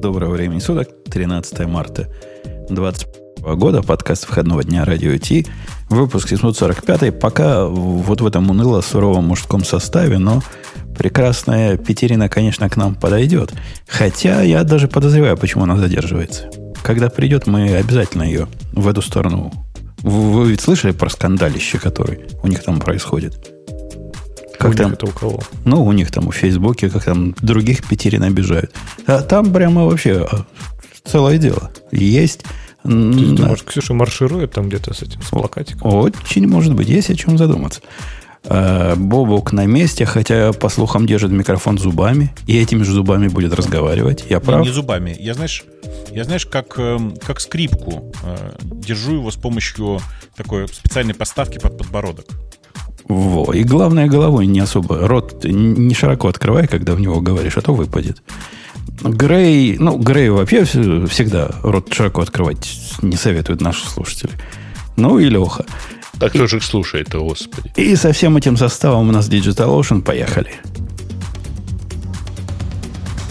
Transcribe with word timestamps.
Доброго 0.00 0.34
времени 0.34 0.60
суток, 0.60 0.88
13 1.10 1.66
марта 1.66 2.08
2021 2.68 3.58
года, 3.58 3.82
подкаст 3.82 4.28
выходного 4.28 4.62
дня 4.62 4.84
Радио 4.84 5.16
Ти, 5.18 5.44
выпуск 5.90 6.28
745 6.28 7.18
пока 7.18 7.66
вот 7.66 8.20
в 8.20 8.26
этом 8.26 8.48
уныло-суровом 8.48 9.24
мужском 9.24 9.64
составе, 9.64 10.18
но 10.18 10.40
прекрасная 10.96 11.76
Петерина, 11.76 12.28
конечно, 12.28 12.70
к 12.70 12.76
нам 12.76 12.94
подойдет. 12.94 13.52
Хотя 13.88 14.42
я 14.42 14.62
даже 14.62 14.86
подозреваю, 14.86 15.36
почему 15.36 15.64
она 15.64 15.76
задерживается. 15.76 16.48
Когда 16.84 17.08
придет, 17.08 17.48
мы 17.48 17.74
обязательно 17.74 18.22
ее 18.22 18.46
в 18.72 18.86
эту 18.86 19.02
сторону... 19.02 19.52
Вы 20.02 20.50
ведь 20.50 20.60
слышали 20.60 20.92
про 20.92 21.10
скандалище, 21.10 21.80
который 21.80 22.20
у 22.44 22.46
них 22.46 22.62
там 22.62 22.78
происходит? 22.78 23.57
Как 24.58 24.72
у 24.72 24.74
там? 24.74 24.92
это 24.92 25.06
у 25.06 25.10
кого? 25.10 25.40
Ну, 25.64 25.84
у 25.84 25.92
них 25.92 26.10
там 26.10 26.28
в 26.30 26.34
Фейсбуке, 26.34 26.90
как 26.90 27.04
там 27.04 27.34
других 27.40 27.86
Петерин 27.86 28.24
обижают. 28.24 28.72
А 29.06 29.22
там 29.22 29.52
прямо 29.52 29.84
вообще 29.84 30.26
а, 30.30 30.44
целое 31.04 31.38
дело. 31.38 31.70
Есть... 31.92 32.44
Ты 32.82 32.88
на... 32.88 33.36
думаешь, 33.36 33.62
Ксюша 33.64 33.92
марширует 33.94 34.52
там 34.52 34.68
где-то 34.68 34.94
с 34.94 35.02
этим, 35.02 35.20
с 35.22 35.28
плакатиком? 35.28 35.92
Очень 35.92 36.46
может 36.48 36.74
быть, 36.74 36.88
есть 36.88 37.10
о 37.10 37.14
чем 37.14 37.36
задуматься. 37.36 37.80
А, 38.44 38.96
Бобук 38.96 39.52
на 39.52 39.66
месте, 39.66 40.06
хотя, 40.06 40.52
по 40.52 40.68
слухам, 40.68 41.06
держит 41.06 41.30
микрофон 41.30 41.78
зубами, 41.78 42.32
и 42.46 42.58
этими 42.58 42.82
же 42.82 42.92
зубами 42.92 43.28
будет 43.28 43.52
разговаривать. 43.52 44.24
Я 44.28 44.40
прав? 44.40 44.62
Не, 44.62 44.68
не 44.68 44.72
зубами. 44.72 45.16
Я, 45.18 45.34
знаешь, 45.34 45.64
я, 46.10 46.24
знаешь, 46.24 46.46
как, 46.46 46.78
эм, 46.78 47.16
как 47.16 47.40
скрипку. 47.40 48.12
Э, 48.24 48.52
держу 48.62 49.14
его 49.14 49.30
с 49.30 49.36
помощью 49.36 50.00
такой 50.36 50.66
специальной 50.68 51.14
поставки 51.14 51.58
под 51.58 51.76
подбородок. 51.76 52.26
Во. 53.08 53.52
И 53.54 53.64
главное, 53.64 54.06
головой 54.06 54.46
не 54.46 54.60
особо. 54.60 55.08
Рот 55.08 55.44
не 55.44 55.94
широко 55.94 56.28
открывай, 56.28 56.66
когда 56.66 56.94
в 56.94 57.00
него 57.00 57.20
говоришь, 57.20 57.56
а 57.56 57.62
то 57.62 57.74
выпадет. 57.74 58.22
Грей, 59.02 59.76
ну, 59.78 59.96
Грей 59.96 60.28
вообще 60.28 60.64
всегда 60.64 61.50
рот 61.62 61.92
широко 61.92 62.20
открывать 62.20 62.68
не 63.00 63.16
советуют 63.16 63.60
наши 63.60 63.88
слушатели. 63.88 64.32
Ну 64.96 65.18
и 65.18 65.28
Леха. 65.28 65.64
Так 66.18 66.32
кто 66.32 66.46
же 66.46 66.56
их 66.56 66.64
слушает-то, 66.64 67.20
господи. 67.20 67.72
И 67.76 67.94
со 67.94 68.12
всем 68.12 68.36
этим 68.36 68.56
составом 68.56 69.08
у 69.08 69.12
нас 69.12 69.28
Digital 69.28 69.78
Ocean. 69.78 70.02
Поехали. 70.02 70.50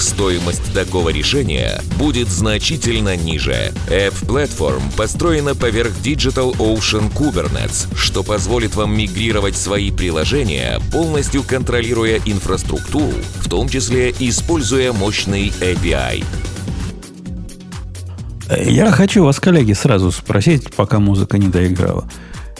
стоимость 0.00 0.72
такого 0.72 1.10
решения 1.10 1.80
будет 1.98 2.28
значительно 2.28 3.16
ниже. 3.16 3.72
App 3.88 4.14
Platform 4.26 4.82
построена 4.96 5.54
поверх 5.54 5.92
Digital 6.02 6.56
Ocean 6.56 7.12
Kubernetes, 7.12 7.86
что 7.96 8.22
позволит 8.22 8.74
вам 8.74 8.96
мигрировать 8.96 9.56
свои 9.56 9.90
приложения, 9.90 10.80
полностью 10.92 11.42
контролируя 11.42 12.20
инфраструктуру, 12.24 13.14
в 13.40 13.48
том 13.48 13.68
числе 13.68 14.14
используя 14.18 14.92
мощный 14.92 15.52
API. 15.60 16.24
Я 18.50 18.90
хочу 18.90 19.24
вас, 19.24 19.40
коллеги, 19.40 19.72
сразу 19.72 20.10
спросить, 20.12 20.74
пока 20.74 20.98
музыка 20.98 21.38
не 21.38 21.48
доиграла. 21.48 22.08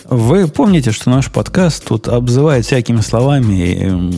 Вы 0.04 0.48
помните, 0.48 0.92
что 0.92 1.10
наш 1.10 1.30
подкаст 1.30 1.84
тут 1.86 2.08
обзывает 2.08 2.66
всякими 2.66 3.00
словами, 3.00 4.12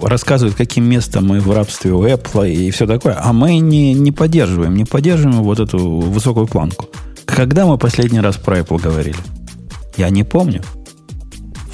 рассказывает, 0.00 0.54
каким 0.54 0.84
местом 0.84 1.26
мы 1.26 1.40
в 1.40 1.50
рабстве 1.50 1.92
у 1.92 2.04
Apple 2.04 2.50
и 2.50 2.70
все 2.70 2.86
такое, 2.86 3.18
а 3.18 3.32
мы 3.32 3.58
не, 3.58 3.94
не 3.94 4.12
поддерживаем, 4.12 4.74
не 4.74 4.84
поддерживаем 4.84 5.42
вот 5.42 5.60
эту 5.60 5.78
высокую 5.78 6.46
планку. 6.46 6.88
Когда 7.24 7.66
мы 7.66 7.78
последний 7.78 8.20
раз 8.20 8.36
про 8.36 8.58
Apple 8.58 8.80
говорили? 8.80 9.16
Я 9.96 10.10
не 10.10 10.24
помню. 10.24 10.62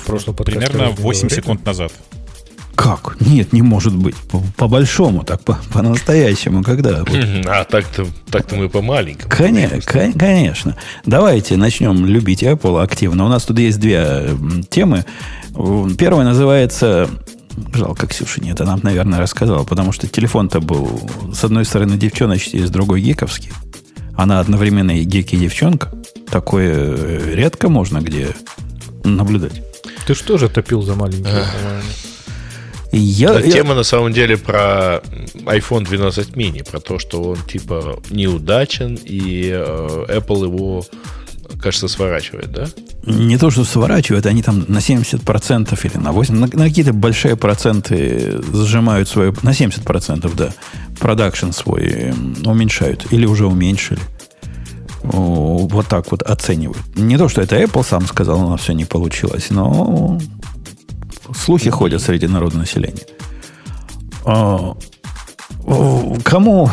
В 0.00 0.06
прошлом 0.06 0.36
Примерно 0.36 0.90
8 0.90 1.28
секунд 1.28 1.64
назад. 1.64 1.92
Как? 2.80 3.20
Нет, 3.20 3.52
не 3.52 3.60
может 3.60 3.94
быть. 3.94 4.14
По-большому, 4.56 5.22
так 5.22 5.42
по-настоящему, 5.42 6.62
когда? 6.62 7.04
А 7.46 7.64
так-то 7.64 8.06
так 8.30 8.50
мы 8.52 8.70
по-маленькому. 8.70 9.30
Конечно, 9.30 10.12
конечно. 10.18 10.76
Давайте 11.04 11.58
начнем 11.58 12.06
любить 12.06 12.42
Apple 12.42 12.82
активно. 12.82 13.26
У 13.26 13.28
нас 13.28 13.44
тут 13.44 13.58
есть 13.58 13.78
две 13.78 14.30
темы. 14.70 15.04
Первая 15.98 16.24
называется 16.24 17.10
Жалко, 17.74 18.06
Ксюша 18.06 18.40
нет, 18.40 18.60
она, 18.62 18.78
наверное, 18.82 19.18
рассказала, 19.18 19.64
потому 19.64 19.92
что 19.92 20.06
телефон-то 20.06 20.60
был 20.60 21.10
с 21.34 21.44
одной 21.44 21.66
стороны 21.66 21.98
девчоночный, 21.98 22.60
с 22.60 22.70
другой 22.70 23.02
гиковский. 23.02 23.50
Она 24.16 24.40
одновременно 24.40 24.92
и 24.92 25.04
гик, 25.04 25.34
и 25.34 25.36
девчонка. 25.36 25.92
Такое 26.30 26.72
э, 26.96 27.34
редко 27.34 27.68
можно 27.68 27.98
где 27.98 28.28
наблюдать. 29.04 29.62
Ты 30.06 30.14
что 30.14 30.38
же 30.38 30.48
топил 30.48 30.80
за 30.80 30.94
маленький? 30.94 31.28
Я, 32.92 33.38
я... 33.38 33.50
Тема 33.50 33.74
на 33.74 33.84
самом 33.84 34.12
деле 34.12 34.36
про 34.36 35.02
iPhone 35.44 35.84
12 35.84 36.30
mini, 36.30 36.68
про 36.68 36.80
то, 36.80 36.98
что 36.98 37.22
он 37.22 37.38
типа 37.38 38.00
неудачен, 38.10 38.98
и 39.04 39.50
э, 39.52 40.04
Apple 40.08 40.44
его, 40.44 40.84
кажется, 41.60 41.86
сворачивает, 41.86 42.50
да? 42.50 42.66
Не 43.06 43.38
то, 43.38 43.50
что 43.50 43.64
сворачивают, 43.64 44.26
они 44.26 44.42
там 44.42 44.64
на 44.66 44.78
70% 44.78 45.78
или 45.84 45.98
на 45.98 46.08
80%, 46.08 46.32
на, 46.32 46.40
на 46.40 46.68
какие-то 46.68 46.92
большие 46.92 47.36
проценты 47.36 48.40
сжимают 48.52 49.08
свою, 49.08 49.34
на 49.42 49.50
70%, 49.50 50.32
да, 50.36 50.52
продакшн 50.98 51.50
свой 51.52 52.12
уменьшают 52.44 53.06
или 53.12 53.24
уже 53.24 53.46
уменьшили. 53.46 54.00
Вот 55.02 55.86
так 55.86 56.10
вот 56.10 56.22
оценивают. 56.22 56.82
Не 56.96 57.16
то, 57.16 57.28
что 57.28 57.40
это 57.40 57.56
Apple 57.56 57.86
сам 57.86 58.06
сказал, 58.06 58.44
у 58.44 58.50
нас 58.50 58.60
все 58.60 58.74
не 58.74 58.84
получилось, 58.84 59.46
но 59.50 60.20
слухи 61.34 61.70
ходят 61.70 62.02
среди 62.02 62.26
народного 62.26 62.62
населения. 62.62 63.02
А, 64.24 64.74
кому, 66.22 66.70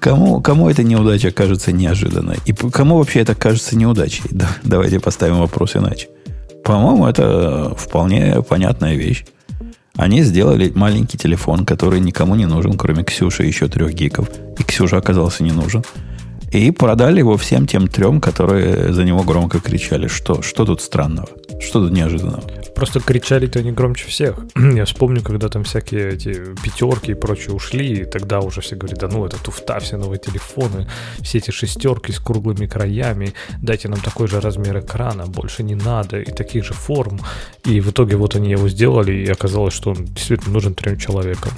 кому, 0.00 0.40
кому 0.40 0.68
эта 0.68 0.82
неудача 0.82 1.30
кажется 1.30 1.72
неожиданной? 1.72 2.38
И 2.46 2.52
кому 2.52 2.98
вообще 2.98 3.20
это 3.20 3.34
кажется 3.34 3.76
неудачей? 3.76 4.24
Да, 4.30 4.48
давайте 4.62 5.00
поставим 5.00 5.38
вопрос 5.38 5.76
иначе. 5.76 6.08
По-моему, 6.64 7.06
это 7.06 7.74
вполне 7.76 8.42
понятная 8.42 8.94
вещь. 8.94 9.24
Они 9.96 10.22
сделали 10.22 10.70
маленький 10.74 11.18
телефон, 11.18 11.66
который 11.66 11.98
никому 12.00 12.36
не 12.36 12.46
нужен, 12.46 12.74
кроме 12.74 13.02
Ксюши 13.02 13.44
и 13.44 13.48
еще 13.48 13.68
трех 13.68 13.94
гиков. 13.94 14.28
И 14.58 14.62
Ксюша 14.62 14.98
оказался 14.98 15.42
не 15.42 15.50
нужен. 15.50 15.82
И 16.52 16.70
продали 16.70 17.18
его 17.18 17.36
всем 17.36 17.66
тем 17.66 17.88
трем, 17.88 18.20
которые 18.20 18.92
за 18.92 19.04
него 19.04 19.22
громко 19.22 19.60
кричали. 19.60 20.06
Что, 20.06 20.40
что 20.40 20.64
тут 20.64 20.80
странного? 20.80 21.28
Что 21.60 21.80
тут 21.80 21.92
неожиданного? 21.92 22.44
Просто 22.78 23.00
кричали-то 23.00 23.58
они 23.58 23.72
громче 23.72 24.06
всех. 24.06 24.36
Я 24.54 24.84
вспомню, 24.84 25.20
когда 25.20 25.48
там 25.48 25.64
всякие 25.64 26.10
эти 26.10 26.54
пятерки 26.62 27.10
и 27.10 27.14
прочее 27.14 27.52
ушли, 27.52 28.02
и 28.02 28.04
тогда 28.04 28.38
уже 28.38 28.60
все 28.60 28.76
говорят, 28.76 29.00
да 29.00 29.08
ну 29.08 29.26
это 29.26 29.36
туфта, 29.42 29.80
все 29.80 29.96
новые 29.96 30.20
телефоны, 30.20 30.86
все 31.20 31.38
эти 31.38 31.50
шестерки 31.50 32.12
с 32.12 32.20
круглыми 32.20 32.66
краями, 32.66 33.34
дайте 33.60 33.88
нам 33.88 33.98
такой 33.98 34.28
же 34.28 34.40
размер 34.40 34.78
экрана, 34.78 35.26
больше 35.26 35.64
не 35.64 35.74
надо, 35.74 36.20
и 36.20 36.30
таких 36.30 36.64
же 36.64 36.72
форм. 36.72 37.20
И 37.64 37.80
в 37.80 37.90
итоге 37.90 38.16
вот 38.16 38.36
они 38.36 38.52
его 38.52 38.68
сделали, 38.68 39.12
и 39.12 39.28
оказалось, 39.28 39.74
что 39.74 39.90
он 39.90 40.04
действительно 40.04 40.52
нужен 40.52 40.76
трем 40.76 40.98
человекам. 40.98 41.50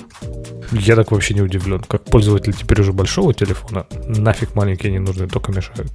Я 0.73 0.97
так 0.97 1.13
вообще 1.13 1.35
не 1.35 1.43
удивлен. 1.43 1.81
Как 1.81 2.03
пользователь 2.03 2.55
теперь 2.55 2.81
уже 2.81 2.95
большого 2.95 3.35
телефона, 3.35 3.85
нафиг 4.07 4.55
маленькие 4.55 4.93
не 4.93 5.01
нужны, 5.01 5.29
только 5.29 5.53
мешают. 5.53 5.93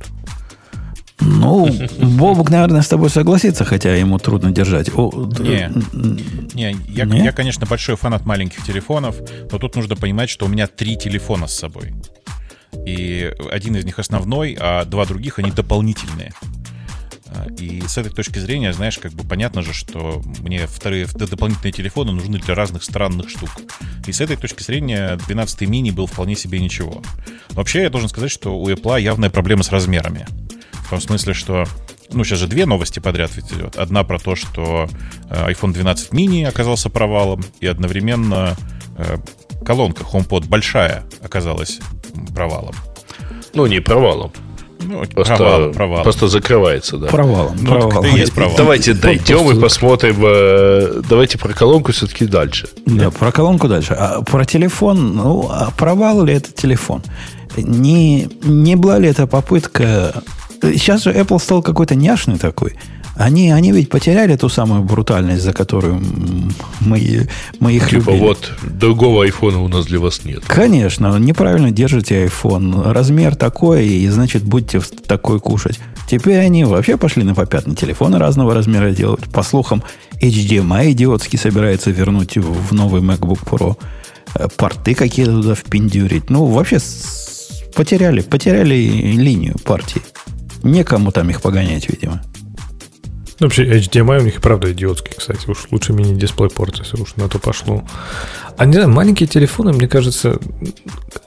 Ну, 1.19 1.69
Бобук, 1.99 2.49
наверное, 2.49 2.81
с 2.81 2.87
тобой 2.87 3.09
согласится, 3.09 3.63
хотя 3.63 3.95
ему 3.95 4.19
трудно 4.19 4.51
держать. 4.51 4.89
О, 4.93 5.09
не, 5.39 5.71
не, 6.53 6.75
я, 6.89 7.05
не, 7.05 7.23
я, 7.23 7.31
конечно, 7.31 7.65
большой 7.65 7.95
фанат 7.95 8.25
маленьких 8.25 8.63
телефонов, 8.65 9.17
но 9.51 9.57
тут 9.57 9.75
нужно 9.75 9.95
понимать, 9.95 10.29
что 10.29 10.45
у 10.45 10.49
меня 10.49 10.67
три 10.67 10.97
телефона 10.97 11.47
с 11.47 11.53
собой. 11.53 11.93
И 12.85 13.31
один 13.51 13.75
из 13.77 13.85
них 13.85 13.97
основной, 13.99 14.57
а 14.59 14.83
два 14.85 15.05
других, 15.05 15.39
они 15.39 15.51
дополнительные. 15.51 16.33
А, 17.27 17.47
и 17.59 17.81
с 17.87 17.97
этой 17.97 18.11
точки 18.11 18.39
зрения, 18.39 18.73
знаешь, 18.73 18.97
как 18.97 19.13
бы 19.13 19.23
понятно 19.23 19.61
же, 19.61 19.73
что 19.73 20.21
мне 20.39 20.67
вторые 20.67 21.07
дополнительные 21.07 21.71
телефоны 21.71 22.11
нужны 22.11 22.39
для 22.39 22.55
разных 22.55 22.83
странных 22.83 23.29
штук. 23.29 23.49
И 24.05 24.11
с 24.11 24.21
этой 24.21 24.35
точки 24.37 24.61
зрения 24.63 25.17
12 25.27 25.61
мини 25.61 25.91
был 25.91 26.07
вполне 26.07 26.35
себе 26.35 26.59
ничего. 26.59 27.01
Вообще, 27.51 27.83
я 27.83 27.89
должен 27.89 28.09
сказать, 28.09 28.31
что 28.31 28.57
у 28.57 28.69
Apple 28.69 29.01
явная 29.01 29.29
проблема 29.29 29.63
с 29.63 29.71
размерами. 29.71 30.27
В 30.85 30.89
том 30.89 31.01
смысле, 31.01 31.33
что 31.33 31.65
ну, 32.11 32.23
сейчас 32.23 32.39
же 32.39 32.47
две 32.47 32.65
новости 32.65 32.99
подряд 32.99 33.31
ведь 33.35 33.51
идет. 33.51 33.77
Одна 33.77 34.03
про 34.03 34.19
то, 34.19 34.35
что 34.35 34.87
э, 35.29 35.51
iPhone 35.51 35.73
12 35.73 36.11
mini 36.11 36.45
оказался 36.45 36.89
провалом, 36.89 37.43
и 37.59 37.67
одновременно 37.67 38.55
э, 38.97 39.17
колонка 39.65 40.03
HomePod 40.03 40.47
большая 40.47 41.03
оказалась 41.23 41.79
провалом. 42.33 42.75
Ну, 43.53 43.65
не 43.65 43.79
провалом. 43.79 44.31
Ну, 44.81 45.03
просто, 45.05 45.35
провал, 45.35 45.71
провал. 45.71 46.03
просто 46.03 46.27
закрывается, 46.27 46.97
да. 46.97 47.07
Провалом. 47.07 47.57
Ну, 47.59 47.89
провал. 47.89 48.03
есть 48.03 48.33
провал. 48.33 48.55
Давайте 48.55 48.93
дойдем 48.93 49.39
просто... 49.39 49.57
и 49.57 49.61
посмотрим. 49.61 50.15
Э, 50.21 51.01
давайте 51.09 51.37
про 51.37 51.53
колонку 51.53 51.91
все-таки 51.91 52.25
дальше. 52.25 52.67
Да, 52.85 53.09
про 53.09 53.31
колонку 53.31 53.67
дальше. 53.67 53.93
А 53.93 54.21
про 54.21 54.45
телефон, 54.45 55.15
ну, 55.15 55.49
а 55.49 55.71
провал 55.71 56.23
ли 56.23 56.35
это 56.35 56.51
телефон? 56.51 57.01
Не, 57.57 58.29
не 58.43 58.75
была 58.75 58.99
ли 58.99 59.09
это 59.09 59.27
попытка... 59.27 60.23
Сейчас 60.61 61.03
же 61.03 61.11
Apple 61.11 61.39
стал 61.39 61.61
какой-то 61.61 61.95
няшный 61.95 62.37
такой. 62.37 62.75
Они, 63.15 63.49
они 63.49 63.71
ведь 63.71 63.89
потеряли 63.89 64.35
ту 64.35 64.49
самую 64.49 64.83
брутальность, 64.83 65.41
за 65.41 65.53
которую 65.53 66.01
мы, 66.81 67.29
мы 67.61 67.73
их 67.73 67.89
типа 67.89 68.09
любили. 68.09 68.19
вот, 68.19 68.51
другого 68.63 69.23
айфона 69.23 69.61
у 69.61 69.69
нас 69.69 69.85
для 69.85 69.99
вас 69.99 70.25
нет. 70.25 70.43
Конечно, 70.45 71.17
неправильно 71.17 71.71
держите 71.71 72.25
iPhone. 72.25 72.91
Размер 72.91 73.35
такой, 73.35 73.87
и 73.87 74.07
значит, 74.09 74.43
будете 74.43 74.81
такой 75.07 75.39
кушать. 75.39 75.79
Теперь 76.09 76.39
они 76.39 76.65
вообще 76.65 76.97
пошли 76.97 77.23
на 77.23 77.33
попятный. 77.33 77.75
Телефоны 77.75 78.19
разного 78.19 78.53
размера 78.53 78.91
делают. 78.91 79.29
По 79.31 79.43
слухам, 79.43 79.81
HDMI 80.21 80.91
идиотский 80.91 81.39
собирается 81.39 81.91
вернуть 81.91 82.37
в 82.37 82.73
новый 82.73 83.01
MacBook 83.01 83.39
Pro. 83.45 83.77
Э, 84.35 84.47
порты 84.57 84.93
какие-то 84.93 85.31
туда 85.41 85.55
впендюрить. 85.55 86.29
Ну, 86.29 86.45
вообще 86.45 86.79
потеряли, 87.75 88.21
потеряли 88.21 88.75
линию 88.75 89.55
партии. 89.63 90.01
Некому 90.65 91.11
там 91.11 91.29
их 91.29 91.41
погонять, 91.41 91.87
видимо. 91.87 92.21
Вообще, 93.39 93.65
HDMI 93.65 94.21
у 94.21 94.23
них 94.23 94.37
и 94.37 94.41
правда 94.41 94.71
идиотский, 94.71 95.13
кстати. 95.15 95.47
Уж 95.47 95.67
лучше 95.69 95.93
мини-дисплей-порт, 95.93 96.79
если 96.79 96.99
уж 96.99 97.15
на 97.17 97.29
то 97.29 97.37
пошло. 97.37 97.83
А 98.57 98.65
не 98.65 98.73
знаю, 98.73 98.89
маленькие 98.89 99.27
телефоны, 99.27 99.73
мне 99.73 99.87
кажется... 99.87 100.39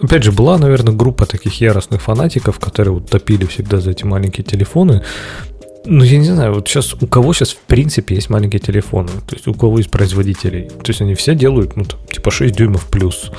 Опять 0.00 0.24
же, 0.24 0.32
была, 0.32 0.58
наверное, 0.58 0.92
группа 0.92 1.24
таких 1.24 1.60
яростных 1.60 2.02
фанатиков, 2.02 2.58
которые 2.58 2.94
вот 2.94 3.10
топили 3.10 3.44
всегда 3.46 3.78
за 3.78 3.92
эти 3.92 4.04
маленькие 4.04 4.44
телефоны. 4.44 5.04
Ну, 5.84 6.02
я 6.02 6.18
не 6.18 6.26
знаю, 6.26 6.54
вот 6.54 6.66
сейчас 6.66 6.94
у 6.94 7.06
кого 7.06 7.32
сейчас 7.32 7.50
в 7.50 7.58
принципе 7.58 8.16
есть 8.16 8.30
маленькие 8.30 8.60
телефоны? 8.60 9.10
То 9.28 9.36
есть 9.36 9.46
у 9.46 9.54
кого 9.54 9.78
из 9.78 9.86
производителей? 9.86 10.68
То 10.68 10.88
есть 10.88 11.00
они 11.00 11.14
все 11.14 11.36
делают, 11.36 11.76
ну, 11.76 11.84
там, 11.84 12.00
типа 12.12 12.32
6 12.32 12.56
дюймов 12.56 12.86
плюс. 12.86 13.30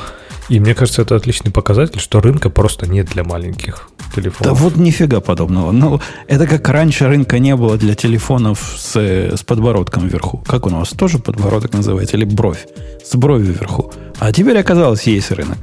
И 0.47 0.61
мне 0.61 0.75
кажется, 0.75 1.01
это 1.01 1.17
отличный 1.17 1.51
показатель, 1.51 1.99
что 1.99 2.21
рынка 2.21 2.49
просто 2.49 2.87
нет 2.87 3.09
для 3.09 3.25
маленьких 3.25 3.89
телефонов. 4.15 4.41
Да 4.41 4.53
вот 4.53 4.77
нифига 4.77 5.19
подобного. 5.19 5.71
Ну, 5.71 6.00
это 6.27 6.47
как 6.47 6.67
раньше 6.69 7.07
рынка 7.07 7.39
не 7.39 7.56
было 7.56 7.77
для 7.77 7.95
телефонов 7.95 8.75
с, 8.77 8.95
с 8.95 9.44
подбородком 9.44 10.07
вверху. 10.07 10.44
Как 10.47 10.65
у 10.65 10.69
нас 10.69 10.89
тоже 10.89 11.19
подбородок 11.19 11.73
называется? 11.73 12.17
Или 12.17 12.25
бровь? 12.25 12.67
С 13.03 13.15
бровью 13.15 13.53
вверху. 13.53 13.91
А 14.19 14.31
теперь 14.31 14.57
оказалось, 14.57 15.03
есть 15.03 15.31
рынок. 15.31 15.57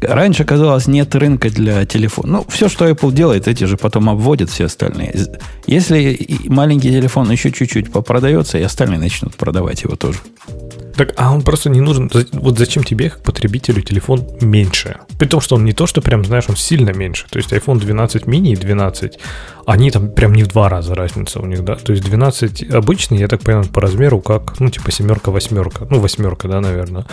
Раньше 0.00 0.44
казалось, 0.44 0.86
нет 0.86 1.14
рынка 1.14 1.48
для 1.48 1.84
телефона. 1.86 2.38
Ну, 2.38 2.46
все, 2.48 2.68
что 2.68 2.88
Apple 2.88 3.12
делает, 3.12 3.48
эти 3.48 3.64
же 3.64 3.76
потом 3.76 4.10
обводят 4.10 4.50
все 4.50 4.66
остальные. 4.66 5.26
Если 5.66 6.28
маленький 6.48 6.90
телефон 6.90 7.30
еще 7.30 7.50
чуть-чуть 7.50 7.90
попродается, 7.90 8.58
и 8.58 8.62
остальные 8.62 8.98
начнут 8.98 9.34
продавать 9.36 9.82
его 9.84 9.96
тоже. 9.96 10.18
Так, 10.96 11.12
а 11.16 11.34
он 11.34 11.42
просто 11.42 11.68
не 11.68 11.80
нужен. 11.80 12.10
Вот 12.32 12.58
зачем 12.58 12.82
тебе, 12.82 13.10
как 13.10 13.22
потребителю, 13.22 13.82
телефон 13.82 14.26
меньше? 14.40 14.96
При 15.18 15.26
том, 15.26 15.40
что 15.40 15.56
он 15.56 15.64
не 15.64 15.72
то, 15.72 15.86
что 15.86 16.00
прям, 16.00 16.24
знаешь, 16.24 16.44
он 16.48 16.56
сильно 16.56 16.90
меньше. 16.90 17.26
То 17.28 17.38
есть 17.38 17.52
iPhone 17.52 17.78
12 17.78 18.24
mini 18.24 18.52
и 18.52 18.56
12, 18.56 19.18
они 19.66 19.90
там 19.90 20.10
прям 20.10 20.34
не 20.34 20.42
в 20.42 20.48
два 20.48 20.70
раза 20.70 20.94
разница 20.94 21.40
у 21.40 21.46
них, 21.46 21.64
да? 21.64 21.76
То 21.76 21.92
есть 21.92 22.04
12 22.04 22.70
обычный, 22.70 23.18
я 23.18 23.28
так 23.28 23.40
понимаю, 23.42 23.66
по 23.66 23.80
размеру 23.80 24.20
как, 24.20 24.58
ну, 24.58 24.70
типа 24.70 24.90
семерка, 24.90 25.30
восьмерка. 25.30 25.86
Ну, 25.90 26.00
восьмерка, 26.00 26.48
да, 26.48 26.60
наверное. 26.60 27.04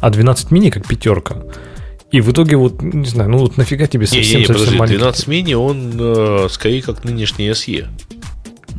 А 0.00 0.10
12 0.10 0.50
мини 0.50 0.68
как 0.68 0.86
пятерка. 0.86 1.36
И 2.12 2.20
в 2.20 2.30
итоге 2.30 2.56
вот, 2.56 2.82
не 2.82 3.08
знаю, 3.08 3.30
ну 3.30 3.38
вот 3.38 3.56
нафига 3.56 3.86
тебе 3.86 4.06
совсем, 4.06 4.22
не, 4.22 4.34
не, 4.34 4.40
не, 4.40 4.46
совсем 4.46 4.64
подожди, 4.64 4.78
маленький. 4.78 4.98
12 4.98 5.26
мини, 5.28 5.54
он 5.54 5.92
э, 5.98 6.48
скорее 6.50 6.82
как 6.82 7.04
нынешний 7.04 7.48
SE. 7.48 7.88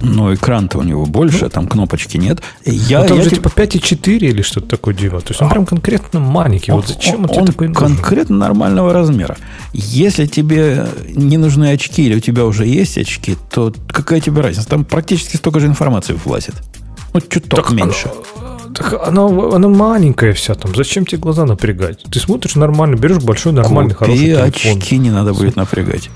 Но 0.02 0.34
экран-то 0.34 0.80
у 0.80 0.84
него 0.84 1.06
больше, 1.06 1.44
ну, 1.44 1.50
там 1.50 1.68
кнопочки 1.68 2.18
нет. 2.18 2.42
Я, 2.66 3.02
ну, 3.02 3.08
там 3.08 3.18
я 3.18 3.24
же 3.24 3.30
типа 3.32 3.48
5,4 3.48 4.18
или 4.18 4.42
что-то 4.42 4.68
такое 4.68 4.94
диво. 4.94 5.22
То 5.22 5.30
есть 5.30 5.42
он 5.42 5.48
а, 5.48 5.52
прям 5.52 5.66
конкретно 5.66 6.20
маленький. 6.20 6.72
Он, 6.72 6.82
вот 6.82 6.90
зачем 6.90 7.24
он, 7.24 7.30
он 7.30 7.46
такой 7.48 7.70
нужен? 7.70 7.96
конкретно 7.96 8.38
нормального 8.38 8.92
размера. 8.92 9.38
Если 9.72 10.26
тебе 10.26 10.88
не 11.08 11.38
нужны 11.38 11.72
очки 11.72 12.04
или 12.06 12.16
у 12.16 12.20
тебя 12.20 12.46
уже 12.46 12.66
есть 12.66 12.98
очки, 12.98 13.38
то 13.50 13.74
какая 13.88 14.20
тебе 14.20 14.42
разница? 14.42 14.68
Там 14.68 14.84
практически 14.84 15.38
столько 15.38 15.60
же 15.60 15.68
информации 15.68 16.14
влазит. 16.14 16.56
Ну, 17.14 17.22
чуток 17.22 17.68
так 17.68 17.72
меньше. 17.72 18.12
Оно, 18.36 18.60
так 18.74 19.08
она, 19.08 19.26
она 19.26 19.68
маленькая 19.68 20.34
вся 20.34 20.56
там. 20.56 20.76
Зачем 20.76 21.06
тебе 21.06 21.20
глаза 21.20 21.46
напрягать? 21.46 22.04
Ты 22.04 22.20
смотришь 22.20 22.56
нормально, 22.56 22.96
берешь 22.96 23.22
большой, 23.22 23.54
нормальный, 23.54 23.94
Купи 23.94 24.06
хороший 24.06 24.52
телефон. 24.52 24.78
очки 24.78 24.98
не 24.98 25.12
надо 25.12 25.34
будет 25.34 25.56
напрягать. 25.56 26.10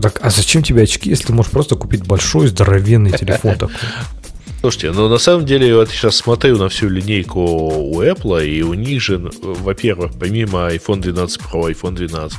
Так, 0.00 0.20
а 0.22 0.30
зачем 0.30 0.62
тебе 0.62 0.82
очки, 0.82 1.10
если 1.10 1.26
ты 1.26 1.32
можешь 1.32 1.52
просто 1.52 1.76
купить 1.76 2.06
большой, 2.06 2.48
здоровенный 2.48 3.12
телефон 3.12 3.54
такой? 3.54 3.74
Слушайте, 4.60 4.92
ну 4.92 5.08
на 5.08 5.18
самом 5.18 5.44
деле 5.44 5.68
я 5.68 5.74
вот 5.74 5.90
сейчас 5.90 6.16
смотрю 6.16 6.56
на 6.56 6.68
всю 6.68 6.88
линейку 6.88 7.40
у 7.40 8.00
Apple, 8.00 8.46
и 8.46 8.62
у 8.62 8.74
них 8.74 9.02
же, 9.02 9.18
во-первых, 9.42 10.12
помимо 10.18 10.68
iPhone 10.72 11.00
12 11.00 11.40
Pro, 11.40 11.68
iPhone 11.68 11.96
12, 11.96 12.38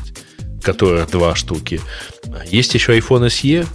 которых 0.62 1.12
два 1.12 1.36
штуки, 1.36 1.82
есть 2.50 2.74
еще 2.76 2.98
iPhone 2.98 3.28
SE, 3.28 3.68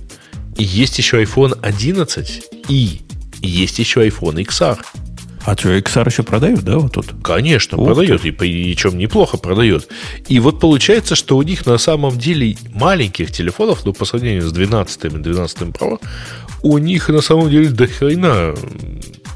и 0.57 0.65
есть 0.65 0.97
еще 0.97 1.23
iPhone 1.23 1.59
11, 1.61 2.45
и 2.69 3.03
есть 3.43 3.79
еще 3.79 4.07
iPhone 4.09 4.43
XR. 4.45 4.79
А 5.45 5.57
что, 5.57 5.77
XR 5.77 6.09
еще 6.09 6.23
продают, 6.23 6.61
да, 6.61 6.79
вот 6.79 6.93
тут? 6.93 7.07
Конечно, 7.23 7.79
Ух 7.79 7.87
продает, 7.87 8.25
и, 8.25 8.31
и 8.31 8.77
чем 8.77 8.99
неплохо 8.99 9.37
продает. 9.37 9.89
И 10.29 10.41
вот 10.41 10.61
получается, 10.61 11.15
что 11.15 11.37
у 11.37 11.43
них 11.43 11.67
на 11.67 11.79
самом 11.79 12.19
деле 12.19 12.57
маленьких 12.75 13.33
телефонов, 13.33 13.85
ну, 13.85 13.93
по 13.93 14.05
сравнению 14.05 14.43
с 14.43 14.53
12 14.53 15.05
и 15.05 15.09
12 15.09 15.59
Pro, 15.69 16.01
у 16.63 16.79
них 16.79 17.09
на 17.09 17.21
самом 17.21 17.51
деле 17.51 17.69
до 17.69 17.87
хрена 17.87 18.55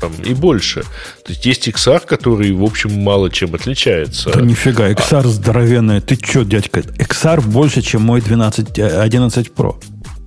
там, 0.02 0.12
и 0.24 0.34
больше. 0.34 0.82
То 1.24 1.30
есть 1.30 1.46
есть 1.46 1.68
XR, 1.68 2.04
который, 2.04 2.50
в 2.52 2.64
общем, 2.64 3.00
мало 3.00 3.30
чем 3.30 3.54
отличается. 3.54 4.30
Да 4.30 4.40
нифига, 4.40 4.90
XR 4.90 5.24
а... 5.24 5.28
здоровенная. 5.28 6.00
Ты 6.00 6.18
что, 6.20 6.44
дядька? 6.44 6.80
XR 6.80 7.40
больше, 7.40 7.82
чем 7.82 8.02
мой 8.02 8.20
12, 8.20 8.78
11 8.78 9.48
Pro. 9.48 9.76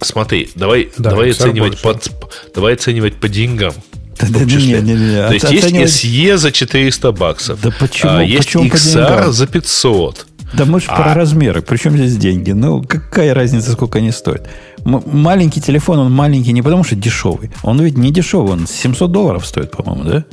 Смотри, 0.01 0.50
давай, 0.56 0.92
да, 0.98 1.12
давай, 1.12 1.31
оценивать 1.31 1.81
под, 1.81 2.10
давай 2.54 2.74
оценивать 2.74 3.16
по 3.16 3.28
деньгам. 3.28 3.74
Да, 4.19 4.27
да, 4.29 4.39
не, 4.45 4.81
не, 4.81 4.94
не. 4.94 5.27
То 5.27 5.33
есть 5.33 5.51
есть 5.51 6.06
SE 6.06 6.38
за 6.38 6.51
400 6.51 7.12
баксов. 7.12 7.62
Да 7.62 7.71
почему? 7.79 8.12
А, 8.12 8.23
есть 8.23 8.45
почему 8.45 8.65
XR 8.65 9.31
за 9.31 9.47
500. 9.47 10.27
Да 10.53 10.65
мы 10.65 10.79
же 10.79 10.88
а... 10.89 10.95
про 10.95 11.13
размеры. 11.13 11.62
Причем 11.62 11.97
здесь 11.97 12.17
деньги? 12.17 12.51
Ну, 12.51 12.81
какая 12.83 13.33
разница, 13.33 13.71
сколько 13.71 14.00
они 14.00 14.12
стоят? 14.12 14.47
М- 14.85 15.04
маленький 15.06 15.61
телефон, 15.61 15.99
он 15.99 16.11
маленький 16.11 16.54
не 16.54 16.61
потому, 16.61 16.83
что 16.83 16.95
дешевый. 16.95 17.51
Он 17.63 17.81
ведь 17.81 17.97
не 17.97 18.11
дешевый, 18.11 18.54
он 18.54 18.68
700 18.68 19.11
долларов 19.11 19.45
стоит, 19.45 19.71
по-моему, 19.71 20.04
да? 20.04 20.25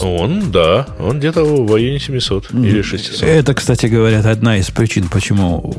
Он, 0.00 0.50
да, 0.50 0.86
он 0.98 1.18
где-то 1.18 1.44
в 1.44 1.74
районе 1.74 1.98
700 1.98 2.50
mm. 2.50 2.66
или 2.66 2.80
600. 2.80 3.22
Это, 3.28 3.52
кстати 3.52 3.86
говоря, 3.86 4.20
одна 4.20 4.56
из 4.56 4.70
причин, 4.70 5.08
почему, 5.08 5.74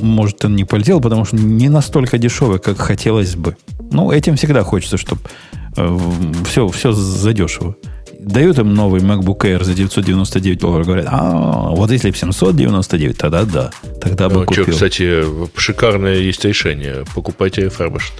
может, 0.00 0.44
он 0.44 0.54
не 0.54 0.64
полетел, 0.64 1.00
потому 1.00 1.24
что 1.24 1.34
не 1.34 1.68
настолько 1.68 2.16
дешевый, 2.16 2.60
как 2.60 2.78
хотелось 2.78 3.34
бы. 3.34 3.56
Ну, 3.90 4.12
этим 4.12 4.36
всегда 4.36 4.62
хочется, 4.62 4.98
чтобы 4.98 5.20
все, 6.44 6.68
все 6.68 6.92
задешево. 6.92 7.76
Дают 8.18 8.58
им 8.58 8.74
новый 8.74 9.00
MacBook 9.00 9.38
Air 9.38 9.64
за 9.64 9.72
999 9.74 10.58
долларов. 10.58 10.86
Говорят, 10.86 11.06
а, 11.08 11.70
вот 11.70 11.90
если 11.90 12.10
бы 12.10 12.16
799, 12.16 13.16
тогда 13.16 13.44
да. 13.44 13.70
Тогда 14.00 14.28
бы 14.28 14.40
ну, 14.40 14.44
купил. 14.44 14.64
Что, 14.64 14.72
кстати, 14.72 15.24
шикарное 15.58 16.16
есть 16.16 16.44
решение. 16.44 17.04
Покупайте 17.14 17.62
refurbished. 17.62 18.12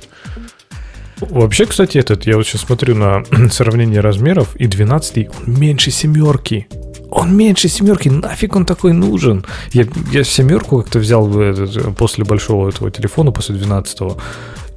Вообще, 1.20 1.66
кстати, 1.66 1.98
этот, 1.98 2.26
я 2.26 2.36
вот 2.36 2.46
сейчас 2.46 2.62
смотрю 2.62 2.94
на 2.94 3.24
сравнение 3.50 4.00
размеров, 4.00 4.56
и 4.56 4.66
12 4.66 5.28
он 5.46 5.60
меньше 5.60 5.90
семерки. 5.90 6.66
Он 7.10 7.36
меньше 7.36 7.68
семерки, 7.68 8.08
нафиг 8.08 8.54
он 8.56 8.64
такой 8.64 8.92
нужен? 8.92 9.44
Я, 9.72 9.86
я 10.12 10.24
семерку 10.24 10.80
как-то 10.80 11.00
взял 11.00 11.28
этот, 11.40 11.96
после 11.96 12.24
большого 12.24 12.68
этого 12.68 12.90
телефона, 12.90 13.32
после 13.32 13.56
12 13.56 14.00
-го. 14.00 14.20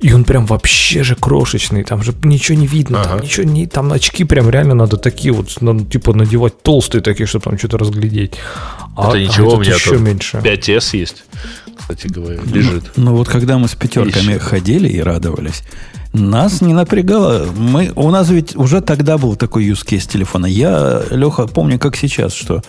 И 0.03 0.11
он 0.11 0.25
прям 0.25 0.45
вообще 0.45 1.01
же 1.01 1.15
крошечный, 1.15 1.85
там 1.85 2.03
же 2.03 2.13
ничего 2.23 2.57
не 2.57 2.67
видно, 2.67 2.99
ага. 2.99 3.09
там 3.09 3.21
ничего 3.21 3.49
не, 3.49 3.67
там 3.67 3.93
очки 3.93 4.25
прям 4.25 4.49
реально 4.49 4.75
надо 4.75 4.97
такие 4.97 5.33
вот, 5.33 5.61
надо, 5.61 5.85
типа 5.85 6.13
надевать 6.13 6.61
толстые 6.61 7.01
такие, 7.01 7.25
чтобы 7.25 7.45
там 7.45 7.57
что-то 7.57 7.77
разглядеть. 7.77 8.33
А, 8.97 9.09
Это 9.09 9.19
ничего, 9.19 9.53
а 9.53 9.55
у 9.55 9.61
меня 9.61 9.75
еще 9.75 9.97
меньше. 9.97 10.41
5S 10.43 10.97
есть, 10.97 11.23
кстати 11.77 12.07
говоря, 12.07 12.41
лежит. 12.45 12.83
Ну, 12.97 13.11
ну 13.11 13.15
вот 13.15 13.29
когда 13.29 13.57
мы 13.57 13.69
с 13.69 13.75
пятерками 13.75 14.33
еще. 14.33 14.39
ходили 14.39 14.89
и 14.89 14.99
радовались, 14.99 15.63
нас 16.13 16.61
не 16.61 16.73
напрягало. 16.73 17.47
Мы, 17.57 17.91
у 17.95 18.09
нас 18.11 18.29
ведь 18.29 18.55
уже 18.55 18.81
тогда 18.81 19.17
был 19.17 19.35
такой 19.35 19.67
use 19.67 19.85
case 19.85 20.09
телефона. 20.09 20.45
Я, 20.45 21.01
Леха, 21.09 21.47
помню, 21.47 21.79
как 21.79 21.95
сейчас, 21.95 22.33
что 22.33 22.61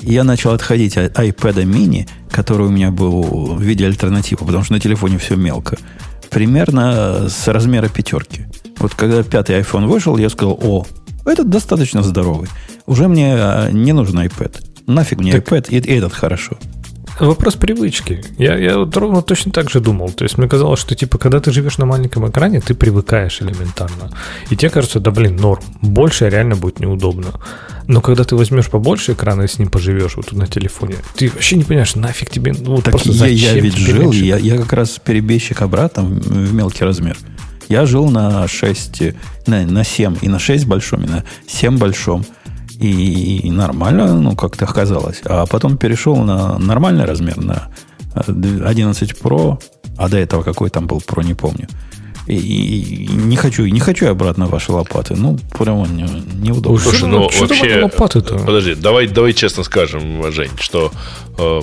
я 0.00 0.24
начал 0.24 0.52
отходить 0.52 0.96
от 0.96 1.18
iPad 1.18 1.64
mini, 1.64 2.08
который 2.30 2.66
у 2.66 2.70
меня 2.70 2.90
был 2.90 3.22
в 3.54 3.62
виде 3.62 3.86
альтернативы, 3.86 4.44
потому 4.46 4.64
что 4.64 4.72
на 4.72 4.80
телефоне 4.80 5.18
все 5.18 5.36
мелко 5.36 5.76
примерно 6.30 7.28
с 7.28 7.48
размера 7.48 7.88
пятерки. 7.88 8.46
Вот 8.78 8.94
когда 8.94 9.22
пятый 9.22 9.60
iPhone 9.60 9.86
вышел, 9.86 10.16
я 10.16 10.30
сказал, 10.30 10.58
о, 10.62 10.86
этот 11.26 11.50
достаточно 11.50 12.02
здоровый. 12.02 12.48
Уже 12.86 13.08
мне 13.08 13.34
а, 13.34 13.70
не 13.70 13.92
нужен 13.92 14.18
iPad. 14.18 14.62
Нафиг 14.86 15.18
мне 15.18 15.32
так... 15.32 15.46
iPad, 15.46 15.66
и, 15.68 15.78
и 15.78 15.98
этот 15.98 16.14
хорошо. 16.14 16.56
Вопрос 17.20 17.54
привычки. 17.54 18.24
Я, 18.38 18.56
я 18.56 18.78
вот 18.78 18.96
ровно 18.96 19.22
точно 19.22 19.52
так 19.52 19.70
же 19.70 19.80
думал. 19.80 20.10
То 20.10 20.24
есть 20.24 20.38
мне 20.38 20.48
казалось, 20.48 20.80
что 20.80 20.94
типа, 20.94 21.18
когда 21.18 21.40
ты 21.40 21.52
живешь 21.52 21.78
на 21.78 21.84
маленьком 21.84 22.28
экране, 22.28 22.60
ты 22.60 22.74
привыкаешь 22.74 23.42
элементарно. 23.42 24.10
И 24.48 24.56
тебе 24.56 24.70
кажется, 24.70 25.00
да 25.00 25.10
блин, 25.10 25.36
норм. 25.36 25.62
Больше 25.82 26.28
реально 26.30 26.56
будет 26.56 26.80
неудобно. 26.80 27.28
Но 27.86 28.00
когда 28.00 28.24
ты 28.24 28.36
возьмешь 28.36 28.70
побольше 28.70 29.12
экрана 29.12 29.42
и 29.42 29.48
с 29.48 29.58
ним 29.58 29.68
поживешь 29.68 30.16
вот 30.16 30.32
на 30.32 30.46
телефоне, 30.46 30.96
ты 31.16 31.28
вообще 31.28 31.56
не 31.56 31.64
понимаешь, 31.64 31.94
нафиг 31.94 32.30
тебе, 32.30 32.54
ну 32.58 32.80
так 32.80 32.92
просто 32.92 33.26
я, 33.26 33.52
я 33.52 33.60
ведь 33.60 33.76
жил, 33.76 34.12
я, 34.12 34.36
я 34.36 34.58
как 34.58 34.72
раз 34.72 35.00
перебежчик 35.04 35.60
обратно 35.62 36.04
в 36.04 36.54
мелкий 36.54 36.84
размер. 36.84 37.18
Я 37.68 37.86
жил 37.86 38.08
на 38.08 38.48
6, 38.48 39.02
на, 39.46 39.62
на 39.66 39.84
7, 39.84 40.16
и 40.22 40.28
на 40.28 40.38
6 40.38 40.66
большом, 40.66 41.04
и 41.04 41.08
на 41.08 41.24
7 41.46 41.78
большом. 41.78 42.24
И, 42.80 43.40
и 43.46 43.50
нормально, 43.50 44.14
ну, 44.14 44.34
как-то 44.34 44.64
оказалось. 44.64 45.20
А 45.24 45.44
потом 45.46 45.76
перешел 45.76 46.16
на 46.16 46.58
нормальный 46.58 47.04
размер, 47.04 47.36
на 47.36 47.68
11 48.14 49.12
Pro, 49.22 49.62
а 49.98 50.08
до 50.08 50.16
этого 50.16 50.42
какой 50.42 50.70
там 50.70 50.86
был 50.86 50.98
Pro, 50.98 51.22
не 51.22 51.34
помню. 51.34 51.68
И, 52.26 52.36
и, 52.36 53.04
и 53.04 53.08
не 53.08 53.36
хочу, 53.36 53.66
не 53.66 53.80
хочу 53.80 54.08
обратно 54.08 54.46
ваши 54.46 54.72
лопаты. 54.72 55.14
Ну, 55.14 55.38
прямо 55.58 55.86
не, 55.88 56.04
неудобно. 56.36 56.78
Слушай, 56.78 57.08
ну 57.08 57.30
что 57.30 57.46
вообще... 57.46 57.82
Лопаты-то? 57.82 58.38
Подожди, 58.38 58.74
давай, 58.74 59.08
давай 59.08 59.32
честно 59.32 59.62
скажем, 59.62 60.32
Жень, 60.32 60.50
что 60.58 60.92
э, 61.38 61.60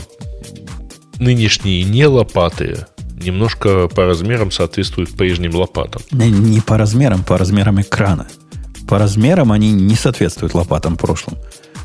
нынешние 1.20 1.84
не 1.84 2.06
лопаты 2.06 2.86
немножко 3.16 3.88
по 3.88 4.06
размерам 4.06 4.52
соответствуют 4.52 5.12
прежним 5.16 5.56
лопатам. 5.56 6.02
Не, 6.12 6.30
не 6.30 6.62
по 6.62 6.78
размерам, 6.78 7.24
по 7.24 7.38
размерам 7.38 7.82
экрана. 7.82 8.28
По 8.88 8.98
размерам 9.00 9.52
они 9.52 9.74
не 9.74 9.96
соответствуют 9.96 10.54
лопатам 10.54 10.98
прошлым 10.98 11.38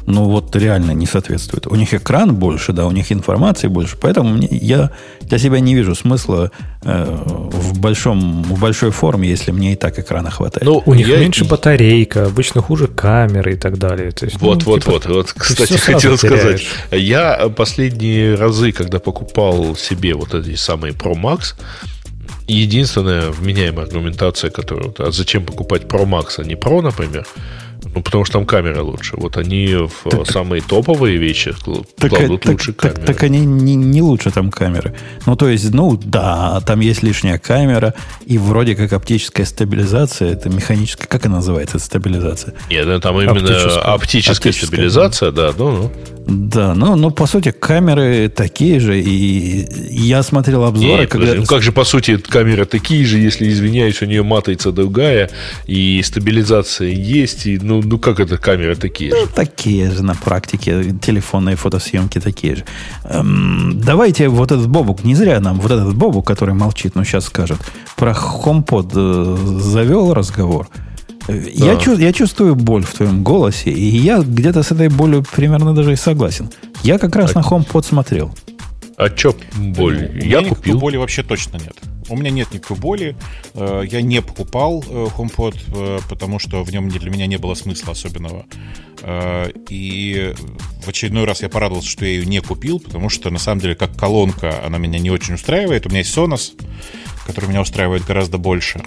ну 0.07 0.25
вот 0.25 0.55
реально 0.57 0.93
не 0.93 1.07
соответствует. 1.07 1.67
У 1.67 1.75
них 1.75 1.95
экран 1.95 2.35
больше, 2.35 2.73
да, 2.73 2.87
у 2.87 2.91
них 2.91 3.13
информации 3.13 3.69
больше, 3.69 3.97
поэтому 4.01 4.31
мне, 4.31 4.49
я 4.51 4.91
для 5.21 5.39
себя 5.39 5.61
не 5.61 5.75
вижу 5.75 5.95
смысла 5.95 6.51
э, 6.83 7.05
в, 7.05 7.79
большом, 7.79 8.43
в 8.43 8.61
большой 8.61 8.91
форме, 8.91 9.29
если 9.29 9.53
мне 9.53 9.73
и 9.73 9.77
так 9.77 9.99
экрана 9.99 10.31
хватает. 10.31 10.67
Ну, 10.67 10.83
у 10.85 10.95
них 10.95 11.09
я... 11.09 11.19
меньше 11.19 11.45
батарейка, 11.45 12.27
обычно 12.27 12.63
хуже 12.63 12.89
камеры 12.89 13.55
и 13.55 13.57
так 13.57 13.79
далее. 13.79 14.11
То 14.11 14.27
есть, 14.27 14.41
вот, 14.41 14.65
ну, 14.65 14.73
вот, 14.73 14.81
типа, 14.81 14.93
вот, 14.93 15.07
вот, 15.07 15.33
кстати, 15.33 15.75
хотел 15.75 16.17
сказать. 16.19 16.63
Я 16.91 17.49
последние 17.57 18.35
разы, 18.35 18.73
когда 18.73 18.99
покупал 18.99 19.77
себе 19.77 20.15
вот 20.15 20.35
эти 20.35 20.57
самые 20.57 20.93
Pro 20.93 21.15
Max, 21.15 21.55
единственная 22.47 23.31
вменяемая 23.31 23.87
аргументация, 23.87 24.51
которая... 24.51 24.93
А 24.99 25.11
зачем 25.11 25.45
покупать 25.45 25.83
Pro 25.83 26.05
Max, 26.05 26.35
а 26.39 26.45
не 26.45 26.55
Pro, 26.55 26.83
например? 26.83 27.27
Ну, 27.95 28.03
потому 28.03 28.25
что 28.25 28.35
там 28.35 28.47
камера 28.47 28.83
лучше. 28.83 29.15
Вот 29.17 29.37
они 29.37 29.75
в 29.75 30.11
так, 30.11 30.27
самые 30.27 30.63
топовые 30.63 31.17
вещи 31.17 31.55
так, 31.97 32.11
кладут 32.11 32.43
так, 32.43 32.53
лучше 32.53 32.73
камеры. 32.73 33.01
Так, 33.01 33.07
так 33.07 33.23
они 33.23 33.41
не, 33.41 33.75
не 33.75 34.03
лучше 34.03 34.31
там 34.31 34.51
камеры. 34.51 34.95
Ну, 35.27 35.37
то 35.37 35.49
есть, 35.49 35.73
ну, 35.73 35.97
да, 35.97 36.61
там 36.67 36.81
есть 36.81 37.03
лишняя 37.03 37.39
камера, 37.39 37.95
и 38.25 38.39
вроде 38.39 38.77
как 38.77 38.93
оптическая 38.93 39.47
стабилизация, 39.47 40.33
это 40.33 40.49
механическая, 40.49 41.07
как 41.07 41.27
она 41.27 41.37
называется, 41.37 41.79
стабилизация? 41.79 42.55
Нет, 42.71 42.87
ну, 42.87 43.01
там 43.01 43.21
именно 43.21 43.33
оптическая, 43.33 43.79
оптическая, 43.79 44.35
оптическая 44.35 44.67
стабилизация, 44.69 45.31
да, 45.33 45.53
ну, 45.57 45.71
ну. 45.71 45.93
Да, 46.27 46.75
ну, 46.75 46.95
ну, 46.95 47.11
по 47.11 47.27
сути, 47.27 47.51
камеры 47.51 48.29
такие 48.29 48.79
же, 48.79 49.01
и 49.01 49.67
я 49.91 50.23
смотрел 50.23 50.65
обзоры, 50.65 51.01
Нет, 51.03 51.11
когда... 51.11 51.35
Ну, 51.35 51.45
как 51.45 51.63
же, 51.63 51.73
по 51.73 51.85
сути, 51.85 52.17
камеры 52.17 52.65
такие 52.65 53.05
же, 53.05 53.19
если, 53.19 53.49
извиняюсь, 53.49 54.01
у 54.03 54.07
нее 54.07 54.23
матрица 54.23 54.71
другая, 54.71 55.31
и 55.67 56.01
стабилизация 56.05 56.91
есть, 56.91 57.47
и, 57.47 57.59
ну, 57.59 57.72
ну 57.81 57.99
как 57.99 58.21
это 58.21 58.37
камеры 58.37 58.77
такие 58.77 59.11
же? 59.11 59.17
Ну, 59.17 59.27
такие 59.35 59.91
же 59.91 60.03
на 60.03 60.15
практике, 60.15 60.95
телефонные 61.01 61.57
фотосъемки 61.57 62.21
такие 62.21 62.57
же. 62.57 62.65
Эм, 63.05 63.81
давайте 63.81 64.29
вот 64.29 64.53
этот 64.53 64.69
Бобук, 64.69 65.05
не 65.05 65.15
зря 65.15 65.41
нам 65.41 65.61
вот 65.61 65.71
этот 65.71 65.95
Бобук, 65.95 66.27
который 66.27 66.55
молчит, 66.55 66.95
но 66.95 67.05
сейчас 67.05 67.25
скажет, 67.25 67.59
про 67.97 68.13
HomePod 68.13 68.93
э, 68.95 69.61
завел 69.61 70.13
разговор– 70.13 70.69
да. 71.29 71.35
Я, 71.35 71.77
чу, 71.77 71.97
я 71.97 72.13
чувствую 72.13 72.55
боль 72.55 72.83
в 72.83 72.93
твоем 72.93 73.23
голосе, 73.23 73.71
и 73.71 73.97
я 73.97 74.21
где-то 74.21 74.63
с 74.63 74.73
этой 74.73 74.89
болью 74.89 75.25
примерно 75.31 75.75
даже 75.75 75.93
и 75.93 75.97
согласен. 75.97 76.51
Я 76.83 76.99
как 76.99 77.15
раз 77.17 77.33
а... 77.35 77.41
на 77.41 77.45
HomePod 77.45 77.85
смотрел. 77.85 78.35
А 78.97 79.09
чё 79.09 79.35
боль? 79.57 80.11
Ну, 80.13 80.23
я 80.23 80.43
купил. 80.43 80.79
боли 80.79 80.97
вообще 80.97 81.23
точно 81.23 81.59
нет. 81.59 81.77
У 82.09 82.17
меня 82.17 82.31
нет 82.31 82.53
никакой 82.53 82.77
боли. 82.77 83.17
Э, 83.55 83.83
я 83.89 84.03
не 84.03 84.21
покупал 84.23 84.85
э, 84.87 85.09
HomePod, 85.17 85.57
э, 85.75 85.99
потому 86.09 86.39
что 86.39 86.63
в 86.63 86.71
нем 86.71 86.89
для 86.89 87.11
меня 87.11 87.27
не 87.27 87.39
было 87.39 87.55
смысла 87.55 87.93
особенного. 87.93 88.45
И 89.69 90.33
в 90.85 90.89
очередной 90.89 91.25
раз 91.25 91.43
я 91.43 91.49
порадовался, 91.49 91.89
что 91.89 92.05
я 92.05 92.13
ее 92.13 92.25
не 92.25 92.41
купил, 92.41 92.79
потому 92.79 93.09
что 93.09 93.31
на 93.31 93.41
самом 93.41 93.61
деле 93.61 93.75
как 93.75 93.97
колонка 93.97 94.65
она 94.65 94.79
меня 94.79 95.01
не 95.01 95.11
очень 95.11 95.35
устраивает. 95.35 95.87
У 95.87 95.89
меня 95.89 96.01
есть 96.01 96.17
Sonos, 96.17 96.53
который 97.27 97.49
меня 97.49 97.63
устраивает 97.63 98.05
гораздо 98.05 98.39
больше. 98.39 98.81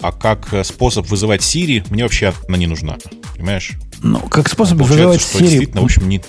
А 0.00 0.12
как 0.12 0.64
способ 0.64 1.08
вызывать 1.08 1.40
Siri, 1.40 1.84
мне 1.90 2.04
вообще 2.04 2.32
она 2.46 2.58
не 2.58 2.68
нужна. 2.68 2.96
Понимаешь? 3.34 3.72
Ну, 4.02 4.20
как 4.20 4.48
способ 4.48 4.78
вызывать 4.78 5.20
Siri... 5.20 5.68
в 5.76 5.84
общем, 5.84 6.08
не... 6.08 6.22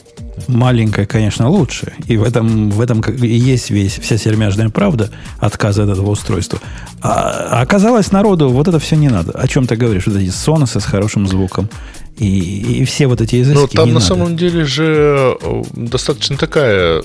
Маленькая, 0.47 1.05
конечно, 1.05 1.49
лучше. 1.49 1.93
И 2.07 2.17
в 2.17 2.23
этом, 2.23 2.69
в 2.69 2.79
этом 2.79 3.01
и 3.01 3.27
есть 3.27 3.69
весь, 3.69 3.97
вся 3.99 4.17
сермяжная 4.17 4.69
правда 4.69 5.09
отказа 5.39 5.83
от 5.83 5.89
этого 5.89 6.11
устройства. 6.11 6.59
А, 7.01 7.61
оказалось, 7.61 8.11
народу 8.11 8.49
вот 8.49 8.67
это 8.67 8.79
все 8.79 8.95
не 8.95 9.09
надо. 9.09 9.31
О 9.31 9.47
чем 9.47 9.67
ты 9.67 9.75
говоришь? 9.75 10.07
Вот 10.07 10.15
эти 10.15 10.29
соносы 10.29 10.79
с 10.79 10.85
хорошим 10.85 11.27
звуком. 11.27 11.69
И, 12.17 12.79
и 12.81 12.85
все 12.85 13.07
вот 13.07 13.21
эти 13.21 13.41
изыски. 13.41 13.59
Но 13.59 13.67
там 13.67 13.89
на 13.89 13.95
надо. 13.95 14.05
самом 14.05 14.37
деле 14.37 14.65
же 14.65 15.37
э, 15.39 15.63
достаточно 15.73 16.35
такая 16.35 17.03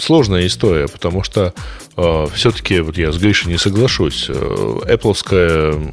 сложная 0.00 0.46
история, 0.46 0.88
потому 0.88 1.22
что 1.22 1.52
э, 1.96 2.26
все-таки, 2.34 2.80
вот 2.80 2.96
я 2.96 3.12
с 3.12 3.18
Гришей 3.18 3.52
не 3.52 3.58
соглашусь, 3.58 4.26
э, 4.28 4.32
Apple 4.32 5.92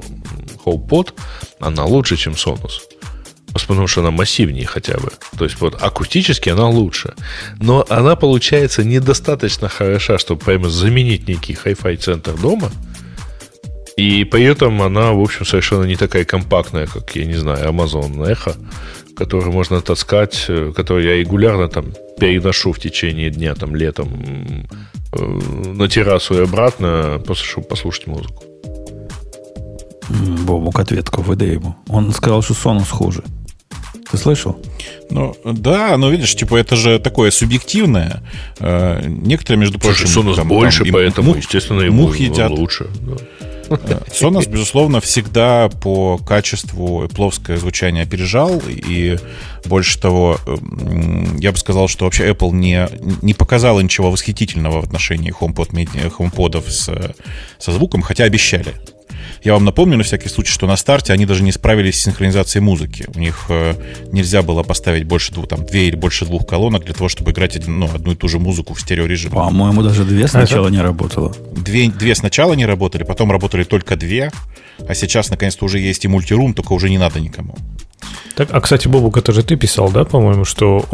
HomePod, 0.65 1.13
она 1.59 1.85
лучше, 1.85 2.15
чем 2.15 2.33
Sonos. 2.33 2.79
Потому 3.53 3.87
что 3.87 4.01
она 4.01 4.11
массивнее 4.11 4.65
хотя 4.65 4.97
бы. 4.97 5.11
То 5.37 5.43
есть 5.43 5.59
вот 5.59 5.81
акустически 5.81 6.49
она 6.49 6.67
лучше. 6.69 7.13
Но 7.59 7.85
она 7.89 8.15
получается 8.15 8.83
недостаточно 8.83 9.67
хороша, 9.67 10.17
чтобы 10.17 10.41
прямо 10.41 10.69
заменить 10.69 11.27
некий 11.27 11.53
Hi-Fi 11.53 11.97
центр 11.97 12.33
дома. 12.33 12.71
И 13.97 14.23
при 14.23 14.43
этом 14.45 14.81
она, 14.81 15.11
в 15.11 15.21
общем, 15.21 15.45
совершенно 15.45 15.83
не 15.83 15.95
такая 15.95 16.23
компактная, 16.23 16.87
как, 16.87 17.15
я 17.15 17.25
не 17.25 17.33
знаю, 17.33 17.69
Amazon 17.69 18.15
Echo, 18.25 18.55
которую 19.15 19.51
можно 19.51 19.81
таскать, 19.81 20.45
э, 20.47 20.71
которую 20.75 21.05
я 21.05 21.17
регулярно 21.17 21.67
там 21.67 21.93
переношу 22.17 22.71
в 22.71 22.79
течение 22.79 23.29
дня, 23.29 23.53
там, 23.53 23.75
летом 23.75 24.67
э, 25.11 25.23
на 25.23 25.87
террасу 25.89 26.35
и 26.35 26.43
обратно, 26.43 27.21
просто 27.25 27.45
чтобы 27.45 27.67
послушать 27.67 28.07
музыку. 28.07 28.43
Бобук 30.45 30.79
ответку 30.79 31.21
выдай 31.21 31.53
ему. 31.53 31.75
Он 31.87 32.11
сказал, 32.11 32.41
что 32.41 32.53
Sonos 32.53 32.89
хуже. 32.89 33.23
Ты 34.11 34.17
слышал? 34.17 34.57
Ну, 35.09 35.35
да, 35.45 35.95
но 35.97 36.09
видишь, 36.09 36.35
типа, 36.35 36.57
это 36.57 36.75
же 36.75 36.99
такое 36.99 37.31
субъективное. 37.31 38.21
Э, 38.59 39.01
некоторые, 39.05 39.59
между 39.59 39.79
прочим... 39.79 40.05
Sonos 40.05 40.35
там, 40.35 40.49
больше, 40.49 40.83
там, 40.83 40.93
поэтому, 40.93 41.29
мух, 41.29 41.37
естественно, 41.37 41.81
ему 41.81 42.03
мух 42.03 42.17
едят. 42.17 42.51
лучше. 42.51 42.87
Да. 43.69 44.01
Sonos, 44.11 44.49
безусловно, 44.49 44.99
всегда 44.99 45.69
по 45.69 46.17
качеству 46.17 47.07
плоское 47.15 47.55
звучание 47.55 48.03
опережал, 48.03 48.61
и 48.67 49.17
больше 49.65 49.97
того, 49.97 50.37
я 51.39 51.53
бы 51.53 51.57
сказал, 51.57 51.87
что 51.87 52.03
вообще 52.03 52.29
Apple 52.29 52.51
не, 52.51 52.89
не 53.21 53.33
показала 53.33 53.79
ничего 53.79 54.11
восхитительного 54.11 54.81
в 54.81 54.83
отношении 54.83 55.33
HomePod, 55.33 55.71
HomePod 56.17 56.69
с, 56.69 57.15
со 57.59 57.71
звуком, 57.71 58.01
хотя 58.01 58.25
обещали. 58.25 58.75
Я 59.43 59.53
вам 59.53 59.65
напомню 59.65 59.97
на 59.97 60.03
всякий 60.03 60.29
случай, 60.29 60.51
что 60.51 60.67
на 60.67 60.75
старте 60.75 61.13
они 61.13 61.25
даже 61.25 61.41
не 61.43 61.51
справились 61.51 61.99
с 61.99 62.03
синхронизацией 62.03 62.63
музыки. 62.63 63.07
У 63.15 63.19
них 63.19 63.45
э, 63.49 63.73
нельзя 64.11 64.43
было 64.43 64.61
поставить 64.61 65.05
больше 65.05 65.33
двух, 65.33 65.47
там, 65.47 65.65
две 65.65 65.87
или 65.87 65.95
больше 65.95 66.25
двух 66.25 66.45
колонок 66.45 66.85
для 66.85 66.93
того, 66.93 67.09
чтобы 67.09 67.31
играть 67.31 67.55
один, 67.55 67.79
ну, 67.79 67.89
одну 67.91 68.11
и 68.11 68.15
ту 68.15 68.27
же 68.27 68.37
музыку 68.37 68.75
в 68.75 68.81
стереорежиме. 68.81 69.33
По-моему, 69.33 69.81
даже 69.81 70.03
две 70.03 70.27
сначала 70.27 70.67
не 70.67 70.79
работало. 70.79 71.35
Две, 71.55 71.89
две 71.89 72.13
сначала 72.13 72.53
не 72.53 72.67
работали, 72.67 73.03
потом 73.03 73.31
работали 73.31 73.63
только 73.63 73.95
две, 73.95 74.31
а 74.87 74.93
сейчас 74.93 75.31
наконец-то 75.31 75.65
уже 75.65 75.79
есть 75.79 76.05
и 76.05 76.07
мультирум, 76.07 76.53
только 76.53 76.73
уже 76.73 76.89
не 76.89 76.99
надо 76.99 77.19
никому. 77.19 77.55
Так, 78.35 78.49
а, 78.51 78.61
кстати, 78.61 78.87
Бобук, 78.87 79.17
это 79.17 79.31
же 79.33 79.43
ты 79.43 79.55
писал, 79.55 79.91
да, 79.91 80.05
по-моему, 80.05 80.45
что 80.45 80.85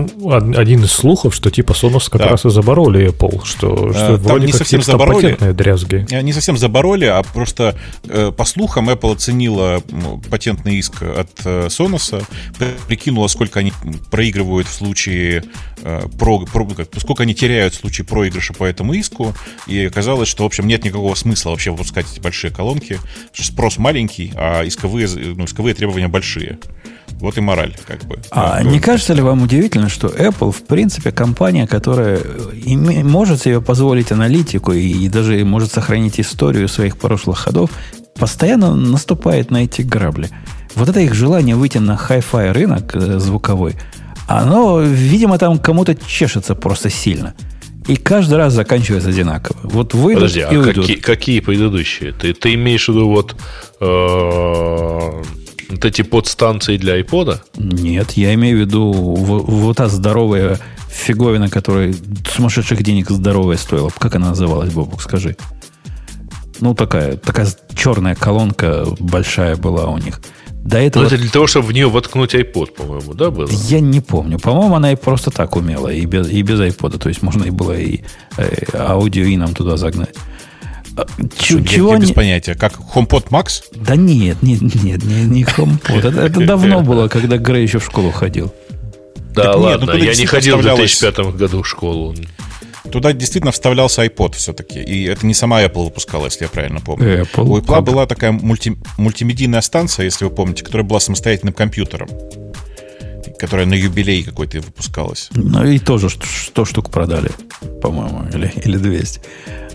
один 0.56 0.84
из 0.84 0.92
слухов, 0.92 1.36
что 1.36 1.52
типа 1.52 1.74
Sonos 1.74 2.10
как 2.10 2.22
да. 2.22 2.30
раз 2.30 2.46
и 2.46 2.50
забороли 2.50 3.10
Apple, 3.10 3.46
что, 3.46 3.94
что 3.94 4.16
а, 4.16 4.18
вроде 4.18 4.48
не 4.48 4.52
как 4.52 4.60
совсем 4.60 4.82
забороли, 4.82 5.38
дрязги. 5.54 6.06
Э, 6.10 6.22
не 6.22 6.34
совсем 6.34 6.58
забороли, 6.58 7.06
а 7.06 7.22
просто 7.24 7.76
э, 8.08 8.32
по 8.36 8.46
слухам 8.46 8.90
Apple 8.90 9.14
оценила 9.14 9.82
патентный 10.30 10.76
иск 10.76 11.04
от 11.04 11.30
э, 11.46 11.68
Sonos, 11.68 12.24
прикинула, 12.88 13.28
сколько 13.28 13.60
они 13.60 13.72
проигрывают 14.10 14.68
в 14.68 14.74
случае 14.74 15.44
э, 15.84 16.08
про, 16.18 16.46
про, 16.46 16.68
сколько 16.98 17.24
они 17.24 17.36
теряют 17.36 17.76
в 17.76 17.80
случае 17.80 18.06
проигрыша 18.06 18.54
по 18.54 18.64
этому 18.64 18.94
иску, 18.94 19.34
и 19.68 19.86
оказалось, 19.86 20.28
что, 20.28 20.44
в 20.44 20.48
общем, 20.48 20.68
нет 20.68 20.84
никакого 20.84 21.16
смысла 21.16 21.52
вообще 21.52 21.72
выпускать 21.72 22.06
эти 22.12 22.20
большие 22.20 22.52
колонки, 22.52 23.00
спрос 23.34 23.78
маленький, 23.78 24.34
а 24.36 24.66
исковые, 24.66 25.08
ну, 25.08 25.46
исковые 25.46 25.76
требования 25.76 26.08
большие. 26.08 26.60
Вот 27.20 27.38
и 27.38 27.42
мораль, 27.42 27.76
как 27.86 28.04
бы. 28.06 28.20
А 28.32 28.62
не 28.62 28.80
кажется 28.80 29.14
ли 29.14 29.22
вам 29.22 29.42
удивительно, 29.44 29.90
что 29.90 30.08
Apple, 30.08 30.52
в 30.52 30.64
принципе, 30.64 31.12
компания, 31.12 31.66
которая 31.66 32.20
име, 32.54 33.04
может 33.04 33.42
себе 33.42 33.60
позволить 33.60 34.12
аналитику 34.12 34.72
и, 34.72 34.88
и 34.88 35.10
даже 35.10 35.44
может 35.44 35.72
сохранить 35.72 36.20
историю 36.20 36.68
своих 36.68 36.98
прошлых 36.98 37.40
ходов, 37.40 37.72
постоянно 38.16 38.76
наступает 38.76 39.52
на 39.52 39.64
эти 39.64 39.82
грабли. 39.82 40.30
Вот 40.76 40.90
это 40.90 41.00
их 41.00 41.14
желание 41.14 41.56
выйти 41.56 41.80
на 41.80 41.98
хай-фай 41.98 42.52
рынок 42.52 42.96
э, 42.96 43.20
звуковой, 43.20 43.76
оно, 44.28 44.82
видимо, 44.82 45.38
там 45.38 45.58
кому-то 45.58 45.96
чешется 45.96 46.54
просто 46.54 46.90
сильно. 46.90 47.34
И 47.88 47.96
каждый 47.96 48.38
раз 48.38 48.54
заканчивается 48.54 49.10
одинаково. 49.10 49.58
Вот 49.64 49.94
выйдут 49.94 50.24
Подожди, 50.24 50.42
а 50.42 50.52
и 50.52 50.56
а 50.56 50.60
уйдут. 50.60 50.86
Какие, 50.86 50.98
какие 50.98 51.40
предыдущие? 51.40 52.12
Ты, 52.12 52.34
ты 52.34 52.54
имеешь 52.56 52.86
в 52.86 52.90
виду 52.90 53.08
вот 53.08 53.36
э, 53.80 55.24
вот 55.70 55.86
эти 55.86 56.02
подстанции 56.02 56.78
для 56.78 57.00
iPod? 57.00 57.40
Нет, 57.58 58.12
я 58.12 58.34
имею 58.34 58.58
в 58.58 58.60
виду 58.62 58.92
вот 58.94 59.78
та 59.78 59.88
здоровая 59.88 60.60
фиговина, 60.90 61.50
которая 61.50 61.94
сумасшедших 62.34 62.84
денег 62.84 63.10
здоровая 63.10 63.58
стоила. 63.58 63.92
Как 63.98 64.16
она 64.16 64.30
называлась, 64.30 64.74
Бобук, 64.74 65.02
скажи? 65.02 65.36
Ну, 66.60 66.74
такая, 66.74 67.18
такая 67.18 67.48
черная 67.76 68.16
колонка 68.16 68.86
большая 69.00 69.56
была 69.58 69.88
у 69.88 69.98
них. 69.98 70.22
До 70.68 70.80
этого... 70.80 71.04
Но 71.04 71.08
это 71.08 71.18
для 71.18 71.30
того, 71.30 71.48
чтобы 71.48 71.68
в 71.68 71.72
нее 71.72 71.88
воткнуть 71.88 72.36
iPod, 72.36 72.74
по-моему, 72.74 73.14
да, 73.14 73.32
было? 73.32 73.48
Я 73.50 73.80
не 73.80 74.02
помню. 74.02 74.40
По-моему, 74.40 74.76
она 74.76 74.92
и 74.92 74.96
просто 74.96 75.32
так 75.32 75.56
умела, 75.56 75.88
и 75.88 76.06
без, 76.06 76.30
и 76.30 76.42
без 76.42 76.60
iPod. 76.60 76.98
То 76.98 77.10
есть 77.10 77.22
можно 77.22 77.46
и 77.46 77.52
было 77.52 77.78
и 77.78 78.02
э, 78.38 78.66
аудио 78.74 79.24
и 79.24 79.38
нам 79.38 79.54
туда 79.54 79.78
загнать. 79.78 80.16
Ч- 81.40 81.64
чего 81.64 81.94
я, 81.94 82.00
без 82.00 82.12
понятия. 82.12 82.56
Как 82.56 82.74
HomePod 82.96 83.30
Max? 83.30 83.64
Да 83.76 83.96
нет, 83.96 84.42
нет, 84.42 84.62
нет, 84.62 85.04
не, 85.04 85.24
не 85.24 85.44
HomePod. 85.44 86.00
Это, 86.00 86.22
это 86.22 86.46
давно 86.46 86.82
было, 86.82 87.08
когда 87.08 87.38
Грей 87.38 87.64
еще 87.64 87.80
в 87.80 87.86
школу 87.86 88.12
ходил. 88.12 88.54
Да 89.34 89.44
так 89.44 89.58
ладно, 89.58 89.86
нет, 89.86 89.94
ну, 89.94 90.04
я 90.04 90.16
не 90.16 90.26
ходил 90.26 90.58
в 90.58 90.64
2005 90.64 91.18
году 91.36 91.62
в 91.62 91.68
школу. 91.68 92.16
Туда 92.92 93.14
действительно 93.14 93.52
вставлялся 93.52 94.04
iPod 94.06 94.36
все-таки. 94.36 94.80
И 94.82 95.04
это 95.04 95.26
не 95.26 95.34
сама 95.34 95.62
Apple 95.64 95.86
выпускала, 95.86 96.26
если 96.26 96.46
я 96.46 96.50
правильно 96.50 96.80
помню. 96.80 97.22
Apple. 97.24 97.44
У 97.44 97.58
Apple 97.60 97.82
была 97.82 98.06
такая 98.06 98.32
мульти, 98.32 98.78
мультимедийная 98.98 99.62
станция, 99.62 100.06
если 100.06 100.26
вы 100.26 100.32
помните, 100.32 100.64
которая 100.64 100.88
была 100.88 101.00
самостоятельным 101.00 101.54
компьютером. 101.54 102.10
Которая 103.40 103.66
на 103.68 103.76
юбилей 103.76 104.24
какой-то 104.24 104.62
выпускалась. 104.62 105.30
Ну 105.34 105.64
и 105.66 105.78
тоже 105.78 106.10
100 106.10 106.66
штук 106.66 106.90
продали, 106.90 107.30
по-моему, 107.82 108.26
или, 108.34 108.52
или 108.64 108.78
200. 108.78 109.22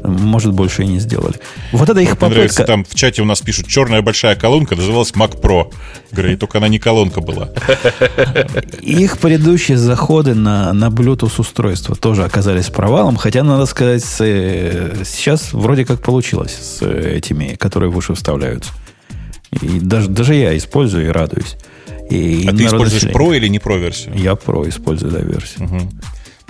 Может, 0.04 0.52
больше 0.52 0.82
и 0.82 0.86
не 0.86 0.98
сделали. 0.98 1.34
Вот 1.72 1.88
это 1.88 2.00
их 2.00 2.10
попытка... 2.10 2.26
Мне 2.26 2.34
нравится, 2.34 2.64
там 2.64 2.84
в 2.84 2.94
чате 2.94 3.22
у 3.22 3.24
нас 3.24 3.40
пишут, 3.40 3.66
черная 3.66 4.02
большая 4.02 4.36
колонка 4.36 4.76
называлась 4.76 5.12
Mac 5.12 5.40
Pro. 5.40 5.72
Говорит, 6.10 6.40
только 6.40 6.58
она 6.58 6.68
не 6.68 6.78
колонка 6.78 7.20
была. 7.20 7.50
Их 8.80 9.18
предыдущие 9.18 9.78
заходы 9.78 10.34
на, 10.34 10.72
на 10.72 10.86
Bluetooth 10.86 11.40
устройства 11.40 11.94
тоже 11.96 12.24
оказались 12.24 12.68
провалом, 12.68 13.16
хотя, 13.16 13.42
надо 13.42 13.66
сказать, 13.66 14.04
э, 14.20 15.02
сейчас 15.04 15.52
вроде 15.52 15.84
как 15.84 16.02
получилось 16.02 16.52
с 16.52 16.82
этими, 16.82 17.54
которые 17.54 17.90
выше 17.90 18.14
вставляются. 18.14 18.72
И 19.60 19.80
даже, 19.80 20.08
даже 20.08 20.34
я 20.34 20.56
использую 20.56 21.06
и 21.06 21.08
радуюсь. 21.08 21.56
И 22.10 22.46
а 22.48 22.52
ты 22.52 22.66
используешь 22.66 23.04
Pro 23.04 23.34
или 23.36 23.48
не 23.48 23.58
Pro 23.58 23.78
версию? 23.78 24.14
Я 24.16 24.32
Pro 24.32 24.68
использую, 24.68 25.12
да, 25.12 25.20
версию. 25.20 25.64
Угу. 25.64 25.78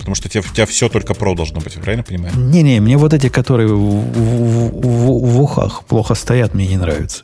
Потому 0.03 0.17
что 0.17 0.27
у 0.27 0.31
тебя, 0.31 0.43
у 0.43 0.53
тебя 0.53 0.67
все 0.67 0.89
только 0.89 1.13
Pro 1.13 1.37
должно 1.37 1.61
быть, 1.61 1.75
правильно 1.75 2.03
понимаю? 2.03 2.35
Не-не, 2.37 2.81
мне 2.81 2.97
вот 2.97 3.15
эти, 3.15 3.29
которые 3.29 3.69
в, 3.69 3.79
в, 3.79 4.81
в, 4.81 5.33
в 5.33 5.41
ухах 5.41 5.85
плохо 5.85 6.17
стоят, 6.17 6.55
мне 6.55 6.67
не 6.67 6.77
нравятся. 6.77 7.23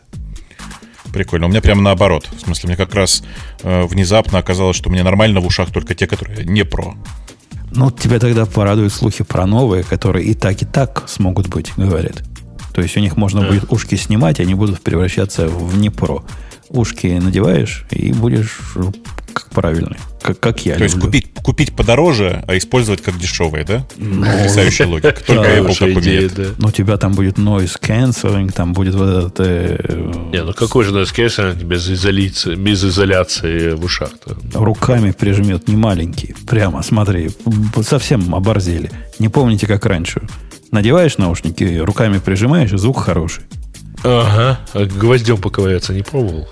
Прикольно. 1.12 1.47
У 1.47 1.49
меня 1.49 1.61
прямо 1.61 1.82
наоборот. 1.82 2.28
В 2.37 2.40
смысле, 2.40 2.68
мне 2.68 2.76
как 2.76 2.94
раз 2.94 3.25
э, 3.62 3.82
внезапно 3.87 4.38
оказалось, 4.38 4.76
что 4.76 4.90
мне 4.90 5.02
нормально 5.02 5.40
в 5.40 5.47
ушах 5.47 5.73
только 5.73 5.97
те, 5.97 6.06
которые 6.06 6.44
не 6.44 6.64
про. 6.64 6.94
Ну, 7.73 7.90
тебя 7.90 8.20
тогда 8.20 8.47
порадуют 8.47 8.92
слухи 8.92 9.25
про 9.25 9.44
новые, 9.44 9.82
которые 9.82 10.26
и 10.26 10.35
так, 10.35 10.62
и 10.62 10.64
так 10.64 11.04
смогут 11.08 11.49
быть, 11.49 11.73
говорят. 11.76 12.23
То 12.75 12.82
есть 12.82 12.97
у 12.97 13.00
них 13.00 13.16
можно 13.16 13.42
будет 13.42 13.73
ушки 13.73 13.97
снимать, 13.97 14.38
они 14.38 14.54
будут 14.54 14.80
превращаться 14.80 15.49
в 15.49 15.76
не 15.78 15.90
про. 15.90 16.24
Ушки 16.68 17.09
надеваешь 17.09 17.85
и 17.90 18.12
будешь 18.12 18.61
как 19.38 19.51
правильный, 19.51 19.96
как, 20.22 20.40
как 20.40 20.66
я 20.66 20.74
То 20.74 20.81
люблю. 20.81 20.85
есть 20.85 21.01
купить, 21.01 21.27
купить 21.42 21.77
подороже, 21.77 22.44
а 22.46 22.57
использовать 22.57 23.03
как 23.03 23.18
дешевые, 23.18 23.64
да? 23.64 23.87
Ну, 23.96 24.24
Потрясающая 24.24 24.87
логика. 24.88 25.14
Только 25.27 25.59
Apple 25.59 25.79
так 25.79 25.96
умеет. 25.96 26.59
Но 26.59 26.68
у 26.68 26.70
тебя 26.70 26.96
там 26.96 27.12
будет 27.12 27.38
noise 27.38 27.79
cancelling, 27.81 28.53
там 28.53 28.72
будет 28.72 28.94
вот 28.94 29.09
это... 29.33 29.44
Э, 29.44 30.12
Не, 30.33 30.42
ну 30.44 30.53
какой 30.53 30.85
же 30.85 30.92
noise 30.92 31.14
cancelling 31.14 31.62
без 31.64 31.88
изоляции, 31.88 32.55
без 32.55 32.85
изоляции 32.85 33.72
в 33.72 33.85
ушах-то? 33.85 34.37
Руками 34.55 35.12
прижмет, 35.12 35.68
не 35.68 35.77
маленький. 35.77 36.35
Прямо, 36.46 36.83
смотри, 36.83 37.31
совсем 37.83 38.35
оборзели. 38.35 38.90
Не 39.18 39.29
помните, 39.29 39.66
как 39.66 39.87
раньше. 39.87 40.22
Надеваешь 40.70 41.16
наушники, 41.16 41.79
руками 41.79 42.18
прижимаешь, 42.18 42.72
и 42.72 42.77
звук 42.77 43.01
хороший. 43.01 43.44
Ага. 44.04 44.61
А 44.74 44.84
гвоздем 44.84 45.38
поковыряться 45.38 45.92
не 45.92 46.02
пробовал? 46.02 46.48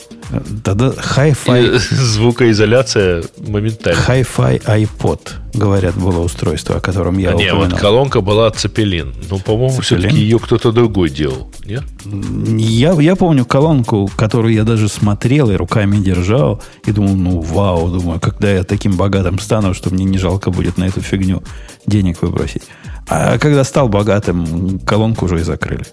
Тогда 0.64 0.88
Hi-Fi... 0.88 1.78
Звукоизоляция 1.94 3.22
моментально. 3.46 4.00
Hi-Fi 4.08 4.64
iPod, 4.64 5.20
говорят, 5.54 5.94
было 5.94 6.20
устройство, 6.20 6.76
о 6.76 6.80
котором 6.80 7.18
я 7.18 7.30
а 7.30 7.34
упоминал. 7.34 7.56
Не, 7.56 7.70
вот 7.70 7.78
колонка 7.78 8.20
была 8.20 8.50
Цепелин. 8.50 9.14
Ну, 9.30 9.38
по-моему, 9.38 9.80
все-таки 9.80 10.16
ее 10.16 10.38
кто-то 10.38 10.72
другой 10.72 11.10
делал, 11.10 11.52
нет? 11.64 11.84
Я, 12.04 12.92
я 13.00 13.14
помню 13.14 13.44
колонку, 13.44 14.10
которую 14.16 14.52
я 14.52 14.64
даже 14.64 14.88
смотрел 14.88 15.50
и 15.50 15.54
руками 15.54 15.98
держал, 15.98 16.60
и 16.84 16.90
думал, 16.90 17.14
ну, 17.14 17.40
вау, 17.40 17.88
думаю, 17.88 18.18
когда 18.18 18.50
я 18.50 18.64
таким 18.64 18.96
богатым 18.96 19.38
стану, 19.38 19.74
что 19.74 19.90
мне 19.90 20.04
не 20.04 20.18
жалко 20.18 20.50
будет 20.50 20.76
на 20.76 20.84
эту 20.84 21.00
фигню 21.00 21.42
денег 21.86 22.22
выбросить. 22.22 22.62
А 23.08 23.38
когда 23.38 23.62
стал 23.62 23.88
богатым, 23.88 24.80
колонку 24.80 25.26
уже 25.26 25.40
и 25.40 25.44
закрыли. 25.44 25.84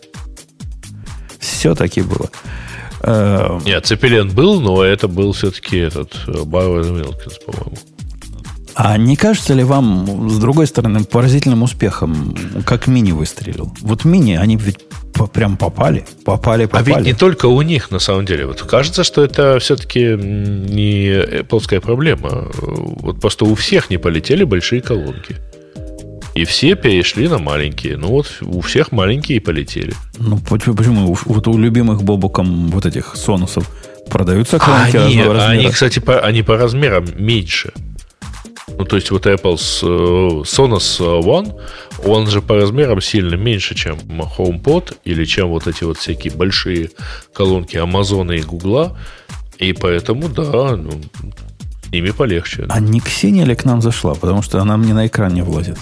Все-таки 1.44 2.02
было. 2.02 2.30
Эм, 3.02 3.62
Нет, 3.66 3.86
Цепелин 3.86 4.30
был, 4.30 4.62
но 4.62 4.84
это 4.84 5.08
был 5.08 5.34
все-таки 5.34 5.78
этот 5.78 6.14
Байвер 6.46 6.92
Милкинс, 6.92 7.40
по-моему. 7.46 7.78
А 8.76 8.98
не 8.98 9.16
кажется 9.16 9.54
ли 9.54 9.64
вам, 9.64 10.30
с 10.30 10.40
другой 10.40 10.66
стороны, 10.66 11.04
поразительным 11.04 11.62
успехом, 11.62 12.36
как 12.66 12.88
мини 12.88 13.12
выстрелил? 13.12 13.72
Вот 13.82 14.04
мини, 14.04 14.34
они 14.34 14.56
ведь 14.56 14.80
прям 15.32 15.58
попали, 15.58 16.06
попали, 16.26 16.66
попали. 16.66 16.94
А 16.94 16.98
ведь 16.98 17.06
не 17.06 17.14
только 17.14 17.46
у 17.46 17.62
них, 17.62 17.92
на 17.92 18.00
самом 18.00 18.26
деле. 18.26 18.48
Вот 18.48 18.62
кажется, 18.64 19.04
что 19.04 19.24
это 19.24 19.60
все-таки 19.60 20.16
не 20.18 21.44
плоская 21.44 21.82
проблема. 21.82 22.50
Вот 22.56 23.20
просто 23.22 23.46
у 23.46 23.54
всех 23.54 23.92
не 23.92 23.98
полетели 23.98 24.44
большие 24.44 24.82
колонки. 24.82 25.38
И 26.36 26.46
все 26.46 26.76
перешли 26.76 27.28
на 27.28 27.38
маленькие. 27.38 27.98
Ну 27.98 28.08
вот 28.08 28.38
у 28.42 28.62
всех 28.62 28.92
маленькие 28.92 29.38
и 29.38 29.40
полетели. 29.40 29.94
Ну 30.18 30.40
почему? 30.40 31.16
Вот 31.26 31.48
у 31.48 31.58
любимых 31.58 32.04
Бобуком 32.04 32.70
вот 32.70 32.86
этих 32.86 33.16
сонусов 33.16 33.70
продаются 34.10 34.60
колонки 34.60 34.98
а 34.98 35.06
они, 35.06 35.24
размера. 35.24 35.46
Они, 35.46 35.70
кстати, 35.70 36.00
по, 36.00 36.20
они 36.20 36.44
по 36.44 36.58
размерам 36.58 37.06
меньше. 37.18 37.72
Ну, 38.78 38.86
то 38.86 38.96
есть 38.96 39.12
вот 39.12 39.28
Apple 39.28 39.58
с, 39.58 39.84
Sonos 39.84 41.00
One, 41.00 41.54
он 42.06 42.28
же 42.28 42.42
по 42.42 42.56
размерам 42.56 43.02
сильно 43.02 43.36
меньше, 43.36 43.76
чем 43.76 43.98
HomePod 43.98 44.98
или 45.04 45.26
чем 45.26 45.50
вот 45.50 45.68
эти 45.68 45.84
вот 45.84 45.98
всякие 45.98 46.34
большие 46.34 46.90
колонки 47.34 47.76
Amazon 47.78 48.36
и 48.36 48.42
Google. 48.42 48.98
И 49.58 49.74
поэтому, 49.74 50.30
да, 50.30 50.76
ну, 50.76 50.92
ими 51.92 52.12
полегче. 52.12 52.66
А 52.70 52.80
не 52.80 53.00
Ксения 53.00 53.46
ли 53.46 53.56
к 53.56 53.66
нам 53.66 53.82
зашла? 53.82 54.16
Потому 54.16 54.42
что 54.42 54.60
она 54.60 54.78
мне 54.78 54.94
на 54.94 55.06
экран 55.06 55.34
не 55.34 55.44
влазит. 55.44 55.78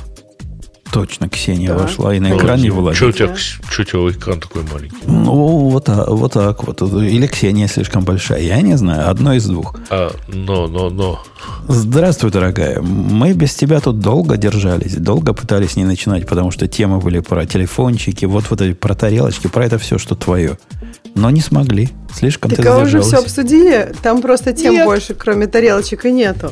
Точно, 0.91 1.29
Ксения 1.29 1.69
да. 1.69 1.77
вошла 1.77 2.13
и 2.13 2.19
на 2.19 2.35
экран 2.35 2.59
не 2.61 2.69
вылазит. 2.69 2.97
Что 2.97 3.07
у 3.07 3.11
тебя, 3.11 3.35
что 3.35 3.81
у 3.81 3.85
тебя 3.85 4.19
экран 4.19 4.39
такой 4.39 4.63
маленький? 4.63 4.97
Ну, 5.05 5.69
вот, 5.69 5.87
вот 5.87 6.33
так 6.33 6.63
вот. 6.65 6.81
Или 6.81 7.27
Ксения 7.27 7.67
слишком 7.67 8.03
большая. 8.03 8.41
Я 8.41 8.61
не 8.61 8.77
знаю. 8.77 9.09
Одно 9.09 9.33
из 9.33 9.45
двух. 9.45 9.75
А, 9.89 10.13
но, 10.27 10.67
но, 10.67 10.89
но. 10.89 11.23
Здравствуй, 11.67 12.31
дорогая. 12.31 12.81
Мы 12.81 13.33
без 13.33 13.55
тебя 13.55 13.79
тут 13.79 13.99
долго 13.99 14.35
держались. 14.35 14.95
Долго 14.95 15.33
пытались 15.33 15.75
не 15.77 15.85
начинать, 15.85 16.27
потому 16.27 16.51
что 16.51 16.67
темы 16.67 16.99
были 16.99 17.19
про 17.19 17.45
телефончики, 17.45 18.25
вот 18.25 18.49
вот 18.49 18.61
эти 18.61 18.73
про 18.73 18.93
тарелочки, 18.93 19.47
про 19.47 19.65
это 19.65 19.77
все, 19.77 19.97
что 19.97 20.15
твое. 20.15 20.57
Но 21.15 21.29
не 21.29 21.41
смогли. 21.41 21.89
Слишком 22.13 22.51
так 22.51 22.61
ты 22.61 22.67
а 22.67 22.77
уже 22.79 23.01
все 23.01 23.17
обсудили? 23.17 23.93
Там 24.01 24.21
просто 24.21 24.53
тем 24.53 24.73
Нет. 24.73 24.85
больше, 24.85 25.13
кроме 25.13 25.47
тарелочек, 25.47 26.05
и 26.05 26.11
нету. 26.11 26.51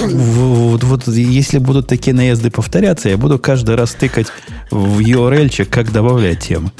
Вот, 0.00 0.82
вот 0.84 1.06
если 1.08 1.58
будут 1.58 1.86
такие 1.86 2.14
наезды 2.14 2.50
повторяться, 2.50 3.08
я 3.08 3.16
буду 3.16 3.38
каждый 3.50 3.74
раз 3.74 3.94
тыкать 3.94 4.28
в 4.70 5.00
URL, 5.00 5.64
как 5.64 5.90
добавлять 5.90 6.38
темы. 6.38 6.70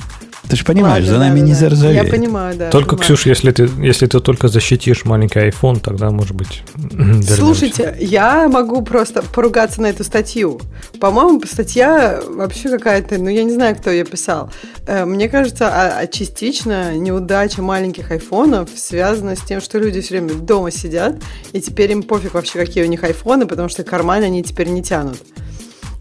Ты 0.48 0.54
же 0.54 0.64
понимаешь, 0.64 1.04
Ладно, 1.04 1.18
за 1.18 1.18
нами 1.18 1.40
да, 1.40 1.46
не 1.46 1.52
да. 1.52 1.58
заржаветь. 1.58 2.04
Я 2.04 2.04
понимаю, 2.04 2.56
да. 2.56 2.70
Только, 2.70 2.90
понимаю. 2.90 3.16
Ксюш, 3.16 3.26
если 3.26 3.50
ты, 3.50 3.68
если 3.78 4.06
ты 4.06 4.20
только 4.20 4.46
защитишь 4.46 5.04
маленький 5.04 5.40
iPhone, 5.40 5.80
тогда, 5.80 6.10
может 6.10 6.36
быть, 6.36 6.62
Слушайте, 7.28 7.96
я 7.98 8.48
могу 8.48 8.82
просто 8.82 9.22
поругаться 9.22 9.82
на 9.82 9.86
эту 9.86 10.04
статью. 10.04 10.60
По-моему, 11.00 11.42
статья 11.44 12.20
вообще 12.24 12.68
какая-то, 12.68 13.18
ну, 13.18 13.28
я 13.30 13.42
не 13.42 13.52
знаю, 13.52 13.74
кто 13.74 13.90
ее 13.90 14.04
писал. 14.04 14.52
Э, 14.86 15.04
мне 15.04 15.28
кажется, 15.28 15.66
а, 15.68 15.98
а 15.98 16.06
частично 16.06 16.96
неудача 16.96 17.62
маленьких 17.62 18.12
айфонов 18.12 18.70
связана 18.76 19.34
с 19.34 19.40
тем, 19.40 19.60
что 19.60 19.80
люди 19.80 20.00
все 20.00 20.20
время 20.20 20.34
дома 20.34 20.70
сидят, 20.70 21.16
и 21.52 21.60
теперь 21.60 21.90
им 21.90 22.04
пофиг 22.04 22.34
вообще, 22.34 22.60
какие 22.60 22.84
у 22.84 22.88
них 22.88 23.02
айфоны, 23.02 23.46
потому 23.46 23.68
что 23.68 23.82
карманы 23.82 24.24
они 24.24 24.44
теперь 24.44 24.68
не 24.68 24.84
тянут 24.84 25.18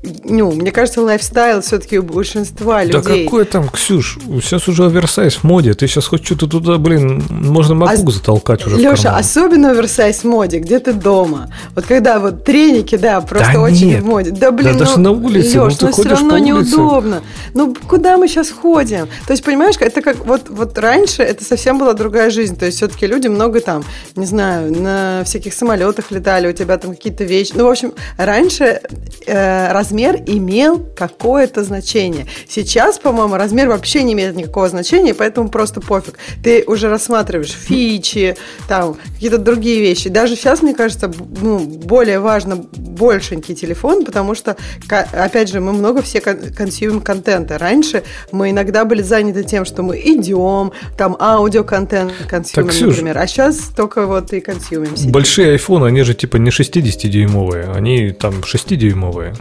ну, 0.01 0.51
мне 0.51 0.71
кажется, 0.71 1.01
лайфстайл 1.01 1.61
все-таки 1.61 1.99
у 1.99 2.03
большинства 2.03 2.83
людей. 2.85 3.01
Да 3.01 3.01
какой 3.01 3.43
там, 3.43 3.67
Ксюш, 3.67 4.17
сейчас 4.41 4.69
уже 4.69 4.85
оверсайз 4.85 5.35
в 5.35 5.43
моде. 5.43 5.73
Ты 5.73 5.87
сейчас 5.87 6.07
хоть 6.07 6.25
что-то 6.25 6.47
туда, 6.47 6.77
блин, 6.77 7.21
можно 7.29 7.73
MacBook 7.73 8.07
а, 8.07 8.11
затолкать 8.11 8.65
уже 8.65 8.77
Леша, 8.77 9.17
особенно 9.17 9.71
оверсайз 9.71 10.19
в 10.19 10.23
моде, 10.23 10.59
где 10.59 10.79
ты 10.79 10.93
дома. 10.93 11.53
Вот 11.75 11.85
когда 11.85 12.19
вот 12.19 12.45
треники, 12.45 12.95
да, 12.95 13.19
просто 13.19 13.53
да 13.53 13.59
очень 13.59 13.87
нет. 13.87 14.03
в 14.03 14.05
моде. 14.05 14.31
Да, 14.31 14.51
блин, 14.51 14.67
да, 14.67 14.73
ну, 14.73 14.79
даже 14.79 14.99
на 14.99 15.11
улице, 15.11 15.61
Леш, 15.61 15.79
ну, 15.81 15.87
ну 15.87 15.93
все 15.93 16.09
равно 16.09 16.37
неудобно. 16.37 17.21
Ну, 17.53 17.75
куда 17.87 18.17
мы 18.17 18.29
сейчас 18.29 18.51
ходим? 18.51 19.07
То 19.27 19.33
есть, 19.33 19.43
понимаешь, 19.43 19.75
это 19.81 20.01
как, 20.01 20.25
вот, 20.25 20.49
вот 20.49 20.77
раньше 20.77 21.23
это 21.23 21.43
совсем 21.43 21.77
была 21.77 21.91
другая 21.91 22.29
жизнь. 22.29 22.55
То 22.55 22.65
есть, 22.65 22.77
все-таки 22.77 23.05
люди 23.05 23.27
много 23.27 23.59
там, 23.59 23.83
не 24.15 24.25
знаю, 24.25 24.71
на 24.71 25.23
всяких 25.25 25.53
самолетах 25.53 26.09
летали, 26.11 26.47
у 26.47 26.53
тебя 26.53 26.77
там 26.77 26.91
какие-то 26.91 27.25
вещи. 27.25 27.51
Ну, 27.53 27.65
в 27.65 27.69
общем, 27.69 27.91
раньше 28.17 28.79
э, 29.25 29.71
раз 29.73 29.88
размер 29.89 30.21
имел 30.27 30.85
какое-то 30.95 31.63
значение. 31.63 32.27
Сейчас, 32.47 32.99
по-моему, 32.99 33.35
размер 33.35 33.69
вообще 33.69 34.03
не 34.03 34.13
имеет 34.13 34.35
никакого 34.35 34.69
значения, 34.69 35.15
поэтому 35.15 35.49
просто 35.49 35.81
пофиг. 35.81 36.19
Ты 36.43 36.63
уже 36.67 36.89
рассматриваешь 36.89 37.51
фичи, 37.51 38.35
там, 38.67 38.95
какие-то 39.15 39.39
другие 39.39 39.81
вещи. 39.81 40.09
Даже 40.09 40.35
сейчас, 40.35 40.61
мне 40.61 40.75
кажется, 40.75 41.11
ну, 41.41 41.59
более 41.59 42.19
важно 42.19 42.55
большенький 42.55 43.55
телефон, 43.55 44.05
потому 44.05 44.35
что, 44.35 44.57
опять 44.87 45.49
же, 45.49 45.59
мы 45.59 45.73
много 45.73 46.03
все 46.03 46.21
консюмим 46.21 47.01
контента. 47.01 47.57
Раньше 47.57 48.03
мы 48.31 48.51
иногда 48.51 48.85
были 48.85 49.01
заняты 49.01 49.43
тем, 49.43 49.65
что 49.65 49.81
мы 49.81 49.97
идем, 49.97 50.71
там, 50.97 51.17
аудиоконтент 51.19 52.13
консюмим, 52.29 52.89
например. 52.89 53.17
А 53.17 53.25
сейчас 53.25 53.71
только 53.75 54.05
вот 54.05 54.33
и 54.33 54.39
консюмим. 54.39 54.91
Большие 55.11 55.51
айфоны, 55.51 55.87
они 55.87 56.03
же 56.03 56.13
типа 56.13 56.37
не 56.37 56.51
60-дюймовые, 56.51 57.73
они 57.75 58.11
там 58.11 58.35
6-дюймовые. 58.41 59.35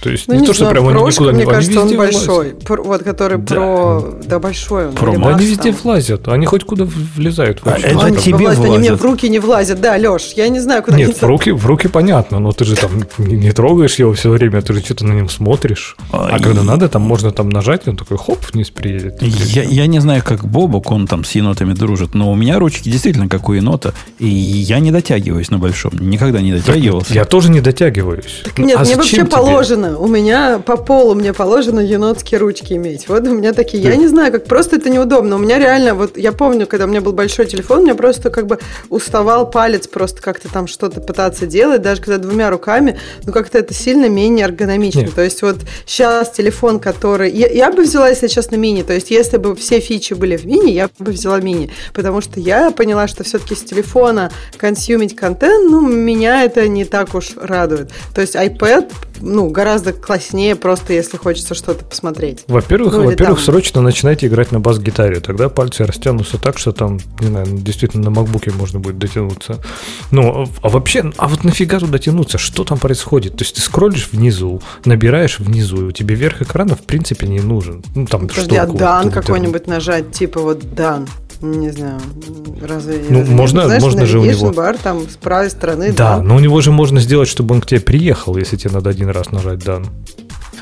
То 0.00 0.10
есть 0.10 0.28
ну, 0.28 0.34
не, 0.34 0.40
не 0.40 0.46
то, 0.46 0.52
что 0.52 0.66
прям 0.66 0.86
они 0.88 1.02
никуда 1.02 1.32
мне 1.32 1.44
не 1.44 1.50
кажется, 1.50 1.80
он 1.80 1.96
большой. 1.96 2.50
Про, 2.54 2.82
вот, 2.82 3.02
который 3.02 3.38
да. 3.38 3.54
про... 3.54 4.14
Да, 4.24 4.38
большой 4.38 4.88
он. 4.88 4.94
Про 4.94 5.12
они 5.12 5.46
везде 5.46 5.72
там. 5.72 5.80
влазят. 5.82 6.28
Они 6.28 6.46
хоть 6.46 6.64
куда 6.64 6.84
влезают. 6.84 7.60
А 7.64 7.78
это 7.78 8.04
они 8.04 8.16
тебе 8.16 8.36
влазят, 8.36 8.64
Они 8.64 8.78
мне 8.78 8.94
в 8.94 9.02
руки 9.02 9.28
не 9.28 9.38
влазят. 9.38 9.80
Да, 9.80 9.96
Леш, 9.96 10.32
я 10.36 10.48
не 10.48 10.60
знаю, 10.60 10.82
куда 10.82 10.96
Нет, 10.96 11.20
в 11.20 11.22
руки, 11.24 11.50
в 11.50 11.66
руки 11.66 11.88
понятно, 11.88 12.38
но 12.38 12.52
ты 12.52 12.64
же 12.64 12.76
там 12.76 12.90
не, 13.18 13.36
не 13.36 13.52
трогаешь 13.52 13.96
его 13.96 14.12
все 14.12 14.30
время, 14.30 14.62
ты 14.62 14.72
же 14.72 14.80
что-то 14.80 15.04
на 15.06 15.12
нем 15.12 15.28
смотришь. 15.28 15.96
А, 16.12 16.30
а 16.32 16.38
и... 16.38 16.42
когда 16.42 16.62
надо, 16.62 16.88
там 16.88 17.02
можно 17.02 17.32
там 17.32 17.48
нажать, 17.50 17.86
и 17.86 17.90
он 17.90 17.96
такой 17.96 18.18
хоп, 18.18 18.38
вниз 18.52 18.70
приедет. 18.70 19.20
Я, 19.20 19.62
я 19.62 19.86
не 19.86 20.00
знаю, 20.00 20.22
как 20.24 20.46
Бобок, 20.46 20.90
он 20.90 21.06
там 21.06 21.24
с 21.24 21.32
енотами 21.32 21.72
дружит, 21.72 22.14
но 22.14 22.30
у 22.30 22.34
меня 22.34 22.58
ручки 22.58 22.88
действительно 22.88 23.28
как 23.28 23.48
у 23.48 23.52
енота, 23.52 23.94
и 24.18 24.28
я 24.28 24.78
не 24.78 24.92
дотягиваюсь 24.92 25.50
на 25.50 25.58
большом. 25.58 25.92
Никогда 25.98 26.40
не 26.40 26.52
дотягивался. 26.52 27.08
Так, 27.08 27.16
я 27.16 27.24
тоже 27.24 27.50
не 27.50 27.60
дотягиваюсь. 27.60 28.42
Так 28.44 28.58
нет, 28.58 28.78
а 28.78 28.84
мне 28.84 28.96
вообще 28.96 29.16
тебе? 29.18 29.26
положено. 29.26 29.87
У 29.96 30.06
меня 30.06 30.58
по 30.58 30.76
полу 30.76 31.14
мне 31.14 31.32
положено 31.32 31.80
енотские 31.80 32.40
ручки 32.40 32.74
иметь. 32.74 33.08
Вот 33.08 33.26
у 33.26 33.34
меня 33.34 33.52
такие. 33.52 33.82
Я 33.82 33.96
не 33.96 34.08
знаю, 34.08 34.32
как 34.32 34.44
просто 34.44 34.76
это 34.76 34.90
неудобно. 34.90 35.36
У 35.36 35.38
меня 35.38 35.58
реально, 35.58 35.94
вот 35.94 36.18
я 36.18 36.32
помню, 36.32 36.66
когда 36.66 36.84
у 36.84 36.88
меня 36.88 37.00
был 37.00 37.12
большой 37.12 37.46
телефон, 37.46 37.80
у 37.80 37.82
меня 37.82 37.94
просто 37.94 38.30
как 38.30 38.46
бы 38.46 38.58
уставал 38.90 39.50
палец 39.50 39.86
просто 39.86 40.20
как-то 40.20 40.48
там 40.52 40.66
что-то 40.66 41.00
пытаться 41.00 41.46
делать, 41.46 41.82
даже 41.82 42.02
когда 42.02 42.18
двумя 42.18 42.50
руками, 42.50 42.98
ну 43.24 43.32
как-то 43.32 43.58
это 43.58 43.72
сильно 43.74 44.08
менее 44.08 44.46
эргономично. 44.46 45.00
Нет. 45.00 45.14
То 45.14 45.22
есть 45.22 45.42
вот 45.42 45.58
сейчас 45.86 46.30
телефон, 46.30 46.80
который... 46.80 47.30
Я, 47.30 47.48
я 47.48 47.72
бы 47.72 47.82
взяла, 47.82 48.08
если 48.08 48.26
честно, 48.26 48.56
мини. 48.56 48.82
То 48.82 48.92
есть 48.94 49.10
если 49.10 49.36
бы 49.36 49.54
все 49.54 49.80
фичи 49.80 50.14
были 50.14 50.36
в 50.36 50.44
мини, 50.44 50.70
я 50.70 50.90
бы 50.98 51.12
взяла 51.12 51.40
мини. 51.40 51.70
Потому 51.94 52.20
что 52.20 52.40
я 52.40 52.70
поняла, 52.70 53.08
что 53.08 53.24
все-таки 53.24 53.54
с 53.54 53.62
телефона 53.62 54.30
консюмить 54.56 55.16
контент, 55.16 55.70
ну, 55.70 55.80
меня 55.80 56.44
это 56.44 56.66
не 56.68 56.84
так 56.84 57.14
уж 57.14 57.32
радует. 57.36 57.90
То 58.14 58.20
есть 58.20 58.34
iPad, 58.34 58.92
ну, 59.20 59.48
гораздо 59.48 59.92
класснее 59.92 60.56
просто 60.56 60.92
если 60.92 61.16
хочется 61.16 61.54
что-то 61.54 61.84
посмотреть. 61.84 62.44
Во-первых, 62.48 62.94
ну, 62.94 63.04
во-первых, 63.04 63.38
там... 63.38 63.44
срочно 63.44 63.80
начинайте 63.80 64.26
играть 64.26 64.52
на 64.52 64.60
бас-гитаре. 64.60 65.20
Тогда 65.20 65.48
пальцы 65.48 65.84
растянутся 65.84 66.38
так, 66.38 66.58
что 66.58 66.72
там, 66.72 66.98
не 67.20 67.28
знаю, 67.28 67.46
действительно 67.50 68.04
на 68.04 68.10
макбуке 68.10 68.50
можно 68.52 68.80
будет 68.80 68.98
дотянуться. 68.98 69.58
Ну, 70.10 70.48
а 70.62 70.68
вообще, 70.68 71.12
а 71.16 71.28
вот 71.28 71.44
нафига 71.44 71.78
туда 71.78 71.98
тянуться? 71.98 72.38
Что 72.38 72.64
там 72.64 72.78
происходит? 72.78 73.36
То 73.36 73.44
есть 73.44 73.54
ты 73.56 73.60
скроллишь 73.60 74.08
внизу, 74.12 74.60
набираешь 74.84 75.38
внизу, 75.38 75.82
и 75.82 75.84
у 75.84 75.92
тебя 75.92 76.14
верх 76.14 76.42
экрана 76.42 76.76
в 76.76 76.82
принципе 76.82 77.26
не 77.26 77.40
нужен. 77.40 77.82
Ну, 77.94 78.06
там 78.06 78.28
Подожди, 78.28 78.56
а 78.56 78.66
дан 78.66 79.10
какой-нибудь 79.10 79.66
нажать, 79.66 80.12
типа 80.12 80.40
вот 80.40 80.74
дан. 80.74 81.08
Не 81.40 81.70
знаю, 81.70 82.00
разве... 82.60 83.04
Ну, 83.08 83.24
можно, 83.24 83.66
знаешь, 83.66 83.82
можно 83.82 84.06
же 84.06 84.18
у 84.18 84.24
него... 84.24 84.50
бар 84.50 84.76
там 84.76 85.08
с 85.08 85.16
правой 85.16 85.50
стороны. 85.50 85.92
Да, 85.92 86.16
да, 86.16 86.22
но 86.22 86.36
у 86.36 86.40
него 86.40 86.60
же 86.60 86.72
можно 86.72 87.00
сделать, 87.00 87.28
чтобы 87.28 87.54
он 87.54 87.60
к 87.60 87.66
тебе 87.66 87.80
приехал, 87.80 88.36
если 88.36 88.56
тебе 88.56 88.72
надо 88.72 88.90
один 88.90 89.08
раз 89.10 89.30
нажать 89.30 89.60
дан. 89.60 89.86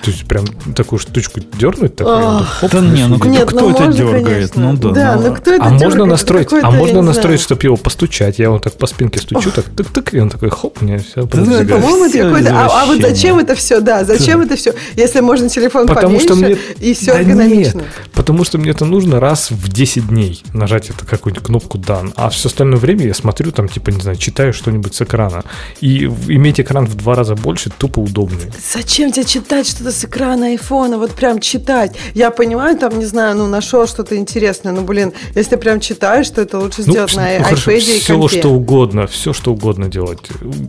То 0.03 0.11
есть 0.11 0.27
прям 0.27 0.47
такую 0.75 0.99
штучку 0.99 1.41
дернуть, 1.59 1.97
так, 1.97 2.45
хоп, 2.45 2.71
да 2.71 2.81
не, 2.81 3.07
ну 3.07 3.23
Нет, 3.25 3.49
кто 3.49 3.61
ну, 3.61 3.71
это 3.71 3.85
можно, 3.85 3.93
дергает? 3.93 4.53
Конечно. 4.53 4.73
Ну 4.73 4.77
да. 4.77 4.91
Да, 4.93 5.17
ну, 5.17 5.29
ну 5.29 5.35
кто 5.35 5.53
это 5.53 5.65
а 5.65 5.71
можно 5.71 6.05
настроить, 6.05 6.49
а 6.53 6.71
можно 6.71 7.03
настроить, 7.03 7.41
чтобы 7.41 7.63
его 7.63 7.77
постучать. 7.77 8.39
Я 8.39 8.51
вот 8.51 8.63
так 8.63 8.75
по 8.75 8.87
спинке 8.87 9.21
стучу, 9.21 9.51
так 9.51 9.67
тык-тык, 9.67 10.17
и 10.17 10.21
он 10.21 10.31
такой, 10.31 10.51
хоп, 10.51 10.81
мне 10.81 10.99
все 10.99 11.23
да, 11.23 11.29
По-моему, 11.29 12.05
это 12.07 12.19
какой-то... 12.19 12.51
А, 12.53 12.83
а 12.83 12.87
вот 12.87 13.01
зачем 13.01 13.39
это 13.39 13.55
все, 13.55 13.81
да, 13.81 14.05
зачем 14.05 14.41
это 14.43 14.57
все? 14.57 14.75
Если 14.95 15.21
можно 15.21 15.49
телефон 15.49 15.87
потому 15.87 16.19
поменьше, 16.19 16.27
что 16.27 16.37
мне... 16.37 16.57
и 16.81 16.95
все 16.95 17.13
да 17.13 17.21
эргономично. 17.21 17.79
Нет, 17.79 17.89
потому 18.13 18.45
что 18.45 18.59
мне 18.59 18.71
это 18.71 18.85
нужно 18.85 19.21
раз 19.21 19.51
в 19.51 19.69
10 19.69 20.09
дней 20.09 20.43
нажать 20.53 20.91
эту 20.91 21.07
какую-нибудь 21.07 21.45
кнопку 21.45 21.79
дан, 21.79 22.13
а 22.17 22.31
все 22.31 22.49
остальное 22.49 22.79
время 22.79 23.07
я 23.07 23.15
смотрю 23.15 23.53
там, 23.53 23.69
типа, 23.69 23.91
не 23.91 24.01
знаю, 24.01 24.17
читаю 24.17 24.53
что-нибудь 24.53 24.95
с 24.95 25.03
экрана. 25.03 25.45
И 25.81 26.05
иметь 26.05 26.61
экран 26.61 26.87
в 26.87 26.95
два 26.95 27.15
раза 27.15 27.35
больше 27.35 27.71
тупо 27.71 28.01
удобнее. 28.01 28.53
Зачем 28.75 29.13
тебе 29.13 29.25
читать 29.25 29.67
что-то 29.87 29.99
с 29.99 30.05
экрана 30.05 30.55
iPhone? 30.55 30.67
телефона, 30.67 30.99
вот 30.99 31.13
прям 31.13 31.41
читать. 31.41 31.97
Я 32.15 32.31
понимаю, 32.31 32.77
там, 32.77 32.99
не 32.99 33.07
знаю, 33.07 33.37
ну, 33.37 33.47
нашел 33.47 33.87
что-то 33.87 34.17
интересное, 34.17 34.73
но, 34.73 34.83
блин, 34.83 35.13
если 35.37 35.57
прям 35.57 35.81
читаешь, 35.81 36.31
то 36.31 36.43
это 36.43 36.59
лучше 36.59 36.83
ну, 36.87 36.93
сделать 36.93 37.13
ну, 37.15 37.23
на 37.23 37.39
ну, 37.39 37.45
iPad 37.45 37.77
и 37.77 38.01
Все, 38.01 38.15
компе. 38.15 38.39
что 38.39 38.49
угодно, 38.49 39.07
все, 39.07 39.33
что 39.33 39.53
угодно 39.53 39.89
делать. 39.89 40.19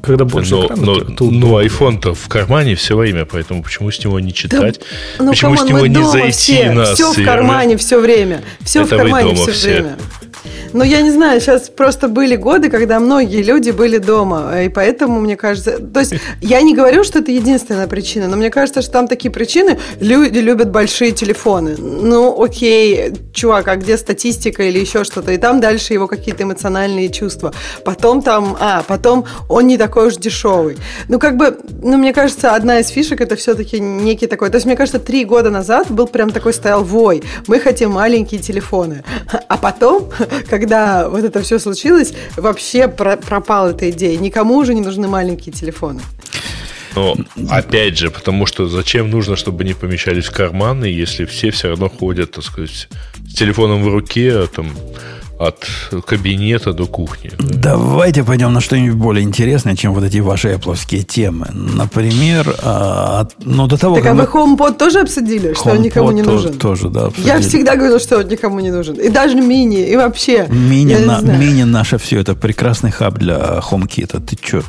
Когда 0.03 0.25
больше 0.25 0.55
но, 0.55 0.65
экрана, 0.65 0.85
но, 0.85 0.95
то, 0.95 1.05
то 1.15 1.25
Ну, 1.25 1.59
iPhone-то 1.61 2.13
в 2.13 2.27
кармане 2.27 2.75
все 2.75 2.95
время, 2.95 3.25
поэтому 3.25 3.63
почему 3.63 3.91
с 3.91 4.03
него 4.03 4.19
не 4.19 4.33
читать? 4.33 4.79
Да, 5.17 5.25
ну, 5.25 5.31
почему 5.31 5.55
come 5.55 5.62
on, 5.62 5.67
с 5.67 5.69
него 5.69 5.87
не 5.87 6.03
зайти 6.03 6.31
все, 6.31 6.71
на 6.71 6.85
Все 6.85 7.11
в 7.11 7.25
кармане 7.25 7.77
все 7.77 7.99
время. 7.99 8.41
Все 8.63 8.81
это 8.83 8.95
в 8.95 8.97
кармане 8.97 9.35
все, 9.35 9.51
все 9.51 9.69
время. 9.69 9.97
Но 10.73 10.83
я 10.83 11.01
не 11.01 11.11
знаю, 11.11 11.39
сейчас 11.39 11.69
просто 11.69 12.07
были 12.07 12.35
годы, 12.35 12.69
когда 12.69 12.99
многие 12.99 13.41
люди 13.41 13.71
были 13.71 13.97
дома, 13.97 14.61
и 14.61 14.69
поэтому, 14.69 15.19
мне 15.19 15.35
кажется... 15.35 15.79
То 15.79 15.99
есть 15.99 16.13
я 16.41 16.61
не 16.61 16.75
говорю, 16.75 17.03
что 17.03 17.19
это 17.19 17.31
единственная 17.31 17.87
причина, 17.87 18.27
но 18.27 18.37
мне 18.37 18.49
кажется, 18.49 18.81
что 18.81 18.91
там 18.91 19.07
такие 19.07 19.31
причины. 19.31 19.79
Люди 19.99 20.39
любят 20.39 20.71
большие 20.71 21.11
телефоны. 21.11 21.75
Ну, 21.77 22.41
окей, 22.41 23.13
чувак, 23.33 23.67
а 23.67 23.75
где 23.75 23.97
статистика 23.97 24.63
или 24.63 24.79
еще 24.79 25.03
что-то? 25.03 25.31
И 25.31 25.37
там 25.37 25.59
дальше 25.59 25.93
его 25.93 26.07
какие-то 26.07 26.43
эмоциональные 26.43 27.09
чувства. 27.09 27.53
Потом 27.83 28.21
там... 28.21 28.57
А, 28.59 28.83
потом 28.87 29.25
он 29.49 29.67
не 29.67 29.77
такой 29.77 30.07
уж 30.07 30.17
дешевый. 30.17 30.77
Ну, 31.07 31.19
как 31.19 31.37
бы, 31.37 31.57
ну, 31.81 31.97
мне 31.97 32.13
кажется, 32.13 32.55
одна 32.55 32.79
из 32.79 32.87
фишек 32.89 33.21
это 33.21 33.35
все-таки 33.35 33.79
некий 33.79 34.27
такой... 34.27 34.49
То 34.49 34.55
есть, 34.57 34.65
мне 34.65 34.75
кажется, 34.75 34.99
три 34.99 35.25
года 35.25 35.49
назад 35.49 35.89
был 35.89 36.07
прям 36.07 36.31
такой 36.31 36.53
стоял 36.53 36.83
вой. 36.83 37.23
Мы 37.47 37.59
хотим 37.59 37.91
маленькие 37.91 38.41
телефоны. 38.41 39.03
А 39.49 39.55
потом, 39.57 40.09
когда 40.49 41.09
вот 41.09 41.23
это 41.23 41.41
все 41.41 41.59
случилось, 41.59 42.13
вообще 42.35 42.87
пропала 42.87 43.69
эта 43.69 43.89
идея. 43.89 44.17
Никому 44.17 44.57
уже 44.57 44.73
не 44.73 44.81
нужны 44.81 45.07
маленькие 45.07 45.53
телефоны. 45.53 46.01
Но 46.95 47.15
опять 47.49 47.97
же, 47.97 48.09
потому 48.09 48.47
что 48.47 48.67
зачем 48.67 49.11
нужно, 49.11 49.35
чтобы 49.35 49.63
не 49.63 49.75
помещались 49.75 50.25
в 50.25 50.31
карманы, 50.31 50.85
если 50.85 51.25
все 51.25 51.51
все 51.51 51.69
равно 51.69 51.89
ходят, 51.89 52.31
так 52.31 52.43
сказать, 52.43 52.89
с 53.27 53.33
телефоном 53.35 53.83
в 53.83 53.87
руке, 53.87 54.31
а 54.33 54.47
там 54.47 54.71
от 55.39 55.67
кабинета 56.05 56.73
до 56.73 56.85
кухни. 56.85 57.31
Давайте 57.39 58.23
пойдем 58.23 58.53
на 58.53 58.61
что-нибудь 58.61 58.97
более 58.97 59.23
интересное, 59.23 59.75
чем 59.75 59.93
вот 59.93 60.03
эти 60.03 60.17
ваши 60.17 60.49
Apple 60.49 60.75
темы. 61.03 61.47
Например, 61.53 62.55
а, 62.63 63.27
ну 63.43 63.67
до 63.67 63.77
того, 63.77 63.95
так, 63.95 64.03
как... 64.03 64.13
а 64.13 64.15
вы 64.15 64.23
HomePod 64.23 64.77
тоже 64.77 65.01
обсудили, 65.01 65.53
что 65.53 65.71
он 65.71 65.81
никому 65.81 66.11
не 66.11 66.21
нужен? 66.21 66.53
Тоже, 66.53 66.89
да, 66.89 67.05
обсудили. 67.05 67.27
Я 67.27 67.39
всегда 67.39 67.75
говорила, 67.75 67.99
что 67.99 68.17
он 68.17 68.27
никому 68.27 68.59
не 68.59 68.71
нужен. 68.71 68.95
И 68.95 69.09
даже 69.09 69.35
мини, 69.35 69.81
и 69.81 69.95
вообще. 69.95 70.47
Мини, 70.49 70.95
на, 70.95 71.21
мини 71.21 71.63
наше 71.63 71.97
все, 71.97 72.19
это 72.19 72.35
прекрасный 72.35 72.91
хаб 72.91 73.17
для 73.17 73.59
HomeKit. 73.59 74.19
Ты 74.25 74.37
что? 74.41 74.63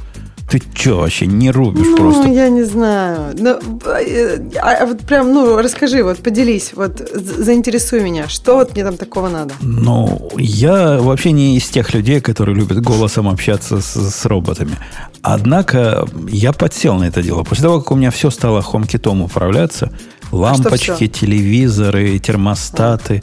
Ты 0.48 0.62
что 0.74 1.00
вообще 1.00 1.26
не 1.26 1.50
рубишь 1.50 1.86
ну, 1.86 1.96
просто? 1.96 2.28
я 2.28 2.48
не 2.48 2.62
знаю. 2.62 3.34
Ну, 3.38 3.58
а, 3.84 4.70
а 4.82 4.86
вот 4.86 5.00
прям, 5.00 5.32
ну, 5.34 5.58
расскажи, 5.58 6.02
вот 6.02 6.18
поделись, 6.18 6.72
вот 6.74 7.06
заинтересуй 7.12 8.00
меня. 8.00 8.28
Что 8.28 8.54
вот 8.54 8.72
мне 8.72 8.82
там 8.82 8.96
такого 8.96 9.28
надо? 9.28 9.52
Ну, 9.60 10.30
я 10.38 10.98
вообще 11.00 11.32
не 11.32 11.58
из 11.58 11.68
тех 11.68 11.92
людей, 11.92 12.22
которые 12.22 12.56
любят 12.56 12.80
голосом 12.80 13.28
общаться 13.28 13.82
с, 13.82 13.94
с 13.94 14.24
роботами. 14.24 14.76
Однако 15.20 16.06
я 16.28 16.54
подсел 16.54 16.94
на 16.94 17.04
это 17.04 17.22
дело. 17.22 17.42
После 17.42 17.64
того, 17.64 17.80
как 17.80 17.92
у 17.92 17.96
меня 17.96 18.10
все 18.10 18.30
стало 18.30 18.60
HomeKit 18.60 19.22
управляться, 19.22 19.92
лампочки, 20.32 21.04
а 21.04 21.08
телевизоры, 21.08 22.18
термостаты, 22.18 23.22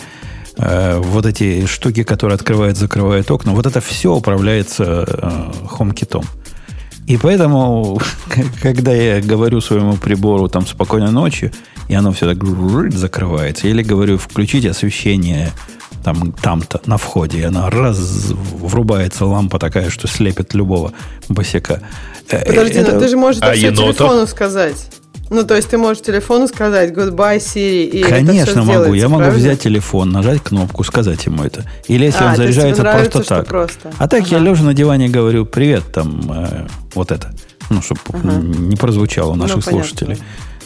э, 0.57 0.99
вот 0.99 1.25
эти 1.25 1.65
штуки, 1.65 2.03
которые 2.03 2.35
открывают, 2.35 2.77
закрывают 2.77 3.31
окна, 3.31 3.53
вот 3.53 3.65
это 3.65 3.81
все 3.81 4.13
управляется 4.13 5.05
э, 5.07 5.51
HomeKit. 5.79 6.23
И 7.07 7.17
поэтому, 7.17 7.99
когда 8.61 8.93
я 8.93 9.21
говорю 9.21 9.61
своему 9.61 9.97
прибору 9.97 10.47
там 10.47 10.65
спокойной 10.65 11.11
ночи, 11.11 11.51
и 11.87 11.93
оно 11.93 12.11
все 12.11 12.33
так 12.33 12.43
закрывается, 12.93 13.67
или 13.67 13.83
говорю, 13.83 14.17
включить 14.17 14.65
освещение 14.65 15.51
там, 16.03 16.31
там-то 16.31 16.81
на 16.85 16.97
входе, 16.97 17.39
и 17.39 17.43
она 17.43 17.69
раз 17.69 17.97
врубается 18.29 19.25
лампа 19.25 19.59
такая, 19.59 19.89
что 19.89 20.07
слепит 20.07 20.53
любого 20.53 20.93
босика. 21.29 21.81
Подожди, 22.29 22.79
это... 22.79 22.99
ты 22.99 23.07
же 23.07 23.17
можешь 23.17 23.41
это 23.41 23.53
все 23.53 23.71
телефону 23.71 24.25
сказать. 24.27 24.87
Ну, 25.29 25.43
то 25.43 25.55
есть 25.55 25.69
ты 25.69 25.77
можешь 25.77 26.03
телефону 26.03 26.47
сказать 26.47 26.91
goodbye 26.91 27.37
Siri 27.37 27.85
и 27.85 28.03
Конечно 28.03 28.63
могу. 28.63 28.93
Я 28.93 29.09
могу 29.09 29.23
правильно? 29.23 29.39
взять 29.39 29.61
телефон, 29.61 30.11
нажать 30.11 30.41
кнопку, 30.41 30.83
сказать 30.83 31.25
ему 31.25 31.43
это. 31.43 31.63
Или 31.87 32.05
если 32.05 32.23
а, 32.23 32.29
он 32.29 32.35
заряжается 32.35 32.83
нравится, 32.83 33.11
просто 33.11 33.35
так. 33.35 33.47
Просто. 33.47 33.91
А 33.97 34.07
так 34.07 34.21
ага. 34.21 34.29
я 34.31 34.39
лежа 34.39 34.63
на 34.63 34.73
диване 34.73 35.09
говорю, 35.09 35.45
привет, 35.45 35.83
там, 35.91 36.31
э, 36.31 36.67
вот 36.93 37.11
это. 37.11 37.33
Ну, 37.69 37.81
чтобы 37.81 38.01
ага. 38.13 38.33
не 38.37 38.75
прозвучало 38.75 39.31
у 39.31 39.35
наших 39.35 39.57
ну, 39.57 39.61
слушателей. 39.61 40.17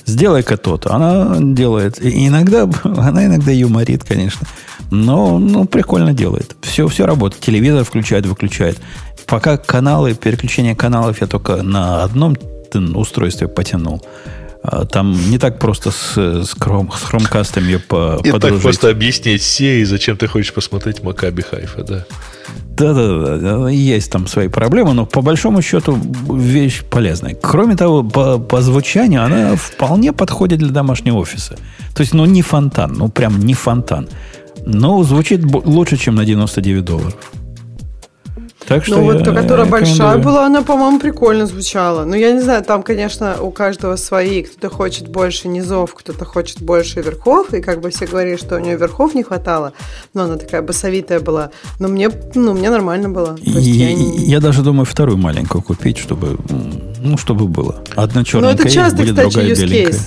Сделай-ка 0.05 0.57
то-то. 0.57 0.93
Она 0.93 1.37
делает. 1.39 2.01
И 2.03 2.27
иногда, 2.27 2.63
она 2.83 3.25
иногда 3.25 3.51
юморит, 3.51 4.03
конечно. 4.03 4.45
Но 4.91 5.37
ну, 5.39 5.65
прикольно 5.65 6.13
делает. 6.13 6.55
Все, 6.61 6.87
все 6.87 7.05
работает. 7.05 7.41
Телевизор 7.43 7.85
включает, 7.85 8.25
выключает. 8.25 8.77
Пока 9.25 9.57
каналы, 9.57 10.15
переключение 10.15 10.75
каналов 10.75 11.21
я 11.21 11.27
только 11.27 11.61
на 11.61 12.03
одном 12.03 12.35
устройстве 12.73 13.47
потянул. 13.47 14.03
А, 14.61 14.85
там 14.85 15.15
не 15.29 15.37
так 15.37 15.57
просто 15.59 15.91
с, 15.91 16.17
с, 16.17 16.53
хром, 16.59 16.91
с 16.91 17.03
хромкастом 17.03 17.63
ее 17.63 17.79
по, 17.79 18.19
Не 18.23 18.37
так 18.39 18.59
просто 18.59 18.89
объяснить 18.89 19.41
все, 19.41 19.79
и 19.81 19.85
зачем 19.85 20.17
ты 20.17 20.27
хочешь 20.27 20.53
посмотреть 20.53 21.01
Макаби 21.01 21.41
Хайфа, 21.41 21.83
да? 21.83 22.05
Да-да-да, 22.77 23.69
есть 23.69 24.11
там 24.11 24.27
свои 24.27 24.47
проблемы, 24.47 24.93
но 24.93 25.05
по 25.05 25.21
большому 25.21 25.61
счету 25.61 25.97
вещь 26.29 26.83
полезная. 26.83 27.35
Кроме 27.35 27.75
того, 27.75 28.03
по, 28.03 28.37
по 28.37 28.61
звучанию 28.61 29.23
она 29.23 29.55
вполне 29.55 30.13
подходит 30.13 30.59
для 30.59 30.69
домашнего 30.69 31.17
офиса. 31.17 31.57
То 31.95 32.01
есть, 32.01 32.13
ну, 32.13 32.25
не 32.25 32.41
фонтан, 32.41 32.93
ну, 32.93 33.09
прям 33.09 33.39
не 33.39 33.53
фонтан. 33.53 34.07
Но 34.65 35.03
звучит 35.03 35.41
лучше, 35.65 35.97
чем 35.97 36.15
на 36.15 36.25
99 36.25 36.83
долларов. 36.83 37.15
Так 38.67 38.85
что 38.85 38.97
ну, 38.97 39.03
вот 39.03 39.23
та, 39.23 39.33
которая 39.33 39.65
большая 39.65 40.17
была, 40.17 40.45
она, 40.45 40.61
по-моему, 40.61 40.99
прикольно 40.99 41.45
звучала. 41.45 42.05
Но 42.05 42.15
я 42.15 42.31
не 42.31 42.41
знаю, 42.41 42.63
там, 42.63 42.83
конечно, 42.83 43.41
у 43.41 43.51
каждого 43.51 43.95
свои. 43.95 44.43
Кто-то 44.43 44.69
хочет 44.69 45.07
больше 45.07 45.47
низов, 45.47 45.93
кто-то 45.95 46.25
хочет 46.25 46.61
больше 46.61 47.01
верхов. 47.01 47.53
И 47.53 47.61
как 47.61 47.81
бы 47.81 47.89
все 47.89 48.05
говорили, 48.05 48.37
что 48.37 48.57
у 48.57 48.59
нее 48.59 48.77
верхов 48.77 49.15
не 49.15 49.23
хватало. 49.23 49.73
Но 50.13 50.23
она 50.23 50.37
такая 50.37 50.61
басовитая 50.61 51.19
была. 51.19 51.51
Но 51.79 51.87
мне, 51.87 52.09
ну, 52.35 52.53
мне 52.53 52.69
нормально 52.69 53.09
было. 53.09 53.37
И, 53.41 53.49
я, 53.49 53.93
не... 53.93 54.25
я 54.25 54.39
даже 54.39 54.61
думаю 54.61 54.85
вторую 54.85 55.17
маленькую 55.17 55.61
купить, 55.61 55.97
чтобы, 55.97 56.37
ну, 56.99 57.17
чтобы 57.17 57.47
было. 57.47 57.83
Одна 57.95 58.23
черненькая 58.23 58.55
ну, 58.55 58.61
это 58.61 58.69
часто, 58.69 58.97
будет, 58.97 59.15
кстати, 59.15 59.33
другая 59.33 59.55
беленькая. 59.55 59.99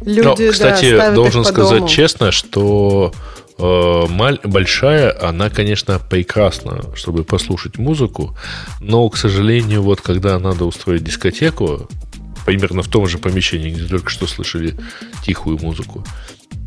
Люди, 0.00 0.44
Но, 0.46 0.52
кстати, 0.52 0.96
да, 0.96 1.10
должен 1.10 1.44
сказать 1.44 1.78
дому. 1.80 1.88
честно, 1.88 2.32
что 2.32 3.12
Э, 3.58 4.06
большая, 4.44 5.16
она, 5.20 5.50
конечно, 5.50 5.98
прекрасна, 5.98 6.82
чтобы 6.94 7.24
послушать 7.24 7.78
музыку, 7.78 8.36
но, 8.80 9.08
к 9.08 9.16
сожалению, 9.16 9.82
вот 9.82 10.00
когда 10.00 10.38
надо 10.38 10.64
устроить 10.64 11.04
дискотеку, 11.04 11.88
примерно 12.46 12.82
в 12.82 12.88
том 12.88 13.06
же 13.06 13.18
помещении, 13.18 13.70
где 13.70 13.84
только 13.84 14.10
что 14.10 14.26
слышали 14.26 14.74
тихую 15.24 15.58
музыку, 15.58 16.04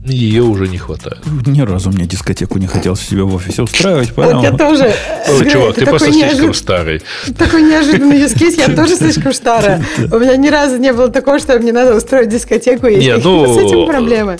ее 0.04 0.44
уже 0.44 0.68
не 0.68 0.80
хватает. 0.80 1.20
Ни 1.46 1.62
разу 1.62 1.92
мне 1.92 2.06
дискотеку 2.06 2.58
не 2.58 2.68
хотелось 2.68 3.02
себе 3.02 3.24
в 3.24 3.36
офисе 3.36 3.62
устраивать, 3.62 4.14
поэтому... 4.16 4.42
Вот 4.42 4.52
я 4.52 4.58
тоже. 4.58 4.94
Ой, 5.30 5.50
чувак, 5.50 5.76
ты 5.76 5.86
просто 5.86 6.12
слишком 6.12 6.54
старый. 6.56 7.02
Такой 7.38 7.62
неожиданный 7.62 8.20
юзкейс, 8.20 8.58
я 8.58 8.76
тоже 8.76 8.96
слишком 8.96 9.32
старая. 9.32 9.86
У 10.12 10.18
меня 10.18 10.36
ни 10.38 10.50
разу 10.50 10.78
не 10.78 10.92
было 10.92 11.10
такого, 11.10 11.40
что 11.40 11.58
мне 11.60 11.72
надо 11.72 11.96
устроить 11.96 12.30
дискотеку, 12.30 12.88
и 12.88 13.00
с 13.02 13.24
ну, 13.24 13.60
этим 13.60 13.88
проблемы. 13.88 14.40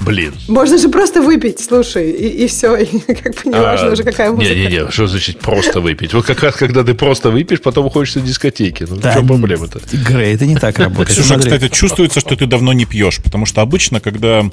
Блин. 0.00 0.34
Можно 0.48 0.78
же 0.78 0.88
просто 0.88 1.20
выпить, 1.20 1.60
слушай, 1.60 2.10
и, 2.10 2.44
и 2.44 2.46
все, 2.46 2.76
и 2.76 2.98
как 3.14 3.34
бы 3.34 3.50
не 3.50 3.54
а, 3.54 3.90
уже 3.92 4.02
какая 4.02 4.30
музыка. 4.30 4.54
Не-не-не, 4.54 4.90
что 4.90 5.06
значит 5.06 5.38
просто 5.40 5.80
выпить? 5.80 6.14
Вот 6.14 6.24
как 6.24 6.42
раз, 6.42 6.54
когда 6.56 6.82
ты 6.82 6.94
просто 6.94 7.30
выпьешь, 7.30 7.60
потом 7.60 7.90
хочется 7.90 8.20
дискотеки. 8.20 8.86
Ну, 8.88 8.96
да, 8.96 9.12
в 9.12 9.14
чем 9.14 9.26
проблема-то? 9.26 9.80
Грей, 9.92 10.34
это 10.34 10.46
не 10.46 10.56
так 10.56 10.78
работает. 10.78 11.10
Ксюша, 11.18 11.38
кстати, 11.38 11.68
чувствуется, 11.68 12.20
что 12.20 12.34
ты 12.34 12.46
давно 12.46 12.72
не 12.72 12.86
пьешь, 12.86 13.18
потому 13.22 13.46
что 13.46 13.60
обычно, 13.60 14.00
когда 14.00 14.44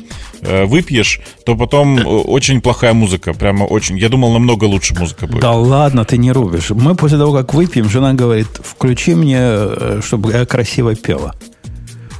э, 0.41 0.65
выпьешь, 0.65 1.21
то 1.45 1.55
потом 1.55 1.97
э, 1.97 2.03
очень 2.03 2.61
плохая 2.61 2.93
музыка, 2.93 3.33
прямо 3.33 3.63
очень. 3.63 3.97
Я 3.97 4.09
думал, 4.09 4.33
намного 4.33 4.65
лучше 4.65 4.95
музыка 4.95 5.27
будет. 5.27 5.41
Да 5.41 5.53
ладно, 5.53 6.03
ты 6.03 6.17
не 6.17 6.31
рубишь. 6.31 6.69
Мы 6.71 6.95
после 6.95 7.17
того, 7.17 7.33
как 7.33 7.53
выпьем, 7.53 7.89
жена 7.89 8.13
говорит, 8.13 8.47
включи 8.63 9.15
мне, 9.15 9.39
э, 9.39 10.01
чтобы 10.03 10.33
я 10.33 10.45
красиво 10.45 10.93
пела. 10.95 11.35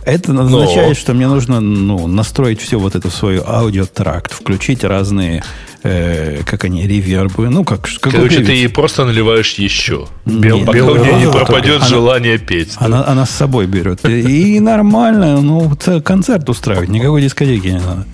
Это 0.08 0.32
означает, 0.32 0.88
Но... 0.88 0.94
что 0.96 1.14
мне 1.14 1.28
нужно 1.28 1.60
ну, 1.60 2.08
настроить 2.08 2.62
все 2.62 2.80
вот 2.80 2.96
это 2.96 3.10
в 3.10 3.14
свой 3.14 3.42
аудиотракт, 3.46 4.32
включить 4.32 4.86
разные, 4.86 5.44
э, 5.84 6.44
как 6.46 6.64
они, 6.64 6.88
ревербы. 6.88 7.50
Ну, 7.50 7.66
как, 7.66 7.90
как 8.00 8.14
Короче, 8.14 8.40
ты 8.40 8.54
ей 8.54 8.70
просто 8.70 9.04
наливаешь 9.04 9.56
еще. 9.56 10.08
Бел, 10.26 10.64
пока 10.64 10.86
у 10.86 10.96
нее 10.96 11.26
не 11.26 11.30
пропадет 11.30 11.82
она, 11.82 11.88
желание 11.88 12.38
петь. 12.38 12.76
Она, 12.78 13.04
да? 13.04 13.12
она 13.12 13.26
с 13.26 13.32
собой 13.32 13.68
берет. 13.68 14.06
И 14.06 14.62
нормально, 14.62 15.42
ну, 15.42 15.74
концерт 16.02 16.50
устраивать, 16.50 16.88
никакой 16.88 17.22
дискотеки 17.22 17.68
не 17.68 17.82
надо. 17.82 18.06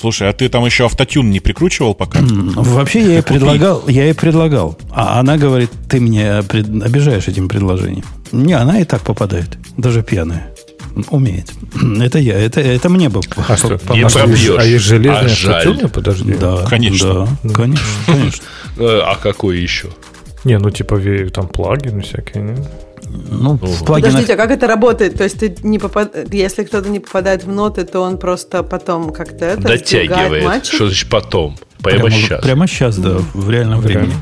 Слушай, 0.00 0.30
а 0.30 0.32
ты 0.32 0.48
там 0.48 0.66
еще 0.66 0.86
автотюн 0.86 1.30
не 1.30 1.38
прикручивал 1.38 1.94
пока? 1.94 2.18
Вообще 2.22 3.02
я 3.02 3.12
ей 3.12 3.22
предлагал, 3.22 3.84
я 3.86 4.06
ей 4.06 4.14
предлагал. 4.14 4.76
А 4.90 5.20
она 5.20 5.36
говорит, 5.36 5.70
ты 5.88 6.00
меня 6.00 6.38
обижаешь 6.38 7.28
этим 7.28 7.48
предложением. 7.48 8.04
Не, 8.32 8.54
она 8.54 8.80
и 8.80 8.84
так 8.84 9.02
попадает, 9.02 9.58
даже 9.76 10.02
пьяная. 10.02 10.54
Умеет. 11.10 11.52
Это 12.00 12.18
я, 12.18 12.38
это, 12.38 12.60
это 12.60 12.88
мне 12.88 13.08
бы 13.08 13.20
а 13.48 13.56
что, 13.56 13.78
не 13.94 14.08
пробьешь. 14.08 14.58
А 14.58 14.64
есть 14.64 14.84
железные 14.84 15.52
а 15.52 15.60
автотюны? 15.60 15.88
Подожди. 15.88 16.34
Да, 16.34 16.66
конечно. 16.68 17.28
Да, 17.42 17.54
конечно, 17.54 17.84
конечно. 18.06 18.44
Э, 18.76 19.00
а 19.04 19.16
какой 19.16 19.58
еще? 19.58 19.88
Не, 20.44 20.58
ну 20.58 20.70
типа 20.70 21.00
там 21.32 21.48
плагины 21.48 22.02
всякие, 22.02 22.42
нет? 22.42 22.70
Ну, 23.28 23.54
в 23.54 23.84
плагинах... 23.84 24.12
Подождите, 24.12 24.34
а 24.34 24.36
как 24.36 24.50
это 24.50 24.66
работает? 24.66 25.16
То 25.16 25.24
есть 25.24 25.40
ты 25.40 25.54
не 25.62 25.78
попад... 25.78 26.32
если 26.32 26.64
кто-то 26.64 26.88
не 26.88 27.00
попадает 27.00 27.44
в 27.44 27.48
ноты, 27.48 27.84
то 27.84 28.00
он 28.00 28.18
просто 28.18 28.62
потом 28.62 29.12
как-то 29.12 29.44
это 29.44 29.62
дотягивает. 29.62 30.66
Что 30.66 30.86
значит 30.86 31.08
потом? 31.08 31.56
Прямо, 31.82 32.04
прямо 32.04 32.10
сейчас. 32.10 32.42
Прямо 32.42 32.66
сейчас, 32.66 32.96
да, 32.96 33.18
в 33.34 33.50
реальном 33.50 33.80
времени. 33.80 34.14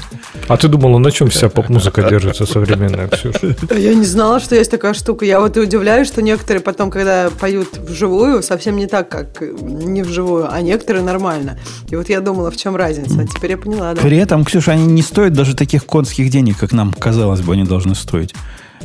А 0.47 0.57
ты 0.57 0.69
думала, 0.69 0.99
на 0.99 1.11
чем 1.11 1.29
вся 1.29 1.49
поп-музыка 1.49 2.09
держится 2.09 2.47
современная, 2.47 3.09
Ксюша? 3.09 3.57
Я 3.77 3.95
не 3.95 4.05
знала, 4.05 4.41
что 4.41 4.55
есть 4.55 4.71
такая 4.71 4.95
штука. 4.95 5.25
Я 5.25 5.41
вот 5.41 5.57
и 5.57 5.61
удивляюсь, 5.61 6.09
что 6.09 6.23
некоторые 6.23 6.63
потом, 6.63 6.91
когда 6.91 7.31
поют 7.31 7.79
вживую, 7.79 8.43
совсем 8.43 8.77
не 8.77 8.87
так, 8.87 9.09
как 9.09 9.41
не 9.41 10.03
вживую, 10.03 10.53
а 10.53 10.61
некоторые 10.61 11.03
нормально. 11.03 11.59
И 11.91 11.97
вот 11.97 12.09
я 12.09 12.21
думала, 12.21 12.51
в 12.51 12.57
чем 12.57 12.77
разница. 12.77 13.21
А 13.21 13.27
теперь 13.27 13.53
я 13.53 13.59
поняла, 13.59 13.95
да. 13.95 14.01
При 14.01 14.17
этом, 14.17 14.45
Ксюша, 14.45 14.73
они 14.73 14.87
не 14.87 15.03
стоят 15.03 15.33
даже 15.33 15.55
таких 15.55 15.85
конских 15.85 16.31
денег, 16.31 16.59
как 16.59 16.73
нам 16.73 16.93
казалось 16.93 17.41
бы, 17.41 17.53
они 17.55 17.65
должны 17.65 17.95
стоить. 17.95 18.35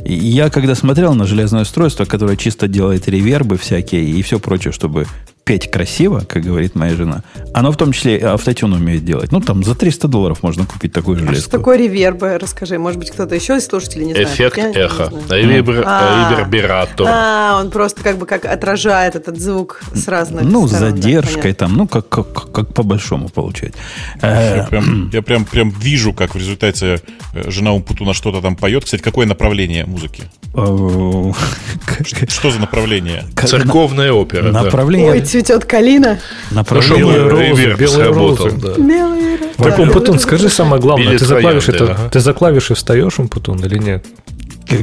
Я 0.04 0.50
когда 0.50 0.74
смотрел 0.74 1.14
на 1.14 1.24
железное 1.24 1.62
устройство, 1.62 2.04
которое 2.04 2.36
чисто 2.36 2.66
делает 2.66 3.08
ревербы 3.08 3.56
всякие 3.56 4.04
и 4.04 4.22
все 4.22 4.38
прочее, 4.40 4.72
чтобы 4.72 5.06
петь 5.44 5.70
красиво, 5.70 6.24
как 6.26 6.42
говорит 6.42 6.74
моя 6.74 6.94
жена, 6.94 7.22
оно 7.52 7.70
в 7.70 7.76
том 7.76 7.92
числе 7.92 8.18
автотюн 8.18 8.72
умеет 8.72 9.04
делать. 9.04 9.30
Ну, 9.30 9.40
там 9.40 9.62
за 9.62 9.74
300 9.74 10.08
долларов 10.08 10.42
можно 10.42 10.64
купить 10.64 10.92
такую 10.92 11.18
железку. 11.18 11.36
А 11.36 11.40
что 11.40 11.50
такое 11.50 11.76
ревербы? 11.76 12.38
Расскажи. 12.38 12.78
Может 12.78 12.98
быть, 12.98 13.10
кто-то 13.10 13.34
еще 13.34 13.56
из 13.56 13.66
слушателей 13.66 14.06
не 14.06 14.12
знает. 14.14 14.28
Эффект 14.28 14.56
Я 14.56 14.70
эхо. 14.70 15.12
Ревер... 15.28 15.84
А, 15.86 16.30
ревербератор. 16.30 17.06
А, 17.08 17.60
он 17.60 17.70
просто 17.70 18.02
как 18.02 18.16
бы 18.18 18.26
как 18.26 18.46
отражает 18.46 19.16
этот 19.16 19.38
звук 19.38 19.82
с 19.94 20.08
разных 20.08 20.44
Ну, 20.44 20.66
сторон, 20.66 20.88
с 20.88 20.94
задержкой 20.94 21.52
да, 21.52 21.58
там, 21.58 21.76
ну, 21.76 21.86
как, 21.86 22.08
как, 22.08 22.50
как 22.50 22.72
по-большому 22.72 23.28
получать. 23.28 23.74
Я, 24.22 24.66
прям, 24.68 25.10
я 25.12 25.22
прям, 25.22 25.44
прям 25.44 25.70
вижу, 25.70 26.12
как 26.14 26.34
в 26.34 26.38
результате 26.38 27.00
э, 27.34 27.50
жена 27.50 27.72
Умпутуна 27.72 28.14
что-то 28.14 28.40
там 28.40 28.56
поет. 28.56 28.84
Кстати, 28.84 29.02
какое 29.02 29.26
направление 29.26 29.84
музыки? 29.84 30.24
Что 30.54 32.50
за 32.50 32.60
направление? 32.60 33.24
Церковная 33.44 34.12
опера. 34.12 34.50
Направление... 34.52 35.24
Цветет 35.34 35.64
калина. 35.64 36.20
Направление 36.52 36.98
белые 37.00 37.28
розы, 37.28 37.74
белые 37.74 38.10
розы. 38.12 38.50
Да. 38.52 38.74
Белые 38.74 39.36
розы. 39.36 39.54
Так, 39.56 39.78
Умпутун, 39.80 40.20
скажи 40.20 40.48
самое 40.48 40.80
главное. 40.80 41.18
Ты 41.18 41.24
за, 41.24 41.40
клавиши, 41.40 41.72
ты, 41.72 41.84
ага. 41.86 42.08
ты 42.08 42.20
за 42.20 42.32
клавиши 42.32 42.76
встаешь, 42.76 43.18
Умпутун, 43.18 43.58
или 43.64 43.78
нет? 43.78 44.06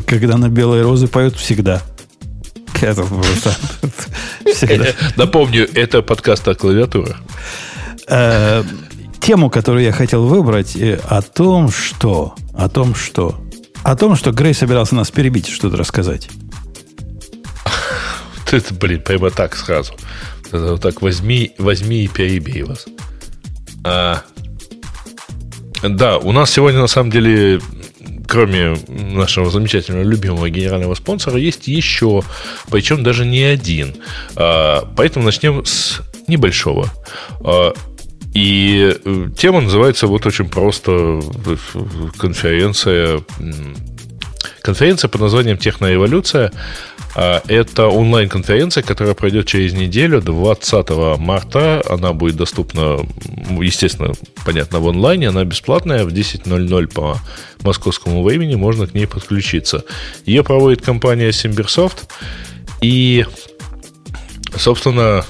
Когда 0.05 0.35
на 0.35 0.49
белые 0.49 0.83
розы 0.83 1.07
поют 1.07 1.37
всегда. 1.37 1.81
Это 2.81 3.03
просто 3.03 3.55
всегда. 4.53 4.87
Напомню, 5.15 5.69
это 5.73 6.01
подкаст 6.01 6.45
о 6.49 6.53
клавиатурах. 6.53 7.15
Э, 8.09 8.63
тему, 9.21 9.49
которую 9.49 9.85
я 9.85 9.93
хотел 9.93 10.25
выбрать, 10.25 10.75
э, 10.75 10.99
о 11.07 11.21
том, 11.21 11.71
что... 11.71 12.35
О 12.53 12.67
том, 12.67 12.93
что... 12.93 13.39
О 13.83 13.95
том, 13.95 14.17
что 14.17 14.33
Грей 14.33 14.53
собирался 14.53 14.95
нас 14.95 15.11
перебить, 15.11 15.47
что-то 15.47 15.77
рассказать. 15.77 16.27
Это, 18.51 18.73
блин, 18.73 19.01
прямо 19.01 19.29
так 19.29 19.55
сразу. 19.55 19.93
Вот 20.51 20.81
так 20.81 21.01
возьми, 21.01 21.53
возьми 21.57 22.03
и 22.03 22.07
перебей 22.07 22.63
вас. 22.63 22.85
А, 23.83 24.23
да, 25.83 26.17
у 26.17 26.31
нас 26.31 26.51
сегодня 26.51 26.79
на 26.81 26.87
самом 26.87 27.11
деле 27.11 27.59
кроме 28.27 28.77
нашего 28.87 29.51
замечательного 29.51 30.03
любимого 30.03 30.49
генерального 30.49 30.95
спонсора, 30.95 31.37
есть 31.37 31.67
еще, 31.67 32.23
причем 32.69 33.03
даже 33.03 33.25
не 33.25 33.43
один. 33.43 33.95
А, 34.35 34.87
поэтому 34.95 35.25
начнем 35.25 35.65
с 35.65 36.01
небольшого. 36.27 36.89
А, 37.41 37.73
и 38.33 38.95
э, 39.03 39.29
тема 39.37 39.59
называется 39.59 40.07
вот 40.07 40.25
очень 40.25 40.47
просто 40.47 41.21
конференция 42.17 43.21
конференция 44.61 45.09
под 45.09 45.21
названием 45.21 45.57
Техноэволюция. 45.57 46.51
А, 47.15 47.41
это 47.47 47.87
онлайн-конференция, 47.87 48.83
которая 48.83 49.13
пройдет 49.13 49.47
через 49.47 49.73
неделю, 49.73 50.21
20 50.21 51.17
марта. 51.19 51.83
Она 51.89 52.13
будет 52.13 52.37
доступна, 52.37 52.99
естественно, 53.59 54.13
понятно, 54.45 54.79
в 54.79 54.87
онлайне. 54.87 55.29
Она 55.29 55.43
бесплатная, 55.43 56.05
в 56.05 56.09
10.00 56.09 56.87
по 56.87 57.17
московскому 57.63 58.23
времени 58.23 58.55
можно 58.55 58.87
к 58.87 58.93
ней 58.93 59.07
подключиться. 59.07 59.83
Ее 60.25 60.43
проводит 60.43 60.81
компания 60.81 61.29
Simbersoft. 61.29 62.03
И, 62.81 63.25
собственно, 64.55 65.25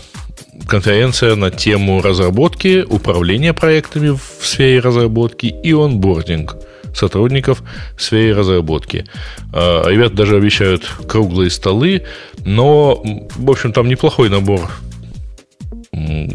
конференция 0.67 1.35
на 1.35 1.49
тему 1.49 2.01
разработки, 2.01 2.85
управления 2.87 3.53
проектами 3.53 4.09
в 4.09 4.45
сфере 4.45 4.79
разработки 4.79 5.47
и 5.47 5.73
онбординг– 5.73 6.55
сотрудников 6.93 7.63
в 7.95 8.01
сфере 8.01 8.33
разработки. 8.33 9.05
А, 9.53 9.87
ребята 9.87 10.15
даже 10.15 10.35
обещают 10.35 10.83
круглые 11.07 11.49
столы, 11.49 12.03
но, 12.45 13.01
в 13.35 13.49
общем, 13.49 13.73
там 13.73 13.87
неплохой 13.87 14.29
набор 14.29 14.69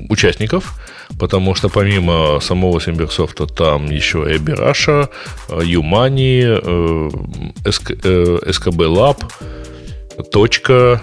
участников, 0.08 0.74
потому 1.18 1.54
что 1.54 1.68
помимо 1.68 2.40
самого 2.40 2.80
Симберсофта 2.80 3.46
там 3.46 3.86
еще 3.86 4.18
Эбби 4.18 4.52
Раша, 4.52 5.08
Юмани, 5.48 6.44
СКБ 7.68 8.80
Lab, 8.80 9.22
Точка, 10.30 11.00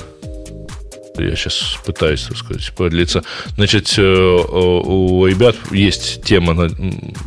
я 1.18 1.36
сейчас 1.36 1.78
пытаюсь, 1.86 2.24
так 2.24 2.38
сказать, 2.38 2.72
подлиться. 2.76 3.24
Значит, 3.56 3.94
э, 3.98 4.02
у 4.02 5.26
ребят 5.26 5.56
есть 5.72 6.24
тема 6.24 6.70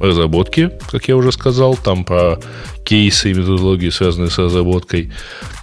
разработки, 0.01 0.71
как 0.91 1.09
я 1.09 1.17
уже 1.17 1.33
сказал, 1.33 1.77
там 1.77 2.05
про 2.05 2.41
кейсы 2.85 3.31
и 3.31 3.35
методологии, 3.35 3.91
связанные 3.91 4.31
с 4.31 4.39
разработкой. 4.39 5.13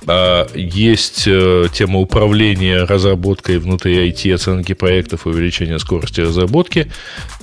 А 0.08 0.48
есть 0.56 1.24
э, 1.28 1.68
тема 1.74 2.00
управления 2.00 2.84
разработкой 2.84 3.58
внутри 3.58 4.10
IT, 4.10 4.34
оценки 4.34 4.74
проектов, 4.74 5.26
увеличения 5.26 5.80
скорости 5.80 6.22
разработки. 6.22 6.92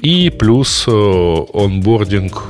И 0.01 0.31
плюс 0.31 0.85
э, 0.87 0.90
онбординг 0.90 2.43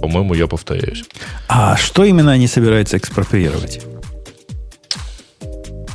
по-моему, 0.00 0.34
я 0.34 0.46
повторяюсь. 0.46 1.02
А 1.48 1.76
что 1.76 2.04
именно 2.04 2.30
они 2.30 2.46
собираются 2.46 2.96
экспроприировать? 2.96 3.80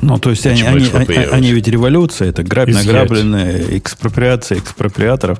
Ну, 0.04 0.20
то 0.20 0.32
есть 0.32 0.46
они, 0.46 0.62
они, 0.63 0.89
они, 0.94 1.16
они 1.16 1.52
ведь 1.54 1.68
революция, 1.68 2.30
это 2.30 2.44
грабь 2.44 2.70
награбленная, 2.70 3.78
экспроприация 3.78 4.60
экспроприаторов. 4.60 5.39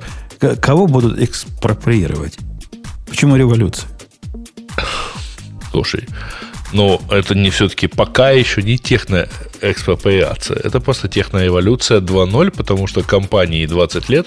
Кого 0.60 0.86
будут 0.86 1.20
экспроприировать? 1.20 2.38
Почему 3.06 3.36
революция? 3.36 3.88
Слушай, 5.70 6.08
но 6.72 7.00
это 7.10 7.34
не 7.34 7.50
все-таки 7.50 7.88
пока 7.88 8.30
еще 8.30 8.62
не 8.62 8.78
техноэкспроприация. 8.78 10.56
Это 10.56 10.80
просто 10.80 11.08
техноэволюция 11.08 12.00
2.0, 12.00 12.50
потому 12.52 12.86
что 12.86 13.02
компании 13.02 13.66
20 13.66 14.08
лет, 14.08 14.26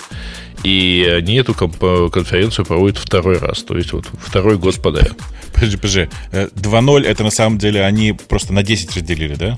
и 0.64 1.12
они 1.18 1.36
эту 1.36 1.54
конференцию 1.56 2.66
проводят 2.66 2.98
второй 2.98 3.40
раз. 3.40 3.64
То 3.64 3.76
есть 3.76 3.92
вот 3.92 4.06
второй 4.20 4.58
год 4.58 4.80
подряд. 4.82 5.14
Подожди, 5.54 5.78
подожди. 5.78 6.10
2.0 6.32 7.04
э, 7.04 7.08
это 7.08 7.24
на 7.24 7.32
самом 7.32 7.58
деле 7.58 7.84
они 7.84 8.14
просто 8.14 8.54
на 8.54 8.62
10 8.62 8.96
разделили, 8.96 9.36
да? 9.36 9.58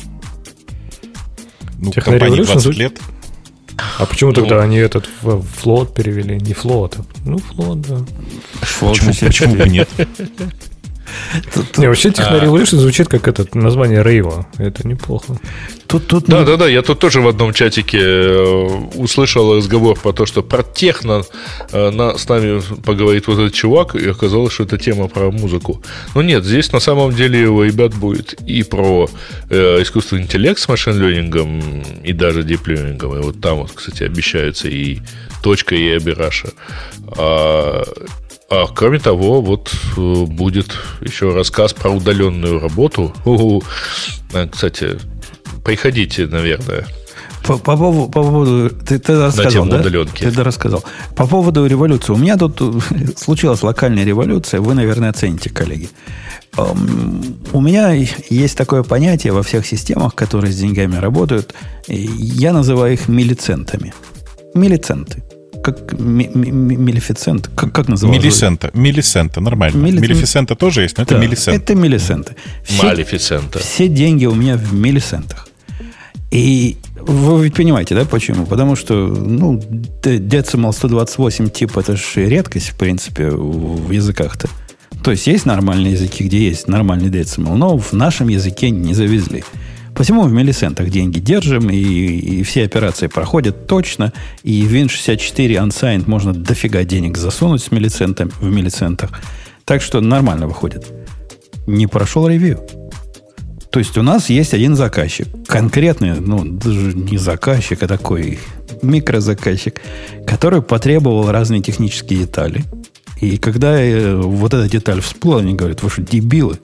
Ну, 1.81 1.91
компании 1.91 2.43
20 2.43 2.75
лет. 2.77 2.99
А 3.97 4.05
почему 4.05 4.31
ну, 4.31 4.35
тогда 4.35 4.61
они 4.61 4.77
этот 4.77 5.07
флот 5.57 5.93
перевели? 5.93 6.37
Не 6.39 6.53
флот, 6.53 6.97
а, 6.97 7.03
ну 7.25 7.37
флот, 7.37 7.81
да. 7.81 7.97
Флот 8.61 8.99
почему, 8.99 9.27
почему 9.27 9.55
бы 9.55 9.69
нет? 9.69 9.89
Не, 11.77 11.87
вообще 11.87 12.09
Techno 12.09 12.61
а. 12.61 12.65
звучит 12.65 13.07
как 13.07 13.27
это 13.27 13.45
название 13.57 14.03
Рейва. 14.03 14.47
Это 14.57 14.87
неплохо. 14.87 15.37
Тут, 15.87 16.07
тут, 16.07 16.25
да, 16.25 16.43
да, 16.43 16.55
да. 16.55 16.67
Я 16.67 16.81
тут 16.83 16.99
тоже 16.99 17.19
в 17.19 17.27
одном 17.27 17.53
чатике 17.53 17.99
э, 17.99 18.65
услышал 18.95 19.57
разговор 19.57 19.99
про 19.99 20.13
то, 20.13 20.27
что 20.27 20.43
про 20.43 20.61
техно 20.61 21.23
э, 21.71 21.89
на, 21.89 22.15
с 22.17 22.29
нами 22.29 22.61
поговорит 22.83 23.27
вот 23.27 23.39
этот 23.39 23.53
чувак, 23.53 23.95
и 23.95 24.07
оказалось, 24.07 24.53
что 24.53 24.63
это 24.63 24.77
тема 24.77 25.07
про 25.07 25.31
музыку. 25.31 25.81
Но 26.13 26.21
нет, 26.21 26.45
здесь 26.45 26.71
на 26.71 26.79
самом 26.79 27.13
деле 27.13 27.47
у 27.47 27.63
ребят 27.63 27.95
будет 27.95 28.33
и 28.33 28.61
про 28.61 29.09
э, 29.49 29.81
искусственный 29.81 30.23
интеллект 30.23 30.59
с 30.59 30.67
машин-лернингом, 30.67 31.81
и 32.03 32.13
даже 32.13 32.43
дип-лернингом. 32.43 33.17
И 33.17 33.23
вот 33.23 33.41
там 33.41 33.57
вот, 33.57 33.71
кстати, 33.71 34.03
обещаются 34.03 34.67
и 34.67 34.99
точка, 35.41 35.75
и 35.75 35.89
Абираша. 35.89 36.49
А, 37.17 37.83
а 38.49 38.65
кроме 38.73 38.99
того, 38.99 39.41
вот 39.41 39.71
э, 39.95 40.25
будет 40.25 40.75
еще 41.01 41.33
рассказ 41.33 41.73
про 41.73 41.91
удаленную 41.91 42.59
работу. 42.59 43.13
У-у. 43.23 43.61
А, 44.33 44.47
кстати, 44.47 44.97
приходите, 45.63 46.25
наверное. 46.25 46.87
По, 47.45 47.57
по, 47.57 47.77
поводу, 47.77 48.11
по 48.11 48.23
поводу 48.23 48.69
ты, 48.69 48.97
ты 48.97 49.19
рассказал, 49.19 49.65
да? 49.67 49.79
Удаленки. 49.79 50.23
Ты 50.23 50.43
рассказал. 50.43 50.83
По 51.15 51.27
поводу 51.27 51.65
революции. 51.67 52.11
У 52.11 52.17
меня 52.17 52.37
тут 52.37 52.59
случилась 53.17 53.61
локальная 53.61 54.03
революция. 54.03 54.61
Вы, 54.61 54.73
наверное, 54.73 55.11
оцените, 55.11 55.51
коллеги. 55.51 55.89
У 57.53 57.61
меня 57.61 57.91
есть 57.91 58.57
такое 58.57 58.81
понятие 58.81 59.31
во 59.31 59.43
всех 59.43 59.65
системах, 59.65 60.15
которые 60.15 60.51
с 60.51 60.57
деньгами 60.57 60.95
работают. 60.95 61.53
Я 61.87 62.51
называю 62.51 62.93
их 62.93 63.07
милицентами. 63.07 63.93
Милиценты 64.55 65.23
как 65.71 65.99
милифицент, 65.99 67.49
как, 67.55 67.73
как 67.73 67.87
называется? 67.87 68.21
Милисента, 68.21 68.71
милисента, 68.73 69.41
нормально. 69.41 69.77
Мили... 69.77 69.99
Милифицента 69.99 70.55
тоже 70.55 70.83
есть, 70.83 70.97
но 70.97 71.03
это 71.03 71.15
да, 71.15 71.21
милисента. 71.21 71.61
Это 71.61 71.75
милисенты. 71.75 72.35
Все, 72.63 72.83
Малифицента. 72.83 73.59
Все 73.59 73.87
деньги 73.87 74.25
у 74.25 74.35
меня 74.35 74.57
в 74.57 74.73
милисентах. 74.73 75.47
И 76.31 76.77
вы 77.01 77.43
ведь 77.43 77.55
понимаете, 77.55 77.95
да, 77.95 78.05
почему? 78.05 78.45
Потому 78.45 78.75
что, 78.75 79.07
ну, 79.07 79.57
decimal 80.01 80.73
128 80.73 81.49
тип 81.49 81.77
это 81.77 81.95
же 81.95 82.27
редкость, 82.27 82.69
в 82.69 82.75
принципе, 82.75 83.29
в 83.29 83.89
языках-то. 83.89 84.47
То 85.03 85.11
есть 85.11 85.27
есть 85.27 85.45
нормальные 85.45 85.93
языки, 85.93 86.23
где 86.23 86.49
есть 86.49 86.67
нормальный 86.67 87.09
decimal, 87.09 87.55
но 87.55 87.77
в 87.77 87.93
нашем 87.93 88.27
языке 88.27 88.69
не 88.69 88.93
завезли. 88.93 89.43
Посему 89.99 90.23
в 90.23 90.31
миллисентах 90.31 90.89
деньги 90.89 91.19
держим, 91.19 91.69
и, 91.69 91.75
и 91.75 92.43
все 92.43 92.63
операции 92.63 93.07
проходят 93.07 93.67
точно, 93.67 94.13
и 94.43 94.63
в 94.63 94.73
Win64 94.73 95.67
Unsigned 95.67 96.05
можно 96.09 96.33
дофига 96.33 96.85
денег 96.85 97.17
засунуть 97.17 97.61
с 97.61 97.69
миллицентами, 97.69 98.31
в 98.39 98.45
миллицентах. 98.45 99.09
Так 99.65 99.81
что 99.81 99.99
нормально 99.99 100.47
выходит. 100.47 100.87
Не 101.67 101.85
прошел 101.85 102.29
ревью. 102.29 102.61
То 103.71 103.79
есть 103.79 103.97
у 103.97 104.01
нас 104.01 104.29
есть 104.29 104.53
один 104.53 104.77
заказчик. 104.77 105.27
Конкретный, 105.45 106.17
ну, 106.17 106.45
даже 106.45 106.93
не 106.93 107.17
заказчик, 107.17 107.83
а 107.83 107.87
такой 107.89 108.39
микрозаказчик, 108.81 109.81
который 110.25 110.61
потребовал 110.61 111.29
разные 111.29 111.61
технические 111.61 112.19
детали. 112.19 112.63
И 113.19 113.37
когда 113.37 113.77
э, 113.77 114.15
вот 114.15 114.53
эта 114.53 114.69
деталь 114.69 115.01
всплыла, 115.01 115.41
они 115.41 115.55
говорят, 115.55 115.83
вы 115.83 115.89
что, 115.89 116.03
дебилы? 116.03 116.57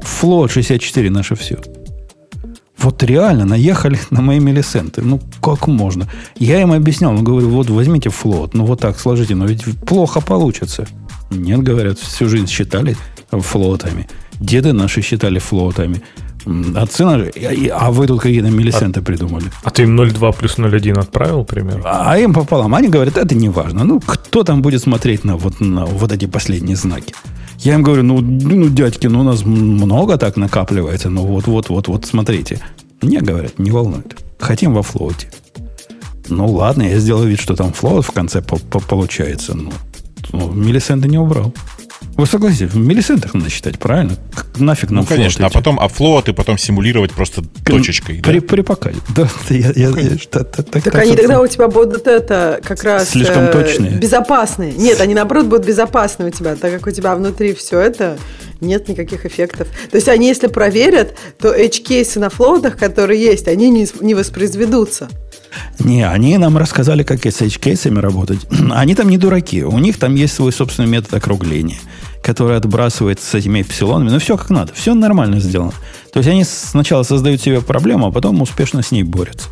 Флот 0.00 0.50
64 0.50 1.10
наше 1.10 1.34
все. 1.34 1.58
Вот 2.82 3.02
реально 3.02 3.44
наехали 3.44 3.98
на 4.10 4.22
мои 4.22 4.40
миллисенты. 4.40 5.02
Ну, 5.02 5.20
как 5.40 5.66
можно? 5.66 6.08
Я 6.36 6.60
им 6.60 6.72
объяснял, 6.72 7.12
ну, 7.12 7.22
говорю, 7.22 7.48
вот 7.48 7.70
возьмите 7.70 8.10
флот, 8.10 8.54
ну, 8.54 8.64
вот 8.64 8.80
так 8.80 8.98
сложите, 8.98 9.34
но 9.34 9.46
ведь 9.46 9.64
плохо 9.86 10.20
получится. 10.20 10.86
Нет, 11.30 11.62
говорят, 11.62 11.98
всю 11.98 12.28
жизнь 12.28 12.46
считали 12.46 12.96
флотами. 13.30 14.08
Деды 14.40 14.72
наши 14.72 15.02
считали 15.02 15.38
флотами. 15.38 16.02
Отцы 16.74 17.04
наши, 17.04 17.30
а 17.72 17.90
вы 17.92 18.06
тут 18.06 18.20
какие-то 18.20 18.50
миллисенты 18.50 19.00
а, 19.00 19.02
придумали. 19.02 19.44
А 19.62 19.70
ты 19.70 19.84
им 19.84 20.00
0,2 20.00 20.36
плюс 20.36 20.58
0,1 20.58 20.98
отправил, 20.98 21.44
примерно? 21.44 21.82
А, 21.84 22.12
а 22.12 22.18
им 22.18 22.34
пополам. 22.34 22.74
Они 22.74 22.88
говорят, 22.88 23.16
это 23.16 23.34
не 23.34 23.48
важно. 23.48 23.84
Ну, 23.84 24.00
кто 24.00 24.42
там 24.42 24.60
будет 24.60 24.82
смотреть 24.82 25.24
на 25.24 25.36
вот, 25.36 25.60
на 25.60 25.86
вот 25.86 26.10
эти 26.10 26.26
последние 26.26 26.76
знаки? 26.76 27.14
Я 27.62 27.74
им 27.74 27.84
говорю, 27.84 28.02
ну, 28.02 28.20
ну, 28.20 28.68
дядьки, 28.68 29.06
ну, 29.06 29.20
у 29.20 29.22
нас 29.22 29.44
много 29.44 30.18
так 30.18 30.36
накапливается, 30.36 31.10
ну, 31.10 31.22
вот-вот-вот-вот, 31.22 32.04
смотрите. 32.04 32.58
Не, 33.02 33.18
говорят, 33.18 33.58
не 33.60 33.70
волнует. 33.70 34.20
Хотим 34.40 34.74
во 34.74 34.82
float'е. 34.82 35.30
Ну, 36.28 36.46
ладно, 36.46 36.82
я 36.82 36.98
сделал 36.98 37.22
вид, 37.22 37.40
что 37.40 37.54
там 37.54 37.72
float 37.72 38.04
в 38.04 38.10
конце 38.10 38.42
по 38.42 38.56
-по 38.56 38.82
получается. 38.84 39.54
Ну, 39.54 39.70
ну, 40.32 40.52
миллисенты 40.52 41.08
не 41.08 41.18
убрал. 41.18 41.54
Вы 42.16 42.26
согласитесь, 42.26 42.72
в 42.72 42.76
миллисентах 42.76 43.34
надо 43.34 43.50
считать, 43.50 43.78
правильно? 43.78 44.16
Нафиг 44.56 44.90
нам 44.90 45.02
Ну, 45.02 45.06
конечно, 45.06 45.46
а 45.46 45.50
потом 45.50 45.80
float 45.80 46.28
и 46.28 46.32
потом 46.32 46.58
симулировать 46.58 47.12
просто 47.12 47.42
точечкой. 47.64 48.20
При, 48.22 48.40
да? 48.40 48.46
при 48.46 48.60
покаде. 48.60 48.98
Да, 49.16 49.28
я, 49.48 49.72
я, 49.74 49.88
я, 49.88 50.10
так, 50.30 50.50
так, 50.50 50.70
так, 50.70 50.84
так 50.84 50.94
они 50.94 51.16
тогда 51.16 51.40
у 51.40 51.46
тебя 51.46 51.68
будут 51.68 52.06
это 52.06 52.60
как 52.62 52.82
раз... 52.84 53.10
Слишком 53.10 53.44
э, 53.44 53.52
точные. 53.52 53.92
Безопасные. 53.92 54.72
Нет, 54.72 55.00
они 55.00 55.14
наоборот 55.14 55.46
будут 55.46 55.66
безопасны 55.66 56.26
у 56.26 56.30
тебя, 56.30 56.54
так 56.56 56.72
как 56.72 56.86
у 56.86 56.90
тебя 56.90 57.14
внутри 57.14 57.54
все 57.54 57.78
это 57.80 58.18
нет 58.62 58.88
никаких 58.88 59.26
эффектов. 59.26 59.68
То 59.90 59.96
есть 59.96 60.08
они, 60.08 60.28
если 60.28 60.46
проверят, 60.46 61.16
то 61.38 61.54
edge-кейсы 61.54 62.18
на 62.18 62.30
флоутах, 62.30 62.76
которые 62.76 63.20
есть, 63.20 63.48
они 63.48 63.68
не, 63.70 63.86
не 64.00 64.14
воспроизведутся. 64.14 65.08
Не, 65.78 66.08
они 66.08 66.38
нам 66.38 66.56
рассказали, 66.56 67.02
как 67.02 67.24
с 67.26 67.40
edge-кейсами 67.40 67.98
работать. 67.98 68.40
Они 68.72 68.94
там 68.94 69.08
не 69.08 69.18
дураки. 69.18 69.64
У 69.64 69.78
них 69.78 69.98
там 69.98 70.14
есть 70.14 70.34
свой 70.34 70.52
собственный 70.52 70.88
метод 70.88 71.14
округления, 71.14 71.78
который 72.22 72.56
отбрасывает 72.56 73.20
с 73.20 73.34
этими 73.34 73.60
эпсилонами. 73.60 74.10
Ну, 74.10 74.18
все 74.18 74.36
как 74.36 74.50
надо. 74.50 74.72
Все 74.74 74.94
нормально 74.94 75.40
сделано. 75.40 75.72
То 76.12 76.18
есть 76.18 76.28
они 76.28 76.44
сначала 76.44 77.02
создают 77.02 77.40
себе 77.40 77.60
проблему, 77.60 78.06
а 78.06 78.10
потом 78.10 78.40
успешно 78.42 78.82
с 78.82 78.90
ней 78.90 79.02
борются. 79.02 79.48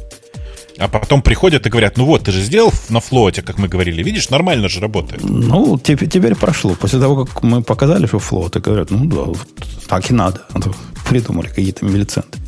А 0.79 0.89
потом 0.89 1.21
приходят 1.21 1.67
и 1.67 1.69
говорят, 1.69 1.99
ну 1.99 2.07
вот, 2.07 2.25
ты 2.25 2.33
же 2.33 2.41
сделал 2.41 2.73
на 2.89 3.01
флоте, 3.01 3.43
как 3.43 3.59
мы 3.59 3.69
говорили, 3.69 4.03
видишь, 4.03 4.31
нормально 4.31 4.71
же 4.71 4.81
работает. 4.81 5.23
Ну, 5.23 5.79
теперь, 5.79 6.09
теперь 6.09 6.35
прошло. 6.35 6.75
После 6.75 6.99
того, 6.99 7.27
как 7.27 7.43
мы 7.43 7.63
показали, 7.63 8.07
что 8.07 8.19
флот, 8.19 8.57
и 8.57 8.61
говорят, 8.61 8.91
ну 8.91 9.05
да, 9.05 9.39
так 9.89 10.11
и 10.11 10.15
надо. 10.15 10.41
А 10.55 10.59
придумали 11.07 11.49
какие-то 11.49 11.85
милиценты. 11.85 12.39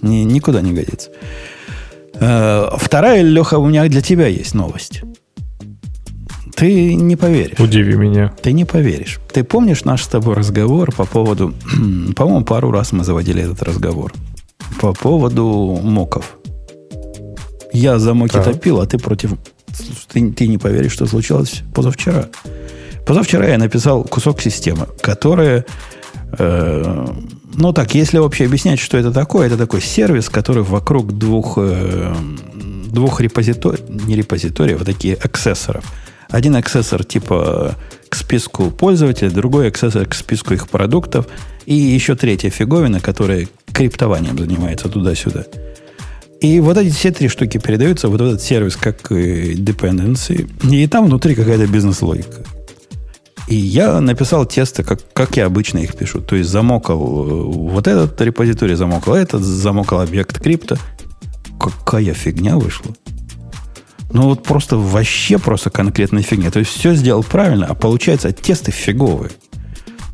Ни, 0.00 0.18
никуда 0.24 0.62
не 0.62 0.72
годится. 0.72 1.10
Э, 2.20 2.68
вторая, 2.76 3.22
Леха, 3.22 3.58
у 3.58 3.66
меня 3.66 3.88
для 3.88 4.02
тебя 4.02 4.26
есть 4.26 4.54
новость. 4.54 5.02
Ты 6.54 6.94
не 6.94 7.16
поверишь. 7.16 7.58
Удиви 7.58 7.94
меня. 7.94 8.32
Ты 8.42 8.52
не 8.52 8.66
поверишь. 8.66 9.18
Ты 9.32 9.44
помнишь 9.44 9.84
наш 9.84 10.04
с 10.04 10.08
тобой 10.08 10.34
разговор 10.34 10.92
по 10.92 11.06
поводу... 11.06 11.54
По-моему, 12.16 12.44
пару 12.44 12.70
раз 12.70 12.92
мы 12.92 13.02
заводили 13.02 13.42
этот 13.42 13.62
разговор. 13.62 14.12
По 14.80 14.92
поводу 14.92 15.80
моков. 15.82 16.36
Я 17.72 17.98
за 17.98 18.12
моки 18.14 18.34
так. 18.34 18.44
топил, 18.44 18.80
а 18.80 18.86
ты 18.86 18.98
против... 18.98 19.32
Ты, 20.12 20.32
ты 20.32 20.48
не 20.48 20.58
поверишь, 20.58 20.92
что 20.92 21.06
случилось 21.06 21.62
позавчера. 21.74 22.28
Позавчера 23.06 23.46
я 23.48 23.56
написал 23.56 24.04
кусок 24.04 24.42
системы, 24.42 24.86
которая 25.00 25.64
э, 26.38 27.06
ну 27.54 27.72
так, 27.72 27.94
если 27.94 28.18
вообще 28.18 28.46
объяснять, 28.46 28.78
что 28.78 28.96
это 28.96 29.12
такое, 29.12 29.46
это 29.46 29.56
такой 29.56 29.80
сервис, 29.80 30.28
который 30.28 30.62
вокруг 30.62 31.12
двух, 31.16 31.54
э, 31.56 32.14
двух 32.86 33.20
репозиторий, 33.20 33.80
не 33.88 34.16
репозиториев, 34.16 34.82
а 34.82 34.84
такие 34.84 35.14
аксессоров. 35.14 35.84
Один 36.28 36.54
аксессор 36.56 37.04
типа 37.04 37.74
к 38.08 38.14
списку 38.14 38.70
пользователей, 38.70 39.30
другой 39.30 39.68
аксессор 39.68 40.06
к 40.06 40.14
списку 40.14 40.54
их 40.54 40.68
продуктов, 40.68 41.26
и 41.66 41.74
еще 41.74 42.14
третья 42.14 42.50
фиговина, 42.50 43.00
которая 43.00 43.48
криптованием 43.72 44.38
занимается 44.38 44.88
туда-сюда. 44.88 45.44
И 46.40 46.58
вот 46.60 46.78
эти 46.78 46.90
все 46.90 47.10
три 47.10 47.28
штуки 47.28 47.58
передаются 47.58 48.08
вот 48.08 48.20
этот 48.20 48.40
сервис 48.40 48.76
как 48.76 49.10
dependency, 49.10 50.48
и 50.70 50.86
там 50.86 51.06
внутри 51.06 51.34
какая-то 51.34 51.66
бизнес-логика. 51.66 52.44
И 53.50 53.56
я 53.56 54.00
написал 54.00 54.46
тесты, 54.46 54.84
как, 54.84 55.00
как 55.12 55.36
я 55.36 55.46
обычно 55.46 55.78
их 55.78 55.96
пишу. 55.96 56.20
То 56.20 56.36
есть 56.36 56.48
замокал 56.48 57.00
э, 57.00 57.42
вот 57.42 57.88
этот 57.88 58.20
репозиторий, 58.20 58.76
замокал 58.76 59.16
этот, 59.16 59.42
замокал 59.42 60.00
объект 60.00 60.38
крипто. 60.40 60.76
Какая 61.58 62.14
фигня 62.14 62.56
вышла. 62.56 62.92
Ну 64.12 64.28
вот 64.28 64.44
просто 64.44 64.76
вообще 64.76 65.38
просто 65.38 65.68
конкретная 65.68 66.22
фигня. 66.22 66.52
То 66.52 66.60
есть 66.60 66.70
все 66.70 66.94
сделал 66.94 67.24
правильно, 67.24 67.66
а 67.66 67.74
получается 67.74 68.30
тесты 68.30 68.70
фиговые. 68.70 69.32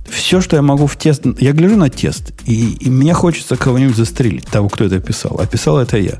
Все, 0.09 0.41
что 0.41 0.57
я 0.57 0.62
могу 0.62 0.87
в 0.87 0.97
тест... 0.97 1.22
Я 1.39 1.53
гляжу 1.53 1.76
на 1.76 1.91
тест, 1.91 2.32
и, 2.47 2.72
и 2.80 2.89
мне 2.89 3.12
хочется 3.12 3.57
кого-нибудь 3.57 3.97
застрелить, 3.97 4.47
того, 4.47 4.70
кто 4.70 4.84
это 4.84 4.99
писал. 4.99 5.39
А 5.39 5.47
писал 5.47 5.78
это 5.78 5.99
я. 5.99 6.18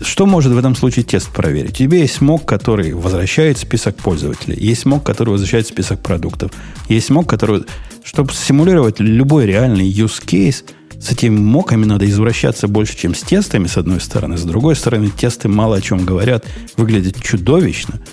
Что 0.00 0.26
может 0.26 0.52
в 0.52 0.58
этом 0.58 0.74
случае 0.74 1.04
тест 1.04 1.30
проверить? 1.30 1.72
У 1.72 1.84
тебя 1.84 1.98
есть 1.98 2.20
мог, 2.20 2.46
который 2.46 2.92
возвращает 2.92 3.58
список 3.58 3.96
пользователей. 3.96 4.56
Есть 4.58 4.84
мог, 4.84 5.04
который 5.04 5.30
возвращает 5.30 5.66
список 5.66 6.00
продуктов. 6.00 6.50
Есть 6.88 7.10
мог, 7.10 7.28
который... 7.28 7.64
Чтобы 8.04 8.32
симулировать 8.32 8.98
любой 8.98 9.46
реальный 9.46 9.88
use 9.88 10.24
case, 10.24 10.64
с 10.98 11.10
этими 11.10 11.38
моками 11.38 11.84
надо 11.84 12.08
извращаться 12.08 12.68
больше, 12.68 12.96
чем 12.96 13.14
с 13.14 13.20
тестами, 13.20 13.66
с 13.66 13.76
одной 13.76 14.00
стороны. 14.00 14.36
С 14.36 14.42
другой 14.42 14.76
стороны, 14.76 15.10
тесты 15.10 15.48
мало 15.48 15.76
о 15.76 15.80
чем 15.80 16.04
говорят, 16.04 16.44
выглядят 16.76 17.22
чудовищно– 17.22 18.00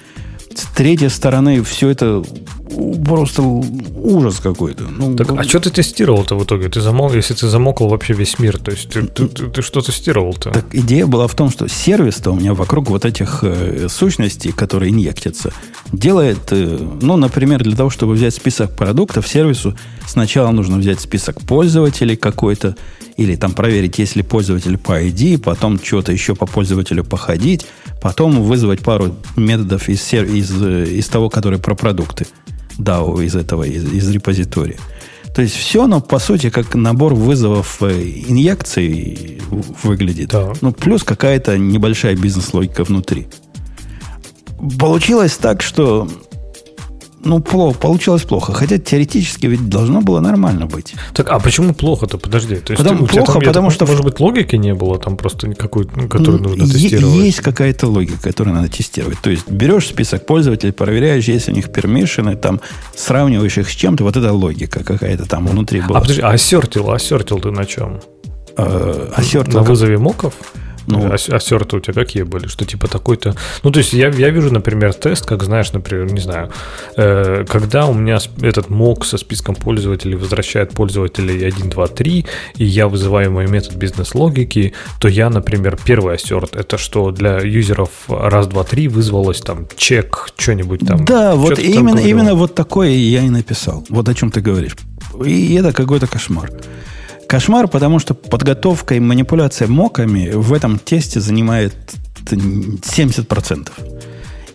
с 0.56 0.66
третьей 0.76 1.10
стороны 1.10 1.64
все 1.64 1.89
это 1.89 2.24
просто 3.06 3.41
ужас 3.41 4.39
какой-то. 4.39 4.84
Ну, 4.84 5.16
так, 5.16 5.32
а 5.32 5.43
что 5.43 5.60
ты 5.60 5.70
тестировал-то 5.70 6.36
в 6.36 6.43
итоге? 6.43 6.70
Ты 6.70 6.82
замол, 6.82 7.12
если 7.14 7.34
ты 7.34 7.47
замокал 7.47 7.89
вообще 7.89 8.14
весь 8.14 8.39
мир, 8.39 8.58
то 8.58 8.72
есть 8.72 8.89
ты, 8.89 9.04
ты, 9.04 9.28
ты, 9.28 9.47
ты 9.47 9.62
что 9.62 9.82
тестировал-то? 9.82 10.52
Так 10.52 10.66
идея 10.74 11.06
была 11.06 11.28
в 11.28 11.36
том, 11.36 11.50
что 11.50 11.68
сервис-то 11.68 12.32
у 12.32 12.36
меня 12.36 12.54
вокруг 12.54 12.89
вот 12.89 13.06
этих 13.06 13.39
э, 13.43 13.88
сущностей, 13.89 14.52
которые 14.52 14.91
инъектятся, 14.91 15.52
делает, 15.91 16.52
э, 16.52 16.80
ну, 17.02 17.18
например, 17.18 17.64
для 17.64 17.76
того, 17.76 17.89
чтобы 17.89 18.14
взять 18.14 18.34
список 18.34 18.76
продуктов, 18.76 19.28
сервису 19.28 19.76
сначала 20.08 20.52
нужно 20.52 20.78
взять 20.78 21.00
список 21.00 21.41
пользователей 21.41 22.16
какой-то, 22.16 22.76
или 23.18 23.36
там 23.36 23.54
проверить, 23.54 24.00
есть 24.00 24.16
ли 24.16 24.24
пользователь 24.24 24.78
по 24.78 25.02
ID, 25.04 25.39
потом 25.39 25.80
что-то 25.84 26.12
еще 26.12 26.36
по 26.36 26.45
пользователю 26.45 27.04
походить, 27.04 27.66
потом 28.02 28.41
вызвать 28.41 28.82
пару 28.82 29.16
методов 29.36 29.89
из, 29.89 30.14
из, 30.14 30.62
из 30.62 31.08
того, 31.08 31.30
который 31.30 31.60
про 31.60 31.76
продукты. 31.76 32.28
DAO 32.78 33.24
из 33.24 33.36
этого, 33.36 33.64
из, 33.64 33.84
из 33.91 34.10
репозитория. 34.10 34.78
То 35.36 35.41
есть 35.41 35.56
все 35.56 35.84
оно, 35.84 36.02
по 36.02 36.20
сути, 36.20 36.50
как 36.50 36.76
набор 36.76 37.14
вызовов 37.14 37.82
э, 37.82 37.91
инъекций 38.28 39.41
выглядит. 39.84 40.30
Да. 40.30 40.54
Ну, 40.62 40.72
плюс 40.72 41.04
какая-то 41.04 41.58
небольшая 41.58 42.16
бизнес-логика 42.16 42.84
внутри. 42.84 43.28
Получилось 44.80 45.38
так, 45.38 45.62
что 45.62 46.10
ну, 47.24 47.39
плохо, 47.41 47.78
получилось 47.78 48.24
плохо. 48.24 48.53
Хотя 48.53 48.78
теоретически 48.78 49.47
ведь 49.47 49.67
должно 49.70 50.01
было 50.01 50.20
нормально 50.20 50.65
быть. 50.65 50.95
Так, 51.13 51.30
а 51.30 51.39
почему 51.39 51.74
плохо-то? 51.74 52.17
Подожди. 52.17 52.55
То 52.55 52.74
есть 52.74 52.84
потому, 52.84 53.07
плохо, 53.07 53.34
там, 53.34 53.41
потому 53.41 53.70
что... 53.72 53.86
Может 53.86 54.03
быть, 54.03 54.20
логики 54.20 54.55
не 54.55 54.74
было 54.74 54.97
там 54.97 55.17
просто 55.17 55.47
никакой, 55.47 55.88
ну, 55.95 56.07
которую 56.07 56.41
нужно 56.41 56.67
тестировать? 56.67 57.15
Есть 57.15 57.41
какая-то 57.41 57.88
логика, 57.88 58.22
которую 58.22 58.55
надо 58.55 58.70
тестировать. 58.70 59.20
То 59.20 59.30
есть 59.30 59.49
берешь 59.49 59.88
список 59.88 60.26
пользователей, 60.26 60.72
проверяешь, 60.72 61.26
есть 61.26 61.49
у 61.49 61.51
них 61.51 61.72
пермишины, 61.72 62.36
там 62.36 62.61
сравниваешь 62.95 63.57
их 63.57 63.70
с 63.70 63.74
чем-то. 63.74 64.03
Вот 64.03 64.15
это 64.15 64.32
логика 64.32 64.84
какая-то 64.84 65.26
там 65.26 65.47
внутри 65.47 65.82
была. 65.82 65.99
А 65.99 66.01
подожди, 66.01 66.22
а 66.22 66.30
ассертил, 66.30 66.91
ассертил 66.91 67.39
ты 67.39 67.51
на 67.51 67.65
чем? 67.65 67.99
А, 68.55 69.11
ассертил 69.15 69.59
на 69.59 69.63
вызове 69.63 69.97
моков? 69.97 70.34
Ну, 70.90 71.12
а, 71.12 71.16
а 71.16 71.40
серты 71.40 71.78
у 71.78 71.80
тебя 71.80 71.94
какие 71.94 72.24
были? 72.24 72.48
Что 72.48 72.66
типа 72.66 72.88
такой-то... 72.88 73.36
Ну, 73.64 73.72
то 73.72 73.80
есть 73.80 73.94
я, 73.94 74.10
я 74.10 74.30
вижу, 74.30 74.52
например, 74.52 74.94
тест, 74.94 75.26
как 75.26 75.44
знаешь, 75.44 75.72
например, 75.72 76.12
не 76.12 76.20
знаю, 76.20 76.50
э, 76.98 77.46
когда 77.48 77.86
у 77.86 77.94
меня 77.94 78.18
этот 78.42 78.70
мок 78.70 79.06
со 79.06 79.18
списком 79.18 79.56
пользователей 79.56 80.16
возвращает 80.16 80.74
пользователей 80.74 81.46
1, 81.46 81.70
2, 81.70 81.88
3, 81.88 82.26
и 82.56 82.66
я 82.66 82.88
вызываю 82.88 83.32
мой 83.32 83.48
метод 83.48 83.76
бизнес-логики, 83.76 84.74
то 85.00 85.08
я, 85.08 85.30
например, 85.30 85.78
первый 85.84 86.16
ассерт, 86.16 86.56
это 86.56 86.78
что 86.78 87.12
для 87.12 87.40
юзеров 87.40 87.90
раз, 88.08 88.48
два, 88.48 88.64
три 88.64 88.88
вызвалось 88.88 89.42
там 89.42 89.68
чек, 89.78 90.30
что-нибудь 90.38 90.82
там. 90.88 91.06
Да, 91.06 91.36
вот 91.36 91.60
именно, 91.60 92.00
именно 92.00 92.36
вот 92.36 92.56
такое 92.56 92.90
я 92.90 93.22
и 93.24 93.30
написал. 93.30 93.86
Вот 93.90 94.10
о 94.10 94.14
чем 94.14 94.32
ты 94.32 94.42
говоришь. 94.42 94.76
И 95.26 95.54
это 95.56 95.72
какой-то 95.74 96.08
кошмар. 96.08 96.52
Кошмар, 97.30 97.68
потому 97.68 98.00
что 98.00 98.16
подготовка 98.16 98.96
и 98.96 99.00
манипуляция 99.00 99.68
моками 99.68 100.32
в 100.34 100.52
этом 100.52 100.80
тесте 100.80 101.20
занимает 101.20 101.76
70%. 102.26 103.70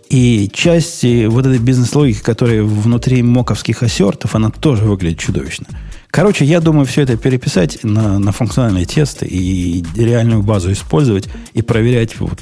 И 0.09 0.51
часть 0.53 1.05
вот 1.05 1.47
этой 1.47 1.59
бизнес-логики, 1.61 2.18
которая 2.18 2.64
внутри 2.64 3.22
моковских 3.22 3.85
ассертов, 3.85 4.35
она 4.35 4.51
тоже 4.51 4.87
выглядит 4.87 5.20
чудовищно. 5.20 5.66
Короче, 6.09 6.45
я 6.45 6.59
думаю, 6.61 6.85
все 6.85 7.03
это 7.03 7.16
переписать 7.16 7.85
на, 7.85 8.18
на 8.18 8.33
функциональные 8.33 8.87
тесты 8.87 9.27
и 9.27 9.85
реальную 9.97 10.43
базу 10.43 10.72
использовать 10.72 11.29
и 11.53 11.62
проверять 11.62 12.18
вот, 12.18 12.41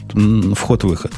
вход-выход. 0.56 1.12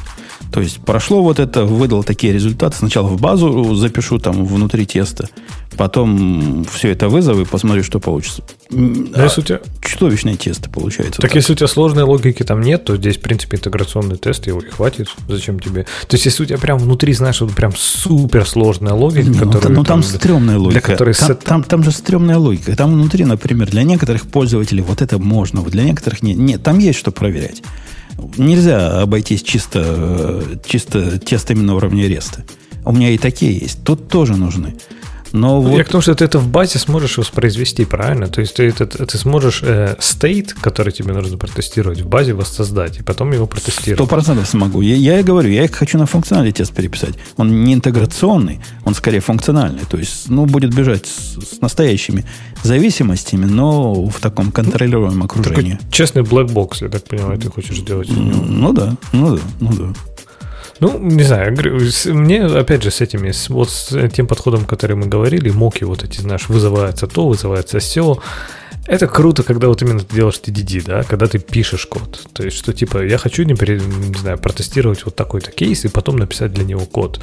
То 0.55 0.61
есть 0.61 0.79
прошло 0.79 1.21
вот 1.21 1.39
это, 1.39 1.65
выдал 1.65 2.05
такие 2.05 2.31
результаты. 2.31 2.77
Сначала 2.77 3.07
в 3.07 3.19
базу 3.19 3.75
запишу 3.75 4.19
там 4.19 4.45
внутри 4.45 4.85
теста, 4.85 5.27
потом 5.75 6.65
все 6.71 6.91
это 6.91 7.09
вызову 7.09 7.41
и 7.41 7.45
посмотрю, 7.45 7.83
что 7.83 7.99
получится. 7.99 8.41
Но 8.69 9.05
а 9.15 9.23
если 9.23 9.41
у 9.41 9.43
тебя... 9.43 9.59
Чудовищные 9.81 10.37
тесты 10.37 10.69
получаются. 10.69 11.21
Так, 11.21 11.31
так 11.31 11.35
если 11.35 11.51
у 11.51 11.55
тебя 11.57 11.67
сложной 11.67 12.03
логики 12.03 12.43
там 12.43 12.61
нет, 12.61 12.85
то 12.85 12.95
здесь, 12.95 13.17
в 13.17 13.19
принципе, 13.19 13.57
интеграционный 13.57 14.15
тест, 14.15 14.47
его 14.47 14.61
и 14.61 14.69
хватит. 14.69 15.09
Зачем 15.27 15.59
тебе? 15.59 15.83
То 16.07 16.15
есть, 16.15 16.23
если 16.23 16.43
у 16.43 16.45
тебя 16.45 16.57
прям 16.57 16.77
внутри, 16.77 17.11
знаешь, 17.11 17.41
вот 17.41 17.51
прям 17.51 17.73
супер 17.75 18.47
сложная 18.47 18.93
логика, 18.93 19.27
Не, 19.27 19.37
которая... 19.37 19.51
Ну, 19.55 19.59
там, 19.59 19.73
ну, 19.73 19.83
там 19.83 20.03
стрёмная 20.03 20.57
логика. 20.57 20.79
Для 20.79 20.93
которой 20.93 21.13
там, 21.15 21.27
сет... 21.27 21.43
там, 21.43 21.63
там 21.63 21.83
же 21.83 21.91
стрёмная 21.91 22.37
логика. 22.37 22.73
Там 22.77 22.93
внутри, 22.93 23.25
например, 23.25 23.69
для 23.69 23.83
некоторых 23.83 24.25
пользователей 24.25 24.83
вот 24.83 25.01
это 25.01 25.19
можно, 25.19 25.61
для 25.63 25.83
некоторых 25.83 26.23
нет. 26.23 26.37
Нет, 26.37 26.63
там 26.63 26.79
есть 26.79 26.97
что 26.97 27.11
проверять. 27.11 27.61
Нельзя 28.37 29.01
обойтись 29.01 29.43
чисто, 29.43 30.43
чисто 30.65 31.19
тестами 31.19 31.61
на 31.61 31.75
уровне 31.75 32.07
реста. 32.07 32.43
У 32.83 32.91
меня 32.91 33.09
и 33.09 33.17
такие 33.17 33.57
есть. 33.57 33.83
Тут 33.83 34.07
тоже 34.09 34.35
нужны. 34.35 34.75
Но 35.35 35.61
Я 35.61 35.77
вот... 35.77 35.83
к 35.83 35.89
тому, 35.89 36.01
что 36.01 36.15
ты 36.15 36.23
это 36.23 36.39
в 36.39 36.47
базе 36.47 36.79
сможешь 36.79 37.17
воспроизвести, 37.17 37.83
правильно? 37.83 38.27
То 38.27 38.39
есть 38.39 38.55
ты, 38.55 38.71
ты, 38.71 38.85
ты 38.85 39.17
сможешь 39.17 39.61
э, 39.63 39.95
state, 39.99 40.53
который 40.61 40.93
тебе 40.93 41.13
нужно 41.13 41.37
протестировать, 41.37 42.01
в 42.01 42.07
базе 42.07 42.33
воссоздать, 42.33 42.99
и 42.99 43.03
потом 43.03 43.33
его 43.33 43.45
протестировать. 43.45 43.99
Сто 43.99 44.07
процентов 44.07 44.47
смогу. 44.47 44.79
Я, 44.81 44.95
я 44.95 45.19
и 45.19 45.23
говорю, 45.23 45.49
я 45.49 45.65
их 45.65 45.75
хочу 45.75 45.97
на 45.97 46.05
функциональный 46.05 46.53
тест 46.53 46.73
переписать. 46.73 47.15
Он 47.35 47.65
не 47.65 47.73
интеграционный, 47.73 48.61
он 48.85 48.95
скорее 48.95 49.19
функциональный. 49.19 49.83
То 49.89 49.97
есть, 49.97 50.29
ну, 50.29 50.45
будет 50.45 50.73
бежать 50.73 51.05
с, 51.05 51.57
с 51.57 51.61
настоящими 51.61 52.23
зависимостями, 52.63 53.45
но 53.45 54.05
в 54.05 54.19
таком 54.21 54.53
контролируемом 54.53 55.23
окружении. 55.23 55.73
Такой 55.73 55.91
честный 55.91 56.21
black 56.21 56.47
box, 56.47 56.77
я 56.81 56.89
так 56.89 57.03
понимаю, 57.03 57.37
ты 57.39 57.49
хочешь 57.49 57.77
сделать. 57.77 58.09
Ну 58.09 58.71
да, 58.71 58.95
ну 59.11 59.35
да, 59.35 59.41
ну 59.59 59.73
да. 59.73 60.14
Ну, 60.79 60.99
не 60.99 61.23
знаю, 61.23 61.55
мне, 62.05 62.45
опять 62.45 62.83
же, 62.83 62.91
с 62.91 62.99
этими, 63.01 63.31
вот 63.49 63.69
с 63.69 64.09
тем 64.09 64.27
подходом, 64.27 64.65
который 64.65 64.95
мы 64.95 65.07
говорили, 65.07 65.49
моки 65.49 65.85
вот 65.85 66.03
эти, 66.03 66.19
знаешь, 66.19 66.49
вызывается 66.49 67.07
то, 67.07 67.27
вызывается 67.27 67.79
все, 67.79 68.19
это 68.87 69.07
круто, 69.07 69.43
когда 69.43 69.67
вот 69.67 69.81
именно 69.81 69.99
ты 69.99 70.15
делаешь 70.15 70.39
TDD, 70.43 70.83
да, 70.85 71.03
когда 71.03 71.27
ты 71.27 71.39
пишешь 71.39 71.85
код. 71.85 72.27
То 72.33 72.43
есть, 72.43 72.57
что 72.57 72.71
типа, 72.71 73.03
я 73.03 73.17
хочу, 73.17 73.43
не, 73.43 73.53
не 73.53 74.17
знаю, 74.17 74.37
протестировать 74.37 75.05
вот 75.05 75.15
такой-то 75.15 75.51
кейс 75.51 75.85
и 75.85 75.87
потом 75.87 76.17
написать 76.17 76.53
для 76.53 76.63
него 76.63 76.85
код. 76.85 77.19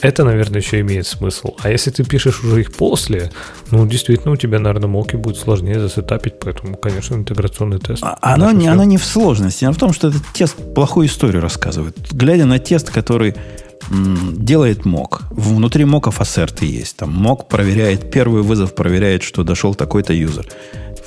Это, 0.00 0.24
наверное, 0.24 0.60
еще 0.60 0.80
имеет 0.80 1.06
смысл. 1.06 1.56
А 1.62 1.70
если 1.70 1.90
ты 1.90 2.04
пишешь 2.04 2.42
уже 2.42 2.60
их 2.60 2.72
после, 2.72 3.30
ну, 3.70 3.86
действительно, 3.86 4.32
у 4.32 4.36
тебя, 4.36 4.58
наверное, 4.60 4.88
моки 4.88 5.16
будет 5.16 5.36
сложнее 5.36 5.80
засетапить, 5.80 6.38
поэтому, 6.38 6.76
конечно, 6.76 7.16
интеграционный 7.16 7.80
тест. 7.80 8.02
А, 8.02 8.16
оно, 8.22 8.52
не, 8.52 8.68
оно 8.68 8.84
не 8.84 8.96
в 8.96 9.04
сложности, 9.04 9.64
а 9.64 9.72
в 9.72 9.76
том, 9.76 9.92
что 9.92 10.08
этот 10.08 10.22
тест 10.32 10.56
плохую 10.74 11.08
историю 11.08 11.42
рассказывает. 11.42 11.96
Глядя 12.12 12.46
на 12.46 12.58
тест, 12.58 12.90
который 12.90 13.34
делает 13.90 14.84
мок. 14.84 15.22
Внутри 15.30 15.84
моков 15.84 16.20
ассерты 16.20 16.66
есть. 16.66 16.96
Там 16.96 17.10
мок 17.10 17.48
проверяет, 17.48 18.10
первый 18.10 18.42
вызов 18.42 18.74
проверяет, 18.74 19.22
что 19.22 19.42
дошел 19.42 19.74
такой-то 19.74 20.12
юзер. 20.12 20.46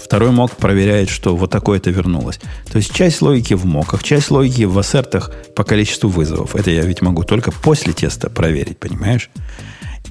Второй 0.04 0.32
мок 0.32 0.52
проверяет, 0.58 1.10
что 1.10 1.36
вот 1.36 1.50
такое-то 1.50 1.90
вернулось. 1.90 2.40
То 2.72 2.78
есть 2.78 2.94
часть 2.94 3.22
логики 3.22 3.54
в 3.54 3.66
моках, 3.66 4.04
часть 4.04 4.32
логики 4.32 4.64
в 4.64 4.78
ассертах 4.78 5.32
по 5.56 5.64
количеству 5.64 6.10
вызовов. 6.10 6.56
Это 6.56 6.72
я 6.72 6.82
ведь 6.82 7.02
могу 7.02 7.24
только 7.24 7.52
после 7.52 7.94
теста 7.94 8.30
проверить, 8.30 8.78
понимаешь? 8.78 9.30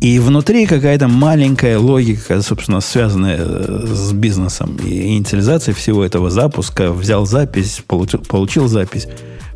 И 0.00 0.18
внутри 0.18 0.66
какая-то 0.66 1.06
маленькая 1.06 1.78
логика, 1.78 2.42
собственно, 2.42 2.80
связанная 2.80 3.38
э, 3.38 3.86
с 3.86 4.12
бизнесом 4.12 4.76
и 4.76 5.16
инициализацией 5.16 5.76
всего 5.76 6.04
этого 6.04 6.28
запуска. 6.30 6.90
Взял 6.90 7.24
запись, 7.24 7.82
получил, 7.86 8.20
получил 8.20 8.66
запись. 8.66 9.06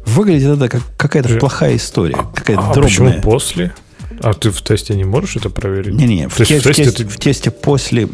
Выглядит 0.05 0.51
это 0.51 0.68
как 0.68 0.82
какая-то 0.97 1.30
Же... 1.30 1.39
плохая 1.41 1.76
история. 1.76 2.16
Какая-то 2.34 2.62
а 2.62 2.74
дробная. 2.74 2.82
почему 2.82 3.20
после? 3.22 3.74
А 4.20 4.34
ты 4.34 4.51
в 4.51 4.62
тесте 4.62 4.95
не 4.95 5.05
можешь 5.05 5.37
это 5.37 5.51
проверить? 5.51 5.95
Не-не, 5.95 6.28
в, 6.28 6.37
те, 6.37 6.61
в, 6.61 6.62
тесте, 6.62 6.91
ты... 6.93 7.05
в 7.05 7.16
тесте 7.16 7.51
после 7.51 8.09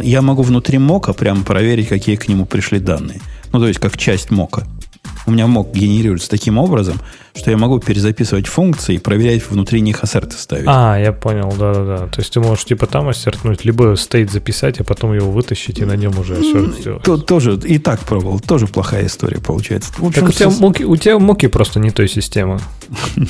я 0.00 0.22
могу 0.22 0.42
внутри 0.42 0.78
мока 0.78 1.12
прямо 1.12 1.42
проверить, 1.44 1.88
какие 1.88 2.16
к 2.16 2.28
нему 2.28 2.46
пришли 2.46 2.78
данные. 2.78 3.20
Ну, 3.52 3.60
то 3.60 3.68
есть, 3.68 3.80
как 3.80 3.96
часть 3.96 4.30
мока. 4.30 4.64
У 5.24 5.30
меня 5.30 5.46
мок 5.46 5.72
генерируется 5.72 6.28
таким 6.28 6.58
образом, 6.58 6.98
что 7.36 7.50
я 7.50 7.56
могу 7.56 7.78
перезаписывать 7.78 8.48
функции 8.48 8.96
и 8.96 8.98
проверять 8.98 9.48
внутри 9.48 9.80
них 9.80 10.02
ассерты 10.02 10.36
ставить. 10.36 10.64
А, 10.66 10.96
я 10.98 11.12
понял, 11.12 11.52
да-да-да. 11.56 12.08
То 12.08 12.20
есть 12.20 12.32
ты 12.32 12.40
можешь 12.40 12.64
типа 12.64 12.86
там 12.86 13.08
ассертнуть, 13.08 13.64
либо 13.64 13.94
стейт 13.96 14.32
записать, 14.32 14.80
а 14.80 14.84
потом 14.84 15.14
его 15.14 15.30
вытащить 15.30 15.78
и 15.78 15.84
на 15.84 15.96
нем 15.96 16.18
уже 16.18 16.34
ассерт 16.34 16.78
сделать. 16.78 17.02
То, 17.04 17.18
тоже 17.18 17.58
и 17.64 17.78
так 17.78 18.00
пробовал. 18.00 18.40
Тоже 18.40 18.66
плохая 18.66 19.06
история 19.06 19.38
получается. 19.38 19.92
В 19.98 20.06
общем, 20.06 20.22
так 20.22 20.30
у 20.30 20.32
тебя, 20.32 20.50
моки, 20.50 20.82
у 20.82 20.96
тебя 20.96 21.18
моки 21.18 21.46
просто 21.46 21.78
не 21.78 21.90
той 21.90 22.08
системы. 22.08 22.58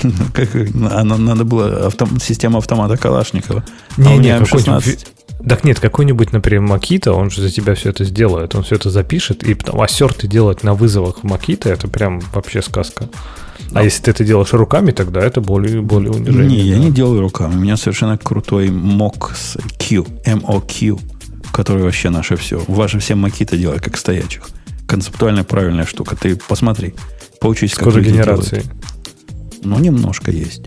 Надо 0.74 1.44
было 1.44 1.92
система 2.22 2.58
автомата 2.58 2.96
Калашникова. 2.96 3.64
Не, 3.98 4.14
а 4.14 4.16
не, 4.16 4.28
М16. 4.30 5.06
Так 5.48 5.64
нет, 5.64 5.80
какой-нибудь, 5.80 6.32
например, 6.32 6.62
Макита, 6.62 7.12
он 7.12 7.30
же 7.30 7.42
за 7.42 7.50
тебя 7.50 7.74
все 7.74 7.90
это 7.90 8.04
сделает, 8.04 8.54
он 8.54 8.62
все 8.62 8.76
это 8.76 8.90
запишет, 8.90 9.42
и 9.42 9.54
потом 9.54 9.80
ассерты 9.80 10.28
делать 10.28 10.62
на 10.62 10.74
вызовах 10.74 11.18
в 11.18 11.24
Макита, 11.24 11.68
это 11.68 11.88
прям 11.88 12.20
вообще 12.32 12.62
сказка. 12.62 13.08
А 13.70 13.74
да. 13.74 13.80
если 13.82 14.02
ты 14.02 14.10
это 14.12 14.24
делаешь 14.24 14.52
руками, 14.52 14.92
тогда 14.92 15.20
это 15.20 15.40
более, 15.40 15.80
более 15.80 16.12
унижение. 16.12 16.48
Не, 16.48 16.60
я 16.60 16.78
не 16.78 16.92
делаю 16.92 17.22
руками. 17.22 17.54
У 17.54 17.58
меня 17.58 17.76
совершенно 17.76 18.18
крутой 18.18 18.70
мок 18.70 19.32
с 19.34 19.56
Q, 19.78 20.06
MOQ, 20.26 21.00
который 21.52 21.82
вообще 21.82 22.10
наше 22.10 22.36
все. 22.36 22.62
Ваши 22.68 22.98
все 22.98 23.14
макиты 23.14 23.56
делают 23.56 23.82
как 23.82 23.96
стоячих. 23.96 24.48
Концептуально 24.86 25.42
правильная 25.42 25.86
штука. 25.86 26.16
Ты 26.16 26.36
посмотри, 26.36 26.94
поучись, 27.40 27.74
как 27.74 27.94
генерации. 27.94 28.64
Ну, 29.64 29.78
немножко 29.78 30.30
есть 30.30 30.62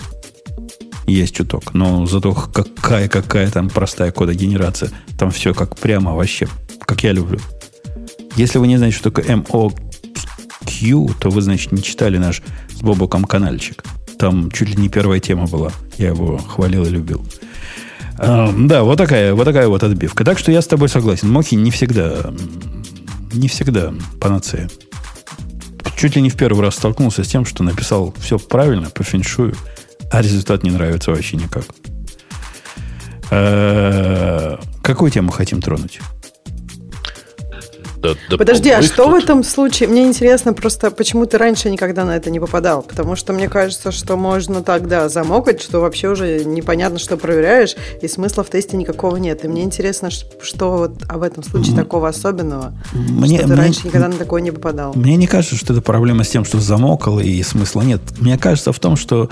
есть 1.08 1.36
чуток. 1.36 1.74
Но 1.74 2.06
зато 2.06 2.34
какая-какая 2.34 3.50
там 3.52 3.70
простая 3.70 4.12
кодогенерация. 4.12 4.92
Там 5.18 5.32
все 5.32 5.54
как 5.54 5.78
прямо 5.78 6.16
вообще, 6.16 6.48
как 6.80 7.04
я 7.04 7.12
люблю. 7.12 7.40
Если 8.36 8.58
вы 8.58 8.68
не 8.68 8.78
знаете, 8.78 8.98
что 8.98 9.12
такое 9.12 9.36
MOQ, 9.36 11.14
то 11.20 11.30
вы, 11.30 11.42
значит, 11.42 11.72
не 11.72 11.82
читали 11.82 12.18
наш 12.18 12.42
с 12.70 12.82
Бобоком 12.82 13.26
каналчик. 13.26 13.84
Там 14.18 14.52
чуть 14.52 14.70
ли 14.70 14.76
не 14.76 14.90
первая 14.90 15.20
тема 15.20 15.48
была. 15.48 15.72
Я 15.98 16.08
его 16.10 16.38
хвалил 16.38 16.86
и 16.86 16.90
любил. 16.90 17.26
А, 18.18 18.54
да, 18.58 18.84
вот 18.84 18.98
такая, 18.98 19.34
вот 19.34 19.46
такая 19.46 19.68
вот 19.68 19.84
отбивка. 19.84 20.24
Так 20.24 20.40
что 20.40 20.52
я 20.52 20.62
с 20.62 20.68
тобой 20.68 20.90
согласен. 20.90 21.32
Моки 21.32 21.56
не 21.56 21.72
всегда, 21.72 22.34
не 23.34 23.48
всегда 23.48 23.94
панацея. 24.20 24.70
Чуть 25.98 26.16
ли 26.16 26.22
не 26.22 26.30
в 26.30 26.36
первый 26.36 26.62
раз 26.62 26.76
столкнулся 26.76 27.24
с 27.24 27.28
тем, 27.28 27.46
что 27.46 27.64
написал 27.64 28.14
все 28.20 28.38
правильно 28.38 28.90
по 28.90 29.04
феншую– 29.04 29.56
а 30.12 30.22
результат 30.22 30.64
не 30.64 30.72
нравится 30.72 31.12
вообще 31.12 31.38
никак. 31.38 31.64
Э, 33.32 34.58
какую 34.82 35.12
тему 35.12 35.32
хотим 35.32 35.62
тронуть? 35.62 36.00
Да, 38.06 38.16
да 38.30 38.38
Подожди, 38.38 38.70
а 38.70 38.82
что 38.84 39.06
тут. 39.06 39.14
в 39.14 39.16
этом 39.16 39.44
случае? 39.44 39.90
Мне 39.90 40.04
интересно 40.04 40.54
просто, 40.54 40.92
почему 40.92 41.26
ты 41.26 41.38
раньше 41.38 41.72
никогда 41.72 42.06
на 42.06 42.16
это 42.16 42.30
не 42.30 42.40
попадал? 42.40 42.84
Потому 42.84 43.16
что 43.16 43.34
мне 43.34 43.50
кажется, 43.50 43.92
что 43.92 44.16
можно 44.16 44.62
тогда 44.62 45.10
замокать, 45.10 45.62
что 45.62 45.80
вообще 45.80 46.10
уже 46.10 46.46
непонятно, 46.46 47.00
что 47.00 47.18
проверяешь, 47.18 47.76
и 48.02 48.08
смысла 48.08 48.44
в 48.44 48.50
тесте 48.50 48.78
никакого 48.78 49.18
нет. 49.18 49.44
И 49.44 49.48
мне 49.48 49.64
интересно, 49.64 50.10
что 50.12 50.78
вот 50.78 51.04
в 51.12 51.24
этом 51.24 51.44
случае 51.44 51.76
такого 51.76 52.08
особенного, 52.08 52.74
мне, 52.94 53.38
что 53.38 53.48
ты 53.48 53.54
мне, 53.54 53.62
раньше 53.62 53.88
никогда 53.88 54.08
на 54.08 54.16
такое 54.16 54.42
не 54.42 54.52
попадал. 54.52 54.94
Мне 54.94 55.16
не 55.16 55.26
кажется, 55.26 55.56
что 55.56 55.74
это 55.74 55.82
проблема 55.82 56.24
с 56.24 56.30
тем, 56.30 56.46
что 56.46 56.60
замокал, 56.60 57.20
и 57.20 57.42
смысла 57.42 57.82
нет. 57.82 58.02
Мне 58.20 58.38
кажется 58.38 58.72
в 58.72 58.80
том, 58.80 58.98
что 58.98 59.30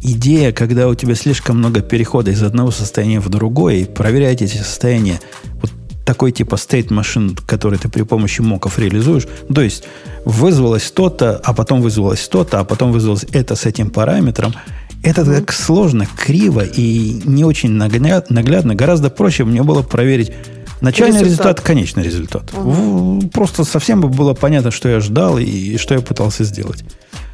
идея, 0.00 0.52
когда 0.52 0.88
у 0.88 0.94
тебя 0.94 1.14
слишком 1.14 1.58
много 1.58 1.80
перехода 1.80 2.30
из 2.30 2.42
одного 2.42 2.70
состояния 2.70 3.20
в 3.20 3.28
другое, 3.28 3.76
и 3.76 3.84
проверять 3.84 4.42
эти 4.42 4.56
состояния, 4.56 5.20
вот 5.60 5.70
такой 6.04 6.32
типа 6.32 6.54
state 6.54 6.92
машин, 6.92 7.36
который 7.46 7.78
ты 7.78 7.90
при 7.90 8.02
помощи 8.02 8.40
моков 8.40 8.78
реализуешь. 8.78 9.26
То 9.54 9.60
есть 9.60 9.84
вызвалось 10.24 10.90
то-то, 10.90 11.36
а 11.44 11.52
потом 11.52 11.82
вызвалось 11.82 12.26
то-то, 12.28 12.60
а 12.60 12.64
потом 12.64 12.92
вызвалось 12.92 13.26
это 13.32 13.56
с 13.56 13.66
этим 13.66 13.90
параметром. 13.90 14.54
Это 15.02 15.20
mm-hmm. 15.20 15.34
так 15.34 15.52
сложно, 15.52 16.06
криво 16.06 16.64
и 16.64 17.20
не 17.24 17.44
очень 17.44 17.72
наглядно, 17.72 18.36
наглядно. 18.36 18.74
Гораздо 18.74 19.10
проще 19.10 19.44
мне 19.44 19.62
было 19.62 19.82
проверить 19.82 20.32
начальный 20.80 21.20
результат, 21.20 21.26
результат 21.26 21.60
конечный 21.60 22.04
результат. 22.04 22.44
Mm-hmm. 22.52 23.28
Просто 23.28 23.64
совсем 23.64 24.00
бы 24.00 24.08
было 24.08 24.32
понятно, 24.32 24.70
что 24.70 24.88
я 24.88 25.00
ждал 25.00 25.38
и 25.38 25.76
что 25.76 25.94
я 25.94 26.00
пытался 26.00 26.42
сделать. 26.42 26.84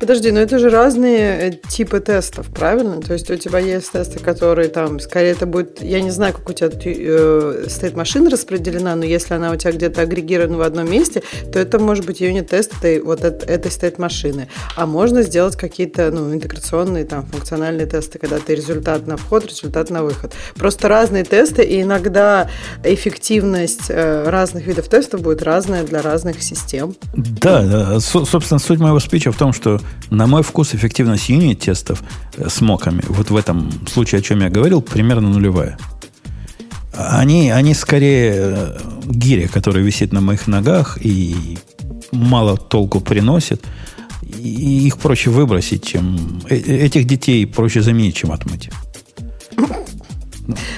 Подожди, 0.04 0.30
но 0.32 0.40
это 0.40 0.58
же 0.58 0.68
разные 0.68 1.48
э, 1.48 1.50
типы 1.66 1.98
тестов, 1.98 2.48
правильно? 2.48 3.00
То 3.00 3.14
есть 3.14 3.30
у 3.30 3.36
тебя 3.36 3.58
есть 3.58 3.90
тесты, 3.90 4.18
которые 4.18 4.68
там, 4.68 5.00
скорее 5.00 5.30
это 5.30 5.46
будет, 5.46 5.80
я 5.82 6.02
не 6.02 6.10
знаю, 6.10 6.34
как 6.34 6.46
у 6.46 6.52
тебя 6.52 6.68
э, 6.70 7.64
стоит 7.70 7.96
машина 7.96 8.28
распределена, 8.28 8.96
но 8.96 9.06
если 9.06 9.32
она 9.32 9.50
у 9.50 9.56
тебя 9.56 9.72
где-то 9.72 10.02
агрегирована 10.02 10.58
в 10.58 10.60
одном 10.60 10.90
месте, 10.90 11.22
то 11.50 11.58
это 11.58 11.78
может 11.78 12.04
быть 12.04 12.20
юнит-тест 12.20 12.74
этой, 12.76 13.00
вот 13.00 13.24
это, 13.24 13.46
этой 13.46 13.70
стоит 13.70 13.98
машины. 13.98 14.48
А 14.76 14.84
можно 14.84 15.22
сделать 15.22 15.56
какие-то 15.56 16.10
ну, 16.10 16.34
интеграционные 16.34 17.06
там 17.06 17.24
функциональные 17.24 17.86
тесты, 17.86 18.18
когда 18.18 18.38
ты 18.40 18.56
результат 18.56 19.06
на 19.06 19.16
вход, 19.16 19.46
результат 19.46 19.88
на 19.88 20.02
выход. 20.02 20.34
Просто 20.56 20.88
разные 20.88 21.24
тесты, 21.24 21.62
и 21.62 21.80
иногда 21.80 22.50
эффективность 22.82 23.86
э, 23.88 24.28
разных 24.28 24.66
видов 24.66 24.86
тестов 24.86 25.22
будет 25.22 25.42
разная 25.42 25.82
для 25.82 26.02
разных 26.02 26.42
систем. 26.42 26.94
Да, 27.14 27.62
да. 27.62 28.00
собственно, 28.00 28.58
суть 28.58 28.80
моего 28.80 29.00
спича 29.00 29.32
в 29.32 29.38
том, 29.38 29.54
что 29.54 29.80
На 30.10 30.26
мой 30.26 30.42
вкус 30.42 30.74
эффективность 30.74 31.28
юнит-тестов 31.28 32.02
э, 32.36 32.48
с 32.48 32.60
моками, 32.60 33.02
вот 33.08 33.30
в 33.30 33.36
этом 33.36 33.70
случае, 33.86 34.20
о 34.20 34.22
чем 34.22 34.40
я 34.40 34.50
говорил, 34.50 34.82
примерно 34.82 35.28
нулевая. 35.28 35.78
Они, 36.92 37.50
они 37.50 37.74
скорее 37.74 38.32
э, 38.36 38.78
гиря, 39.06 39.48
которая 39.48 39.82
висит 39.82 40.12
на 40.12 40.20
моих 40.20 40.46
ногах 40.46 40.98
и 41.00 41.58
мало 42.12 42.56
толку 42.56 43.00
приносит. 43.00 43.64
И 44.38 44.86
их 44.86 44.98
проще 44.98 45.30
выбросить, 45.30 45.84
чем... 45.84 46.40
Э, 46.48 46.56
этих 46.56 47.06
детей 47.06 47.46
проще 47.46 47.82
заменить, 47.82 48.16
чем 48.16 48.32
отмыть. 48.32 48.70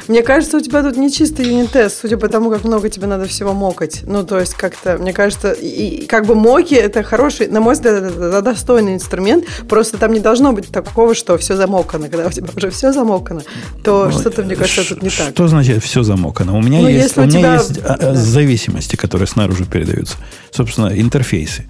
Мне 0.09 0.23
кажется, 0.23 0.59
у 0.59 0.61
тебя 0.61 0.83
тут 0.83 0.97
не 0.97 1.11
чистый 1.11 1.47
юнит-тест, 1.47 1.99
судя 2.01 2.17
по 2.17 2.29
тому, 2.29 2.51
как 2.51 2.65
много 2.65 2.89
тебе 2.89 3.07
надо 3.07 3.27
всего 3.27 3.53
мокать. 3.53 4.03
Ну, 4.07 4.25
то 4.25 4.39
есть, 4.39 4.55
как-то, 4.55 4.97
мне 4.99 5.13
кажется, 5.13 5.53
и, 5.53 6.07
как 6.07 6.27
бы 6.27 6.35
моки 6.35 6.75
это 6.75 7.03
хороший, 7.03 7.49
на 7.49 7.61
мой 7.61 7.75
взгляд, 7.75 8.03
это 8.05 8.43
достойный 8.43 8.95
инструмент. 8.95 9.45
Просто 9.69 9.99
там 9.99 10.13
не 10.13 10.21
должно 10.21 10.53
быть 10.53 10.69
такого, 10.69 11.15
что 11.15 11.37
все 11.39 11.57
замокано. 11.57 12.09
Когда 12.09 12.27
у 12.29 12.31
тебя 12.31 12.49
уже 12.57 12.71
все 12.71 12.93
замокано, 12.93 13.43
то 13.83 14.09
ну, 14.13 14.19
что-то, 14.19 14.43
мне 14.43 14.55
кажется, 14.55 14.85
тут 14.95 15.03
не 15.03 15.11
так. 15.11 15.31
Что 15.31 15.49
значит 15.49 15.83
все 15.83 16.03
замокано? 16.03 16.57
У 16.57 16.63
меня 16.63 16.81
ну, 16.81 16.89
есть, 16.89 17.17
у 17.17 17.23
меня 17.23 17.31
тебя... 17.31 17.55
есть 17.55 17.79
а, 17.85 17.97
да. 17.99 18.15
зависимости, 18.15 18.97
которые 18.97 19.27
снаружи 19.27 19.65
передаются. 19.65 20.17
Собственно, 20.53 20.89
интерфейсы 20.99 21.67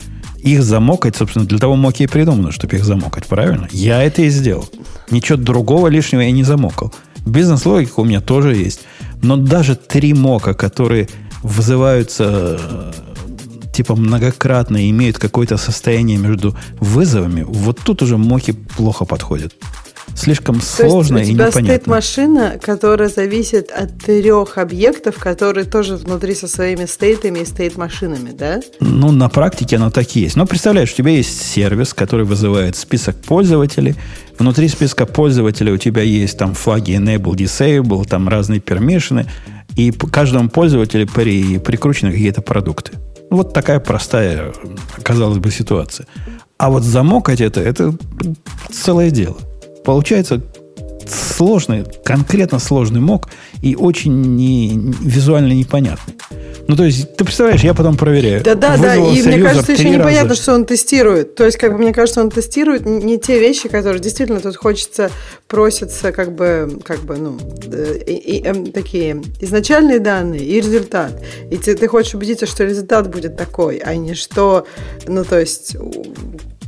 их 0.46 0.62
замокать, 0.62 1.16
собственно, 1.16 1.44
для 1.44 1.58
того 1.58 1.74
моки 1.74 2.04
и 2.04 2.06
придумано, 2.06 2.52
чтобы 2.52 2.76
их 2.76 2.84
замокать, 2.84 3.26
правильно? 3.26 3.68
Я 3.72 4.02
это 4.02 4.22
и 4.22 4.28
сделал. 4.28 4.68
Ничего 5.10 5.36
другого 5.36 5.88
лишнего 5.88 6.20
я 6.20 6.30
не 6.30 6.44
замокал. 6.44 6.92
Бизнес-логика 7.26 8.00
у 8.00 8.04
меня 8.04 8.20
тоже 8.20 8.54
есть. 8.54 8.80
Но 9.22 9.36
даже 9.36 9.74
три 9.76 10.14
мока, 10.14 10.54
которые 10.54 11.08
вызываются 11.42 12.58
э, 12.60 12.92
типа 13.74 13.96
многократно 13.96 14.76
и 14.76 14.90
имеют 14.90 15.18
какое-то 15.18 15.56
состояние 15.56 16.18
между 16.18 16.56
вызовами, 16.80 17.42
вот 17.42 17.80
тут 17.84 18.02
уже 18.02 18.16
моки 18.16 18.52
плохо 18.52 19.04
подходят 19.04 19.54
слишком 20.16 20.60
То 20.60 20.66
сложно 20.66 21.18
есть 21.18 21.30
у 21.30 21.34
тебя 21.34 21.44
и 21.44 21.48
непонятно. 21.48 21.74
стоит 21.74 21.86
машина, 21.86 22.58
которая 22.60 23.08
зависит 23.08 23.70
от 23.70 23.98
трех 23.98 24.58
объектов, 24.58 25.16
которые 25.16 25.64
тоже 25.64 25.96
внутри 25.96 26.34
со 26.34 26.48
своими 26.48 26.86
стейтами 26.86 27.40
и 27.40 27.44
стейт-машинами, 27.44 28.30
да? 28.30 28.60
Ну, 28.80 29.12
на 29.12 29.28
практике 29.28 29.76
оно 29.76 29.90
так 29.90 30.16
и 30.16 30.20
есть. 30.20 30.36
Но 30.36 30.46
представляешь, 30.46 30.92
у 30.92 30.96
тебя 30.96 31.10
есть 31.10 31.40
сервис, 31.42 31.92
который 31.94 32.24
вызывает 32.24 32.76
список 32.76 33.16
пользователей. 33.16 33.94
Внутри 34.38 34.68
списка 34.68 35.06
пользователей 35.06 35.72
у 35.72 35.78
тебя 35.78 36.02
есть 36.02 36.38
там 36.38 36.54
флаги 36.54 36.92
enable, 36.92 37.34
disable, 37.34 38.06
там 38.06 38.28
разные 38.28 38.60
пермишины. 38.60 39.26
И 39.76 39.92
каждому 39.92 40.48
пользователю 40.48 41.06
при, 41.06 41.58
прикручены 41.58 42.10
какие-то 42.10 42.40
продукты. 42.40 42.92
Вот 43.30 43.52
такая 43.52 43.80
простая, 43.80 44.52
казалось 45.02 45.38
бы, 45.38 45.50
ситуация. 45.50 46.06
А 46.58 46.70
вот 46.70 46.84
замокать 46.84 47.40
это, 47.42 47.60
это 47.60 47.94
целое 48.70 49.10
дело 49.10 49.36
получается 49.86 50.42
сложный, 51.08 51.84
конкретно 52.04 52.58
сложный 52.58 53.00
мок 53.00 53.28
и 53.62 53.76
очень 53.76 54.20
не, 54.36 54.92
визуально 55.00 55.52
непонятный. 55.52 56.14
Ну, 56.66 56.74
то 56.74 56.82
есть, 56.82 57.14
ты 57.14 57.24
представляешь, 57.24 57.62
я 57.62 57.74
потом 57.74 57.96
проверяю. 57.96 58.42
Да, 58.42 58.56
да, 58.56 58.76
да. 58.76 58.96
И 58.96 59.22
мне 59.22 59.38
кажется, 59.40 59.70
еще 59.70 59.88
непонятно, 59.88 60.30
раза. 60.30 60.42
что 60.42 60.54
он 60.54 60.64
тестирует. 60.64 61.36
То 61.36 61.44
есть, 61.44 61.58
как 61.58 61.72
бы 61.72 61.78
мне 61.78 61.94
кажется, 61.94 62.20
он 62.20 62.30
тестирует 62.30 62.84
не 62.84 63.20
те 63.20 63.38
вещи, 63.38 63.68
которые 63.68 64.00
действительно 64.00 64.40
тут 64.40 64.56
хочется, 64.56 65.12
просятся, 65.46 66.10
как 66.10 66.34
бы, 66.34 66.80
как 66.82 67.04
бы, 67.04 67.16
ну, 67.16 67.38
э, 67.70 67.98
и, 68.04 68.14
и, 68.14 68.38
и, 68.38 68.44
эм, 68.44 68.72
такие 68.72 69.22
изначальные 69.40 70.00
данные 70.00 70.42
и 70.42 70.56
результат. 70.60 71.12
И 71.52 71.56
ты, 71.56 71.76
ты 71.76 71.86
хочешь 71.86 72.14
убедиться, 72.14 72.46
что 72.46 72.64
результат 72.64 73.08
будет 73.08 73.36
такой, 73.36 73.76
а 73.76 73.94
не 73.94 74.14
что, 74.14 74.66
ну, 75.06 75.24
то 75.24 75.38
есть 75.38 75.76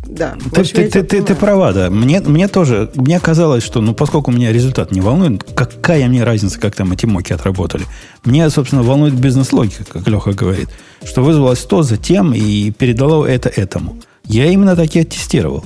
да. 0.08 0.36
Ты, 0.52 0.64
ты, 0.64 0.88
ты, 0.88 1.02
ты, 1.02 1.22
ты 1.22 1.34
права, 1.34 1.72
да. 1.72 1.90
Мне, 1.90 2.20
мне 2.20 2.48
тоже, 2.48 2.90
мне 2.94 3.20
казалось, 3.20 3.62
что, 3.62 3.82
ну, 3.82 3.92
поскольку 3.94 4.30
меня 4.30 4.52
результат 4.52 4.90
не 4.90 5.00
волнует, 5.02 5.44
какая 5.54 6.08
мне 6.08 6.24
разница, 6.24 6.58
как 6.58 6.74
там 6.74 6.92
эти 6.92 7.04
моки 7.04 7.34
отработали. 7.34 7.84
Мне, 8.24 8.48
собственно, 8.48 8.82
волнует 8.82 9.14
бизнес-логика, 9.14 9.84
как 9.84 10.08
Леха 10.08 10.32
говорит, 10.32 10.70
что 11.04 11.22
вызвалось 11.22 11.60
то 11.60 11.82
затем 11.82 12.32
и 12.32 12.70
передало 12.70 13.26
это 13.26 13.50
этому. 13.50 13.98
Я 14.24 14.50
именно 14.50 14.74
так 14.74 14.96
и 14.96 15.00
оттестировал. 15.00 15.64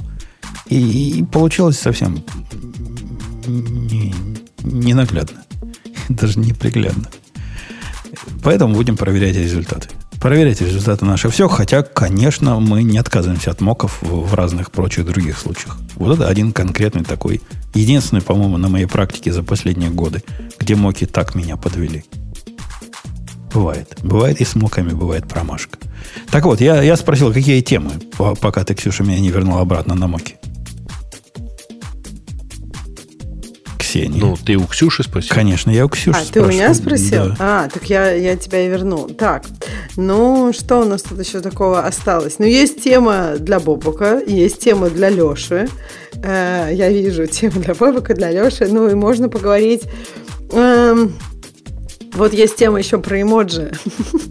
И, 0.68 1.20
и 1.20 1.22
получилось 1.24 1.78
совсем 1.78 2.24
не, 3.46 4.12
не 4.64 4.94
наглядно. 4.94 5.44
Даже 6.08 6.40
неприглядно. 6.40 7.08
Поэтому 8.42 8.74
будем 8.74 8.96
проверять 8.96 9.36
результаты. 9.36 9.88
Проверять 10.22 10.60
результаты 10.60 11.04
наши 11.04 11.28
все, 11.30 11.48
хотя, 11.48 11.82
конечно, 11.82 12.60
мы 12.60 12.84
не 12.84 12.96
отказываемся 12.96 13.50
от 13.50 13.60
моков 13.60 13.98
в 14.02 14.32
разных 14.34 14.70
прочих 14.70 15.04
других 15.04 15.36
случаях. 15.36 15.76
Вот 15.96 16.14
это 16.14 16.28
один 16.28 16.52
конкретный 16.52 17.02
такой, 17.02 17.42
единственный, 17.74 18.22
по-моему, 18.22 18.56
на 18.56 18.68
моей 18.68 18.86
практике 18.86 19.32
за 19.32 19.42
последние 19.42 19.90
годы, 19.90 20.22
где 20.60 20.76
моки 20.76 21.06
так 21.06 21.34
меня 21.34 21.56
подвели. 21.56 22.04
Бывает. 23.52 23.98
Бывает 24.04 24.40
и 24.40 24.44
с 24.44 24.54
моками 24.54 24.90
бывает 24.90 25.26
промашка. 25.26 25.76
Так 26.30 26.44
вот, 26.44 26.60
я, 26.60 26.80
я 26.80 26.96
спросил, 26.96 27.32
какие 27.32 27.60
темы, 27.60 27.90
пока 28.16 28.62
ты, 28.62 28.76
Ксюша, 28.76 29.02
меня 29.02 29.18
не 29.18 29.30
вернул 29.30 29.58
обратно 29.58 29.96
на 29.96 30.06
моки. 30.06 30.36
Ксении. 33.92 34.20
Ну, 34.20 34.36
ты 34.42 34.56
у 34.56 34.64
Ксюши 34.64 35.02
спросил? 35.02 35.34
Конечно, 35.34 35.70
я 35.70 35.84
у 35.84 35.88
Ксюши 35.88 36.18
А, 36.18 36.32
ты 36.32 36.40
у 36.40 36.46
меня 36.46 36.72
спросил? 36.72 37.26
Да. 37.26 37.36
А, 37.38 37.68
так 37.68 37.84
я, 37.90 38.10
я 38.12 38.36
тебя 38.36 38.64
и 38.64 38.68
вернул. 38.68 39.08
Так, 39.08 39.44
ну, 39.96 40.52
что 40.54 40.80
у 40.80 40.84
нас 40.86 41.02
тут 41.02 41.20
еще 41.20 41.40
такого 41.40 41.80
осталось? 41.80 42.38
Ну, 42.38 42.46
есть 42.46 42.82
тема 42.82 43.34
для 43.38 43.60
Бобука, 43.60 44.22
есть 44.26 44.60
тема 44.60 44.88
для 44.88 45.10
Леши. 45.10 45.68
Э, 46.24 46.70
я 46.72 46.88
вижу 46.88 47.26
тему 47.26 47.60
для 47.60 47.74
Бобука, 47.74 48.14
для 48.14 48.30
Леши. 48.30 48.66
Ну, 48.66 48.88
и 48.88 48.94
можно 48.94 49.28
поговорить... 49.28 49.82
Эм, 50.52 51.14
вот 52.12 52.32
есть 52.32 52.56
тема 52.56 52.78
еще 52.78 52.98
про 52.98 53.20
эмоджи. 53.20 53.72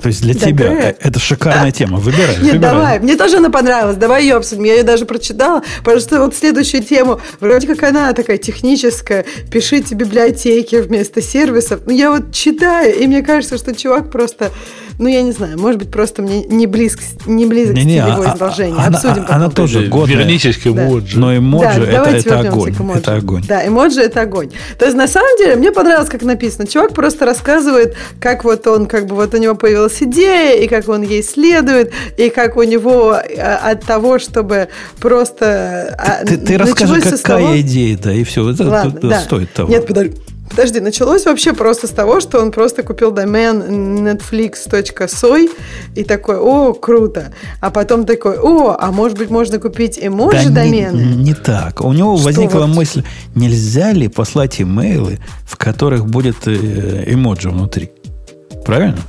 То 0.02 0.08
есть 0.08 0.22
для 0.22 0.34
тебя 0.34 0.96
это 1.00 1.20
шикарная 1.20 1.72
тема. 1.72 1.98
Выбирай. 1.98 2.38
Нет, 2.42 2.60
давай. 2.60 3.00
Мне 3.00 3.16
тоже 3.16 3.38
она 3.38 3.50
понравилась. 3.50 3.98
Давай 3.98 4.24
ее 4.24 4.36
обсудим. 4.36 4.64
Я 4.64 4.76
ее 4.76 4.84
даже 4.84 5.06
прочитала, 5.06 5.64
потому 5.80 6.00
что 6.00 6.20
вот 6.20 6.36
следующую 6.36 6.84
тему, 6.84 7.20
вроде 7.40 7.68
как 7.68 7.84
она 7.84 8.14
такая 8.14 8.38
техническая. 8.38 9.26
Пишите 9.50 9.96
библиотеки 9.96 10.76
вместо 10.76 11.22
сервисов. 11.22 11.82
Ну, 11.86 11.94
я 11.94 12.12
вот 12.12 12.34
читаю, 12.34 12.96
и 12.98 13.08
мне 13.08 13.22
кажется, 13.22 13.58
что 13.58 13.76
чувак 13.76 14.12
просто 14.12 14.52
ну, 14.98 15.08
я 15.08 15.22
не 15.22 15.32
знаю, 15.32 15.60
может 15.60 15.80
быть, 15.80 15.89
просто 15.89 16.22
мне 16.22 16.44
не 16.44 16.68
близко, 16.68 17.04
не 17.26 17.46
близок 17.46 17.76
не, 17.76 17.86
не, 17.86 17.96
его 17.96 18.24
а, 18.26 18.36
изложение. 18.36 18.80
А, 18.80 18.88
Обсудим 18.88 19.26
она, 19.28 19.36
она 19.36 19.50
тоже 19.50 19.88
годная. 19.88 20.18
Вернитесь 20.18 20.58
к 20.58 20.68
эмоджи. 20.68 21.20
Но 21.20 21.36
эмоджи 21.36 21.86
да, 21.86 22.04
это, 22.04 22.10
это 22.10 22.39
огонь. 22.39 22.76
Это 22.96 23.16
огонь. 23.16 23.44
Да, 23.48 23.68
эмоджи 23.68 24.02
это 24.02 24.22
огонь. 24.22 24.52
То 24.78 24.86
есть, 24.86 24.98
на 24.98 25.08
самом 25.08 25.38
деле, 25.38 25.56
мне 25.56 25.72
понравилось, 25.72 26.10
как 26.10 26.24
написано. 26.24 26.68
Чувак 26.68 26.94
просто 26.94 27.26
рассказывает, 27.26 27.96
как 28.20 28.44
вот 28.44 28.68
он, 28.68 28.86
как 28.86 29.08
бы 29.08 29.16
вот 29.16 29.34
у 29.34 29.38
него 29.38 29.56
появилась 29.56 30.02
идея, 30.02 30.62
и 30.62 30.68
как 30.68 30.88
он 30.89 31.02
ей 31.02 31.24
следует, 31.24 31.92
и 32.18 32.30
как 32.30 32.58
у 32.58 32.64
него 32.64 33.12
а, 33.14 33.72
от 33.72 33.84
того, 33.84 34.20
чтобы 34.20 34.70
просто... 35.00 35.96
А, 35.98 36.26
ты, 36.26 36.38
ты 36.38 36.58
расскажи, 36.58 37.02
какая 37.02 37.20
того... 37.22 37.60
идея, 37.62 37.98
да, 37.98 38.14
и 38.14 38.24
все. 38.24 38.50
Это, 38.50 38.70
Ладно, 38.70 39.10
да. 39.10 39.20
стоит 39.20 39.52
того. 39.54 39.70
Нет, 39.70 39.88
подожди. 39.88 40.18
Подожди, 40.52 40.82
началось 40.82 41.26
вообще 41.26 41.54
просто 41.54 41.88
с 41.88 41.91
того, 41.91 42.20
что 42.20 42.41
он 42.41 42.52
просто 42.52 42.84
купил 42.84 43.12
домен 43.12 44.06
netflix.soy 44.06 45.49
и 45.95 46.04
такой, 46.04 46.38
о, 46.38 46.74
круто. 46.74 47.34
А 47.62 47.72
потом 47.72 48.06
такой, 48.06 48.38
о, 48.38 48.76
а 48.78 48.91
может 48.91 49.18
быть 49.18 49.30
можно 49.30 49.60
купить 49.60 49.97
эмоджи 50.02 50.49
да 50.49 50.64
домены? 50.64 51.02
Не, 51.02 51.16
не 51.24 51.34
так. 51.34 51.80
У 51.80 51.93
него 51.93 52.18
что 52.18 52.26
возникла 52.26 52.66
вот? 52.66 52.76
мысль, 52.76 53.04
нельзя 53.34 53.93
ли 53.93 54.10
послать 54.10 54.62
имейлы, 54.62 55.20
в 55.45 55.56
которых 55.56 56.06
будет 56.06 56.45
э, 56.45 57.06
эмоджи 57.08 57.49
внутри? 57.49 57.91
Правильно? 58.66 58.99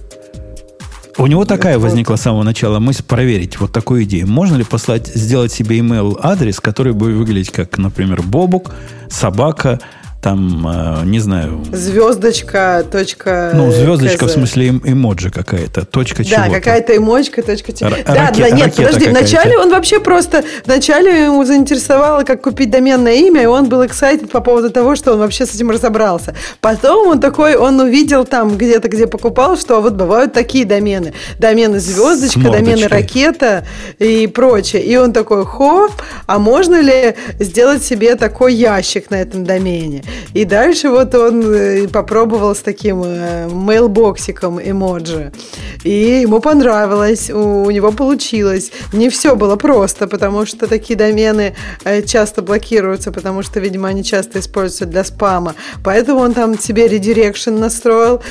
У 1.18 1.26
него 1.26 1.44
такая 1.44 1.76
вот. 1.76 1.88
возникла 1.88 2.14
с 2.14 2.22
самого 2.22 2.44
начала 2.44 2.78
мысль 2.78 3.02
проверить 3.02 3.58
вот 3.58 3.72
такую 3.72 4.04
идею. 4.04 4.28
Можно 4.28 4.58
ли 4.58 4.64
послать, 4.64 5.08
сделать 5.08 5.52
себе 5.52 5.80
email 5.80 6.16
адрес, 6.22 6.60
который 6.60 6.92
будет 6.92 7.16
выглядеть 7.16 7.50
как, 7.50 7.78
например, 7.78 8.22
Бобук, 8.22 8.72
собака, 9.10 9.80
там, 10.22 11.02
э, 11.02 11.04
не 11.04 11.18
знаю... 11.18 11.64
Звездочка, 11.72 12.84
точка... 12.90 13.50
Ну, 13.54 13.72
звездочка 13.72 14.26
в 14.26 14.30
смысле 14.30 14.68
эм, 14.68 14.82
эмоджи 14.84 15.32
какая-то, 15.32 15.84
точка 15.84 16.24
чего 16.24 16.36
Да, 16.36 16.48
какая-то 16.48 16.96
эмоджка, 16.96 17.42
точка 17.42 17.72
чего 17.72 17.90
Да, 17.90 18.30
да, 18.30 18.50
нет, 18.50 18.72
подожди, 18.76 19.08
вначале 19.08 19.58
он 19.58 19.70
вообще 19.70 19.98
просто... 19.98 20.44
Вначале 20.64 21.24
ему 21.24 21.44
заинтересовало, 21.44 22.22
как 22.22 22.40
купить 22.40 22.70
доменное 22.70 23.14
имя, 23.14 23.42
и 23.42 23.46
он 23.46 23.68
был 23.68 23.82
excited 23.82 24.28
по 24.28 24.40
поводу 24.40 24.70
того, 24.70 24.94
что 24.94 25.12
он 25.12 25.18
вообще 25.18 25.44
с 25.44 25.56
этим 25.56 25.72
разобрался. 25.72 26.36
Потом 26.60 27.08
он 27.08 27.20
такой, 27.20 27.56
он 27.56 27.80
увидел 27.80 28.24
там 28.24 28.56
где-то, 28.56 28.88
где 28.88 29.08
покупал, 29.08 29.58
что 29.58 29.80
вот 29.80 29.94
бывают 29.94 30.32
такие 30.32 30.64
домены. 30.64 31.14
Домены 31.40 31.80
звездочка, 31.80 32.48
домены 32.48 32.86
ракета 32.86 33.66
и 33.98 34.28
прочее. 34.28 34.84
И 34.84 34.96
он 34.96 35.12
такой, 35.12 35.44
хоп, 35.44 35.90
а 36.26 36.38
можно 36.38 36.80
ли 36.80 37.16
сделать 37.40 37.82
себе 37.82 38.14
такой 38.14 38.54
ящик 38.54 39.10
на 39.10 39.16
этом 39.16 39.44
домене? 39.44 40.04
И 40.34 40.44
дальше 40.44 40.88
вот 40.88 41.14
он 41.14 41.42
э, 41.54 41.88
попробовал 41.88 42.54
с 42.54 42.60
таким 42.60 43.02
э, 43.04 43.48
mailbox'иком 43.48 44.60
эмоджи. 44.60 45.32
И 45.84 46.20
ему 46.22 46.40
понравилось, 46.40 47.30
у, 47.30 47.70
него 47.70 47.92
получилось. 47.92 48.70
Не 48.92 49.08
все 49.08 49.34
было 49.34 49.56
просто, 49.56 50.06
потому 50.06 50.46
что 50.46 50.66
такие 50.66 50.96
домены 50.98 51.54
э, 51.84 52.02
часто 52.02 52.42
блокируются, 52.42 53.12
потому 53.12 53.42
что, 53.42 53.60
видимо, 53.60 53.88
они 53.88 54.04
часто 54.04 54.38
используются 54.38 54.86
для 54.86 55.04
спама. 55.04 55.54
Поэтому 55.84 56.20
он 56.20 56.34
там 56.34 56.58
себе 56.58 56.88
redirection 56.88 57.54
настроил, 57.54 58.22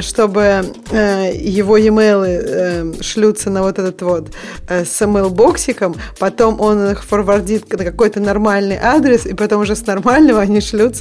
чтобы 0.00 0.64
его 0.90 1.76
e-mail 1.76 3.02
шлются 3.02 3.50
на 3.50 3.62
вот 3.62 3.78
этот 3.78 4.02
вот 4.02 4.28
с 4.68 5.00
email-боксиком, 5.02 5.96
потом 6.18 6.60
он 6.60 6.90
их 6.90 7.04
форвардит 7.04 7.70
на 7.72 7.84
какой-то 7.84 8.20
нормальный 8.20 8.78
адрес, 8.80 9.26
и 9.26 9.34
потом 9.34 9.62
уже 9.62 9.76
с 9.76 9.86
нормального 9.86 10.40
они 10.40 10.60
шлются 10.60 10.99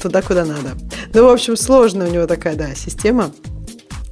туда, 0.00 0.22
куда 0.22 0.44
надо. 0.44 0.76
Ну, 1.14 1.26
в 1.26 1.30
общем, 1.30 1.56
сложная 1.56 2.08
у 2.08 2.10
него 2.10 2.26
такая, 2.26 2.54
да, 2.56 2.74
система. 2.74 3.32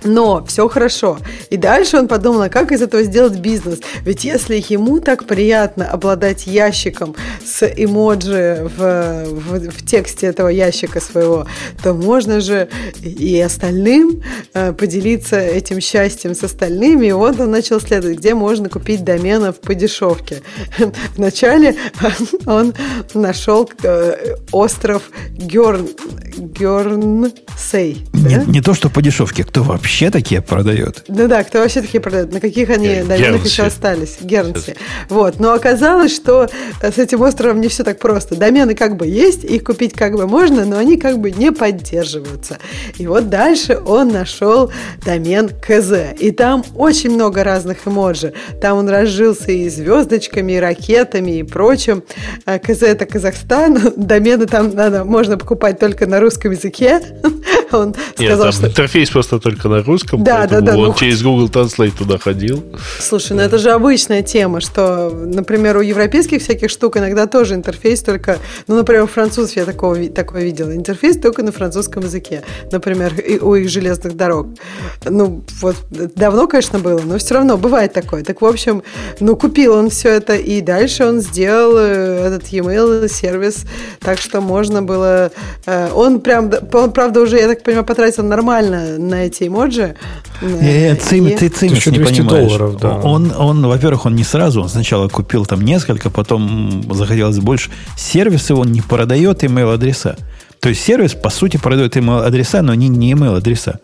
Но 0.05 0.45
все 0.45 0.69
хорошо. 0.69 1.19
И 1.51 1.57
дальше 1.57 1.97
он 1.97 2.09
подумал, 2.09 2.43
а 2.43 2.49
как 2.49 2.73
из 2.73 2.83
этого 2.83 3.03
сделать 3.03 3.39
бизнес? 3.39 3.81
Ведь 4.03 4.25
если 4.25 4.63
ему 4.69 5.01
так 5.01 5.25
приятно 5.25 5.89
обладать 5.89 6.47
ящиком 6.47 7.15
с 7.45 7.67
эмоджи 7.67 8.71
в, 8.77 9.25
в, 9.25 9.71
в 9.71 9.87
тексте 9.87 10.27
этого 10.29 10.49
ящика 10.49 11.01
своего, 11.01 11.47
то 11.83 11.95
можно 11.95 12.41
же 12.41 12.69
и 13.03 13.41
остальным 13.41 14.23
э, 14.55 14.73
поделиться 14.73 15.39
этим 15.39 15.81
счастьем 15.81 16.35
с 16.35 16.45
остальными. 16.45 17.07
И 17.07 17.13
вот 17.13 17.41
он 17.41 17.51
начал 17.51 17.81
следовать, 17.81 18.19
где 18.19 18.35
можно 18.35 18.69
купить 18.69 19.03
доменов 19.05 19.61
по 19.61 19.75
дешевке. 19.75 20.43
Вначале 21.17 21.77
он 22.47 22.75
нашел 23.15 23.69
э, 23.83 24.37
остров 24.53 25.03
Герн, 25.31 25.89
Гернсей. 26.37 28.07
Не, 28.13 28.45
не 28.47 28.61
то, 28.61 28.75
что 28.75 28.91
по 28.91 29.03
дешевке, 29.03 29.43
кто 29.43 29.63
вообще 29.63 29.86
вообще 29.87 30.11
такие 30.11 30.43
продает? 30.43 31.05
Ну 31.07 31.29
да, 31.29 31.45
кто 31.45 31.61
вообще 31.61 31.81
такие 31.81 32.01
продает? 32.01 32.33
На 32.33 32.41
каких 32.41 32.71
они 32.71 33.03
доменах 33.03 33.45
еще 33.45 33.63
остались? 33.63 34.17
Гернси. 34.21 34.75
Вот. 35.09 35.39
Но 35.39 35.53
оказалось, 35.53 36.13
что 36.13 36.49
э, 36.81 36.91
с 36.91 36.99
этим 36.99 37.23
островом 37.23 37.61
не 37.61 37.69
все 37.69 37.85
так 37.85 38.01
просто. 38.01 38.35
Домены 38.35 38.75
как 38.75 38.97
бы 38.97 39.07
есть, 39.07 39.45
их 39.45 39.63
купить 39.63 39.93
как 39.93 40.15
бы 40.15 40.27
можно, 40.27 40.65
но 40.65 40.79
они 40.79 40.97
как 40.97 41.21
бы 41.21 41.31
не 41.31 41.53
поддерживаются. 41.53 42.59
И 42.99 43.07
вот 43.07 43.31
дальше 43.31 43.79
он 43.87 44.09
нашел 44.09 44.73
домен 45.05 45.51
КЗ. 45.51 46.19
И 46.19 46.33
там 46.33 46.65
очень 46.75 47.11
много 47.11 47.45
разных 47.45 47.87
эмоджи. 47.87 48.33
Там 48.61 48.79
он 48.79 48.89
разжился 48.89 49.53
и 49.53 49.69
звездочками, 49.69 50.55
и 50.55 50.57
ракетами, 50.57 51.39
и 51.39 51.43
прочим. 51.45 52.03
А 52.45 52.59
КЗ 52.59 52.83
это 52.83 53.07
Казахстан. 53.07 53.93
Домены 53.97 54.47
там 54.47 54.75
надо, 54.75 55.05
можно 55.05 55.39
покупать 55.39 55.79
только 55.79 56.09
на 56.09 56.19
русском 56.19 56.51
языке. 56.51 57.01
Он 57.73 57.95
Нет, 58.19 58.31
сказал, 58.31 58.45
там 58.45 58.53
что... 58.53 58.67
интерфейс 58.69 59.11
просто 59.11 59.39
только 59.39 59.69
на 59.69 59.76
русском, 59.83 60.23
да, 60.23 60.47
да, 60.47 60.61
да, 60.61 60.77
он 60.77 60.89
ну... 60.89 60.95
через 60.95 61.23
Google 61.23 61.49
Translate 61.49 61.93
туда 61.97 62.19
ходил. 62.19 62.63
Слушай, 63.01 63.37
ну 63.37 63.43
это 63.43 63.59
же 63.59 63.71
обычная 63.71 64.23
тема, 64.23 64.61
что, 64.61 65.11
например, 65.11 65.77
у 65.77 65.81
европейских 65.81 66.43
всяких 66.43 66.71
штук 66.71 66.97
иногда 66.97 67.27
тоже 67.27 67.55
интерфейс 67.55 68.03
только, 68.03 68.39
ну, 68.67 68.77
например, 68.77 69.05
у 69.05 69.07
французов 69.07 69.57
я 69.57 69.65
такого, 69.65 70.09
такое 70.09 70.45
видела, 70.45 70.75
интерфейс 70.75 71.19
только 71.19 71.43
на 71.43 71.53
французском 71.53 72.03
языке, 72.03 72.43
например, 72.73 73.13
у 73.41 73.55
их 73.55 73.69
железных 73.69 74.17
дорог. 74.17 74.49
Ну, 75.05 75.43
вот 75.61 75.77
давно, 75.91 76.47
конечно, 76.47 76.79
было, 76.79 77.01
но 77.01 77.19
все 77.19 77.35
равно 77.35 77.57
бывает 77.57 77.93
такое. 77.93 78.23
Так, 78.23 78.43
в 78.43 78.47
общем, 78.47 78.83
ну, 79.21 79.37
купил 79.37 79.75
он 79.75 79.91
все 79.91 80.11
это, 80.11 80.35
и 80.35 80.61
дальше 80.61 81.05
он 81.05 81.21
сделал 81.21 81.77
э, 81.79 82.27
этот 82.27 82.49
e-mail 82.49 83.09
сервис, 83.09 83.65
так 84.01 84.19
что 84.19 84.41
можно 84.41 84.83
было... 84.83 85.31
Э, 85.67 85.91
он 85.93 86.21
прям, 86.21 86.51
он, 86.73 86.93
правда, 86.93 87.21
уже, 87.21 87.39
я 87.39 87.49
так 87.49 87.63
понимаю, 87.63 87.85
потратил 87.85 88.25
нормально 88.25 88.99
на 88.99 89.27
эти 89.27 89.47
эмоджи, 89.49 89.66
же. 89.73 89.97
Нет, 90.43 91.03
цим, 91.03 91.25
ты 91.37 91.49
цимис 91.49 91.87
не 91.87 91.99
понимаешь. 91.99 92.49
Долларов, 92.49 92.77
да. 92.79 92.99
Он, 92.99 93.33
он, 93.37 93.67
во-первых, 93.67 94.07
он 94.07 94.15
не 94.15 94.25
сразу, 94.25 94.63
он 94.63 94.69
сначала 94.69 95.09
купил 95.09 95.47
там 95.47 95.63
несколько, 95.63 96.11
потом 96.11 96.83
захотелось 96.93 97.39
больше. 97.39 97.71
Сервис 97.97 98.51
его 98.51 98.65
не 98.65 98.81
продает 98.81 99.45
email-адреса. 99.45 100.17
То 100.61 100.69
есть 100.69 100.83
сервис, 100.83 101.15
по 101.15 101.31
сути, 101.31 101.57
продает 101.57 101.97
email-адреса, 101.97 102.63
но 102.63 102.73
они 102.73 102.89
не 102.89 103.13
email-адреса. 103.13 103.81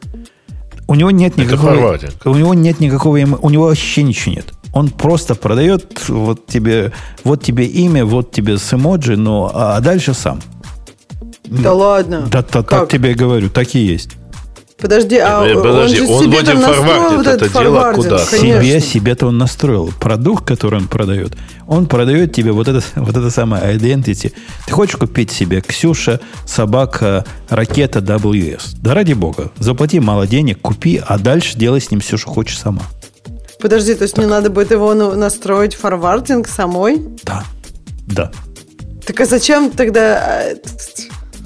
У 0.88 0.94
него 0.94 1.10
нет 1.10 1.36
никакого... 1.36 1.98
У 2.24 2.34
него 2.34 2.54
нет 2.54 2.80
никакого... 2.80 3.16
У 3.16 3.50
него 3.50 3.64
вообще 3.64 4.02
ничего 4.02 4.34
нет. 4.34 4.46
Он 4.72 4.88
просто 4.88 5.34
продает 5.34 6.08
вот 6.08 6.46
тебе, 6.46 6.92
вот 7.24 7.42
тебе 7.42 7.66
имя, 7.66 8.04
вот 8.04 8.32
тебе 8.32 8.56
с 8.58 8.72
эмоджи, 8.72 9.16
но 9.16 9.50
а 9.54 9.80
дальше 9.80 10.14
сам. 10.14 10.40
Да 11.44 11.72
ладно. 11.72 12.28
Да, 12.30 12.42
да 12.50 12.62
так 12.62 12.88
тебе 12.88 13.12
и 13.12 13.14
говорю, 13.14 13.50
так 13.50 13.74
и 13.74 13.78
есть. 13.78 14.16
Подожди, 14.82 15.16
а 15.16 15.46
э, 15.46 15.54
Подожди, 15.54 16.00
он, 16.00 16.06
же 16.06 16.12
он 16.12 16.24
себе 16.24 16.36
вроде 16.38 16.56
форвардит 16.56 17.26
это 17.28 17.48
дело 17.48 17.92
куда? 17.94 18.18
Себе, 18.18 18.80
себе-то 18.80 19.28
он 19.28 19.38
настроил. 19.38 19.92
Продукт, 20.00 20.44
который 20.44 20.80
он 20.80 20.88
продает, 20.88 21.34
он 21.68 21.86
продает 21.86 22.34
тебе 22.34 22.50
вот 22.50 22.66
это, 22.66 22.82
вот 22.96 23.16
это 23.16 23.30
самое 23.30 23.76
identity. 23.76 24.32
Ты 24.66 24.72
хочешь 24.72 24.96
купить 24.96 25.30
себе 25.30 25.60
Ксюша, 25.60 26.18
собака, 26.46 27.24
ракета 27.48 28.00
WS? 28.00 28.74
Да 28.78 28.94
ради 28.94 29.12
бога. 29.12 29.52
Заплати 29.56 30.00
мало 30.00 30.26
денег, 30.26 30.60
купи, 30.60 31.00
а 31.06 31.16
дальше 31.16 31.56
делай 31.56 31.80
с 31.80 31.92
ним 31.92 32.00
все, 32.00 32.16
что 32.16 32.30
хочешь 32.30 32.58
сама. 32.58 32.82
Подожди, 33.60 33.94
то 33.94 34.02
есть 34.02 34.16
так. 34.16 34.24
мне 34.24 34.34
надо 34.34 34.50
будет 34.50 34.72
его 34.72 34.92
настроить 34.94 35.76
форвардинг 35.76 36.48
самой? 36.48 37.00
Да. 37.22 37.44
Да. 38.08 38.32
Так 39.06 39.20
а 39.20 39.26
зачем 39.26 39.70
тогда... 39.70 40.48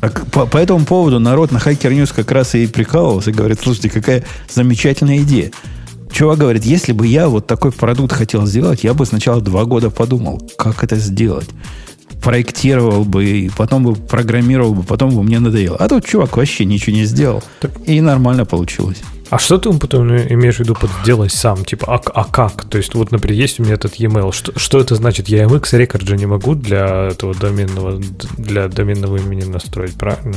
А, 0.06 0.10
по, 0.30 0.46
по 0.46 0.58
этому 0.58 0.84
поводу 0.84 1.18
народ 1.18 1.52
на 1.52 1.58
Hacker 1.58 1.90
News 1.90 2.12
как 2.14 2.30
раз 2.30 2.54
и 2.54 2.66
прикалывался, 2.66 3.32
говорит, 3.32 3.60
слушайте, 3.62 3.90
какая 3.90 4.24
замечательная 4.48 5.18
идея. 5.18 5.50
Чувак 6.10 6.38
говорит, 6.38 6.64
если 6.64 6.92
бы 6.92 7.06
я 7.06 7.28
вот 7.28 7.46
такой 7.46 7.72
продукт 7.72 8.12
хотел 8.12 8.46
сделать, 8.46 8.84
я 8.84 8.94
бы 8.94 9.04
сначала 9.06 9.40
два 9.40 9.64
года 9.64 9.90
подумал, 9.90 10.40
как 10.56 10.84
это 10.84 10.96
сделать. 10.96 11.48
Проектировал 12.22 13.04
бы, 13.04 13.24
и 13.24 13.50
потом 13.50 13.84
бы 13.84 13.94
программировал 13.94 14.74
бы, 14.74 14.82
потом 14.82 15.14
бы 15.14 15.22
мне 15.22 15.40
надоело. 15.40 15.76
А 15.76 15.88
тут 15.88 16.06
чувак 16.06 16.36
вообще 16.36 16.64
ничего 16.64 16.96
не 16.96 17.04
сделал. 17.04 17.42
Так... 17.60 17.72
И 17.86 18.00
нормально 18.00 18.44
получилось. 18.44 19.02
А 19.30 19.38
что 19.38 19.58
ты 19.58 19.72
потом 19.72 20.16
имеешь 20.16 20.56
в 20.56 20.60
виду 20.60 20.74
под 20.74 20.90
делать 21.04 21.32
сам? 21.32 21.64
Типа, 21.64 21.86
а, 21.94 22.00
а 22.14 22.24
как? 22.24 22.64
То 22.68 22.78
есть, 22.78 22.94
вот, 22.94 23.10
например, 23.10 23.36
есть 23.36 23.58
у 23.58 23.64
меня 23.64 23.74
этот 23.74 23.96
e-mail. 23.96 24.32
Что, 24.32 24.56
что 24.58 24.80
это 24.80 24.94
значит? 24.94 25.28
Я 25.28 25.44
MX 25.44 25.76
рекорд 25.76 26.06
же 26.06 26.16
не 26.16 26.26
могу 26.26 26.54
для 26.54 27.08
этого 27.08 27.34
доменного, 27.34 28.00
для 28.36 28.68
доменного 28.68 29.16
имени 29.16 29.44
настроить, 29.44 29.94
правильно? 29.94 30.36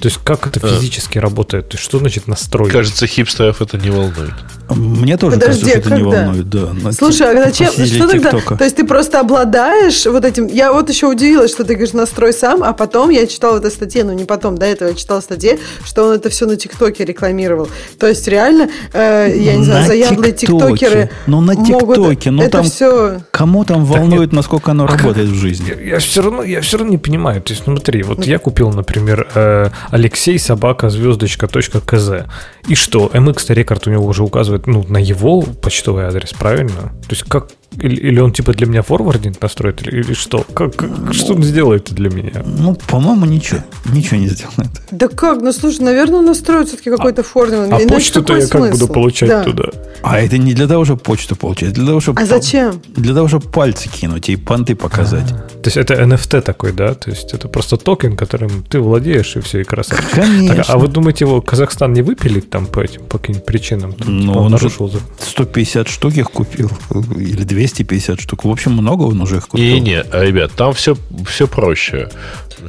То 0.00 0.08
есть, 0.08 0.18
как 0.24 0.46
это 0.46 0.60
э. 0.66 0.76
физически 0.76 1.18
работает? 1.18 1.68
То 1.68 1.76
есть, 1.76 1.84
что 1.84 1.98
значит 1.98 2.26
настроить? 2.26 2.72
Кажется, 2.72 3.06
хипстеров 3.06 3.62
это 3.62 3.78
не 3.78 3.90
волнует. 3.90 4.34
Мне 4.70 5.16
тоже 5.16 5.36
Подожди, 5.36 5.70
кажется, 5.70 5.80
что 5.80 5.88
это 5.88 5.96
не 5.96 6.02
волнует, 6.02 6.48
да. 6.48 6.92
Слушай, 6.92 7.38
а 7.38 7.44
зачем? 7.44 7.72
Что 7.72 8.08
тогда? 8.08 8.30
То 8.30 8.64
есть, 8.64 8.76
ты 8.76 8.84
просто 8.84 9.20
обладаешь 9.20 10.06
вот 10.06 10.24
этим... 10.24 10.46
Я 10.46 10.72
вот 10.72 10.88
еще 10.88 11.06
удивилась, 11.06 11.50
что 11.50 11.64
ты 11.64 11.74
говоришь, 11.74 11.92
настрой 11.92 12.32
сам, 12.32 12.62
а 12.64 12.72
потом 12.72 13.10
я 13.10 13.26
читала 13.26 13.54
в 13.54 13.56
этой 13.58 13.70
статье, 13.70 14.04
ну 14.04 14.12
не 14.12 14.24
потом, 14.24 14.56
до 14.56 14.66
этого 14.66 14.88
я 14.88 14.94
читала 14.94 15.20
статье, 15.20 15.58
что 15.84 16.04
он 16.04 16.14
это 16.14 16.30
все 16.30 16.46
на 16.46 16.56
ТикТоке 16.56 17.04
рекламировал. 17.04 17.68
То 17.98 18.08
есть, 18.08 18.23
есть 18.24 18.28
реально, 18.28 18.68
э, 18.92 19.32
я 19.36 19.56
не 19.56 19.64
знаю, 19.64 19.82
на 19.82 19.88
заядлые 19.88 20.32
тиктокеры 20.32 21.10
Ну, 21.26 21.40
на 21.40 21.56
ТикТоке, 21.56 22.30
ну 22.30 22.48
там 22.48 22.64
все... 22.64 23.20
Кому 23.30 23.64
там 23.64 23.84
волнует, 23.84 24.32
насколько 24.32 24.72
оно 24.72 24.84
а 24.84 24.88
работает 24.88 25.28
в 25.28 25.34
жизни? 25.34 25.68
Я, 25.68 25.94
я, 25.94 25.98
все 25.98 26.22
равно, 26.22 26.42
я 26.42 26.60
все 26.60 26.78
равно 26.78 26.92
не 26.92 26.98
понимаю. 26.98 27.42
То 27.42 27.52
есть, 27.52 27.64
смотри, 27.64 28.02
вот 28.02 28.26
я 28.26 28.38
купил, 28.38 28.70
например, 28.70 29.28
э, 29.34 29.68
Алексей 29.90 30.38
собака 30.38 30.90
звездочка 30.90 31.46
точка 31.46 31.80
кз. 31.80 32.26
И 32.68 32.74
что, 32.74 33.10
MX 33.12 33.54
рекорд 33.54 33.86
у 33.86 33.90
него 33.90 34.06
уже 34.06 34.22
указывает 34.22 34.66
ну, 34.66 34.84
на 34.88 34.98
его 34.98 35.42
почтовый 35.42 36.04
адрес, 36.04 36.32
правильно? 36.32 36.92
То 37.02 37.10
есть, 37.10 37.24
как, 37.24 37.48
или, 37.78 37.96
или 37.96 38.20
он 38.20 38.32
типа 38.32 38.52
для 38.52 38.66
меня 38.66 38.82
форвардинг 38.82 39.40
настроит, 39.40 39.82
или, 39.82 40.00
или 40.00 40.14
что? 40.14 40.44
Как, 40.54 40.76
как, 40.76 41.12
что 41.12 41.34
он 41.34 41.42
сделает 41.42 41.92
для 41.92 42.10
меня? 42.10 42.42
Ну, 42.44 42.74
по-моему, 42.74 43.26
ничего. 43.26 43.60
Ничего 43.92 44.18
не 44.18 44.28
сделает. 44.28 44.70
Да 44.90 45.08
как? 45.08 45.40
Ну, 45.40 45.52
слушай, 45.52 45.80
наверное, 45.80 46.20
он 46.20 46.26
настроит 46.26 46.68
все-таки 46.68 46.90
какой-то 46.90 47.22
а, 47.22 47.24
форвардинг. 47.24 47.72
А 47.72 47.88
почту-то 47.88 48.36
я 48.36 48.46
как 48.46 48.70
буду 48.72 48.88
получать 48.88 49.28
да. 49.28 49.44
туда? 49.44 49.70
А 50.02 50.20
это 50.20 50.38
не 50.38 50.54
для 50.54 50.66
того, 50.66 50.84
чтобы 50.84 51.00
почту 51.00 51.36
получать, 51.36 51.72
для 51.72 51.86
того, 51.86 52.00
чтобы... 52.00 52.20
А 52.20 52.26
зачем? 52.26 52.80
Для 52.88 53.14
того, 53.14 53.28
чтобы 53.28 53.48
пальцы 53.48 53.88
кинуть 53.88 54.28
и 54.28 54.36
понты 54.36 54.74
показать. 54.74 55.32
А, 55.32 55.48
то 55.48 55.66
есть 55.66 55.76
это 55.76 55.94
NFT 55.94 56.42
такой, 56.42 56.72
да? 56.72 56.94
То 56.94 57.10
есть 57.10 57.32
это 57.32 57.48
просто 57.48 57.76
токен, 57.76 58.16
которым 58.16 58.62
ты 58.64 58.80
владеешь, 58.80 59.36
и 59.36 59.40
все, 59.40 59.60
и 59.60 59.64
красавчик. 59.64 60.10
Конечно. 60.10 60.56
Так, 60.56 60.66
а 60.68 60.78
вы 60.78 60.88
думаете, 60.88 61.24
его 61.24 61.40
Казахстан 61.40 61.92
не 61.92 62.02
выпилит 62.02 62.50
там 62.50 62.66
по 62.66 62.80
этим, 62.80 63.02
по 63.06 63.18
каким 63.18 63.40
причинам? 63.40 63.92
Там, 63.94 64.16
ну, 64.16 64.20
типа, 64.20 64.38
он, 64.38 64.44
он 64.44 64.52
нарушил... 64.52 64.92
150 65.18 65.88
штук 65.88 66.14
их 66.14 66.30
купил. 66.30 66.70
Или 67.16 67.44
200 67.44 67.63
250 67.66 68.20
штук. 68.20 68.44
В 68.44 68.50
общем, 68.50 68.72
много 68.72 69.02
он 69.02 69.20
уже 69.20 69.36
их 69.36 69.48
купил. 69.48 69.64
Не, 69.64 69.80
не, 69.80 70.04
ребят, 70.12 70.52
там 70.52 70.72
все, 70.72 70.96
все 71.26 71.46
проще. 71.46 72.10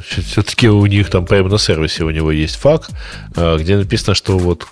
Все-таки 0.08 0.68
у 0.68 0.84
них 0.86 1.10
там 1.10 1.26
прямо 1.26 1.48
на 1.48 1.58
сервисе 1.58 2.04
у 2.04 2.10
него 2.10 2.32
есть 2.32 2.56
факт, 2.56 2.90
где 3.34 3.76
написано, 3.76 4.14
что 4.14 4.38
вот 4.38 4.66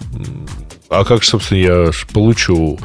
а 0.90 1.04
как, 1.04 1.24
собственно, 1.24 1.58
я 1.58 1.90
получу? 2.12 2.78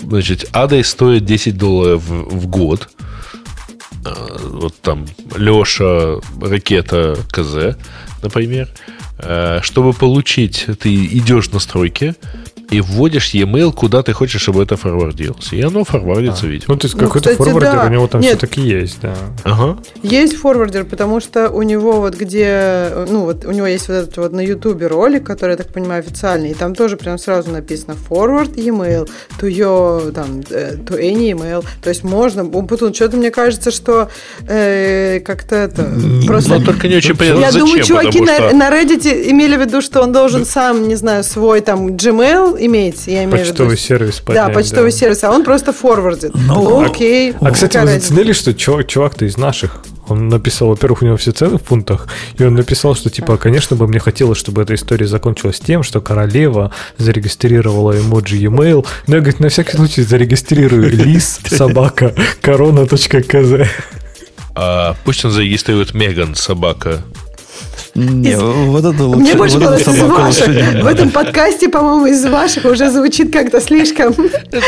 Значит, 0.00 0.48
адрес 0.52 0.88
стоит 0.88 1.24
10 1.24 1.56
долларов 1.56 2.02
в, 2.02 2.38
в 2.38 2.46
год. 2.46 2.88
А, 4.04 4.38
вот 4.38 4.74
там 4.80 5.06
Леша, 5.36 6.20
ракета 6.40 7.16
КЗ. 7.30 7.76
например, 8.22 8.68
э, 9.18 9.60
чтобы 9.62 9.92
получить, 9.92 10.66
ты 10.80 10.92
идешь 11.06 11.48
в 11.48 11.52
настройки, 11.52 12.14
и 12.70 12.80
вводишь 12.80 13.30
e-mail, 13.30 13.72
куда 13.72 14.02
ты 14.02 14.12
хочешь, 14.12 14.42
чтобы 14.42 14.62
это 14.62 14.76
форвардилось. 14.76 15.52
И 15.52 15.60
оно 15.62 15.84
форвардится, 15.84 16.46
а. 16.46 16.48
видимо. 16.48 16.74
Ну, 16.74 16.76
то 16.76 16.86
есть 16.86 16.96
ну, 16.96 17.06
какой-то 17.06 17.30
кстати, 17.30 17.48
форвардер 17.48 17.80
да. 17.80 17.86
у 17.86 17.90
него 17.90 18.06
там 18.08 18.22
все-таки 18.22 18.60
есть, 18.60 19.00
да. 19.00 19.14
Ага. 19.44 19.78
Есть 20.02 20.36
форвардер, 20.36 20.84
потому 20.84 21.20
что 21.20 21.50
у 21.50 21.62
него 21.62 22.00
вот 22.00 22.16
где, 22.16 22.90
ну 23.08 23.24
вот 23.24 23.44
у 23.44 23.52
него 23.52 23.66
есть 23.66 23.88
вот 23.88 23.94
этот 23.94 24.16
вот 24.16 24.32
на 24.32 24.40
ютубе 24.40 24.86
ролик, 24.86 25.24
который, 25.24 25.52
я 25.52 25.56
так 25.56 25.72
понимаю, 25.72 26.00
официальный, 26.00 26.50
и 26.50 26.54
там 26.54 26.74
тоже 26.74 26.96
прям 26.96 27.18
сразу 27.18 27.50
написано 27.50 27.96
forward 28.08 28.54
email 28.56 29.08
to 29.40 29.48
your, 29.48 30.12
там, 30.12 30.42
э, 30.50 30.76
to 30.76 30.98
any 30.98 31.32
email. 31.32 31.64
То 31.82 31.90
есть 31.90 32.04
можно, 32.04 32.44
Умпутун, 32.44 32.94
что-то 32.94 33.16
мне 33.16 33.30
кажется, 33.30 33.70
что 33.70 34.08
э, 34.48 35.20
как-то 35.20 35.56
это 35.56 35.88
просто... 36.26 36.58
Но 36.58 36.64
только 36.64 36.88
не 36.88 36.96
очень 36.96 37.16
понятно, 37.16 37.40
Я 37.40 37.52
зачем, 37.52 37.66
думаю, 37.66 37.84
чуваки 37.84 38.24
что... 38.24 38.52
на, 38.52 38.52
на 38.52 38.70
Reddit 38.70 39.30
имели 39.30 39.56
в 39.56 39.60
виду, 39.60 39.80
что 39.80 40.02
он 40.02 40.12
должен 40.12 40.44
сам, 40.44 40.88
не 40.88 40.96
знаю, 40.96 41.22
свой 41.22 41.60
там 41.60 41.88
Gmail 41.88 42.55
иметь, 42.58 43.06
я 43.06 43.24
имею 43.24 43.30
почтовый 43.44 43.76
в 43.76 43.78
виду. 43.78 43.88
сервис 43.88 44.20
поднять, 44.20 44.46
Да, 44.46 44.52
почтовый 44.52 44.90
да. 44.90 44.96
сервис, 44.96 45.24
а 45.24 45.30
он 45.30 45.44
просто 45.44 45.72
форвардит. 45.72 46.32
Ну, 46.34 46.84
окей. 46.84 47.34
А, 47.40 47.50
кстати, 47.50 47.76
вы 47.78 47.86
заценили, 47.86 48.32
что 48.32 48.54
чувак, 48.54 48.86
чувак-то 48.86 49.24
из 49.24 49.36
наших, 49.36 49.82
он 50.08 50.28
написал, 50.28 50.68
во-первых, 50.68 51.02
у 51.02 51.04
него 51.06 51.16
все 51.16 51.32
цены 51.32 51.58
в 51.58 51.62
фунтах, 51.62 52.06
и 52.38 52.44
он 52.44 52.54
написал, 52.54 52.94
что, 52.94 53.10
типа, 53.10 53.36
конечно 53.36 53.76
бы 53.76 53.88
мне 53.88 53.98
хотелось, 53.98 54.38
чтобы 54.38 54.62
эта 54.62 54.74
история 54.74 55.06
закончилась 55.06 55.58
тем, 55.58 55.82
что 55.82 56.00
королева 56.00 56.72
зарегистрировала 56.98 57.98
эмоджи 57.98 58.36
e-mail, 58.36 58.86
но 59.06 59.16
я, 59.16 59.20
говорит, 59.20 59.40
на 59.40 59.48
всякий 59.48 59.76
случай 59.76 60.02
зарегистрирую 60.02 60.90
лис 60.90 61.40
собака 61.48 62.14
корона.кз. 62.40 63.68
А, 64.54 64.96
пусть 65.04 65.24
он 65.24 65.30
зарегистрирует 65.32 65.92
Меган 65.94 66.34
собака 66.34 67.02
не, 67.94 68.32
из... 68.32 68.40
вот 68.40 68.84
это 68.84 69.04
лучше. 69.04 69.20
Мне 69.20 69.34
больше 69.34 69.58
вот 69.58 69.80
из 69.80 70.02
ваших. 70.02 70.82
В 70.82 70.86
этом 70.86 71.10
подкасте, 71.10 71.68
по-моему, 71.68 72.06
из 72.06 72.24
ваших 72.24 72.64
уже 72.64 72.90
звучит 72.90 73.32
как-то 73.32 73.60
слишком, 73.60 74.14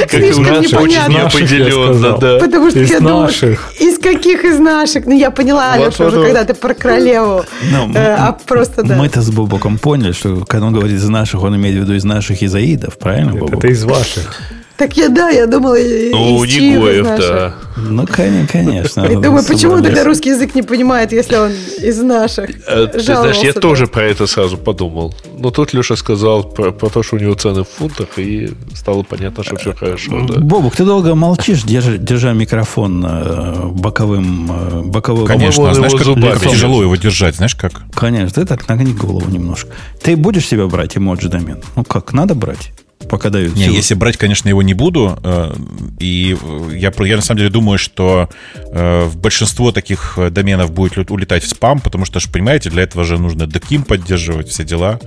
слишком 0.09 0.61
непонятно. 0.61 2.19
да. 2.19 2.39
Потому 2.39 2.71
что 2.71 2.81
из 2.81 2.91
я 2.91 3.01
думаю, 3.01 3.31
из 3.79 3.99
каких 3.99 4.45
из 4.45 4.59
наших? 4.59 5.07
Ну, 5.07 5.13
я 5.13 5.31
поняла, 5.31 5.75
вот, 5.77 5.89
Леша, 5.89 6.07
уже 6.07 6.23
когда 6.25 6.45
ты 6.45 6.55
про 6.55 6.75
королеву. 6.75 7.45
Ну, 7.71 7.93
э, 7.95 8.15
а 8.19 8.39
просто, 8.47 8.83
да. 8.83 8.97
Мы-то 8.97 9.21
с 9.21 9.31
Бобоком 9.31 9.79
поняли, 9.79 10.13
что 10.13 10.45
когда 10.47 10.67
он 10.67 10.73
говорит 10.73 10.97
из 10.97 11.09
наших, 11.09 11.43
он 11.43 11.57
имеет 11.57 11.77
в 11.77 11.81
виду 11.81 11.95
из 11.95 12.05
наших 12.05 12.43
изаидов, 12.43 12.99
правильно, 12.99 13.33
Бобок? 13.33 13.65
Это 13.65 13.69
из 13.69 13.85
ваших. 13.85 14.41
Так 14.79 14.97
я, 14.97 15.09
да, 15.09 15.29
я 15.29 15.47
думала, 15.47 15.77
Ну, 16.13 16.45
Негоев, 16.45 17.05
да. 17.05 17.55
Ну, 17.77 18.07
конечно. 18.07 19.07
Я 19.07 19.19
думаю, 19.19 19.45
почему 19.45 19.83
тогда 19.83 20.05
русский 20.05 20.31
язык 20.31 20.55
не 20.55 20.63
понимает, 20.63 21.13
если 21.13 21.37
он 21.37 21.51
из 21.83 21.99
наших? 22.01 22.51
Э, 22.69 22.87
ты 22.87 23.01
знаешь, 23.01 23.39
я 23.39 23.53
тоже 23.53 23.89
про 23.89 24.05
это 24.05 24.29
сразу 24.29 24.57
подумал. 24.57 25.15
Но 25.37 25.51
тут 25.51 25.75
Леша 25.75 25.97
сказал 25.97 26.45
про, 26.45 26.71
то, 26.73 27.03
что 27.03 27.17
у 27.17 27.19
него 27.19 27.35
цены 27.35 27.65
в 27.65 27.69
фунтах, 27.69 28.07
и 28.19 28.53
стало 28.75 29.03
понятно, 29.03 29.43
что 29.43 29.57
все 29.57 29.75
хорошо. 29.75 30.27
Да. 30.29 30.41
Бобук, 30.41 30.77
ты 30.77 30.85
долго 30.85 31.17
молчишь, 31.17 31.65
держа, 31.65 31.97
держа 31.97 32.33
микрофон 32.33 33.05
э, 33.05 33.67
боковым... 33.73 34.51
Э, 34.51 34.83
боковым 34.85 35.27
Конечно, 35.27 35.71
а 35.71 35.75
знаешь, 35.75 35.93
как 35.93 36.05
зубами. 36.05 36.39
тяжело 36.39 36.83
его 36.83 36.95
держать, 36.95 37.35
знаешь 37.35 37.57
как? 37.57 37.73
Конечно, 37.95 38.43
ты 38.43 38.47
так 38.47 38.69
нагни 38.69 38.93
голову 38.93 39.29
немножко. 39.29 39.71
Ты 40.01 40.17
будешь 40.17 40.47
себя 40.47 40.67
брать 40.67 40.97
эмоджи 40.97 41.29
домен? 41.29 41.63
Ну 41.75 41.83
как, 41.83 42.13
надо 42.13 42.37
брать? 42.37 42.71
Пока 43.09 43.31
дают. 43.31 43.55
Не, 43.55 43.67
если 43.67 43.95
брать, 43.95 44.17
конечно, 44.17 44.49
его 44.49 44.63
не 44.63 44.75
буду. 44.75 45.19
Э, 45.23 45.55
и 45.99 46.37
я, 46.73 46.93
я 46.97 47.17
на 47.17 47.23
самом 47.23 47.39
деле 47.39 47.51
думаю, 47.51 47.79
что 47.79 48.29
э, 48.55 49.05
в 49.05 49.17
большинство 49.17 49.73
таких 49.73 50.19
доменов 50.31 50.73
будет 50.73 51.11
улетать 51.11 51.45
в 51.45 51.49
спам, 51.49 51.81
потому 51.81 52.05
что, 52.05 52.21
понимаете, 52.31 52.71
для 52.71 52.83
этого 52.83 53.05
же 53.05 53.19
нужно 53.19 53.47
доким 53.47 53.83
поддерживать, 53.83 54.49
все 54.49 54.65
дела 54.65 55.01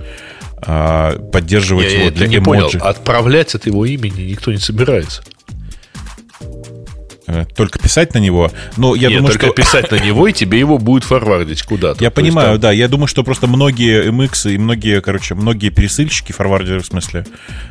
а, 0.64 1.18
поддерживать 1.18 1.92
я, 1.92 2.00
его 2.00 2.10
для 2.10 2.26
я 2.26 2.38
эмоджи. 2.38 2.78
Понял. 2.78 2.86
Отправлять 2.86 3.54
от 3.54 3.66
его 3.66 3.84
имени 3.84 4.22
никто 4.30 4.52
не 4.52 4.58
собирается. 4.58 5.22
Э, 7.32 7.46
только 7.56 7.78
писать 7.78 8.12
на 8.12 8.18
него. 8.18 8.50
Но 8.76 8.94
я 8.94 9.08
Нет, 9.08 9.18
думаю, 9.18 9.32
только 9.32 9.46
что... 9.46 9.54
писать 9.54 9.90
на 9.90 9.96
него, 9.96 10.28
и 10.28 10.32
тебе 10.32 10.58
его 10.58 10.76
будет 10.76 11.04
форвардить 11.04 11.62
куда-то. 11.62 12.02
Я 12.04 12.10
То 12.10 12.16
понимаю, 12.16 12.52
там... 12.52 12.60
да. 12.60 12.72
Я 12.72 12.88
думаю, 12.88 13.06
что 13.06 13.24
просто 13.24 13.46
многие 13.46 14.10
MX 14.10 14.54
и 14.54 14.58
многие, 14.58 15.00
короче, 15.00 15.34
многие 15.34 15.70
пересыльщики, 15.70 16.32
форвардеры 16.32 16.80
в 16.80 16.86
смысле, 16.86 17.24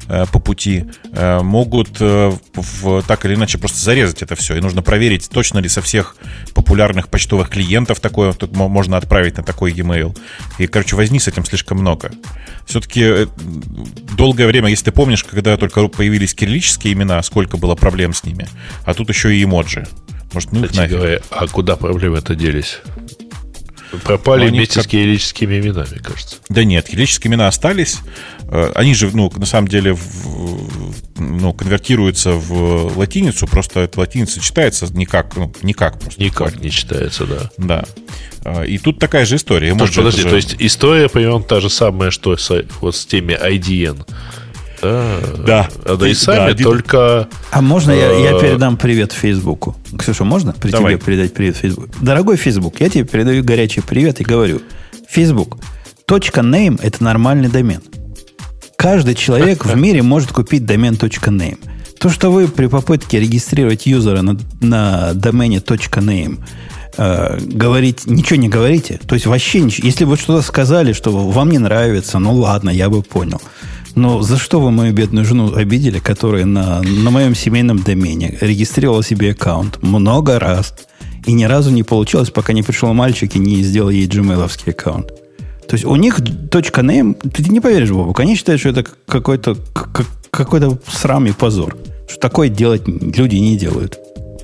э, 0.08 0.26
по 0.32 0.40
пути, 0.40 0.86
э, 1.14 1.42
могут 1.42 2.00
в, 2.00 3.04
так 3.04 3.26
или 3.26 3.36
иначе 3.36 3.60
просто 3.60 3.78
зарезать 3.78 4.24
это 4.24 4.36
все. 4.36 4.56
И 4.56 4.62
нужно 4.62 4.82
проверить, 4.82 5.30
точно 5.30 5.60
ли 5.60 5.70
со 5.70 5.82
всех 5.82 6.16
популярных 6.56 7.10
почтовых 7.10 7.50
клиентов 7.50 8.00
такое 8.00 8.34
тут 8.34 8.56
можно 8.56 8.98
отправить 8.98 9.38
на 9.38 9.44
такой 9.44 9.72
e-mail. 9.74 10.18
И, 10.58 10.66
короче, 10.66 10.96
возни 10.96 11.20
с 11.20 11.28
этим 11.28 11.46
слишком 11.46 11.78
много. 11.78 12.12
Все-таки 12.66 13.28
долгое 14.18 14.48
время, 14.48 14.70
если 14.70 14.86
ты 14.86 14.92
помнишь, 14.92 15.24
когда 15.24 15.58
только 15.58 15.88
появились 15.88 16.34
кириллические 16.34 16.94
имена, 16.94 17.22
сколько 17.22 17.58
было 17.58 17.76
проблем 17.76 18.14
с 18.14 18.24
ними. 18.24 18.48
А 18.86 18.94
тут 18.94 19.10
еще 19.10 19.36
и 19.36 19.46
эмоджи. 19.52 19.88
Может, 20.34 20.52
ну 20.54 20.64
их 20.64 20.74
нафиг. 20.76 20.98
Говоря, 20.98 21.20
а 21.30 21.48
куда 21.48 21.76
проблемы-то 21.76 22.36
делись? 22.36 22.80
Пропали 24.04 24.46
ну, 24.46 24.56
вместе 24.56 24.76
как... 24.76 24.86
с 24.86 24.88
кириллическими 24.88 25.60
именами, 25.60 25.98
кажется. 26.02 26.38
Да 26.48 26.64
нет, 26.64 26.88
кириллические 26.88 27.30
имена 27.30 27.50
остались. 27.50 28.00
Э, 28.44 28.72
они 28.74 28.96
же, 28.96 29.12
ну, 29.14 29.30
на 29.36 29.46
самом 29.46 29.68
деле, 29.68 29.94
в, 29.94 31.20
ну, 31.20 31.52
конвертируются 31.52 32.32
в 32.32 32.98
латиницу, 32.98 33.48
просто 33.48 33.82
эта 33.82 34.00
латиница 34.00 34.40
читается 34.40 34.88
никак, 34.94 35.36
ну, 35.36 35.54
никак 35.62 36.00
просто. 36.00 36.22
Никак 36.24 36.62
не 36.62 36.72
читается, 36.72 37.26
да. 37.26 37.50
Да. 37.58 37.86
Э, 38.46 38.66
и 38.66 38.78
тут 38.78 38.98
такая 38.98 39.26
же 39.26 39.36
история. 39.36 39.74
Может, 39.74 39.96
подожди, 39.96 40.22
же... 40.22 40.30
то 40.30 40.36
есть 40.38 40.56
история, 40.60 41.10
примерно 41.10 41.44
та 41.44 41.60
же 41.60 41.70
самая, 41.70 42.12
что 42.12 42.38
с, 42.38 42.66
вот 42.80 42.96
с 42.96 43.06
теми 43.06 43.34
IDN. 43.34 44.08
Да. 44.82 45.16
Да. 45.46 45.70
А 45.86 45.96
да 45.96 46.08
и 46.08 46.14
сами, 46.14 46.54
да, 46.54 46.64
только... 46.64 47.28
А 47.52 47.62
можно 47.62 47.92
я, 47.92 48.12
я 48.12 48.32
э, 48.32 48.42
передам 48.42 48.78
привет 48.78 49.12
Фейсбуку? 49.12 49.76
Ксюша, 49.98 50.24
можно 50.24 50.54
при 50.54 50.72
Давай. 50.72 50.96
тебе 50.96 51.06
передать 51.06 51.34
привет 51.34 51.58
Фейсбуку? 51.58 51.90
Дорогой 52.02 52.38
Фейсбук, 52.38 52.80
я 52.80 52.90
тебе 52.90 53.04
передаю 53.04 53.44
горячий 53.44 53.82
привет 53.82 54.22
и 54.22 54.24
говорю. 54.24 54.62
Фейсбук, 55.10 55.58
точка 56.06 56.42
.name– 56.42 56.80
это 56.84 57.04
нормальный 57.04 57.50
домен. 57.50 57.82
Каждый 58.76 59.14
человек 59.14 59.66
в 59.66 59.76
мире 59.78 60.02
может 60.02 60.32
купить 60.32 60.66
домен 60.66 60.96
.name. 60.96 61.60
То, 62.00 62.10
что 62.10 62.32
вы 62.32 62.48
при 62.48 62.66
попытке 62.66 63.20
регистрировать 63.20 63.86
юзера 63.86 64.24
на, 64.24 64.36
на 64.60 65.14
домене 65.14 65.58
.name 65.58 66.40
э, 66.98 67.40
говорить, 67.40 68.08
ничего 68.08 68.40
не 68.40 68.50
говорите, 68.50 69.00
то 69.06 69.14
есть 69.14 69.28
вообще 69.28 69.62
ничего. 69.62 69.86
Если 69.86 70.06
вы 70.06 70.18
что-то 70.18 70.42
сказали, 70.42 70.94
что 70.94 71.12
вам 71.12 71.52
не 71.52 71.60
нравится, 71.60 72.18
ну 72.18 72.34
ладно, 72.34 72.72
я 72.72 72.90
бы 72.90 73.04
понял. 73.04 73.40
Но 73.96 74.22
за 74.22 74.38
что 74.38 74.62
вы 74.62 74.72
мою 74.72 74.94
бедную 74.94 75.26
жену 75.26 75.54
обидели, 75.54 76.00
которая 76.00 76.46
на, 76.46 76.82
на 76.82 77.12
моем 77.12 77.36
семейном 77.36 77.80
домене 77.80 78.38
регистрировала 78.42 79.04
себе 79.04 79.32
аккаунт 79.32 79.82
много 79.84 80.40
раз 80.40 80.74
и 81.26 81.34
ни 81.34 81.44
разу 81.44 81.72
не 81.72 81.84
получилось, 81.84 82.30
пока 82.30 82.54
не 82.54 82.64
пришел 82.64 82.94
мальчик 82.94 83.36
и 83.36 83.40
не 83.40 83.62
сделал 83.64 83.90
ей 83.90 84.08
gmail 84.08 84.70
аккаунт. 84.70 85.08
То 85.68 85.76
есть 85.76 85.86
у 85.86 85.96
них 85.96 86.20
точка 86.50 86.82
name, 86.82 87.16
ты 87.30 87.44
не 87.44 87.60
поверишь, 87.60 87.92
Бобу, 87.92 88.14
они 88.18 88.36
считают, 88.36 88.60
что 88.60 88.70
это 88.70 88.86
какой-то 89.06 89.56
какой-то 90.32 90.80
срам 90.88 91.26
и 91.28 91.32
позор. 91.32 91.78
Что 92.10 92.20
такое 92.20 92.50
делать 92.50 92.84
люди 92.88 93.36
не 93.36 93.58
делают. 93.58 94.00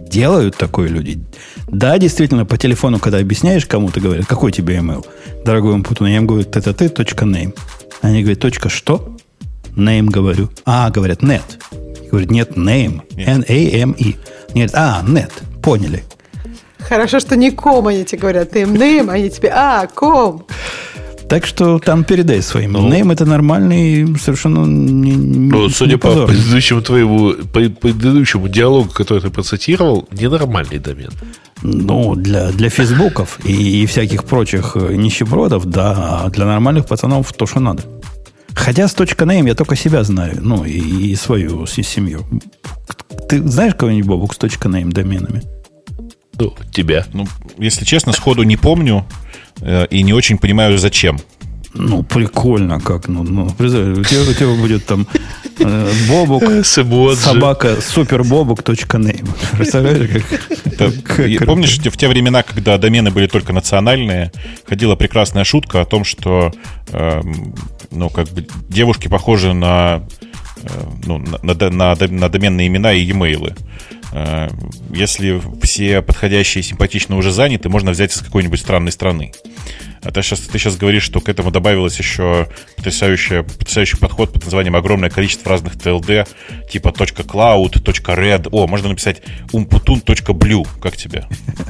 Делают 0.09 0.55
такое 0.55 0.87
люди. 0.87 1.19
Да, 1.67 1.97
действительно, 1.97 2.45
по 2.45 2.57
телефону, 2.57 2.99
когда 2.99 3.17
объясняешь 3.17 3.65
кому-то, 3.65 3.99
говорят, 3.99 4.25
какой 4.25 4.51
тебе 4.51 4.77
email? 4.77 5.05
Дорогой 5.43 5.73
Умпутун, 5.73 6.07
я 6.07 6.17
им 6.17 6.27
говорю, 6.27 6.45
это 6.49 6.73
ты, 6.73 6.87
точка 6.87 7.25
name. 7.25 7.57
Они 8.01 8.21
говорят, 8.21 8.39
точка 8.39 8.69
что? 8.69 9.16
Name 9.77 10.09
говорю. 10.09 10.49
А, 10.65 10.89
говорят, 10.89 11.21
net. 11.21 11.43
Говорят, 12.09 12.31
нет, 12.31 12.51
name. 12.57 13.01
N-A-M-E. 13.15 14.15
Нет, 14.53 14.71
а, 14.73 15.03
net. 15.05 15.31
Поняли. 15.61 16.03
Хорошо, 16.79 17.19
что 17.19 17.35
не 17.35 17.51
ком 17.51 17.87
они 17.87 18.03
тебе 18.03 18.19
говорят. 18.19 18.51
Ты 18.51 18.61
им 18.61 18.73
name, 18.73 19.11
они 19.11 19.29
тебе, 19.29 19.51
а, 19.53 19.85
ком. 19.87 20.45
Так 21.29 21.45
что 21.45 21.77
там 21.77 22.05
передай 22.05 22.41
своим. 22.41 22.71
Ну, 22.71 22.89
name 22.89 23.11
это 23.11 23.25
нормальный, 23.25 24.17
совершенно 24.17 24.65
не, 24.65 25.11
ну, 25.51 25.69
судя 25.69 25.91
не 25.91 25.97
по 25.97 26.25
предыдущему 26.25 26.81
твоему 26.81 27.33
по 27.51 27.59
предыдущему 27.59 28.47
диалогу, 28.47 28.89
который 28.89 29.21
ты 29.21 29.29
процитировал, 29.29 30.07
ненормальный 30.11 30.79
домен. 30.79 31.11
Ну, 31.61 32.15
для, 32.15 32.51
для 32.51 32.69
фейсбуков 32.69 33.39
и, 33.43 33.83
и 33.83 33.85
всяких 33.85 34.23
прочих 34.23 34.75
нищебродов, 34.75 35.65
да, 35.65 36.21
а 36.23 36.29
для 36.29 36.45
нормальных 36.45 36.85
пацанов 36.85 37.33
то, 37.33 37.45
что 37.45 37.59
надо. 37.59 37.83
Хотя 38.57 38.87
с 38.87 38.93
точка 38.93 39.25
name 39.25 39.47
я 39.47 39.55
только 39.55 39.75
себя 39.75 40.03
знаю, 40.03 40.39
ну, 40.41 40.65
и, 40.65 40.79
и 41.11 41.15
свою 41.15 41.67
семью. 41.67 42.25
Ты 43.29 43.47
знаешь 43.47 43.75
кого-нибудь, 43.75 44.07
Бобук, 44.07 44.33
с 44.33 44.37
точка 44.37 44.67
name 44.67 44.89
доменами? 44.89 45.43
Ну, 46.33 46.53
тебя. 46.73 47.05
Ну, 47.13 47.27
если 47.59 47.85
честно, 47.85 48.13
сходу 48.13 48.43
не 48.43 48.57
помню 48.57 49.05
э, 49.61 49.85
и 49.91 50.01
не 50.01 50.11
очень 50.11 50.39
понимаю, 50.39 50.77
зачем. 50.79 51.19
Ну, 51.77 52.03
прикольно 52.03 52.79
как. 52.79 53.07
Ну, 53.07 53.23
ну, 53.23 53.45
у, 53.45 53.53
тебя, 53.53 54.21
у 54.21 54.33
тебя 54.33 54.55
будет 54.59 54.85
там 54.85 55.07
э, 55.59 55.91
бобук, 56.09 56.43
собака, 57.17 57.81
супербобук.name. 57.81 59.29
Представляешь, 59.57 60.23
как, 60.77 61.03
как 61.03 61.45
Помнишь, 61.45 61.77
в 61.77 61.97
те 61.97 62.07
времена, 62.07 62.43
когда 62.43 62.77
домены 62.77 63.11
были 63.11 63.27
только 63.27 63.53
национальные, 63.53 64.31
ходила 64.67 64.95
прекрасная 64.95 65.43
шутка 65.43 65.81
о 65.81 65.85
том, 65.85 66.03
что 66.03 66.51
э, 66.89 67.21
ну, 67.91 68.09
как 68.09 68.27
бы 68.29 68.47
девушки 68.69 69.07
похожи 69.07 69.53
на, 69.53 70.03
э, 70.63 70.69
ну, 71.05 71.19
на, 71.19 71.53
на, 71.53 71.69
на, 71.69 71.95
на 71.95 72.29
доменные 72.29 72.67
имена 72.67 72.93
и 72.93 73.03
e-mail. 73.03 73.55
Э, 74.13 74.49
если 74.93 75.41
все 75.61 76.01
подходящие 76.01 76.63
симпатичные 76.63 77.17
уже 77.17 77.31
заняты, 77.31 77.69
можно 77.69 77.91
взять 77.91 78.13
из 78.13 78.21
какой-нибудь 78.21 78.59
странной 78.59 78.91
страны. 78.91 79.31
А 80.03 80.11
ты 80.11 80.21
сейчас, 80.21 80.39
ты 80.41 80.57
сейчас 80.57 80.77
говоришь, 80.77 81.03
что 81.03 81.19
к 81.19 81.29
этому 81.29 81.51
добавилось 81.51 81.97
еще 81.97 82.47
потрясающий, 82.75 83.43
потрясающий 83.43 83.97
подход 83.97 84.33
под 84.33 84.43
названием 84.43 84.75
огромное 84.75 85.09
количество 85.09 85.49
разных 85.51 85.75
TLD, 85.75 86.27
типа 86.71 86.89
.cloud, 86.89 87.73
.red. 87.73 88.49
О, 88.51 88.67
можно 88.67 88.89
написать 88.89 89.21
umputun.blue. 89.51 90.67
Как 90.81 90.97
тебе? 90.97 91.25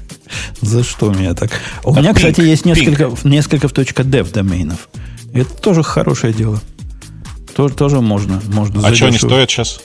За 0.62 0.84
что 0.84 1.08
у 1.08 1.14
меня 1.14 1.34
так? 1.34 1.51
У 1.84 1.93
меня, 1.93 2.14
кстати, 2.14 2.41
есть 2.41 2.66
несколько, 2.66 3.12
несколько 3.24 3.68
в 3.68 3.74
.dev 3.74 4.32
доменов. 4.32 4.89
Это 5.34 5.53
тоже 5.53 5.84
хорошее 5.84 6.34
дело. 6.34 6.62
Тоже, 7.55 7.74
тоже 7.74 8.01
можно. 8.01 8.41
можно 8.47 8.88
а 8.88 8.93
что 8.93 9.08
они 9.08 9.18
стоят 9.18 9.49
сейчас? 9.49 9.82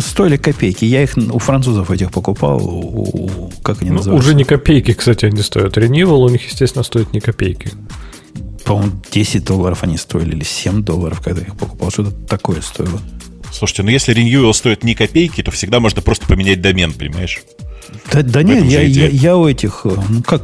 Стоили 0.00 0.36
копейки. 0.36 0.84
Я 0.84 1.02
их 1.02 1.16
у 1.16 1.38
французов 1.38 1.90
этих 1.90 2.10
покупал. 2.10 2.60
У, 2.62 3.50
как 3.62 3.82
они 3.82 3.90
ну, 3.90 3.96
называются? 3.96 4.28
Уже 4.28 4.34
не 4.36 4.44
копейки, 4.44 4.92
кстати, 4.92 5.26
они 5.26 5.42
стоят. 5.42 5.76
Renewal 5.76 6.24
у 6.24 6.28
них, 6.28 6.46
естественно, 6.46 6.82
стоит 6.82 7.12
не 7.12 7.20
копейки. 7.20 7.70
По-моему, 8.64 8.92
10 9.10 9.44
долларов 9.44 9.82
они 9.82 9.98
стоили, 9.98 10.34
или 10.36 10.44
7 10.44 10.82
долларов, 10.82 11.20
когда 11.20 11.40
я 11.42 11.48
их 11.48 11.56
покупал. 11.56 11.90
Что-то 11.90 12.12
такое 12.12 12.60
стоило. 12.60 13.00
Слушайте, 13.52 13.82
ну 13.84 13.90
если 13.90 14.14
Renewal 14.14 14.52
стоит 14.52 14.82
не 14.82 14.94
копейки, 14.94 15.42
то 15.42 15.50
всегда 15.52 15.78
можно 15.78 16.02
просто 16.02 16.26
поменять 16.26 16.60
домен, 16.60 16.92
понимаешь? 16.92 17.42
Да, 18.12 18.22
да 18.22 18.42
нет, 18.42 18.64
я, 18.64 18.82
я, 18.82 19.08
я 19.08 19.36
у 19.36 19.46
этих, 19.46 19.82
э, 19.84 19.90
ну 20.08 20.22
как, 20.22 20.42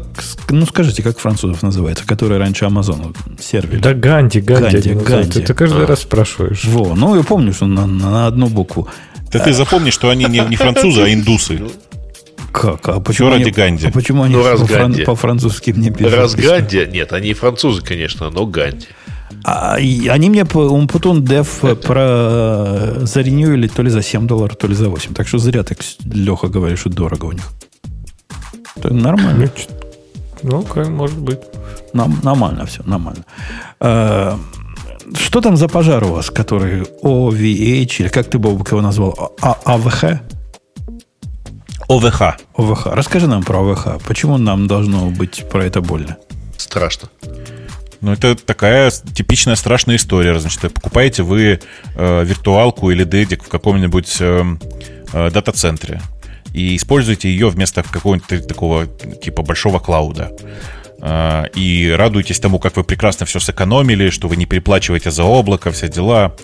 ну 0.51 0.67
скажите, 0.67 1.03
как 1.03 1.19
французов 1.19 1.63
называется, 1.63 2.07
которые 2.07 2.39
раньше 2.39 2.65
Amazon 2.67 3.17
сервили. 3.41 3.81
Да 3.81 3.95
Ганди, 3.95 4.41
Ганди. 4.41 4.79
Ганди, 4.79 4.95
Ганди. 4.95 5.41
Ты, 5.41 5.55
каждый 5.55 5.85
а. 5.85 5.87
раз 5.87 6.03
спрашиваешь. 6.03 6.65
Во, 6.65 6.95
ну 6.95 7.17
я 7.17 7.23
помню, 7.23 7.53
что 7.53 7.67
на, 7.67 7.87
на 7.87 8.27
одну 8.27 8.49
букву. 8.49 8.89
Да 9.31 9.39
ты 9.39 9.53
запомни, 9.53 9.91
что 9.91 10.11
они 10.11 10.25
не, 10.25 10.41
не 10.41 10.57
французы, 10.57 11.03
а 11.03 11.13
индусы. 11.13 11.61
Как? 12.53 12.89
А 12.89 13.01
почему 13.01 13.31
Все 13.31 13.39
ради 13.39 13.51
Ганди. 13.51 13.87
А 13.87 13.91
почему 13.93 14.25
они 14.25 14.35
ну, 14.35 14.45
раз 14.45 14.61
по-фран- 14.61 15.05
по-французски 15.05 15.71
мне 15.71 15.91
пишут? 15.91 16.15
Раз 16.15 16.35
Ганди, 16.35 16.87
нет, 16.87 17.13
они 17.13 17.33
французы, 17.33 17.83
конечно, 17.83 18.31
но 18.31 18.45
Ганди. 18.45 18.87
А, 19.45 19.75
они 19.77 20.31
мне 20.31 20.45
Умпутун 20.45 21.25
Дев 21.25 21.61
про 21.61 22.01
э, 22.01 23.01
заренюили 23.03 23.69
то 23.69 23.83
ли 23.83 23.91
за 23.91 24.03
7 24.03 24.27
долларов, 24.27 24.57
то 24.57 24.67
ли 24.67 24.75
за 24.75 24.89
8. 24.89 25.15
Так 25.15 25.29
что 25.29 25.39
зря 25.39 25.63
так, 25.63 25.79
Леха, 26.05 26.49
говоришь, 26.49 26.81
что 26.81 26.91
дорого 26.91 27.27
у 27.27 27.33
них. 27.33 27.49
Это 28.77 28.93
нормально. 28.93 29.51
Ну, 30.43 30.67
ну 30.75 30.91
может 30.91 31.19
быть. 31.19 31.39
Нам, 31.93 32.21
нормально 32.23 32.67
все, 32.67 32.83
нормально. 32.85 33.25
А, 35.11 35.17
что 35.17 35.41
там 35.41 35.57
за 35.57 35.69
пожар 35.69 36.05
у 36.05 36.09
вас, 36.09 36.31
который 36.31 36.83
OVH, 37.03 37.97
или 37.99 38.09
как 38.09 38.29
ты, 38.29 38.39
Бобок, 38.39 38.71
его 38.71 38.81
назвал? 38.81 39.37
А, 39.41 39.57
АВХ? 39.65 40.21
ОВХ. 41.89 42.23
ОВХ. 42.57 42.87
Расскажи 42.87 43.27
нам 43.27 43.43
про 43.43 43.61
ОВХ. 43.61 44.03
Почему 44.07 44.39
нам 44.39 44.67
должно 44.67 45.11
быть 45.11 45.45
про 45.51 45.65
это 45.65 45.81
больно? 45.81 46.17
Страшно. 46.57 47.09
Ну, 48.01 48.13
это 48.13 48.35
такая 48.35 48.91
типичная 48.91 49.57
страшная 49.57 49.97
история. 49.97 50.39
Значит, 50.39 50.73
покупаете 50.73 51.23
вы 51.23 51.61
э, 51.97 52.25
виртуалку 52.25 52.91
или 52.91 53.05
дедик 53.05 53.45
в 53.45 53.49
каком-нибудь 53.49 54.17
э, 54.21 54.45
э, 55.13 55.31
дата-центре 55.31 56.01
и 56.55 56.77
используете 56.77 57.29
ее 57.29 57.49
вместо 57.49 57.83
какого-нибудь 57.83 58.47
такого 58.47 58.87
типа 58.87 59.43
большого 59.43 59.79
клауда. 59.81 60.33
А, 61.03 61.45
и 61.55 61.91
радуйтесь 61.91 62.41
тому, 62.41 62.59
как 62.59 62.77
вы 62.77 62.85
прекрасно 62.85 63.27
все 63.27 63.41
сэкономили, 63.41 64.11
что 64.11 64.29
вы 64.29 64.37
не 64.37 64.47
переплачиваете 64.47 65.11
за 65.11 65.25
облако, 65.25 65.71
все 65.71 65.89
дела. 65.89 66.37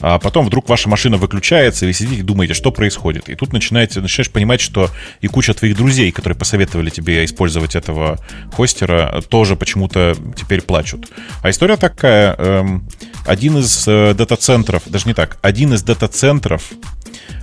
А 0.00 0.18
потом 0.18 0.46
вдруг 0.46 0.68
ваша 0.68 0.88
машина 0.88 1.16
выключается, 1.16 1.84
и 1.84 1.88
вы 1.88 1.92
сидите 1.92 2.20
и 2.20 2.22
думаете, 2.22 2.54
что 2.54 2.70
происходит. 2.70 3.28
И 3.28 3.34
тут 3.34 3.52
начинаете, 3.52 4.00
начинаешь 4.00 4.30
понимать, 4.30 4.60
что 4.60 4.90
и 5.20 5.26
куча 5.26 5.54
твоих 5.54 5.76
друзей, 5.76 6.12
которые 6.12 6.36
посоветовали 6.36 6.90
тебе 6.90 7.24
использовать 7.24 7.74
этого 7.74 8.18
хостера, 8.52 9.22
тоже 9.28 9.56
почему-то 9.56 10.16
теперь 10.36 10.62
плачут. 10.62 11.08
А 11.42 11.50
история 11.50 11.76
такая. 11.76 12.34
Эм, 12.38 12.88
один 13.26 13.58
из 13.58 13.88
э, 13.88 14.14
дата-центров, 14.14 14.82
даже 14.86 15.06
не 15.06 15.14
так, 15.14 15.38
один 15.40 15.72
из 15.72 15.82
дата-центров 15.82 16.72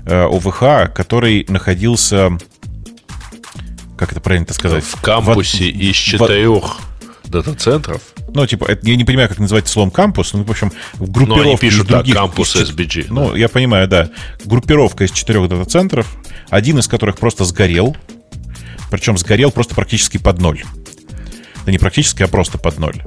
э, 0.06 0.24
ОВХ, 0.24 0.94
который 0.94 1.46
находился 1.50 2.38
как 4.02 4.14
это 4.14 4.20
правильно 4.20 4.52
сказать? 4.52 4.84
В 4.84 5.00
кампусе 5.00 5.66
в, 5.66 5.78
из 5.78 5.96
четырех 5.96 6.80
в... 7.24 7.30
дата-центров. 7.30 8.02
Ну, 8.34 8.48
типа, 8.48 8.66
это, 8.66 8.88
я 8.88 8.96
не 8.96 9.06
понимаю, 9.06 9.30
как 9.30 9.38
называть 9.38 9.68
словом 9.68 9.92
кампус, 9.92 10.34
ну, 10.34 10.44
в 10.44 10.50
общем, 10.50 10.72
группировка 10.98 11.44
Но 11.44 11.50
они 11.50 11.58
пишут. 11.58 11.88
Да, 11.88 12.04
кампус 12.04 12.56
из, 12.56 12.72
SBG. 12.72 13.08
Ну, 13.12 13.30
да. 13.30 13.38
я 13.38 13.48
понимаю, 13.48 13.88
да. 13.88 14.10
Группировка 14.44 15.04
из 15.04 15.12
четырех 15.12 15.48
дата-центров, 15.48 16.18
один 16.50 16.80
из 16.80 16.88
которых 16.88 17.20
просто 17.20 17.46
сгорел, 17.46 17.96
причем 18.90 19.20
сгорел 19.20 19.52
просто 19.52 19.76
практически 19.76 20.18
под 20.18 20.40
ноль. 20.40 20.64
Да 21.68 21.72
не 21.72 21.78
практически, 21.78 22.24
а 22.24 22.28
просто 22.28 22.58
под 22.58 22.80
ноль 22.80 23.04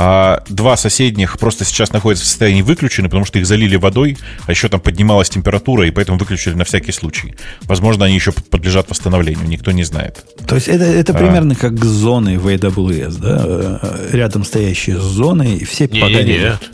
а 0.00 0.44
два 0.48 0.76
соседних 0.76 1.38
просто 1.40 1.64
сейчас 1.64 1.92
находятся 1.92 2.24
в 2.24 2.28
состоянии 2.28 2.62
выключены, 2.62 3.08
потому 3.08 3.24
что 3.24 3.40
их 3.40 3.46
залили 3.46 3.74
водой, 3.74 4.16
а 4.46 4.52
еще 4.52 4.68
там 4.68 4.80
поднималась 4.80 5.28
температура, 5.28 5.88
и 5.88 5.90
поэтому 5.90 6.18
выключили 6.18 6.54
на 6.54 6.64
всякий 6.64 6.92
случай. 6.92 7.34
Возможно, 7.62 8.04
они 8.04 8.14
еще 8.14 8.30
подлежат 8.30 8.88
восстановлению, 8.88 9.48
никто 9.48 9.72
не 9.72 9.82
знает. 9.82 10.24
То 10.46 10.54
есть 10.54 10.68
это, 10.68 10.84
это 10.84 11.12
а... 11.12 11.18
примерно 11.18 11.56
как 11.56 11.84
зоны 11.84 12.38
в 12.38 12.46
AWS, 12.46 13.18
да? 13.20 13.44
Э, 13.82 14.10
рядом 14.12 14.44
стоящие 14.44 14.98
зоны, 15.00 15.56
и 15.56 15.64
все 15.64 15.88
не, 15.88 16.00
погорели. 16.00 16.50
Нет. 16.50 16.70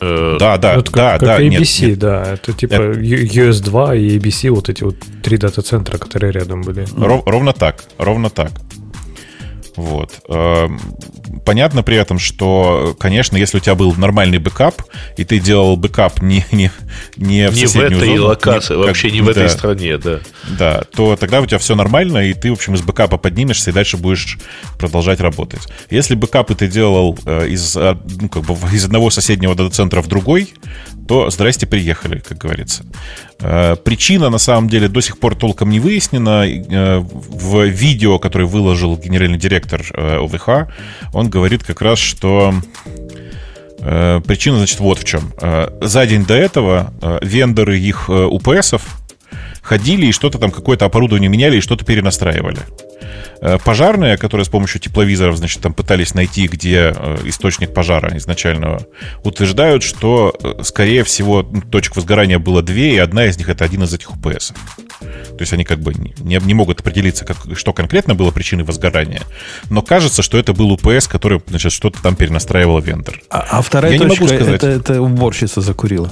Э, 0.00 0.36
да, 0.38 0.58
да, 0.58 0.74
это 0.74 0.92
да, 0.92 1.18
как, 1.18 1.20
да. 1.22 1.36
Как 1.38 1.40
ABC, 1.40 1.50
нет, 1.50 1.80
нет. 1.80 1.98
да. 1.98 2.34
Это 2.34 2.52
типа 2.52 2.74
это... 2.74 3.00
US2 3.00 3.98
и 3.98 4.16
ABC, 4.16 4.50
вот 4.50 4.68
эти 4.68 4.84
вот 4.84 4.94
три 5.24 5.38
дата-центра, 5.38 5.98
которые 5.98 6.32
рядом 6.32 6.62
были. 6.62 6.86
Ров, 6.96 7.24
ровно 7.26 7.52
так, 7.52 7.82
ровно 7.98 8.30
так. 8.30 8.52
Вот. 9.74 10.20
Понятно 11.44 11.82
при 11.82 11.96
этом, 11.96 12.18
что, 12.18 12.96
конечно, 12.98 13.36
если 13.36 13.58
у 13.58 13.60
тебя 13.60 13.74
был 13.74 13.94
нормальный 13.94 14.38
бэкап, 14.38 14.82
и 15.16 15.24
ты 15.24 15.38
делал 15.38 15.76
бэкап 15.76 16.22
не, 16.22 16.44
не, 16.52 16.70
не 17.16 17.48
в 17.48 17.54
не 17.54 17.66
соседнюю 17.66 17.98
в 17.98 18.02
этой 18.02 18.16
зону, 18.16 18.28
локации, 18.28 18.74
не, 18.74 18.82
вообще 18.84 19.10
не 19.10 19.20
в 19.20 19.26
да, 19.26 19.30
этой 19.32 19.48
стране, 19.50 19.98
да. 19.98 20.20
Да, 20.48 20.82
то 20.94 21.16
тогда 21.16 21.40
у 21.40 21.46
тебя 21.46 21.58
все 21.58 21.74
нормально, 21.74 22.18
и 22.18 22.34
ты, 22.34 22.50
в 22.50 22.54
общем, 22.54 22.74
из 22.74 22.82
бэкапа 22.82 23.18
поднимешься 23.18 23.70
и 23.70 23.72
дальше 23.72 23.96
будешь 23.96 24.38
продолжать 24.78 25.20
работать. 25.20 25.62
Если 25.90 26.14
бэкапы 26.14 26.54
ты 26.54 26.68
делал 26.68 27.18
э, 27.24 27.48
из, 27.48 27.76
а, 27.76 27.98
ну, 28.20 28.28
как 28.28 28.44
бы 28.44 28.54
из 28.72 28.84
одного 28.84 29.10
соседнего 29.10 29.54
дата-центра 29.54 30.02
в 30.02 30.06
другой, 30.06 30.52
то 31.08 31.30
здрасте, 31.30 31.66
приехали, 31.66 32.18
как 32.18 32.36
говорится. 32.36 32.84
Э, 33.40 33.76
причина, 33.76 34.28
на 34.28 34.38
самом 34.38 34.68
деле, 34.68 34.88
до 34.88 35.00
сих 35.00 35.18
пор 35.18 35.34
толком 35.34 35.70
не 35.70 35.80
выяснена. 35.80 36.44
Э, 36.46 36.98
в 36.98 37.64
видео, 37.64 38.18
которое 38.18 38.44
выложил 38.44 38.96
генеральный 38.96 39.38
директор 39.38 39.82
э, 39.94 40.16
ОВХ, 40.18 40.70
он 41.18 41.28
говорит 41.28 41.64
как 41.64 41.82
раз, 41.82 41.98
что 41.98 42.54
причина, 43.78 44.56
значит, 44.56 44.80
вот 44.80 44.98
в 44.98 45.04
чем. 45.04 45.32
За 45.80 46.06
день 46.06 46.24
до 46.24 46.34
этого 46.34 46.92
вендоры 47.22 47.78
их 47.78 48.08
УПСов 48.08 48.82
ходили 49.62 50.06
и 50.06 50.12
что-то 50.12 50.38
там, 50.38 50.50
какое-то 50.50 50.86
оборудование 50.86 51.28
меняли 51.28 51.58
и 51.58 51.60
что-то 51.60 51.84
перенастраивали. 51.84 52.58
Э, 53.40 53.58
пожарные, 53.64 54.16
которые 54.16 54.44
с 54.44 54.48
помощью 54.48 54.80
тепловизоров, 54.80 55.36
значит, 55.36 55.60
там 55.60 55.72
пытались 55.72 56.14
найти, 56.14 56.48
где 56.48 56.92
э, 56.94 57.18
источник 57.24 57.72
пожара 57.72 58.16
изначального, 58.16 58.80
утверждают, 59.22 59.82
что, 59.82 60.34
э, 60.42 60.62
скорее 60.64 61.04
всего, 61.04 61.42
ну, 61.42 61.60
точек 61.60 61.96
возгорания 61.96 62.38
было 62.38 62.62
две, 62.62 62.94
и 62.94 62.98
одна 62.98 63.26
из 63.26 63.38
них 63.38 63.48
это 63.48 63.64
один 63.64 63.84
из 63.84 63.94
этих 63.94 64.10
УПС. 64.10 64.52
То 65.00 65.40
есть 65.40 65.52
они 65.52 65.64
как 65.64 65.78
бы 65.78 65.94
не, 65.94 66.40
не 66.40 66.54
могут 66.54 66.80
определиться, 66.80 67.24
как, 67.24 67.36
что 67.56 67.72
конкретно 67.72 68.14
было 68.16 68.32
причиной 68.32 68.64
возгорания. 68.64 69.22
Но 69.70 69.82
кажется, 69.82 70.22
что 70.22 70.36
это 70.36 70.52
был 70.52 70.72
УПС, 70.72 71.06
который, 71.06 71.40
значит, 71.46 71.72
что-то 71.72 72.02
там 72.02 72.16
перенастраивал 72.16 72.80
вендор. 72.80 73.20
А, 73.30 73.46
а 73.50 73.62
вторая 73.62 73.92
Я 73.92 73.98
точка, 73.98 74.14
не 74.14 74.20
могу 74.20 74.34
сказать. 74.34 74.54
Это, 74.56 74.66
это 74.66 75.00
уборщица 75.02 75.60
закурила. 75.60 76.10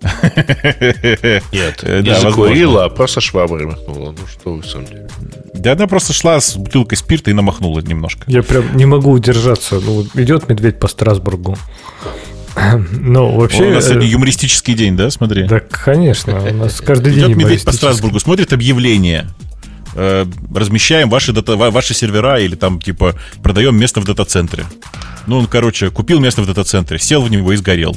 Нет, 1.52 1.82
не 1.82 2.02
да, 2.02 2.20
закурила, 2.20 2.84
а 2.84 2.88
просто 2.88 3.20
шваброй 3.20 3.66
махнула. 3.66 4.12
Ну 4.12 4.26
что 4.28 4.54
вы, 4.54 4.62
в 4.62 4.66
самом 4.66 4.86
деле. 4.86 5.08
Да 5.54 5.72
она 5.72 5.86
просто 5.88 6.12
шла 6.12 6.40
с 6.40 6.56
бутылкой 6.56 6.96
спирта 6.96 7.30
и 7.30 7.34
намахнула 7.34 7.80
немножко. 7.80 8.24
Я 8.28 8.42
прям 8.42 8.76
не 8.76 8.86
могу 8.86 9.10
удержаться. 9.10 9.80
Ну, 9.80 10.06
идет 10.14 10.48
медведь 10.48 10.78
по 10.78 10.88
Страсбургу. 10.88 11.56
Ну, 12.92 13.36
вообще... 13.36 13.64
У 13.70 13.74
нас 13.74 13.86
сегодня 13.86 14.06
юмористический 14.06 14.74
день, 14.74 14.96
да, 14.96 15.10
смотри? 15.10 15.44
Да, 15.44 15.60
конечно. 15.60 16.40
У 16.42 16.54
нас 16.54 16.80
каждый 16.80 17.12
день 17.12 17.26
Идет 17.26 17.36
медведь 17.36 17.64
по 17.64 17.72
Страсбургу, 17.72 18.20
смотрит 18.20 18.52
объявление. 18.52 19.28
Э, 19.94 20.26
размещаем 20.54 21.10
ваши, 21.10 21.32
дата, 21.32 21.56
ваши 21.56 21.94
сервера 21.94 22.38
или 22.38 22.54
там, 22.54 22.80
типа, 22.80 23.14
продаем 23.42 23.76
место 23.76 24.00
в 24.00 24.04
дата-центре. 24.04 24.64
Ну, 25.26 25.38
он, 25.38 25.46
короче, 25.46 25.90
купил 25.90 26.20
место 26.20 26.42
в 26.42 26.46
дата-центре, 26.46 26.98
сел 26.98 27.22
в 27.22 27.30
него 27.30 27.52
и 27.52 27.56
сгорел. 27.56 27.96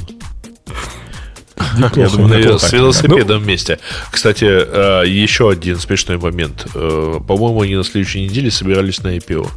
Я 1.96 2.08
думаю, 2.08 2.58
с 2.58 2.72
велосипедом 2.72 3.38
ну, 3.38 3.44
вместе. 3.44 3.78
Кстати, 4.10 4.44
э, 4.44 5.04
еще 5.06 5.50
один 5.50 5.78
смешной 5.78 6.18
момент. 6.18 6.66
Э, 6.74 7.20
по-моему, 7.26 7.62
они 7.62 7.76
на 7.76 7.84
следующей 7.84 8.22
неделе 8.22 8.50
собирались 8.50 9.02
на 9.02 9.16
IPO. 9.16 9.48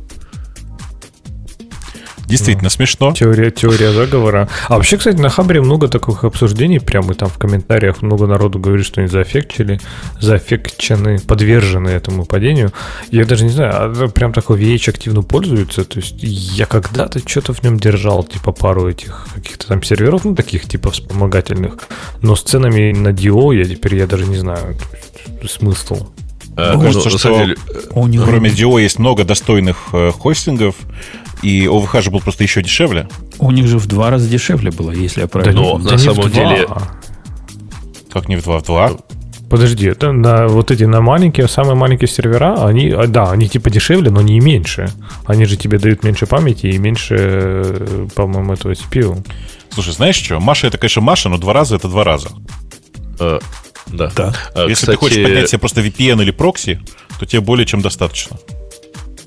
Действительно 2.28 2.70
смешно. 2.70 3.14
Теория, 3.14 3.52
теория 3.52 3.92
заговора. 3.92 4.50
А 4.68 4.76
вообще, 4.76 4.98
кстати, 4.98 5.18
на 5.18 5.30
Хабре 5.30 5.62
много 5.62 5.88
таких 5.88 6.24
обсуждений, 6.24 6.80
прямо 6.80 7.14
там 7.14 7.30
в 7.30 7.38
комментариях 7.38 8.02
много 8.02 8.28
народу 8.28 8.60
говорит, 8.60 8.86
что 8.86 9.02
они 9.02 9.10
заэффектили, 9.10 9.80
заэффекчены, 10.20 11.20
подвержены 11.20 11.90
этому 11.90 12.26
падению. 12.26 12.72
Я 13.12 13.26
даже 13.26 13.44
не 13.44 13.52
знаю, 13.52 13.74
а 13.76 14.08
прям 14.08 14.34
такой 14.34 14.60
VH 14.60 14.90
активно 14.90 15.22
пользуется. 15.22 15.86
То 15.86 16.00
есть 16.00 16.16
я 16.22 16.66
когда-то 16.66 17.20
что-то 17.28 17.54
в 17.54 17.64
нем 17.64 17.80
держал, 17.80 18.24
типа 18.24 18.52
пару 18.52 18.90
этих 18.90 19.28
каких-то 19.36 19.68
там 19.68 19.84
серверов, 19.84 20.26
ну, 20.26 20.36
таких 20.36 20.66
типа 20.66 20.92
вспомогательных. 20.92 21.78
Но 22.22 22.36
с 22.36 22.44
ценами 22.44 22.92
на 22.92 23.10
DO 23.10 23.56
я 23.56 23.66
теперь 23.66 23.96
я 23.96 24.08
даже 24.08 24.26
не 24.26 24.38
знаю 24.38 24.76
смысл. 25.48 26.08
А, 26.58 26.80
кажется, 26.80 27.10
что 27.10 27.38
деле, 27.38 27.58
кроме 27.92 28.50
DO 28.50 28.82
есть 28.82 28.98
много 28.98 29.26
достойных 29.26 29.90
э, 29.92 30.12
хостингов, 30.12 30.76
и 31.42 31.68
ОВХ 31.68 32.02
же 32.02 32.12
был 32.12 32.22
просто 32.22 32.44
еще 32.44 32.62
дешевле. 32.62 33.08
У 33.40 33.52
них 33.52 33.68
же 33.68 33.78
в 33.78 33.88
два 33.88 34.10
раза 34.10 34.28
дешевле 34.30 34.72
было, 34.72 34.92
если 34.92 35.22
я 35.22 35.28
правильно 35.28 35.62
да, 35.62 35.70
помню. 35.70 35.92
на 35.92 35.98
самом 35.98 36.32
деле... 36.32 36.68
Как 38.12 38.30
не 38.30 38.38
в 38.38 38.44
два? 38.44 38.60
В 38.60 38.64
два? 38.64 38.92
Подожди, 39.50 39.86
это 39.86 40.12
на 40.12 40.48
вот 40.48 40.72
эти 40.72 40.86
на 40.86 41.02
маленькие, 41.02 41.48
самые 41.48 41.76
маленькие 41.76 42.08
сервера, 42.08 42.66
они, 42.66 42.90
а, 42.90 43.08
да, 43.08 43.32
они 43.32 43.48
типа 43.48 43.70
дешевле, 43.70 44.10
но 44.10 44.22
не 44.22 44.40
меньше. 44.40 44.90
Они 45.26 45.46
же 45.46 45.56
тебе 45.56 45.78
дают 45.78 46.04
меньше 46.04 46.26
памяти 46.26 46.68
и 46.68 46.78
меньше, 46.78 47.16
э, 47.18 48.08
по-моему, 48.16 48.54
этого 48.54 48.72
CPU. 48.72 49.24
Слушай, 49.70 49.94
знаешь 49.94 50.16
что? 50.16 50.40
Маша 50.40 50.68
это, 50.68 50.78
конечно, 50.78 51.02
Маша, 51.02 51.30
но 51.30 51.38
два 51.38 51.54
раза 51.54 51.76
это 51.76 51.88
два 51.88 52.04
раза. 52.04 52.30
Э, 53.20 53.40
да. 53.88 54.12
да. 54.16 54.34
Если 54.64 54.74
Кстати... 54.74 54.92
ты 54.92 54.98
хочешь 54.98 55.24
поднять 55.24 55.50
себе 55.50 55.60
просто 55.60 55.82
VPN 55.82 56.22
или 56.22 56.32
прокси, 56.32 56.80
то 57.20 57.26
тебе 57.26 57.42
более 57.42 57.66
чем 57.66 57.82
достаточно. 57.82 58.38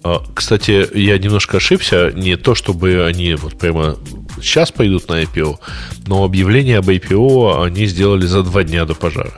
А, 0.03 0.22
кстати, 0.34 0.86
я 0.96 1.18
немножко 1.18 1.57
ошибся. 1.57 2.12
Не 2.14 2.36
то, 2.36 2.55
чтобы 2.55 3.05
они 3.07 3.34
вот 3.34 3.59
прямо 3.59 3.96
сейчас 4.40 4.70
пойдут 4.70 5.09
на 5.09 5.22
IPO, 5.22 5.59
но 6.07 6.24
объявление 6.24 6.78
об 6.78 6.88
IPO 6.88 7.64
они 7.64 7.86
сделали 7.86 8.26
за 8.26 8.42
два 8.42 8.64
дня 8.64 8.84
до 8.84 8.94
пожара. 8.94 9.32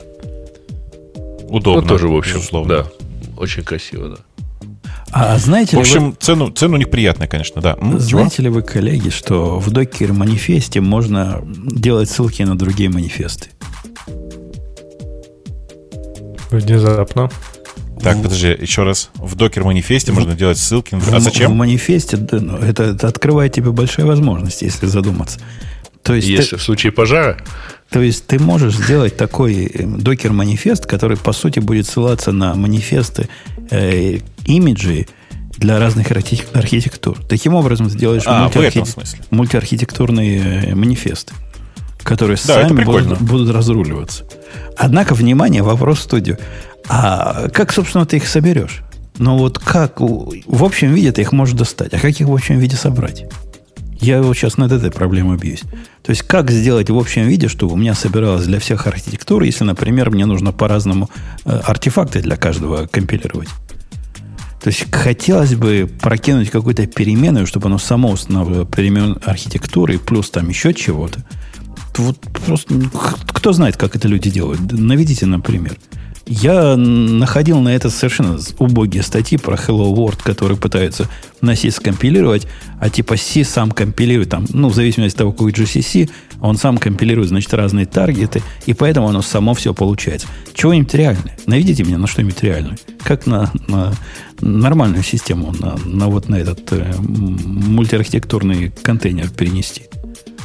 Удобно. 1.49 1.81
Ну, 1.81 1.87
тоже, 1.87 2.07
в 2.07 2.15
общем, 2.15 2.39
условно. 2.39 2.69
Да. 2.69 2.87
Очень 3.37 3.63
красиво, 3.63 4.09
да. 4.09 4.17
А 5.11 5.37
знаете 5.37 5.75
в 5.75 5.79
общем, 5.81 6.11
вы... 6.11 6.15
цену, 6.19 6.51
цену 6.51 6.75
у 6.75 6.77
них 6.77 6.89
приятная, 6.89 7.27
конечно, 7.27 7.61
да. 7.61 7.77
Знаете 7.97 8.37
Чего? 8.37 8.43
ли 8.43 8.49
вы, 8.49 8.61
коллеги, 8.61 9.09
что 9.09 9.59
в 9.59 9.67
Docker 9.69 10.13
манифесте 10.13 10.79
можно 10.79 11.41
делать 11.43 12.09
ссылки 12.09 12.43
на 12.43 12.57
другие 12.57 12.89
манифесты? 12.89 13.49
Внезапно. 16.49 17.29
Так, 18.03 18.17
в... 18.17 18.23
подожди, 18.23 18.55
еще 18.59 18.83
раз. 18.83 19.09
В 19.15 19.35
докер 19.35 19.63
манифесте 19.63 20.11
в... 20.11 20.15
можно 20.15 20.35
делать 20.35 20.57
ссылки. 20.57 20.95
В, 20.95 21.13
а 21.13 21.19
зачем? 21.19 21.51
В 21.51 21.55
манифесте 21.55 22.17
ну, 22.17 22.57
это, 22.57 22.83
это 22.83 23.07
открывает 23.07 23.53
тебе 23.53 23.71
большие 23.71 24.05
возможности, 24.05 24.65
если 24.65 24.87
задуматься. 24.87 25.39
То 26.03 26.15
есть 26.15 26.27
если 26.27 26.51
ты, 26.51 26.57
в 26.57 26.63
случае 26.63 26.91
пожара. 26.91 27.37
То 27.89 28.01
есть 28.01 28.25
ты 28.25 28.39
можешь 28.39 28.75
сделать 28.75 29.17
такой 29.17 29.65
э, 29.65 29.85
докер-манифест, 29.85 30.85
который, 30.85 31.17
по 31.17 31.33
сути, 31.33 31.59
будет 31.59 31.87
ссылаться 31.87 32.31
на 32.31 32.55
манифесты, 32.55 33.29
э, 33.69 34.19
имиджи 34.45 35.07
для 35.57 35.79
разных 35.79 36.09
архи- 36.11 36.45
архитектур. 36.53 37.19
Таким 37.27 37.53
образом, 37.53 37.89
сделаешь 37.89 38.23
а, 38.25 38.43
мультиархи... 38.43 38.83
мультиархитектурные 39.29 40.71
э, 40.71 40.75
манифесты, 40.75 41.33
которые 42.01 42.37
да, 42.47 42.67
сами 42.67 42.83
будут, 42.83 43.21
будут 43.21 43.53
разруливаться. 43.55 44.23
Однако, 44.77 45.13
внимание, 45.13 45.61
вопрос 45.61 45.99
в 45.99 46.01
студию. 46.01 46.39
А 46.93 47.47
как, 47.53 47.71
собственно, 47.71 48.05
ты 48.05 48.17
их 48.17 48.27
соберешь? 48.27 48.81
Ну 49.17 49.37
вот 49.37 49.59
как 49.59 50.01
в 50.01 50.63
общем 50.63 50.93
виде 50.93 51.13
ты 51.13 51.21
их 51.21 51.31
можешь 51.31 51.55
достать, 51.55 51.93
а 51.93 51.99
как 51.99 52.11
их 52.11 52.27
в 52.27 52.33
общем 52.33 52.59
виде 52.59 52.75
собрать? 52.75 53.23
Я 54.01 54.21
вот 54.21 54.35
сейчас 54.35 54.57
над 54.57 54.73
этой 54.73 54.91
проблемой 54.91 55.37
бьюсь. 55.37 55.61
То 56.03 56.09
есть, 56.09 56.23
как 56.23 56.51
сделать 56.51 56.89
в 56.89 56.97
общем 56.97 57.27
виде, 57.27 57.47
чтобы 57.47 57.73
у 57.73 57.77
меня 57.77 57.93
собиралось 57.93 58.45
для 58.45 58.59
всех 58.59 58.87
архитектур, 58.87 59.43
если, 59.43 59.63
например, 59.63 60.09
мне 60.09 60.25
нужно 60.25 60.51
по-разному 60.51 61.09
э, 61.45 61.61
артефакты 61.65 62.21
для 62.21 62.35
каждого 62.35 62.87
компилировать. 62.87 63.49
То 64.61 64.69
есть, 64.69 64.91
хотелось 64.91 65.53
бы 65.53 65.89
прокинуть 66.01 66.49
какую-то 66.49 66.87
переменную, 66.87 67.45
чтобы 67.45 67.67
оно 67.67 67.77
само 67.77 68.09
устанавливало 68.09 68.65
перемен 68.65 69.19
архитектуры, 69.23 69.99
плюс 69.99 70.31
там 70.31 70.49
еще 70.49 70.73
чего-то. 70.73 71.23
Вот 71.97 72.19
просто 72.45 72.73
кто 73.27 73.53
знает, 73.53 73.77
как 73.77 73.95
это 73.95 74.07
люди 74.07 74.31
делают. 74.31 74.59
Наведите, 74.71 75.27
например. 75.27 75.77
Я 76.27 76.77
находил 76.77 77.59
на 77.59 77.69
это 77.69 77.89
совершенно 77.89 78.37
убогие 78.59 79.03
статьи 79.03 79.37
про 79.37 79.55
Hello 79.55 79.93
World, 79.93 80.21
которые 80.23 80.57
пытаются 80.57 81.09
на 81.41 81.55
C 81.55 81.71
скомпилировать, 81.71 82.47
а 82.79 82.89
типа 82.89 83.17
C 83.17 83.43
сам 83.43 83.71
компилирует, 83.71 84.29
там, 84.29 84.45
ну, 84.49 84.69
в 84.69 84.75
зависимости 84.75 85.15
от 85.15 85.19
того, 85.19 85.31
какой 85.31 85.51
GCC, 85.51 86.09
он 86.39 86.57
сам 86.57 86.77
компилирует, 86.77 87.29
значит, 87.29 87.53
разные 87.53 87.85
таргеты, 87.85 88.43
и 88.65 88.73
поэтому 88.73 89.07
оно 89.07 89.21
само 89.21 89.53
все 89.53 89.73
получается. 89.73 90.27
Чего-нибудь 90.53 90.93
реальное. 90.93 91.37
Наведите 91.47 91.83
меня 91.83 91.97
на 91.97 92.07
что-нибудь 92.07 92.41
реальное. 92.43 92.77
Как 93.03 93.25
на, 93.25 93.51
на 93.67 93.93
нормальную 94.41 95.03
систему, 95.03 95.53
на, 95.59 95.75
на 95.85 96.07
вот 96.07 96.29
на 96.29 96.35
этот 96.35 96.71
э, 96.71 96.93
мультиархитектурный 96.99 98.71
контейнер 98.83 99.29
перенести. 99.29 99.83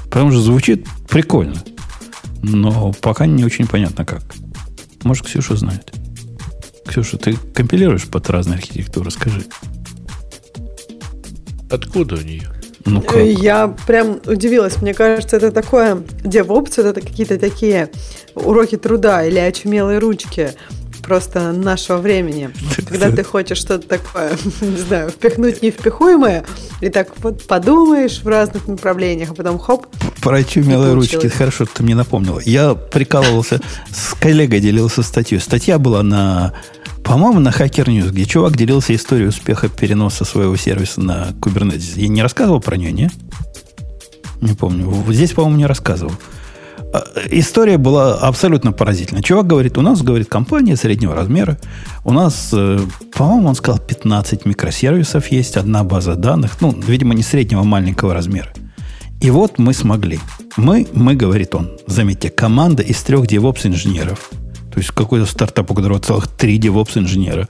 Потому 0.04 0.30
что 0.30 0.40
звучит 0.40 0.86
прикольно. 1.08 1.56
Но 2.42 2.92
пока 3.00 3.26
не 3.26 3.44
очень 3.44 3.66
понятно 3.66 4.04
как. 4.04 4.22
Может, 5.06 5.26
Ксюша 5.26 5.54
знает. 5.54 5.92
Ксюша, 6.84 7.16
ты 7.16 7.36
компилируешь 7.54 8.08
под 8.08 8.28
разные 8.28 8.56
архитектуры, 8.56 9.12
скажи. 9.12 9.44
Откуда 11.70 12.16
у 12.16 12.20
нее? 12.20 12.48
Ну 12.84 13.00
как? 13.00 13.22
Я 13.22 13.68
прям 13.86 14.20
удивилась. 14.26 14.82
Мне 14.82 14.94
кажется, 14.94 15.36
это 15.36 15.52
такое 15.52 15.94
DevOps, 15.94 16.82
это 16.82 17.00
какие-то 17.00 17.38
такие 17.38 17.90
уроки 18.34 18.76
труда 18.76 19.24
или 19.24 19.38
очумелые 19.38 20.00
ручки 20.00 20.54
просто 21.06 21.52
нашего 21.52 21.98
времени. 21.98 22.50
Когда 22.88 23.10
ты 23.10 23.22
хочешь 23.22 23.58
что-то 23.58 23.86
такое, 23.86 24.32
не 24.60 24.76
знаю, 24.76 25.10
впихнуть 25.10 25.62
невпихуемое, 25.62 26.44
и 26.80 26.88
так 26.88 27.08
вот 27.18 27.46
подумаешь 27.46 28.22
в 28.22 28.28
разных 28.28 28.66
направлениях, 28.68 29.30
а 29.30 29.34
потом 29.34 29.58
хоп. 29.58 29.86
Про 30.20 30.42
чумелые 30.42 30.94
ручки, 30.94 31.28
хорошо, 31.28 31.66
ты 31.66 31.82
мне 31.82 31.94
напомнила. 31.94 32.40
Я 32.44 32.74
прикалывался, 32.74 33.60
с 33.92 34.14
коллегой 34.14 34.60
делился 34.60 35.02
статью. 35.02 35.40
Статья 35.40 35.78
была 35.78 36.02
на 36.02 36.52
по-моему, 37.04 37.38
на 37.38 37.50
Hacker 37.50 37.84
News, 37.84 38.10
где 38.10 38.24
чувак 38.24 38.56
делился 38.56 38.92
историей 38.92 39.28
успеха 39.28 39.68
переноса 39.68 40.24
своего 40.24 40.56
сервиса 40.56 41.00
на 41.00 41.28
Kubernetes. 41.40 41.92
Я 42.00 42.08
не 42.08 42.20
рассказывал 42.20 42.60
про 42.60 42.76
нее, 42.76 42.90
не? 42.90 43.10
Не 44.40 44.54
помню. 44.54 44.92
Здесь, 45.12 45.30
по-моему, 45.30 45.56
не 45.56 45.66
рассказывал. 45.66 46.12
А, 46.92 47.04
история 47.30 47.78
была 47.78 48.14
абсолютно 48.14 48.72
поразительна. 48.72 49.22
Чувак 49.22 49.46
говорит, 49.46 49.78
у 49.78 49.82
нас, 49.82 50.02
говорит, 50.02 50.28
компания 50.28 50.76
среднего 50.76 51.14
размера. 51.14 51.58
У 52.04 52.12
нас, 52.12 52.50
э, 52.52 52.78
по-моему, 53.12 53.48
он 53.48 53.54
сказал, 53.54 53.80
15 53.80 54.46
микросервисов 54.46 55.28
есть, 55.28 55.56
одна 55.56 55.84
база 55.84 56.14
данных. 56.14 56.60
Ну, 56.60 56.72
видимо, 56.72 57.14
не 57.14 57.22
среднего, 57.22 57.62
а 57.62 57.64
маленького 57.64 58.14
размера. 58.14 58.48
И 59.20 59.30
вот 59.30 59.58
мы 59.58 59.72
смогли. 59.72 60.20
Мы, 60.56 60.86
мы, 60.92 61.14
говорит 61.14 61.54
он, 61.54 61.78
заметьте, 61.86 62.30
команда 62.30 62.82
из 62.82 63.02
трех 63.02 63.24
DevOps-инженеров. 63.24 64.30
То 64.72 64.80
есть 64.80 64.90
какой-то 64.90 65.26
стартап, 65.26 65.70
у 65.70 65.74
которого 65.74 65.98
целых 65.98 66.28
три 66.28 66.58
DevOps-инженера. 66.58 67.48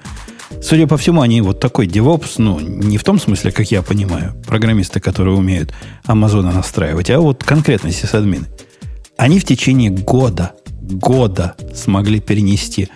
Судя 0.63 0.87
по 0.87 0.97
всему, 0.97 1.23
они 1.23 1.41
вот 1.41 1.59
такой 1.61 1.87
DevOps, 1.87 2.35
ну, 2.39 2.61
не 2.61 2.99
в 2.99 3.05
том 3.05 3.19
смысле, 3.19 3.51
как 3.51 3.71
я 3.71 3.83
понимаю, 3.83 4.35
программисты, 4.47 5.01
которые 5.01 5.37
умеют 5.37 5.75
Амазона 6.07 6.53
настраивать, 6.53 7.11
а 7.11 7.19
вот 7.19 7.43
конкретно 7.43 7.91
сисадмины. 7.91 8.47
Они 9.17 9.39
в 9.39 9.45
течение 9.45 9.91
года, 9.91 10.53
года 10.83 11.55
смогли 11.75 12.21
перенести 12.21 12.89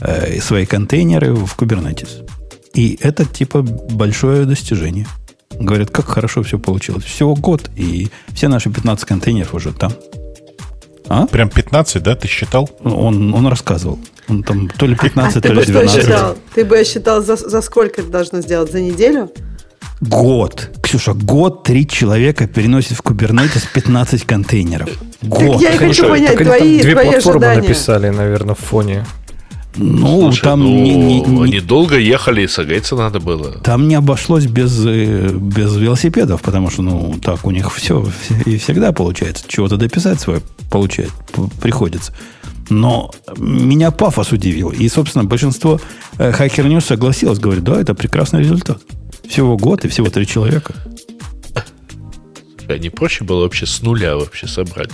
э, 0.00 0.40
свои 0.40 0.66
контейнеры 0.66 1.34
в 1.34 1.56
Kubernetes. 1.56 2.28
И 2.74 2.98
это 3.00 3.24
типа 3.24 3.62
большое 3.62 4.44
достижение. 4.44 5.06
Говорят, 5.58 5.90
как 5.90 6.06
хорошо 6.06 6.42
все 6.42 6.58
получилось. 6.58 7.04
Всего 7.04 7.34
год, 7.34 7.70
и 7.76 8.08
все 8.28 8.48
наши 8.48 8.70
15 8.70 9.04
контейнеров 9.04 9.54
уже 9.54 9.72
там. 9.72 9.92
А? 11.08 11.26
Прям 11.26 11.48
15, 11.48 12.02
да? 12.02 12.14
Ты 12.14 12.28
считал? 12.28 12.70
Он, 12.84 13.34
он 13.34 13.46
рассказывал. 13.48 13.98
Он 14.28 14.42
там 14.42 14.68
то 14.68 14.86
ли 14.86 14.94
15, 15.00 15.36
а, 15.36 15.40
то 15.40 15.52
ли 15.52 15.64
12. 15.64 16.36
Ты 16.54 16.64
бы 16.64 16.84
считал, 16.84 17.22
за, 17.22 17.36
за 17.36 17.60
сколько 17.62 18.00
это 18.00 18.10
должно 18.10 18.40
сделать? 18.40 18.70
За 18.70 18.80
неделю? 18.80 19.30
Год. 20.00 20.70
Ксюша, 20.82 21.12
год 21.12 21.62
три 21.62 21.86
человека 21.86 22.46
переносит 22.46 22.96
в 22.96 23.02
Kubernetes 23.02 23.64
15 23.72 24.24
контейнеров. 24.24 24.88
Год. 25.22 25.52
Так 25.52 25.60
я 25.60 25.74
и 25.74 25.76
хочу 25.76 26.08
понять, 26.08 26.36
так 26.36 26.46
твои, 26.46 26.80
две 26.80 26.92
твои 26.92 27.10
платформы 27.10 27.46
ожидания. 27.46 27.68
написали, 27.68 28.08
наверное, 28.08 28.54
в 28.54 28.58
фоне. 28.58 29.04
Ну, 29.76 30.22
Слушай, 30.22 30.42
там 30.42 30.60
ну, 30.60 30.68
не, 30.68 30.94
не, 30.96 31.20
не, 31.20 31.44
они 31.44 31.60
долго 31.60 31.96
ехали, 31.96 32.42
и 32.42 32.48
согреться 32.48 32.96
надо 32.96 33.20
было. 33.20 33.52
Там 33.62 33.86
не 33.86 33.94
обошлось 33.94 34.46
без, 34.46 34.84
э, 34.84 35.30
без 35.32 35.76
велосипедов, 35.76 36.42
потому 36.42 36.70
что, 36.70 36.82
ну, 36.82 37.14
так 37.22 37.46
у 37.46 37.50
них 37.50 37.72
все 37.72 38.04
и 38.46 38.58
всегда 38.58 38.92
получается. 38.92 39.44
Чего-то 39.46 39.76
дописать 39.76 40.18
свое 40.18 40.40
получает, 40.70 41.12
приходится. 41.60 42.12
Но 42.68 43.12
меня 43.36 43.90
пафос 43.90 44.32
удивил. 44.32 44.70
И, 44.70 44.88
собственно, 44.88 45.24
большинство 45.24 45.80
э, 46.18 46.32
Hacker 46.32 46.66
News 46.66 46.86
согласилось, 46.86 47.38
говорит, 47.38 47.62
да, 47.62 47.80
это 47.80 47.94
прекрасный 47.94 48.40
результат. 48.40 48.80
Всего 49.30 49.56
год 49.56 49.84
и 49.84 49.88
всего 49.88 50.10
три 50.10 50.26
человека. 50.26 50.74
А 52.68 52.76
не 52.76 52.90
проще 52.90 53.22
было 53.22 53.42
вообще 53.42 53.64
с 53.64 53.80
нуля 53.80 54.16
вообще 54.16 54.48
собрать, 54.48 54.90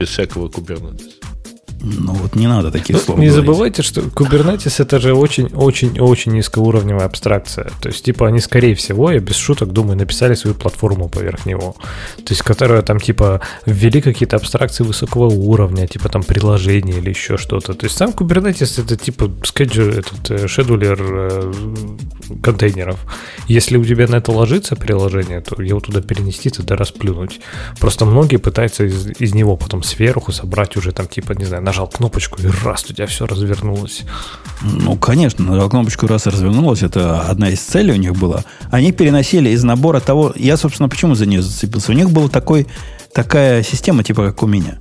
без 0.00 0.08
всякого 0.08 0.48
кубернетеса? 0.48 1.17
Ну 1.80 2.12
вот 2.12 2.34
не 2.34 2.48
надо 2.48 2.70
таких 2.70 2.96
ну, 2.96 3.02
слов. 3.02 3.18
Не 3.18 3.26
говорить. 3.26 3.46
забывайте, 3.46 3.82
что 3.82 4.00
Kubernetes 4.00 4.82
это 4.82 4.98
же 4.98 5.14
очень-очень-очень 5.14 6.32
низкоуровневая 6.32 7.06
абстракция. 7.06 7.70
То 7.80 7.88
есть, 7.88 8.04
типа, 8.04 8.26
они, 8.26 8.40
скорее 8.40 8.74
всего, 8.74 9.12
я 9.12 9.20
без 9.20 9.36
шуток 9.36 9.72
думаю, 9.72 9.96
написали 9.96 10.34
свою 10.34 10.56
платформу 10.56 11.08
поверх 11.08 11.46
него. 11.46 11.76
То 12.16 12.30
есть, 12.30 12.42
которая 12.42 12.82
там, 12.82 12.98
типа, 12.98 13.40
ввели 13.64 14.00
какие-то 14.00 14.36
абстракции 14.36 14.82
высокого 14.82 15.26
уровня, 15.26 15.86
типа 15.86 16.08
там 16.08 16.22
приложение 16.24 16.98
или 16.98 17.10
еще 17.10 17.36
что-то. 17.36 17.74
То 17.74 17.84
есть, 17.84 17.96
сам 17.96 18.10
Kubernetes 18.10 18.82
это 18.82 18.96
типа 18.96 19.30
скеджер, 19.44 20.00
этот 20.00 20.30
э, 20.30 20.48
шедулер 20.48 20.98
э, 21.00 21.52
контейнеров. 22.42 22.98
Если 23.46 23.76
у 23.76 23.84
тебя 23.84 24.08
на 24.08 24.16
это 24.16 24.32
ложится 24.32 24.74
приложение, 24.74 25.40
то 25.40 25.62
его 25.62 25.78
туда 25.80 26.00
перенести, 26.00 26.50
тогда 26.50 26.76
расплюнуть. 26.76 27.40
Просто 27.78 28.04
многие 28.04 28.38
пытаются 28.38 28.84
из, 28.84 29.06
из 29.20 29.34
него 29.34 29.56
потом 29.56 29.84
сверху 29.84 30.32
собрать 30.32 30.76
уже 30.76 30.92
там, 30.92 31.06
типа, 31.06 31.32
не 31.32 31.44
знаю, 31.44 31.67
нажал 31.68 31.86
кнопочку, 31.86 32.40
и 32.40 32.46
раз, 32.64 32.84
у 32.88 32.94
тебя 32.94 33.06
все 33.06 33.26
развернулось. 33.26 34.04
Ну, 34.62 34.96
конечно, 34.96 35.44
нажал 35.44 35.68
кнопочку, 35.68 36.06
раз 36.06 36.26
развернулось, 36.26 36.82
это 36.82 37.20
одна 37.20 37.50
из 37.50 37.60
целей 37.60 37.92
у 37.92 37.96
них 37.96 38.14
была. 38.14 38.42
Они 38.70 38.90
переносили 38.90 39.50
из 39.50 39.64
набора 39.64 40.00
того... 40.00 40.32
Я, 40.34 40.56
собственно, 40.56 40.88
почему 40.88 41.14
за 41.14 41.26
нее 41.26 41.42
зацепился? 41.42 41.92
У 41.92 41.94
них 41.94 42.10
была 42.10 42.28
такой, 42.28 42.66
такая 43.12 43.62
система, 43.62 44.02
типа 44.02 44.28
как 44.28 44.42
у 44.42 44.46
меня. 44.46 44.78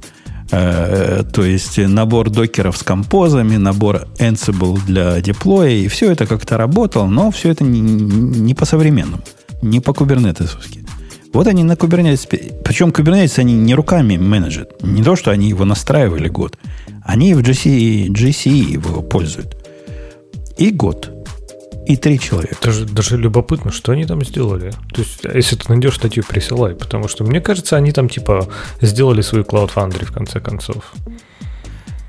Э, 0.52 1.24
то 1.34 1.44
есть 1.44 1.78
набор 1.78 2.30
докеров 2.30 2.78
с 2.78 2.84
композами, 2.84 3.58
набор 3.58 4.08
Ansible 4.18 4.80
для 4.86 5.20
деплоя, 5.20 5.72
и 5.72 5.90
все 5.90 6.14
это 6.14 6.26
как-то 6.26 6.56
работало, 6.56 7.06
но 7.08 7.32
все 7.32 7.50
это 7.50 7.66
не, 7.66 7.82
не 7.82 8.56
по-современному, 8.56 9.24
не 9.62 9.82
по-кубернетесовски. 9.82 10.87
Вот 11.34 11.48
они 11.48 11.64
на 11.64 11.74
Kubernetes, 11.74 12.62
причем 12.64 12.90
Kubernetes 12.90 13.40
они 13.40 13.54
не 13.54 13.76
руками 13.76 14.18
менеджат. 14.18 14.82
Не 14.84 15.04
то, 15.04 15.16
что 15.16 15.32
они 15.32 15.50
его 15.50 15.66
настраивали 15.66 16.30
год. 16.30 16.58
Они 17.04 17.34
в 17.34 17.40
GCE, 17.40 18.08
GCE 18.08 18.50
его 18.50 19.02
пользуют. 19.02 19.56
И 20.58 20.72
год. 20.72 21.12
И 21.88 21.96
три 21.96 22.20
человека. 22.20 22.58
Даже, 22.62 22.86
даже 22.86 23.18
любопытно, 23.18 23.72
что 23.72 23.94
они 23.94 24.06
там 24.06 24.24
сделали. 24.26 24.72
То 24.94 25.02
есть, 25.02 25.20
если 25.34 25.56
ты 25.56 25.70
найдешь 25.70 25.96
статью, 25.96 26.24
присылай. 26.28 26.76
Потому 26.76 27.08
что, 27.08 27.24
мне 27.24 27.40
кажется, 27.40 27.78
они 27.78 27.94
там 27.94 28.10
типа 28.10 28.50
сделали 28.82 29.22
свою 29.22 29.46
Cloud 29.46 29.72
Foundry 29.74 30.06
в 30.06 30.12
конце 30.12 30.42
концов. 30.42 30.94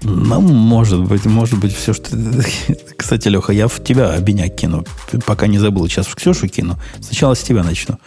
Ну, 0.02 0.40
может 0.40 1.04
быть, 1.04 1.26
может 1.26 1.58
быть, 1.58 1.74
все, 1.76 1.92
что... 1.92 2.10
Кстати, 2.96 3.28
Леха, 3.28 3.52
я 3.52 3.68
в 3.68 3.82
тебя 3.82 4.10
обиняк 4.10 4.54
кину. 4.56 4.84
Пока 5.26 5.46
не 5.46 5.58
забыл, 5.58 5.86
сейчас 5.88 6.06
в 6.06 6.14
Ксюшу 6.16 6.48
кину. 6.48 6.76
Сначала 7.00 7.34
с 7.34 7.42
тебя 7.42 7.62
начну. 7.62 7.98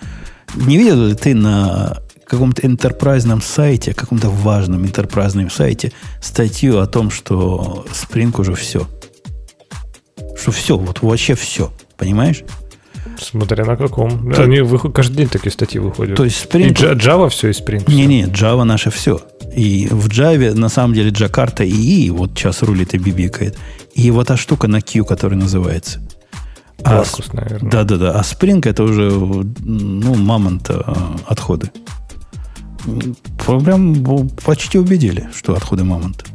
Не 0.55 0.77
видел 0.77 1.05
ли 1.05 1.15
ты 1.15 1.33
на 1.33 2.01
каком-то 2.25 2.65
энтерпрайзном 2.65 3.41
сайте, 3.41 3.93
каком-то 3.93 4.29
важном 4.29 4.85
энтерпрайзном 4.85 5.49
сайте 5.49 5.91
статью 6.21 6.79
о 6.79 6.87
том, 6.87 7.11
что 7.11 7.85
Spring 7.91 8.33
уже 8.39 8.55
все? 8.55 8.87
Что 10.37 10.51
все, 10.51 10.77
вот 10.77 11.01
вообще 11.01 11.35
все. 11.35 11.71
Понимаешь? 11.97 12.43
Смотря 13.19 13.65
на 13.65 13.75
каком. 13.75 14.33
То, 14.33 14.43
Они 14.43 14.61
выход, 14.61 14.93
каждый 14.93 15.17
день 15.17 15.27
такие 15.27 15.51
статьи 15.51 15.79
выходят. 15.79 16.15
То 16.15 16.23
есть 16.23 16.45
Spring... 16.45 16.69
И 16.69 16.73
Java 16.73 17.29
все 17.29 17.49
и 17.49 17.51
Spring 17.51 17.83
Не-не, 17.87 18.23
Java 18.23 18.63
наше 18.63 18.89
все. 18.89 19.21
И 19.55 19.87
в 19.91 20.07
Java, 20.07 20.53
на 20.53 20.69
самом 20.69 20.93
деле, 20.93 21.09
Джакарта 21.09 21.63
и 21.63 22.09
вот 22.09 22.31
сейчас 22.31 22.63
рулит 22.63 22.93
и 22.93 22.97
бибикает. 22.97 23.57
И 23.93 24.09
вот 24.09 24.27
та 24.27 24.37
штука 24.37 24.67
на 24.67 24.81
Q, 24.81 25.05
которая 25.05 25.39
называется. 25.39 25.99
Quarkus, 26.83 27.29
а, 27.33 27.35
наверное. 27.35 27.71
Да-да-да. 27.71 28.11
А 28.11 28.21
Spring 28.21 28.67
это 28.67 28.83
уже, 28.83 29.11
ну, 29.11 30.15
мамонта 30.15 30.83
а, 30.85 31.15
отходы. 31.27 31.71
Прям 33.45 34.29
почти 34.43 34.79
убедили, 34.79 35.29
что 35.33 35.55
отходы 35.55 35.83
мамонта. 35.83 36.25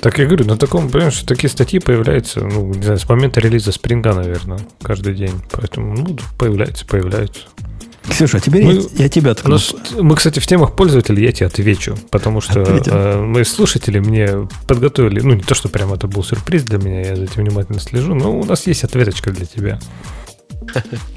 Так 0.00 0.18
я 0.18 0.26
говорю, 0.26 0.44
на 0.44 0.56
таком, 0.56 0.88
понимаешь, 0.88 1.18
такие 1.22 1.50
статьи 1.50 1.80
появляются, 1.80 2.40
ну, 2.40 2.72
не 2.74 2.82
знаю, 2.82 2.98
с 2.98 3.08
момента 3.08 3.40
релиза 3.40 3.72
спринга, 3.72 4.14
наверное, 4.14 4.60
каждый 4.82 5.14
день. 5.14 5.34
Поэтому, 5.50 5.94
ну, 5.94 6.16
появляются, 6.38 6.86
появляются. 6.86 7.42
Ксюша, 8.08 8.38
а 8.38 8.40
теперь 8.40 8.64
мы, 8.64 8.72
я, 8.74 8.82
я 9.04 9.08
тебя 9.08 9.32
откну. 9.32 9.58
Мы, 10.00 10.16
кстати, 10.16 10.38
в 10.38 10.46
темах 10.46 10.74
пользователей 10.76 11.24
я 11.24 11.32
тебе 11.32 11.46
отвечу, 11.46 11.96
потому 12.10 12.40
что 12.40 12.60
э, 12.60 13.20
мои 13.20 13.44
слушатели 13.44 13.98
мне 13.98 14.48
подготовили, 14.66 15.20
ну, 15.20 15.34
не 15.34 15.42
то, 15.42 15.54
что 15.54 15.68
прям 15.68 15.92
это 15.92 16.06
был 16.06 16.22
сюрприз 16.22 16.62
для 16.64 16.78
меня, 16.78 17.00
я 17.00 17.16
за 17.16 17.24
этим 17.24 17.42
внимательно 17.42 17.80
слежу, 17.80 18.14
но 18.14 18.38
у 18.38 18.44
нас 18.44 18.66
есть 18.66 18.84
ответочка 18.84 19.30
для 19.30 19.46
тебя. 19.46 19.80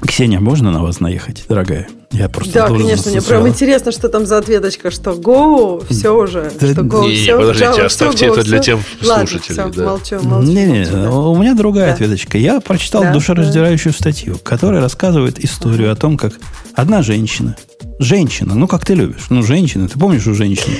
Ксения, 0.02 0.40
можно 0.40 0.70
на 0.70 0.82
вас 0.82 1.00
наехать, 1.00 1.44
дорогая? 1.48 1.88
Я 2.12 2.28
просто 2.28 2.52
да, 2.52 2.66
конечно, 2.66 3.10
мне 3.12 3.22
прям 3.22 3.46
интересно, 3.46 3.92
что 3.92 4.08
там 4.08 4.26
за 4.26 4.38
ответочка, 4.38 4.90
что 4.90 5.12
Go, 5.12 5.84
все 5.88 6.10
уже, 6.10 6.50
да, 6.58 6.72
что 6.72 6.80
Go, 6.82 7.08
не, 7.08 7.14
все, 7.14 7.36
подождите, 7.36 7.66
Java, 7.66 7.84
оставьте 7.84 8.16
все, 8.16 8.32
это 8.32 8.42
для 8.42 8.58
тем 8.58 8.80
слушателей. 9.00 9.58
Ладно, 9.58 9.72
все, 9.72 9.80
да. 9.80 9.86
молчу, 9.86 10.28
молчу. 10.28 10.50
Не, 10.50 10.66
не, 10.66 10.84
да. 10.86 11.10
у 11.10 11.36
меня 11.36 11.54
другая 11.54 11.86
да. 11.86 11.92
ответочка. 11.94 12.36
Я 12.36 12.60
прочитал 12.60 13.02
да, 13.02 13.12
душераздирающую 13.12 13.92
да. 13.92 13.98
статью, 13.98 14.38
которая 14.42 14.80
рассказывает 14.80 15.38
историю 15.38 15.92
о 15.92 15.94
том, 15.94 16.16
как 16.16 16.32
одна 16.74 17.02
женщина, 17.02 17.56
женщина, 18.00 18.54
ну 18.56 18.66
как 18.66 18.84
ты 18.84 18.94
любишь, 18.94 19.26
ну 19.30 19.44
женщина, 19.44 19.88
ты 19.88 19.96
помнишь 19.96 20.26
у 20.26 20.34
женщины? 20.34 20.74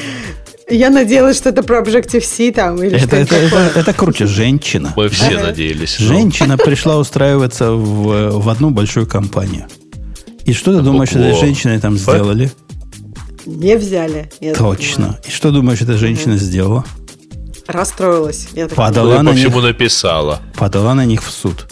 Я 0.70 0.90
надеялась, 0.90 1.36
что 1.36 1.48
это 1.48 1.62
про 1.62 1.80
Objective-C 1.82 2.52
там 2.52 2.82
или 2.82 2.96
это, 2.96 3.06
что 3.06 3.16
это, 3.16 3.36
это, 3.36 3.56
это, 3.56 3.80
это 3.80 3.92
круче. 3.92 4.26
Женщина. 4.26 4.92
Мы 4.96 5.08
все 5.08 5.36
ага. 5.36 5.46
надеялись. 5.48 5.96
Женщина 5.98 6.56
пришла 6.56 6.98
устраиваться 6.98 7.72
в, 7.72 8.38
в 8.38 8.48
одну 8.48 8.70
большую 8.70 9.06
компанию. 9.06 9.66
И 10.44 10.52
что 10.52 10.76
ты 10.76 10.82
думаешь, 10.82 11.10
этой 11.10 11.34
женщиной 11.38 11.80
там 11.80 11.98
сделали? 11.98 12.50
Не 13.46 13.76
взяли. 13.76 14.30
Точно. 14.56 15.18
И 15.26 15.30
что 15.30 15.50
думаешь, 15.50 15.80
эта 15.80 15.96
женщина 15.96 16.36
сделала? 16.36 16.84
Расстроилась. 17.66 18.48
Я 18.52 18.68
подала 18.68 19.22
на 19.22 19.32
них, 19.32 19.54
написала. 19.54 20.40
Подала 20.56 20.94
на 20.94 21.04
них 21.04 21.22
в 21.22 21.30
суд. 21.30 21.66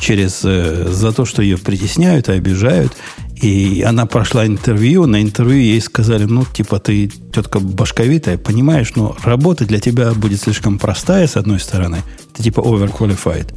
Через, 0.00 0.40
э, 0.44 0.88
за 0.88 1.12
то, 1.12 1.24
что 1.24 1.42
ее 1.42 1.58
притесняют 1.58 2.28
и 2.28 2.32
обижают. 2.32 2.92
И 3.42 3.82
она 3.82 4.06
прошла 4.06 4.46
интервью, 4.46 5.06
на 5.06 5.20
интервью 5.20 5.60
ей 5.60 5.80
сказали, 5.80 6.24
ну, 6.24 6.44
типа, 6.44 6.78
ты 6.78 7.08
тетка 7.34 7.60
башковитая, 7.60 8.38
понимаешь, 8.38 8.92
но 8.96 9.14
работа 9.24 9.66
для 9.66 9.78
тебя 9.78 10.12
будет 10.14 10.40
слишком 10.40 10.78
простая, 10.78 11.26
с 11.26 11.36
одной 11.36 11.60
стороны, 11.60 12.02
ты 12.32 12.42
типа 12.42 12.60
overqualified. 12.60 13.54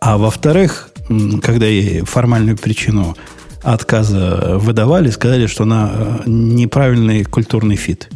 А 0.00 0.18
во-вторых, 0.18 0.90
когда 1.42 1.66
ей 1.66 2.00
формальную 2.00 2.56
причину 2.58 3.16
отказа 3.62 4.58
выдавали, 4.58 5.10
сказали, 5.10 5.46
что 5.46 5.62
она 5.62 5.90
э, 5.94 6.22
неправильный 6.26 7.24
культурный 7.24 7.76
fit. 7.76 8.10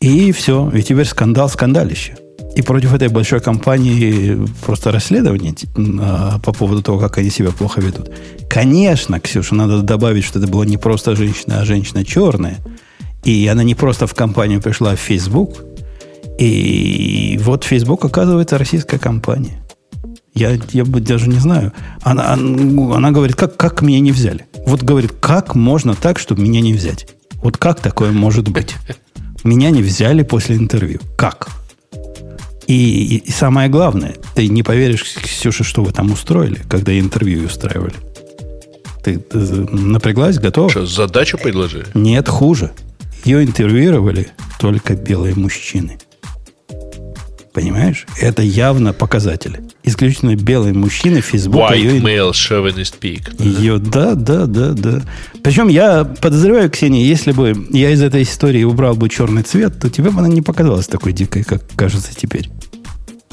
И 0.00 0.32
все, 0.32 0.70
и 0.70 0.82
теперь 0.82 1.04
скандал, 1.04 1.48
скандалище. 1.48 2.16
И 2.56 2.62
против 2.62 2.94
этой 2.94 3.08
большой 3.08 3.40
компании 3.40 4.38
просто 4.64 4.90
расследование 4.90 5.54
а, 6.00 6.38
по 6.38 6.54
поводу 6.54 6.82
того, 6.82 6.98
как 6.98 7.18
они 7.18 7.28
себя 7.28 7.50
плохо 7.50 7.82
ведут. 7.82 8.10
Конечно, 8.48 9.20
Ксюша, 9.20 9.54
надо 9.54 9.82
добавить, 9.82 10.24
что 10.24 10.38
это 10.38 10.48
была 10.48 10.64
не 10.64 10.78
просто 10.78 11.14
женщина, 11.14 11.60
а 11.60 11.66
женщина 11.66 12.02
черная. 12.02 12.56
И 13.24 13.46
она 13.46 13.62
не 13.62 13.74
просто 13.74 14.06
в 14.06 14.14
компанию 14.14 14.62
пришла, 14.62 14.92
а 14.92 14.96
в 14.96 15.00
Facebook. 15.00 15.64
И 16.38 17.38
вот 17.42 17.64
Facebook, 17.64 18.02
оказывается, 18.06 18.56
российская 18.56 18.98
компания. 18.98 19.62
Я, 20.32 20.58
я 20.72 20.84
даже 20.84 21.28
не 21.28 21.38
знаю. 21.38 21.74
Она, 22.00 22.32
она 22.32 23.10
говорит, 23.10 23.36
как, 23.36 23.58
как 23.58 23.82
меня 23.82 24.00
не 24.00 24.12
взяли? 24.12 24.46
Вот 24.66 24.82
говорит, 24.82 25.12
как 25.20 25.54
можно 25.54 25.94
так, 25.94 26.18
чтобы 26.18 26.40
меня 26.40 26.62
не 26.62 26.72
взять? 26.72 27.06
Вот 27.42 27.58
как 27.58 27.80
такое 27.80 28.12
может 28.12 28.48
быть? 28.48 28.76
Меня 29.44 29.70
не 29.70 29.82
взяли 29.82 30.22
после 30.22 30.56
интервью. 30.56 31.00
Как? 31.18 31.48
И, 32.66 33.22
и, 33.24 33.30
самое 33.30 33.68
главное, 33.68 34.16
ты 34.34 34.48
не 34.48 34.62
поверишь, 34.62 35.04
Ксюша, 35.22 35.62
что 35.62 35.84
вы 35.84 35.92
там 35.92 36.10
устроили, 36.10 36.60
когда 36.68 36.98
интервью 36.98 37.44
устраивали. 37.44 37.94
Ты, 39.04 39.18
ты 39.18 39.38
напряглась, 39.38 40.38
готова? 40.38 40.68
Что, 40.68 40.86
задачу 40.86 41.38
предложили? 41.38 41.86
Нет, 41.94 42.28
хуже. 42.28 42.72
Ее 43.24 43.44
интервьюировали 43.44 44.28
только 44.58 44.96
белые 44.96 45.34
мужчины. 45.36 45.98
Понимаешь? 47.52 48.06
Это 48.20 48.42
явно 48.42 48.92
показатель. 48.92 49.60
Исключительно 49.86 50.34
белые 50.34 50.74
мужчины 50.74 51.20
Facebook. 51.20 51.70
White 51.70 51.78
ее, 51.78 52.00
male 52.00 52.32
chauvinist 52.32 52.96
peak. 53.00 53.42
Ее, 53.42 53.78
да, 53.78 54.14
да, 54.14 54.46
да, 54.46 54.72
да. 54.72 55.02
Причем 55.44 55.68
я 55.68 56.04
подозреваю, 56.04 56.68
Ксения, 56.68 57.04
если 57.04 57.30
бы 57.30 57.54
я 57.70 57.90
из 57.90 58.02
этой 58.02 58.24
истории 58.24 58.64
убрал 58.64 58.96
бы 58.96 59.08
черный 59.08 59.44
цвет, 59.44 59.78
то 59.80 59.88
тебе 59.88 60.10
бы 60.10 60.18
она 60.18 60.28
не 60.28 60.42
показалась 60.42 60.88
такой 60.88 61.12
дикой, 61.12 61.44
как 61.44 61.62
кажется 61.76 62.10
теперь. 62.16 62.50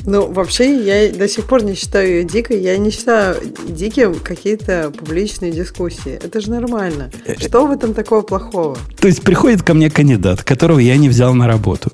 Ну, 0.06 0.32
вообще, 0.32 0.84
я 0.84 1.12
до 1.12 1.28
сих 1.28 1.46
пор 1.46 1.64
не 1.64 1.74
считаю 1.74 2.10
ее 2.10 2.24
дикой. 2.24 2.62
Я 2.62 2.78
не 2.78 2.92
считаю 2.92 3.38
диким 3.68 4.16
какие-то 4.16 4.92
публичные 4.96 5.52
дискуссии. 5.52 6.20
Это 6.24 6.40
же 6.40 6.52
нормально. 6.52 7.10
Что 7.40 7.66
в 7.66 7.72
этом 7.72 7.96
такого 7.96 8.22
плохого? 8.22 8.78
То 9.00 9.08
есть 9.08 9.24
приходит 9.24 9.64
ко 9.64 9.74
мне 9.74 9.90
кандидат, 9.90 10.44
которого 10.44 10.78
я 10.78 10.98
не 10.98 11.10
взял 11.10 11.34
на 11.34 11.48
работу. 11.48 11.92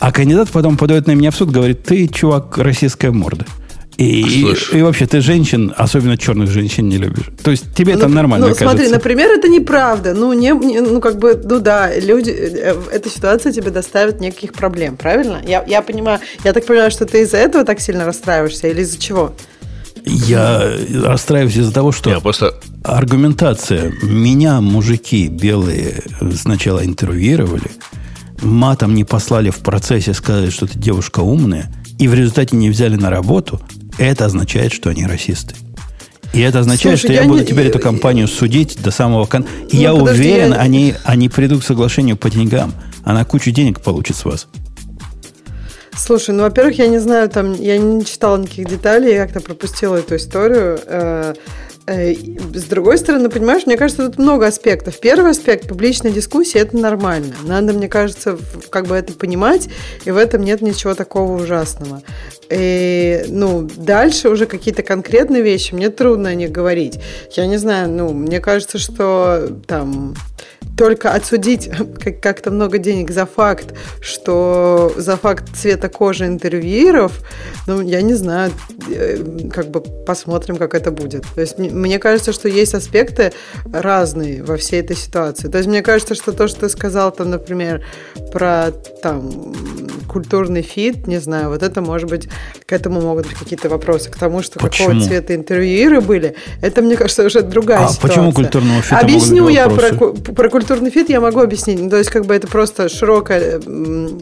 А 0.00 0.10
кандидат 0.10 0.48
потом 0.50 0.76
подает 0.76 1.06
на 1.06 1.12
меня 1.12 1.30
в 1.30 1.36
суд, 1.36 1.50
говорит, 1.50 1.84
ты, 1.84 2.08
чувак, 2.08 2.58
российская 2.58 3.12
морда. 3.12 3.46
И, 3.96 4.20
и, 4.22 4.76
и 4.76 4.82
вообще, 4.82 5.06
ты 5.06 5.22
женщин, 5.22 5.72
особенно 5.74 6.18
черных 6.18 6.50
женщин, 6.50 6.88
не 6.88 6.98
любишь. 6.98 7.30
То 7.42 7.50
есть 7.50 7.74
тебе 7.74 7.94
ну, 7.94 8.00
это 8.00 8.08
нормально 8.08 8.48
ну, 8.48 8.54
кажется. 8.54 8.70
Смотри, 8.70 8.88
например, 8.90 9.30
это 9.30 9.48
неправда. 9.48 10.12
Ну, 10.12 10.34
не, 10.34 10.50
не, 10.50 10.80
ну, 10.80 11.00
как 11.00 11.18
бы, 11.18 11.40
ну 11.42 11.60
да, 11.60 11.98
люди, 11.98 12.30
э, 12.30 12.74
эта 12.92 13.08
ситуация 13.08 13.52
тебе 13.52 13.70
доставит 13.70 14.20
никаких 14.20 14.52
проблем, 14.52 14.96
правильно? 14.96 15.40
Я, 15.46 15.64
я 15.66 15.80
понимаю, 15.80 16.20
я 16.44 16.52
так 16.52 16.66
понимаю, 16.66 16.90
что 16.90 17.06
ты 17.06 17.22
из-за 17.22 17.38
этого 17.38 17.64
так 17.64 17.80
сильно 17.80 18.04
расстраиваешься 18.04 18.68
или 18.68 18.82
из-за 18.82 18.98
чего? 18.98 19.32
Я 20.04 20.72
расстраиваюсь 21.04 21.56
из-за 21.56 21.72
того, 21.72 21.90
что 21.90 22.10
Я 22.10 22.20
просто... 22.20 22.54
аргументация 22.84 23.92
меня 24.02 24.60
мужики 24.60 25.26
белые 25.26 26.02
сначала 26.34 26.84
интервьюировали, 26.84 27.70
матом 28.42 28.94
не 28.94 29.04
послали 29.04 29.50
в 29.50 29.58
процессе, 29.58 30.12
сказали, 30.14 30.50
что 30.50 30.66
ты 30.66 30.78
девушка 30.78 31.20
умная, 31.20 31.72
и 31.98 32.08
в 32.08 32.14
результате 32.14 32.56
не 32.56 32.70
взяли 32.70 32.96
на 32.96 33.10
работу, 33.10 33.60
это 33.98 34.24
означает, 34.24 34.72
что 34.72 34.90
они 34.90 35.06
расисты. 35.06 35.54
И 36.32 36.40
это 36.40 36.60
означает, 36.60 36.98
Слушай, 36.98 37.12
что 37.12 37.12
я, 37.14 37.22
я 37.22 37.28
буду 37.28 37.40
не... 37.40 37.46
теперь 37.46 37.68
эту 37.68 37.78
компанию 37.78 38.28
судить 38.28 38.82
до 38.82 38.90
самого 38.90 39.24
конца. 39.26 39.48
Ну, 39.50 39.68
я 39.70 39.92
подожди, 39.94 40.22
уверен, 40.22 40.52
я... 40.52 40.58
они, 40.58 40.94
они 41.04 41.28
придут 41.28 41.62
к 41.62 41.66
соглашению 41.66 42.16
по 42.16 42.28
деньгам. 42.28 42.74
Она 43.04 43.24
кучу 43.24 43.50
денег 43.50 43.80
получит 43.80 44.16
с 44.16 44.24
вас. 44.24 44.48
Слушай, 45.96 46.34
ну, 46.34 46.42
во-первых, 46.42 46.78
я 46.78 46.88
не 46.88 46.98
знаю, 46.98 47.30
там, 47.30 47.54
я 47.54 47.78
не 47.78 48.04
читала 48.04 48.36
никаких 48.36 48.68
деталей, 48.68 49.14
я 49.14 49.24
как-то 49.24 49.40
пропустила 49.40 49.96
эту 49.96 50.16
историю. 50.16 50.78
Э, 51.86 51.96
Э, 51.96 52.14
с 52.14 52.64
другой 52.64 52.98
стороны, 52.98 53.28
понимаешь, 53.28 53.66
мне 53.66 53.76
кажется, 53.76 54.06
тут 54.06 54.18
много 54.18 54.46
аспектов. 54.46 54.98
Первый 54.98 55.30
аспект– 55.30 55.68
публичная 55.68 56.10
дискуссия– 56.10 56.58
это 56.60 56.76
нормально. 56.76 57.34
Надо, 57.44 57.72
мне 57.72 57.88
кажется, 57.88 58.38
как 58.70 58.86
бы 58.86 58.96
это 58.96 59.12
понимать, 59.12 59.68
и 60.04 60.10
в 60.10 60.16
этом 60.16 60.42
нет 60.42 60.62
ничего 60.62 60.94
такого 60.94 61.40
ужасного. 61.40 62.02
И, 62.50 63.24
ну, 63.28 63.68
дальше 63.76 64.28
уже 64.28 64.46
какие-то 64.46 64.82
конкретные 64.82 65.42
вещи, 65.42 65.74
мне 65.74 65.90
трудно 65.90 66.30
о 66.30 66.34
них 66.34 66.50
говорить. 66.50 66.98
Я 67.32 67.46
не 67.46 67.56
знаю, 67.56 67.88
ну, 67.88 68.12
мне 68.12 68.40
кажется, 68.40 68.78
что 68.78 69.48
там 69.66 70.14
только 70.76 71.12
отсудить 71.12 71.70
как-то 72.22 72.50
много 72.50 72.78
денег 72.78 73.10
за 73.10 73.26
факт, 73.26 73.74
что 74.00 74.92
за 74.96 75.16
факт 75.16 75.44
цвета 75.56 75.88
кожи 75.88 76.26
интервьюеров, 76.26 77.12
ну, 77.66 77.80
я 77.80 78.02
не 78.02 78.14
знаю, 78.14 78.52
э, 78.90 79.18
как 79.52 79.70
бы 79.70 79.80
посмотрим, 79.80 80.56
как 80.56 80.74
это 80.74 80.90
будет. 80.90 81.24
То 81.34 81.40
есть 81.40 81.58
мне 81.58 81.98
кажется, 81.98 82.32
что 82.32 82.48
есть 82.48 82.74
аспекты 82.74 83.32
разные 83.72 84.42
во 84.42 84.56
всей 84.56 84.80
этой 84.80 84.96
ситуации. 84.96 85.48
То 85.48 85.58
есть 85.58 85.68
мне 85.68 85.82
кажется, 85.82 86.14
что 86.14 86.32
то, 86.32 86.48
что 86.48 86.60
ты 86.60 86.68
сказал, 86.68 87.10
там, 87.10 87.30
например, 87.30 87.82
про 88.32 88.70
там 89.02 89.54
культурный 90.08 90.62
fit, 90.62 91.06
не 91.06 91.18
знаю, 91.18 91.50
вот 91.50 91.62
это 91.62 91.80
может 91.80 92.08
быть, 92.08 92.28
к 92.66 92.72
этому 92.72 93.00
могут 93.00 93.26
быть 93.26 93.36
какие-то 93.36 93.68
вопросы. 93.68 94.10
К 94.10 94.16
тому, 94.16 94.42
что 94.42 94.58
почему? 94.58 94.88
какого 94.88 95.04
цвета 95.04 95.34
интервьюеры 95.34 96.00
были, 96.00 96.34
это, 96.62 96.82
мне 96.82 96.96
кажется, 96.96 97.24
уже 97.24 97.42
другая 97.42 97.84
а 97.84 97.88
ситуация. 97.88 98.08
почему 98.08 98.32
культурного 98.32 98.82
fit'а 98.82 98.98
Объясню 98.98 99.48
я 99.48 99.68
про, 99.68 99.92
про 99.94 100.48
культурный 100.48 100.65
fit, 100.90 101.08
я 101.08 101.20
могу 101.20 101.40
объяснить. 101.40 101.80
Ну, 101.80 101.90
то 101.90 101.96
есть, 101.96 102.10
как 102.10 102.26
бы 102.26 102.34
это 102.34 102.46
просто 102.46 102.88
широкое, 102.88 103.60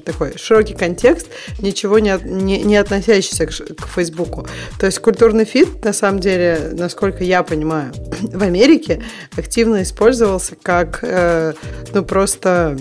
такой 0.04 0.36
широкий 0.36 0.74
контекст, 0.74 1.28
ничего 1.60 1.98
не, 1.98 2.16
не, 2.24 2.62
не 2.62 2.76
относящийся 2.76 3.46
к, 3.46 3.50
к 3.50 3.86
Фейсбуку. 3.94 4.46
То 4.78 4.86
есть, 4.86 4.98
культурный 4.98 5.44
fit, 5.44 5.84
на 5.84 5.92
самом 5.92 6.20
деле, 6.20 6.70
насколько 6.72 7.24
я 7.24 7.42
понимаю, 7.42 7.92
в 8.22 8.42
Америке 8.42 9.02
активно 9.36 9.82
использовался 9.82 10.56
как, 10.62 11.00
э, 11.02 11.54
ну, 11.92 12.04
просто 12.04 12.76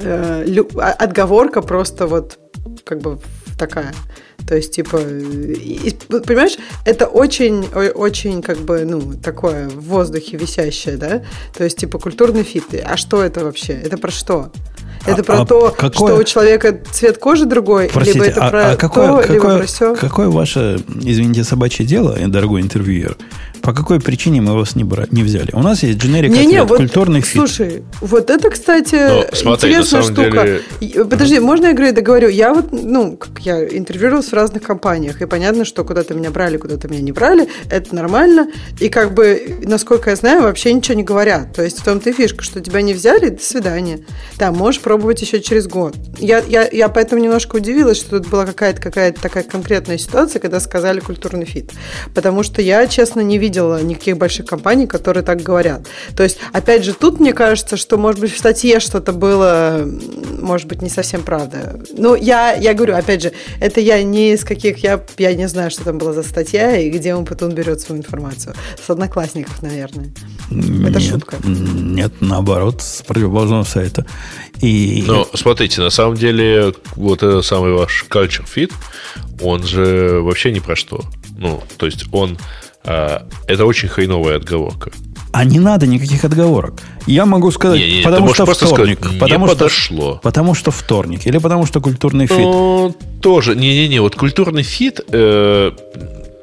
э, 0.00 0.62
а, 0.76 0.92
отговорка 0.92 1.62
просто 1.62 2.06
вот 2.06 2.38
как 2.84 3.00
бы 3.00 3.18
такая. 3.58 3.92
То 4.46 4.56
есть, 4.56 4.72
типа, 4.72 4.98
и, 4.98 5.90
понимаешь, 6.08 6.56
это 6.84 7.06
очень, 7.06 7.64
очень, 7.94 8.42
как 8.42 8.58
бы, 8.58 8.84
ну, 8.84 9.14
такое 9.14 9.68
в 9.68 9.80
воздухе 9.80 10.36
висящее, 10.36 10.96
да? 10.96 11.22
То 11.56 11.64
есть, 11.64 11.78
типа, 11.78 11.98
культурный 11.98 12.42
фит. 12.42 12.64
А 12.84 12.96
что 12.96 13.22
это 13.22 13.44
вообще? 13.44 13.72
Это 13.72 13.96
про 13.96 14.10
что? 14.10 14.50
Это 15.06 15.20
а, 15.20 15.24
про 15.24 15.40
а 15.42 15.46
то, 15.46 15.74
какое... 15.76 16.12
что 16.12 16.16
у 16.16 16.24
человека 16.24 16.78
цвет 16.92 17.18
кожи 17.18 17.44
другой, 17.44 17.90
Простите, 17.92 18.18
либо 18.18 18.30
это 18.30 18.46
а, 18.46 18.50
про 18.50 18.70
а 18.72 18.76
какое, 18.76 19.06
то, 19.06 19.16
какое, 19.18 19.34
либо 19.34 19.58
про 19.58 19.66
все. 19.66 19.94
Какое 19.94 20.28
ваше, 20.28 20.80
извините, 21.02 21.44
собачье 21.44 21.84
дело, 21.84 22.16
дорогой 22.26 22.62
интервьюер, 22.62 23.16
по 23.64 23.72
какой 23.72 23.98
причине 23.98 24.42
мы 24.42 24.52
вас 24.52 24.76
не, 24.76 24.84
бра... 24.84 25.06
не 25.10 25.22
взяли? 25.22 25.48
У 25.54 25.60
нас 25.60 25.82
есть 25.82 25.98
дженерик 25.98 26.30
не, 26.30 26.44
не, 26.44 26.62
вот, 26.62 26.76
культурный 26.76 27.22
фит. 27.22 27.32
Слушай, 27.32 27.82
вот 28.02 28.28
это, 28.28 28.50
кстати, 28.50 28.94
Но, 28.94 29.20
ну, 29.20 29.24
смотри, 29.32 29.70
интересная 29.70 30.02
штука. 30.02 30.60
Деле... 30.80 31.04
Подожди, 31.06 31.38
можно 31.38 31.68
я 31.68 31.72
говорю, 31.72 31.94
договорю? 31.94 32.28
Я 32.28 32.52
вот, 32.52 32.72
ну, 32.72 33.16
как 33.16 33.38
я 33.38 33.64
интервьюировалась 33.64 34.28
в 34.28 34.34
разных 34.34 34.64
компаниях, 34.64 35.22
и 35.22 35.26
понятно, 35.26 35.64
что 35.64 35.82
куда-то 35.82 36.12
меня 36.12 36.30
брали, 36.30 36.58
куда-то 36.58 36.88
меня 36.88 37.00
не 37.00 37.12
брали, 37.12 37.48
это 37.70 37.94
нормально, 37.94 38.48
и 38.80 38.90
как 38.90 39.14
бы, 39.14 39.56
насколько 39.62 40.10
я 40.10 40.16
знаю, 40.16 40.42
вообще 40.42 40.70
ничего 40.70 40.96
не 40.96 41.02
говорят. 41.02 41.54
То 41.54 41.62
есть 41.62 41.80
в 41.80 41.84
том-то 41.84 42.10
и 42.10 42.12
фишка, 42.12 42.44
что 42.44 42.60
тебя 42.60 42.82
не 42.82 42.92
взяли, 42.92 43.30
до 43.30 43.42
свидания. 43.42 44.00
Да, 44.36 44.52
можешь 44.52 44.82
пробовать 44.82 45.22
еще 45.22 45.40
через 45.40 45.68
год. 45.68 45.96
Я, 46.18 46.40
я, 46.46 46.68
я 46.70 46.90
поэтому 46.90 47.22
немножко 47.22 47.56
удивилась, 47.56 47.96
что 47.96 48.18
тут 48.18 48.28
была 48.28 48.44
какая-то 48.44 48.82
какая-то 48.82 49.22
такая 49.22 49.44
конкретная 49.44 49.96
ситуация, 49.96 50.38
когда 50.38 50.60
сказали 50.60 51.00
культурный 51.00 51.46
fit. 51.46 51.72
Потому 52.14 52.42
что 52.42 52.60
я, 52.60 52.86
честно, 52.86 53.22
не 53.22 53.38
видела 53.38 53.53
видела 53.54 53.80
никаких 53.82 54.18
больших 54.18 54.46
компаний, 54.46 54.86
которые 54.86 55.22
так 55.22 55.40
говорят. 55.42 55.86
То 56.16 56.24
есть, 56.24 56.38
опять 56.52 56.84
же, 56.84 56.92
тут 56.92 57.20
мне 57.20 57.32
кажется, 57.32 57.76
что, 57.76 57.96
может 57.96 58.20
быть, 58.20 58.32
в 58.32 58.38
статье 58.38 58.80
что-то 58.80 59.12
было, 59.12 59.88
может 60.40 60.66
быть, 60.66 60.82
не 60.82 60.90
совсем 60.90 61.22
правда. 61.22 61.80
Ну, 61.96 62.16
я, 62.16 62.52
я 62.54 62.74
говорю, 62.74 62.96
опять 62.96 63.22
же, 63.22 63.32
это 63.60 63.80
я 63.80 64.02
не 64.02 64.32
из 64.32 64.44
каких, 64.44 64.78
я, 64.78 65.00
я 65.18 65.34
не 65.34 65.48
знаю, 65.48 65.70
что 65.70 65.84
там 65.84 65.98
была 65.98 66.12
за 66.12 66.22
статья 66.22 66.76
и 66.76 66.90
где 66.90 67.14
он 67.14 67.24
потом 67.24 67.50
берет 67.50 67.80
свою 67.80 68.00
информацию. 68.00 68.54
С 68.84 68.90
одноклассников, 68.90 69.62
наверное. 69.62 70.12
Это 70.50 70.98
нет, 70.98 71.02
шутка. 71.02 71.36
Нет, 71.44 72.12
наоборот, 72.20 72.82
с 72.82 73.02
противоположного 73.02 73.64
сайта. 73.64 74.04
И... 74.60 75.04
Но 75.06 75.28
смотрите, 75.34 75.80
на 75.80 75.90
самом 75.90 76.16
деле, 76.16 76.74
вот 76.96 77.22
этот 77.22 77.44
самый 77.44 77.72
ваш 77.72 78.04
Culture 78.08 78.44
Fit, 78.44 78.72
он 79.40 79.62
же 79.62 80.20
вообще 80.22 80.50
ни 80.50 80.58
про 80.58 80.74
что. 80.74 81.04
Ну, 81.36 81.62
то 81.76 81.86
есть 81.86 82.04
он 82.12 82.38
это 82.84 83.64
очень 83.64 83.88
хреновая 83.88 84.36
отговорка. 84.36 84.90
А 85.32 85.44
не 85.44 85.58
надо 85.58 85.88
никаких 85.88 86.24
отговорок. 86.24 86.74
Я 87.06 87.26
могу 87.26 87.50
сказать, 87.50 87.80
не, 87.80 87.96
не, 87.98 88.02
потому 88.02 88.32
что 88.32 88.46
вторник. 88.46 88.98
Сказать, 89.00 89.18
потому, 89.18 89.46
что, 89.48 89.56
подошло. 89.56 90.20
потому 90.22 90.54
что 90.54 90.70
вторник. 90.70 91.26
Или 91.26 91.38
потому 91.38 91.66
что 91.66 91.80
культурный 91.80 92.28
фит. 92.28 92.38
Ну, 92.38 92.94
тоже. 93.20 93.56
Не-не-не, 93.56 94.00
вот 94.00 94.14
культурный 94.14 94.62
fit... 94.62 95.00
Э, 95.08 95.72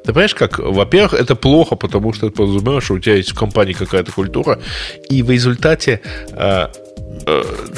ты 0.04 0.12
понимаешь, 0.12 0.34
как? 0.34 0.58
Во-первых, 0.58 1.14
это 1.14 1.36
плохо, 1.36 1.76
потому 1.76 2.12
что 2.12 2.26
это 2.26 2.36
подразумевает, 2.36 2.84
что 2.84 2.94
у 2.94 2.98
тебя 2.98 3.14
есть 3.14 3.30
в 3.30 3.34
компании 3.34 3.72
какая-то 3.72 4.12
культура, 4.12 4.58
и 5.08 5.22
в 5.22 5.30
результате 5.30 6.00
э, 6.32 6.66
Э, 6.72 6.81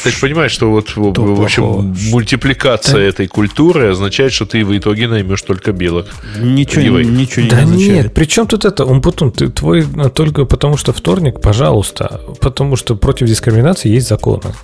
ты 0.03 0.11
же 0.11 0.21
понимаешь, 0.21 0.53
что 0.53 0.71
вот 0.71 0.89
что 0.89 1.13
в 1.13 1.43
общем 1.43 1.63
плохого? 1.63 1.95
мультипликация 2.11 2.95
да. 2.95 3.03
этой 3.03 3.27
культуры 3.27 3.91
означает, 3.91 4.33
что 4.33 4.47
ты 4.47 4.65
в 4.65 4.77
итоге 4.77 5.09
наймешь 5.09 5.43
только 5.43 5.73
белок. 5.73 6.07
Ничего, 6.39 7.01
не, 7.01 7.11
ничего 7.11 7.47
да 7.49 7.57
не 7.57 7.63
означает. 7.63 8.05
нет, 8.05 8.15
при 8.15 8.25
чем 8.25 8.47
тут 8.47 8.65
это? 8.65 8.85
Он 8.85 9.03
потом, 9.03 9.33
ты 9.33 9.49
твой 9.49 9.85
только 10.15 10.45
потому 10.45 10.77
что 10.77 10.93
вторник, 10.93 11.41
пожалуйста, 11.41 12.21
потому 12.41 12.77
что 12.77 12.97
против 12.97 13.27
дискриминации 13.27 13.89
есть 13.89 14.09
законы. 14.09 14.55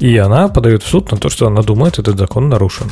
И 0.00 0.16
она 0.16 0.48
подает 0.48 0.82
в 0.82 0.88
суд 0.88 1.12
на 1.12 1.18
то, 1.18 1.28
что 1.28 1.46
она 1.46 1.62
думает, 1.62 1.98
этот 1.98 2.18
закон 2.18 2.48
нарушен. 2.48 2.86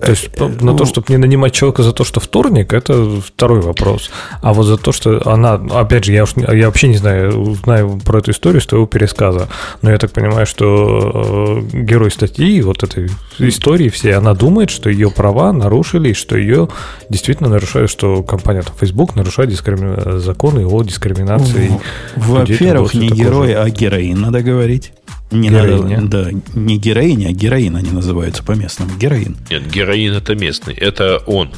То 0.00 0.10
есть 0.10 0.28
э, 0.34 0.44
на 0.44 0.72
то, 0.72 0.84
ну, 0.84 0.86
чтобы 0.86 1.06
не 1.08 1.16
нанимать 1.16 1.52
человека 1.52 1.82
за 1.82 1.92
то, 1.92 2.04
что 2.04 2.20
вторник, 2.20 2.72
это 2.72 3.20
второй 3.20 3.60
вопрос. 3.60 4.10
А 4.42 4.52
вот 4.52 4.64
за 4.64 4.76
то, 4.76 4.92
что 4.92 5.22
она, 5.28 5.54
опять 5.54 6.04
же, 6.04 6.12
я, 6.12 6.24
уж, 6.24 6.34
я 6.36 6.66
вообще 6.66 6.88
не 6.88 6.96
знаю, 6.96 7.54
знаю 7.64 8.00
про 8.04 8.18
эту 8.18 8.30
историю 8.30 8.60
с 8.60 8.66
твоего 8.66 8.86
пересказа, 8.86 9.48
но 9.82 9.90
я 9.90 9.98
так 9.98 10.10
понимаю, 10.12 10.46
что 10.46 11.62
э, 11.72 11.78
герой 11.82 12.10
статьи, 12.10 12.60
вот 12.62 12.82
этой 12.82 13.10
истории 13.38 13.88
всей, 13.88 14.14
она 14.14 14.34
думает, 14.34 14.70
что 14.70 14.90
ее 14.90 15.10
права 15.10 15.52
нарушили, 15.52 16.10
и 16.10 16.14
что 16.14 16.36
ее 16.36 16.68
действительно 17.08 17.48
нарушают, 17.48 17.90
что 17.90 18.22
компания 18.22 18.62
там, 18.62 18.74
Facebook 18.78 19.16
нарушает 19.16 19.50
дискрими... 19.50 20.18
законы 20.18 20.66
о 20.66 20.82
дискриминации. 20.82 21.80
Во-первых, 22.16 22.94
не 22.94 23.08
герой, 23.08 23.54
а 23.54 23.68
героин, 23.70 24.20
надо 24.20 24.42
говорить. 24.42 24.92
Не 25.30 25.48
героиня. 25.48 26.00
надо, 26.00 26.24
да, 26.24 26.40
не 26.54 26.78
героиня, 26.78 27.28
а 27.28 27.32
героин 27.32 27.76
они 27.76 27.90
называются 27.90 28.42
по-местному. 28.42 28.96
Героин. 28.96 29.36
Нет, 29.50 29.68
героин 29.70 30.14
это 30.14 30.34
местный. 30.34 30.74
Это 30.74 31.18
он. 31.26 31.50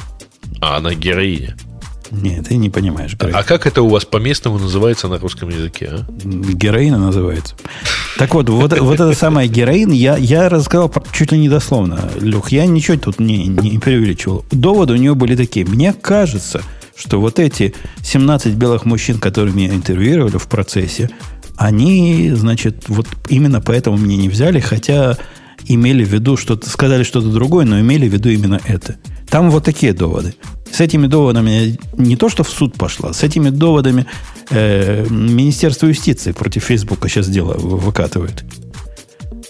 А 0.59 0.77
она 0.77 0.93
героиня. 0.93 1.55
Нет, 2.11 2.47
ты 2.47 2.57
не 2.57 2.69
понимаешь. 2.69 3.13
Героин. 3.13 3.35
А 3.35 3.43
как 3.43 3.67
это 3.67 3.83
у 3.83 3.89
вас 3.89 4.05
по-местному 4.05 4.57
называется 4.57 5.07
на 5.07 5.19
русском 5.19 5.49
языке? 5.49 5.89
А? 5.91 6.05
Героина 6.23 6.97
называется. 6.97 7.55
Так 8.17 8.33
вот, 8.33 8.49
вот, 8.49 8.77
вот 8.77 8.93
это 8.95 9.13
самая 9.13 9.47
героин, 9.47 9.91
я, 9.91 10.17
я 10.17 10.49
рассказал 10.49 10.91
чуть 11.11 11.31
ли 11.31 11.37
не 11.37 11.47
дословно, 11.47 12.09
Люх, 12.19 12.51
я 12.51 12.65
ничего 12.65 12.97
тут 12.97 13.19
не, 13.19 13.47
не 13.47 13.77
преувеличивал. 13.77 14.43
Доводы 14.51 14.93
у 14.93 14.97
нее 14.97 15.13
были 15.13 15.35
такие. 15.35 15.65
Мне 15.65 15.93
кажется, 15.93 16.63
что 16.95 17.21
вот 17.21 17.39
эти 17.39 17.73
17 18.01 18.55
белых 18.55 18.85
мужчин, 18.85 19.19
которые 19.19 19.53
меня 19.53 19.69
интервьюировали 19.69 20.37
в 20.37 20.47
процессе, 20.47 21.09
они, 21.59 22.31
значит, 22.31 22.87
вот 22.87 23.05
именно 23.27 23.59
поэтому 23.59 23.97
меня 23.97 24.15
не 24.15 24.29
взяли, 24.29 24.61
хотя 24.61 25.17
имели 25.67 26.05
в 26.05 26.07
виду 26.07 26.37
что-то, 26.37 26.69
сказали 26.69 27.03
что-то 27.03 27.29
другое, 27.29 27.65
но 27.65 27.81
имели 27.81 28.07
в 28.07 28.13
виду 28.13 28.29
именно 28.29 28.61
это. 28.65 28.95
Там 29.29 29.51
вот 29.51 29.65
такие 29.65 29.91
доводы. 29.91 30.33
С 30.71 30.79
этими 30.79 31.07
доводами 31.07 31.77
не 31.97 32.15
то, 32.15 32.29
что 32.29 32.45
в 32.45 32.49
суд 32.49 32.75
пошла, 32.75 33.11
с 33.11 33.23
этими 33.23 33.49
доводами 33.49 34.05
э, 34.51 35.05
Министерство 35.09 35.87
юстиции 35.87 36.31
против 36.31 36.63
Фейсбука 36.63 37.09
сейчас 37.09 37.27
дело 37.27 37.55
выкатывает. 37.57 38.45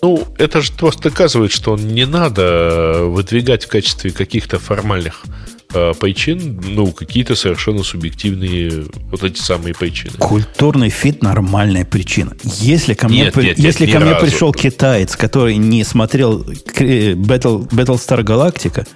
Ну, 0.01 0.25
это 0.39 0.61
же 0.61 0.73
просто 0.73 1.03
доказывает, 1.03 1.51
что 1.51 1.77
не 1.77 2.07
надо 2.07 3.03
выдвигать 3.03 3.65
в 3.65 3.67
качестве 3.67 4.09
каких-то 4.09 4.57
формальных 4.57 5.25
э, 5.25 5.58
причин, 5.99 6.59
ну, 6.63 6.91
какие-то 6.91 7.35
совершенно 7.35 7.83
субъективные 7.83 8.85
вот 9.11 9.23
эти 9.23 9.39
самые 9.39 9.73
причины. 9.75 10.13
Культурный 10.17 10.89
фит 10.89 11.21
нормальная 11.21 11.85
причина. 11.85 12.35
Если 12.43 12.93
ко 12.95 13.07
мне, 13.07 13.25
нет, 13.25 13.33
при, 13.33 13.47
нет, 13.47 13.59
если 13.59 13.85
нет, 13.85 13.93
ко 13.93 13.99
мне 13.99 14.15
пришел 14.15 14.51
китаец, 14.51 15.15
который 15.15 15.57
не 15.57 15.83
смотрел 15.83 16.41
Battle, 16.41 17.69
Battlestar 17.69 18.23
Galactica, 18.23 18.87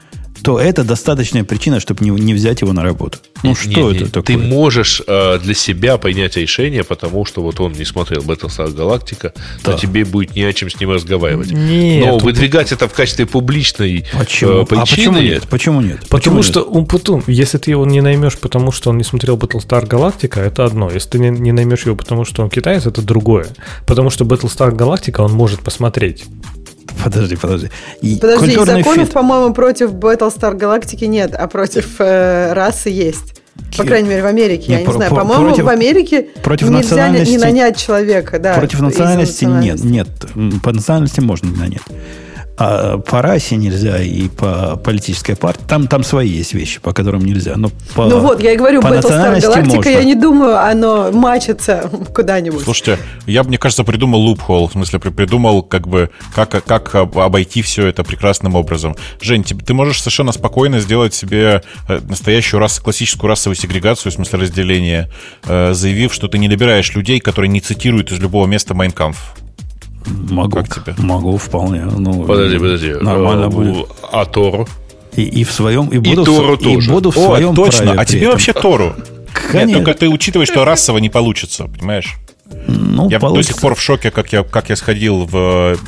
то 0.44 0.60
это 0.60 0.84
достаточная 0.84 1.46
причина, 1.46 1.80
чтобы 1.80 2.04
не, 2.04 2.12
не 2.12 2.34
взять 2.34 2.62
его 2.62 2.74
на 2.74 2.84
работу. 2.84 3.20
Ну, 3.44 3.50
не, 3.50 3.56
что 3.56 3.70
не, 3.70 3.96
это 3.96 4.06
не, 4.06 4.10
такое? 4.10 4.24
Ты 4.24 4.38
можешь 4.38 5.02
э, 5.08 5.40
для 5.40 5.54
себя 5.54 5.98
принять 5.98 6.36
решение, 6.36 6.84
потому 6.84 7.24
что 7.26 7.42
вот 7.42 7.60
он 7.62 7.72
не 7.74 7.86
смотрел 7.86 8.22
Battlestar 8.22 8.76
Galactica, 8.76 9.32
да. 9.64 9.72
то 9.72 9.78
тебе 9.80 10.04
будет 10.04 10.36
не 10.36 10.44
о 10.44 10.52
чем 10.52 10.70
с 10.70 10.80
ним 10.80 10.92
разговаривать. 10.92 11.52
Нет, 11.52 12.06
Но 12.06 12.18
выдвигать 12.18 12.74
это 12.74 12.90
в 12.90 12.94
качестве 12.94 13.26
публичной 13.26 14.06
почему? 14.14 14.52
Э, 14.52 14.66
причины... 14.66 14.82
А 14.82 14.86
почему 14.86 15.20
нет? 15.22 15.48
Почему 15.50 15.82
нет? 15.82 16.00
Потому 16.10 16.40
почему 16.40 16.44
что 16.44 16.62
он 16.64 16.86
потом, 16.86 17.24
если 17.28 17.58
ты 17.58 17.72
его 17.72 17.86
не 17.86 18.02
наймешь, 18.02 18.38
потому 18.38 18.74
что 18.74 18.90
он 18.90 18.98
не 18.98 19.06
смотрел 19.06 19.38
Battlestar 19.38 19.88
Galactica, 19.88 20.42
это 20.42 20.66
одно. 20.66 20.92
Если 20.92 21.10
ты 21.10 21.20
не, 21.20 21.30
не 21.30 21.54
наймешь 21.54 21.86
его, 21.86 21.96
потому 21.96 22.26
что 22.26 22.44
он 22.44 22.50
китаец, 22.50 22.86
это 22.86 23.02
другое. 23.02 23.48
Потому 23.88 24.10
что 24.10 24.26
Battlestar 24.26 24.76
Galactica 24.76 25.24
он 25.24 25.32
может 25.32 25.62
посмотреть. 25.62 26.26
Подожди, 27.04 27.36
подожди. 27.36 27.70
И 28.02 28.18
подожди, 28.18 28.56
законов, 28.56 29.06
фит... 29.08 29.14
по-моему, 29.14 29.54
против 29.54 29.94
Battlestar 29.94 30.56
Галактики 30.56 31.06
нет, 31.06 31.36
а 31.36 31.48
против 31.48 31.96
э, 32.00 32.54
расы 32.54 32.90
есть. 32.90 33.42
По 33.78 33.84
крайней 33.84 34.10
мере, 34.10 34.24
в 34.24 34.26
Америке, 34.26 34.68
не, 34.68 34.74
я 34.74 34.80
не 34.80 34.86
про, 34.86 34.94
знаю. 34.94 35.12
По-моему, 35.16 35.46
против, 35.50 35.64
в 35.66 35.70
Америке 35.70 36.28
против 36.44 36.70
нельзя 36.70 37.10
не 37.10 37.38
нанять 37.38 37.78
человека. 37.78 38.40
Да, 38.40 38.56
против 38.56 38.82
национальности, 38.82 39.46
национальности 39.46 39.86
нет. 39.86 40.08
Нет, 40.36 40.62
по 40.62 40.72
национальности 40.72 41.20
можно 41.20 41.48
не 41.48 41.58
нанять. 41.58 41.82
А 42.56 43.00
по 43.00 43.22
расе 43.22 43.56
нельзя 43.56 44.00
и 44.02 44.28
по 44.28 44.78
политической 44.78 45.36
партии. 45.36 45.64
Там, 45.68 45.88
там 45.88 46.04
свои 46.04 46.30
есть 46.30 46.54
вещи, 46.54 46.80
по 46.80 46.94
которым 46.94 47.26
нельзя. 47.26 47.54
Но 47.56 47.72
по, 47.96 48.06
ну 48.06 48.20
вот, 48.20 48.42
я 48.44 48.52
и 48.52 48.58
говорю, 48.58 48.82
по 48.82 48.88
Battlestar 48.88 49.40
Galactica, 49.40 49.92
я 49.92 50.04
не 50.04 50.14
думаю, 50.14 50.58
оно 50.60 51.12
мачится 51.12 51.90
куда-нибудь. 52.14 52.64
Слушайте, 52.64 53.00
я, 53.26 53.44
мне 53.44 53.58
кажется, 53.58 53.84
придумал 53.84 54.20
лупхол, 54.20 54.68
в 54.68 54.74
смысле, 54.74 55.00
придумал, 55.00 55.64
как 55.64 55.88
бы, 55.88 56.12
как, 56.36 56.64
как 56.64 56.94
обойти 56.94 57.64
все 57.64 57.88
это 57.88 58.04
прекрасным 58.04 58.54
образом. 58.54 58.96
Жень, 59.20 59.44
ты, 59.44 59.56
ты 59.56 59.74
можешь 59.74 60.00
совершенно 60.00 60.32
спокойно 60.32 60.80
сделать 60.80 61.16
себе 61.16 61.64
э, 61.90 62.00
настоящую 62.08 62.60
рас, 62.60 62.80
классическую 62.80 63.30
расовую 63.30 63.56
сегрегацию, 63.56 64.12
в 64.12 64.16
смысле 64.16 64.40
разделения, 64.40 65.10
э, 65.46 65.74
заявив, 65.74 66.14
что 66.14 66.28
ты 66.28 66.38
не 66.38 66.48
набираешь 66.48 66.94
людей, 66.94 67.20
которые 67.20 67.50
не 67.50 67.62
цитируют 67.62 68.12
из 68.12 68.20
любого 68.20 68.46
места 68.46 68.76
Майнкамф. 68.76 69.43
Могу, 70.06 70.58
как 70.58 70.74
тебе? 70.74 70.96
могу 70.98 71.38
вполне. 71.38 71.86
Ну, 71.86 72.24
подожди, 72.24 72.58
подожди. 72.58 72.94
Нормально 72.94 73.50
будет. 73.50 73.88
А 74.12 74.26
Тору? 74.26 74.68
И, 75.16 75.24
и 75.24 75.44
в 75.44 75.52
своем... 75.52 75.88
И, 75.88 75.98
буду 75.98 76.24
и 76.24 76.26
Тору 76.26 76.56
в, 76.56 76.60
тоже. 76.60 76.90
И 76.90 76.92
буду 76.92 77.12
в 77.12 77.18
своем 77.18 77.52
О, 77.52 77.56
точно. 77.56 77.94
А 77.94 78.06
тебе 78.06 78.30
вообще 78.30 78.54
Тору? 78.54 78.96
Конечно. 79.34 79.68
Нет, 79.68 79.86
только 79.86 79.94
ты 79.94 80.10
учитывай, 80.10 80.46
что 80.46 80.66
расово 80.66 80.98
не 81.00 81.10
получится, 81.10 81.66
понимаешь? 81.66 82.16
Ну, 82.68 83.10
я 83.10 83.20
получится. 83.20 83.52
до 83.52 83.54
сих 83.54 83.62
пор 83.62 83.76
в 83.76 83.82
шоке, 83.82 84.12
как 84.12 84.32
я, 84.32 84.44
как 84.44 84.70
я 84.70 84.76
сходил 84.76 85.26
в 85.26 85.36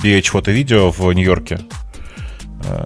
BH 0.03 0.29
фото-видео 0.29 0.91
в 0.91 1.11
Нью-Йорке. 1.11 1.59
Э, 2.65 2.85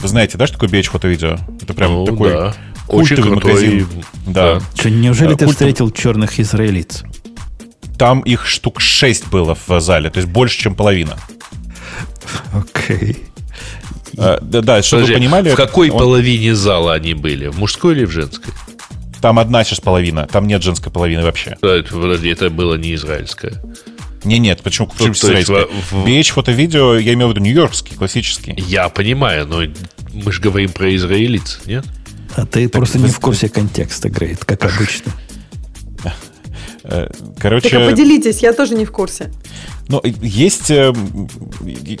вы 0.00 0.08
знаете, 0.08 0.38
да, 0.38 0.46
что 0.46 0.58
такое 0.58 0.68
BH 0.68 0.90
фото-видео? 0.90 1.38
Это 1.60 1.74
прям 1.74 1.92
ну, 1.92 2.04
такой 2.04 2.30
да. 2.30 2.54
культовый 2.86 3.32
Очень 3.32 3.34
магазин. 3.34 3.88
Да. 4.26 4.54
да. 4.54 4.60
Что, 4.74 4.90
неужели 4.90 5.30
да, 5.30 5.36
ты 5.36 5.44
культов... 5.46 5.54
встретил 5.54 5.90
черных 5.90 6.38
израильцев? 6.38 7.08
Там 7.98 8.20
их 8.20 8.46
штук 8.46 8.80
6 8.80 9.28
было 9.28 9.56
в 9.66 9.80
зале, 9.80 10.10
то 10.10 10.18
есть 10.18 10.28
больше, 10.30 10.58
чем 10.58 10.74
половина. 10.74 11.18
Окей. 12.52 12.96
Okay. 12.96 13.28
А, 14.16 14.38
да, 14.40 14.62
да, 14.62 14.82
чтобы 14.82 15.04
вы 15.04 15.14
понимали... 15.14 15.50
В 15.50 15.54
какой 15.54 15.90
он... 15.90 15.98
половине 15.98 16.54
зала 16.54 16.94
они 16.94 17.14
были? 17.14 17.48
В 17.48 17.58
мужской 17.58 17.94
или 17.94 18.04
в 18.04 18.10
женской? 18.10 18.52
Там 19.20 19.38
одна 19.38 19.64
сейчас 19.64 19.80
половина, 19.80 20.26
там 20.30 20.46
нет 20.46 20.62
женской 20.62 20.92
половины 20.92 21.22
вообще. 21.22 21.56
Подожди, 21.60 22.28
это 22.28 22.50
было 22.50 22.76
не 22.76 22.94
израильское. 22.94 23.60
Не, 24.24 24.38
нет, 24.38 24.62
почему? 24.62 24.88
почему 24.88 25.08
ну, 25.08 25.12
израильское? 25.14 25.66
В... 25.90 26.06
BH 26.06 26.32
фото-видео, 26.32 26.96
я 26.96 27.14
имею 27.14 27.28
в 27.28 27.30
виду 27.30 27.40
нью-йоркский, 27.40 27.96
классический. 27.96 28.54
Я 28.56 28.88
понимаю, 28.88 29.46
но 29.46 29.62
мы 30.12 30.32
же 30.32 30.40
говорим 30.40 30.72
про 30.72 30.94
израильц, 30.94 31.60
нет? 31.66 31.84
А 32.36 32.46
ты 32.46 32.64
так 32.68 32.72
просто 32.72 32.98
не 32.98 33.08
в 33.08 33.18
курсе 33.20 33.48
контекста, 33.48 34.08
Грейт, 34.08 34.44
как 34.44 34.64
обычно. 34.64 35.12
Э, 36.88 37.08
короче... 37.38 37.68
Так, 37.68 37.80
а 37.80 37.90
поделитесь, 37.90 38.40
я 38.40 38.52
тоже 38.52 38.74
не 38.74 38.84
в 38.84 38.92
курсе. 38.92 39.30
Ну, 39.88 40.00
есть, 40.04 40.70
э, 40.70 40.92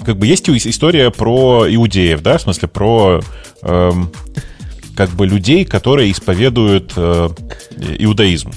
как 0.04 0.16
бы, 0.16 0.26
есть 0.26 0.48
история 0.48 1.10
про 1.10 1.66
иудеев, 1.68 2.22
да, 2.22 2.38
в 2.38 2.42
смысле, 2.42 2.68
про 2.68 3.20
эм, 3.62 4.10
как 4.96 5.10
бы 5.10 5.26
людей, 5.26 5.64
которые 5.64 6.10
исповедуют 6.10 6.92
э, 6.96 7.28
иудаизм. 7.98 8.50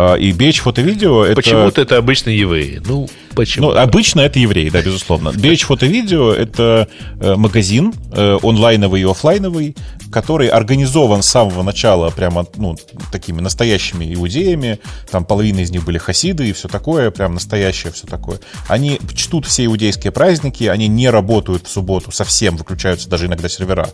А, 0.00 0.14
и 0.14 0.30
BH 0.30 0.60
фото-видео 0.60 1.24
это... 1.24 1.34
Почему-то 1.34 1.80
это 1.80 1.96
обычно 1.96 2.30
евреи. 2.30 2.80
Ну, 2.86 3.08
почему? 3.34 3.72
Ну, 3.72 3.76
обычно 3.76 4.20
это 4.20 4.38
евреи, 4.38 4.68
да, 4.68 4.80
безусловно. 4.80 5.30
BH 5.30 5.64
фото-видео 5.64 6.32
это 6.32 6.86
магазин 7.20 7.92
онлайновый 8.12 9.00
и 9.00 9.04
офлайновый, 9.04 9.74
который 10.12 10.46
организован 10.48 11.22
с 11.22 11.26
самого 11.26 11.64
начала 11.64 12.10
прямо, 12.10 12.46
ну, 12.56 12.76
такими 13.10 13.40
настоящими 13.40 14.14
иудеями. 14.14 14.78
Там 15.10 15.24
половина 15.24 15.60
из 15.60 15.72
них 15.72 15.84
были 15.84 15.98
хасиды 15.98 16.48
и 16.48 16.52
все 16.52 16.68
такое, 16.68 17.10
прям 17.10 17.34
настоящее 17.34 17.92
все 17.92 18.06
такое. 18.06 18.38
Они 18.68 19.00
чтут 19.16 19.46
все 19.46 19.64
иудейские 19.64 20.12
праздники, 20.12 20.62
они 20.62 20.86
не 20.86 21.10
работают 21.10 21.66
в 21.66 21.70
субботу 21.72 22.12
совсем, 22.12 22.56
выключаются 22.56 23.08
даже 23.08 23.26
иногда 23.26 23.48
сервера 23.48 23.88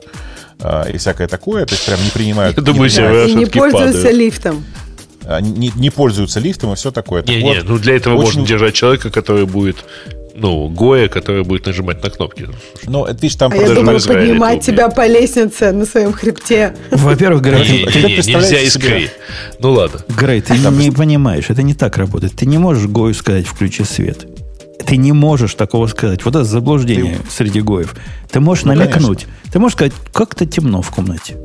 э, 0.60 0.93
и 0.93 0.98
всякое 0.98 1.28
такое, 1.28 1.64
то 1.64 1.72
есть 1.72 1.86
прям 1.86 2.05
не 2.05 2.10
принимают... 2.10 2.59
Я 2.59 2.62
думаю, 2.62 2.90
сервера 2.90 3.26
И 3.26 3.35
не 3.35 3.47
пользуются 3.47 4.02
падают. 4.02 4.16
лифтом 4.16 4.64
не, 5.40 5.72
не 5.74 5.90
пользуются 5.90 6.40
лифтом 6.40 6.72
и 6.72 6.76
все 6.76 6.90
такое. 6.90 7.22
Не, 7.24 7.36
не, 7.36 7.42
вот, 7.42 7.64
ну 7.64 7.78
для 7.78 7.96
этого 7.96 8.14
очень... 8.14 8.24
можно 8.24 8.46
держать 8.46 8.74
человека, 8.74 9.10
который 9.10 9.46
будет 9.46 9.84
ну, 10.34 10.68
Гоя, 10.68 11.09
который 11.09 11.44
будет 11.44 11.66
нажимать 11.66 12.02
на 12.02 12.10
кнопки. 12.10 12.48
Ну, 12.86 13.05
это 13.05 13.14
видишь, 13.22 13.36
там... 13.36 13.52
А 13.52 13.56
я 13.56 13.72
думаю, 13.72 14.01
поднимать 14.02 14.62
тебя 14.62 14.88
по 14.88 15.06
лестнице 15.06 15.70
на 15.72 15.86
своем 15.86 16.12
хребте. 16.12 16.74
Во-первых, 16.90 17.42
Грей, 17.42 17.86
ты, 17.86 18.02
нельзя 18.02 18.64
искрить. 18.64 19.10
Ну, 19.60 19.72
ладно. 19.72 20.01
Грей, 20.09 20.40
ты 20.40 20.59
не 20.59 20.90
понимаешь, 20.90 21.51
это 21.51 21.62
не 21.62 21.74
так 21.74 21.96
работает. 21.96 22.34
Ты 22.34 22.46
не 22.46 22.59
можешь 22.59 22.86
Гою 22.86 23.14
сказать 23.14 23.46
«включи 23.46 23.84
свет». 23.84 24.26
Ты 24.84 24.96
не 24.96 25.12
можешь 25.12 25.55
такого 25.55 25.86
сказать. 25.86 26.24
Вот 26.24 26.34
это 26.34 26.44
заблуждение 26.44 27.18
среди 27.30 27.62
Гоев. 27.62 27.94
Ты 28.30 28.40
можешь 28.40 28.64
ну, 28.64 28.74
намекнуть. 28.74 29.26
Ты 29.51 29.59
можешь 29.59 29.76
сказать, 29.76 29.94
как-то 30.12 30.44
темно 30.46 30.82
в 30.82 30.90
комнате. 30.90 31.36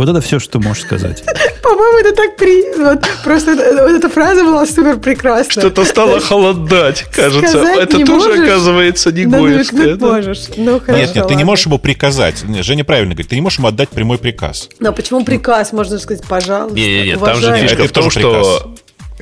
Вот 0.00 0.08
это 0.08 0.22
все, 0.22 0.38
что 0.38 0.58
можешь 0.60 0.84
сказать. 0.84 1.22
По-моему, 1.62 1.98
это 1.98 2.14
так 2.14 2.34
при... 2.36 2.74
Вот, 2.74 3.06
просто 3.22 3.54
вот 3.54 3.90
эта 3.90 4.08
фраза 4.08 4.44
была 4.44 4.64
супер 4.64 4.98
прекрасная. 4.98 5.60
Что-то 5.60 5.84
стало 5.84 6.20
холодать, 6.20 7.02
кажется. 7.14 7.48
Сказать 7.48 7.78
это 7.80 7.98
тоже, 8.06 8.28
можешь, 8.28 8.48
оказывается, 8.48 9.12
не 9.12 9.26
гоевское. 9.26 9.96
Да? 9.96 10.06
можешь. 10.06 10.44
Ну, 10.56 10.80
хорошо, 10.80 10.98
нет, 10.98 11.14
нет, 11.14 11.28
ты 11.28 11.34
не 11.34 11.44
можешь 11.44 11.66
ему 11.66 11.78
приказать. 11.78 12.42
Женя 12.62 12.82
правильно 12.82 13.12
говорит, 13.12 13.28
ты 13.28 13.34
не 13.34 13.42
можешь 13.42 13.58
ему 13.58 13.68
отдать 13.68 13.90
прямой 13.90 14.16
приказ. 14.16 14.70
Но 14.78 14.94
почему 14.94 15.22
приказ? 15.22 15.74
Можно 15.74 15.98
сказать, 15.98 16.24
пожалуйста, 16.26 16.78
Нет, 16.78 17.04
нет, 17.04 17.20
там 17.22 17.36
же 17.36 17.54
фишка 17.58 17.84
в 17.86 17.92
том, 17.92 18.10
что 18.10 18.74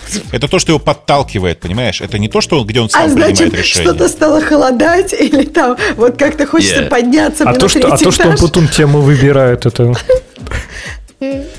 это 0.33 0.49
то, 0.49 0.59
что 0.59 0.73
его 0.73 0.79
подталкивает, 0.79 1.61
понимаешь? 1.61 2.01
Это 2.01 2.19
не 2.19 2.29
то, 2.29 2.41
что 2.41 2.63
где 2.65 2.81
он 2.81 2.91
сам 2.91 3.03
а 3.03 3.05
принимает 3.07 3.37
значит, 3.37 3.55
решение. 3.55 3.91
что-то 3.91 4.09
стало 4.09 4.41
холодать, 4.41 5.13
или 5.19 5.45
там 5.45 5.77
вот 5.97 6.17
как-то 6.17 6.47
хочется 6.47 6.83
yeah. 6.83 6.89
подняться 6.89 7.45
а 7.45 7.55
то, 7.55 7.69
что, 7.69 7.93
А 7.93 7.97
то, 7.97 8.11
что 8.11 8.29
он 8.29 8.37
потом 8.37 8.69
тему 8.69 9.01
выбирает, 9.01 9.67
это... 9.67 9.95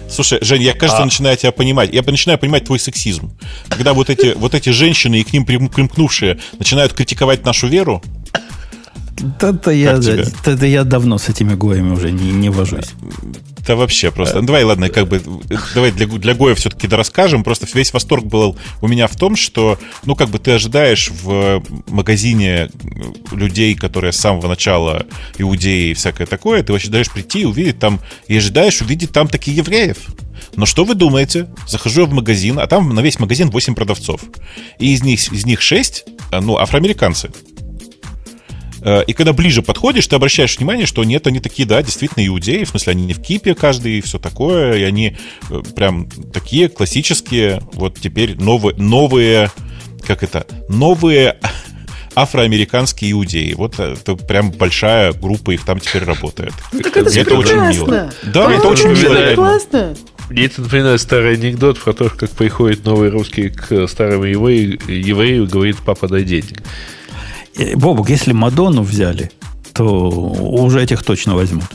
Слушай, 0.10 0.40
Жень, 0.42 0.64
я, 0.64 0.74
кажется, 0.74 1.02
а. 1.02 1.06
начинаю 1.06 1.36
тебя 1.36 1.52
понимать. 1.52 1.92
Я 1.92 2.02
начинаю 2.02 2.40
понимать 2.40 2.66
твой 2.66 2.80
сексизм. 2.80 3.32
Когда 3.68 3.94
вот 3.94 4.10
эти, 4.10 4.34
вот 4.34 4.54
эти 4.56 4.70
женщины 4.70 5.20
и 5.20 5.24
к 5.24 5.34
ним 5.34 5.46
примкнувшие 5.46 6.40
начинают 6.58 6.94
критиковать 6.94 7.46
нашу 7.46 7.68
веру, 7.68 8.02
да-да 9.40 9.72
я, 9.72 9.98
да, 9.98 10.66
я 10.66 10.84
давно 10.84 11.18
с 11.18 11.28
этими 11.28 11.54
гоями 11.54 11.92
уже 11.92 12.12
не, 12.12 12.32
не 12.32 12.50
вожусь. 12.50 12.94
Это 13.70 13.76
вообще 13.76 14.10
просто. 14.10 14.42
Ну, 14.42 14.48
давай, 14.48 14.64
ладно, 14.64 14.90
как 14.90 15.08
бы, 15.08 15.22
давай 15.76 15.92
для, 15.92 16.08
для 16.08 16.34
Гоя 16.34 16.56
все-таки 16.56 16.88
расскажем. 16.88 17.44
Просто 17.44 17.68
весь 17.72 17.94
восторг 17.94 18.26
был 18.26 18.58
у 18.82 18.88
меня 18.88 19.06
в 19.06 19.16
том, 19.16 19.36
что, 19.36 19.78
ну, 20.06 20.16
как 20.16 20.30
бы 20.30 20.40
ты 20.40 20.54
ожидаешь 20.54 21.12
в 21.12 21.62
магазине 21.86 22.72
людей, 23.32 23.76
которые 23.76 24.12
с 24.12 24.18
самого 24.18 24.48
начала 24.48 25.06
иудеи 25.38 25.92
и 25.92 25.94
всякое 25.94 26.26
такое, 26.26 26.64
ты 26.64 26.74
ожидаешь 26.74 27.12
прийти 27.12 27.42
и 27.42 27.46
увидеть 27.46 27.78
там, 27.78 28.00
и 28.28 28.38
ожидаешь 28.38 28.82
увидеть 28.82 29.12
там 29.12 29.28
такие 29.28 29.56
евреев. 29.58 29.98
Но 30.56 30.66
что 30.66 30.84
вы 30.84 30.96
думаете? 30.96 31.48
Захожу 31.68 32.08
в 32.08 32.12
магазин, 32.12 32.58
а 32.58 32.66
там 32.66 32.90
на 32.96 33.02
весь 33.02 33.20
магазин 33.20 33.52
8 33.52 33.76
продавцов. 33.76 34.22
И 34.80 34.94
из 34.94 35.04
них, 35.04 35.32
из 35.32 35.46
них 35.46 35.62
6, 35.62 36.06
ну, 36.42 36.58
афроамериканцы. 36.58 37.30
Э, 38.82 39.04
и 39.06 39.14
когда 39.14 39.34
ближе 39.34 39.62
подходишь, 39.62 40.08
ты 40.08 40.16
обращаешь 40.16 40.58
внимание, 40.58 40.86
что 40.86 41.04
нет, 41.04 41.28
они 41.28 41.40
такие, 41.40 41.68
да, 41.68 41.82
действительно 41.82 42.26
иудеи, 42.26 42.64
в 42.64 42.70
смысле, 42.70 42.92
они 42.92 43.06
не 43.06 43.14
в 43.14 43.22
кипе 43.22 43.56
каждый 43.56 44.00
и 44.00 44.02
все 44.02 44.20
такое, 44.20 44.78
и 44.78 44.84
они 44.84 45.18
э, 45.50 45.62
прям 45.76 46.10
такие 46.34 46.70
классические, 46.70 47.62
вот 47.74 48.00
теперь 48.00 48.36
новые, 48.38 48.76
новые, 48.78 49.52
как 50.06 50.24
это, 50.24 50.46
новые 50.68 51.40
афроамериканские 52.16 53.12
иудеи. 53.12 53.54
Вот 53.54 53.80
это 53.80 54.16
прям 54.16 54.52
большая 54.52 55.14
группа 55.14 55.52
их 55.52 55.66
там 55.66 55.80
теперь 55.80 56.04
работает. 56.04 56.54
Ну, 56.72 56.82
так 56.82 56.98
это, 56.98 57.20
это 57.20 57.36
очень 57.36 57.60
мило. 57.60 58.12
Да, 58.24 58.52
это 58.52 58.68
очень 58.68 58.90
мило. 58.90 59.14
Это 59.14 59.36
классно. 59.36 59.96
Мне 60.30 60.46
это 60.46 60.62
напоминает 60.62 61.02
старый 61.02 61.34
анекдот 61.34 61.80
про 61.80 61.92
то, 61.94 62.10
как 62.10 62.30
приходит 62.30 62.86
новый 62.86 63.10
русский 63.10 63.50
к 63.50 63.88
старому 63.88 64.26
еврею, 64.26 64.80
еврею 64.88 65.46
и 65.46 65.48
говорит, 65.48 65.78
папа, 65.84 66.08
дай 66.08 66.24
денег. 66.24 66.62
Э, 67.56 67.76
Бобок, 67.76 68.10
если 68.10 68.34
Мадонну 68.34 68.84
взяли, 68.84 69.32
то 69.74 70.10
уже 70.10 70.82
этих 70.82 71.04
точно 71.04 71.36
возьмут. 71.36 71.66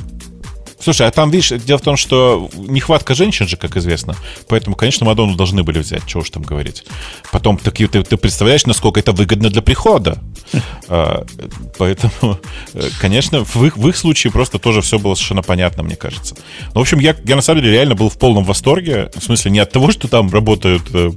Слушай, 0.84 1.06
а 1.06 1.10
там, 1.10 1.30
видишь, 1.30 1.48
дело 1.48 1.78
в 1.78 1.80
том, 1.80 1.96
что 1.96 2.50
нехватка 2.54 3.14
женщин 3.14 3.48
же, 3.48 3.56
как 3.56 3.74
известно. 3.78 4.14
Поэтому, 4.48 4.76
конечно, 4.76 5.06
Мадонну 5.06 5.34
должны 5.34 5.62
были 5.62 5.78
взять, 5.78 6.04
чего 6.06 6.20
уж 6.20 6.28
там 6.28 6.42
говорить. 6.42 6.84
Потом 7.32 7.56
ты, 7.56 7.70
ты, 7.70 8.02
ты 8.02 8.16
представляешь, 8.18 8.66
насколько 8.66 9.00
это 9.00 9.12
выгодно 9.12 9.48
для 9.48 9.62
прихода. 9.62 10.18
А, 10.86 11.24
поэтому, 11.78 12.38
э, 12.74 12.88
конечно, 13.00 13.42
в 13.42 13.64
их, 13.64 13.78
в 13.78 13.88
их 13.88 13.96
случае 13.96 14.30
просто 14.30 14.58
тоже 14.58 14.82
все 14.82 14.98
было 14.98 15.14
совершенно 15.14 15.40
понятно, 15.42 15.82
мне 15.82 15.96
кажется. 15.96 16.36
Ну, 16.74 16.80
в 16.80 16.82
общем, 16.82 16.98
я, 16.98 17.16
я 17.24 17.36
на 17.36 17.42
самом 17.42 17.62
деле 17.62 17.72
реально 17.72 17.94
был 17.94 18.10
в 18.10 18.18
полном 18.18 18.44
восторге. 18.44 19.10
В 19.16 19.24
смысле, 19.24 19.50
не 19.50 19.60
от 19.60 19.72
того, 19.72 19.90
что 19.90 20.08
там 20.08 20.30
работают, 20.30 20.82
э, 20.92 21.10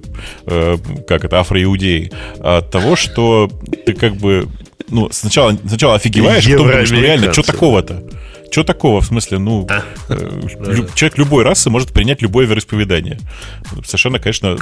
э, 0.46 0.78
как 1.06 1.26
это, 1.26 1.42
афроиудеи, 1.42 2.14
а 2.40 2.60
от 2.60 2.72
того, 2.72 2.96
что 2.96 3.52
ты 3.86 3.94
как 3.94 4.16
бы 4.16 4.48
ну, 4.90 5.10
сначала, 5.12 5.58
сначала 5.68 5.96
офигеваешь, 5.96 6.48
а 6.48 6.52
потом 6.52 6.68
думаешь, 6.68 6.92
ну 6.92 7.02
реально, 7.02 7.34
что 7.34 7.44
такого-то? 7.44 8.04
Что 8.52 8.64
такого? 8.64 9.02
В 9.02 9.06
смысле, 9.06 9.40
ну, 9.40 9.68
э, 10.10 10.88
человек 10.96 11.18
любой 11.18 11.44
расы 11.44 11.70
может 11.70 11.92
принять 11.92 12.22
любое 12.22 12.46
вероисповедание. 12.46 13.20
Совершенно, 13.86 14.20
конечно, 14.20 14.58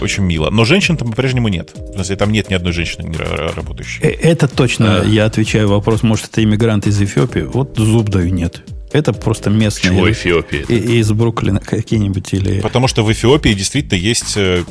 очень 0.00 0.22
мило. 0.22 0.50
Но 0.50 0.64
женщин 0.64 0.96
там 0.96 1.10
по-прежнему 1.10 1.48
нет. 1.48 1.72
В 1.74 1.94
смысле, 1.94 2.16
там 2.16 2.32
нет 2.32 2.50
ни 2.50 2.54
одной 2.54 2.72
женщины 2.72 3.12
работающей. 3.54 4.00
Э, 4.02 4.08
это 4.10 4.48
точно, 4.48 5.02
я 5.06 5.24
отвечаю 5.24 5.68
вопрос, 5.68 6.02
может, 6.02 6.26
это 6.26 6.42
иммигрант 6.42 6.86
из 6.86 7.00
Эфиопии? 7.00 7.40
Вот 7.40 7.76
зуб 7.76 8.08
даю, 8.08 8.32
нет. 8.32 8.62
Это 8.94 9.12
просто 9.12 9.50
местные. 9.50 9.92
Чего 9.92 10.10
Эфиопии? 10.10 10.60
Из 10.68 11.10
Бруклина 11.10 11.58
какие-нибудь 11.58 12.32
или... 12.32 12.60
Потому 12.60 12.86
что 12.86 13.04
в 13.04 13.12
Эфиопии 13.12 13.52
действительно 13.52 13.98
есть 13.98 14.34
э, 14.36 14.62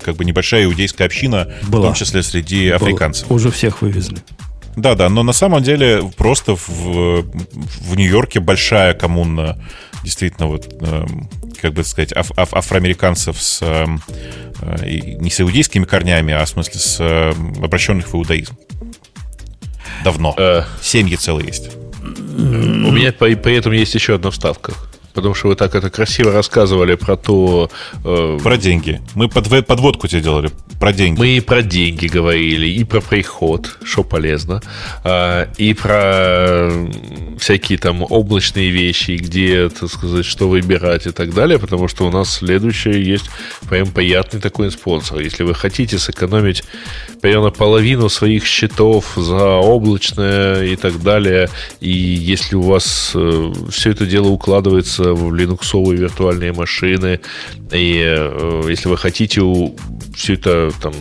как 0.00 0.14
бы 0.14 0.24
небольшая 0.24 0.64
иудейская 0.66 1.08
община, 1.08 1.52
Была. 1.66 1.82
в 1.82 1.84
том 1.86 1.94
числе 1.94 2.22
среди 2.22 2.68
африканцев. 2.68 3.26
Была. 3.26 3.34
Уже 3.34 3.50
всех 3.50 3.82
вывезли. 3.82 4.18
Да, 4.78 4.94
да, 4.94 5.08
но 5.08 5.24
на 5.24 5.32
самом 5.32 5.62
деле 5.62 6.08
просто 6.16 6.54
в, 6.54 7.22
в 7.22 7.96
Нью-Йорке 7.96 8.38
большая 8.38 8.94
коммуна 8.94 9.58
действительно 10.04 10.46
вот, 10.46 10.72
э, 10.80 11.04
как 11.60 11.72
бы 11.72 11.82
сказать, 11.82 12.12
аф 12.12 12.30
аф 12.36 12.54
афроамериканцев 12.54 13.42
с 13.42 13.60
э, 13.60 13.86
не 14.86 15.30
с 15.30 15.40
иудейскими 15.40 15.84
корнями, 15.84 16.32
а 16.32 16.44
в 16.44 16.48
смысле 16.48 16.78
с 16.78 16.96
э, 17.00 17.32
обращенных 17.60 18.12
в 18.12 18.14
иудаизм. 18.14 18.56
Давно. 20.04 20.34
Э, 20.38 20.62
Семьи 20.80 21.16
целые 21.16 21.48
есть. 21.48 21.70
У 22.00 22.92
меня 22.92 23.12
по 23.12 23.48
этому 23.48 23.74
есть 23.74 23.96
еще 23.96 24.14
одна 24.14 24.30
вставка 24.30 24.74
потому 25.14 25.34
что 25.34 25.48
вы 25.48 25.56
так 25.56 25.74
это 25.74 25.90
красиво 25.90 26.32
рассказывали 26.32 26.94
про 26.94 27.16
то... 27.16 27.70
Э, 28.04 28.38
про 28.42 28.56
деньги. 28.56 29.00
Мы 29.14 29.28
под, 29.28 29.66
подводку 29.66 30.08
тебе 30.08 30.22
делали 30.22 30.50
про 30.78 30.92
деньги. 30.92 31.18
Мы 31.18 31.28
и 31.28 31.40
про 31.40 31.62
деньги 31.62 32.06
говорили, 32.06 32.68
и 32.68 32.84
про 32.84 33.00
приход, 33.00 33.78
что 33.82 34.04
полезно, 34.04 34.62
э, 35.04 35.46
и 35.56 35.74
про 35.74 36.70
всякие 37.38 37.78
там 37.78 38.04
облачные 38.08 38.70
вещи, 38.70 39.12
где, 39.12 39.68
так 39.68 39.90
сказать, 39.90 40.24
что 40.24 40.48
выбирать 40.48 41.06
и 41.06 41.10
так 41.10 41.34
далее, 41.34 41.58
потому 41.58 41.88
что 41.88 42.06
у 42.06 42.10
нас 42.10 42.34
следующее 42.34 43.02
есть 43.02 43.30
прям 43.68 43.88
приятный 43.88 44.40
такой 44.40 44.70
спонсор. 44.70 45.20
Если 45.20 45.42
вы 45.42 45.54
хотите 45.54 45.98
сэкономить 45.98 46.64
примерно 47.20 47.50
половину 47.50 48.08
своих 48.08 48.44
счетов 48.46 49.12
за 49.16 49.56
облачное 49.56 50.64
и 50.64 50.76
так 50.76 51.02
далее, 51.02 51.48
и 51.80 51.90
если 51.90 52.56
у 52.56 52.62
вас 52.62 53.12
э, 53.14 53.52
все 53.70 53.90
это 53.90 54.06
дело 54.06 54.28
укладывается 54.28 54.97
в 54.98 55.34
линуксовые 55.34 55.98
виртуальные 55.98 56.52
машины. 56.52 57.20
И 57.72 58.02
э, 58.04 58.62
если 58.68 58.88
вы 58.88 58.96
хотите 58.96 59.40
все 60.14 60.34
это 60.34 60.70
там 60.80 60.92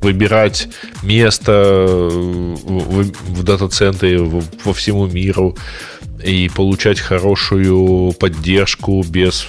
выбирать 0.00 0.68
место 1.02 1.76
в, 1.88 3.02
в 3.02 3.42
дата-центре 3.42 4.18
во 4.18 4.72
всему 4.72 5.06
миру 5.06 5.56
и 6.22 6.48
получать 6.54 7.00
хорошую 7.00 8.12
поддержку 8.12 9.02
без 9.02 9.48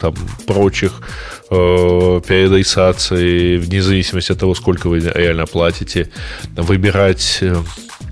там, 0.00 0.14
прочих 0.46 1.02
э, 1.50 2.20
переадресаций, 2.26 3.58
вне 3.58 3.82
зависимости 3.82 4.32
от 4.32 4.38
того, 4.38 4.54
сколько 4.54 4.88
вы 4.88 5.00
реально 5.00 5.46
платите, 5.46 6.10
выбирать 6.56 7.38
э, 7.40 7.56
э 7.56 8.03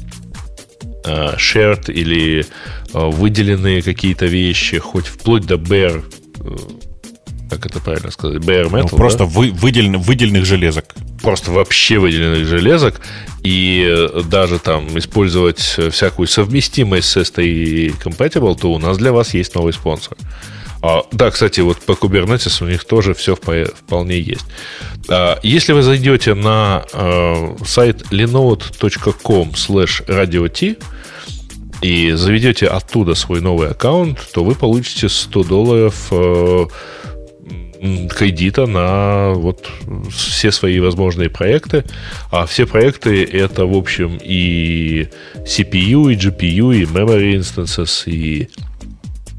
shared 1.04 1.92
или 1.92 2.46
Э, 2.94 3.08
выделенные 3.10 3.82
какие-то 3.82 4.26
вещи, 4.26 4.78
хоть 4.78 5.06
вплоть 5.06 5.46
до 5.46 5.54
bare, 5.54 6.04
э, 6.40 6.56
как 7.48 7.64
это 7.64 7.80
правильно 7.80 8.10
сказать, 8.10 8.42
bare 8.42 8.68
metal. 8.68 8.88
Ну, 8.92 8.98
просто 8.98 9.20
да? 9.20 9.24
вы, 9.24 9.50
выделен, 9.50 9.98
выделенных 9.98 10.44
железок. 10.44 10.84
Просто 11.22 11.52
вообще 11.52 11.98
выделенных 11.98 12.46
железок. 12.46 13.00
И 13.42 13.86
э, 13.88 14.22
даже 14.28 14.58
там 14.58 14.98
использовать 14.98 15.58
всякую 15.58 16.26
совместимость 16.28 17.08
с 17.08 17.16
STI 17.16 17.94
Compatible, 18.02 18.58
то 18.60 18.70
у 18.70 18.78
нас 18.78 18.98
для 18.98 19.12
вас 19.12 19.32
есть 19.32 19.54
новый 19.54 19.72
спонсор. 19.72 20.18
А, 20.82 21.04
да, 21.12 21.30
кстати, 21.30 21.60
вот 21.60 21.78
по 21.78 21.92
Kubernetes 21.92 22.62
у 22.62 22.68
них 22.68 22.84
тоже 22.84 23.14
все 23.14 23.36
вполне 23.36 24.18
есть. 24.18 24.44
А, 25.08 25.38
если 25.42 25.72
вы 25.72 25.82
зайдете 25.82 26.34
на 26.34 26.84
э, 26.92 27.56
сайт 27.64 28.02
linode.com 28.10 29.50
slash 29.50 30.04
radio 30.06 30.76
и 31.82 32.12
заведете 32.12 32.66
оттуда 32.66 33.14
свой 33.14 33.40
новый 33.40 33.70
аккаунт, 33.70 34.18
то 34.34 34.44
вы 34.44 34.54
получите 34.54 35.08
100 35.08 35.44
долларов 35.44 36.08
э, 36.10 36.66
кредита 38.08 38.66
на 38.66 39.32
вот 39.34 39.68
все 40.10 40.52
свои 40.52 40.78
возможные 40.80 41.28
проекты. 41.28 41.84
А 42.30 42.46
все 42.46 42.66
проекты 42.66 43.24
это, 43.24 43.66
в 43.66 43.76
общем, 43.76 44.18
и 44.22 45.08
CPU, 45.44 46.12
и 46.12 46.16
GPU, 46.16 46.74
и 46.74 46.84
memory 46.84 47.34
instances, 47.38 48.04
и 48.06 48.48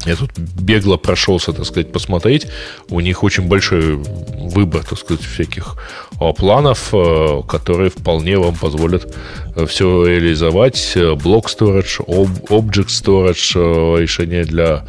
я 0.06 0.16
тут 0.16 0.30
бегло 0.38 0.96
прошелся, 0.96 1.52
так 1.52 1.64
сказать, 1.64 1.92
посмотреть. 1.92 2.46
У 2.88 3.00
них 3.00 3.24
очень 3.24 3.48
большой 3.48 3.96
выбор, 4.54 4.84
так 4.84 4.98
сказать, 4.98 5.24
всяких 5.24 5.76
а, 6.20 6.32
планов, 6.32 6.88
а, 6.92 7.42
которые 7.42 7.90
вполне 7.90 8.38
вам 8.38 8.54
позволят 8.56 9.14
э, 9.56 9.66
все 9.66 10.04
реализовать. 10.04 10.96
Блок 11.22 11.48
storage, 11.48 11.98
object 12.48 12.88
storage, 12.88 13.98
решения 13.98 14.44
для 14.44 14.84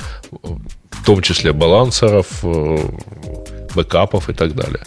в 0.91 1.05
том 1.05 1.21
числе 1.21 1.53
балансеров, 1.53 2.27
э, 2.43 2.77
бэкапов 3.75 4.29
и 4.29 4.33
так 4.33 4.55
далее. 4.55 4.81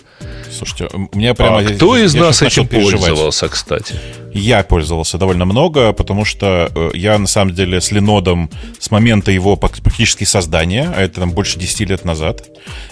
Слушайте, 0.51 0.89
у 0.93 1.17
меня 1.17 1.35
прямо... 1.35 1.59
А 1.59 1.65
кто 1.65 1.97
из 1.97 2.15
нас 2.15 2.43
этим 2.43 2.67
пользовался, 2.67 3.49
кстати? 3.49 3.95
Я 4.33 4.63
пользовался 4.63 5.19
довольно 5.19 5.45
много, 5.47 5.93
потому 5.93 6.25
что 6.25 6.71
э, 6.75 6.91
я, 6.95 7.19
на 7.19 7.27
самом 7.27 7.55
деле, 7.55 7.81
с 7.81 7.91
Ленодом 7.91 8.51
с 8.79 8.91
момента 8.91 9.31
его 9.31 9.57
практически 9.57 10.25
создания, 10.25 10.93
а 10.95 11.01
это 11.01 11.21
там 11.21 11.31
больше 11.31 11.59
10 11.59 11.81
лет 11.89 12.05
назад, 12.05 12.47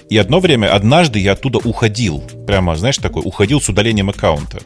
и 0.08 0.16
одно 0.16 0.40
время, 0.40 0.74
однажды 0.74 1.18
я 1.18 1.32
оттуда 1.32 1.58
уходил. 1.58 2.22
Прямо, 2.46 2.76
знаешь, 2.76 2.98
такой, 2.98 3.22
уходил 3.24 3.60
с 3.60 3.68
удалением 3.68 4.08
аккаунта. 4.08 4.60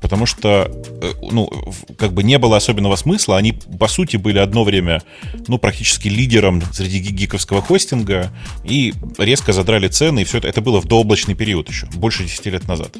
Потому 0.00 0.26
что, 0.26 0.70
э, 1.00 1.12
ну, 1.30 1.50
как 1.98 2.12
бы 2.12 2.22
не 2.22 2.38
было 2.38 2.56
особенного 2.56 2.96
смысла. 2.96 3.36
Они, 3.36 3.52
по 3.52 3.88
сути, 3.88 4.16
были 4.16 4.38
одно 4.38 4.64
время, 4.64 5.02
ну, 5.48 5.58
практически 5.58 6.08
лидером 6.08 6.62
среди 6.72 6.98
гиковского 6.98 7.62
хостинга 7.62 8.30
и 8.64 8.94
резко 9.18 9.52
задрали 9.52 9.88
цены, 9.88 10.20
и 10.20 10.24
все 10.24 10.38
это, 10.38 10.48
это 10.48 10.60
было 10.60 10.80
в 10.80 10.86
дооблачный 10.86 11.34
период 11.34 11.68
еще, 11.68 11.86
больше 11.94 12.24
10 12.32 12.46
лет 12.46 12.68
назад. 12.68 12.96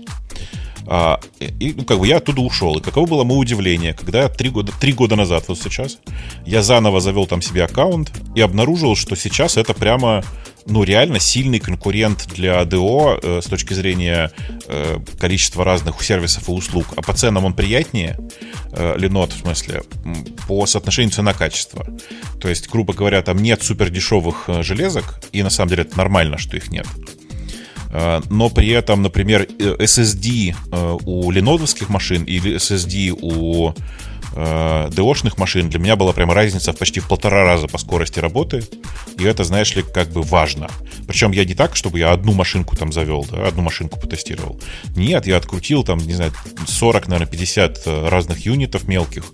А, 0.87 1.21
и, 1.39 1.75
ну, 1.77 1.85
как 1.85 1.99
бы 1.99 2.07
я 2.07 2.17
оттуда 2.17 2.41
ушел. 2.41 2.77
И 2.79 2.83
каково 2.83 3.07
было 3.07 3.25
мое 3.25 3.39
удивление, 3.39 3.95
когда 3.95 4.29
три 4.29 4.51
года, 4.51 4.73
три 4.81 4.93
года 4.93 5.17
назад, 5.17 5.45
вот 5.49 5.59
сейчас, 5.59 5.99
я 6.45 6.63
заново 6.63 7.01
завел 7.01 7.27
там 7.27 7.41
себе 7.41 7.65
аккаунт 7.65 8.13
и 8.35 8.41
обнаружил, 8.41 8.97
что 8.97 9.15
сейчас 9.17 9.57
это 9.57 9.75
прямо 9.75 10.25
ну, 10.67 10.85
реально 10.85 11.19
сильный 11.19 11.59
конкурент 11.59 12.29
для 12.35 12.63
ADO 12.63 13.19
э, 13.21 13.41
с 13.43 13.47
точки 13.47 13.75
зрения 13.75 14.31
э, 14.69 14.99
количества 15.19 15.65
разных 15.65 16.01
сервисов 16.03 16.49
и 16.49 16.53
услуг. 16.53 16.87
А 16.97 17.03
по 17.03 17.13
ценам 17.13 17.45
он 17.45 17.55
приятнее, 17.55 18.17
э, 18.73 18.97
в 18.97 19.33
смысле, 19.33 19.83
по 20.47 20.67
соотношению 20.67 21.13
цена-качество. 21.13 21.87
То 22.41 22.49
есть, 22.49 22.69
грубо 22.69 22.93
говоря, 22.93 23.23
там 23.23 23.39
нет 23.39 23.63
супер 23.63 23.91
дешевых 23.91 24.45
э, 24.49 24.63
железок, 24.63 25.21
и 25.33 25.43
на 25.43 25.51
самом 25.51 25.71
деле 25.71 25.83
это 25.83 25.97
нормально, 25.97 26.39
что 26.39 26.57
их 26.57 26.71
нет. 26.71 26.87
Э, 27.93 28.21
но 28.31 28.49
при 28.49 28.69
этом, 28.71 29.03
например, 29.03 29.47
э, 29.59 29.77
SSD 29.79 30.55
э, 30.73 30.99
у 31.05 31.31
ленодовских 31.31 31.89
машин 31.89 32.25
или 32.25 32.57
SSD 32.57 33.17
у 33.21 33.73
ДОшных 34.35 35.39
машин 35.39 35.69
для 35.69 35.79
меня 35.79 35.97
была 35.97 36.13
прямо 36.13 36.35
разница 36.35 36.73
почти 36.73 37.01
в 37.01 37.09
полтора 37.09 37.45
раза 37.45 37.69
по 37.69 37.79
скорости 37.79 38.19
работы. 38.19 38.65
И 39.19 39.25
это, 39.25 39.45
знаешь 39.45 39.75
ли, 39.75 39.83
как 39.83 40.09
бы 40.09 40.23
важно. 40.23 40.69
Причем 41.07 41.33
я 41.33 41.45
не 41.45 41.55
так, 41.55 41.77
чтобы 41.77 41.99
я 41.99 42.13
одну 42.13 42.33
машинку 42.33 42.77
там 42.77 42.93
завел, 42.93 43.27
да, 43.31 43.47
одну 43.47 43.63
машинку 43.63 44.01
потестировал. 44.01 44.61
Нет, 44.97 45.27
я 45.27 45.37
открутил 45.37 45.85
там, 45.85 45.99
не 45.99 46.15
знаю, 46.15 46.33
40, 46.67 47.09
наверное, 47.09 47.31
50 47.31 47.83
разных 48.09 48.47
юнитов 48.47 48.89
мелких 48.89 49.25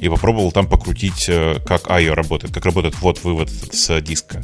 и 0.00 0.08
попробовал 0.08 0.52
там 0.52 0.68
покрутить, 0.68 1.26
как 1.66 1.86
IO 1.88 2.14
работает, 2.14 2.54
как 2.54 2.64
работает 2.64 2.94
ввод-вывод 3.00 3.50
с 3.50 4.00
диска 4.00 4.42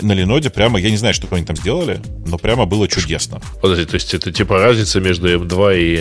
на 0.00 0.12
Леноде 0.12 0.48
прямо, 0.48 0.80
я 0.80 0.90
не 0.90 0.96
знаю, 0.96 1.12
что 1.12 1.28
они 1.34 1.44
там 1.44 1.56
сделали, 1.56 2.00
но 2.26 2.38
прямо 2.38 2.64
было 2.64 2.88
чудесно. 2.88 3.42
Подожди, 3.60 3.84
то 3.84 3.94
есть 3.94 4.14
это 4.14 4.32
типа 4.32 4.58
разница 4.58 5.00
между 5.00 5.28
M2 5.28 5.78
и 5.78 5.96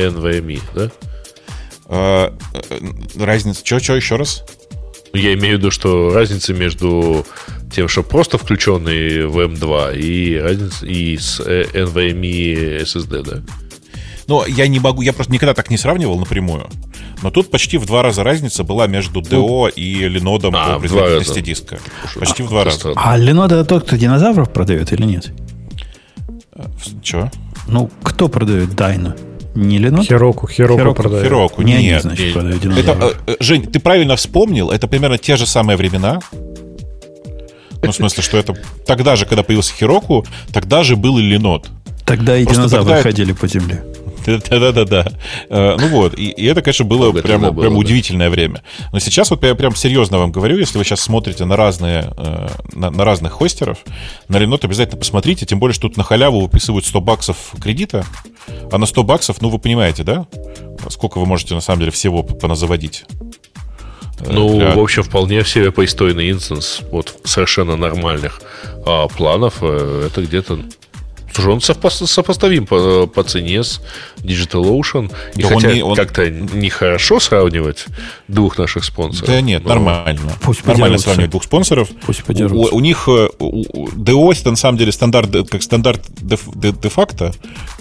NVMe, 0.00 0.60
да? 0.74 0.90
А, 1.88 2.34
э, 2.52 2.78
разница, 3.18 3.64
что, 3.64 3.78
что 3.78 3.96
еще 3.96 4.16
раз? 4.16 4.44
Я 5.12 5.34
имею 5.34 5.56
в 5.56 5.58
виду, 5.58 5.70
что 5.70 6.12
разница 6.12 6.52
между 6.52 7.24
тем, 7.72 7.88
что 7.88 8.02
просто 8.02 8.38
включенный 8.38 9.26
в 9.26 9.38
M2 9.38 9.98
и 9.98 10.38
разница 10.38 10.86
и 10.86 11.16
с 11.16 11.40
э, 11.40 11.64
NVMe 11.72 12.82
SSD, 12.82 13.22
да? 13.22 13.42
Ну, 14.26 14.44
я 14.46 14.66
не 14.66 14.80
могу, 14.80 15.02
я 15.02 15.12
просто 15.12 15.32
никогда 15.32 15.54
так 15.54 15.70
не 15.70 15.76
сравнивал 15.76 16.18
напрямую. 16.18 16.68
Но 17.22 17.30
тут 17.30 17.50
почти 17.50 17.78
в 17.78 17.86
два 17.86 18.02
раза 18.02 18.24
разница 18.24 18.64
была 18.64 18.86
между 18.88 19.20
DO 19.20 19.36
ну, 19.36 19.68
и 19.68 20.06
Linode 20.06 20.50
а, 20.52 20.74
по 20.74 20.78
производительности 20.80 21.40
диска. 21.40 21.78
Почти 22.18 22.42
а, 22.42 22.46
в 22.46 22.48
два 22.48 22.64
раза. 22.64 22.92
А 22.96 23.18
Linode 23.18 23.54
это 23.54 23.64
тот, 23.64 23.84
кто 23.84 23.96
динозавров 23.96 24.52
продает 24.52 24.92
или 24.92 25.04
нет? 25.04 25.32
Че? 27.02 27.30
Ну, 27.68 27.90
кто 28.02 28.28
продает 28.28 28.74
Дайно? 28.74 29.16
Не 29.56 29.78
Linode? 29.78 30.04
Хироку, 30.04 30.46
Хироку, 30.46 30.78
Хироку 30.78 31.02
продает. 31.02 31.24
Хироку, 31.24 31.62
не 31.62 31.82
нет. 31.82 32.04
Они, 32.04 32.14
значит, 32.14 32.32
продают 32.34 32.64
это, 32.64 33.14
э, 33.26 33.36
Жень, 33.40 33.66
ты 33.66 33.80
правильно 33.80 34.16
вспомнил, 34.16 34.70
это 34.70 34.86
примерно 34.86 35.18
те 35.18 35.36
же 35.36 35.46
самые 35.46 35.76
времена. 35.76 36.20
Ну, 37.82 37.92
в 37.92 37.94
смысле, 37.94 38.22
что 38.22 38.36
это 38.36 38.54
тогда 38.86 39.16
же, 39.16 39.26
когда 39.26 39.42
появился 39.42 39.72
Хироку, 39.72 40.26
тогда 40.52 40.82
же 40.82 40.96
был 40.96 41.18
и 41.18 41.22
Linode. 41.22 41.66
Тогда 42.04 42.36
и 42.36 42.44
Просто 42.44 42.62
динозавры 42.62 42.86
тогда 42.86 43.02
ходили 43.02 43.32
это... 43.32 43.40
по 43.40 43.48
земле. 43.48 43.82
Да-да-да. 44.26 45.06
Э, 45.48 45.76
ну 45.78 45.88
вот, 45.88 46.18
и, 46.18 46.46
это, 46.46 46.62
конечно, 46.62 46.84
было 46.84 47.12
прямо, 47.12 47.48
удивительное 47.48 48.30
время. 48.30 48.62
Но 48.92 48.98
сейчас 48.98 49.30
вот 49.30 49.42
я 49.44 49.54
прям 49.54 49.74
серьезно 49.74 50.18
вам 50.18 50.32
говорю, 50.32 50.58
если 50.58 50.78
вы 50.78 50.84
сейчас 50.84 51.00
смотрите 51.00 51.44
на 51.44 51.56
разные, 51.56 52.12
э, 52.16 52.48
на, 52.72 53.04
разных 53.04 53.32
хостеров, 53.34 53.78
на 54.28 54.36
Linode 54.36 54.64
обязательно 54.64 54.98
посмотрите, 54.98 55.46
тем 55.46 55.58
более, 55.58 55.74
что 55.74 55.88
тут 55.88 55.96
на 55.96 56.04
халяву 56.04 56.40
выписывают 56.40 56.84
100 56.84 57.00
баксов 57.00 57.36
кредита, 57.60 58.04
а 58.70 58.78
на 58.78 58.86
100 58.86 59.02
баксов, 59.04 59.40
ну, 59.40 59.48
вы 59.48 59.58
понимаете, 59.58 60.02
да? 60.02 60.26
Сколько 60.88 61.18
вы 61.18 61.26
можете, 61.26 61.54
на 61.54 61.60
самом 61.60 61.80
деле, 61.80 61.92
всего 61.92 62.22
поназаводить. 62.22 63.04
Э, 64.20 64.32
ну, 64.32 64.58
для... 64.58 64.72
в 64.72 64.78
общем, 64.78 65.02
вполне 65.02 65.44
себе 65.44 65.70
пристойный 65.70 66.30
инстанс 66.30 66.80
вот 66.90 67.16
совершенно 67.24 67.76
нормальных 67.76 68.40
а, 68.84 69.08
планов. 69.08 69.62
Это 69.62 70.22
где-то 70.22 70.58
Слушай, 71.36 71.52
он 71.52 71.58
сопо- 71.58 71.90
сопоставим 71.90 72.66
по, 72.66 73.06
по 73.06 73.22
цене 73.22 73.62
с 73.62 73.82
DigitalOcean. 74.26 75.12
И 75.36 75.42
да 75.42 75.48
хотя 75.48 75.68
он 75.68 75.74
не, 75.74 75.82
он... 75.82 75.96
как-то 75.96 76.28
нехорошо 76.28 77.20
сравнивать 77.20 77.86
двух 78.28 78.58
наших 78.58 78.84
спонсоров. 78.84 79.28
Да 79.28 79.40
нет, 79.40 79.62
но... 79.64 79.70
нормально. 79.70 80.32
Пусть 80.42 80.66
нормально 80.66 80.98
сравнивать 80.98 81.30
двух 81.30 81.44
спонсоров. 81.44 81.88
Пусть 82.04 82.22
у, 82.28 82.76
у 82.76 82.80
них 82.80 83.08
э, 83.08 83.28
у, 83.38 83.88
DO 83.88 84.32
это 84.32 84.50
на 84.50 84.56
самом 84.56 84.78
деле 84.78 84.92
стандарт, 84.92 85.30
как 85.48 85.62
стандарт 85.62 86.02
де-факто, 86.20 87.32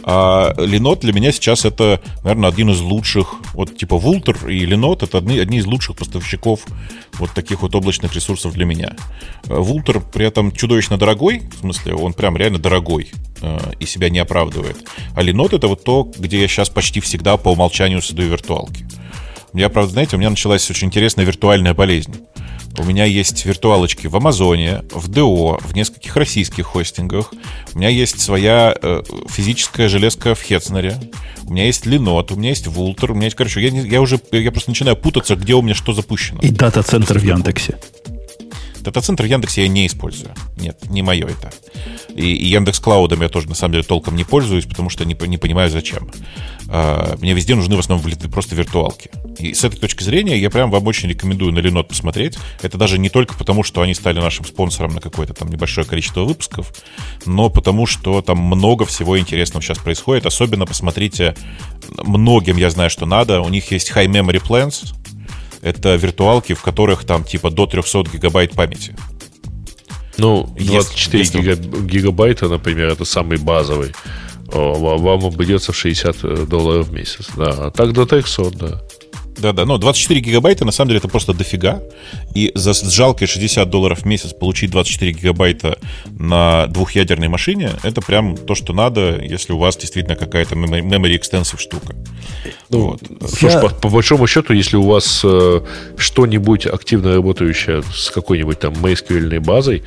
а 0.03 0.53
Linode 0.57 1.01
для 1.01 1.13
меня 1.13 1.31
сейчас 1.31 1.65
это, 1.65 2.01
наверное, 2.23 2.49
один 2.49 2.69
из 2.69 2.79
лучших, 2.79 3.35
вот 3.53 3.75
типа 3.77 3.95
Vultr 3.95 4.51
и 4.51 4.65
Linode 4.65 5.05
это 5.05 5.17
одни, 5.17 5.39
одни 5.39 5.57
из 5.57 5.65
лучших 5.65 5.95
поставщиков 5.97 6.61
вот 7.13 7.31
таких 7.31 7.61
вот 7.61 7.73
облачных 7.75 8.13
ресурсов 8.13 8.53
для 8.53 8.65
меня. 8.65 8.95
Vultr 9.45 10.01
при 10.13 10.25
этом 10.25 10.51
чудовищно 10.51 10.97
дорогой, 10.97 11.41
в 11.55 11.59
смысле, 11.59 11.95
он 11.95 12.13
прям 12.13 12.37
реально 12.37 12.59
дорогой. 12.59 13.11
Э, 13.41 13.59
и 13.79 13.85
себя 13.85 14.09
не 14.09 14.19
оправдывает. 14.19 14.77
А 15.13 15.21
Linode 15.21 15.57
это 15.57 15.67
вот 15.67 15.83
то, 15.83 16.09
где 16.17 16.34
я 16.39 16.47
сейчас 16.47 16.69
почти 16.69 16.99
всегда 16.99 17.37
по 17.37 17.49
умолчанию 17.49 18.01
создаю 18.01 18.29
виртуалки. 18.29 18.85
Я, 19.53 19.69
правда, 19.69 19.91
знаете, 19.91 20.15
у 20.15 20.19
меня 20.19 20.29
началась 20.29 20.69
очень 20.69 20.87
интересная 20.87 21.25
виртуальная 21.25 21.73
болезнь. 21.73 22.15
У 22.77 22.83
меня 22.83 23.05
есть 23.05 23.45
виртуалочки 23.45 24.07
в 24.07 24.15
Амазоне, 24.17 24.83
в 24.91 25.07
ДО, 25.07 25.59
в 25.61 25.73
нескольких 25.75 26.15
российских 26.17 26.65
хостингах. 26.65 27.33
У 27.73 27.79
меня 27.79 27.87
есть 27.87 28.19
своя 28.19 28.75
э, 28.81 29.01
физическая 29.29 29.87
железка 29.87 30.35
в 30.35 30.41
Хетцнере. 30.41 30.99
У 31.43 31.53
меня 31.53 31.65
есть 31.65 31.85
Linode, 31.85 32.33
у 32.33 32.35
меня 32.35 32.49
есть 32.49 32.67
Vultr, 32.67 33.11
у 33.11 33.15
меня 33.15 33.25
есть, 33.25 33.37
короче, 33.37 33.61
я, 33.61 33.69
я 33.69 34.01
уже, 34.01 34.19
я 34.31 34.51
просто 34.51 34.71
начинаю 34.71 34.97
путаться, 34.97 35.35
где 35.35 35.53
у 35.53 35.61
меня 35.61 35.73
что 35.73 35.93
запущено. 35.93 36.41
И 36.41 36.49
дата-центр 36.49 37.17
в 37.17 37.23
Яндексе. 37.23 37.77
Дата-центр 38.85 39.23
в 39.23 39.27
Яндексе 39.27 39.63
я 39.63 39.67
не 39.67 39.87
использую. 39.87 40.31
Нет, 40.57 40.89
не 40.89 41.01
мое 41.01 41.25
это. 41.25 41.51
И, 42.15 42.35
и 42.35 42.45
Яндекс 42.45 42.79
Клаудом 42.79 43.23
я 43.23 43.29
тоже, 43.29 43.49
на 43.49 43.55
самом 43.55 43.73
деле, 43.73 43.83
толком 43.83 44.15
не 44.15 44.23
пользуюсь, 44.23 44.65
потому 44.65 44.91
что 44.91 45.05
не, 45.05 45.17
не 45.27 45.39
понимаю, 45.39 45.71
зачем. 45.71 46.09
А, 46.67 47.17
мне 47.19 47.33
везде 47.33 47.55
нужны 47.55 47.75
в 47.75 47.79
основном 47.79 48.11
просто 48.31 48.55
виртуалки. 48.55 49.09
И 49.39 49.55
с 49.55 49.63
этой 49.63 49.79
точки 49.79 50.03
зрения 50.03 50.37
я 50.37 50.51
прям 50.51 50.69
вам 50.69 50.85
очень 50.85 51.09
рекомендую 51.09 51.51
на 51.51 51.59
Linode 51.59 51.85
посмотреть. 51.85 52.37
Это 52.61 52.77
даже 52.77 52.99
не 52.99 53.09
только 53.09 53.35
потому, 53.35 53.63
что 53.63 53.81
они 53.81 53.95
стали 53.95 54.19
нашим 54.19 54.45
спонсором 54.45 54.93
на 54.93 55.01
какое-то 55.01 55.33
там 55.33 55.49
небольшое 55.49 55.85
количество 55.87 56.21
выпусков, 56.23 56.71
но 57.25 57.49
потому, 57.49 57.87
что 57.87 58.21
там 58.21 58.37
много 58.37 58.85
всего 58.85 59.19
интересного 59.19 59.63
сейчас 59.63 59.79
происходит. 59.79 60.27
Особенно 60.27 60.67
посмотрите, 60.67 61.35
многим 61.97 62.57
я 62.57 62.69
знаю, 62.69 62.91
что 62.91 63.07
надо. 63.07 63.41
У 63.41 63.49
них 63.49 63.71
есть 63.71 63.91
High 63.91 64.07
Memory 64.07 64.41
Plans, 64.47 64.93
это 65.65 65.95
виртуалки, 65.95 66.53
в 66.53 66.61
которых 66.61 67.05
там 67.05 67.23
типа 67.23 67.49
до 67.49 67.65
300 67.65 68.03
гигабайт 68.13 68.51
памяти. 68.51 68.95
Ну, 70.17 70.47
24 70.57 71.19
если, 71.19 71.55
гигабайта, 71.81 72.47
например, 72.47 72.87
это 72.89 73.03
самый 73.03 73.37
базовый. 73.37 73.91
Вам 74.47 75.25
обойдется 75.25 75.71
в 75.71 75.75
60 75.75 76.17
э, 76.23 76.45
долларов 76.47 76.87
в 76.87 76.93
месяц. 76.93 77.29
Да, 77.35 77.49
а 77.49 77.71
так 77.71 77.93
до 77.93 78.05
300, 78.05 78.51
да. 78.51 78.81
Да-да, 79.37 79.65
но 79.65 79.77
24 79.77 80.19
гигабайта 80.21 80.65
на 80.65 80.71
самом 80.71 80.89
деле 80.89 80.99
это 80.99 81.07
просто 81.07 81.33
дофига. 81.33 81.81
И 82.33 82.51
за 82.55 82.73
жалкие 82.73 83.27
60 83.27 83.69
долларов 83.69 83.99
в 83.99 84.05
месяц 84.05 84.33
получить 84.33 84.71
24 84.71 85.11
гигабайта 85.11 85.77
на 86.05 86.67
двухъядерной 86.67 87.27
машине, 87.27 87.71
это 87.83 88.01
прям 88.01 88.37
то, 88.37 88.55
что 88.55 88.73
надо, 88.73 89.21
если 89.21 89.53
у 89.53 89.57
вас 89.57 89.77
действительно 89.77 90.15
какая-то 90.15 90.55
memory 90.55 91.19
extensive 91.19 91.59
штука. 91.59 91.95
Ну, 92.69 92.91
вот. 92.91 93.01
Слушай, 93.29 93.53
Я... 93.53 93.59
по, 93.59 93.69
по 93.69 93.89
большому 93.89 94.27
счету, 94.27 94.53
если 94.53 94.77
у 94.77 94.83
вас 94.83 95.21
э, 95.23 95.61
что-нибудь 95.97 96.65
активно 96.65 97.13
работающее 97.15 97.83
с 97.93 98.09
какой-нибудь 98.11 98.59
там 98.59 98.73
MySQL 98.73 99.39
базой, 99.39 99.83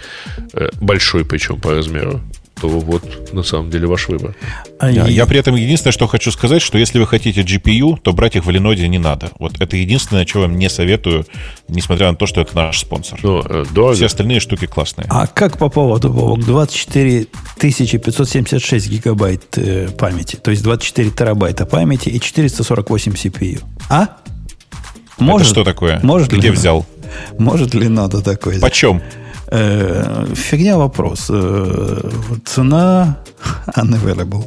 э, 0.52 0.68
большой 0.80 1.24
причем 1.24 1.60
по 1.60 1.72
размеру, 1.72 2.20
то 2.60 2.68
вот 2.68 3.32
на 3.32 3.42
самом 3.42 3.70
деле 3.70 3.86
ваш 3.86 4.08
выбор. 4.08 4.34
А 4.78 4.90
я, 4.90 5.06
и... 5.06 5.12
я 5.12 5.26
при 5.26 5.38
этом 5.38 5.54
единственное, 5.54 5.92
что 5.92 6.06
хочу 6.06 6.30
сказать, 6.30 6.62
что 6.62 6.78
если 6.78 6.98
вы 6.98 7.06
хотите 7.06 7.42
GPU, 7.42 7.98
то 8.00 8.12
брать 8.12 8.36
их 8.36 8.44
в 8.44 8.50
Linode 8.50 8.86
не 8.86 8.98
надо. 8.98 9.30
Вот 9.38 9.60
это 9.60 9.76
единственное, 9.76 10.26
что 10.26 10.40
вам 10.40 10.56
не 10.56 10.68
советую, 10.68 11.26
несмотря 11.68 12.10
на 12.10 12.16
то, 12.16 12.26
что 12.26 12.40
это 12.40 12.54
наш 12.56 12.78
спонсор. 12.80 13.18
Ну, 13.22 13.42
э, 13.44 13.94
Все 13.94 14.06
остальные 14.06 14.40
штуки 14.40 14.66
классные. 14.66 15.06
А 15.10 15.26
как 15.26 15.58
по 15.58 15.68
поводу, 15.68 16.10
Вовок, 16.10 16.44
24 16.44 17.26
576 17.60 18.88
гигабайт 18.88 19.58
э, 19.58 19.88
памяти, 19.88 20.36
то 20.36 20.50
есть 20.50 20.62
24 20.62 21.10
терабайта 21.10 21.66
памяти 21.66 22.08
и 22.08 22.20
448 22.20 23.12
CPU? 23.12 23.62
А? 23.88 24.16
Может, 25.18 25.48
это 25.48 25.54
что 25.54 25.64
такое? 25.64 26.00
Может 26.02 26.32
Где 26.32 26.48
ли, 26.48 26.50
взял? 26.50 26.86
Может 27.38 27.74
ли 27.74 27.88
надо 27.88 28.22
такое? 28.22 28.60
Почем? 28.60 29.02
Э, 29.50 30.26
фигня 30.34 30.76
вопрос. 30.76 31.26
Э, 31.30 32.10
цена 32.44 33.16
unavailable. 33.76 34.44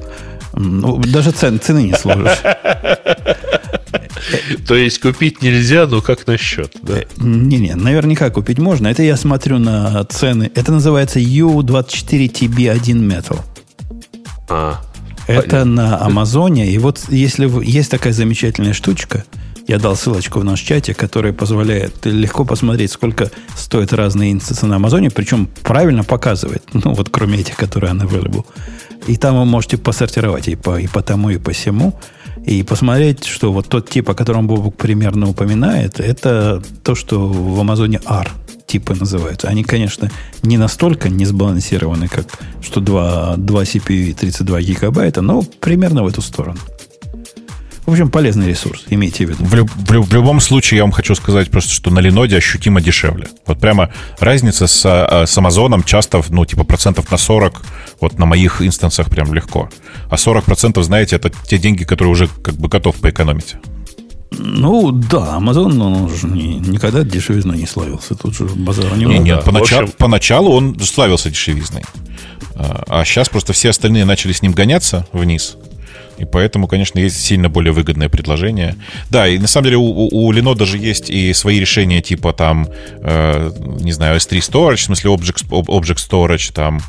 Ну, 0.53 0.99
даже 0.99 1.31
цен, 1.31 1.59
цены 1.59 1.83
не 1.83 1.93
сложишь. 1.93 2.39
То 4.67 4.75
есть 4.75 4.99
купить 4.99 5.41
нельзя, 5.41 5.87
но 5.87 6.01
как 6.01 6.27
насчет? 6.27 6.75
Да? 6.81 6.99
Не-не, 7.17 7.75
наверняка 7.75 8.29
купить 8.29 8.59
можно. 8.59 8.87
Это 8.87 9.03
я 9.03 9.17
смотрю 9.17 9.59
на 9.59 10.03
цены. 10.05 10.51
Это 10.53 10.71
называется 10.71 11.19
U24TB1 11.19 12.81
Metal. 12.81 13.39
А, 14.49 14.81
Это 15.27 15.65
на 15.65 15.99
Амазоне. 16.01 16.67
И 16.67 16.77
вот 16.77 16.99
если 17.09 17.49
есть 17.65 17.89
такая 17.89 18.13
замечательная 18.13 18.73
штучка, 18.73 19.23
я 19.71 19.79
дал 19.79 19.95
ссылочку 19.95 20.39
в 20.39 20.43
наш 20.43 20.59
чате, 20.59 20.93
которая 20.93 21.31
позволяет 21.31 22.05
легко 22.05 22.43
посмотреть, 22.43 22.91
сколько 22.91 23.31
стоят 23.55 23.93
разные 23.93 24.33
инстансы 24.33 24.65
на 24.65 24.75
Амазоне, 24.75 25.09
причем 25.09 25.47
правильно 25.63 26.03
показывает, 26.03 26.61
ну 26.73 26.93
вот 26.93 27.09
кроме 27.09 27.39
этих, 27.39 27.55
которые 27.55 27.93
unavailable. 27.93 28.43
И 29.07 29.15
там 29.15 29.39
вы 29.39 29.45
можете 29.45 29.77
посортировать 29.77 30.49
и 30.49 30.55
по, 30.55 30.77
и 30.77 30.87
по 30.87 31.01
тому, 31.01 31.29
и 31.29 31.37
по 31.37 31.51
всему, 31.51 31.93
и 32.45 32.63
посмотреть, 32.63 33.23
что 33.23 33.53
вот 33.53 33.69
тот 33.69 33.89
тип, 33.89 34.09
о 34.09 34.13
котором 34.13 34.45
Бобук 34.45 34.75
примерно 34.75 35.29
упоминает, 35.29 36.01
это 36.01 36.61
то, 36.83 36.93
что 36.93 37.25
в 37.25 37.57
Амазоне 37.57 38.01
R 38.05 38.29
типы 38.67 38.93
называются. 38.93 39.47
Они, 39.47 39.63
конечно, 39.63 40.11
не 40.43 40.57
настолько 40.57 41.07
не 41.07 41.25
сбалансированы, 41.25 42.09
как 42.09 42.27
что 42.61 42.81
2, 42.81 43.35
2 43.37 43.63
CPU 43.63 43.93
и 43.93 44.13
32 44.13 44.61
гигабайта, 44.61 45.21
но 45.21 45.43
примерно 45.61 46.03
в 46.03 46.07
эту 46.07 46.21
сторону. 46.21 46.59
В 47.85 47.91
общем, 47.91 48.11
полезный 48.11 48.47
ресурс, 48.47 48.83
имейте 48.89 49.25
в 49.25 49.29
виду. 49.31 49.43
В, 49.43 49.65
в, 49.65 50.09
в 50.09 50.13
любом 50.13 50.39
случае, 50.39 50.77
я 50.77 50.83
вам 50.83 50.91
хочу 50.91 51.15
сказать 51.15 51.49
просто, 51.49 51.71
что 51.71 51.89
на 51.89 51.99
Леноде 51.99 52.37
ощутимо 52.37 52.79
дешевле. 52.79 53.27
Вот 53.47 53.59
прямо 53.59 53.91
разница 54.19 54.67
с, 54.67 54.83
а, 54.85 55.25
с 55.25 55.37
Амазоном 55.37 55.83
часто, 55.83 56.21
ну, 56.29 56.45
типа 56.45 56.63
процентов 56.63 57.09
на 57.09 57.17
40, 57.17 57.61
вот 57.99 58.19
на 58.19 58.25
моих 58.25 58.61
инстансах 58.61 59.09
прям 59.09 59.33
легко. 59.33 59.69
А 60.09 60.17
40 60.17 60.45
процентов, 60.45 60.83
знаете, 60.83 61.15
это 61.15 61.31
те 61.47 61.57
деньги, 61.57 61.83
которые 61.83 62.11
уже 62.11 62.27
как 62.27 62.55
бы 62.55 62.67
готов 62.67 62.97
поэкономить. 62.97 63.55
Ну, 64.31 64.91
да, 64.91 65.37
Amazon 65.39 65.73
ну, 65.73 66.03
он 66.03 66.15
же 66.15 66.27
не, 66.27 66.55
никогда 66.59 67.03
дешевизной 67.03 67.57
не 67.57 67.67
славился. 67.67 68.15
Тут 68.15 68.35
же 68.35 68.45
базара 68.45 68.95
не 68.95 69.05
Нет, 69.05 69.23
нет 69.23 69.43
поначалу, 69.43 69.83
общем... 69.83 69.95
поначалу 69.97 70.53
он 70.53 70.79
славился 70.79 71.29
дешевизной. 71.29 71.83
А, 72.55 72.83
а 72.87 73.05
сейчас 73.05 73.27
просто 73.27 73.53
все 73.53 73.69
остальные 73.71 74.05
начали 74.05 74.31
с 74.31 74.41
ним 74.41 74.53
гоняться 74.53 75.05
вниз. 75.11 75.57
И 76.21 76.25
поэтому, 76.25 76.67
конечно, 76.67 76.99
есть 76.99 77.19
сильно 77.19 77.49
более 77.49 77.73
выгодное 77.73 78.07
предложение. 78.07 78.75
Да, 79.09 79.27
и 79.27 79.39
на 79.39 79.47
самом 79.47 79.65
деле 79.65 79.77
у, 79.77 80.07
у 80.11 80.31
Lenovo 80.31 80.55
даже 80.55 80.77
есть 80.77 81.09
и 81.09 81.33
свои 81.33 81.59
решения 81.59 82.01
типа 82.01 82.31
там, 82.31 82.67
э, 83.01 83.51
не 83.79 83.91
знаю, 83.91 84.17
S3 84.17 84.37
Storage, 84.37 84.75
в 84.75 84.81
смысле 84.81 85.11
Object, 85.11 85.49
Object 85.49 85.97
Storage, 85.97 86.53
там, 86.53 86.79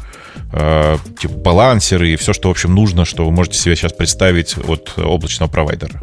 э, 0.52 0.98
типа 1.18 1.34
балансеры 1.34 2.10
и 2.10 2.16
все, 2.16 2.34
что, 2.34 2.48
в 2.48 2.50
общем, 2.50 2.74
нужно, 2.74 3.06
что 3.06 3.24
вы 3.24 3.32
можете 3.32 3.58
себе 3.58 3.74
сейчас 3.74 3.94
представить 3.94 4.56
от 4.68 4.92
облачного 4.98 5.50
провайдера. 5.50 5.98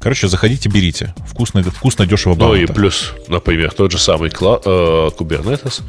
Короче, 0.00 0.26
заходите, 0.26 0.68
берите. 0.68 1.14
Вкусно, 1.28 1.62
вкусно 1.62 2.06
дешево, 2.06 2.34
Ну 2.34 2.54
и 2.54 2.66
плюс, 2.66 3.14
например, 3.28 3.72
тот 3.72 3.92
же 3.92 3.98
самый 3.98 4.30
э, 4.30 4.32
Kubernetes 4.32 5.82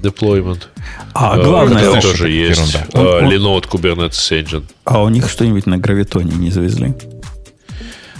deployment. 0.00 0.62
А 1.14 1.38
главное, 1.38 1.82
это 1.82 2.00
тоже 2.00 2.30
есть. 2.30 2.60
Ерунда. 2.60 2.86
Uh, 2.92 3.28
Linode 3.28 3.68
Kubernetes 3.68 4.30
Engine. 4.30 4.64
А 4.84 5.02
у 5.02 5.08
них 5.08 5.28
что-нибудь 5.28 5.66
на 5.66 5.78
гравитоне 5.78 6.32
не 6.36 6.50
завезли? 6.50 6.94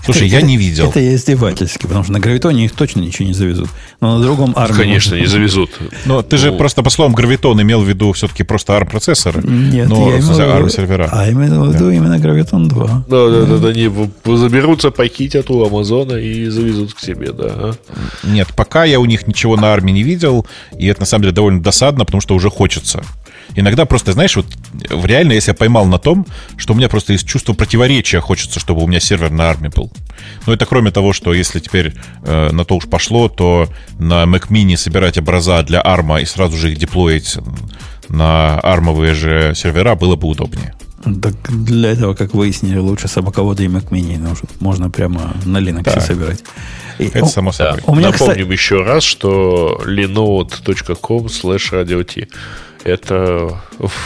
Слушай, 0.04 0.28
я 0.28 0.42
не 0.42 0.56
видел. 0.56 0.88
Это 0.88 1.00
я 1.00 1.14
издевательски, 1.14 1.82
потому 1.82 2.04
что 2.04 2.12
на 2.12 2.20
гравитоне 2.20 2.66
их 2.66 2.72
точно 2.72 3.00
ничего 3.00 3.26
не 3.26 3.34
завезут. 3.34 3.70
Но 4.00 4.18
на 4.18 4.22
другом 4.22 4.52
ARM... 4.52 4.76
Конечно, 4.76 5.14
не 5.14 5.26
завезут. 5.26 5.70
Но 6.04 6.22
ты 6.22 6.36
же 6.36 6.50
ну. 6.50 6.58
просто 6.58 6.82
по 6.82 6.90
словам 6.90 7.14
гравитон 7.14 7.60
имел 7.62 7.80
в 7.80 7.88
виду 7.88 8.12
все-таки 8.12 8.42
просто 8.42 8.74
ARM-процессоры. 8.74 9.42
Нет, 9.42 9.88
но 9.88 10.10
я 10.10 10.18
имел 10.18 10.38
ARM-сервера. 10.38 11.08
А 11.10 11.28
именно 11.28 11.64
в 11.64 11.74
виду 11.74 11.90
именно 11.90 12.18
гравитон 12.18 12.68
2. 12.68 13.04
Да, 13.08 13.30
да, 13.30 13.44
да, 13.44 13.58
да, 13.58 13.68
они 13.68 13.90
заберутся, 14.24 14.90
похитят 14.90 15.50
у 15.50 15.64
Амазона 15.64 16.14
и 16.14 16.46
завезут 16.48 16.94
к 16.94 17.00
себе, 17.00 17.32
да. 17.32 17.46
А? 17.48 17.72
Нет, 18.24 18.48
пока 18.56 18.84
я 18.84 19.00
у 19.00 19.04
них 19.04 19.26
ничего 19.26 19.56
на 19.56 19.72
армии 19.72 19.92
не 19.92 20.02
видел, 20.02 20.46
и 20.78 20.86
это 20.86 21.00
на 21.00 21.06
самом 21.06 21.22
деле 21.22 21.34
довольно 21.34 21.62
досадно, 21.62 22.04
потому 22.04 22.20
что 22.20 22.34
уже 22.34 22.50
хочется. 22.50 23.02
Иногда 23.54 23.84
просто, 23.84 24.12
знаешь, 24.12 24.36
вот 24.36 24.46
реально, 25.04 25.32
если 25.32 25.50
я 25.50 25.54
поймал 25.54 25.86
на 25.86 25.98
том, 25.98 26.26
что 26.56 26.72
у 26.72 26.76
меня 26.76 26.88
просто 26.88 27.12
из 27.12 27.22
чувства 27.22 27.52
противоречия 27.52 28.20
хочется, 28.20 28.60
чтобы 28.60 28.82
у 28.82 28.86
меня 28.86 29.00
сервер 29.00 29.30
на 29.30 29.44
армии 29.44 29.68
был. 29.68 29.92
Но 30.46 30.52
это 30.52 30.66
кроме 30.66 30.90
того, 30.90 31.12
что 31.12 31.32
если 31.32 31.60
теперь 31.60 31.94
э, 32.24 32.50
на 32.50 32.64
то 32.64 32.76
уж 32.76 32.86
пошло, 32.86 33.28
то 33.28 33.68
на 33.98 34.24
Mac 34.24 34.48
Mini 34.48 34.76
собирать 34.76 35.18
образа 35.18 35.62
для 35.62 35.80
арма 35.80 36.20
и 36.20 36.24
сразу 36.24 36.56
же 36.56 36.72
их 36.72 36.78
деплоить 36.78 37.36
на 38.08 38.58
армовые 38.60 39.14
же 39.14 39.52
сервера 39.54 39.94
было 39.94 40.16
бы 40.16 40.28
удобнее. 40.28 40.74
Так 41.04 41.34
для 41.50 41.90
этого, 41.92 42.14
как 42.14 42.32
выяснили, 42.32 42.78
лучше 42.78 43.08
собаковода 43.08 43.62
и 43.62 43.68
Mac 43.68 43.90
Mini 43.90 44.18
нужен. 44.18 44.48
Можно 44.60 44.90
прямо 44.90 45.36
на 45.44 45.58
Linux 45.58 45.82
да. 45.84 46.00
собирать. 46.00 46.42
И, 46.98 47.04
Это 47.04 47.26
само 47.26 47.52
собой. 47.52 47.82
Да. 47.84 47.92
У 47.92 47.94
меня, 47.94 48.10
Напомним 48.10 48.34
кстати... 48.34 48.52
еще 48.52 48.82
раз, 48.82 49.02
что 49.02 49.82
linode.com 49.84 51.26
slash 51.26 51.72
radio 51.72 52.02
это 52.84 53.60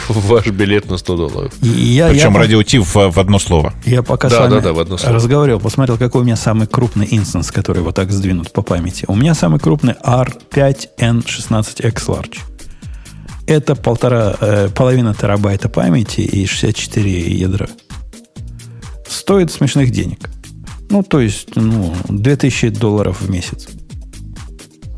ваш 0.07 0.47
билет 0.47 0.89
на 0.89 0.97
100 0.97 1.17
долларов. 1.17 1.53
Я, 1.61 2.09
Причем 2.09 2.33
я, 2.33 2.39
радио 2.39 2.63
Ти 2.63 2.79
в, 2.79 2.95
в 2.95 3.19
одно 3.19 3.37
слово. 3.37 3.73
Я 3.85 4.01
пока 4.01 4.29
да, 4.29 4.35
с 4.35 4.39
вами 4.39 4.51
да, 4.51 4.61
да, 4.61 4.73
в 4.73 4.79
одно 4.79 4.97
слово. 4.97 5.13
разговаривал, 5.15 5.59
посмотрел, 5.59 5.97
какой 5.97 6.21
у 6.21 6.23
меня 6.23 6.37
самый 6.37 6.65
крупный 6.65 7.07
инстанс, 7.11 7.51
который 7.51 7.83
вот 7.83 7.95
так 7.95 8.11
сдвинут 8.11 8.51
по 8.53 8.61
памяти. 8.61 9.05
У 9.07 9.15
меня 9.15 9.35
самый 9.35 9.59
крупный 9.59 9.95
R5N16X 10.03 11.93
Large. 12.07 12.39
Это 13.47 13.75
полтора, 13.75 14.35
э, 14.39 14.69
половина 14.73 15.13
терабайта 15.13 15.69
памяти 15.69 16.21
и 16.21 16.45
64 16.45 17.33
ядра. 17.33 17.67
Стоит 19.07 19.51
смешных 19.51 19.91
денег. 19.91 20.29
Ну, 20.89 21.03
то 21.03 21.19
есть, 21.19 21.55
ну, 21.55 21.93
2000 22.07 22.69
долларов 22.69 23.21
в 23.21 23.29
месяц. 23.29 23.67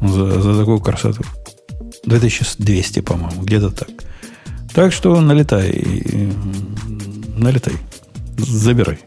За, 0.01 0.41
за 0.41 0.59
такую 0.59 0.79
красоту. 0.79 1.23
2200, 2.03 2.99
по-моему, 3.01 3.41
где-то 3.43 3.71
так. 3.71 3.89
Так 4.73 4.93
что 4.93 5.19
налетай, 5.19 5.85
налетай, 7.35 7.73
забирай. 8.37 8.99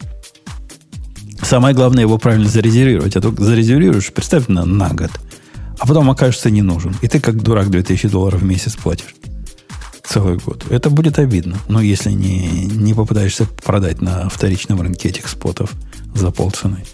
Самое 1.43 1.75
главное 1.75 2.03
его 2.03 2.19
правильно 2.19 2.49
зарезервировать. 2.49 3.16
А 3.16 3.21
то 3.21 3.31
зарезервируешь, 3.31 4.12
представь, 4.12 4.49
на, 4.49 4.65
на 4.65 4.91
год. 4.91 5.11
А 5.79 5.87
потом 5.87 6.11
окажется 6.11 6.51
не 6.51 6.62
нужен. 6.62 6.95
И 7.03 7.09
ты 7.09 7.21
как 7.21 7.43
дурак 7.43 7.71
2000 7.71 8.09
долларов 8.09 8.41
в 8.41 8.45
месяц 8.45 8.77
платишь. 8.77 9.15
Целый 10.03 10.39
год. 10.39 10.65
Это 10.71 10.91
будет 10.91 11.19
обидно. 11.19 11.59
Но 11.69 11.81
если 11.81 12.11
не, 12.11 12.66
не 12.66 12.95
попытаешься 12.95 13.47
продать 13.65 14.01
на 14.01 14.29
вторичном 14.29 14.81
рынке 14.81 15.09
этих 15.09 15.29
спотов 15.29 15.73
за 16.15 16.31
полцены. 16.31 16.85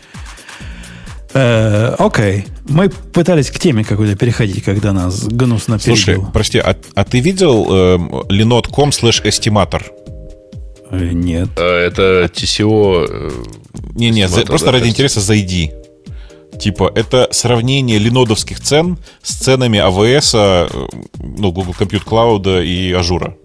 Э, 1.32 1.94
окей. 1.98 2.46
Мы 2.68 2.88
пытались 2.88 3.50
к 3.50 3.58
теме 3.58 3.84
какой-то 3.84 4.16
переходить, 4.16 4.64
когда 4.64 4.92
нас 4.92 5.24
гнусно 5.24 5.78
перебил. 5.78 5.96
Слушай, 5.96 6.20
прости, 6.32 6.58
а, 6.58 6.76
а 6.94 7.04
ты 7.04 7.20
видел 7.20 7.66
э, 7.68 7.96
linode.com 8.28 8.90
slash 8.90 9.24
estimator? 9.24 9.82
Нет. 10.90 11.48
А, 11.56 11.86
это 11.86 12.30
TCO... 12.32 13.32
Не-не, 13.94 14.26
э, 14.26 14.44
просто 14.44 14.66
да, 14.66 14.72
ради 14.72 14.88
интереса 14.88 15.20
зайди. 15.20 15.72
Типа, 16.58 16.90
это 16.94 17.28
сравнение 17.30 17.98
линодовских 17.98 18.60
цен 18.60 18.98
с 19.22 19.34
ценами 19.36 19.78
AWS, 19.78 20.32
э, 20.34 20.88
ну, 21.20 21.52
Google 21.52 21.74
Compute 21.78 22.04
Cloud 22.04 22.64
и 22.64 22.92
Ажура. 22.92 23.36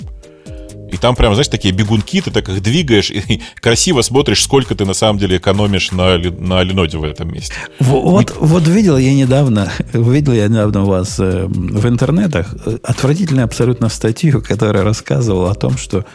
И 0.91 0.97
там 0.97 1.15
прям, 1.15 1.33
знаешь, 1.33 1.47
такие 1.47 1.73
бегунки, 1.73 2.21
ты 2.21 2.31
так 2.31 2.47
их 2.49 2.61
двигаешь 2.61 3.11
и 3.11 3.41
красиво 3.55 4.01
смотришь, 4.01 4.43
сколько 4.43 4.75
ты 4.75 4.85
на 4.85 4.93
самом 4.93 5.19
деле 5.19 5.37
экономишь 5.37 5.91
на, 5.91 6.17
на 6.17 6.63
Леноде 6.63 6.97
в 6.97 7.03
этом 7.03 7.33
месте. 7.33 7.55
Вот, 7.79 8.33
Мы... 8.39 8.47
вот 8.47 8.67
видел 8.67 8.97
я 8.97 9.13
недавно, 9.13 9.71
видел 9.93 10.33
я 10.33 10.47
недавно 10.47 10.83
у 10.83 10.85
вас 10.85 11.19
э, 11.19 11.45
в 11.47 11.87
интернетах 11.87 12.53
э, 12.65 12.77
отвратительную 12.83 13.45
абсолютно 13.45 13.89
статью, 13.89 14.41
которая 14.41 14.83
рассказывала 14.83 15.51
о 15.51 15.55
том, 15.55 15.77
что, 15.77 16.05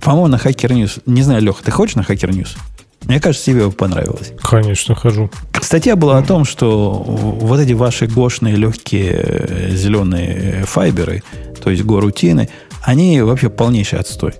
по-моему, 0.00 0.28
на 0.28 0.36
Hacker 0.36 0.70
News, 0.70 1.02
не 1.06 1.22
знаю, 1.22 1.42
Леха, 1.42 1.62
ты 1.62 1.70
хочешь 1.70 1.96
на 1.96 2.00
Hacker 2.00 2.30
News? 2.30 2.56
Мне 3.04 3.20
кажется, 3.20 3.46
тебе 3.46 3.70
понравилось. 3.70 4.32
Конечно, 4.40 4.94
хожу. 4.94 5.30
Статья 5.60 5.96
была 5.96 6.18
о 6.18 6.22
том, 6.22 6.44
что 6.44 6.92
вот 6.92 7.58
эти 7.58 7.72
ваши 7.72 8.06
гошные 8.06 8.54
легкие 8.56 9.12
э, 9.12 9.70
зеленые 9.70 10.64
файберы, 10.66 11.22
то 11.62 11.70
есть 11.70 11.82
горутины, 11.84 12.48
они 12.82 13.20
вообще 13.22 13.48
полнейший 13.48 13.98
отстой. 13.98 14.34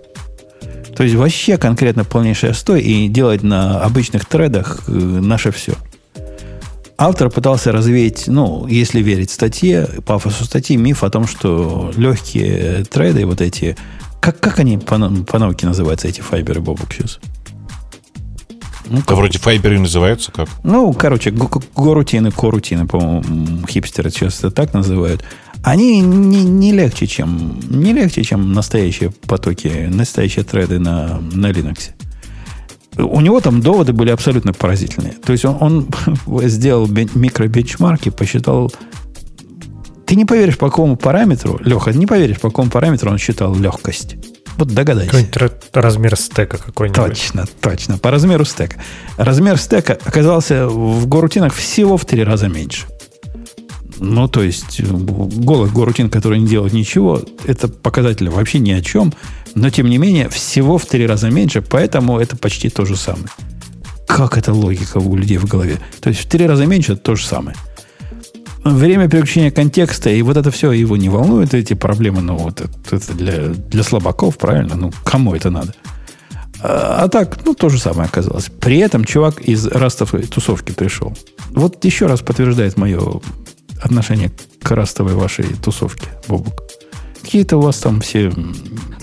То 0.95 1.05
есть 1.05 1.15
вообще 1.15 1.57
конкретно 1.57 2.05
полнейший 2.05 2.51
отстой, 2.51 2.83
и 2.83 3.09
делать 3.09 3.43
на 3.43 3.81
обычных 3.81 4.27
тредах 4.27 4.81
э, 4.87 4.93
наше 4.93 5.51
все. 5.51 5.75
Автор 6.99 7.31
пытался 7.31 7.73
развеять, 7.73 8.29
ну, 8.29 8.67
если 8.67 9.01
верить 9.01 9.31
статье, 9.31 9.89
пафосу 10.07 10.45
статьи, 10.45 10.77
миф 10.77 11.03
о 11.03 11.11
том, 11.11 11.27
что 11.27 11.91
легкие 11.97 12.85
треды, 12.85 13.25
вот 13.27 13.41
эти, 13.41 13.77
как, 14.21 14.39
как 14.39 14.59
они 14.59 14.79
по, 14.79 14.99
по 14.99 15.39
науке 15.39 15.67
называются, 15.67 16.09
эти 16.09 16.21
файберы, 16.21 16.61
Бобок, 16.61 16.93
сейчас? 16.93 17.19
Ну, 18.87 19.01
да 19.07 19.15
вроде 19.15 19.39
файберы 19.39 19.79
называются 19.79 20.31
как? 20.31 20.49
Ну, 20.63 20.93
короче, 20.93 21.31
горутины, 21.31 22.31
корутины, 22.31 22.87
по-моему, 22.87 23.67
хипстеры 23.67 24.11
часто 24.11 24.51
так 24.51 24.75
называют. 24.75 25.25
Они 25.63 26.01
не, 26.01 26.43
не, 26.43 26.73
легче, 26.73 27.07
чем, 27.07 27.61
не 27.69 27.93
легче, 27.93 28.25
чем 28.25 28.53
настоящие 28.53 29.11
потоки, 29.11 29.89
настоящие 29.89 30.45
треды 30.45 30.81
на, 30.81 31.21
на 31.21 31.51
Linux. 31.51 31.91
У 32.97 33.21
него 33.21 33.41
там 33.41 33.61
доводы 33.61 33.93
были 33.93 34.11
абсолютно 34.11 34.53
поразительные. 34.53 35.15
То 35.25 35.33
есть 35.33 35.45
он, 35.45 35.57
он 35.61 35.89
сделал 36.49 36.89
микробенчмарки, 36.89 38.11
посчитал... 38.11 38.73
Ты 40.05 40.17
не 40.17 40.25
поверишь, 40.25 40.59
по 40.59 40.69
какому 40.69 40.97
параметру, 40.97 41.59
Леха, 41.65 41.93
не 41.93 42.07
поверишь, 42.07 42.41
по 42.41 42.51
какому 42.51 42.71
параметру 42.71 43.11
он 43.11 43.19
считал 43.19 43.55
легкость. 43.55 44.17
Вот 44.59 44.69
догадайся. 44.69 45.11
Какой-нибудь 45.11 45.53
размер 45.73 46.17
стека 46.17 46.59
какой-нибудь. 46.59 46.97
Точно, 46.97 47.47
точно. 47.61 47.99
По 47.99 48.11
размеру 48.11 48.45
стека. 48.45 48.77
Размер 49.17 49.59
стека 49.59 49.99
оказался 50.05 50.69
в 50.69 51.07
горутинах 51.07 51.55
всего 51.55 51.97
в 51.97 52.05
три 52.05 52.23
раза 52.25 52.49
меньше. 52.49 52.87
Ну, 54.05 54.27
то 54.27 54.43
есть, 54.43 54.83
голый 54.83 55.71
горутин, 55.71 56.11
который 56.11 56.41
не 56.41 56.49
делает 56.49 56.73
ничего, 56.73 57.23
это 57.47 57.69
показатель 57.69 58.29
вообще 58.29 58.59
ни 58.59 58.73
о 58.73 58.83
чем. 58.83 59.13
Но, 59.55 59.71
тем 59.71 59.89
не 59.89 59.97
менее, 59.97 60.29
всего 60.29 60.77
в 60.77 60.87
три 60.87 61.07
раза 61.07 61.31
меньше, 61.31 61.63
поэтому 61.63 62.19
это 62.19 62.37
почти 62.37 62.69
то 62.69 62.85
же 62.85 62.97
самое. 62.97 63.29
Как 64.09 64.37
эта 64.37 64.53
логика 64.53 64.99
у 64.99 65.15
людей 65.15 65.39
в 65.39 65.47
голове? 65.47 65.79
То 66.01 66.09
есть, 66.09 66.21
в 66.23 66.29
три 66.29 66.49
раза 66.49 66.67
меньше 66.67 66.97
то 66.97 67.15
же 67.15 67.25
самое. 67.25 67.57
Время 68.65 69.09
переключения 69.09 69.53
контекста, 69.53 70.11
и 70.11 70.21
вот 70.23 70.37
это 70.37 70.51
все 70.51 70.73
его 70.73 70.97
не 70.97 71.09
волнует, 71.09 71.55
эти 71.55 71.75
проблемы, 71.75 72.23
ну, 72.23 72.37
вот 72.37 72.61
это 72.61 73.13
для, 73.15 73.49
для 73.49 73.83
слабаков, 73.85 74.37
правильно? 74.37 74.75
Ну, 74.75 74.93
кому 75.05 75.33
это 75.35 75.51
надо? 75.51 75.75
А, 76.61 77.05
а 77.05 77.09
так, 77.09 77.39
ну, 77.45 77.55
то 77.55 77.69
же 77.69 77.79
самое 77.79 78.09
оказалось. 78.09 78.51
При 78.61 78.79
этом 78.79 79.05
чувак 79.05 79.41
из 79.41 79.65
растовой 79.69 80.23
тусовки 80.23 80.73
пришел. 80.73 81.17
Вот 81.51 81.85
еще 81.85 82.07
раз 82.07 82.21
подтверждает 82.21 82.77
мое 82.77 83.21
отношение 83.83 84.31
к 84.63 84.71
растовой 84.71 85.15
вашей 85.15 85.45
тусовке, 85.45 86.09
Бобук. 86.29 86.63
Какие-то 87.23 87.57
у 87.57 87.61
вас 87.61 87.79
там 87.79 88.01
все... 88.01 88.33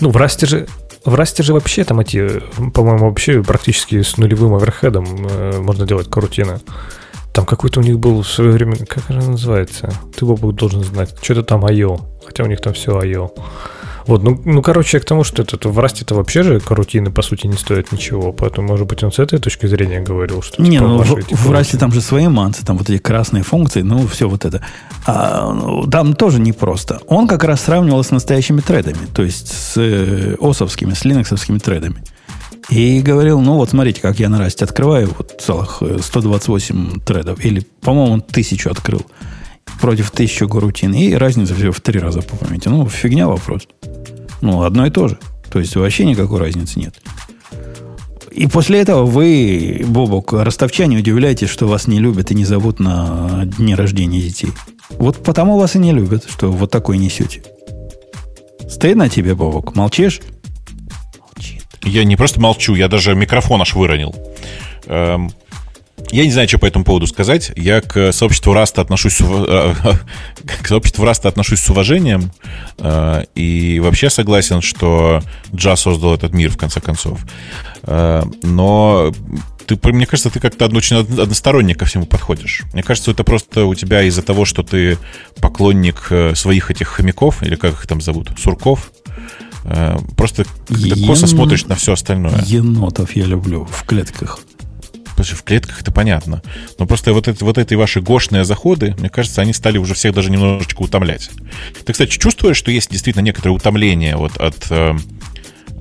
Ну, 0.00 0.10
в 0.10 0.16
расте 0.16 0.46
же 0.46 0.66
в 1.04 1.14
расте 1.14 1.42
же 1.42 1.54
вообще 1.54 1.84
там 1.84 2.00
эти, 2.00 2.42
по-моему, 2.74 3.08
вообще 3.08 3.42
практически 3.42 4.02
с 4.02 4.18
нулевым 4.18 4.54
оверхедом 4.54 5.06
э, 5.26 5.58
можно 5.58 5.86
делать 5.86 6.10
карутины. 6.10 6.60
Там 7.32 7.46
какой-то 7.46 7.80
у 7.80 7.82
них 7.82 7.98
был 7.98 8.22
в 8.22 8.28
свое 8.28 8.50
время, 8.50 8.76
как 8.76 9.08
она 9.08 9.22
называется? 9.24 9.94
Ты, 10.14 10.26
Бобук, 10.26 10.54
должен 10.56 10.84
знать. 10.84 11.14
Что-то 11.22 11.42
там 11.42 11.64
IO. 11.64 12.02
Хотя 12.26 12.44
у 12.44 12.46
них 12.46 12.60
там 12.60 12.74
все 12.74 13.00
IO. 13.00 13.30
Вот, 14.10 14.24
ну, 14.24 14.40
ну, 14.44 14.60
короче, 14.60 14.98
к 14.98 15.04
тому, 15.04 15.22
что 15.22 15.42
это, 15.42 15.68
в 15.68 15.78
расте-то 15.78 16.16
вообще 16.16 16.42
же 16.42 16.58
карутины, 16.58 17.12
по 17.12 17.22
сути, 17.22 17.46
не 17.46 17.56
стоят 17.56 17.92
ничего. 17.92 18.32
Поэтому, 18.32 18.66
может 18.66 18.88
быть, 18.88 19.04
он 19.04 19.12
с 19.12 19.20
этой 19.20 19.38
точки 19.38 19.66
зрения 19.66 20.00
говорил, 20.00 20.42
что... 20.42 20.60
Не, 20.60 20.78
типа, 20.78 20.88
ну, 20.88 20.98
в, 20.98 21.30
в 21.30 21.50
расте 21.52 21.78
там 21.78 21.92
же 21.92 22.00
свои 22.00 22.26
манцы, 22.26 22.66
там 22.66 22.76
вот 22.76 22.90
эти 22.90 22.98
красные 22.98 23.44
функции, 23.44 23.82
ну, 23.82 24.08
все 24.08 24.28
вот 24.28 24.44
это. 24.44 24.62
А, 25.06 25.52
ну, 25.52 25.86
там 25.86 26.14
тоже 26.14 26.40
непросто. 26.40 27.00
Он 27.06 27.28
как 27.28 27.44
раз 27.44 27.60
сравнивал 27.60 28.02
с 28.02 28.10
настоящими 28.10 28.60
тредами, 28.60 29.06
то 29.14 29.22
есть 29.22 29.46
с 29.46 29.74
э, 29.76 30.34
осовскими, 30.40 30.92
с 30.92 31.04
линоксовскими 31.04 31.58
тредами. 31.58 32.02
И 32.68 33.00
говорил, 33.00 33.40
ну 33.40 33.54
вот 33.54 33.70
смотрите, 33.70 34.00
как 34.00 34.18
я 34.18 34.28
на 34.28 34.38
расте 34.38 34.64
открываю 34.64 35.14
вот 35.16 35.40
целых 35.40 35.82
128 36.02 36.96
э, 36.96 37.00
тредов. 37.06 37.44
Или, 37.44 37.64
по-моему, 37.80 38.20
тысячу 38.20 38.70
открыл 38.70 39.06
против 39.80 40.10
тысячи 40.10 40.44
горутин. 40.44 40.92
И 40.94 41.14
разница 41.14 41.54
всего 41.54 41.72
в 41.72 41.80
три 41.80 42.00
раза 42.00 42.22
по 42.22 42.36
памяти. 42.36 42.68
Ну, 42.68 42.88
фигня 42.88 43.28
вопрос. 43.28 43.68
Ну, 44.40 44.62
одно 44.62 44.86
и 44.86 44.90
то 44.90 45.08
же. 45.08 45.18
То 45.50 45.58
есть 45.58 45.76
вообще 45.76 46.04
никакой 46.04 46.40
разницы 46.40 46.78
нет. 46.78 47.00
И 48.30 48.46
после 48.46 48.80
этого 48.80 49.04
вы, 49.04 49.84
Бобок, 49.86 50.32
растовчане, 50.32 50.98
удивляетесь, 50.98 51.48
что 51.48 51.66
вас 51.66 51.88
не 51.88 51.98
любят 51.98 52.30
и 52.30 52.34
не 52.34 52.44
зовут 52.44 52.78
на 52.78 53.42
дни 53.44 53.74
рождения 53.74 54.20
детей. 54.20 54.52
Вот 54.90 55.22
потому 55.22 55.58
вас 55.58 55.74
и 55.74 55.78
не 55.78 55.92
любят, 55.92 56.26
что 56.28 56.50
вот 56.50 56.70
такой 56.70 56.98
несете. 56.98 57.42
Стыдно 58.68 59.08
тебе, 59.08 59.34
Бобок? 59.34 59.74
Молчишь? 59.74 60.20
Я 61.82 62.04
не 62.04 62.16
просто 62.16 62.40
молчу, 62.40 62.74
я 62.74 62.88
даже 62.88 63.14
микрофон 63.14 63.62
аж 63.62 63.74
выронил. 63.74 64.14
Эм, 64.86 65.32
я 66.10 66.24
не 66.24 66.30
знаю, 66.30 66.48
что 66.48 66.58
по 66.58 66.66
этому 66.66 66.84
поводу 66.84 67.06
сказать. 67.06 67.52
Я 67.56 67.80
к 67.80 68.12
сообществу 68.12 68.52
Раста 68.52 68.82
отношусь 68.82 69.14
с, 69.14 69.20
э, 69.22 69.74
к 70.62 70.66
сообществу 70.66 71.04
Раста 71.04 71.28
отношусь 71.28 71.60
с 71.60 71.70
уважением 71.70 72.32
э, 72.78 73.24
и 73.34 73.80
вообще 73.80 74.10
согласен, 74.10 74.60
что 74.60 75.22
Джа 75.54 75.76
создал 75.76 76.14
этот 76.14 76.32
мир 76.32 76.50
в 76.50 76.56
конце 76.56 76.80
концов. 76.80 77.20
Э, 77.82 78.22
но 78.42 79.12
ты, 79.66 79.78
мне 79.92 80.06
кажется, 80.06 80.30
ты 80.30 80.40
как-то 80.40 80.66
очень 80.66 80.96
односторонне 80.96 81.74
ко 81.74 81.84
всему 81.84 82.06
подходишь. 82.06 82.62
Мне 82.72 82.82
кажется, 82.82 83.12
это 83.12 83.24
просто 83.24 83.64
у 83.64 83.74
тебя 83.74 84.02
из-за 84.02 84.22
того, 84.22 84.44
что 84.44 84.62
ты 84.62 84.98
поклонник 85.40 86.10
своих 86.34 86.70
этих 86.70 86.88
хомяков, 86.88 87.42
или 87.42 87.54
как 87.54 87.74
их 87.74 87.86
там 87.86 88.00
зовут, 88.00 88.30
сурков, 88.38 88.90
Э, 89.64 89.98
просто 90.16 90.44
Ен... 90.70 91.06
косо 91.06 91.26
смотришь 91.26 91.66
на 91.66 91.74
все 91.74 91.92
остальное. 91.92 92.42
Енотов 92.46 93.14
я 93.16 93.24
люблю 93.24 93.66
в 93.70 93.84
клетках. 93.84 94.40
В 95.22 95.42
клетках 95.42 95.82
это 95.82 95.92
понятно. 95.92 96.42
Но 96.78 96.86
просто 96.86 97.12
вот, 97.12 97.28
это, 97.28 97.44
вот 97.44 97.58
эти 97.58 97.74
ваши 97.74 98.00
гошные 98.00 98.44
заходы, 98.44 98.94
мне 98.98 99.08
кажется, 99.08 99.40
они 99.40 99.52
стали 99.52 99.78
уже 99.78 99.94
всех 99.94 100.14
даже 100.14 100.30
немножечко 100.30 100.82
утомлять. 100.82 101.30
Ты, 101.84 101.92
кстати, 101.92 102.16
чувствуешь, 102.18 102.56
что 102.56 102.70
есть 102.70 102.90
действительно 102.90 103.22
некоторое 103.22 103.52
утомление 103.52 104.16
вот 104.16 104.36
от, 104.36 104.66
э, 104.70 104.96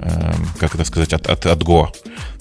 э, 0.02 0.34
как 0.60 0.76
это 0.76 0.86
сказать, 0.86 1.14
от, 1.14 1.28
от, 1.28 1.45
от 1.45 1.61
Go? 1.64 1.88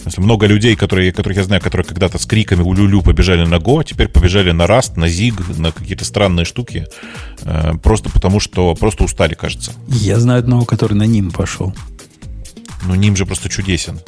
Если 0.05 0.21
много 0.21 0.47
людей, 0.47 0.77
которые, 0.77 1.13
которых 1.13 1.39
я 1.39 1.45
знаю, 1.45 1.61
которые 1.61 1.85
когда-то 1.85 2.19
с 2.19 2.25
криками 2.25 2.63
улюлю 2.63 3.03
побежали 3.03 3.45
на 3.45 3.57
Go, 3.57 3.85
теперь 3.85 4.09
побежали 4.09 4.53
на 4.53 4.63
Rust, 4.63 4.93
на 4.97 5.07
Zig, 5.07 5.61
на 5.61 5.73
какие-то 5.73 6.05
странные 6.05 6.45
штуки, 6.45 6.87
э, 7.43 7.75
просто 7.83 8.11
потому 8.11 8.41
что 8.41 8.75
просто 8.75 9.05
устали, 9.05 9.35
кажется. 9.35 9.73
Я 9.89 10.19
знаю 10.21 10.41
одного, 10.41 10.65
который 10.65 10.95
на 10.95 11.05
ним 11.05 11.31
пошел. 11.31 11.75
Ну, 12.87 12.95
ним 12.95 13.17
же 13.17 13.27
просто 13.27 13.49
чудесен. 13.49 14.01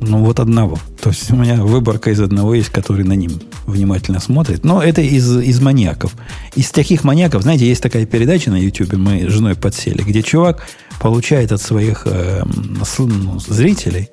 Ну, 0.00 0.24
вот 0.24 0.38
одного. 0.38 0.78
То 1.00 1.10
есть 1.10 1.30
у 1.30 1.36
меня 1.36 1.56
выборка 1.56 2.10
из 2.10 2.20
одного 2.20 2.54
есть, 2.54 2.68
который 2.68 3.04
на 3.04 3.14
ним 3.14 3.32
внимательно 3.66 4.20
смотрит. 4.20 4.64
Но 4.64 4.82
это 4.82 5.00
из, 5.00 5.36
из 5.38 5.60
маньяков. 5.60 6.14
Из 6.54 6.70
таких 6.70 7.04
маньяков, 7.04 7.42
знаете, 7.42 7.66
есть 7.66 7.82
такая 7.82 8.06
передача 8.06 8.50
на 8.50 8.56
YouTube, 8.56 8.92
мы 8.94 9.28
с 9.28 9.32
женой 9.32 9.56
подсели, 9.56 10.02
где 10.02 10.22
чувак 10.22 10.66
получает 11.00 11.52
от 11.52 11.60
своих 11.60 12.02
э, 12.06 12.42
ну, 12.98 13.40
зрителей 13.40 14.08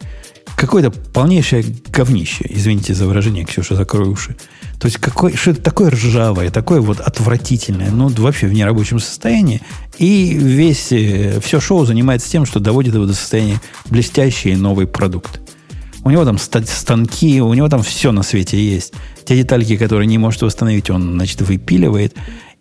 какое-то 0.56 0.92
полнейшее 0.92 1.64
говнище. 1.90 2.46
Извините 2.50 2.94
за 2.94 3.06
выражение, 3.06 3.46
Ксюша, 3.46 3.76
закрой 3.76 4.08
уши. 4.08 4.36
То 4.80 4.88
есть 4.88 4.98
какой, 4.98 5.36
что 5.36 5.52
это 5.52 5.62
такое 5.62 5.90
ржавое, 5.90 6.50
такое 6.50 6.82
вот 6.82 7.00
отвратительное, 7.00 7.92
ну, 7.92 8.10
вообще 8.10 8.48
в 8.48 8.54
нерабочем 8.54 9.00
состоянии. 9.00 9.62
И 9.98 10.34
весь, 10.34 10.92
э, 10.92 11.40
все 11.44 11.60
шоу 11.60 11.86
занимается 11.86 12.30
тем, 12.30 12.46
что 12.46 12.60
доводит 12.60 12.96
его 12.96 13.06
до 13.06 13.14
состояния 13.14 13.62
блестящий 13.90 14.56
новый 14.56 14.88
продукт. 14.88 15.42
У 16.06 16.12
него 16.12 16.24
там 16.24 16.38
станки, 16.38 17.42
у 17.42 17.52
него 17.56 17.68
там 17.68 17.82
все 17.82 18.12
на 18.12 18.22
свете 18.22 18.64
есть. 18.64 18.94
Те 19.26 19.36
детальки, 19.36 19.76
которые 19.76 20.06
не 20.06 20.20
может 20.20 20.44
восстановить, 20.44 20.92
он, 20.92 21.14
значит, 21.14 21.42
выпиливает. 21.42 22.14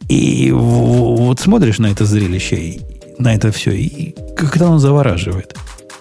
И 0.08 0.50
вот 0.50 1.40
смотришь 1.40 1.78
на 1.78 1.88
это 1.88 2.06
зрелище, 2.06 2.80
на 3.18 3.34
это 3.34 3.52
все, 3.52 3.72
и 3.72 4.14
как-то 4.34 4.66
он 4.66 4.78
завораживает. 4.78 5.54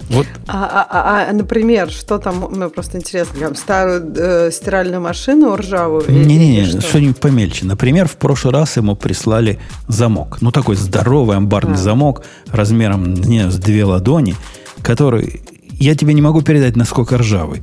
Вот. 0.09 0.25
А, 0.47 0.65
а, 0.65 0.87
а, 0.89 1.29
а, 1.29 1.33
например, 1.33 1.89
что 1.89 2.17
там, 2.17 2.47
мне 2.49 2.69
просто 2.69 2.97
интересно, 2.97 3.39
там, 3.39 3.55
старую 3.55 4.13
э, 4.15 4.51
стиральную 4.51 5.01
машину 5.01 5.55
ржавую? 5.57 6.09
Не-не-не, 6.09 6.65
что? 6.65 6.81
что-нибудь 6.81 7.17
помельче. 7.17 7.65
Например, 7.65 8.07
в 8.07 8.15
прошлый 8.15 8.53
раз 8.53 8.77
ему 8.77 8.95
прислали 8.95 9.59
замок. 9.89 10.37
Ну, 10.41 10.51
такой 10.51 10.77
здоровый 10.77 11.35
амбарный 11.35 11.75
а. 11.75 11.77
замок 11.77 12.23
размером 12.47 13.13
не, 13.13 13.49
с 13.49 13.55
две 13.55 13.83
ладони, 13.83 14.35
который 14.81 15.41
я 15.79 15.95
тебе 15.95 16.13
не 16.13 16.21
могу 16.21 16.41
передать, 16.41 16.75
насколько 16.75 17.17
ржавый. 17.17 17.61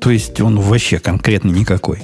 То 0.00 0.10
есть 0.10 0.40
он 0.40 0.58
вообще 0.58 0.98
конкретно 0.98 1.50
никакой. 1.50 2.00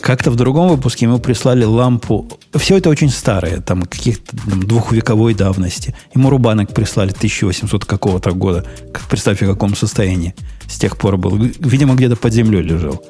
Как-то 0.00 0.32
в 0.32 0.36
другом 0.36 0.68
выпуске 0.68 1.06
ему 1.06 1.18
прислали 1.18 1.64
лампу. 1.64 2.28
Все 2.54 2.76
это 2.78 2.90
очень 2.90 3.08
старое, 3.08 3.60
там 3.60 3.82
каких-то 3.82 4.36
там, 4.36 4.62
двухвековой 4.62 5.32
давности. 5.32 5.94
Ему 6.14 6.28
рубанок 6.28 6.74
прислали 6.74 7.12
1800 7.12 7.84
какого-то 7.84 8.32
года. 8.32 8.66
Представьте, 9.08 9.46
в 9.46 9.50
каком 9.50 9.76
состоянии 9.76 10.34
с 10.66 10.76
тех 10.76 10.96
пор 10.96 11.18
был. 11.18 11.36
Видимо, 11.36 11.94
где-то 11.94 12.16
под 12.16 12.32
землей 12.32 12.62
лежал. 12.62 13.02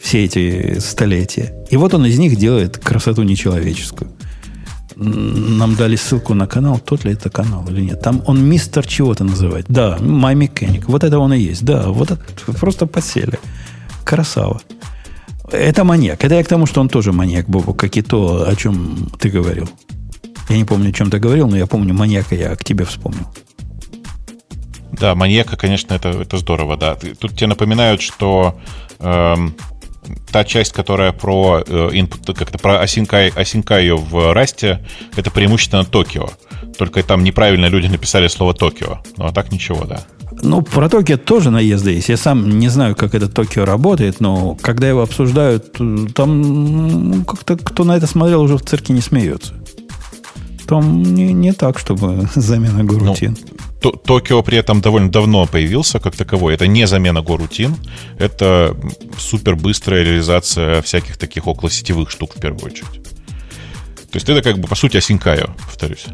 Все 0.00 0.24
эти 0.24 0.78
столетия. 0.78 1.52
И 1.68 1.76
вот 1.76 1.94
он 1.94 2.06
из 2.06 2.16
них 2.18 2.36
делает 2.36 2.78
красоту 2.78 3.24
нечеловеческую. 3.24 4.15
Нам 4.96 5.74
дали 5.76 5.96
ссылку 5.96 6.34
на 6.34 6.46
канал. 6.46 6.78
Тот 6.78 7.04
ли 7.04 7.12
это 7.12 7.28
канал 7.28 7.68
или 7.68 7.82
нет? 7.82 8.00
Там 8.00 8.22
он 8.26 8.42
мистер 8.42 8.86
чего-то 8.86 9.24
называет. 9.24 9.66
Да, 9.68 9.98
My 10.00 10.34
Mechanic. 10.34 10.84
Вот 10.86 11.04
это 11.04 11.18
он 11.18 11.34
и 11.34 11.38
есть. 11.38 11.64
Да, 11.64 11.88
вот 11.88 12.10
это 12.10 12.22
просто 12.58 12.86
подсели. 12.86 13.38
Красава. 14.04 14.62
Это 15.52 15.84
маньяк. 15.84 16.24
Это 16.24 16.34
я 16.34 16.42
к 16.42 16.48
тому, 16.48 16.66
что 16.66 16.80
он 16.80 16.88
тоже 16.88 17.12
маньяк, 17.12 17.46
Бобу, 17.46 17.74
как 17.74 17.96
и 17.96 18.02
то, 18.02 18.48
о 18.48 18.56
чем 18.56 19.10
ты 19.18 19.28
говорил. 19.28 19.68
Я 20.48 20.56
не 20.56 20.64
помню, 20.64 20.90
о 20.90 20.92
чем 20.92 21.10
ты 21.10 21.18
говорил, 21.18 21.48
но 21.48 21.56
я 21.56 21.66
помню 21.66 21.92
маньяка, 21.92 22.34
я 22.34 22.56
к 22.56 22.64
тебе 22.64 22.84
вспомнил. 22.84 23.26
Да, 24.92 25.14
маньяка, 25.14 25.56
конечно, 25.56 25.94
это, 25.94 26.08
это 26.08 26.38
здорово, 26.38 26.76
да. 26.76 26.94
Тут 26.94 27.36
тебе 27.36 27.48
напоминают, 27.48 28.00
что 28.00 28.58
эм, 28.98 29.54
та 30.30 30.44
часть, 30.44 30.72
которая 30.72 31.12
про 31.12 31.62
э, 31.66 31.90
input, 31.92 32.34
как-то 32.34 32.58
про 32.58 32.80
осинкай, 32.80 33.28
осинкаю 33.28 33.98
в 33.98 34.32
расте, 34.32 34.84
это 35.16 35.30
преимущественно 35.30 35.84
Токио. 35.84 36.28
Только 36.78 37.02
там 37.02 37.24
неправильно 37.24 37.66
люди 37.66 37.86
написали 37.86 38.28
слово 38.28 38.54
Токио. 38.54 38.98
Ну, 39.16 39.26
а 39.26 39.32
так 39.32 39.52
ничего, 39.52 39.84
да. 39.84 40.00
Ну, 40.42 40.62
про 40.62 40.88
Токио 40.88 41.16
тоже 41.16 41.50
наезды 41.50 41.92
есть. 41.92 42.08
Я 42.08 42.16
сам 42.16 42.58
не 42.58 42.68
знаю, 42.68 42.94
как 42.94 43.14
это 43.14 43.28
Токио 43.28 43.64
работает, 43.64 44.20
но 44.20 44.56
когда 44.60 44.88
его 44.88 45.02
обсуждают, 45.02 45.72
там 46.14 46.42
ну, 46.42 47.24
как-то 47.24 47.56
кто 47.56 47.84
на 47.84 47.96
это 47.96 48.06
смотрел, 48.06 48.42
уже 48.42 48.56
в 48.58 48.62
цирке 48.62 48.92
не 48.92 49.00
смеется. 49.00 49.54
Там 50.66 51.02
не, 51.02 51.32
не 51.32 51.52
так, 51.52 51.78
чтобы 51.78 52.28
замена 52.34 52.84
грутин. 52.84 53.36
Ну, 53.82 53.92
Токио 53.92 54.42
при 54.42 54.58
этом 54.58 54.80
довольно 54.80 55.10
давно 55.10 55.46
появился 55.46 56.00
как 56.00 56.16
таковой. 56.16 56.54
Это 56.54 56.66
не 56.66 56.86
замена 56.86 57.22
горутин, 57.22 57.76
это 58.18 58.76
супер 59.18 59.54
быстрая 59.54 60.02
реализация 60.02 60.82
всяких 60.82 61.16
таких 61.16 61.46
околосетевых 61.46 62.10
штук 62.10 62.34
в 62.36 62.40
первую 62.40 62.64
очередь. 62.64 63.02
То 64.10 64.18
есть 64.18 64.28
это 64.28 64.40
как 64.40 64.58
бы, 64.58 64.66
по 64.66 64.74
сути, 64.74 64.96
осинкаю, 64.96 65.54
повторюсь, 65.66 66.06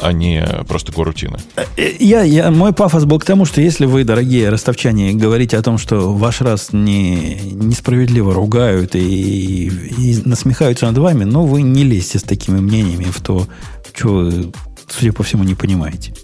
а 0.00 0.12
не 0.12 0.46
просто 0.68 0.92
горутины. 0.92 1.38
Э, 1.76 1.90
я, 1.98 2.22
я, 2.22 2.50
мой 2.50 2.72
пафос 2.72 3.04
был 3.04 3.18
к 3.18 3.24
тому, 3.24 3.46
что 3.46 3.60
если 3.60 3.84
вы, 3.84 4.04
дорогие 4.04 4.48
ростовчане, 4.48 5.12
говорите 5.12 5.56
о 5.56 5.62
том, 5.62 5.76
что 5.76 6.14
ваш 6.14 6.40
раз 6.40 6.72
не, 6.72 7.40
несправедливо 7.52 8.32
ругают 8.32 8.94
и, 8.94 9.66
и 9.66 10.22
насмехаются 10.24 10.86
над 10.86 10.98
вами, 10.98 11.24
но 11.24 11.44
вы 11.44 11.62
не 11.62 11.82
лезьте 11.84 12.20
с 12.20 12.22
такими 12.22 12.60
мнениями 12.60 13.10
в 13.10 13.20
то, 13.20 13.48
что 13.94 14.08
вы, 14.08 14.52
судя 14.88 15.12
по 15.12 15.22
всему, 15.22 15.44
не 15.44 15.54
понимаете. 15.54 16.14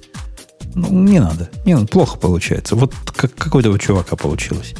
Ну, 0.75 0.91
не 0.91 1.21
надо. 1.21 1.51
Не 1.65 1.75
надо. 1.75 1.87
Плохо 1.87 2.19
получается. 2.19 2.77
Вот 2.77 2.95
как 3.17 3.35
какой-то 3.35 3.71
вот 3.71 3.81
чувака 3.81 4.17
получилось. 4.17 4.75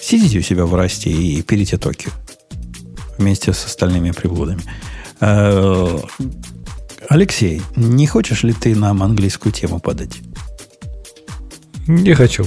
Сидите 0.00 0.38
у 0.38 0.42
себя 0.42 0.64
в 0.66 0.74
расте 0.74 1.10
и 1.10 1.42
перейте 1.42 1.76
Токио. 1.76 2.10
Вместе 3.18 3.52
с 3.52 3.64
остальными 3.64 4.12
приблудами. 4.12 4.62
Э, 5.20 5.98
Алексей, 7.08 7.60
не 7.76 8.06
хочешь 8.06 8.42
ли 8.42 8.52
ты 8.52 8.74
нам 8.74 9.02
английскую 9.02 9.52
тему 9.52 9.78
подать? 9.78 10.18
Не 11.86 12.14
хочу. 12.14 12.46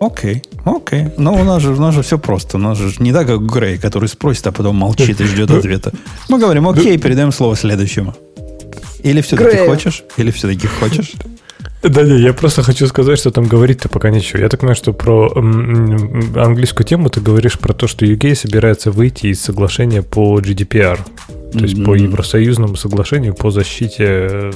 Окей, 0.00 0.42
окей. 0.64 1.08
Но 1.16 1.34
у 1.34 1.44
нас 1.44 1.62
же, 1.62 1.72
у 1.72 1.80
нас 1.80 1.94
же 1.94 2.02
все 2.02 2.18
просто. 2.18 2.56
У 2.56 2.60
нас 2.60 2.78
же 2.78 2.94
не 2.98 3.12
так, 3.12 3.26
как 3.26 3.42
Грей, 3.46 3.78
который 3.78 4.08
спросит, 4.08 4.46
а 4.46 4.52
потом 4.52 4.76
молчит 4.76 5.20
и 5.20 5.24
ждет 5.24 5.50
ответа. 5.50 5.92
Мы 6.28 6.38
говорим, 6.38 6.68
окей, 6.68 6.98
передаем 6.98 7.32
слово 7.32 7.56
следующему. 7.56 8.14
Или 9.04 9.20
все-таки 9.20 9.58
хочешь? 9.66 10.02
Или 10.16 10.30
все-таки 10.30 10.66
хочешь? 10.66 11.12
Да 11.82 12.02
не, 12.02 12.18
я 12.18 12.32
просто 12.32 12.62
хочу 12.62 12.86
сказать, 12.86 13.18
что 13.18 13.30
там 13.30 13.44
говорить-то 13.44 13.90
пока 13.90 14.08
ничего. 14.08 14.40
Я 14.40 14.48
так 14.48 14.60
понимаю, 14.60 14.76
что 14.76 14.94
про 14.94 15.30
м, 15.36 16.32
английскую 16.36 16.86
тему 16.86 17.10
ты 17.10 17.20
говоришь 17.20 17.58
про 17.58 17.74
то, 17.74 17.86
что 17.86 18.06
UK 18.06 18.34
собирается 18.34 18.90
выйти 18.90 19.26
из 19.26 19.42
соглашения 19.42 20.02
по 20.02 20.40
GDPR, 20.40 20.98
то 21.52 21.58
есть 21.58 21.74
mm-hmm. 21.74 21.84
по 21.84 21.94
Евросоюзному 21.94 22.76
соглашению 22.76 23.34
по 23.34 23.50
защите 23.50 24.04
э, 24.08 24.52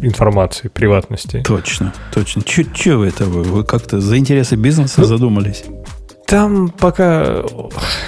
информации, 0.00 0.68
приватности. 0.68 1.42
Точно, 1.46 1.92
точно. 2.14 2.42
Че 2.42 2.96
вы 2.96 3.08
это 3.08 3.26
вы? 3.26 3.42
Вы 3.42 3.64
как-то 3.64 4.00
за 4.00 4.16
интересы 4.16 4.56
бизнеса 4.56 5.02
ну, 5.02 5.04
задумались? 5.04 5.64
Там 6.32 6.70
пока 6.70 7.44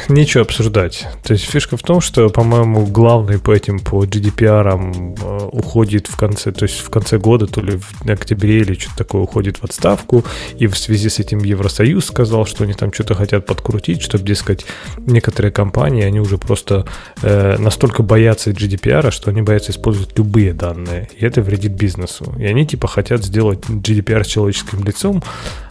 нечего 0.09 0.44
обсуждать. 0.44 1.06
То 1.22 1.34
есть 1.34 1.44
фишка 1.44 1.76
в 1.76 1.82
том, 1.82 2.01
что, 2.01 2.30
по-моему, 2.30 2.86
главный 2.86 3.38
по 3.38 3.51
этим, 3.51 3.80
по 3.80 4.02
GDPR 4.06 5.14
э, 5.20 5.48
уходит 5.52 6.06
в 6.06 6.16
конце, 6.16 6.51
то 6.51 6.62
есть 6.62 6.78
в 6.78 6.88
конце 6.88 7.18
года, 7.18 7.46
то 7.46 7.60
ли 7.60 7.76
в 7.76 8.09
октябре 8.09 8.60
или 8.60 8.72
что-то 8.78 8.96
такое 8.96 9.20
уходит 9.20 9.59
в 9.59 9.64
отставку. 9.64 10.24
И 10.56 10.68
в 10.68 10.78
связи 10.78 11.10
с 11.10 11.18
этим 11.18 11.40
Евросоюз 11.40 12.06
сказал, 12.06 12.46
что 12.46 12.64
они 12.64 12.72
там 12.72 12.94
что-то 12.94 13.14
хотят 13.14 13.44
подкрутить, 13.44 14.01
чтобы, 14.01 14.24
дескать, 14.24 14.64
некоторые 14.96 15.52
компании, 15.52 16.05
они 16.05 16.18
уже 16.18 16.38
просто 16.38 16.86
э, 17.20 17.59
настолько 17.59 18.02
боятся 18.02 18.52
GDPR, 18.52 19.10
что 19.10 19.28
они 19.28 19.42
боятся 19.42 19.72
использовать 19.72 20.16
любые 20.16 20.55
данные. 20.55 21.10
И 21.14 21.26
это 21.26 21.42
вредит 21.42 21.72
бизнесу. 21.72 22.34
И 22.38 22.46
они 22.46 22.66
типа 22.66 22.88
хотят 22.88 23.22
сделать 23.22 23.66
GDPR 23.68 24.24
с 24.24 24.28
человеческим 24.28 24.82
лицом, 24.82 25.22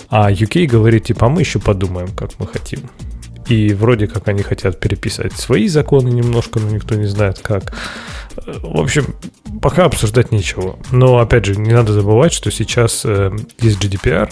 а 0.09 0.31
UK 0.31 0.67
говорит, 0.67 1.05
типа, 1.05 1.27
а 1.27 1.29
мы 1.29 1.41
еще 1.41 1.59
подумаем, 1.59 2.09
как 2.15 2.39
мы 2.39 2.47
хотим. 2.47 2.89
И 3.47 3.73
вроде 3.73 4.07
как 4.07 4.27
они 4.27 4.41
хотят 4.41 4.79
переписать 4.79 5.33
свои 5.33 5.67
законы 5.67 6.09
немножко, 6.09 6.59
но 6.59 6.69
никто 6.69 6.95
не 6.95 7.07
знает 7.07 7.39
как. 7.39 7.73
В 8.35 8.79
общем, 8.79 9.15
пока 9.61 9.85
обсуждать 9.85 10.31
нечего. 10.31 10.79
Но, 10.91 11.19
опять 11.19 11.45
же, 11.45 11.55
не 11.55 11.73
надо 11.73 11.93
забывать, 11.93 12.33
что 12.33 12.51
сейчас 12.51 13.03
э, 13.05 13.31
есть 13.59 13.83
GDPR, 13.83 14.31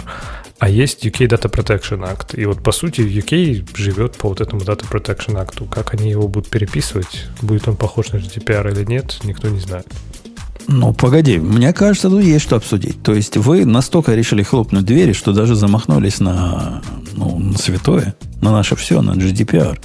а 0.59 0.69
есть 0.69 1.05
UK 1.05 1.27
Data 1.27 1.51
Protection 1.51 2.07
Act. 2.07 2.39
И 2.39 2.45
вот, 2.45 2.63
по 2.63 2.71
сути, 2.71 3.01
UK 3.01 3.75
живет 3.75 4.15
по 4.17 4.29
вот 4.29 4.41
этому 4.41 4.61
Data 4.61 4.89
Protection 4.89 5.35
Act. 5.35 5.67
Как 5.69 5.93
они 5.93 6.09
его 6.09 6.27
будут 6.27 6.49
переписывать, 6.49 7.25
будет 7.41 7.67
он 7.67 7.75
похож 7.75 8.11
на 8.11 8.17
GDPR 8.17 8.71
или 8.71 8.85
нет, 8.85 9.19
никто 9.23 9.49
не 9.49 9.59
знает. 9.59 9.87
Ну, 10.67 10.93
погоди, 10.93 11.37
мне 11.37 11.73
кажется, 11.73 12.09
тут 12.09 12.23
есть 12.23 12.43
что 12.45 12.55
обсудить. 12.55 13.01
То 13.03 13.13
есть 13.13 13.37
вы 13.37 13.65
настолько 13.65 14.15
решили 14.15 14.43
хлопнуть 14.43 14.85
двери, 14.85 15.13
что 15.13 15.33
даже 15.33 15.55
замахнулись 15.55 16.19
на, 16.19 16.81
ну, 17.13 17.37
на 17.39 17.57
святое, 17.57 18.15
на 18.41 18.51
наше 18.51 18.75
все, 18.75 19.01
на 19.01 19.11
GDPR. 19.11 19.79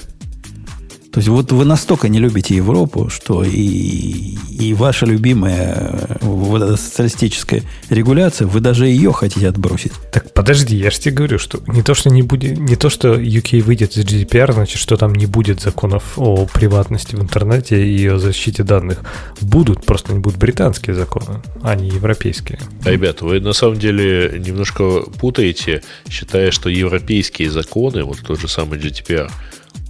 То 1.17 1.21
есть 1.21 1.31
вот 1.31 1.51
вы 1.51 1.65
настолько 1.65 2.11
не 2.11 2.19
любите 2.19 2.55
Европу, 2.55 3.09
что 3.09 3.43
и, 3.43 4.37
и 4.51 4.75
ваша 4.75 5.07
любимая 5.07 6.19
вот 6.21 6.61
эта 6.61 6.77
социалистическая 6.77 7.63
регуляция, 7.89 8.47
вы 8.47 8.61
даже 8.61 8.87
ее 8.87 9.15
хотите 9.15 9.49
отбросить. 9.49 9.93
Так 10.13 10.35
подожди, 10.35 10.77
я 10.77 10.91
же 10.91 10.99
тебе 10.99 11.15
говорю, 11.15 11.39
что 11.39 11.59
не 11.69 11.81
то, 11.81 11.95
что 11.95 12.11
не 12.11 12.21
будет, 12.21 12.59
не 12.59 12.77
то, 12.77 12.91
что 12.91 13.15
UK 13.15 13.63
выйдет 13.63 13.97
из 13.97 14.05
GDPR, 14.05 14.53
значит, 14.53 14.79
что 14.79 14.99
там 14.99 15.15
не 15.15 15.25
будет 15.25 15.63
законов 15.63 16.19
о 16.19 16.45
приватности 16.45 17.17
в 17.17 17.23
интернете 17.23 17.83
и 17.83 18.07
о 18.09 18.19
защите 18.19 18.63
данных. 18.63 19.01
Будут, 19.41 19.87
просто 19.87 20.13
не 20.13 20.19
будут 20.19 20.39
британские 20.39 20.95
законы, 20.95 21.41
а 21.63 21.77
не 21.77 21.89
европейские. 21.89 22.59
А, 22.85 22.91
ребята, 22.91 23.25
вы 23.25 23.41
на 23.41 23.55
самом 23.55 23.79
деле 23.79 24.39
немножко 24.39 25.01
путаете, 25.19 25.83
считая, 26.11 26.51
что 26.51 26.69
европейские 26.69 27.51
законы, 27.51 28.05
вот 28.05 28.19
тот 28.21 28.39
же 28.39 28.49
самый 28.49 28.79
GDPR, 28.79 29.31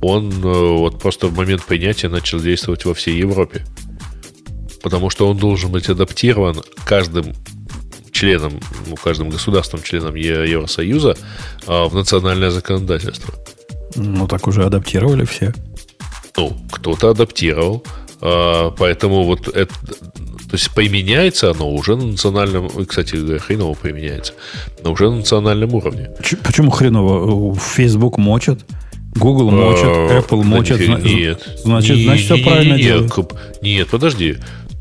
он 0.00 0.30
э, 0.30 0.76
вот 0.78 0.98
просто 0.98 1.28
в 1.28 1.36
момент 1.36 1.64
принятия 1.64 2.08
начал 2.08 2.40
действовать 2.40 2.84
во 2.84 2.94
всей 2.94 3.18
Европе. 3.18 3.64
Потому 4.82 5.10
что 5.10 5.28
он 5.28 5.36
должен 5.36 5.72
быть 5.72 5.88
адаптирован 5.88 6.62
каждым 6.84 7.34
членом, 8.16 8.60
ну, 8.86 8.96
каждым 8.96 9.28
государством, 9.28 9.82
членом 9.82 10.14
Евросоюза 10.14 11.16
а, 11.66 11.86
в 11.86 11.94
национальное 11.94 12.50
законодательство. 12.50 13.34
Ну, 13.94 14.26
так 14.26 14.46
уже 14.46 14.64
адаптировали 14.64 15.24
все. 15.24 15.52
Ну, 16.36 16.56
кто-то 16.72 17.10
адаптировал. 17.10 17.84
А, 18.20 18.70
поэтому 18.70 19.24
вот 19.24 19.48
это, 19.48 19.74
то 19.74 20.52
есть 20.52 20.70
применяется 20.74 21.50
оно 21.50 21.70
уже 21.70 21.96
на 21.96 22.06
национальном, 22.06 22.68
кстати, 22.86 23.38
хреново 23.38 23.74
применяется, 23.74 24.32
но 24.82 24.92
уже 24.92 25.10
на 25.10 25.16
национальном 25.16 25.74
уровне. 25.74 26.10
Почему 26.42 26.70
хреново? 26.70 27.54
Facebook 27.54 28.16
мочат? 28.16 28.64
Google 29.16 29.50
мочит, 29.50 29.84
а, 29.84 30.18
Apple 30.20 30.42
мочит. 30.42 31.04
Нет. 31.04 31.42
Значит, 31.64 31.98
значит, 31.98 32.24
все 32.24 32.38
правильно 32.38 32.78
делают. 32.78 33.12
Нет, 33.62 33.88
подожди. 33.88 34.36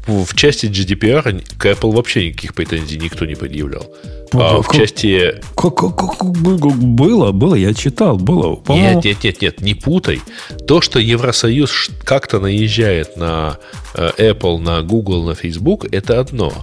В 0.07 0.35
части 0.35 0.67
GDPR 0.67 1.43
к 1.57 1.65
Apple 1.65 1.91
вообще 1.91 2.27
никаких 2.27 2.53
претензий 2.53 2.97
никто 2.97 3.25
не 3.25 3.35
предъявлял. 3.35 3.91
А 4.33 4.61
в 4.61 4.71
части... 4.71 5.35
Было, 5.55 7.31
было, 7.31 7.55
я 7.55 7.73
читал, 7.73 8.17
было. 8.17 8.61
Нет, 8.67 9.03
нет, 9.03 9.23
нет, 9.23 9.41
нет, 9.41 9.61
не 9.61 9.73
путай. 9.73 10.21
То, 10.67 10.81
что 10.81 10.99
Евросоюз 10.99 11.89
как-то 12.03 12.39
наезжает 12.39 13.17
на 13.17 13.57
э, 13.95 14.11
Apple, 14.17 14.59
на 14.59 14.81
Google, 14.81 15.23
на 15.23 15.33
Facebook, 15.33 15.85
это 15.91 16.19
одно. 16.19 16.53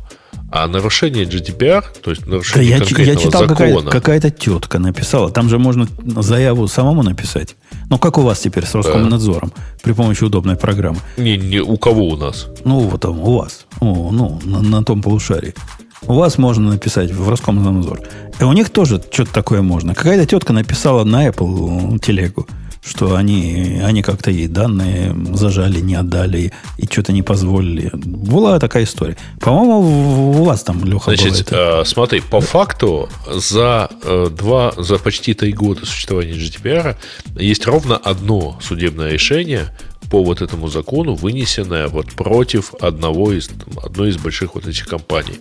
А 0.54 0.68
нарушение 0.68 1.24
GDPR, 1.24 1.82
то 2.02 2.10
есть 2.10 2.26
нарушение 2.26 2.78
да, 2.78 2.84
конкретного 2.84 3.06
я, 3.06 3.12
я 3.12 3.18
читал, 3.18 3.40
закона... 3.40 3.56
Какая-то, 3.56 3.90
какая-то 3.90 4.30
тетка 4.30 4.78
написала. 4.78 5.30
Там 5.30 5.48
же 5.48 5.58
можно 5.58 5.88
заяву 6.04 6.68
самому 6.68 7.02
написать. 7.02 7.56
Ну, 7.88 7.98
как 7.98 8.18
у 8.18 8.20
вас 8.20 8.40
теперь 8.40 8.66
с 8.66 8.74
Роскомнадзором 8.74 9.50
при 9.82 9.92
помощи 9.92 10.24
удобной 10.24 10.56
программы? 10.56 10.98
Не, 11.16 11.38
не 11.38 11.60
у 11.60 11.78
кого 11.78 12.06
у 12.06 12.16
нас? 12.16 12.48
Ну, 12.64 12.80
вот 12.80 13.00
там, 13.00 13.18
у 13.18 13.38
вас. 13.38 13.64
О, 13.80 14.10
ну, 14.12 14.40
на, 14.44 14.60
на 14.60 14.84
том 14.84 15.00
полушарии. 15.00 15.54
У 16.02 16.12
вас 16.12 16.36
можно 16.36 16.72
написать 16.72 17.10
в 17.10 17.26
Роскомнадзор. 17.30 18.00
И 18.38 18.44
у 18.44 18.52
них 18.52 18.68
тоже 18.68 19.02
что-то 19.10 19.32
такое 19.32 19.62
можно. 19.62 19.94
Какая-то 19.94 20.26
тетка 20.26 20.52
написала 20.52 21.04
на 21.04 21.28
Apple 21.28 21.98
телегу 21.98 22.46
что 22.84 23.14
они, 23.14 23.80
они 23.84 24.02
как-то 24.02 24.30
ей 24.30 24.48
данные 24.48 25.14
зажали, 25.34 25.80
не 25.80 25.94
отдали 25.94 26.52
и 26.78 26.86
что-то 26.86 27.12
не 27.12 27.22
позволили. 27.22 27.90
Была 27.94 28.58
такая 28.58 28.84
история. 28.84 29.16
По-моему, 29.40 30.40
у 30.40 30.44
вас 30.44 30.64
там, 30.64 30.84
Леха, 30.84 31.14
Значит, 31.14 31.50
было 31.50 31.58
это. 31.58 31.84
смотри, 31.84 32.20
по 32.20 32.40
факту 32.40 33.08
за 33.32 33.88
э, 34.02 34.28
два, 34.36 34.72
за 34.76 34.98
почти 34.98 35.34
три 35.34 35.52
года 35.52 35.86
существования 35.86 36.32
GDPR 36.32 36.96
есть 37.36 37.66
ровно 37.66 37.96
одно 37.96 38.58
судебное 38.60 39.10
решение 39.10 39.68
по 40.10 40.22
вот 40.24 40.42
этому 40.42 40.66
закону, 40.68 41.14
вынесенное 41.14 41.86
вот 41.86 42.12
против 42.12 42.74
одного 42.80 43.32
из, 43.32 43.48
одной 43.80 44.10
из 44.10 44.16
больших 44.16 44.56
вот 44.56 44.66
этих 44.66 44.86
компаний. 44.86 45.38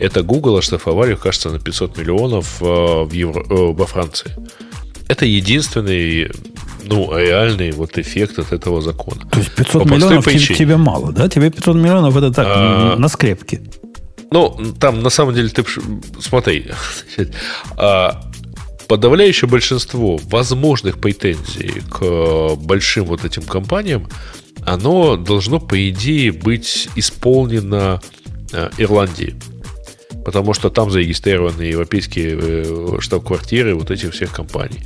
Это 0.00 0.22
Google 0.22 0.56
оштрафовали, 0.58 1.14
кажется, 1.14 1.50
на 1.50 1.60
500 1.60 1.96
миллионов 1.96 2.60
э, 2.60 2.64
в 2.64 3.12
Евро, 3.12 3.44
э, 3.48 3.72
во 3.72 3.86
Франции. 3.86 4.32
Это 5.08 5.24
единственный 5.24 6.30
ну, 6.90 7.16
реальный 7.16 7.70
вот 7.70 7.98
эффект 7.98 8.38
от 8.38 8.52
этого 8.52 8.82
закона. 8.82 9.20
То 9.30 9.38
есть 9.38 9.54
500 9.54 9.82
По 9.84 9.88
миллионов 9.88 10.24
тебе, 10.24 10.56
тебе 10.56 10.76
мало, 10.76 11.12
да? 11.12 11.28
Тебе 11.28 11.50
500 11.50 11.76
миллионов 11.76 12.16
это 12.16 12.32
так, 12.32 12.46
а, 12.48 12.96
на 12.96 13.08
скрепке. 13.08 13.60
Ну, 14.32 14.58
там 14.80 15.00
на 15.00 15.10
самом 15.10 15.34
деле 15.34 15.48
ты 15.48 15.64
смотри, 16.20 16.66
а, 17.76 18.20
подавляющее 18.88 19.48
большинство 19.48 20.18
возможных 20.24 20.98
претензий 20.98 21.80
к 21.88 22.56
большим 22.56 23.04
вот 23.04 23.24
этим 23.24 23.42
компаниям, 23.42 24.08
оно 24.66 25.16
должно, 25.16 25.60
по 25.60 25.88
идее, 25.90 26.32
быть 26.32 26.88
исполнено 26.96 28.00
а, 28.52 28.70
Ирландией. 28.78 29.36
потому 30.24 30.54
что 30.54 30.70
там 30.70 30.90
зарегистрированы 30.90 31.62
европейские 31.62 32.38
э, 32.40 32.96
штаб-квартиры 32.98 33.76
вот 33.76 33.92
этих 33.92 34.12
всех 34.12 34.32
компаний. 34.32 34.80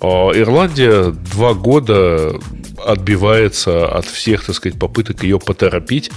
А 0.00 0.30
Ирландия 0.34 1.10
два 1.32 1.54
года 1.54 2.38
отбивается 2.84 3.88
от 3.88 4.04
всех, 4.04 4.44
так 4.44 4.54
сказать, 4.54 4.78
попыток 4.78 5.22
ее 5.22 5.38
поторопить 5.38 6.10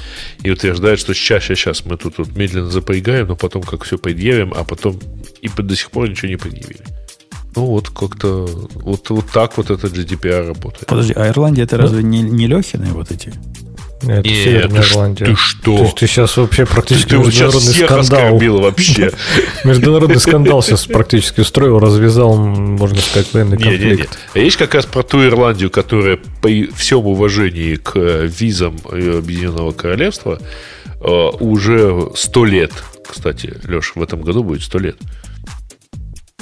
и 0.43 0.51
утверждает, 0.51 0.99
что 0.99 1.13
сейчас, 1.13 1.43
сейчас 1.43 1.85
мы 1.85 1.97
тут 1.97 2.17
вот 2.17 2.35
медленно 2.35 2.69
запрягаем, 2.69 3.27
но 3.27 3.35
потом 3.35 3.63
как 3.63 3.83
все 3.83 3.97
предъявим, 3.97 4.53
а 4.55 4.63
потом 4.63 4.99
и 5.41 5.47
до 5.47 5.75
сих 5.75 5.91
пор 5.91 6.09
ничего 6.09 6.27
не 6.27 6.35
предъявили. 6.35 6.83
Ну 7.55 7.65
вот 7.65 7.89
как-то 7.89 8.45
вот, 8.75 9.09
вот 9.09 9.25
так 9.31 9.57
вот 9.57 9.71
этот 9.71 9.93
GDPR 9.93 10.47
работает. 10.47 10.85
Подожди, 10.85 11.13
а 11.15 11.27
Ирландия 11.27 11.63
это 11.63 11.77
разве 11.77 12.03
не, 12.03 12.21
не 12.21 12.47
Лехины 12.47 12.87
вот 12.87 13.11
эти? 13.11 13.33
Это 14.01 14.21
Нет, 14.21 14.25
Северная 14.27 14.81
Ирландия. 14.81 15.25
Ты 15.25 15.35
что? 15.35 15.77
То 15.77 15.83
есть 15.83 15.95
ты 15.97 16.07
сейчас 16.07 16.37
вообще 16.37 16.65
практически 16.65 17.09
ты, 17.09 17.17
ты 17.17 17.25
международный 17.25 17.73
вот 17.81 18.05
скандал. 18.05 18.59
вообще. 18.61 19.11
Международный 19.65 20.19
скандал 20.19 20.63
сейчас 20.63 20.85
практически 20.85 21.41
устроил, 21.41 21.79
развязал, 21.79 22.35
можно 22.37 22.99
сказать, 22.99 23.33
военный 23.33 23.57
конфликт. 23.57 24.17
А 24.33 24.39
есть 24.39 24.57
как 24.57 24.73
раз 24.73 24.85
про 24.85 25.03
ту 25.03 25.25
Ирландию, 25.25 25.69
которая 25.69 26.17
при 26.41 26.67
всем 26.67 27.05
уважении 27.05 27.75
к 27.75 27.91
э, 27.95 28.27
визам 28.27 28.77
Объединенного 28.85 29.71
Королевства 29.71 30.39
э, 31.01 31.07
уже 31.39 32.09
сто 32.15 32.45
лет, 32.45 32.71
кстати, 33.07 33.53
Леш, 33.67 33.93
в 33.95 34.01
этом 34.01 34.21
году 34.21 34.43
будет 34.43 34.61
сто 34.63 34.79
лет. 34.79 34.95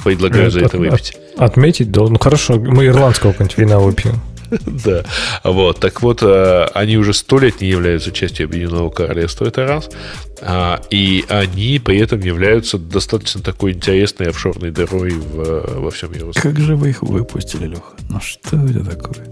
Предлагаю 0.04 0.50
за 0.50 0.60
это 0.60 0.78
выпить. 0.78 1.16
Отметить, 1.36 1.90
да. 1.90 2.02
Ну 2.02 2.18
хорошо, 2.18 2.54
мы 2.54 2.86
ирландского 2.86 3.32
какого-нибудь 3.32 3.58
вина 3.58 3.78
выпьем. 3.80 4.20
Да. 4.84 5.04
Вот. 5.44 5.80
Так 5.80 6.02
вот, 6.02 6.22
э, 6.22 6.66
они 6.74 6.96
уже 6.96 7.12
сто 7.12 7.38
лет 7.38 7.60
не 7.60 7.68
являются 7.68 8.12
частью 8.12 8.46
Объединенного 8.46 8.90
Королевства, 8.90 9.46
это 9.46 9.66
раз. 9.66 9.90
А, 10.40 10.80
и 10.90 11.24
они 11.28 11.80
при 11.84 11.98
этом 11.98 12.20
являются 12.20 12.78
достаточно 12.78 13.42
такой 13.42 13.72
интересной 13.72 14.28
офшорной 14.28 14.70
дырой 14.70 15.10
в, 15.10 15.80
во 15.80 15.90
всем 15.90 16.12
Евросоюзе. 16.12 16.40
Как 16.40 16.58
же 16.58 16.76
вы 16.76 16.90
их 16.90 17.02
выпустили, 17.02 17.66
Леха? 17.66 17.82
Ну 18.08 18.20
что 18.20 18.56
это 18.56 18.84
такое? 18.84 19.26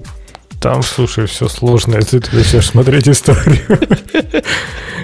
Там, 0.67 0.83
слушай, 0.83 1.27
все 1.27 1.47
сложно, 1.47 1.95
если 1.95 2.19
ты 2.19 2.35
начнешь 2.37 2.67
смотреть 2.67 3.09
историю. 3.09 3.61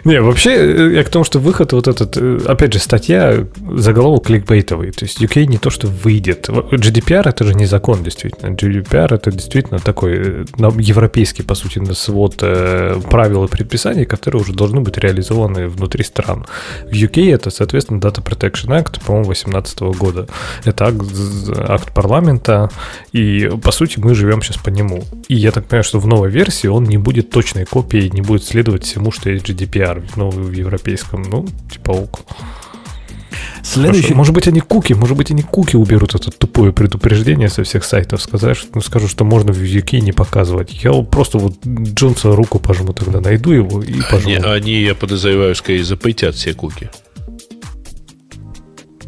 Не, 0.05 0.20
вообще, 0.20 0.51
э, 0.51 0.94
я 0.94 1.05
к 1.05 1.09
тому, 1.09 1.24
что 1.24 1.39
выход 1.39 1.72
вот 1.72 1.86
этот, 1.86 2.16
э, 2.16 2.40
опять 2.48 2.72
же, 2.72 2.80
статья, 2.80 3.47
заголовок 3.76 4.26
кликбейтовый. 4.26 4.90
То 4.90 5.05
есть 5.05 5.22
UK 5.22 5.47
не 5.47 5.59
то, 5.59 5.70
что 5.70 5.86
выйдет. 5.86 6.48
GDPR 6.48 7.28
это 7.28 7.44
же 7.44 7.55
не 7.55 7.66
закон, 7.66 8.02
действительно. 8.02 8.52
GDPR 8.52 9.14
это 9.14 9.30
действительно 9.30 9.78
такой 9.78 10.12
э, 10.14 10.44
европейский, 10.78 11.44
по 11.44 11.55
сути, 11.55 11.80
свод 11.93 12.36
правил 12.36 13.44
и 13.44 13.48
предписаний, 13.48 14.05
которые 14.05 14.43
уже 14.43 14.52
должны 14.52 14.80
быть 14.80 14.98
реализованы 14.98 15.68
внутри 15.68 16.02
стран. 16.02 16.47
В 16.84 16.93
UK 16.93 17.32
это, 17.32 17.51
соответственно, 17.51 18.01
Data 18.01 18.22
Protection 18.22 18.70
Act, 18.70 19.05
по-моему, 19.05 19.26
2018 19.26 19.80
года. 19.98 20.26
Это 20.64 20.86
акт, 20.86 21.02
акт 21.56 21.93
парламента, 21.93 22.70
и, 23.12 23.48
по 23.62 23.70
сути, 23.70 24.01
мы 24.01 24.14
живем 24.14 24.43
сейчас 24.43 24.56
по 24.56 24.70
нему. 24.70 25.05
И 25.28 25.36
я 25.36 25.52
так 25.53 25.66
понимаю, 25.66 25.85
что 25.85 25.99
в 26.01 26.07
новой 26.07 26.31
версии 26.31 26.66
он 26.66 26.85
не 26.85 26.99
будет 26.99 27.31
точной 27.31 27.65
копией, 27.65 28.11
не 28.11 28.20
будет 28.20 28.45
следовать 28.45 28.85
всему, 28.85 29.11
что 29.12 29.31
есть 29.31 29.49
GDPR, 29.49 30.03
ну, 30.16 30.31
в 30.31 30.53
европейском, 30.53 31.23
ну, 31.23 31.47
типа 31.70 31.93
ок. 31.93 32.20
Следующий... 33.62 34.03
Хорошо. 34.03 34.16
Может 34.16 34.35
быть, 34.35 34.49
они 34.49 34.61
куки, 34.61 34.93
может 34.93 35.16
быть, 35.16 35.31
они 35.31 35.43
куки 35.43 35.77
уберут 35.77 36.15
это 36.15 36.31
тупое 36.31 36.73
предупреждение 36.73 37.49
со 37.49 37.62
всех 37.62 37.85
сайтов, 37.85 38.20
сказать, 38.20 38.59
ну, 38.74 38.81
скажу, 38.81 39.09
что 39.09 39.24
можно 39.24 39.53
в 39.53 39.59
UK 39.59 40.01
не 40.01 40.12
показывать. 40.12 40.83
Я 40.83 40.93
просто 41.03 41.39
вот 41.39 41.55
Джонса 41.65 42.35
руку 42.35 42.59
пожму 42.59 42.93
тогда, 42.93 43.20
найду 43.20 43.53
его 43.53 43.83
и 43.83 44.01
пожму. 44.11 44.33
Они, 44.33 44.45
они 44.45 44.73
я 44.73 44.95
подозреваю, 44.95 45.55
скорее 45.55 45.85
запретят 45.85 46.35
все 46.35 46.55
куки. 46.55 46.91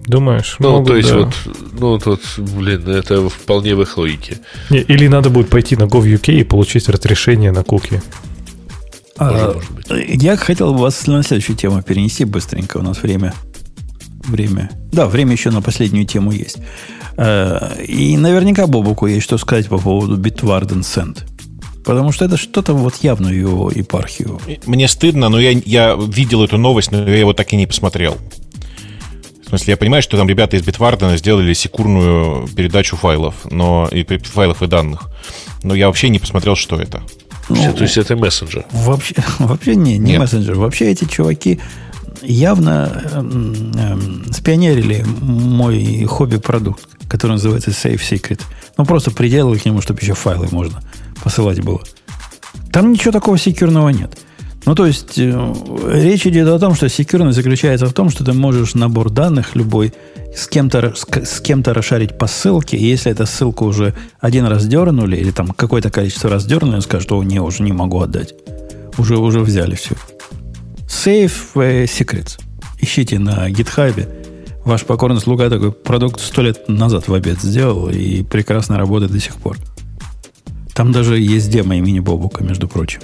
Думаешь? 0.06 0.56
Ну, 0.58 0.70
могут, 0.72 0.88
то 0.88 0.96
есть 0.96 1.10
да. 1.10 1.18
вот, 1.18 1.34
ну, 1.78 1.98
тут, 1.98 2.20
блин, 2.36 2.88
это 2.88 3.28
вполне 3.28 3.74
в 3.74 3.82
их 3.82 3.96
логике. 3.96 4.38
Не, 4.68 4.80
или 4.80 5.06
надо 5.08 5.30
будет 5.30 5.48
пойти 5.48 5.76
на 5.76 5.84
GovUK 5.84 6.32
и 6.32 6.44
получить 6.44 6.88
разрешение 6.88 7.52
на 7.52 7.64
куки. 7.64 8.02
А, 9.16 9.56
я 9.88 10.36
хотел 10.36 10.74
бы 10.74 10.80
вас 10.80 11.06
на 11.06 11.22
следующую 11.22 11.56
тему 11.56 11.82
перенести 11.82 12.24
быстренько. 12.24 12.78
У 12.78 12.82
нас 12.82 13.02
время. 13.02 13.32
Время. 14.26 14.70
Да, 14.92 15.06
время 15.06 15.32
еще 15.32 15.50
на 15.50 15.62
последнюю 15.62 16.06
тему 16.06 16.32
есть. 16.32 16.58
А, 17.16 17.74
и 17.80 18.16
наверняка 18.16 18.66
Бобуку 18.66 19.06
есть 19.06 19.24
что 19.24 19.38
сказать 19.38 19.68
по 19.68 19.78
поводу 19.78 20.18
Bitwarden 20.18 20.80
Send. 20.80 21.22
Потому 21.84 22.12
что 22.12 22.24
это 22.24 22.36
что-то 22.36 22.72
вот 22.72 22.96
явно 23.02 23.28
его 23.28 23.70
епархию. 23.70 24.40
Мне 24.66 24.88
стыдно, 24.88 25.28
но 25.28 25.38
я, 25.38 25.50
я 25.50 25.94
видел 25.94 26.42
эту 26.42 26.56
новость, 26.56 26.90
но 26.90 27.08
я 27.08 27.18
его 27.18 27.34
так 27.34 27.52
и 27.52 27.56
не 27.56 27.66
посмотрел. 27.66 28.16
В 29.44 29.48
смысле, 29.50 29.72
я 29.72 29.76
понимаю, 29.76 30.02
что 30.02 30.16
там 30.16 30.28
ребята 30.28 30.56
из 30.56 30.62
Bitwarden 30.62 31.16
сделали 31.16 31.52
секурную 31.52 32.48
передачу 32.48 32.96
файлов, 32.96 33.34
но 33.50 33.88
и 33.92 34.04
файлов 34.04 34.62
и 34.62 34.66
данных. 34.66 35.08
Но 35.62 35.74
я 35.74 35.86
вообще 35.86 36.08
не 36.08 36.18
посмотрел, 36.18 36.56
что 36.56 36.76
это. 36.80 37.02
Ну, 37.48 37.72
то 37.74 37.82
есть 37.82 37.96
это 37.98 38.16
мессенджер? 38.16 38.64
Вообще, 38.72 39.14
вообще 39.38 39.76
не, 39.76 39.98
не 39.98 40.12
Нет. 40.12 40.20
мессенджер. 40.20 40.54
Вообще 40.54 40.90
эти 40.90 41.04
чуваки 41.04 41.60
явно 42.22 43.02
эм, 43.12 43.72
эм, 43.72 44.32
спионерили 44.32 45.04
мой 45.20 46.04
хобби-продукт, 46.04 46.86
который 47.08 47.32
называется 47.32 47.70
Safe 47.70 48.00
Secret. 48.00 48.40
Ну, 48.78 48.84
просто 48.86 49.10
приделали 49.10 49.58
к 49.58 49.64
нему, 49.64 49.82
чтобы 49.82 50.00
еще 50.00 50.14
файлы 50.14 50.48
можно 50.50 50.82
посылать 51.22 51.60
было. 51.60 51.82
Там 52.72 52.92
ничего 52.92 53.12
такого 53.12 53.38
секьюрного 53.38 53.90
нет. 53.90 54.18
Ну, 54.66 54.74
то 54.74 54.86
есть, 54.86 55.18
э, 55.18 55.54
речь 55.92 56.26
идет 56.26 56.48
о 56.48 56.58
том, 56.58 56.74
что 56.74 56.88
секьюрность 56.88 57.36
заключается 57.36 57.86
в 57.86 57.92
том, 57.92 58.08
что 58.08 58.24
ты 58.24 58.32
можешь 58.32 58.74
набор 58.74 59.10
данных 59.10 59.54
любой 59.54 59.92
с 60.34 60.48
кем-то, 60.48 60.94
с, 60.94 61.40
кем-то 61.40 61.74
расшарить 61.74 62.16
по 62.16 62.26
ссылке, 62.26 62.78
и 62.78 62.86
если 62.86 63.12
эта 63.12 63.26
ссылка 63.26 63.64
уже 63.64 63.94
один 64.20 64.46
раз 64.46 64.66
дернули, 64.66 65.16
или 65.16 65.30
там 65.32 65.48
какое-то 65.48 65.90
количество 65.90 66.30
раз 66.30 66.46
дернули, 66.46 66.76
он 66.76 66.80
скажет, 66.80 67.06
что 67.06 67.22
не, 67.22 67.40
уже 67.40 67.62
не 67.62 67.72
могу 67.72 68.00
отдать. 68.00 68.34
Уже, 68.96 69.18
уже 69.18 69.40
взяли 69.40 69.74
все. 69.74 69.96
Save 70.86 71.32
э, 71.56 71.84
Secrets. 71.84 72.40
Ищите 72.80 73.18
на 73.18 73.50
гитхабе. 73.50 74.08
Ваш 74.64 74.84
покорный 74.84 75.20
слуга 75.20 75.50
такой 75.50 75.72
продукт 75.72 76.20
сто 76.20 76.40
лет 76.40 76.68
назад 76.68 77.08
в 77.08 77.12
обед 77.12 77.38
сделал 77.40 77.90
и 77.90 78.22
прекрасно 78.22 78.78
работает 78.78 79.12
до 79.12 79.20
сих 79.20 79.36
пор. 79.36 79.58
Там 80.74 80.90
даже 80.90 81.18
есть 81.18 81.50
демо 81.50 81.76
имени 81.76 82.00
Бобука, 82.00 82.42
между 82.42 82.66
прочим. 82.66 83.02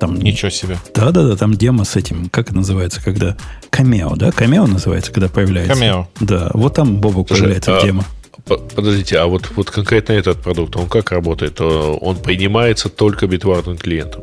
Там, 0.00 0.16
Ничего 0.16 0.50
себе. 0.50 0.78
Да-да-да, 0.94 1.36
там 1.36 1.54
демо 1.54 1.84
с 1.84 1.96
этим, 1.96 2.28
как 2.28 2.48
это 2.48 2.56
называется, 2.56 3.02
когда... 3.02 3.36
Камео, 3.70 4.16
да? 4.16 4.32
Камео 4.32 4.66
называется, 4.66 5.12
когда 5.12 5.28
появляется. 5.28 5.74
Камео. 5.74 6.08
Да, 6.20 6.50
вот 6.54 6.74
там 6.74 6.96
Бобок 6.96 7.28
Слушай, 7.28 7.40
появляется 7.40 7.78
а, 7.78 7.82
демо. 7.82 8.04
Подождите, 8.44 9.18
а 9.18 9.26
вот, 9.26 9.50
вот 9.56 9.70
конкретно 9.70 10.12
этот 10.12 10.42
продукт, 10.42 10.76
он 10.76 10.88
как 10.88 11.12
работает? 11.12 11.60
Он 11.60 12.16
принимается 12.16 12.88
только 12.88 13.26
битварным 13.26 13.78
клиентом? 13.78 14.22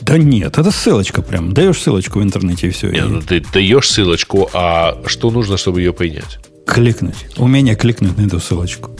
Да 0.00 0.18
нет, 0.18 0.58
это 0.58 0.70
ссылочка 0.70 1.22
прям. 1.22 1.54
Даешь 1.54 1.78
ссылочку 1.78 2.18
в 2.18 2.22
интернете 2.22 2.66
и 2.66 2.70
все. 2.70 2.90
Нет, 2.90 3.04
и... 3.04 3.08
ну 3.08 3.22
ты 3.22 3.40
даешь 3.52 3.88
ссылочку, 3.88 4.50
а 4.52 5.00
что 5.06 5.30
нужно, 5.30 5.56
чтобы 5.56 5.80
ее 5.80 5.92
принять? 5.92 6.38
Кликнуть. 6.66 7.26
Умение 7.36 7.76
кликнуть 7.76 8.18
на 8.18 8.26
эту 8.26 8.40
ссылочку. 8.40 8.90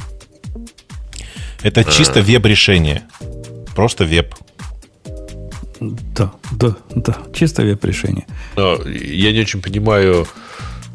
Это 1.62 1.84
чисто 1.84 2.20
а. 2.20 2.22
веб-решение. 2.22 3.02
Просто 3.74 4.04
веб. 4.04 4.34
Да, 5.82 6.32
да, 6.52 6.76
да. 6.94 7.16
Чисто 7.34 7.62
веб-решение. 7.62 8.26
Но 8.56 8.78
я 8.86 9.32
не 9.32 9.40
очень 9.40 9.60
понимаю, 9.60 10.26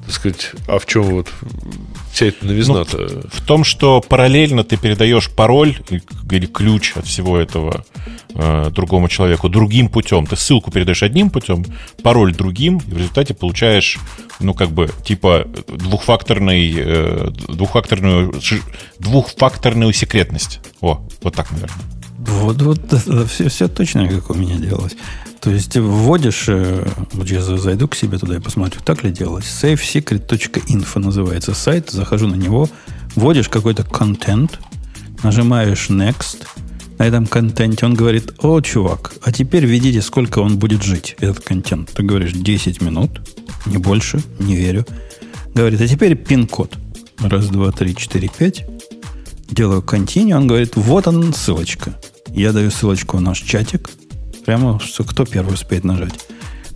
так 0.06 0.14
сказать, 0.14 0.52
а 0.68 0.80
в 0.80 0.86
чем 0.86 1.04
вот 1.04 1.28
вся 2.14 2.28
эта 2.28 2.46
новизна-то? 2.46 2.98
Ну, 2.98 3.22
в, 3.32 3.42
том, 3.42 3.64
что 3.64 4.02
параллельно 4.02 4.64
ты 4.64 4.78
передаешь 4.78 5.30
пароль 5.30 5.78
или 6.32 6.46
ключ 6.46 6.94
от 6.96 7.06
всего 7.06 7.38
этого 7.38 7.86
э, 8.34 8.70
другому 8.72 9.10
человеку 9.10 9.50
другим 9.50 9.90
путем. 9.90 10.26
Ты 10.26 10.36
ссылку 10.36 10.72
передаешь 10.72 11.04
одним 11.04 11.30
путем, 11.30 11.66
пароль 12.02 12.34
другим, 12.34 12.78
и 12.78 12.92
в 12.92 12.98
результате 12.98 13.34
получаешь, 13.34 13.98
ну, 14.40 14.54
как 14.54 14.72
бы, 14.72 14.90
типа 15.04 15.48
двухфакторный, 15.68 16.74
э, 16.76 17.30
двухфакторную, 17.48 18.34
двухфакторную 19.00 19.94
секретность. 19.94 20.60
О, 20.82 21.06
вот 21.22 21.36
так, 21.36 21.52
наверное. 21.52 21.97
Вот, 22.18 22.62
вот 22.62 22.80
все, 23.30 23.50
все 23.50 23.68
точно, 23.68 24.08
как 24.08 24.30
у 24.30 24.34
меня 24.34 24.56
делалось. 24.56 24.96
То 25.40 25.52
есть 25.52 25.78
вводишь, 25.78 26.46
э, 26.48 26.88
вот 27.14 27.30
я 27.30 27.42
зайду 27.42 27.88
к 27.88 27.96
себе 27.96 28.18
туда 28.18 28.38
и 28.38 28.40
посмотрю, 28.40 28.82
так 28.84 29.04
ли 29.04 29.12
делалось. 29.12 29.46
safesecret.info 29.46 31.00
называется 31.00 31.54
сайт, 31.54 31.92
захожу 31.92 32.28
на 32.28 32.36
него, 32.36 32.70
вводишь 33.16 33.50
какой-то 33.50 33.84
контент, 33.84 34.60
нажимаешь 35.24 35.90
next, 35.90 36.46
на 36.98 37.04
этом 37.04 37.28
контенте 37.28 37.86
он 37.86 37.94
говорит, 37.94 38.34
о, 38.40 38.60
чувак, 38.62 39.14
а 39.24 39.32
теперь 39.32 39.66
видите, 39.66 40.02
сколько 40.02 40.40
он 40.40 40.58
будет 40.58 40.82
жить, 40.82 41.16
этот 41.20 41.44
контент. 41.44 41.92
Ты 41.92 42.02
говоришь, 42.02 42.34
10 42.34 42.82
минут, 42.82 43.22
не 43.68 43.78
больше, 43.78 44.22
не 44.40 44.56
верю. 44.56 44.86
Говорит, 45.54 45.80
а 45.82 45.88
теперь 45.88 46.16
пин-код. 46.16 46.76
Раз, 47.20 47.48
два, 47.48 47.72
три, 47.72 47.96
четыре, 47.96 48.30
пять. 48.30 48.66
Делаю 49.50 49.82
continue, 49.82 50.34
он 50.34 50.48
говорит, 50.48 50.76
вот 50.76 51.08
он 51.08 51.34
ссылочка. 51.34 51.98
Я 52.30 52.52
даю 52.52 52.70
ссылочку 52.72 53.18
в 53.18 53.22
наш 53.22 53.40
чатик. 53.40 53.90
Прямо, 54.46 54.80
что 54.80 55.04
кто 55.04 55.26
первый 55.26 55.54
успеет 55.54 55.84
нажать. 55.84 56.14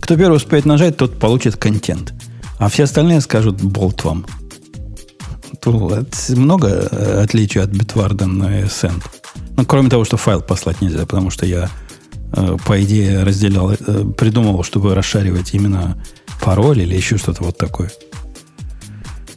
Кто 0.00 0.16
первый 0.16 0.36
успеет 0.36 0.64
нажать, 0.64 0.96
тот 0.96 1.18
получит 1.18 1.56
контент. 1.56 2.12
А 2.58 2.68
все 2.68 2.84
остальные 2.84 3.20
скажут 3.20 3.62
болт 3.62 4.04
вам. 4.04 4.26
Тут 5.60 6.04
много 6.30 6.68
э, 6.68 7.22
отличий 7.22 7.60
от 7.60 7.70
Bitwarden 7.70 8.26
на 8.26 8.62
Send. 8.62 9.02
Ну, 9.56 9.64
кроме 9.64 9.90
того, 9.90 10.04
что 10.04 10.16
файл 10.16 10.40
послать 10.40 10.80
нельзя, 10.80 11.00
потому 11.00 11.30
что 11.30 11.46
я, 11.46 11.70
э, 12.32 12.56
по 12.66 12.82
идее, 12.82 13.22
разделял, 13.22 13.70
э, 13.70 13.76
придумал, 14.16 14.64
чтобы 14.64 14.94
расшаривать 14.94 15.54
именно 15.54 16.02
пароль 16.40 16.80
или 16.80 16.96
еще 16.96 17.16
что-то 17.16 17.44
вот 17.44 17.58
такое. 17.58 17.90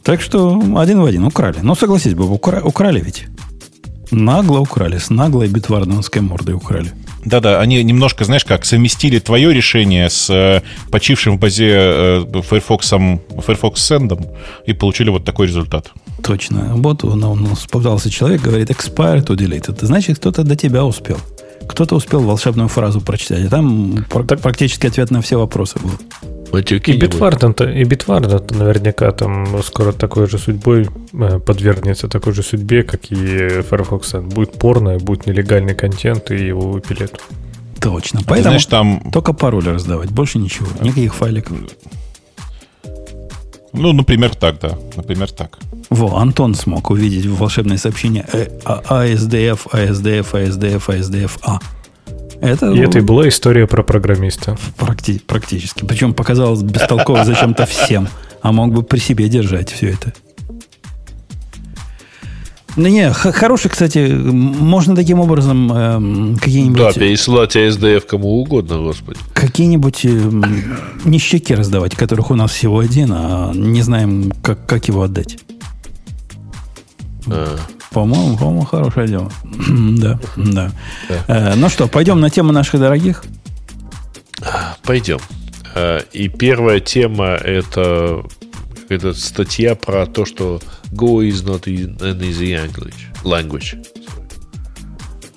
Так 0.06 0.22
что 0.22 0.62
один 0.76 1.00
в 1.00 1.04
один 1.04 1.24
украли. 1.24 1.58
Но 1.62 1.74
согласись, 1.74 2.14
Боб, 2.14 2.30
укра- 2.30 2.62
украли 2.62 3.00
ведь. 3.00 3.26
Нагло 4.12 4.60
украли, 4.60 4.98
с 4.98 5.10
наглой 5.10 5.48
битвардовской 5.48 6.22
мордой 6.22 6.54
украли. 6.54 6.92
Да-да, 7.24 7.60
они 7.60 7.82
немножко, 7.82 8.24
знаешь, 8.24 8.44
как 8.44 8.64
совместили 8.64 9.18
твое 9.18 9.52
решение 9.52 10.08
с 10.08 10.30
э, 10.30 10.62
почившим 10.92 11.36
в 11.36 11.40
базе 11.40 11.70
э, 11.72 12.24
Firefox, 12.48 12.88
Firefox 13.44 13.80
Send 13.80 14.28
и 14.64 14.72
получили 14.74 15.10
вот 15.10 15.24
такой 15.24 15.48
результат. 15.48 15.90
Точно. 16.22 16.76
Вот 16.76 17.02
он, 17.02 17.24
он, 17.24 17.48
попытался 17.68 18.08
человек, 18.08 18.42
говорит, 18.42 18.70
expire 18.70 19.26
to 19.26 19.34
delete. 19.36 19.72
Это 19.72 19.86
значит, 19.86 20.18
кто-то 20.18 20.44
до 20.44 20.54
тебя 20.54 20.84
успел. 20.84 21.18
Кто-то 21.66 21.96
успел 21.96 22.20
волшебную 22.20 22.68
фразу 22.68 23.00
прочитать. 23.00 23.44
И 23.44 23.48
там 23.48 24.06
так, 24.28 24.40
практически 24.40 24.86
ответ 24.86 25.10
на 25.10 25.20
все 25.20 25.36
вопросы 25.36 25.80
был. 25.80 25.90
Матюки 26.56 26.90
и 26.90 26.98
Bitwarden, 26.98 27.80
и 27.80 27.84
Bitwarden 27.84 28.56
наверняка 28.56 29.12
там 29.12 29.62
скоро 29.62 29.92
такой 29.92 30.26
же 30.26 30.38
судьбой 30.38 30.88
э, 31.12 31.38
подвергнется 31.38 32.08
такой 32.08 32.32
же 32.32 32.42
судьбе, 32.42 32.82
как 32.82 33.12
и 33.12 33.62
Firefox. 33.62 34.14
Будет 34.22 34.52
порно, 34.52 34.98
будет 34.98 35.26
нелегальный 35.26 35.74
контент, 35.74 36.30
и 36.30 36.46
его 36.46 36.70
выпилят. 36.70 37.20
Точно. 37.80 38.20
Поэтому 38.26 38.52
знаешь, 38.52 38.66
там... 38.66 39.10
только 39.12 39.34
пароли 39.34 39.68
раздавать, 39.68 40.10
больше 40.10 40.38
ничего. 40.38 40.68
Никаких 40.80 41.14
файликов. 41.14 41.58
Ну, 43.74 43.92
например, 43.92 44.34
так, 44.34 44.58
да. 44.58 44.78
Например, 44.96 45.30
так. 45.30 45.58
Во, 45.90 46.16
Антон 46.16 46.54
смог 46.54 46.88
увидеть 46.90 47.26
волшебное 47.26 47.76
сообщение 47.76 48.24
ASDF, 48.64 49.70
ASDF, 49.70 50.26
ASDF, 50.32 50.86
ASDF, 50.86 51.30
А. 51.42 51.58
Это, 52.40 52.70
и 52.72 52.78
это 52.78 52.98
и 52.98 53.00
была 53.00 53.28
история 53.28 53.66
про 53.66 53.82
программиста. 53.82 54.56
Практи- 54.78 55.20
практически. 55.26 55.84
Причем 55.84 56.14
показалось 56.14 56.62
бестолково 56.62 57.24
зачем-то 57.24 57.66
всем. 57.66 58.08
А 58.42 58.52
мог 58.52 58.72
бы 58.72 58.82
при 58.82 58.98
себе 58.98 59.28
держать 59.28 59.70
все 59.70 59.90
это. 59.90 60.12
Ну, 62.76 62.88
не, 62.88 63.10
хороший, 63.10 63.70
кстати, 63.70 64.06
можно 64.12 64.94
таким 64.94 65.18
образом 65.18 65.72
э, 65.72 66.36
какие-нибудь... 66.38 66.78
Да, 66.78 66.92
пересылать 66.92 67.56
ASDF 67.56 68.02
кому 68.02 68.38
угодно, 68.42 68.76
господи. 68.76 69.18
Какие-нибудь 69.32 70.04
э, 70.04 70.30
ништяки 71.06 71.54
раздавать, 71.54 71.94
которых 71.96 72.30
у 72.30 72.34
нас 72.34 72.50
всего 72.50 72.80
один, 72.80 73.12
а 73.12 73.50
не 73.54 73.80
знаем, 73.80 74.30
как, 74.42 74.66
как 74.66 74.88
его 74.88 75.02
отдать. 75.02 75.38
А. 77.28 77.56
По-моему, 77.90 78.36
по-моему, 78.36 78.64
хорошее 78.64 79.08
дело. 79.08 79.32
да, 79.98 80.20
да. 80.36 80.72
Э, 81.28 81.54
ну 81.54 81.68
что, 81.68 81.86
пойдем 81.88 82.20
на 82.20 82.30
тему 82.30 82.52
наших 82.52 82.80
дорогих? 82.80 83.24
Пойдем. 84.82 85.18
Э, 85.74 86.00
и 86.12 86.28
первая 86.28 86.80
тема 86.80 87.34
это, 87.34 88.22
это 88.88 89.14
статья 89.14 89.74
про 89.74 90.06
то, 90.06 90.24
что 90.24 90.60
Go 90.92 91.26
is 91.26 91.44
not 91.44 91.64
an 91.64 92.20
easy 92.20 92.58
language. 93.24 93.86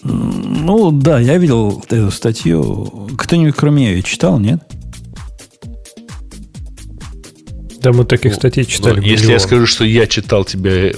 Ну 0.03 0.91
да, 0.91 1.19
я 1.19 1.37
видел 1.37 1.83
эту 1.89 2.11
статью. 2.11 3.09
Кто-нибудь 3.17 3.55
кроме 3.55 3.91
ее 3.91 4.03
читал, 4.03 4.39
нет? 4.39 4.61
Да, 7.81 7.93
мы 7.93 8.05
таких 8.05 8.33
ну, 8.33 8.37
статей 8.37 8.65
читали. 8.65 9.05
Если 9.05 9.31
я 9.31 9.39
скажу, 9.39 9.65
что 9.65 9.85
я 9.85 10.05
читал 10.05 10.43
тебя 10.43 10.91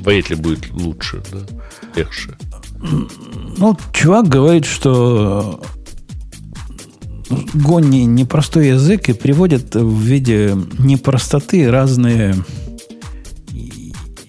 вряд 0.00 0.30
ли 0.30 0.36
будет 0.36 0.70
лучше, 0.72 1.22
да? 1.32 1.38
Легче. 1.94 2.30
Ну, 3.58 3.76
чувак 3.92 4.28
говорит, 4.28 4.64
что 4.64 5.62
Гон 7.54 7.90
не, 7.90 8.04
непростой 8.04 8.68
язык 8.68 9.08
и 9.08 9.12
приводит 9.12 9.74
в 9.74 10.00
виде 10.00 10.56
непростоты 10.78 11.70
разные... 11.70 12.34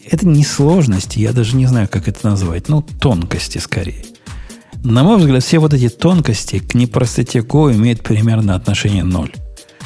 Это 0.10 0.26
не 0.26 0.46
сложности, 0.46 1.20
я 1.20 1.34
даже 1.34 1.58
не 1.58 1.66
знаю, 1.66 1.90
как 1.92 2.08
это 2.08 2.28
назвать. 2.28 2.70
Ну, 2.70 2.82
тонкости 2.82 3.58
скорее. 3.58 4.06
На 4.84 5.04
мой 5.04 5.18
взгляд, 5.18 5.44
все 5.44 5.60
вот 5.60 5.74
эти 5.74 5.90
тонкости 5.90 6.60
к 6.60 6.74
непростоте 6.76 7.40
Go 7.40 7.76
имеют 7.76 8.02
примерно 8.02 8.56
отношение 8.56 9.04
ноль. 9.04 9.34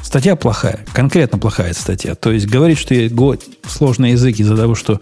Статья 0.03 0.36
плохая, 0.36 0.86
конкретно 0.94 1.40
плохая 1.40 1.74
статья. 1.74 2.14
То 2.16 2.32
есть 2.32 2.45
говорит, 2.45 2.78
что 2.78 2.94
Go 2.94 3.41
сложный 3.68 4.12
язык 4.12 4.40
из-за 4.40 4.56
того, 4.56 4.76
что 4.76 5.02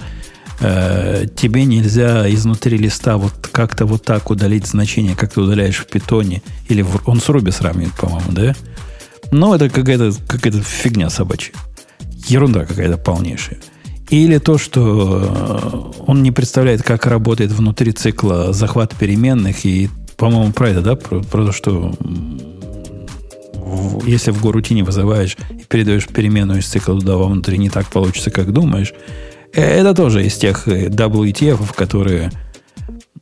э, 0.60 1.26
тебе 1.36 1.66
нельзя 1.66 2.30
изнутри 2.34 2.78
листа 2.78 3.18
вот 3.18 3.34
как-то 3.52 3.86
вот 3.86 4.04
так 4.04 4.30
удалить 4.30 4.68
значение, 4.68 5.16
как 5.16 5.34
ты 5.34 5.42
удаляешь 5.42 5.78
в 5.78 5.88
питоне. 5.88 6.42
Или 6.68 6.82
в, 6.82 7.02
он 7.08 7.20
с 7.20 7.30
Руби 7.30 7.52
сравнивает, 7.52 7.94
по-моему, 7.94 8.32
да? 8.32 8.56
Но 9.32 9.56
это 9.56 9.70
какая-то 9.70 10.12
какая 10.28 10.54
фигня 10.54 11.10
собачья. 11.10 11.54
Ерунда 12.28 12.66
какая-то 12.66 12.98
полнейшая. 12.98 13.60
Или 14.10 14.40
то, 14.40 14.58
что 14.58 15.94
э, 15.98 16.04
он 16.08 16.24
не 16.24 16.32
представляет, 16.32 16.82
как 16.84 17.06
работает 17.06 17.52
внутри 17.52 17.92
цикла 17.92 18.54
захват 18.54 18.96
переменных. 18.96 19.66
И, 19.66 19.90
по-моему, 20.18 20.52
про 20.52 20.70
это, 20.70 20.82
да? 20.82 20.96
Про, 20.96 21.22
про 21.22 21.46
то, 21.46 21.52
что 21.52 21.94
если 24.06 24.32
в 24.32 24.42
горутине 24.42 24.84
вызываешь 24.84 25.38
и 25.52 25.64
передаешь 25.64 26.08
переменную 26.08 26.60
из 26.60 26.68
цикла 26.68 27.00
туда 27.00 27.18
вовнутрь, 27.18 27.56
не 27.58 27.70
так 27.70 27.88
получится, 27.88 28.32
как 28.32 28.52
думаешь, 28.52 28.94
это 29.54 29.94
тоже 29.94 30.26
из 30.26 30.36
тех 30.38 30.68
э, 30.68 30.88
WTF, 30.88 31.74
которые, 31.76 32.32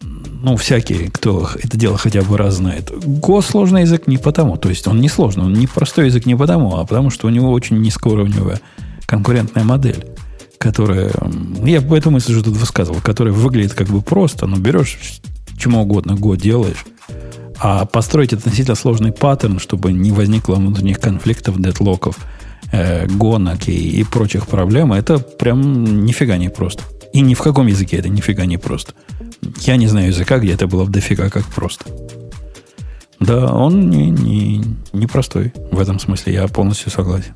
ну, 0.01 0.57
всякие, 0.57 1.09
кто 1.09 1.49
это 1.55 1.77
дело 1.77 1.97
хотя 1.97 2.21
бы 2.21 2.37
раз 2.37 2.55
знает. 2.55 2.89
Go 2.91 3.41
сложный 3.41 3.81
язык 3.81 4.07
не 4.07 4.17
потому, 4.17 4.57
то 4.57 4.69
есть 4.69 4.87
он 4.87 4.99
не 4.99 5.09
сложный, 5.09 5.45
он 5.45 5.53
не 5.53 5.67
простой 5.67 6.07
язык 6.07 6.25
не 6.25 6.35
потому, 6.35 6.77
а 6.77 6.85
потому 6.85 7.09
что 7.09 7.27
у 7.27 7.29
него 7.29 7.51
очень 7.51 7.79
низкоуровневая 7.79 8.59
конкурентная 9.05 9.63
модель, 9.63 10.05
которая, 10.57 11.11
я 11.63 11.81
по 11.81 11.95
этому 11.95 12.15
мысли 12.15 12.33
уже 12.33 12.43
тут 12.43 12.57
высказывал, 12.57 12.99
которая 13.01 13.33
выглядит 13.33 13.73
как 13.73 13.87
бы 13.87 14.01
просто, 14.01 14.47
но 14.47 14.57
берешь 14.57 14.99
чему 15.57 15.81
угодно 15.81 16.11
Go 16.11 16.37
делаешь, 16.37 16.85
а 17.59 17.85
построить 17.85 18.33
относительно 18.33 18.75
сложный 18.75 19.11
паттерн, 19.11 19.59
чтобы 19.59 19.91
не 19.91 20.11
возникло 20.11 20.55
внутренних 20.55 20.99
конфликтов, 20.99 21.59
дедлоков– 21.59 22.17
э, 22.71 23.07
гонок 23.07 23.67
и, 23.67 23.99
и 23.99 24.03
прочих 24.03 24.47
проблем, 24.47 24.93
это 24.93 25.19
прям 25.19 26.05
нифига 26.05 26.37
не 26.37 26.49
просто. 26.49 26.83
И 27.13 27.21
ни 27.21 27.33
в 27.33 27.41
каком 27.41 27.67
языке 27.67 27.97
это 27.97 28.09
нифига 28.09 28.45
не 28.45 28.57
просто. 28.57 28.93
Я 29.61 29.77
не 29.77 29.87
знаю 29.87 30.07
языка, 30.07 30.39
где 30.39 30.53
это 30.53 30.67
было 30.67 30.83
в 30.83 30.89
дофига 30.89 31.29
как 31.29 31.45
просто. 31.45 31.85
Да, 33.19 33.51
он 33.53 33.89
не, 33.89 34.09
не, 34.09 34.63
не 34.93 35.07
простой 35.07 35.53
в 35.71 35.79
этом 35.79 35.99
смысле. 35.99 36.33
Я 36.33 36.47
полностью 36.47 36.91
согласен. 36.91 37.33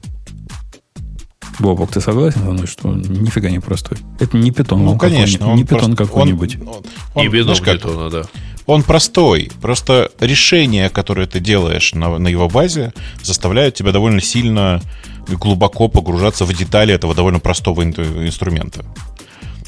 Бобок, 1.60 1.92
ты 1.92 2.02
согласен 2.02 2.42
со 2.42 2.52
мной, 2.52 2.68
что 2.68 2.92
нифига 2.94 3.50
не 3.50 3.60
простой? 3.60 3.98
Это 4.20 4.38
не 4.38 4.52
питон. 4.52 4.84
Ну, 4.84 4.98
конечно. 4.98 5.50
Он 5.50 5.56
не 5.56 5.64
питон 5.64 5.96
какой-нибудь. 5.96 6.58
Он, 6.62 6.68
он, 6.68 6.84
он, 7.14 7.28
не 7.28 7.44
знаешь, 7.44 7.62
как, 7.62 7.78
питона, 7.78 8.10
да. 8.10 8.24
Он 8.72 8.84
простой. 8.84 9.52
Просто 9.62 10.12
решения, 10.22 10.90
которые 10.90 11.28
ты 11.28 11.42
делаешь 11.42 11.94
на, 11.94 12.18
на 12.18 12.30
его 12.30 12.48
базе, 12.48 12.94
заставляют 13.22 13.76
тебя 13.76 13.92
довольно 13.92 14.22
сильно 14.22 14.82
глубоко 15.28 15.90
погружаться 15.90 16.46
в 16.46 16.54
детали 16.54 16.94
этого 16.94 17.14
довольно 17.14 17.42
простого 17.42 17.84
инструмента. 17.84 18.86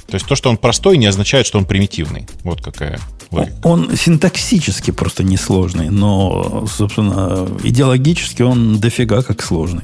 То 0.08 0.16
есть 0.16 0.26
то, 0.26 0.36
что 0.36 0.50
он 0.50 0.56
простой, 0.56 0.98
не 0.98 1.06
означает, 1.06 1.46
что 1.46 1.58
он 1.58 1.66
примитивный. 1.66 2.28
Вот 2.46 2.62
какая 2.62 2.98
логика. 3.30 3.56
Он 3.64 3.94
синтаксически 3.94 4.92
просто 4.92 5.24
несложный, 5.24 5.90
но, 5.90 6.66
собственно, 6.68 7.46
идеологически 7.62 8.42
он 8.42 8.80
дофига 8.80 9.22
как 9.22 9.44
сложный. 9.44 9.84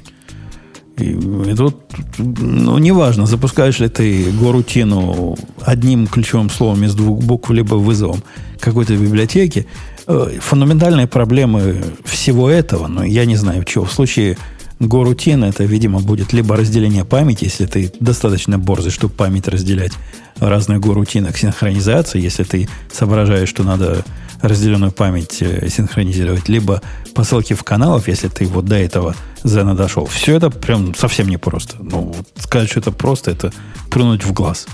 И, 0.99 1.55
тут, 1.55 1.75
ну, 2.17 2.77
неважно, 2.77 3.25
запускаешь 3.25 3.79
ли 3.79 3.89
ты 3.89 4.31
горутину 4.31 5.37
одним 5.61 6.07
ключевым 6.07 6.49
словом 6.49 6.83
из 6.83 6.95
двух 6.95 7.23
букв, 7.23 7.49
либо 7.51 7.75
вызовом 7.75 8.23
какой-то 8.59 8.95
библиотеки, 8.95 9.65
э, 10.07 10.39
фундаментальные 10.39 11.07
проблемы 11.07 11.83
всего 12.05 12.49
этого, 12.49 12.87
ну, 12.87 13.03
я 13.03 13.25
не 13.25 13.35
знаю, 13.35 13.63
чего. 13.63 13.85
В 13.85 13.93
случае 13.93 14.37
Горутин 14.79 15.43
это, 15.43 15.65
видимо, 15.65 15.99
будет 15.99 16.31
либо 16.31 16.55
разделение 16.55 17.03
памяти, 17.03 17.45
если 17.45 17.65
ты 17.65 17.91
достаточно 17.99 18.57
борзый, 18.57 18.91
чтобы 18.91 19.13
память 19.13 19.47
разделять 19.47 19.91
разные 20.39 20.79
горутинок, 20.79 21.37
синхронизация, 21.37 22.21
если 22.21 22.43
ты 22.43 22.69
соображаешь, 22.91 23.49
что 23.49 23.63
надо 23.63 24.05
разделенную 24.41 24.93
память 24.93 25.41
э, 25.41 25.67
синхронизировать, 25.67 26.47
либо 26.47 26.81
посылки 27.13 27.53
в 27.53 27.63
каналов, 27.63 28.07
если 28.07 28.29
ты 28.29 28.45
вот 28.45 28.65
до 28.65 28.75
этого 28.75 29.15
Зена 29.43 29.75
дошел. 29.75 30.05
Все 30.05 30.35
это 30.35 30.49
прям 30.49 30.95
совсем 30.95 31.27
непросто. 31.27 31.75
Ну, 31.79 32.15
сказать, 32.37 32.69
что 32.69 32.79
это 32.79 32.91
просто, 32.91 33.31
это 33.31 33.51
плюнуть 33.89 34.23
в 34.23 34.31
глаз 34.31 34.65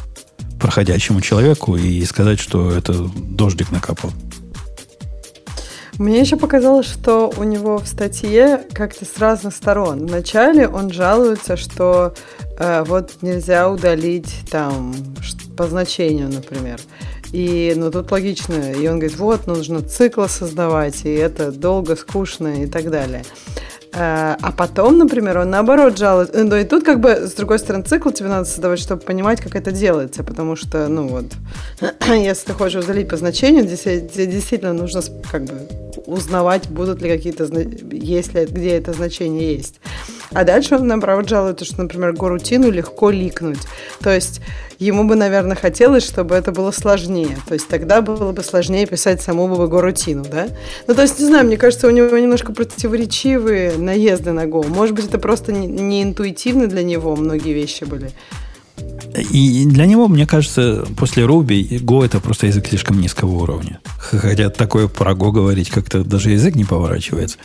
проходящему 0.60 1.22
человеку 1.22 1.76
и 1.76 2.03
сказать, 2.06 2.40
что 2.40 2.72
это 2.72 2.94
дождик 2.94 3.72
накапал. 3.72 4.11
Мне 5.97 6.19
еще 6.19 6.35
показалось, 6.35 6.88
что 6.88 7.31
у 7.38 7.43
него 7.43 7.77
в 7.77 7.88
статье 7.88 8.65
как-то 8.73 9.05
с 9.05 9.17
разных 9.17 9.55
сторон. 9.55 10.07
Вначале 10.07 10.67
он 10.67 10.91
жалуется, 10.91 11.55
что 11.55 12.13
э, 12.57 12.84
вот 12.85 13.13
нельзя 13.22 13.69
удалить 13.69 14.41
там 14.51 14.93
по 15.55 15.67
значению, 15.67 16.27
например. 16.27 16.81
И, 17.31 17.73
ну, 17.77 17.91
тут 17.91 18.11
логично. 18.11 18.72
И 18.73 18.88
он 18.88 18.99
говорит, 18.99 19.17
вот, 19.17 19.47
нужно 19.47 19.81
циклы 19.81 20.27
создавать, 20.27 21.05
и 21.05 21.13
это 21.13 21.51
долго, 21.51 21.95
скучно 21.95 22.63
и 22.63 22.67
так 22.67 22.89
далее. 22.91 23.23
Э, 23.95 24.35
а 24.41 24.51
потом, 24.51 24.97
например, 24.97 25.39
он 25.39 25.49
наоборот 25.49 25.97
жалуется. 25.97 26.43
Ну, 26.43 26.55
и 26.55 26.65
тут 26.65 26.84
как 26.84 26.99
бы, 26.99 27.27
с 27.27 27.34
другой 27.34 27.59
стороны, 27.59 27.84
цикл 27.85 28.09
тебе 28.09 28.27
надо 28.27 28.45
создавать, 28.45 28.80
чтобы 28.80 29.01
понимать, 29.01 29.39
как 29.39 29.55
это 29.55 29.72
делается. 29.72 30.23
Потому 30.23 30.57
что, 30.57 30.88
ну 30.89 31.07
вот, 31.07 31.26
если 32.07 32.47
ты 32.47 32.53
хочешь 32.53 32.84
удалить 32.84 33.07
по 33.07 33.15
значению, 33.15 33.65
действительно 33.65 34.73
нужно 34.73 35.01
как 35.31 35.45
бы 35.45 35.53
узнавать, 36.05 36.67
будут 36.67 37.01
ли 37.01 37.09
какие-то, 37.09 37.45
есть 37.45 38.34
ли, 38.34 38.45
где 38.45 38.72
это 38.72 38.91
значение 38.91 39.55
есть. 39.55 39.80
А 40.34 40.43
дальше 40.43 40.76
он, 40.76 40.88
наоборот, 40.88 41.30
жалуется, 41.30 41.63
что, 41.63 41.81
например, 41.81 42.13
горутину 42.13 42.69
легко 42.69 43.09
ликнуть. 43.09 43.61
То 44.01 44.13
есть 44.13 44.41
ему 44.80 45.07
бы, 45.07 45.15
наверное, 45.15 45.56
хотелось, 45.56 46.06
чтобы 46.06 46.35
это 46.35 46.52
было 46.52 46.72
сложнее. 46.72 47.38
То 47.47 47.53
есть 47.53 47.68
тогда 47.68 48.02
было 48.02 48.31
бы 48.31 48.43
сложнее 48.43 48.85
писать 48.85 49.22
саму 49.22 49.47
бы 49.47 49.68
горутину, 49.68 50.26
да? 50.30 50.47
Ну, 50.88 50.93
то 50.93 51.02
есть, 51.02 51.19
не 51.19 51.26
знаю, 51.26 51.45
мне 51.45 51.57
кажется, 51.57 51.88
у 51.88 51.91
него 51.91 52.18
немножко 52.18 52.52
противоречивые 52.52 53.77
наезды 53.77 54.31
на 54.31 54.45
Go. 54.45 54.68
Может 54.68 54.95
быть, 54.95 55.06
это 55.06 55.19
просто 55.19 55.52
не, 55.52 56.03
интуитивно 56.03 56.68
для 56.68 56.84
него 56.84 57.15
многие 57.15 57.53
вещи 57.53 57.84
были. 57.84 58.11
И 59.31 59.65
для 59.65 59.85
него, 59.85 60.07
мне 60.10 60.27
кажется, 60.27 60.85
после 60.97 61.23
Ruby 61.23 61.80
Go 61.80 62.03
это 62.03 62.19
просто 62.19 62.47
язык 62.47 62.68
слишком 62.68 62.99
низкого 62.99 63.31
уровня. 63.31 63.80
Хотя 63.97 64.49
такое 64.49 64.88
про 64.88 65.14
Go 65.14 65.31
говорить 65.31 65.69
как-то 65.69 66.03
даже 66.03 66.31
язык 66.31 66.56
не 66.56 66.65
поворачивается. 66.65 67.38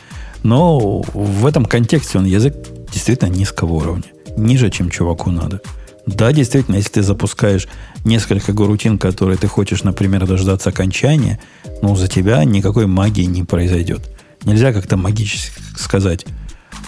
Но 0.43 1.01
в 1.01 1.45
этом 1.45 1.65
контексте 1.65 2.17
он 2.17 2.25
язык 2.25 2.55
действительно 2.91 3.29
низкого 3.29 3.73
уровня. 3.73 4.03
Ниже, 4.35 4.69
чем 4.69 4.89
чуваку 4.89 5.29
надо. 5.29 5.61
Да, 6.05 6.31
действительно, 6.31 6.77
если 6.77 6.89
ты 6.89 7.03
запускаешь 7.03 7.67
несколько 8.03 8.53
горутин, 8.53 8.97
которые 8.97 9.37
ты 9.37 9.47
хочешь, 9.47 9.83
например, 9.83 10.25
дождаться 10.25 10.69
окончания, 10.69 11.39
ну, 11.81 11.95
за 11.95 12.07
тебя 12.07 12.43
никакой 12.43 12.87
магии 12.87 13.25
не 13.25 13.43
произойдет. 13.43 14.09
Нельзя 14.43 14.73
как-то 14.73 14.97
магически 14.97 15.61
сказать, 15.77 16.25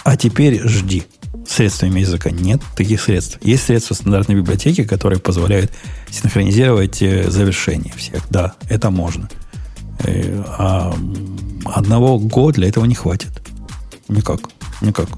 а 0.04 0.18
теперь 0.18 0.68
жди. 0.68 1.04
Средствами 1.48 2.00
языка 2.00 2.32
нет 2.32 2.62
таких 2.76 3.02
средств. 3.02 3.38
Есть 3.44 3.66
средства 3.66 3.94
стандартной 3.94 4.36
библиотеки, 4.36 4.84
которые 4.86 5.20
позволяют 5.20 5.72
синхронизировать 6.10 7.02
э, 7.02 7.30
завершение 7.30 7.94
всех. 7.96 8.24
Да, 8.30 8.54
это 8.70 8.90
можно. 8.90 9.30
Э, 10.00 10.44
а 10.48 10.96
одного 11.66 12.18
года 12.18 12.56
для 12.56 12.70
этого 12.70 12.86
не 12.86 12.96
хватит. 12.96 13.32
Никак. 14.08 14.40
Никак. 14.82 15.10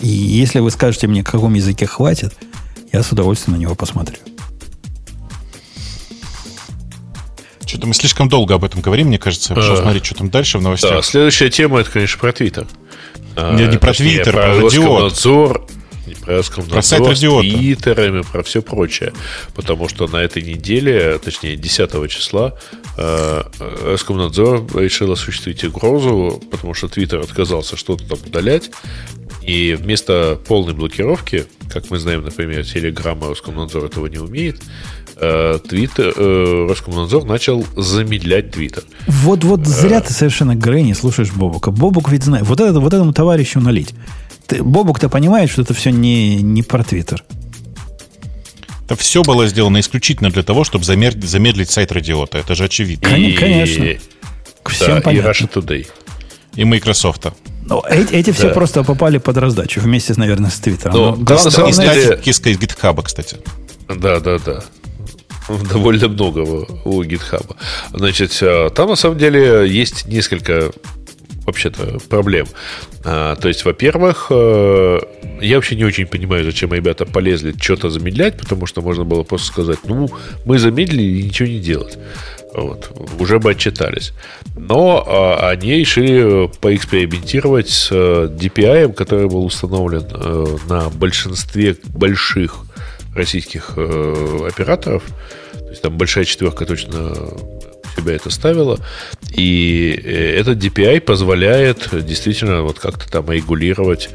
И 0.00 0.08
если 0.08 0.60
вы 0.60 0.70
скажете 0.70 1.08
мне, 1.08 1.24
каком 1.24 1.54
языке 1.54 1.86
хватит, 1.86 2.34
я 2.96 3.02
с 3.02 3.12
удовольствием 3.12 3.56
на 3.56 3.60
него 3.60 3.74
посмотрю. 3.74 4.18
Что-то 7.66 7.88
мы 7.88 7.94
слишком 7.94 8.28
долго 8.28 8.54
об 8.54 8.64
этом 8.64 8.80
говорим, 8.80 9.08
мне 9.08 9.18
кажется. 9.18 9.52
Я 9.52 9.56
пошел 9.56 9.74
а, 9.74 9.76
смотреть, 9.76 10.06
что 10.06 10.14
там 10.14 10.30
дальше 10.30 10.58
в 10.58 10.62
новостях. 10.62 10.92
Да, 10.92 11.02
следующая 11.02 11.50
тема, 11.50 11.80
это, 11.80 11.90
конечно, 11.90 12.18
про 12.18 12.32
Твиттер. 12.32 12.66
Не, 13.36 13.66
не 13.66 13.78
про 13.78 13.92
Твиттер, 13.92 14.32
про, 14.32 14.60
про 14.60 15.66
Роскомнадзор. 16.06 16.24
Про 16.24 16.36
Роскомнадзор, 16.36 16.74
про 16.74 16.82
сайт 16.82 17.18
с 17.18 17.20
твиттерами, 17.20 18.22
про 18.22 18.42
все 18.42 18.62
прочее. 18.62 19.12
Потому 19.54 19.88
что 19.88 20.06
на 20.06 20.16
этой 20.16 20.42
неделе, 20.42 21.18
точнее, 21.18 21.56
10 21.56 22.08
числа, 22.08 22.54
э, 22.96 23.42
Роскомнадзор 23.84 24.66
решил 24.76 25.12
осуществить 25.12 25.64
угрозу, 25.64 26.42
потому 26.50 26.74
что 26.74 26.88
Твиттер 26.88 27.20
отказался 27.20 27.76
что-то 27.76 28.04
там 28.08 28.18
удалять. 28.26 28.70
И 29.42 29.74
вместо 29.74 30.38
полной 30.46 30.74
блокировки, 30.74 31.46
как 31.70 31.90
мы 31.90 31.98
знаем, 31.98 32.24
например, 32.24 32.64
Телеграм 32.64 33.18
и 33.24 33.28
Роскомнадзор 33.28 33.84
этого 33.84 34.06
не 34.06 34.18
умеет, 34.18 34.60
Твиттер, 35.16 36.12
э, 36.14 36.66
Роскомнадзор 36.68 37.24
начал 37.24 37.64
замедлять 37.74 38.50
Твиттер. 38.50 38.84
Вот-вот 39.06 39.60
э, 39.60 39.64
зря 39.64 40.02
ты 40.02 40.12
совершенно 40.12 40.54
Грей 40.54 40.82
не 40.82 40.92
слушаешь 40.92 41.32
Бобука. 41.32 41.70
Бобук 41.70 42.10
ведь 42.10 42.24
знает, 42.24 42.46
вот, 42.46 42.60
это, 42.60 42.80
вот 42.80 42.92
этому 42.92 43.14
товарищу 43.14 43.58
налить. 43.60 43.94
Ты, 44.46 44.62
Бобук-то 44.62 45.08
понимает, 45.08 45.50
что 45.50 45.62
это 45.62 45.74
все 45.74 45.90
не, 45.90 46.36
не 46.36 46.62
про 46.62 46.84
Твиттер. 46.84 47.24
Это 48.84 48.94
все 48.94 49.22
было 49.22 49.48
сделано 49.48 49.80
исключительно 49.80 50.30
для 50.30 50.44
того, 50.44 50.62
чтобы 50.62 50.84
замедлить, 50.84 51.28
замедлить 51.28 51.70
сайт 51.70 51.90
Радиота. 51.90 52.38
Это 52.38 52.54
же 52.54 52.64
очевидно. 52.64 53.08
И, 53.08 53.32
Конечно. 53.32 53.84
Всем 54.66 54.96
да, 54.96 55.00
понятно. 55.00 55.28
и 55.28 55.32
Russia 55.32 55.52
Today. 55.52 55.86
И 56.54 56.64
Microsoft. 56.64 57.26
Ну, 57.64 57.82
эти, 57.88 58.12
эти 58.12 58.30
да. 58.30 58.36
все 58.36 58.50
просто 58.50 58.84
попали 58.84 59.18
под 59.18 59.36
раздачу 59.38 59.80
вместе, 59.80 60.14
наверное, 60.16 60.50
с 60.50 60.60
Твиттером. 60.60 60.94
Но, 60.94 61.16
Но, 61.16 61.16
да, 61.16 61.34
на 61.42 61.50
самом 61.50 61.72
деле... 61.72 62.16
Киска 62.18 62.50
из 62.50 62.58
GitHub, 62.58 63.02
кстати. 63.02 63.38
Да, 63.88 64.20
да, 64.20 64.38
да. 64.38 64.62
Довольно 65.48 66.08
много 66.08 66.40
у 66.84 67.02
GitHub. 67.02 67.56
Значит, 67.92 68.38
э, 68.40 68.70
там 68.74 68.88
на 68.88 68.96
самом 68.96 69.18
деле 69.18 69.68
есть 69.68 70.06
несколько 70.06 70.72
вообще-то 71.46 71.98
проблем. 72.08 72.46
А, 73.04 73.36
то 73.36 73.48
есть, 73.48 73.64
во-первых, 73.64 74.26
э, 74.30 74.98
я 75.40 75.56
вообще 75.56 75.76
не 75.76 75.84
очень 75.84 76.06
понимаю, 76.06 76.44
зачем 76.44 76.72
ребята 76.72 77.06
полезли 77.06 77.54
что-то 77.60 77.90
замедлять, 77.90 78.36
потому 78.36 78.66
что 78.66 78.82
можно 78.82 79.04
было 79.04 79.22
просто 79.22 79.46
сказать, 79.46 79.78
ну, 79.84 80.08
мы 80.44 80.58
замедлили 80.58 81.20
и 81.20 81.22
ничего 81.24 81.48
не 81.48 81.60
делать. 81.60 81.98
Вот, 82.52 82.90
уже 83.20 83.38
бы 83.38 83.50
отчитались. 83.50 84.12
Но 84.56 85.04
а, 85.06 85.50
они 85.50 85.78
решили 85.78 86.50
поэкспериментировать 86.60 87.68
с 87.68 87.88
э, 87.92 88.28
DPI, 88.32 88.94
который 88.94 89.28
был 89.28 89.44
установлен 89.44 90.06
э, 90.10 90.56
на 90.68 90.88
большинстве 90.88 91.76
больших 91.88 92.56
российских 93.14 93.74
э, 93.76 94.48
операторов. 94.48 95.02
То 95.52 95.68
есть 95.68 95.82
там 95.82 95.98
большая 95.98 96.24
четверка 96.24 96.64
точно 96.64 97.28
себя 97.96 98.14
это 98.14 98.30
ставила. 98.30 98.78
И 99.32 100.00
э, 100.02 100.38
этот 100.38 100.58
DPI 100.58 101.00
позволяет 101.00 101.88
действительно 102.06 102.62
вот 102.62 102.78
как-то 102.78 103.10
там 103.10 103.30
регулировать 103.30 104.10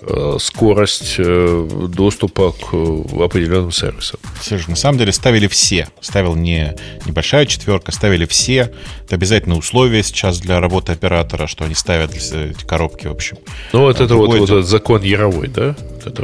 Э, 0.00 0.36
скорость 0.40 1.16
э, 1.18 1.68
доступа 1.88 2.52
к 2.52 2.72
определенным 3.20 3.72
сервисам. 3.72 4.20
Сереж, 4.40 4.68
на 4.68 4.76
самом 4.76 4.96
деле 4.96 5.12
ставили 5.12 5.48
все. 5.48 5.88
Ставил 6.00 6.36
не 6.36 6.76
небольшая 7.04 7.46
четверка, 7.46 7.90
ставили 7.90 8.24
все. 8.24 8.72
Это 9.04 9.16
обязательное 9.16 9.58
условие 9.58 10.04
сейчас 10.04 10.38
для 10.38 10.60
работы 10.60 10.92
оператора, 10.92 11.48
что 11.48 11.64
они 11.64 11.74
ставят 11.74 12.14
эти 12.14 12.64
коробки, 12.64 13.08
в 13.08 13.10
общем. 13.10 13.38
Ну, 13.72 13.80
вот 13.80 14.00
а 14.00 14.04
это 14.04 14.14
вот, 14.14 14.38
вот 14.38 14.48
этот 14.48 14.66
закон 14.66 15.02
Яровой, 15.02 15.48
да? 15.48 15.74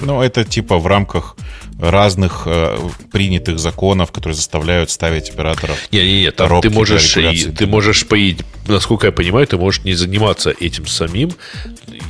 Ну, 0.02 0.22
это 0.22 0.44
типа 0.44 0.78
в 0.78 0.86
рамках 0.86 1.36
разных 1.78 2.42
э, 2.46 2.78
принятых 3.12 3.58
законов, 3.58 4.12
которые 4.12 4.36
заставляют 4.36 4.90
ставить 4.90 5.30
операторов. 5.30 5.76
Не, 5.92 6.04
не, 6.04 6.20
не, 6.22 6.30
там 6.30 6.60
ты 6.60 6.70
можешь, 6.70 7.16
и, 7.16 7.50
ты 7.50 7.66
можешь, 7.66 8.06
насколько 8.68 9.06
я 9.06 9.12
понимаю, 9.12 9.46
ты 9.46 9.56
можешь 9.56 9.84
не 9.84 9.94
заниматься 9.94 10.50
этим 10.50 10.86
самим, 10.86 11.32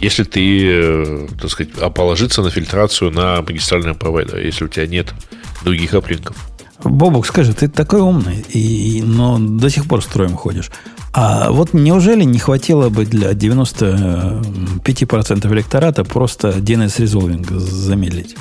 если 0.00 0.24
ты, 0.24 0.66
э, 0.66 1.28
так 1.40 1.50
сказать, 1.50 1.72
а 1.80 1.90
положиться 1.90 2.42
на 2.42 2.50
фильтрацию 2.50 3.10
на 3.10 3.42
магистрального 3.42 3.94
провайдера, 3.94 4.40
если 4.40 4.64
у 4.64 4.68
тебя 4.68 4.86
нет 4.86 5.12
других 5.64 5.94
аплинков. 5.94 6.36
Бобок, 6.82 7.26
скажи, 7.26 7.52
ты 7.54 7.68
такой 7.68 8.00
умный, 8.00 8.44
и, 8.52 9.00
но 9.02 9.38
до 9.38 9.70
сих 9.70 9.86
пор 9.86 10.02
строем 10.02 10.34
ходишь. 10.34 10.72
А 11.12 11.52
вот 11.52 11.72
неужели 11.72 12.24
не 12.24 12.40
хватило 12.40 12.88
бы 12.88 13.06
для 13.06 13.30
95% 13.32 15.52
электората 15.52 16.02
просто 16.04 16.48
DNS 16.48 17.00
резолвинг 17.00 17.48
замедлить? 17.50 18.34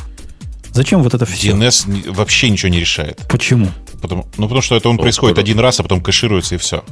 Зачем 0.71 1.03
вот 1.03 1.13
это 1.13 1.27
все? 1.27 1.51
DNS 1.51 2.11
вообще 2.11 2.49
ничего 2.49 2.69
не 2.69 2.79
решает. 2.79 3.21
Почему? 3.29 3.67
Потому, 4.01 4.25
ну, 4.37 4.45
потому 4.45 4.61
что 4.61 4.75
это 4.75 4.89
он 4.89 4.97
происходит 4.97 5.37
один 5.37 5.59
раз, 5.59 5.79
а 5.79 5.83
потом 5.83 6.01
кэшируется 6.01 6.55
и 6.55 6.57
все. 6.57 6.83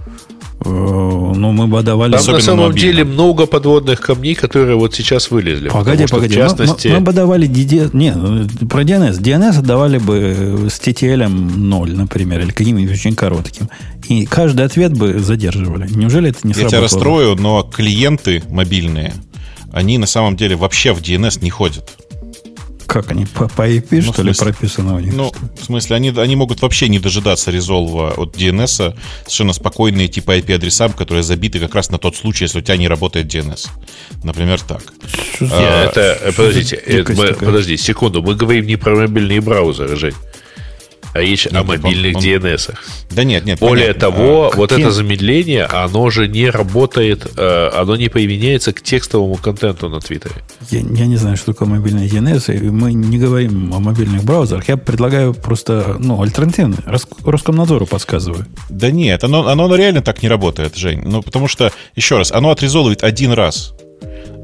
Э, 0.63 0.69
ну, 0.69 1.51
мы 1.51 1.67
бы 1.67 1.81
давали... 1.81 2.17
Там 2.17 2.35
на 2.35 2.39
самом 2.39 2.67
мобильно. 2.67 2.91
деле 2.91 3.03
много 3.03 3.45
подводных 3.45 3.99
камней, 3.99 4.35
которые 4.35 4.75
вот 4.75 4.93
сейчас 4.93 5.31
вылезли. 5.31 5.69
Погоди, 5.69 6.05
погоди. 6.07 6.35
В 6.35 6.37
частности... 6.37 6.87
мы, 6.87 6.93
мы, 6.93 6.99
мы 6.99 7.05
бы 7.05 7.13
давали. 7.13 7.47
Не, 7.47 8.67
про 8.67 8.83
DNS. 8.83 9.19
DNS 9.19 9.61
давали 9.61 9.97
бы 9.97 10.67
с 10.69 10.79
TTL 10.79 11.27
0, 11.27 11.91
например, 11.95 12.41
или 12.41 12.51
каким-нибудь 12.51 12.91
очень 12.91 13.15
коротким. 13.15 13.69
И 14.07 14.25
каждый 14.25 14.65
ответ 14.65 14.93
бы 14.93 15.19
задерживали. 15.19 15.87
Неужели 15.89 16.29
это 16.29 16.39
не 16.43 16.51
Я 16.51 16.55
сработало? 16.55 16.63
Я 16.63 16.69
тебя 16.69 16.81
расстрою, 16.81 17.35
но 17.35 17.63
клиенты 17.63 18.43
мобильные, 18.49 19.13
они 19.71 19.97
на 19.97 20.07
самом 20.07 20.35
деле 20.35 20.55
вообще 20.55 20.93
в 20.93 21.01
DNS 21.01 21.43
не 21.43 21.49
ходят. 21.49 21.97
Как 22.91 23.09
они, 23.09 23.25
по, 23.25 23.47
по 23.47 23.61
IP, 23.61 23.87
ну, 23.91 24.01
что 24.01 24.15
смысле, 24.15 24.47
ли, 24.47 24.51
прописано 24.51 24.95
у 24.95 24.99
них? 24.99 25.13
Ну, 25.13 25.31
в 25.57 25.63
смысле, 25.63 25.95
они, 25.95 26.09
они 26.09 26.35
могут 26.35 26.61
вообще 26.61 26.89
не 26.89 26.99
дожидаться 26.99 27.49
резолва 27.49 28.11
от 28.17 28.35
DNS, 28.35 28.97
совершенно 29.21 29.53
спокойные 29.53 30.09
типа 30.09 30.37
IP-адреса, 30.37 30.89
которые 30.89 31.23
забиты 31.23 31.61
как 31.61 31.73
раз 31.73 31.89
на 31.89 31.97
тот 31.99 32.17
случай, 32.17 32.43
если 32.43 32.59
у 32.59 32.61
тебя 32.61 32.75
не 32.75 32.89
работает 32.89 33.33
DNS. 33.33 33.69
Например, 34.25 34.59
так. 34.59 34.83
Нет, 35.39 35.51
а, 35.53 35.85
это, 35.85 36.33
подождите, 36.35 36.75
это, 36.75 37.13
мы, 37.13 37.27
подожди, 37.33 37.77
секунду, 37.77 38.21
мы 38.21 38.35
говорим 38.35 38.67
не 38.67 38.75
про 38.75 38.93
мобильные 38.93 39.39
браузеры, 39.39 39.95
Жень. 39.95 40.15
А 41.13 41.19
речь 41.19 41.45
нет, 41.45 41.55
о 41.55 41.63
мобильных 41.63 42.15
он, 42.15 42.23
DNS. 42.23 42.73
Да 43.11 43.23
нет, 43.23 43.45
нет. 43.45 43.59
Более 43.59 43.93
понятно. 43.93 44.01
того, 44.01 44.51
а, 44.53 44.55
вот 44.55 44.69
какие? 44.69 44.85
это 44.85 44.93
замедление, 44.93 45.65
оно 45.65 46.09
же 46.09 46.27
не 46.27 46.49
работает, 46.49 47.27
э, 47.37 47.69
оно 47.73 47.95
не 47.95 48.09
применяется 48.09 48.73
к 48.73 48.81
текстовому 48.81 49.35
контенту 49.35 49.89
на 49.89 49.99
Твиттере. 49.99 50.35
Я, 50.69 50.79
я 50.79 51.05
не 51.05 51.17
знаю, 51.17 51.37
что 51.37 51.53
такое 51.53 51.67
мобильный 51.67 52.07
DNS, 52.07 52.57
и 52.57 52.69
мы 52.69 52.93
не 52.93 53.17
говорим 53.17 53.73
о 53.73 53.79
мобильных 53.79 54.23
браузерах. 54.23 54.67
Я 54.69 54.77
предлагаю 54.77 55.33
просто, 55.33 55.97
ну, 55.99 56.21
альтернативно. 56.21 56.77
Роскомнадзору 57.25 57.85
подсказываю. 57.85 58.45
Да 58.69 58.91
нет, 58.91 59.23
оно, 59.23 59.47
оно 59.47 59.73
реально 59.75 60.01
так 60.01 60.21
не 60.21 60.29
работает, 60.29 60.77
Жень. 60.77 61.01
Ну, 61.03 61.21
потому 61.21 61.47
что, 61.47 61.71
еще 61.95 62.17
раз, 62.17 62.31
оно 62.31 62.51
отрезолывает 62.51 63.03
один 63.03 63.31
раз 63.31 63.73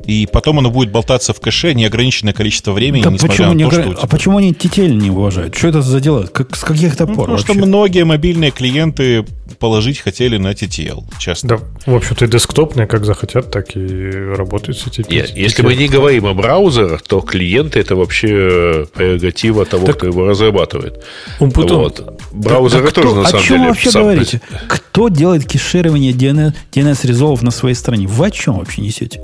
и 0.08 0.26
потом 0.26 0.60
оно 0.60 0.72
будет 0.72 0.90
болтаться 0.90 1.34
в 1.34 1.42
кэше 1.42 1.74
неограниченное 1.74 2.32
количество 2.32 2.72
времени, 2.72 3.04
да 3.04 3.12
несмотря 3.12 3.30
почему 3.30 3.50
на 3.50 3.58
не 3.58 3.70
то, 3.70 3.76
огр... 3.76 3.94
что... 3.94 4.04
А 4.04 4.08
почему 4.08 4.38
они 4.38 4.54
TTL 4.54 4.96
не 4.96 5.12
уважают? 5.12 5.56
Что 5.56 5.68
это 5.68 5.82
за 5.82 6.00
дела? 6.00 6.26
Как, 6.28 6.56
с 6.56 6.62
каких-то 6.62 7.06
ну, 7.06 7.14
пор 7.14 7.26
Потому 7.26 7.38
вообще? 7.38 7.54
что 7.54 7.66
многие 7.66 8.06
мобильные 8.06 8.52
клиенты 8.52 9.26
положить 9.60 10.00
хотели 10.00 10.38
на 10.38 10.54
TTL, 10.54 11.04
честно. 11.20 11.50
Да, 11.50 11.60
в 11.92 11.96
общем-то, 11.96 12.24
и 12.24 12.28
десктопные 12.30 12.88
как 12.88 13.04
захотят, 13.04 13.52
так 13.52 13.76
и 13.76 14.10
работают 14.10 14.78
с 14.78 14.88
TTL. 14.88 15.14
Нет, 15.14 15.36
если 15.36 15.62
мы 15.62 15.76
не 15.76 15.90
говорим 15.90 16.26
о 16.26 16.34
браузерах, 16.34 17.02
то 17.02 17.20
клиенты 17.20 17.82
это 17.82 17.98
вообще 17.98 18.88
прерогатива 18.94 19.66
того, 19.66 19.88
так, 19.88 19.98
кто 19.98 20.08
его 20.08 20.26
разрабатывает. 20.26 21.04
Умпутун. 21.42 21.80
Вот. 21.80 22.22
Браузеры 22.32 22.86
так, 22.86 22.94
тоже, 22.94 23.08
кто, 23.10 23.22
на 23.24 23.28
самом 23.28 23.44
деле... 23.44 23.56
О 23.56 23.58
чем 23.58 23.62
вы 23.62 23.68
вообще 23.68 23.92
говорите? 23.92 24.42
Кто 24.70 25.10
делает 25.10 25.46
кеширование 25.46 26.14
DNS, 26.14 26.54
DNS 26.72 27.44
на 27.44 27.52
своей 27.52 27.76
стране? 27.76 28.08
Вы 28.08 28.28
о 28.28 28.32
чем 28.32 28.60
вообще 28.60 28.82
несете? 28.82 29.22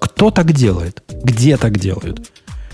Кто 0.00 0.30
так 0.30 0.52
делает? 0.52 1.02
Где 1.22 1.56
так 1.56 1.78
делают? 1.78 2.30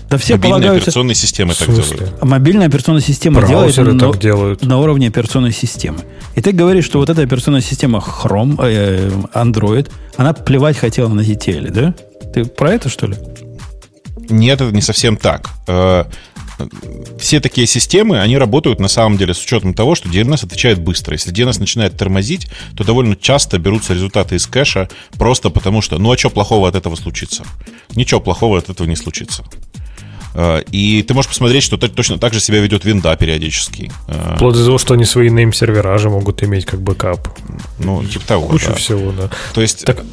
Да 0.09 0.17
все 0.17 0.35
Мобильные 0.35 0.51
полагаются... 0.53 0.83
операционные 0.89 1.15
системы 1.15 1.53
так 1.53 1.67
делают. 1.67 2.13
А 2.21 2.25
мобильная 2.25 2.67
операционная 2.67 3.01
система 3.01 3.41
Браузеры 3.41 3.91
делает, 3.91 4.13
так 4.13 4.21
делают. 4.21 4.61
на 4.63 4.79
уровне 4.79 5.09
операционной 5.09 5.51
системы. 5.51 5.99
И 6.35 6.41
ты 6.41 6.53
говоришь, 6.53 6.85
что 6.85 6.99
вот 6.99 7.09
эта 7.09 7.21
операционная 7.23 7.61
система 7.61 7.99
Chrome, 7.99 8.57
э, 8.63 9.09
Android, 9.33 9.89
она 10.15 10.31
плевать 10.33 10.77
хотела 10.77 11.09
на 11.09 11.21
TTL, 11.21 11.71
да? 11.71 11.93
Ты 12.33 12.45
про 12.45 12.71
это, 12.73 12.87
что 12.87 13.07
ли? 13.07 13.17
Нет, 14.29 14.61
это 14.61 14.73
не 14.73 14.81
совсем 14.81 15.17
так. 15.17 15.49
Э, 16.59 16.67
все 17.19 17.39
такие 17.39 17.67
системы, 17.67 18.19
они 18.19 18.37
работают 18.37 18.79
на 18.79 18.87
самом 18.87 19.17
деле 19.17 19.33
с 19.33 19.43
учетом 19.43 19.73
того, 19.73 19.95
что 19.95 20.09
DNS 20.09 20.45
отвечает 20.45 20.79
быстро. 20.79 21.13
Если 21.13 21.33
DNS 21.33 21.59
начинает 21.59 21.97
тормозить, 21.97 22.47
то 22.75 22.83
довольно 22.83 23.15
часто 23.15 23.57
берутся 23.57 23.93
результаты 23.93 24.35
из 24.35 24.47
кэша 24.47 24.89
просто 25.17 25.49
потому 25.49 25.81
что, 25.81 25.97
ну 25.97 26.11
а 26.11 26.17
что 26.17 26.29
плохого 26.29 26.67
от 26.67 26.75
этого 26.75 26.95
случится? 26.95 27.43
Ничего 27.95 28.19
плохого 28.19 28.57
от 28.57 28.69
этого 28.69 28.87
не 28.87 28.95
случится. 28.95 29.43
Э, 30.33 30.61
и 30.71 31.01
ты 31.03 31.13
можешь 31.13 31.29
посмотреть, 31.29 31.63
что 31.63 31.77
точно 31.77 32.17
так 32.19 32.33
же 32.33 32.39
себя 32.39 32.59
ведет 32.59 32.85
винда 32.85 33.15
периодически. 33.15 33.91
Э, 34.07 34.35
Вплоть 34.35 34.55
до 34.55 34.65
того, 34.65 34.77
что 34.77 34.93
они 34.93 35.05
свои 35.05 35.29
name-сервера 35.29 35.97
же 35.97 36.09
могут 36.09 36.43
иметь 36.43 36.65
как 36.65 36.81
бэкап. 36.81 37.27
Ну, 37.79 38.03
типа 38.05 38.27
того. 38.27 38.47
Кучу 38.47 38.67
да. 38.67 38.75
всего, 38.75 39.11
да. 39.11 39.29
То 39.53 39.61
есть 39.61 39.85
так... 39.85 40.03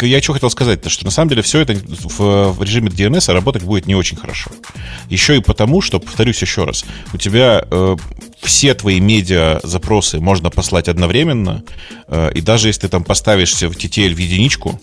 Я 0.00 0.20
что 0.20 0.32
хотел 0.32 0.50
сказать-то, 0.50 0.90
что 0.90 1.04
на 1.04 1.10
самом 1.10 1.30
деле 1.30 1.42
все 1.42 1.60
это 1.60 1.74
в, 1.74 2.52
в 2.52 2.62
режиме 2.62 2.88
DNS 2.88 3.32
работать 3.32 3.62
будет 3.62 3.86
не 3.86 3.94
очень 3.94 4.16
хорошо. 4.16 4.50
Еще 5.08 5.36
и 5.36 5.40
потому, 5.40 5.80
что, 5.80 6.00
повторюсь 6.00 6.40
еще 6.42 6.64
раз, 6.64 6.84
у 7.12 7.16
тебя 7.16 7.64
э, 7.70 7.96
все 8.40 8.74
твои 8.74 9.00
медиа 9.00 9.60
запросы 9.62 10.20
можно 10.20 10.50
послать 10.50 10.88
одновременно, 10.88 11.62
э, 12.08 12.32
и 12.34 12.40
даже 12.40 12.68
если 12.68 12.82
ты 12.82 12.88
там 12.88 13.04
поставишься 13.04 13.68
в 13.68 13.76
TTL 13.76 14.14
в 14.14 14.18
единичку, 14.18 14.80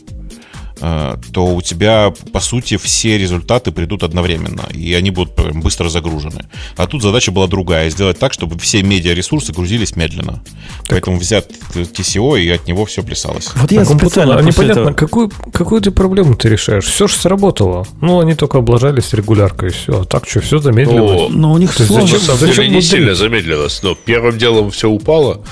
то 0.79 1.45
у 1.55 1.61
тебя, 1.61 2.13
по 2.31 2.39
сути, 2.39 2.77
все 2.77 3.17
результаты 3.17 3.71
придут 3.71 4.03
одновременно, 4.03 4.63
и 4.73 4.93
они 4.93 5.11
будут 5.11 5.33
быстро 5.55 5.89
загружены. 5.89 6.45
А 6.77 6.87
тут 6.87 7.01
задача 7.01 7.31
была 7.31 7.47
другая, 7.47 7.89
сделать 7.89 8.19
так, 8.19 8.33
чтобы 8.33 8.59
все 8.59 8.83
медиаресурсы 8.83 9.53
грузились 9.53 9.95
медленно. 9.95 10.43
Так. 10.83 10.89
Поэтому 10.89 11.17
взят 11.17 11.49
TCO, 11.73 12.39
и 12.39 12.49
от 12.49 12.67
него 12.67 12.85
все 12.85 13.03
плясалось. 13.03 13.51
Вот 13.55 13.71
я 13.71 13.85
специально... 13.85 14.37
А 14.37 14.41
непонятно, 14.41 14.81
этого... 14.81 14.93
какую, 14.93 15.31
какую 15.51 15.81
ты 15.81 15.91
проблему 15.91 16.35
ты 16.35 16.49
решаешь? 16.49 16.85
Все 16.85 17.07
же 17.07 17.15
сработало. 17.15 17.87
Ну, 18.01 18.19
они 18.19 18.35
только 18.35 18.57
облажались 18.57 19.13
регуляркой, 19.13 19.69
и 19.69 19.71
все. 19.71 20.01
А 20.01 20.05
так 20.05 20.27
что, 20.27 20.41
все 20.41 20.59
замедлилось. 20.59 21.29
Но, 21.31 21.37
но 21.37 21.53
у 21.53 21.57
них 21.57 21.73
сложно. 21.73 22.07
Зачем, 22.07 22.19
зачем, 22.19 22.47
зачем 22.47 22.73
не 22.73 22.81
сильно 22.81 23.15
замедлилось? 23.15 23.81
Но 23.83 23.95
первым 23.95 24.37
делом 24.37 24.71
все 24.71 24.89
упало, 24.89 25.43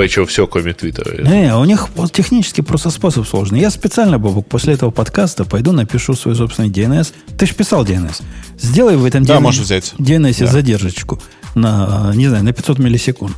причем 0.00 0.24
все, 0.24 0.46
кроме 0.46 0.72
Твиттера. 0.72 1.22
Не, 1.22 1.54
у 1.54 1.64
них 1.66 1.90
вот 1.94 2.10
технически 2.10 2.62
просто 2.62 2.88
способ 2.88 3.28
сложный. 3.28 3.60
Я 3.60 3.68
специально, 3.68 4.18
Бобок, 4.18 4.46
после 4.46 4.72
этого 4.72 4.90
подкаста 4.90 5.44
пойду 5.44 5.72
напишу 5.72 6.14
свой 6.14 6.34
собственный 6.34 6.70
DNS. 6.70 7.12
Ты 7.36 7.44
же 7.44 7.54
писал 7.54 7.84
DNS. 7.84 8.22
Сделай 8.58 8.96
в 8.96 9.04
этом 9.04 9.26
да, 9.26 9.36
DNS, 9.36 9.40
можешь 9.40 9.60
взять. 9.60 9.92
DNS 9.98 10.40
да. 10.40 10.46
задержечку 10.46 11.20
на, 11.54 12.12
не 12.14 12.28
знаю, 12.28 12.44
на 12.44 12.54
500 12.54 12.78
миллисекунд. 12.78 13.36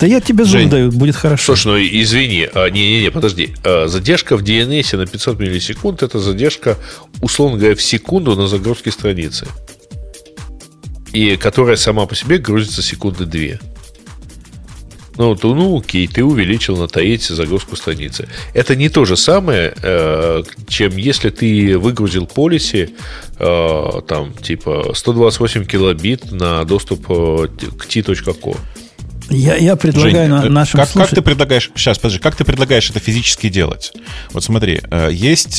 Да 0.00 0.08
я 0.08 0.20
тебе 0.20 0.44
зум 0.44 0.68
даю, 0.68 0.90
будет 0.90 1.14
хорошо. 1.14 1.54
Слушай, 1.54 1.66
ну 1.68 2.02
извини, 2.02 2.48
а, 2.52 2.68
не-не-не, 2.68 3.12
подожди. 3.12 3.54
А, 3.62 3.86
задержка 3.86 4.36
в 4.36 4.42
DNS 4.42 4.96
на 4.96 5.06
500 5.06 5.38
миллисекунд 5.38 6.02
это 6.02 6.18
задержка, 6.18 6.78
условно 7.20 7.58
говоря, 7.58 7.76
в 7.76 7.82
секунду 7.82 8.34
на 8.34 8.48
загрузке 8.48 8.90
страницы. 8.90 9.46
И 11.12 11.36
которая 11.36 11.76
сама 11.76 12.06
по 12.06 12.16
себе 12.16 12.38
грузится 12.38 12.82
секунды 12.82 13.24
две. 13.24 13.60
Ну, 15.16 15.34
то, 15.36 15.54
ну, 15.54 15.78
окей, 15.78 16.06
ты 16.06 16.24
увеличил 16.24 16.76
на 16.76 16.88
Таите 16.88 17.34
загрузку 17.34 17.76
страницы. 17.76 18.28
Это 18.54 18.76
не 18.76 18.88
то 18.88 19.04
же 19.04 19.16
самое, 19.16 19.74
э, 19.82 20.42
чем 20.68 20.96
если 20.96 21.30
ты 21.30 21.78
выгрузил 21.78 22.26
полиси, 22.26 22.90
э, 23.38 24.00
там, 24.08 24.32
типа, 24.32 24.92
128 24.94 25.64
килобит 25.66 26.32
на 26.32 26.64
доступ 26.64 27.10
э, 27.10 27.48
к 27.78 27.86
t.co. 27.86 28.56
Я, 29.30 29.56
я 29.56 29.76
предлагаю 29.76 30.28
Жень, 30.28 30.28
на, 30.28 30.48
нашим 30.48 30.80
как, 30.80 30.88
слушать... 30.88 31.10
как 31.10 31.18
ты 31.18 31.22
предлагаешь, 31.22 31.70
сейчас, 31.74 31.98
подожди, 31.98 32.18
как 32.18 32.34
ты 32.34 32.44
предлагаешь 32.44 32.90
это 32.90 32.98
физически 32.98 33.48
делать? 33.48 33.92
Вот 34.32 34.44
смотри, 34.44 34.82
есть 35.10 35.58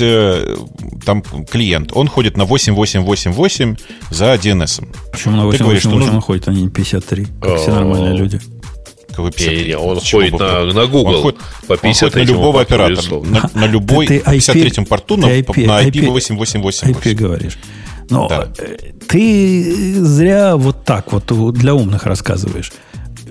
там 1.05 1.23
клиент, 1.49 1.91
он 1.93 2.07
ходит 2.07 2.37
на 2.37 2.45
8888 2.45 3.75
за 4.11 4.33
DNS. 4.33 4.85
Почему 5.11 5.37
на 5.37 5.45
8888 5.45 6.13
он 6.13 6.21
ходит, 6.21 6.47
а 6.49 6.51
не 6.51 6.69
53, 6.69 7.27
как 7.41 7.57
все 7.57 7.71
нормальные 7.71 8.17
люди? 8.17 8.39
Какой 9.13 9.31
50? 9.31 9.53
Не, 9.53 9.63
не, 9.65 9.77
он 9.77 9.99
ходит 9.99 10.39
на, 10.39 10.65
на 10.65 10.85
Google. 10.87 11.15
Он 11.15 11.21
ходит, 11.21 11.39
по 11.67 11.77
53 11.77 11.89
он 11.89 11.93
ходит 11.93 12.15
на 12.15 12.33
любого 12.33 12.61
оператора. 12.61 13.21
На, 13.21 13.49
на 13.53 13.67
любой 13.67 14.07
ты, 14.07 14.19
ты 14.19 14.37
53-м 14.37 14.85
порту 14.85 15.17
на, 15.17 15.25
IP, 15.27 15.65
на 15.65 15.83
IP, 15.83 15.91
IP 15.91 16.09
8888. 16.09 16.89
IP 16.89 17.13
говоришь. 17.13 17.57
Но 18.09 18.27
да. 18.27 18.51
Э, 18.57 18.91
ты 19.07 20.03
зря 20.03 20.57
вот 20.57 20.83
так 20.83 21.13
вот 21.13 21.53
для 21.53 21.73
умных 21.73 22.05
рассказываешь. 22.05 22.71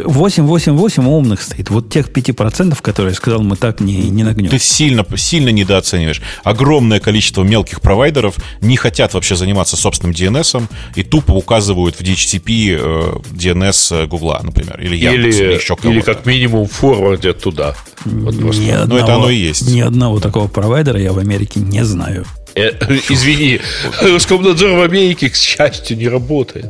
888 0.04 1.06
умных 1.06 1.42
стоит. 1.42 1.70
Вот 1.70 1.90
тех 1.90 2.08
5%, 2.08 2.80
которые 2.80 3.12
я 3.12 3.16
сказал, 3.16 3.42
мы 3.42 3.56
так 3.56 3.80
не, 3.80 3.96
не 4.10 4.24
нагнем. 4.24 4.50
Ты 4.50 4.58
сильно, 4.58 5.04
сильно 5.16 5.50
недооцениваешь. 5.50 6.22
Огромное 6.44 7.00
количество 7.00 7.42
мелких 7.42 7.80
провайдеров 7.80 8.36
не 8.60 8.76
хотят 8.76 9.14
вообще 9.14 9.36
заниматься 9.36 9.76
собственным 9.76 10.14
DNS 10.14 10.62
и 10.94 11.02
тупо 11.02 11.32
указывают 11.32 11.96
в 11.96 12.00
DHCP 12.00 12.78
э, 12.78 13.12
DNS 13.32 14.06
Гугла, 14.06 14.40
например. 14.42 14.80
Или, 14.80 14.96
Яндекс, 14.96 15.36
или, 15.36 15.44
или 15.44 15.54
еще 15.54 15.76
кого-то. 15.76 15.88
Или 15.90 16.00
как 16.00 16.26
минимум 16.26 16.66
форвардят 16.66 17.40
туда. 17.40 17.74
Вот 18.04 18.34
ни 18.34 18.70
одного, 18.70 18.86
Но 18.86 18.98
это 18.98 19.14
оно 19.14 19.30
и 19.30 19.36
есть. 19.36 19.68
Ни 19.68 19.80
одного 19.80 20.20
такого 20.20 20.48
провайдера 20.48 21.00
я 21.00 21.12
в 21.12 21.18
Америке 21.18 21.60
не 21.60 21.84
знаю. 21.84 22.26
Э, 22.54 22.70
извини, 23.08 23.60
Роскомнадзор 24.02 24.78
в 24.78 24.82
Америке, 24.82 25.30
к 25.30 25.36
счастью, 25.36 25.96
не 25.96 26.08
работает. 26.08 26.66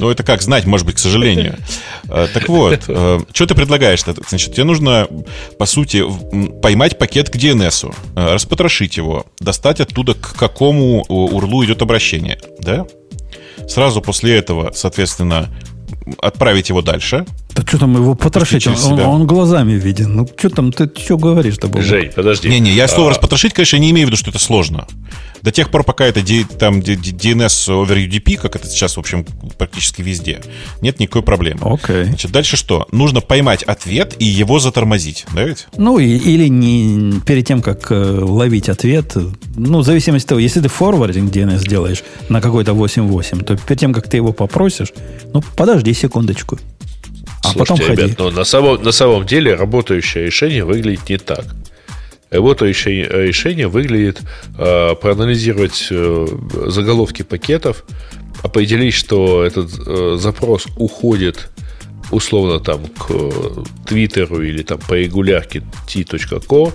Ну, 0.00 0.10
это 0.10 0.22
как 0.22 0.40
знать, 0.40 0.64
может 0.64 0.86
быть, 0.86 0.96
к 0.96 0.98
сожалению. 0.98 1.56
Э, 2.12 2.26
так 2.32 2.48
вот, 2.48 2.84
э, 2.88 3.20
что 3.32 3.46
ты 3.46 3.54
предлагаешь? 3.54 4.02
Значит, 4.02 4.54
тебе 4.54 4.64
нужно, 4.64 5.06
по 5.58 5.66
сути, 5.66 6.02
поймать 6.60 6.98
пакет 6.98 7.30
к 7.30 7.36
DNS, 7.36 7.94
э, 8.16 8.34
распотрошить 8.34 8.96
его, 8.96 9.26
достать 9.38 9.80
оттуда, 9.80 10.14
к 10.14 10.34
какому 10.34 11.02
урлу 11.02 11.64
идет 11.64 11.82
обращение, 11.82 12.40
да? 12.58 12.86
Сразу 13.68 14.00
после 14.00 14.36
этого, 14.36 14.72
соответственно, 14.74 15.50
отправить 16.18 16.70
его 16.70 16.82
дальше. 16.82 17.26
Да 17.54 17.62
что 17.66 17.78
там 17.78 17.96
его 17.96 18.14
потрошить? 18.14 18.66
Он, 18.66 18.74
он, 18.74 19.00
он 19.00 19.26
глазами 19.26 19.72
виден. 19.72 20.14
Ну, 20.16 20.28
что 20.36 20.50
там, 20.50 20.72
ты 20.72 20.90
что 20.96 21.18
говоришь-то? 21.18 21.70
Жень, 21.82 22.10
подожди. 22.14 22.48
Не-не, 22.48 22.72
я 22.72 22.88
слово 22.88 23.10
а... 23.10 23.10
распотрошить, 23.10 23.52
конечно, 23.52 23.76
не 23.76 23.90
имею 23.90 24.06
в 24.06 24.10
виду, 24.10 24.16
что 24.16 24.30
это 24.30 24.38
сложно. 24.38 24.86
До 25.42 25.50
тех 25.50 25.70
пор, 25.70 25.84
пока 25.84 26.04
это 26.04 26.20
там 26.58 26.80
DNS 26.80 27.68
over 27.68 27.96
UDP, 27.96 28.36
как 28.36 28.56
это 28.56 28.68
сейчас, 28.68 28.96
в 28.96 29.00
общем, 29.00 29.24
практически 29.56 30.02
везде, 30.02 30.40
нет 30.82 31.00
никакой 31.00 31.22
проблемы. 31.22 31.60
Окей. 31.62 31.96
Okay. 31.96 32.04
Значит, 32.04 32.30
дальше 32.30 32.56
что? 32.56 32.86
Нужно 32.92 33.20
поймать 33.20 33.62
ответ 33.62 34.14
и 34.18 34.24
его 34.24 34.58
затормозить, 34.58 35.24
да 35.34 35.44
ведь? 35.44 35.66
Ну, 35.76 35.98
и, 35.98 36.04
или 36.04 36.48
не 36.48 37.20
перед 37.20 37.46
тем, 37.46 37.62
как 37.62 37.90
э, 37.90 37.94
ловить 37.94 38.68
ответ, 38.68 39.16
ну, 39.56 39.78
в 39.78 39.84
зависимости 39.84 40.26
от 40.26 40.28
того, 40.30 40.40
если 40.40 40.60
ты 40.60 40.68
форвардинг 40.68 41.32
DNS 41.32 41.66
делаешь 41.66 42.02
на 42.28 42.40
какой-то 42.40 42.72
8.8, 42.72 43.44
то 43.44 43.56
перед 43.56 43.80
тем, 43.80 43.94
как 43.94 44.08
ты 44.08 44.18
его 44.18 44.32
попросишь, 44.32 44.92
ну, 45.32 45.42
подожди 45.56 45.94
секундочку. 45.94 46.58
А 47.42 47.52
Слушайте, 47.52 47.58
потом 47.58 47.78
ходи. 47.78 48.02
ребят, 48.02 48.18
но 48.18 48.30
на 48.30 48.44
самом, 48.44 48.82
на 48.82 48.92
самом 48.92 49.26
деле 49.26 49.54
работающее 49.54 50.26
решение 50.26 50.64
выглядит 50.64 51.08
не 51.08 51.18
так. 51.18 51.44
Работающее 52.30 53.06
решение 53.06 53.66
выглядит 53.66 54.20
э, 54.58 54.94
проанализировать 54.94 55.88
э, 55.90 56.26
заголовки 56.66 57.22
пакетов, 57.22 57.84
определить, 58.42 58.94
что 58.94 59.44
этот 59.44 59.70
э, 59.86 60.16
запрос 60.18 60.66
уходит 60.76 61.48
условно 62.10 62.60
там 62.60 62.86
к 62.86 63.08
Твиттеру 63.86 64.42
или 64.42 64.62
там 64.62 64.78
по 64.78 64.94
регулярке 64.94 65.62
t.co 65.86 66.72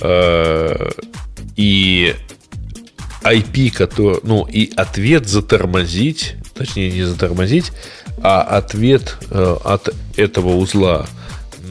э, 0.00 0.90
и 1.56 2.14
IP, 3.22 3.70
который, 3.70 4.20
ну 4.22 4.46
и 4.46 4.72
ответ 4.76 5.26
затормозить, 5.26 6.36
точнее 6.54 6.90
не 6.92 7.02
затормозить, 7.02 7.72
а 8.22 8.42
ответ 8.42 9.16
э, 9.30 9.56
от 9.64 9.88
этого 10.16 10.56
узла 10.56 11.06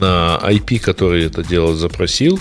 на 0.00 0.38
IP, 0.42 0.78
который 0.80 1.26
это 1.26 1.42
дело 1.42 1.74
запросил, 1.74 2.38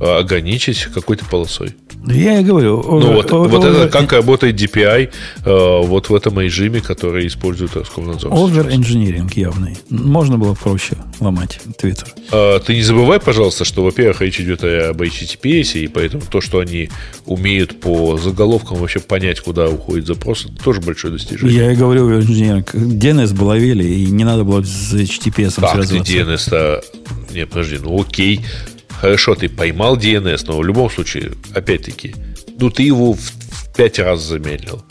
ограничить 0.00 0.84
какой-то 0.84 1.24
полосой. 1.24 1.74
Я 2.06 2.40
и 2.40 2.44
говорю. 2.44 2.82
Ну, 2.82 3.14
вот, 3.14 3.32
о, 3.32 3.44
вот 3.44 3.64
о, 3.64 3.68
это 3.68 3.88
как 3.88 4.12
работает 4.12 4.60
DPI 4.60 5.10
э, 5.44 5.86
вот 5.86 6.10
в 6.10 6.14
этом 6.14 6.38
режиме, 6.38 6.80
который 6.80 7.26
использует 7.26 7.76
Роскомнадзор. 7.76 8.30
Over-engineering 8.30 9.30
явный. 9.34 9.76
Можно 9.88 10.36
было 10.36 10.54
проще 10.54 10.96
ломать 11.20 11.60
Twitter. 11.82 12.06
Э, 12.30 12.60
ты 12.60 12.74
не 12.74 12.82
забывай, 12.82 13.20
пожалуйста, 13.20 13.64
что, 13.64 13.82
во-первых, 13.82 14.20
речь 14.20 14.38
идет 14.38 14.64
об 14.64 15.00
HTTPS, 15.00 15.80
и 15.80 15.88
поэтому 15.88 16.22
то, 16.28 16.42
что 16.42 16.58
они 16.58 16.90
умеют 17.24 17.80
по 17.80 18.18
заголовкам 18.18 18.78
вообще 18.78 19.00
понять, 19.00 19.40
куда 19.40 19.68
уходит 19.68 20.06
запрос, 20.06 20.44
это 20.44 20.62
тоже 20.62 20.82
большое 20.82 21.14
достижение. 21.14 21.56
Я 21.56 21.72
и 21.72 21.76
говорю, 21.76 22.10
engineering. 22.10 22.64
DNS 22.74 23.34
баловели, 23.34 23.84
и 23.84 24.06
не 24.06 24.24
надо 24.24 24.44
было 24.44 24.62
с 24.62 24.92
HTTPS 24.92 25.54
так, 25.60 25.72
связываться. 25.72 26.12
DNS-то... 26.12 26.84
Не, 27.32 27.46
подожди, 27.46 27.78
ну 27.82 28.00
окей. 28.00 28.42
Хорошо, 29.04 29.34
ты 29.34 29.50
поймал 29.50 29.98
DNS, 29.98 30.44
но 30.46 30.56
в 30.56 30.64
любом 30.64 30.88
случае, 30.88 31.32
опять-таки, 31.54 32.14
ну 32.58 32.70
ты 32.70 32.84
его 32.84 33.12
в, 33.12 33.18
в 33.20 33.76
5 33.76 33.98
раз 33.98 34.22
замедлил. 34.22 34.82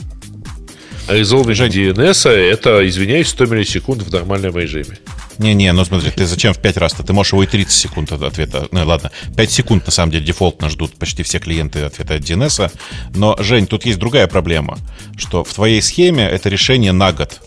А 1.08 1.16
Жень... 1.16 1.72
DNS 1.72 2.30
это, 2.30 2.88
извиняюсь, 2.88 3.30
100 3.30 3.46
миллисекунд 3.48 4.04
в 4.04 4.14
нормальном 4.14 4.56
режиме. 4.56 5.00
Не-не, 5.40 5.74
ну 5.74 5.84
смотри, 5.84 6.12
ты 6.12 6.28
зачем 6.28 6.54
в 6.54 6.60
5 6.60 6.78
раз-то? 6.78 7.02
Ты 7.02 7.12
можешь 7.12 7.34
его 7.34 7.42
и 7.42 7.48
30 7.48 7.74
секунд 7.74 8.12
от 8.12 8.22
ответа. 8.22 8.68
Ну 8.70 8.86
ладно, 8.86 9.12
5 9.36 9.52
секунд 9.52 9.88
на 9.88 9.92
самом 9.92 10.12
деле 10.12 10.24
дефолтно 10.24 10.70
ждут 10.70 10.94
почти 10.94 11.24
все 11.24 11.40
клиенты 11.40 11.80
ответа 11.80 12.14
от 12.14 12.22
DNS. 12.22 12.72
Но, 13.16 13.36
Жень, 13.40 13.66
тут 13.66 13.84
есть 13.88 13.98
другая 13.98 14.28
проблема, 14.28 14.78
что 15.18 15.44
в 15.44 15.52
твоей 15.52 15.82
схеме 15.82 16.24
это 16.24 16.50
решение 16.50 16.92
на 16.92 17.14
год. 17.14 17.42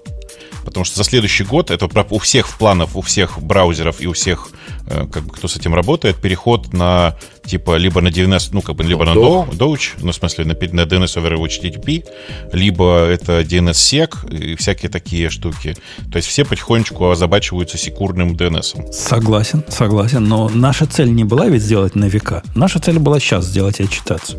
Потому 0.66 0.84
что 0.84 0.96
за 0.96 1.04
следующий 1.04 1.44
год 1.44 1.70
это 1.70 1.88
у 2.10 2.18
всех 2.18 2.48
планов, 2.58 2.96
у 2.96 3.00
всех 3.00 3.40
браузеров 3.40 4.00
и 4.00 4.08
у 4.08 4.12
всех, 4.12 4.48
э, 4.88 5.06
как 5.10 5.22
бы, 5.22 5.32
кто 5.32 5.46
с 5.46 5.56
этим 5.56 5.74
работает, 5.74 6.16
переход 6.16 6.72
на 6.72 7.16
типа 7.44 7.76
либо 7.76 8.00
на 8.00 8.08
DNS, 8.08 8.48
ну 8.50 8.62
как 8.62 8.74
бы 8.74 8.82
либо 8.82 9.04
на 9.04 9.10
Doge, 9.10 9.92
ну 10.00 10.10
в 10.10 10.14
смысле 10.14 10.44
на, 10.44 10.54
на 10.54 10.80
DNS 10.82 11.16
over 11.16 11.36
HTTP, 11.36 12.04
либо 12.52 13.06
это 13.06 13.42
DNS-сек 13.42 14.24
и 14.28 14.56
всякие 14.56 14.90
такие 14.90 15.30
штуки. 15.30 15.76
То 16.10 16.16
есть 16.16 16.28
все 16.28 16.44
потихонечку 16.44 17.08
озабачиваются 17.08 17.78
секурным 17.78 18.34
DNS. 18.34 18.92
Согласен, 18.92 19.64
согласен. 19.68 20.24
Но 20.24 20.48
наша 20.48 20.86
цель 20.86 21.14
не 21.14 21.22
была 21.22 21.46
ведь 21.46 21.62
сделать 21.62 21.94
на 21.94 22.06
века. 22.06 22.42
Наша 22.56 22.80
цель 22.80 22.98
была 22.98 23.20
сейчас 23.20 23.44
сделать 23.44 23.78
и 23.78 23.84
отчитаться. 23.84 24.36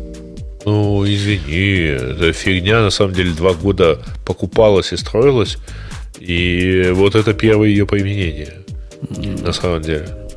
Ну, 0.66 1.02
извини, 1.06 1.86
эта 1.86 2.34
фигня 2.34 2.82
на 2.82 2.90
самом 2.90 3.14
деле 3.14 3.30
два 3.30 3.54
года 3.54 4.00
покупалась 4.26 4.92
и 4.92 4.98
строилась. 4.98 5.56
И 6.20 6.90
вот 6.92 7.14
это 7.14 7.32
первое 7.34 7.68
ее 7.68 7.86
применение, 7.86 8.54
на 9.42 9.52
самом 9.52 9.82
деле. 9.82 10.28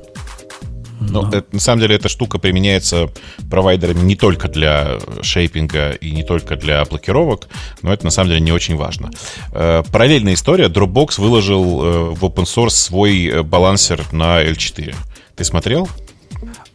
Но 1.01 1.27
это, 1.29 1.45
на 1.51 1.59
самом 1.59 1.81
деле 1.81 1.95
эта 1.95 2.09
штука 2.09 2.37
применяется 2.37 3.09
провайдерами 3.49 4.01
не 4.01 4.15
только 4.15 4.47
для 4.47 4.99
шейпинга 5.21 5.91
и 5.91 6.11
не 6.11 6.23
только 6.23 6.55
для 6.55 6.85
блокировок, 6.85 7.47
но 7.81 7.91
это 7.91 8.05
на 8.05 8.11
самом 8.11 8.29
деле 8.29 8.41
не 8.41 8.51
очень 8.51 8.75
важно. 8.75 9.09
Э, 9.51 9.83
параллельная 9.91 10.35
история. 10.35 10.67
Dropbox 10.67 11.19
выложил 11.19 11.83
э, 11.83 11.99
в 12.11 12.23
open 12.23 12.43
source 12.43 12.69
свой 12.69 13.25
э, 13.25 13.43
балансер 13.43 14.01
на 14.11 14.43
L4. 14.43 14.95
Ты 15.35 15.43
смотрел? 15.43 15.89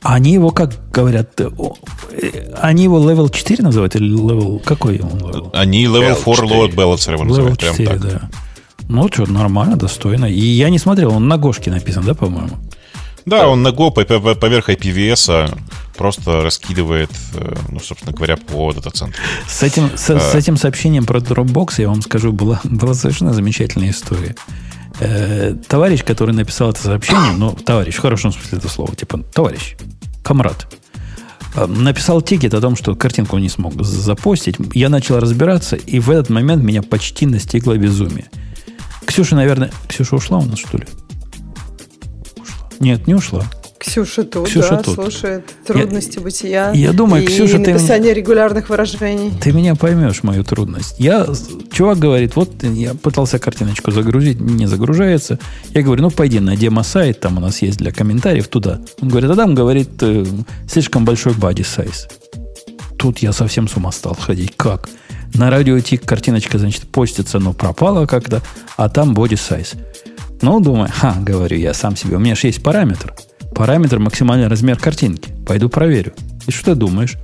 Они 0.03 0.35
его, 0.35 0.51
как 0.51 0.91
говорят, 0.91 1.41
они 2.61 2.85
его 2.85 2.99
level 3.01 3.33
4 3.33 3.63
называют 3.63 3.97
или 3.97 4.17
level 4.17 4.61
какой 4.61 5.01
он 5.01 5.19
level? 5.19 5.51
Они 5.53 5.85
level 5.87 6.19
4 6.19 6.49
load 6.49 6.75
balancer 6.75 7.13
его 7.13 7.25
называют. 7.25 7.63
Level 7.63 7.77
4, 7.77 7.87
прям 7.87 8.01
так. 8.01 8.11
да. 8.11 8.31
Ну, 8.89 9.09
что, 9.13 9.27
нормально, 9.27 9.77
достойно. 9.77 10.27
И 10.27 10.41
я 10.41 10.71
не 10.71 10.79
смотрел, 10.79 11.13
он 11.13 11.29
на 11.29 11.39
Гошке 11.39 11.71
написан, 11.71 12.05
да, 12.05 12.15
по-моему? 12.15 12.57
Да, 13.27 13.49
он 13.49 13.63
на 13.63 13.69
Go 13.69 13.91
поверх 13.91 14.69
IPVS 14.69 15.59
просто 15.97 16.43
раскидывает, 16.43 17.11
э, 17.35 17.57
ну, 17.71 17.81
собственно 17.81 18.13
говоря, 18.13 18.37
по 18.37 18.73
дата-центру. 18.73 19.21
С 19.49 19.63
этим, 19.63 19.91
с, 19.97 20.11
а... 20.11 20.21
с 20.21 20.35
этим 20.35 20.57
сообщением 20.57 21.07
про 21.07 21.19
Dropbox, 21.19 21.75
я 21.79 21.89
вам 21.89 22.03
скажу, 22.03 22.33
была, 22.33 22.61
была 22.65 22.95
совершенно 22.95 23.33
замечательная 23.33 23.91
история. 23.91 24.37
Э, 25.01 25.55
товарищ, 25.67 26.05
который 26.05 26.35
написал 26.35 26.71
это 26.71 26.83
сообщение, 26.83 27.33
ну, 27.37 27.53
товарищ, 27.53 27.95
в 27.97 28.01
хорошем 28.01 28.33
смысле 28.33 28.59
этого 28.59 28.71
слова, 28.71 28.95
типа, 28.95 29.19
товарищ, 29.33 29.77
комрад, 30.23 30.67
э, 31.55 31.67
написал 31.67 32.23
тикет 32.23 32.55
о 32.55 32.61
том, 32.61 32.77
что 32.77 32.95
картинку 32.95 33.39
не 33.39 33.49
смог 33.49 33.83
запостить. 33.83 34.57
Я 34.73 34.89
начал 34.89 35.19
разбираться, 35.19 35.75
и 35.75 35.99
в 35.99 36.11
этот 36.11 36.31
момент 36.31 36.63
меня 36.63 36.83
почти 36.83 37.27
настигло 37.27 37.77
безумие. 37.77 38.27
Ксюша, 39.07 39.37
наверное... 39.37 39.71
Ксюша 39.89 40.17
ушла 40.17 40.39
у 40.39 40.45
нас, 40.45 40.59
что 40.59 40.79
ли? 40.79 40.85
Ушла. 42.37 42.69
Нет, 42.81 43.07
не 43.07 43.15
ушла. 43.15 43.45
Ксюша 43.79 44.25
тут, 44.25 44.49
Ксюша 44.49 44.71
да, 44.71 44.83
тут. 44.83 44.95
слушает 44.95 45.45
трудности 45.65 46.17
я, 46.17 46.23
бытия. 46.23 46.73
Я 46.73 46.93
думаю, 46.93 47.23
и 47.23 47.27
Ксюша, 47.27 47.59
ты 47.59 47.73
написание 47.73 48.13
меня, 48.13 48.15
регулярных 48.15 48.69
выражений. 48.69 49.33
Ты 49.41 49.53
меня 49.53 49.75
поймешь, 49.75 50.23
мою 50.23 50.45
трудность. 50.45 50.97
Я, 50.99 51.27
чувак 51.71 51.99
говорит, 51.99 52.35
вот 52.37 52.63
я 52.63 52.95
пытался 52.95 53.39
картиночку 53.39 53.93
загрузить, 53.93 54.41
не 54.41 54.67
загружается. 54.67 55.39
Я 55.73 55.83
говорю, 55.83 56.03
ну 56.03 56.11
пойди 56.11 56.41
на 56.41 56.57
демо-сайт, 56.57 57.21
там 57.21 57.39
у 57.39 57.41
нас 57.41 57.63
есть 57.63 57.79
для 57.79 57.93
комментариев 57.93 58.49
туда. 58.49 58.81
Он 59.01 59.09
говорит, 59.09 59.31
а 59.31 59.37
там, 59.37 59.55
говорит, 59.55 59.91
э, 60.01 60.25
слишком 60.69 61.05
большой 61.05 61.35
body 61.35 61.63
size. 61.63 62.11
Тут 62.99 63.19
я 63.19 63.33
совсем 63.33 63.69
с 63.69 63.77
ума 63.77 63.93
стал 63.93 64.17
ходить. 64.17 64.55
Как? 64.57 64.89
На 65.39 65.51
радио 65.51 65.79
тик 65.81 66.03
картиночка, 66.03 66.59
значит, 66.59 66.89
постится, 66.89 67.39
но 67.39 67.53
пропала 67.53 68.07
как-то, 68.07 68.43
а 68.79 68.89
там 68.89 69.13
body 69.13 69.35
size. 69.35 69.77
Ну, 70.41 70.61
думаю, 70.61 70.89
ха, 70.91 71.15
говорю 71.21 71.59
я 71.59 71.75
сам 71.75 71.95
себе, 71.95 72.17
у 72.17 72.19
меня 72.19 72.35
же 72.35 72.47
есть 72.47 72.63
параметр. 72.63 73.15
Параметр 73.55 73.99
максимальный 73.99 74.49
размер 74.49 74.79
картинки. 74.79 75.31
Пойду 75.47 75.69
проверю. 75.69 76.15
И 76.47 76.51
что 76.51 76.73
ты 76.73 76.75
думаешь? 76.75 77.17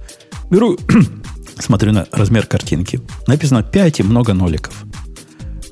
Беру, 0.50 0.76
смотрю 1.58 1.92
на 1.92 2.06
размер 2.12 2.46
картинки. 2.46 3.00
Написано 3.26 3.62
5 3.62 4.00
и 4.00 4.02
много 4.02 4.34
ноликов. 4.34 4.74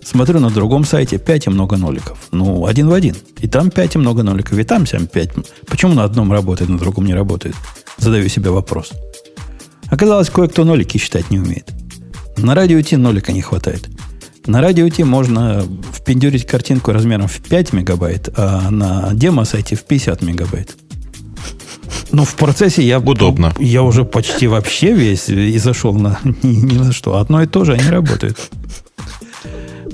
Смотрю 0.02 0.40
на 0.40 0.48
другом 0.48 0.84
сайте 0.84 1.18
5 1.18 1.46
и 1.46 1.50
много 1.50 1.76
ноликов. 1.76 2.18
Ну, 2.32 2.64
один 2.64 2.88
в 2.88 2.94
один. 2.94 3.16
И 3.40 3.48
там 3.48 3.70
5 3.70 3.96
и 3.96 3.98
много 3.98 4.22
ноликов, 4.22 4.58
и 4.58 4.64
там 4.64 4.86
7 4.86 5.06
5. 5.06 5.30
Почему 5.66 5.92
на 5.92 6.04
одном 6.04 6.32
работает, 6.32 6.70
на 6.70 6.78
другом 6.78 7.04
не 7.04 7.14
работает? 7.14 7.54
Задаю 7.98 8.28
себе 8.28 8.50
вопрос. 8.50 8.92
Оказалось, 9.88 10.30
кое-кто 10.30 10.64
нолики 10.64 10.96
считать 10.96 11.30
не 11.30 11.38
умеет. 11.38 11.70
На 12.36 12.54
радио 12.54 12.82
Ти 12.82 12.96
нолика 12.96 13.32
не 13.32 13.42
хватает. 13.42 13.88
На 14.46 14.60
радио 14.60 14.88
Ти 14.88 15.04
можно 15.04 15.64
впендюрить 15.92 16.46
картинку 16.46 16.92
размером 16.92 17.28
в 17.28 17.38
5 17.40 17.72
мегабайт, 17.72 18.28
а 18.36 18.70
на 18.70 19.10
демо-сайте 19.12 19.76
в 19.76 19.82
50 19.82 20.22
мегабайт. 20.22 20.76
Ну, 22.12 22.24
в 22.24 22.34
процессе 22.34 22.82
я... 22.82 22.98
Удобно. 22.98 23.52
Я 23.58 23.82
уже 23.82 24.04
почти 24.04 24.48
вообще 24.48 24.92
весь 24.92 25.28
и 25.28 25.58
зашел 25.58 25.94
на 25.94 26.18
ни, 26.42 26.56
ни 26.56 26.78
на 26.78 26.92
что. 26.92 27.16
Одно 27.16 27.42
и 27.42 27.46
то 27.46 27.64
же, 27.64 27.74
они 27.74 27.88
работают. 27.88 28.38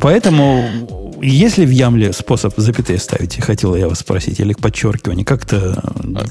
Поэтому 0.00 1.05
есть 1.20 1.58
ли 1.58 1.66
в 1.66 1.70
Ямле 1.70 2.12
способ 2.12 2.54
запятые 2.56 2.98
ставить? 2.98 3.36
Хотела 3.40 3.76
я 3.76 3.88
вас 3.88 4.00
спросить. 4.00 4.40
Или 4.40 4.52
подчеркивание? 4.52 5.24
Как-то... 5.24 5.82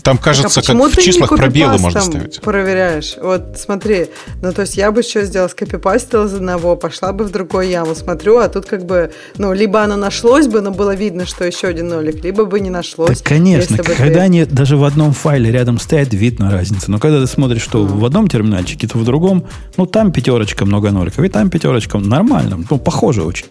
Там, 0.04 0.18
кажется, 0.18 0.62
так, 0.62 0.70
а 0.70 0.78
как 0.78 0.92
в 0.92 1.02
числах 1.02 1.30
пробелы 1.30 1.78
можно 1.78 2.02
ставить. 2.02 2.42
проверяешь? 2.42 3.16
Вот 3.22 3.58
смотри. 3.58 4.08
Ну, 4.42 4.54
то 4.54 4.62
есть 4.62 4.78
я 4.78 4.92
бы 4.92 5.04
что 5.04 5.24
сделала? 5.26 5.48
Скопипастила 5.48 6.26
из 6.26 6.34
одного, 6.34 6.76
пошла 6.76 7.14
бы 7.14 7.26
в 7.26 7.32
другой 7.32 7.70
яму. 7.70 7.96
Смотрю, 7.96 8.38
а 8.38 8.50
тут 8.50 8.66
как 8.66 8.86
бы... 8.86 9.12
Ну, 9.38 9.54
либо 9.54 9.82
оно 9.82 9.96
нашлось 9.96 10.48
бы, 10.48 10.62
но 10.62 10.72
было 10.72 10.96
видно, 10.96 11.26
что 11.26 11.46
еще 11.46 11.68
один 11.68 11.90
нолик, 11.90 12.24
либо 12.24 12.46
бы 12.46 12.60
не 12.60 12.70
нашлось. 12.70 13.20
Так, 13.20 13.28
конечно. 13.28 13.78
Когда 13.78 13.96
ты... 14.06 14.20
они 14.20 14.46
даже 14.46 14.78
в 14.78 14.84
одном 14.84 15.14
файле 15.14 15.52
рядом 15.52 15.80
стоят, 15.80 16.14
видно 16.14 16.52
разницу. 16.52 16.92
Но 16.92 17.00
когда 17.00 17.20
ты 17.22 17.28
смотришь, 17.28 17.62
что 17.62 17.84
mm. 17.84 17.88
в 17.88 18.06
одном 18.06 18.28
терминальчике, 18.28 18.88
то 18.88 18.98
в 18.98 19.04
другом, 19.04 19.46
ну, 19.78 19.86
там 19.86 20.12
пятерочка, 20.12 20.66
много 20.66 20.92
ноликов, 20.92 21.24
и 21.24 21.30
там 21.30 21.50
пятерочка, 21.50 21.98
нормально. 21.98 22.64
Ну, 22.70 22.78
похоже 22.78 23.24
очень. 23.24 23.46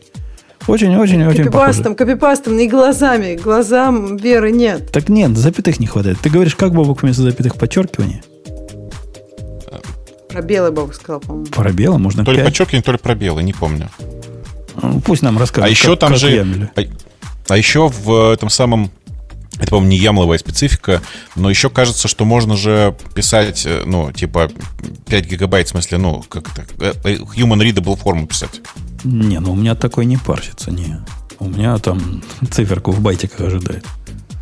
Очень-очень-очень 0.67 1.45
Копипастом, 1.45 1.95
копипастом, 1.95 2.59
и 2.59 2.67
глазами. 2.67 3.37
Глазам 3.37 4.17
веры 4.17 4.51
нет. 4.51 4.91
Так 4.91 5.09
нет, 5.09 5.37
запятых 5.37 5.79
не 5.79 5.87
хватает. 5.87 6.19
Ты 6.21 6.31
говоришь, 6.31 6.55
как 6.55 6.73
Бобок 6.73 7.03
вместо 7.03 7.23
запятых 7.23 7.57
подчеркивания? 7.57 8.23
Пробелы 10.29 10.71
Бобок 10.73 10.95
сказал, 10.95 11.21
по-моему. 11.21 11.47
Пробелы 11.47 11.99
можно 11.99 12.25
То 12.25 12.33
ли 12.33 12.43
подчеркивание, 12.43 12.83
то 12.83 12.93
ли 12.93 12.99
пробелы, 12.99 13.43
не 13.43 13.53
помню. 13.53 13.91
Ну, 14.83 15.01
пусть 15.01 15.23
нам 15.23 15.39
расскажут. 15.39 15.69
А 15.69 15.71
еще 15.71 15.91
как, 15.91 16.01
там 16.01 16.11
как 16.11 16.19
же... 16.19 16.71
А, 16.75 16.83
а 17.49 17.57
еще 17.57 17.89
в 17.89 18.33
этом 18.33 18.51
самом 18.51 18.91
это, 19.61 19.71
по-моему, 19.71 19.91
не 19.91 19.99
ямловая 19.99 20.39
специфика, 20.39 21.01
но 21.37 21.49
еще 21.49 21.71
кажется, 21.71 22.09
что 22.09 22.25
можно 22.25 22.57
же 22.57 22.97
писать, 23.15 23.65
э, 23.67 23.85
ну, 23.87 24.11
типа, 24.11 24.51
5 25.07 25.27
гигабайт, 25.27 25.69
в 25.69 25.71
смысле, 25.71 25.99
ну, 25.99 26.25
как 26.29 26.51
это, 26.51 26.67
э, 26.81 26.93
э, 27.05 27.17
human 27.17 27.61
readable 27.61 27.97
форму 27.97 28.27
писать. 28.27 28.61
Не, 29.05 29.39
ну 29.39 29.53
у 29.53 29.57
меня 29.57 29.75
такой 29.75 30.07
не 30.07 30.17
парсится, 30.17 30.71
не. 30.71 30.99
У 31.39 31.49
меня 31.49 31.79
там 31.79 32.23
циферку 32.51 32.91
в 32.91 33.01
байтиках 33.01 33.41
ожидает. 33.41 33.85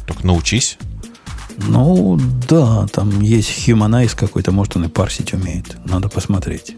Так 0.07 0.25
научись. 0.25 0.79
Ну, 1.69 2.19
да, 2.49 2.87
там 2.87 3.21
есть 3.21 3.69
Humanize 3.69 4.17
какой-то, 4.17 4.53
может, 4.53 4.77
он 4.77 4.85
и 4.85 4.89
парсить 4.89 5.35
умеет. 5.35 5.77
Надо 5.85 6.09
посмотреть. 6.09 6.77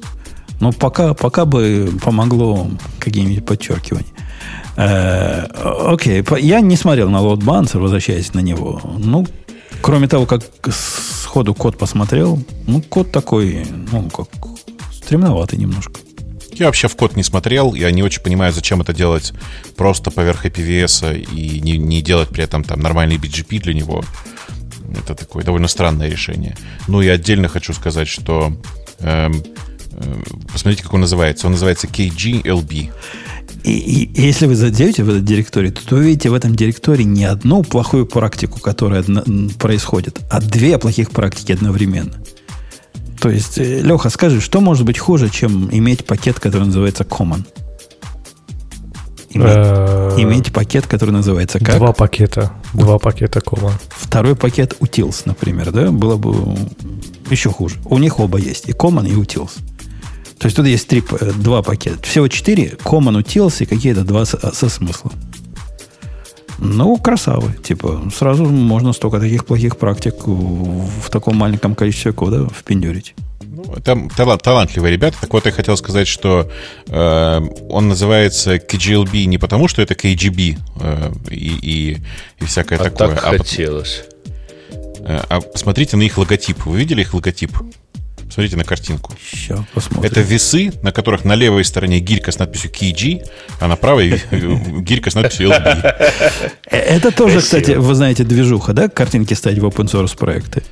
Но 0.60 0.72
пока, 0.72 1.14
пока 1.14 1.44
бы 1.44 1.90
помогло 2.02 2.68
какие-нибудь 2.98 3.44
подчеркивания. 3.44 4.08
Э, 4.76 5.46
окей, 5.92 6.24
я 6.40 6.60
не 6.60 6.76
смотрел 6.76 7.10
на 7.10 7.18
Load 7.18 7.40
Balancer, 7.40 7.78
возвращаясь 7.78 8.34
на 8.34 8.40
него. 8.40 8.80
Ну, 8.98 9.26
кроме 9.80 10.08
того, 10.08 10.26
как 10.26 10.42
сходу 10.72 11.54
код 11.54 11.78
посмотрел, 11.78 12.42
ну, 12.66 12.82
код 12.82 13.12
такой, 13.12 13.66
ну, 13.92 14.10
как 14.10 14.28
стремноватый 14.92 15.58
немножко. 15.58 16.00
Я 16.54 16.66
вообще 16.66 16.88
в 16.88 16.96
код 16.96 17.16
не 17.16 17.22
смотрел, 17.22 17.74
я 17.74 17.90
не 17.90 18.02
очень 18.02 18.22
понимаю, 18.22 18.52
зачем 18.52 18.80
это 18.80 18.92
делать 18.92 19.32
просто 19.76 20.10
поверх 20.10 20.46
IPVS 20.46 21.24
и 21.34 21.60
не, 21.60 21.78
не 21.78 22.00
делать 22.00 22.28
при 22.28 22.44
этом 22.44 22.62
там 22.62 22.80
нормальный 22.80 23.16
BGP 23.16 23.60
для 23.60 23.74
него. 23.74 24.04
Это 24.96 25.14
такое 25.14 25.42
довольно 25.42 25.68
странное 25.68 26.08
решение. 26.08 26.56
Ну 26.86 27.02
и 27.02 27.08
отдельно 27.08 27.48
хочу 27.48 27.72
сказать, 27.72 28.06
что 28.06 28.56
эм, 29.00 29.42
э, 29.92 30.22
посмотрите, 30.52 30.84
как 30.84 30.94
он 30.94 31.00
называется. 31.00 31.46
Он 31.46 31.52
называется 31.52 31.88
KGLB. 31.88 32.92
И, 33.64 33.70
и, 33.72 34.22
если 34.22 34.46
вы 34.46 34.54
зайдете 34.54 35.02
в 35.02 35.08
этот 35.08 35.24
директорий, 35.24 35.70
то 35.70 35.96
увидите 35.96 36.28
в 36.28 36.34
этом 36.34 36.54
директории 36.54 37.02
не 37.02 37.24
одну 37.24 37.62
плохую 37.62 38.06
практику, 38.06 38.60
которая 38.60 39.00
одно, 39.00 39.24
происходит, 39.58 40.20
а 40.30 40.40
две 40.40 40.78
плохих 40.78 41.10
практики 41.10 41.52
одновременно. 41.52 42.12
То 43.20 43.30
есть, 43.30 43.58
э, 43.58 43.80
Леха, 43.80 44.10
скажи, 44.10 44.40
что 44.40 44.60
может 44.60 44.84
быть 44.84 44.98
хуже, 44.98 45.30
чем 45.30 45.68
иметь 45.72 46.04
пакет, 46.04 46.40
который 46.40 46.64
называется 46.64 47.04
Common? 47.04 47.44
Иметь, 49.30 49.56
э, 49.56 50.14
иметь 50.18 50.52
пакет, 50.52 50.86
который 50.86 51.10
называется 51.10 51.58
как? 51.58 51.78
Два 51.78 51.92
пакета. 51.92 52.52
Два 52.72 52.98
пакета 52.98 53.40
Common. 53.40 53.72
Второй 53.88 54.36
пакет 54.36 54.76
Utils, 54.80 55.22
например, 55.24 55.72
да? 55.72 55.90
Было 55.90 56.16
бы 56.16 56.56
еще 57.30 57.50
хуже. 57.50 57.76
У 57.84 57.98
них 57.98 58.20
оба 58.20 58.38
есть. 58.38 58.68
И 58.68 58.72
Common, 58.72 59.08
и 59.08 59.12
Utils. 59.12 59.50
То 60.38 60.46
есть 60.46 60.56
тут 60.56 60.66
есть 60.66 60.86
три, 60.86 61.02
э, 61.20 61.32
два 61.36 61.62
пакета. 61.62 61.98
Всего 62.02 62.28
четыре. 62.28 62.76
Common, 62.84 63.22
Utils 63.22 63.62
и 63.62 63.66
какие-то 63.66 64.04
два 64.04 64.24
со, 64.24 64.54
со 64.54 64.68
смыслом. 64.68 65.12
Ну, 66.58 66.96
красавы. 66.96 67.52
Типа, 67.62 68.02
сразу 68.14 68.44
можно 68.44 68.92
столько 68.92 69.20
таких 69.20 69.44
плохих 69.44 69.76
практик 69.76 70.14
в, 70.26 70.86
в 70.86 71.10
таком 71.10 71.36
маленьком 71.36 71.74
количестве 71.74 72.12
кода 72.12 72.48
впендюрить. 72.48 73.14
Ну, 73.40 73.64
там 73.84 74.08
талант, 74.10 74.42
талантливые 74.42 74.92
ребята. 74.92 75.16
Так 75.20 75.32
вот, 75.32 75.46
я 75.46 75.52
хотел 75.52 75.76
сказать, 75.76 76.08
что 76.08 76.50
э, 76.86 77.40
он 77.68 77.88
называется 77.88 78.56
KGLB 78.56 79.24
не 79.24 79.38
потому, 79.38 79.68
что 79.68 79.82
это 79.82 79.94
KGB 79.94 80.58
э, 80.80 81.12
и, 81.30 81.58
и, 81.62 81.98
и 82.40 82.44
всякое 82.44 82.78
а 82.78 82.84
такое. 82.84 83.14
Так 83.14 83.24
а 83.24 83.38
хотелось. 83.38 84.04
Э, 85.00 85.20
а 85.28 85.40
посмотрите 85.40 85.96
на 85.96 86.02
их 86.02 86.18
логотип. 86.18 86.66
Вы 86.66 86.78
видели 86.78 87.02
их 87.02 87.14
логотип? 87.14 87.52
Смотрите 88.30 88.56
на 88.56 88.64
картинку. 88.64 89.12
Сейчас 89.30 89.60
посмотрим. 89.72 90.10
Это 90.10 90.20
весы, 90.20 90.72
на 90.82 90.92
которых 90.92 91.24
на 91.24 91.34
левой 91.34 91.64
стороне 91.64 92.00
гирька 92.00 92.32
с 92.32 92.38
надписью 92.38 92.70
KG, 92.70 93.26
а 93.60 93.68
на 93.68 93.76
правой 93.76 94.22
гирька 94.80 95.10
с 95.10 95.14
надписью 95.14 95.50
LB. 95.50 95.94
Э, 96.70 96.76
это 96.76 97.10
тоже, 97.10 97.40
кстати, 97.40 97.72
вы 97.72 97.94
знаете, 97.94 98.24
движуха, 98.24 98.72
да, 98.72 98.88
картинки 98.88 99.34
ставить 99.34 99.58
в 99.58 99.66
open 99.66 99.86
source 99.86 100.16
проекты. 100.16 100.62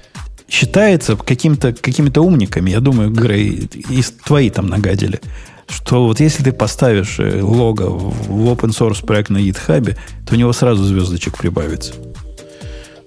Считается 0.49 1.17
каким-то, 1.17 1.73
какими-то 1.73 2.21
умниками, 2.23 2.71
я 2.71 2.81
думаю, 2.81 3.11
Грей, 3.11 3.69
и 3.89 4.03
твои 4.25 4.51
там 4.51 4.67
нагадили, 4.67 5.21
что 5.69 6.07
вот 6.07 6.21
если 6.21 6.43
ты 6.43 6.53
поставишь 6.53 7.19
э, 7.19 7.41
лого 7.43 7.89
в 7.89 8.49
open 8.49 8.71
source 8.71 9.05
проект 9.05 9.31
на 9.31 9.39
GitHub, 9.39 9.97
то 10.27 10.35
у 10.35 10.37
него 10.37 10.53
сразу 10.53 10.85
звездочек 10.85 11.39
прибавится. 11.39 11.95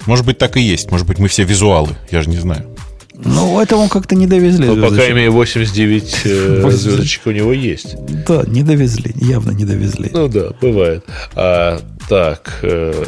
Может 0.05 0.25
быть, 0.25 0.37
так 0.37 0.57
и 0.57 0.61
есть. 0.61 0.91
Может 0.91 1.07
быть, 1.07 1.19
мы 1.19 1.27
все 1.27 1.43
визуалы. 1.43 1.95
Я 2.11 2.21
же 2.21 2.29
не 2.29 2.37
знаю. 2.37 2.75
Ну, 3.23 3.59
это 3.61 3.77
он 3.77 3.89
как-то 3.89 4.15
не 4.15 4.27
довезли. 4.27 4.67
Ну, 4.67 4.81
по 4.81 4.93
крайней 4.93 5.13
мере, 5.13 5.29
89 5.29 6.21
э, 6.25 6.69
звездочек 6.71 7.27
у 7.27 7.31
него 7.31 7.53
есть. 7.53 7.95
Да, 8.27 8.43
не 8.47 8.63
довезли, 8.63 9.13
явно 9.15 9.51
не 9.51 9.65
довезли. 9.65 10.09
Ну 10.13 10.27
да, 10.27 10.51
бывает. 10.61 11.03
А, 11.35 11.79
так, 12.09 12.59
э, 12.61 13.03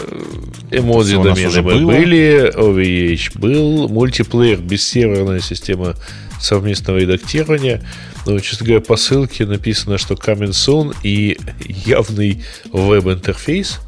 эмодзи 0.72 1.22
домены 1.22 1.62
мы 1.62 1.86
были, 1.86 2.54
OVH 2.56 3.40
был, 3.40 3.90
мультиплеер, 3.90 4.60
бессерверная 4.60 5.40
система 5.40 5.96
совместного 6.40 6.98
редактирования. 6.98 7.84
Но, 8.26 8.40
честно 8.40 8.66
говоря, 8.66 8.82
по 8.82 8.96
ссылке 8.96 9.46
написано, 9.46 9.98
что 9.98 10.14
coming 10.14 10.52
soon 10.52 10.96
и 11.04 11.38
явный 11.68 12.44
веб-интерфейс. 12.72 13.80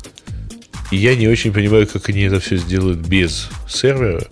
И 0.92 0.98
я 0.98 1.16
не 1.16 1.28
очень 1.28 1.54
понимаю, 1.54 1.88
как 1.88 2.10
они 2.10 2.22
это 2.22 2.40
все 2.40 2.58
сделают 2.58 3.00
без 3.00 3.50
сервера. 3.68 4.26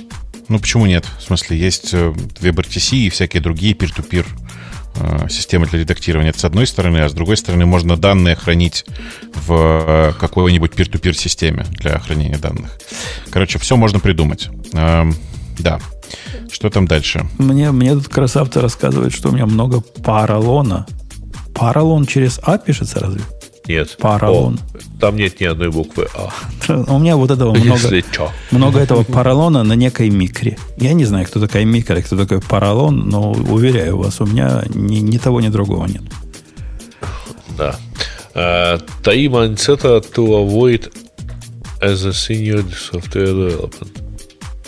Ну, 0.49 0.59
почему 0.59 0.85
нет? 0.85 1.05
В 1.19 1.23
смысле, 1.23 1.57
есть 1.57 1.93
э, 1.93 2.13
WebRTC 2.39 2.95
и 2.97 3.09
всякие 3.09 3.41
другие 3.41 3.73
peer-to-peer 3.73 4.25
э, 4.95 5.29
системы 5.29 5.65
для 5.65 5.79
редактирования. 5.79 6.29
Это 6.29 6.39
с 6.39 6.45
одной 6.45 6.67
стороны, 6.67 6.99
а 6.99 7.09
с 7.09 7.13
другой 7.13 7.37
стороны 7.37 7.65
можно 7.65 7.97
данные 7.97 8.35
хранить 8.35 8.85
в 9.33 9.53
э, 9.53 10.13
какой-нибудь 10.19 10.71
peer-to-peer 10.71 11.13
системе 11.13 11.65
для 11.71 11.99
хранения 11.99 12.37
данных. 12.37 12.77
Короче, 13.29 13.59
все 13.59 13.75
можно 13.75 13.99
придумать. 13.99 14.49
Эм, 14.73 15.15
да. 15.59 15.79
Что 16.49 16.69
там 16.69 16.87
дальше? 16.87 17.25
Мне, 17.37 17.71
мне 17.71 17.93
тут 17.93 18.07
красавцы 18.07 18.61
рассказывает, 18.61 19.13
что 19.13 19.29
у 19.29 19.31
меня 19.33 19.45
много 19.45 19.81
паралона. 19.81 20.87
Паралон 21.53 22.05
через 22.05 22.39
А 22.43 22.57
пишется 22.57 22.99
разве? 22.99 23.21
Нет. 23.67 23.97
Поролон. 23.99 24.59
О, 24.73 24.99
там 24.99 25.15
нет 25.17 25.39
ни 25.39 25.45
одной 25.45 25.69
буквы 25.69 26.07
А. 26.13 26.31
У 26.91 26.99
меня 26.99 27.17
вот 27.17 27.31
этого 27.31 27.53
много, 27.53 28.03
много 28.51 28.79
этого 28.79 29.03
поролона 29.13 29.63
на 29.63 29.73
некой 29.73 30.09
микре. 30.09 30.57
Я 30.77 30.93
не 30.93 31.05
знаю, 31.05 31.25
кто 31.25 31.39
такая 31.39 31.65
микро, 31.65 32.01
кто 32.01 32.17
такой 32.17 32.39
поролон, 32.39 33.09
но 33.09 33.31
уверяю 33.31 33.97
вас, 33.97 34.21
у 34.21 34.25
меня 34.25 34.63
ни, 34.73 34.99
ни 34.99 35.17
того, 35.17 35.41
ни 35.41 35.49
другого 35.49 35.85
нет. 35.85 36.03
Да. 37.57 37.75
Uh, 38.33 38.79
Таим 39.01 39.35
Анцета 39.35 39.97
to 39.97 40.35
avoid 40.35 40.93
as 41.81 42.05
a 42.05 42.13
senior 42.13 42.63
software 42.69 43.33
development. 43.33 43.89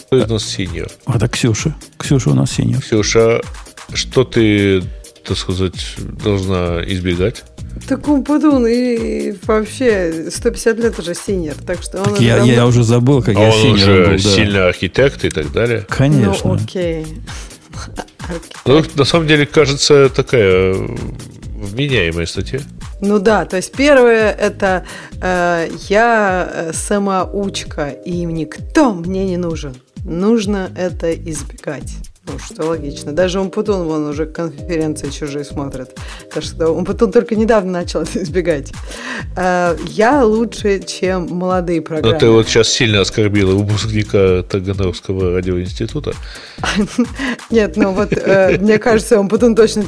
Кто 0.08 0.16
у 0.16 0.28
нас 0.28 0.58
senior? 0.58 0.92
Это 1.08 1.28
Ксюша. 1.28 1.76
Ксюша 1.98 2.32
у 2.32 2.34
нас 2.34 2.58
senior. 2.58 2.82
Ксюша, 2.82 3.42
что 3.94 4.24
ты, 4.24 4.82
так 5.24 5.38
сказать, 5.38 5.96
должна 5.98 6.84
избегать? 6.84 7.44
Так 7.88 8.08
Умпутун 8.08 8.68
и 8.68 9.34
вообще 9.46 10.30
150 10.30 10.78
лет 10.80 11.00
уже 11.00 11.16
синер, 11.16 11.56
так 11.66 11.82
что 11.82 12.00
он 12.00 12.06
так 12.06 12.22
я, 12.22 12.38
давно... 12.38 12.54
я 12.54 12.66
уже 12.68 12.84
забыл, 12.84 13.22
как 13.22 13.36
а 13.36 13.42
я 13.42 13.50
он 13.50 13.72
уже 13.72 14.06
был, 14.06 14.12
да. 14.12 14.18
сильный 14.18 14.68
архитект 14.68 15.26
и 15.26 15.30
так 15.30 15.52
далее. 15.52 15.86
Конечно. 15.90 16.54
Ну, 16.54 16.54
окей. 16.56 17.06
Ну, 18.66 18.84
на 18.94 19.06
самом 19.06 19.26
деле, 19.26 19.48
кажется, 19.48 20.08
такая 20.10 20.76
вменяемая 21.60 22.28
статья. 22.28 22.60
Ну 23.02 23.20
да, 23.20 23.46
то 23.46 23.58
есть 23.58 23.72
первое 23.72 24.32
это 24.32 24.86
э, 25.22 25.70
я 25.88 26.50
э, 26.52 26.74
самоучка, 26.74 27.90
и 27.90 28.26
никто 28.26 28.94
мне 28.94 29.26
не 29.26 29.38
нужен. 29.38 29.76
Нужно 30.04 30.70
это 30.76 31.14
избегать. 31.14 31.96
Ну, 32.32 32.38
что 32.40 32.66
логично. 32.68 33.12
Даже 33.12 33.40
Умпутун, 33.40 33.84
вон 33.84 34.08
уже 34.08 34.26
конференции 34.26 35.10
чужие 35.10 35.44
смотрят. 35.44 35.98
Так 36.32 36.44
что 36.44 36.70
Умпутун 36.70 37.12
только 37.12 37.36
недавно 37.36 37.72
начал 37.72 38.02
это 38.02 38.22
избегать. 38.24 38.72
А, 39.36 39.76
я 39.88 40.24
лучше, 40.24 40.80
чем 40.80 41.28
молодые 41.30 41.82
программы. 41.82 42.14
Но 42.14 42.20
ты 42.20 42.30
вот 42.30 42.48
сейчас 42.48 42.70
сильно 42.70 43.02
оскорбила 43.02 43.54
выпускника 43.54 44.44
Таганрогского 44.44 45.36
радиоинститута. 45.36 46.14
Нет, 47.49 47.78
ну 47.78 47.94
вот 47.94 48.14
э, 48.14 48.58
мне 48.60 48.78
кажется, 48.78 49.20
Умпутун 49.20 49.56
точно, 49.56 49.86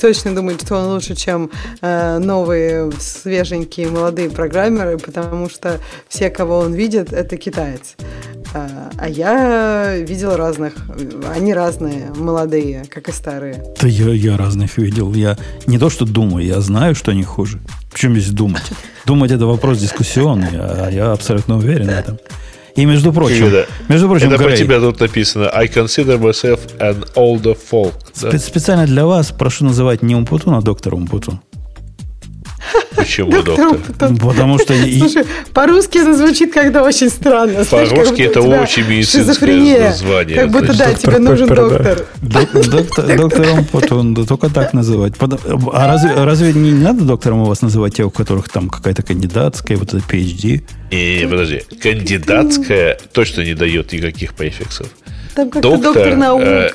точно 0.00 0.34
думает, 0.34 0.62
что 0.62 0.76
он 0.76 0.92
лучше, 0.92 1.14
чем 1.14 1.50
э, 1.82 2.18
новые 2.18 2.90
свеженькие 2.98 3.88
молодые 3.88 4.30
программеры, 4.30 4.98
потому 4.98 5.48
что 5.48 5.78
все, 6.08 6.30
кого 6.30 6.58
он 6.58 6.74
видит, 6.74 7.12
это 7.12 7.36
китаец. 7.36 7.96
А, 8.52 8.90
а 8.98 9.08
я 9.08 9.96
видел 9.96 10.36
разных. 10.36 10.74
Они 11.32 11.54
разные, 11.60 12.10
молодые, 12.16 12.84
как 12.88 13.08
и 13.08 13.12
старые. 13.12 13.62
Да 13.80 13.86
я, 13.86 14.12
я 14.12 14.36
разных 14.36 14.78
видел. 14.78 15.12
Я 15.12 15.36
не 15.66 15.78
то, 15.78 15.90
что 15.90 16.06
думаю, 16.06 16.46
я 16.46 16.60
знаю, 16.60 16.94
что 16.94 17.10
они 17.10 17.22
хуже. 17.22 17.60
Причем 17.92 18.14
здесь 18.14 18.30
думать? 18.30 18.62
Думать 19.06 19.30
это 19.30 19.46
вопрос 19.46 19.78
дискуссионный, 19.78 20.48
а 20.54 20.88
я 20.90 21.12
абсолютно 21.12 21.58
уверен 21.58 21.86
в 21.86 21.90
этом. 21.90 22.18
И 22.76 22.86
между 22.86 23.12
прочим, 23.12 23.46
это, 23.46 23.66
между 23.88 24.08
прочим, 24.08 24.28
это 24.28 24.38
Грей, 24.38 24.48
про 24.48 24.56
тебя 24.56 24.80
тут 24.80 25.00
написано. 25.00 25.50
I 25.50 25.66
consider 25.66 26.18
myself 26.18 26.60
an 26.78 27.04
older 27.14 27.58
folk. 27.70 27.92
Да? 28.22 28.38
Специально 28.38 28.86
для 28.86 29.04
вас 29.04 29.32
прошу 29.32 29.64
называть 29.64 30.02
не 30.02 30.14
Умпутун, 30.14 30.54
а 30.54 30.62
доктор 30.62 30.94
Умпутун. 30.94 31.40
Почему 32.94 33.42
доктор? 33.42 33.78
Потому 33.98 34.58
что... 34.58 34.74
Слушай, 34.74 35.24
по-русски 35.52 35.98
это 35.98 36.14
звучит 36.14 36.52
как-то 36.52 36.82
очень 36.82 37.08
странно. 37.08 37.64
По-русски 37.64 38.22
это 38.22 38.42
очень 38.42 38.86
медицинское 38.86 39.88
название. 39.88 40.36
Как 40.36 40.50
будто, 40.50 40.76
да, 40.76 40.94
тебе 40.94 41.18
нужен 41.18 41.48
доктор. 41.48 42.06
Доктором 42.20 43.64
Потун, 43.64 44.14
только 44.26 44.48
так 44.50 44.72
называть. 44.72 45.14
А 45.20 46.24
разве 46.24 46.52
не 46.52 46.72
надо 46.72 47.04
доктором 47.04 47.42
у 47.42 47.44
вас 47.44 47.62
называть 47.62 47.96
те, 47.96 48.04
у 48.04 48.10
которых 48.10 48.48
там 48.48 48.68
какая-то 48.68 49.02
кандидатская, 49.02 49.76
вот 49.76 49.94
это 49.94 49.98
PhD? 49.98 50.62
Не, 50.90 51.26
подожди. 51.28 51.62
Кандидатская 51.82 52.98
точно 53.12 53.42
не 53.42 53.54
дает 53.54 53.92
никаких 53.92 54.34
префиксов. 54.34 54.88
Там 55.34 55.50
как-то 55.50 55.76
доктор 55.76 56.16
наук. 56.16 56.42
Э, 56.42 56.70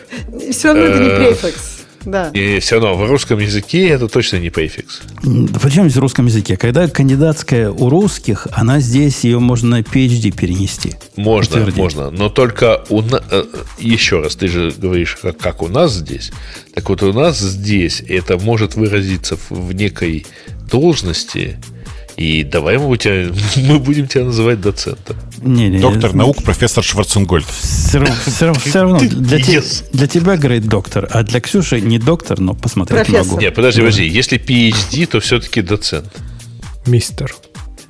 Все 0.52 0.70
равно 0.70 0.84
это 0.84 1.00
не 1.00 1.10
э, 1.10 1.18
префикс. 1.18 1.75
Да. 2.06 2.30
И 2.30 2.60
все 2.60 2.76
равно 2.80 2.96
в 2.96 3.10
русском 3.10 3.40
языке 3.40 3.90
это 3.90 4.08
точно 4.08 4.38
не 4.38 4.50
префикс. 4.50 5.02
Почему 5.62 5.86
здесь 5.86 5.98
в 5.98 6.00
русском 6.00 6.28
языке? 6.28 6.58
Когда 6.58 6.88
кандидатская 6.88 7.70
у 7.72 7.90
русских, 7.90 8.48
она 8.52 8.80
здесь, 8.80 9.24
ее 9.24 9.40
можно 9.40 9.70
на 9.70 9.80
PhD 9.82 10.32
перенести. 10.32 10.94
Можно, 11.16 11.58
утвердить. 11.58 11.78
можно. 11.78 12.12
Но 12.12 12.30
только 12.30 12.84
у 12.90 13.02
на... 13.02 13.24
Э, 13.32 13.44
еще 13.80 14.22
раз, 14.22 14.36
ты 14.36 14.48
же 14.48 14.74
говоришь, 14.78 15.18
как, 15.22 15.38
как 15.38 15.62
у 15.62 15.68
нас 15.68 15.94
здесь. 15.94 16.32
Так 16.74 16.90
вот 16.90 17.02
у 17.04 17.14
нас 17.14 17.40
здесь 17.40 18.04
это 18.08 18.38
может 18.38 18.76
выразиться 18.76 19.38
в 19.50 19.74
некой 19.74 20.26
должности, 20.70 21.58
и 22.18 22.44
давай 22.44 22.78
мы, 22.78 22.98
тебя, 22.98 23.34
мы 23.58 23.80
будем 23.80 24.08
тебя 24.08 24.26
называть 24.26 24.62
доцентом. 24.62 25.18
Не, 25.42 25.70
не, 25.70 25.80
доктор 25.80 26.14
не, 26.14 26.20
наук, 26.20 26.44
профессор 26.44 26.84
Шварценгольд. 26.84 27.46
Все, 27.46 28.04
все, 28.26 28.54
все 28.54 28.82
равно 28.82 29.00
для, 29.02 29.38
yes. 29.38 29.44
те, 29.44 29.98
для 29.98 30.08
тебя 30.08 30.38
говорит 30.38 30.66
доктор, 30.66 31.08
а 31.12 31.24
для 31.24 31.42
Ксюши 31.42 31.82
не 31.82 32.00
доктор, 32.00 32.40
но 32.40 32.54
посмотреть 32.54 33.06
профессор. 33.06 33.26
могу. 33.26 33.42
Нет, 33.42 33.54
подожди, 33.54 33.82
подожди. 33.82 34.08
Если 34.08 34.40
PhD, 34.40 35.06
то 35.08 35.20
все-таки 35.20 35.62
доцент. 35.62 36.12
Мистер. 36.86 37.36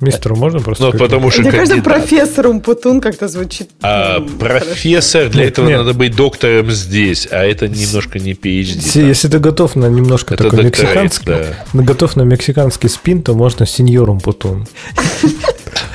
Мистеру 0.00 0.36
можно 0.36 0.60
просто? 0.60 0.84
Ну, 0.84 0.92
потому 0.92 1.30
что 1.30 1.42
Мне 1.42 1.52
кажется, 1.52 1.82
профессор 1.82 2.48
Умпутун 2.48 3.00
как-то 3.00 3.28
звучит. 3.28 3.70
А 3.82 4.18
ну, 4.18 4.28
профессор, 4.28 5.22
хорошо. 5.22 5.32
для 5.32 5.44
нет, 5.44 5.52
этого 5.52 5.68
нет. 5.68 5.78
надо 5.78 5.94
быть 5.94 6.14
доктором 6.14 6.70
здесь, 6.70 7.26
а 7.30 7.44
это 7.44 7.68
немножко 7.68 8.18
не 8.18 8.32
PhD. 8.32 8.76
Если, 8.76 9.02
если 9.02 9.28
ты 9.28 9.38
готов 9.38 9.76
на 9.76 9.86
немножко 9.86 10.34
это 10.34 10.44
такой 10.44 10.64
мексиканский, 10.64 11.26
да. 11.26 11.82
готов 11.82 12.16
на 12.16 12.22
мексиканский 12.22 12.88
спин, 12.88 13.22
то 13.22 13.34
можно 13.34 13.66
сеньор 13.66 14.10
Умпутун. 14.10 14.66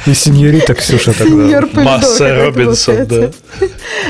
И 0.08 0.14
сеньорита 0.16 0.74
Ксюша 0.74 1.14
тогда. 1.14 1.62
Масса 1.74 2.36
Робинсон, 2.36 3.06
да. 3.06 3.32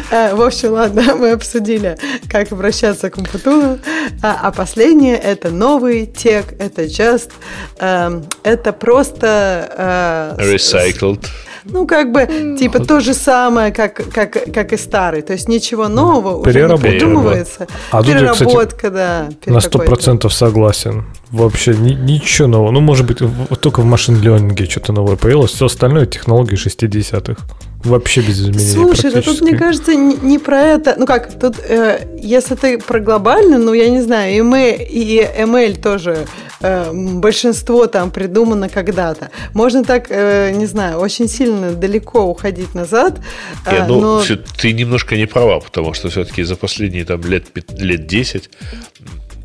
А, 0.09 0.35
в 0.35 0.41
общем, 0.41 0.71
ладно, 0.71 1.15
мы 1.15 1.31
обсудили, 1.31 1.97
как 2.29 2.51
обращаться 2.51 3.09
к 3.09 3.17
Умпутуну. 3.17 3.79
А, 4.21 4.39
а 4.41 4.51
последнее– 4.51 5.17
это 5.17 5.49
новый 5.49 6.05
тег, 6.05 6.53
это 6.59 6.83
just, 6.83 7.31
эм, 7.79 8.25
это 8.43 8.71
просто... 8.71 9.73
Э, 9.81 10.35
Recycled. 10.37 11.25
Ну, 11.63 11.85
как 11.85 12.11
бы, 12.11 12.55
типа, 12.59 12.79
то 12.79 12.99
же 12.99 13.13
самое, 13.13 13.71
как, 13.71 14.01
как, 14.11 14.51
как 14.53 14.73
и 14.73 14.77
старый. 14.77 15.21
То 15.21 15.33
есть 15.33 15.47
ничего 15.47 15.87
нового 15.87 16.37
уже 16.37 16.67
не 16.67 16.77
придумывается. 16.77 17.67
А 17.91 18.03
Переработка, 18.03 18.45
тут 18.45 18.53
я, 18.53 18.65
кстати, 18.65 18.93
да. 18.93 19.29
На 19.45 19.59
сто 19.61 19.79
процентов 19.79 20.33
согласен. 20.33 21.05
Вообще 21.31 21.73
ни, 21.73 21.93
ничего 21.93 22.47
нового. 22.47 22.71
Ну, 22.71 22.81
может 22.81 23.05
быть, 23.05 23.19
только 23.61 23.79
в 23.81 23.85
машин-ленинге 23.85 24.65
что-то 24.65 24.91
новое 24.91 25.15
появилось. 25.15 25.51
Все 25.51 25.65
остальное 25.65 26.05
технологии 26.05 26.57
60-х. 26.57 27.45
Вообще 27.83 28.21
без 28.21 28.41
изменений. 28.41 28.73
Слушай, 28.73 29.11
да 29.11 29.21
тут, 29.21 29.41
мне 29.41 29.57
кажется, 29.57 29.95
не, 29.95 30.15
не 30.15 30.39
про 30.39 30.61
это. 30.61 30.95
Ну 30.97 31.07
как, 31.07 31.39
тут, 31.39 31.55
э, 31.57 32.05
если 32.21 32.55
ты 32.55 32.77
про 32.77 32.99
глобально, 32.99 33.57
ну, 33.57 33.73
я 33.73 33.89
не 33.89 34.01
знаю, 34.01 34.43
email, 34.43 34.85
и 34.87 35.27
ML 35.39 35.81
тоже 35.81 36.27
э, 36.59 36.91
большинство 36.93 37.87
там 37.87 38.11
придумано 38.11 38.69
когда-то. 38.69 39.31
Можно 39.53 39.83
так, 39.83 40.07
э, 40.09 40.51
не 40.51 40.67
знаю, 40.67 40.99
очень 40.99 41.27
сильно 41.27 41.71
далеко 41.71 42.23
уходить 42.23 42.75
назад. 42.75 43.19
Э, 43.65 43.81
не, 43.81 43.87
ну, 43.87 43.99
но... 43.99 44.23
ты 44.57 44.73
немножко 44.73 45.15
не 45.15 45.25
права, 45.25 45.59
потому 45.59 45.93
что 45.93 46.09
все-таки 46.09 46.43
за 46.43 46.55
последние 46.55 47.05
там 47.05 47.21
лет, 47.21 47.45
лет 47.79 48.05
10 48.05 48.49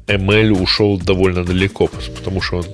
ML 0.07 0.63
ушел 0.63 0.99
довольно 0.99 1.45
далеко, 1.45 1.89
потому 2.17 2.41
что 2.41 2.59
он, 2.59 2.65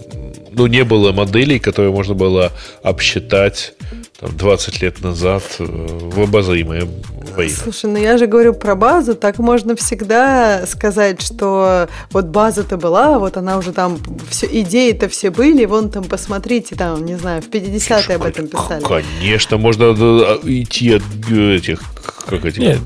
ну, 0.51 0.67
не 0.67 0.85
было 0.85 1.12
моделей, 1.12 1.59
которые 1.59 1.93
можно 1.93 2.15
было 2.15 2.52
обсчитать 2.83 3.75
там, 4.23 4.36
20 4.36 4.83
лет 4.83 5.02
назад 5.02 5.43
э, 5.59 5.65
в 5.65 6.20
обозримое 6.20 6.86
время. 7.35 7.55
Слушай, 7.55 7.91
ну 7.91 7.99
я 7.99 8.19
же 8.19 8.27
говорю 8.27 8.55
про 8.55 8.75
базу, 8.75 9.15
так 9.15 9.39
можно 9.39 9.75
всегда 9.75 10.65
сказать, 10.67 11.20
что 11.23 11.89
вот 12.11 12.27
база-то 12.27 12.77
была, 12.77 13.19
вот 13.19 13.36
она 13.36 13.59
уже 13.59 13.73
там, 13.73 13.99
все, 14.31 14.47
идеи-то 14.47 15.09
все 15.09 15.31
были, 15.31 15.65
вон 15.65 15.91
там 15.91 16.05
посмотрите, 16.05 16.77
там, 16.77 17.05
не 17.05 17.17
знаю, 17.17 17.43
в 17.43 17.49
50-е 17.49 18.17
об 18.17 18.25
этом 18.25 18.47
писали. 18.47 18.83
Конечно, 18.83 19.57
можно 19.57 19.85
э, 19.85 20.39
идти 20.44 20.94
от 20.94 21.02
э, 21.31 21.57
этих 21.57 21.81
как 22.26 22.44
этих 22.44 22.59
Нет, 22.59 22.78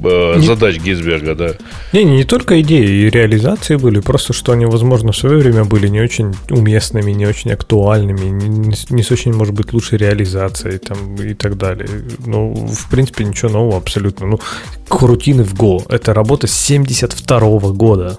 задач 0.44 0.78
не, 0.78 0.84
Гизберга, 0.84 1.34
да. 1.34 1.54
Не, 1.92 2.04
не, 2.04 2.16
не 2.16 2.24
только 2.24 2.60
идеи 2.60 3.06
и 3.06 3.10
реализации 3.10 3.76
были, 3.76 4.00
просто 4.00 4.32
что 4.32 4.52
они, 4.52 4.66
возможно, 4.66 5.12
в 5.12 5.16
свое 5.16 5.38
время 5.38 5.64
были 5.64 5.88
не 5.88 6.00
очень 6.00 6.34
уместными, 6.50 7.12
не 7.12 7.26
очень 7.26 7.52
актуальными, 7.52 8.26
не, 8.26 8.70
не 8.90 9.02
с 9.02 9.10
очень, 9.10 9.32
может 9.32 9.54
быть, 9.54 9.72
лучшей 9.72 9.98
реализацией 9.98 10.78
там, 10.78 11.16
и 11.16 11.34
так 11.34 11.56
далее. 11.56 11.88
Ну, 12.24 12.54
в 12.54 12.90
принципе, 12.90 13.24
ничего 13.24 13.50
нового 13.50 13.78
абсолютно. 13.78 14.26
Ну, 14.26 14.40
крутины 14.88 15.44
в 15.44 15.54
Go— 15.54 15.84
это 15.88 16.14
работа 16.14 16.46
72 16.46 17.38
-го 17.38 17.72
года. 17.72 18.18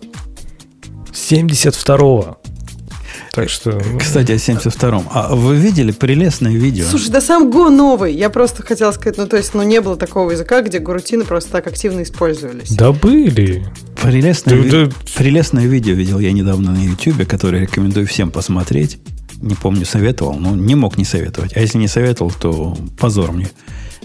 72-го. 1.14 2.38
Так 3.38 3.50
что... 3.50 3.80
Ну... 3.94 4.00
Кстати, 4.00 4.32
о 4.32 4.36
72-м. 4.36 5.06
А 5.12 5.36
вы 5.36 5.58
видели 5.58 5.92
прелестное 5.92 6.54
видео? 6.54 6.86
Слушай, 6.86 7.12
да 7.12 7.22
сам 7.22 7.52
Go 7.52 7.70
новый. 7.70 8.16
Я 8.16 8.32
просто 8.32 8.64
хотела 8.64 8.92
сказать, 8.92 9.18
ну 9.18 9.28
то 9.28 9.38
есть, 9.38 9.54
ну 9.54 9.62
не 9.62 9.80
было 9.80 9.96
такого 9.96 10.32
языка, 10.32 10.64
где 10.64 10.80
горутины 10.80 11.24
просто 11.24 11.52
так 11.52 11.68
активно 11.68 12.02
использовались. 12.02 12.72
Да 12.72 12.92
были. 12.92 13.64
Прелестное, 14.02 14.56
да, 14.56 14.62
ви... 14.62 14.70
да... 14.72 14.92
прелестное 15.16 15.68
видео 15.68 15.94
видел 15.94 16.18
я 16.18 16.32
недавно 16.32 16.72
на 16.72 16.84
YouTube, 16.84 17.28
которое 17.28 17.62
рекомендую 17.62 18.08
всем 18.08 18.32
посмотреть. 18.32 18.98
Не 19.40 19.54
помню, 19.54 19.86
советовал, 19.86 20.40
но 20.40 20.56
не 20.56 20.74
мог 20.74 20.98
не 20.98 21.06
советовать. 21.06 21.56
А 21.56 21.60
если 21.60 21.78
не 21.78 21.88
советовал, 21.88 22.32
то 22.32 22.76
позор 23.00 23.34
мне 23.34 23.50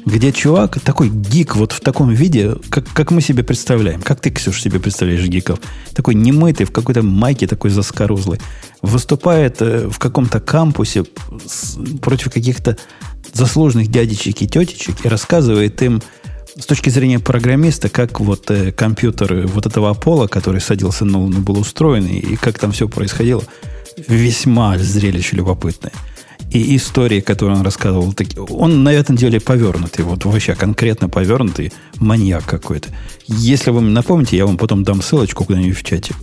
где 0.04 0.32
чувак 0.32 0.80
такой 0.80 1.08
гик 1.08 1.56
вот 1.56 1.72
в 1.72 1.80
таком 1.80 2.10
виде, 2.10 2.56
как, 2.70 2.86
как 2.92 3.10
мы 3.10 3.20
себе 3.20 3.42
представляем. 3.42 4.02
Как 4.02 4.20
ты, 4.20 4.30
Ксюш, 4.30 4.60
себе 4.60 4.80
представляешь 4.80 5.24
гиков? 5.26 5.60
Такой 5.94 6.14
немытый, 6.14 6.66
в 6.66 6.72
какой-то 6.72 7.02
майке 7.02 7.46
такой 7.46 7.70
заскорузлый. 7.70 8.40
Выступает 8.80 9.62
э, 9.62 9.88
в 9.88 9.98
каком-то 9.98 10.40
кампусе 10.40 11.04
против 12.00 12.32
каких-то 12.32 12.76
заслуженных 13.32 13.88
дядечек 13.88 14.42
и 14.42 14.48
тетечек 14.48 15.04
и 15.04 15.08
рассказывает 15.08 15.80
им 15.82 16.02
с 16.58 16.66
точки 16.66 16.90
зрения 16.90 17.18
программиста, 17.18 17.88
как 17.88 18.20
вот 18.20 18.50
э, 18.50 18.72
компьютер 18.72 19.46
вот 19.46 19.66
этого 19.66 19.90
Аполло, 19.90 20.26
который 20.26 20.60
садился 20.60 21.04
на 21.04 21.18
Луну, 21.18 21.40
был 21.40 21.58
устроен, 21.58 22.06
и 22.06 22.36
как 22.36 22.58
там 22.58 22.72
все 22.72 22.88
происходило. 22.88 23.44
Весьма 24.08 24.78
зрелище 24.78 25.36
любопытное 25.36 25.92
и 26.52 26.76
истории, 26.76 27.20
которые 27.20 27.58
он 27.58 27.64
рассказывал, 27.64 28.14
он 28.50 28.84
на 28.84 28.92
этом 28.92 29.16
деле 29.16 29.40
повернутый, 29.40 30.04
вот 30.04 30.24
вообще 30.24 30.54
конкретно 30.54 31.08
повернутый 31.08 31.72
маньяк 31.96 32.44
какой-то. 32.44 32.90
Если 33.26 33.70
вы 33.70 33.80
напомните, 33.80 34.36
я 34.36 34.46
вам 34.46 34.58
потом 34.58 34.84
дам 34.84 35.02
ссылочку 35.02 35.44
куда-нибудь 35.44 35.76
в 35.76 35.82
чатик. 35.82 36.16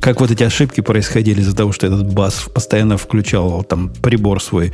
Как 0.00 0.20
вот 0.20 0.30
эти 0.30 0.44
ошибки 0.44 0.80
происходили 0.80 1.40
из-за 1.40 1.54
того, 1.54 1.72
что 1.72 1.86
этот 1.86 2.12
бас 2.12 2.46
постоянно 2.54 2.96
включал 2.96 3.64
там 3.64 3.90
прибор 3.90 4.42
свой, 4.42 4.72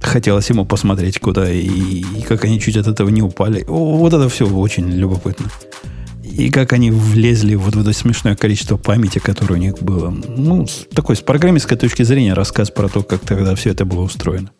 хотелось 0.00 0.48
ему 0.50 0.64
посмотреть 0.64 1.18
куда, 1.20 1.50
и, 1.50 1.66
и 1.66 2.22
как 2.26 2.44
они 2.44 2.60
чуть 2.60 2.76
от 2.76 2.86
этого 2.86 3.08
не 3.08 3.22
упали. 3.22 3.64
Вот 3.68 4.12
это 4.12 4.28
все 4.28 4.46
очень 4.46 4.88
любопытно. 4.90 5.50
И 6.30 6.50
как 6.50 6.72
они 6.72 6.90
влезли 6.90 7.54
вот 7.54 7.74
в 7.74 7.80
это 7.80 7.92
смешное 7.92 8.36
количество 8.36 8.76
памяти, 8.76 9.18
которое 9.18 9.54
у 9.54 9.58
них 9.58 9.78
было. 9.80 10.10
Ну, 10.10 10.66
такой 10.94 11.16
с 11.16 11.20
программистской 11.20 11.76
точки 11.76 12.02
зрения 12.02 12.34
рассказ 12.34 12.70
про 12.70 12.88
то, 12.88 13.02
как 13.02 13.20
тогда 13.20 13.54
все 13.54 13.70
это 13.70 13.84
было 13.84 14.02
устроено. 14.02 14.50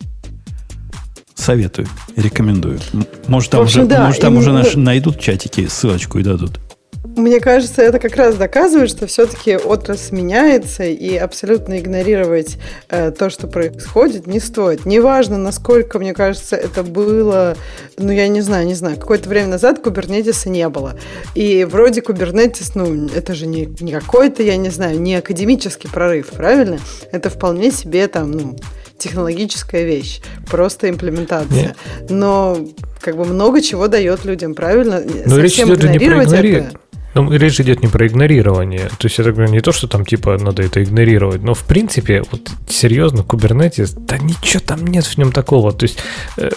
Советую, 1.34 1.88
рекомендую. 2.16 2.80
Может, 3.26 3.50
там, 3.50 3.62
общем, 3.62 3.80
уже, 3.80 3.88
да, 3.88 4.06
может, 4.06 4.20
там 4.20 4.36
уже 4.36 4.52
наш, 4.52 4.74
найдут 4.74 5.18
чатики, 5.18 5.66
ссылочку 5.68 6.18
и 6.18 6.22
дадут. 6.22 6.60
Мне 7.02 7.40
кажется, 7.40 7.80
это 7.80 7.98
как 7.98 8.14
раз 8.16 8.36
доказывает, 8.36 8.90
что 8.90 9.06
все-таки 9.06 9.56
отрасль 9.56 10.14
меняется, 10.14 10.84
и 10.84 11.16
абсолютно 11.16 11.78
игнорировать 11.78 12.58
э, 12.90 13.10
то, 13.10 13.30
что 13.30 13.46
происходит, 13.46 14.26
не 14.26 14.38
стоит. 14.38 14.84
Неважно, 14.84 15.38
насколько, 15.38 15.98
мне 15.98 16.12
кажется, 16.12 16.56
это 16.56 16.82
было, 16.82 17.56
ну, 17.96 18.12
я 18.12 18.28
не 18.28 18.42
знаю, 18.42 18.66
не 18.66 18.74
знаю, 18.74 18.98
какое-то 18.98 19.30
время 19.30 19.48
назад 19.48 19.80
кубернетиса 19.80 20.50
не 20.50 20.68
было. 20.68 20.98
И 21.34 21.64
вроде 21.64 22.02
кубернетис, 22.02 22.74
ну, 22.74 23.08
это 23.08 23.34
же 23.34 23.46
не, 23.46 23.66
не 23.80 23.92
какой-то, 23.92 24.42
я 24.42 24.58
не 24.58 24.68
знаю, 24.68 25.00
не 25.00 25.14
академический 25.14 25.88
прорыв, 25.88 26.28
правильно? 26.28 26.78
Это 27.12 27.30
вполне 27.30 27.70
себе 27.70 28.08
там, 28.08 28.30
ну, 28.30 28.56
технологическая 28.98 29.84
вещь, 29.84 30.20
просто 30.50 30.90
имплементация. 30.90 31.74
Нет. 32.00 32.10
Но 32.10 32.58
как 33.00 33.16
бы 33.16 33.24
много 33.24 33.62
чего 33.62 33.88
дает 33.88 34.26
людям, 34.26 34.54
правильно? 34.54 35.00
Но 35.00 35.36
Совсем 35.36 35.40
речь 35.42 35.58
идет 35.58 35.90
не 35.90 35.98
про 35.98 36.24
игнори... 36.24 36.52
это 36.52 36.80
Ну, 37.14 37.32
речь 37.32 37.60
идет 37.60 37.82
не 37.82 37.88
про 37.88 38.06
игнорирование. 38.06 38.88
То 38.98 39.08
есть, 39.08 39.18
это 39.18 39.32
не 39.32 39.60
то, 39.60 39.72
что 39.72 39.88
там, 39.88 40.04
типа, 40.04 40.38
надо 40.38 40.62
это 40.62 40.82
игнорировать, 40.82 41.42
но, 41.42 41.54
в 41.54 41.64
принципе, 41.64 42.22
вот 42.30 42.50
серьезно, 42.68 43.20
Kubernetes, 43.20 43.94
да 43.96 44.18
ничего 44.18 44.62
там 44.64 44.86
нет 44.86 45.04
в 45.04 45.18
нем 45.18 45.32
такого. 45.32 45.72
То 45.72 45.84
есть, 45.84 45.98
э, 46.36 46.50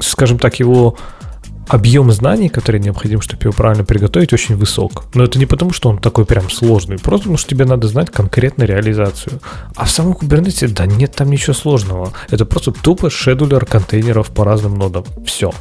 скажем 0.00 0.38
так, 0.38 0.58
его 0.60 0.96
объем 1.68 2.12
знаний, 2.12 2.48
который 2.48 2.80
необходим, 2.80 3.20
чтобы 3.20 3.44
его 3.44 3.52
правильно 3.52 3.84
приготовить, 3.84 4.32
очень 4.32 4.56
высок. 4.56 5.04
Но 5.14 5.24
это 5.24 5.38
не 5.38 5.46
потому, 5.46 5.72
что 5.72 5.88
он 5.88 5.98
такой 5.98 6.24
прям 6.24 6.50
сложный, 6.50 6.98
просто 6.98 7.24
потому 7.24 7.38
что 7.38 7.48
тебе 7.48 7.64
надо 7.64 7.88
знать 7.88 8.10
конкретно 8.10 8.64
реализацию. 8.64 9.40
А 9.74 9.84
в 9.84 9.90
самом 9.90 10.12
Kubernetes, 10.12 10.68
да 10.68 10.86
нет 10.86 11.14
там 11.14 11.30
ничего 11.30 11.54
сложного. 11.54 12.12
Это 12.30 12.44
просто 12.44 12.72
тупо 12.72 13.10
шедулер 13.10 13.64
контейнеров 13.64 14.28
по 14.28 14.44
разным 14.44 14.78
нодам. 14.78 15.04
Все. 15.24 15.52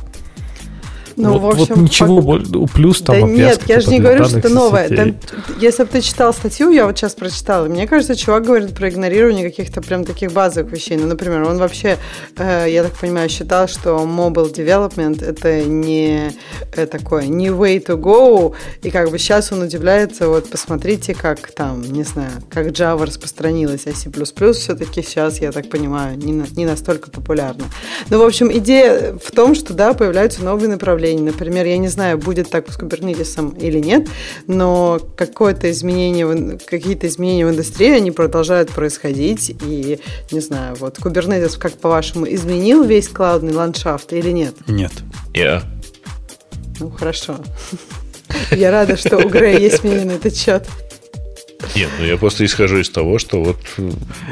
Ну, 1.15 1.37
вот, 1.37 1.57
в 1.57 1.61
общем, 1.61 1.75
вот 1.75 1.81
ничего, 1.83 2.21
по... 2.21 2.67
плюс 2.67 3.01
там 3.01 3.19
Да 3.19 3.27
нет, 3.27 3.61
я 3.67 3.79
же 3.79 3.89
не 3.89 3.99
говорю, 3.99 4.25
что 4.25 4.39
это 4.39 4.49
новое. 4.49 4.89
Там, 4.89 5.15
если 5.59 5.83
бы 5.83 5.89
ты 5.89 6.01
читал 6.01 6.33
статью, 6.33 6.71
я 6.71 6.85
вот 6.85 6.97
сейчас 6.97 7.13
прочитала, 7.13 7.67
мне 7.67 7.87
кажется, 7.87 8.15
чувак 8.15 8.45
говорит 8.45 8.73
про 8.73 8.89
игнорирование 8.89 9.49
каких-то 9.49 9.81
прям 9.81 10.05
таких 10.05 10.31
базовых 10.31 10.71
вещей. 10.71 10.97
Ну, 10.97 11.07
например, 11.07 11.43
он 11.43 11.57
вообще, 11.57 11.97
э, 12.37 12.67
я 12.69 12.83
так 12.83 12.93
понимаю, 12.93 13.29
считал, 13.29 13.67
что 13.67 13.91
mobile 14.05 14.53
development 14.53 15.23
это 15.23 15.63
не 15.63 16.31
э, 16.75 16.85
такое, 16.85 17.25
не 17.27 17.47
way 17.47 17.83
to 17.83 17.97
go, 17.97 18.53
и 18.81 18.89
как 18.89 19.11
бы 19.11 19.17
сейчас 19.17 19.51
он 19.51 19.61
удивляется, 19.61 20.27
вот 20.27 20.49
посмотрите, 20.49 21.13
как 21.13 21.51
там, 21.51 21.81
не 21.81 22.03
знаю, 22.03 22.31
как 22.49 22.67
Java 22.67 23.05
распространилась, 23.05 23.87
а 23.87 23.93
C++ 23.93 24.09
все-таки 24.53 25.01
сейчас, 25.01 25.41
я 25.41 25.51
так 25.51 25.69
понимаю, 25.69 26.17
не, 26.17 26.33
на, 26.33 26.45
не 26.55 26.65
настолько 26.65 27.11
популярна. 27.11 27.65
Ну, 28.09 28.19
в 28.19 28.25
общем, 28.25 28.51
идея 28.51 29.17
в 29.23 29.31
том, 29.31 29.55
что, 29.55 29.73
да, 29.73 29.93
появляются 29.93 30.43
новые 30.43 30.69
направления, 30.69 31.02
направлений. 31.03 31.21
Например, 31.21 31.65
я 31.65 31.77
не 31.77 31.87
знаю, 31.87 32.17
будет 32.17 32.49
так 32.49 32.71
с 32.71 32.77
кубернетисом 32.77 33.49
или 33.49 33.79
нет, 33.79 34.07
но 34.47 34.99
какое-то 35.15 35.69
изменение, 35.71 36.57
какие-то 36.65 37.07
изменения 37.07 37.45
в 37.45 37.49
индустрии, 37.49 37.91
они 37.91 38.11
продолжают 38.11 38.69
происходить. 38.69 39.55
И, 39.65 39.99
не 40.31 40.39
знаю, 40.39 40.75
вот 40.79 40.97
кубернетис, 40.97 41.57
как 41.57 41.73
по-вашему, 41.73 42.25
изменил 42.27 42.83
весь 42.83 43.09
клаудный 43.09 43.53
ландшафт 43.53 44.13
или 44.13 44.31
нет? 44.31 44.55
Нет. 44.67 44.91
Я. 45.33 45.43
Yeah. 45.43 45.63
Ну, 46.79 46.89
хорошо. 46.89 47.37
Я 48.51 48.71
рада, 48.71 48.97
что 48.97 49.17
у 49.17 49.29
Грея 49.29 49.59
есть 49.59 49.83
мнение 49.83 50.05
на 50.05 50.11
этот 50.13 50.35
счет. 50.35 50.67
Нет, 51.75 51.89
ну 51.99 52.05
я 52.05 52.17
просто 52.17 52.45
исхожу 52.45 52.79
из 52.79 52.89
того, 52.89 53.19
что 53.19 53.43
вот 53.43 53.57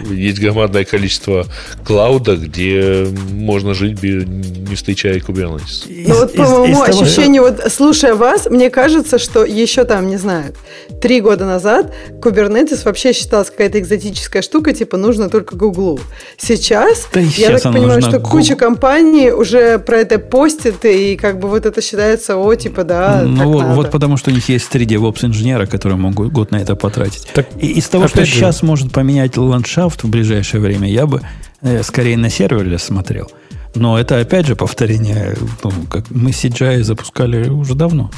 есть 0.10 0.40
громадное 0.40 0.86
количество 0.86 1.46
клауда, 1.86 2.36
где 2.36 3.08
можно 3.32 3.74
жить, 3.74 4.02
не 4.02 4.76
встречая 4.76 5.20
Kubernetes. 5.20 5.86
Ну 6.08 6.16
вот 6.16 6.34
по 6.34 6.44
моему 6.44 6.82
ощущению, 6.84 7.44
вот 7.44 7.72
слушая 7.72 8.16
вас, 8.16 8.48
мне 8.50 8.70
кажется, 8.70 9.20
что 9.20 9.44
еще 9.44 9.84
там, 9.84 10.08
не 10.08 10.18
знаю, 10.18 10.54
три 11.02 11.20
года 11.22 11.46
назад 11.46 11.94
Kubernetes 12.22 12.84
вообще 12.86 13.14
считался 13.14 13.52
какая-то 13.52 13.80
экзотическая 13.80 14.42
штука, 14.42 14.74
типа 14.74 14.98
нужно 14.98 15.30
только 15.30 15.56
Гуглу. 15.56 16.00
Сейчас, 16.38 17.08
да 17.14 17.20
я 17.20 17.58
так 17.58 17.74
понимаю, 17.74 18.02
что 18.02 18.20
Google. 18.20 18.30
куча 18.30 18.56
компаний 18.56 19.32
уже 19.32 19.80
про 19.80 19.98
это 19.98 20.20
постит, 20.20 20.86
и 20.86 21.16
как 21.16 21.40
бы 21.40 21.48
вот 21.50 21.66
это 21.66 21.82
считается, 21.82 22.38
о, 22.38 22.56
типа, 22.56 22.84
да, 22.84 23.24
Ну 23.26 23.52
вот, 23.52 23.66
вот 23.66 23.92
потому, 23.92 24.18
что 24.18 24.32
у 24.32 24.34
них 24.34 24.48
есть 24.50 24.74
3D 24.74 25.02
DevOps 25.02 25.26
инженера, 25.26 25.66
которые 25.66 25.98
могут 25.98 26.32
год 26.32 26.52
на 26.52 26.58
это 26.58 26.76
потратить. 26.76 27.21
Так, 27.34 27.48
и 27.60 27.68
из 27.72 27.88
того, 27.88 28.08
что 28.08 28.26
же. 28.26 28.32
сейчас 28.32 28.62
может 28.62 28.92
поменять 28.92 29.38
ландшафт 29.38 30.04
в 30.04 30.10
ближайшее 30.10 30.62
время, 30.62 30.90
я 30.90 31.06
бы 31.06 31.22
э, 31.62 31.84
скорее 31.84 32.18
на 32.18 32.30
сервере 32.30 32.78
смотрел. 32.78 33.32
Но 33.74 33.98
это 33.98 34.20
опять 34.20 34.48
же 34.48 34.56
повторение, 34.56 35.36
ну, 35.64 35.72
как 35.90 36.10
мы 36.10 36.32
CGI 36.32 36.84
запускали 36.84 37.50
уже 37.50 37.76
давно. 37.76 38.12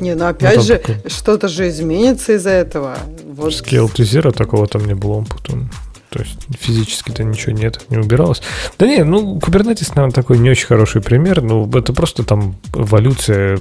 Не, 0.00 0.14
ну 0.14 0.26
опять 0.26 0.56
ну, 0.56 0.62
же, 0.62 0.78
такой... 0.78 1.10
что-то 1.10 1.48
же 1.48 1.68
изменится 1.68 2.32
из-за 2.32 2.50
этого. 2.50 2.98
Вот. 3.24 3.52
Scale 3.52 3.92
to 3.92 4.02
Zero 4.02 4.32
такого 4.32 4.66
там 4.66 4.84
не 4.84 4.94
было 4.94 5.22
потом. 5.22 5.70
То 6.12 6.20
есть 6.20 6.36
физически-то 6.60 7.24
ничего 7.24 7.52
нет, 7.52 7.80
не 7.88 7.96
убиралось. 7.96 8.42
Да 8.78 8.86
не, 8.86 9.02
ну, 9.02 9.38
Kubernetes, 9.38 9.92
наверное, 9.94 10.12
такой 10.12 10.38
не 10.38 10.50
очень 10.50 10.66
хороший 10.66 11.00
пример. 11.00 11.40
Ну, 11.40 11.70
это 11.74 11.94
просто 11.94 12.22
там 12.22 12.56
эволюция 12.74 13.58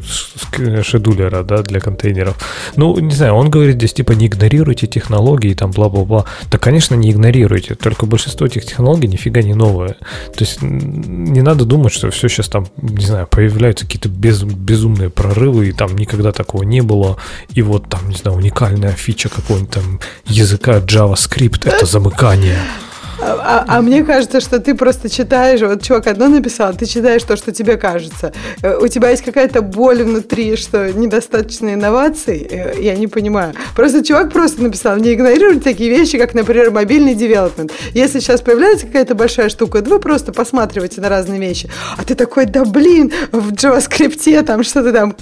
шедулера, 0.84 1.44
да, 1.44 1.62
для 1.62 1.80
контейнеров. 1.80 2.36
Ну, 2.76 3.00
не 3.00 3.16
знаю, 3.16 3.36
он 3.36 3.50
говорит 3.50 3.76
здесь, 3.76 3.94
типа, 3.94 4.12
не 4.12 4.28
игнорируйте 4.28 4.86
технологии, 4.86 5.54
там, 5.54 5.72
бла-бла-бла. 5.72 6.26
Да, 6.52 6.58
конечно, 6.58 6.96
не 6.96 7.12
игнорируйте, 7.12 7.76
только 7.76 8.06
большинство 8.06 8.46
этих 8.46 8.66
технологий 8.66 9.08
нифига 9.08 9.42
не 9.42 9.54
новое. 9.54 9.96
То 10.36 10.40
есть 10.40 10.62
не 10.62 11.42
надо 11.42 11.64
думать, 11.64 11.94
что 11.94 12.12
все 12.12 12.28
сейчас 12.28 12.50
там, 12.50 12.68
не 12.82 13.06
знаю, 13.06 13.28
появляются 13.28 13.86
какие-то 13.86 14.10
без, 14.10 14.44
безумные 14.44 15.10
прорывы, 15.10 15.70
и 15.70 15.72
там 15.72 15.96
никогда 15.96 16.34
такого 16.34 16.64
не 16.64 16.82
было. 16.82 17.16
И 17.54 17.62
вот 17.62 17.88
там, 17.88 18.10
не 18.10 18.16
знаю, 18.16 18.38
уникальная 18.38 18.92
фича 18.92 19.30
какого-нибудь 19.30 19.72
там 19.72 20.00
языка 20.26 20.80
JavaScript, 20.80 21.62
это 21.64 21.86
замыкание 21.86 22.41
Yeah. 22.42 22.81
А, 23.22 23.66
а 23.68 23.82
мне 23.82 24.04
кажется, 24.04 24.42
что 24.42 24.60
ты 24.60 24.76
просто 24.76 25.10
читаешь, 25.10 25.62
вот 25.62 25.84
чувак 25.84 26.08
одно 26.08 26.28
написал, 26.28 26.74
ты 26.74 26.86
читаешь 26.86 27.24
то, 27.24 27.36
что 27.38 27.52
тебе 27.52 27.78
кажется. 27.78 28.34
Э, 28.62 28.78
у 28.78 28.88
тебя 28.88 29.10
есть 29.10 29.24
какая-то 29.24 29.62
боль 29.62 30.04
внутри, 30.04 30.56
что 30.56 30.92
недостаточно 30.92 31.74
инноваций, 31.74 32.48
э, 32.50 32.82
я 32.82 32.96
не 32.96 33.08
понимаю. 33.08 33.54
Просто 33.76 34.04
чувак 34.04 34.32
просто 34.32 34.64
написал, 34.64 34.98
не 34.98 35.14
игнорируйте 35.14 35.62
такие 35.62 35.90
вещи, 35.90 36.18
как, 36.18 36.34
например, 36.34 36.72
мобильный 36.72 37.16
девелопмент. 37.16 37.72
Если 37.94 38.20
сейчас 38.20 38.42
появляется 38.42 38.88
какая-то 38.88 39.16
большая 39.16 39.50
штука, 39.50 39.84
вы 39.86 40.00
просто 40.00 40.32
посматриваете 40.32 41.02
на 41.02 41.10
разные 41.10 41.40
вещи. 41.40 41.70
А 41.98 42.04
ты 42.04 42.16
такой, 42.16 42.46
да 42.46 42.66
блин, 42.66 43.12
в 43.32 43.52
JavaScript 43.54 44.44
там 44.44 44.64
что-то 44.64 44.92
там, 44.92 45.16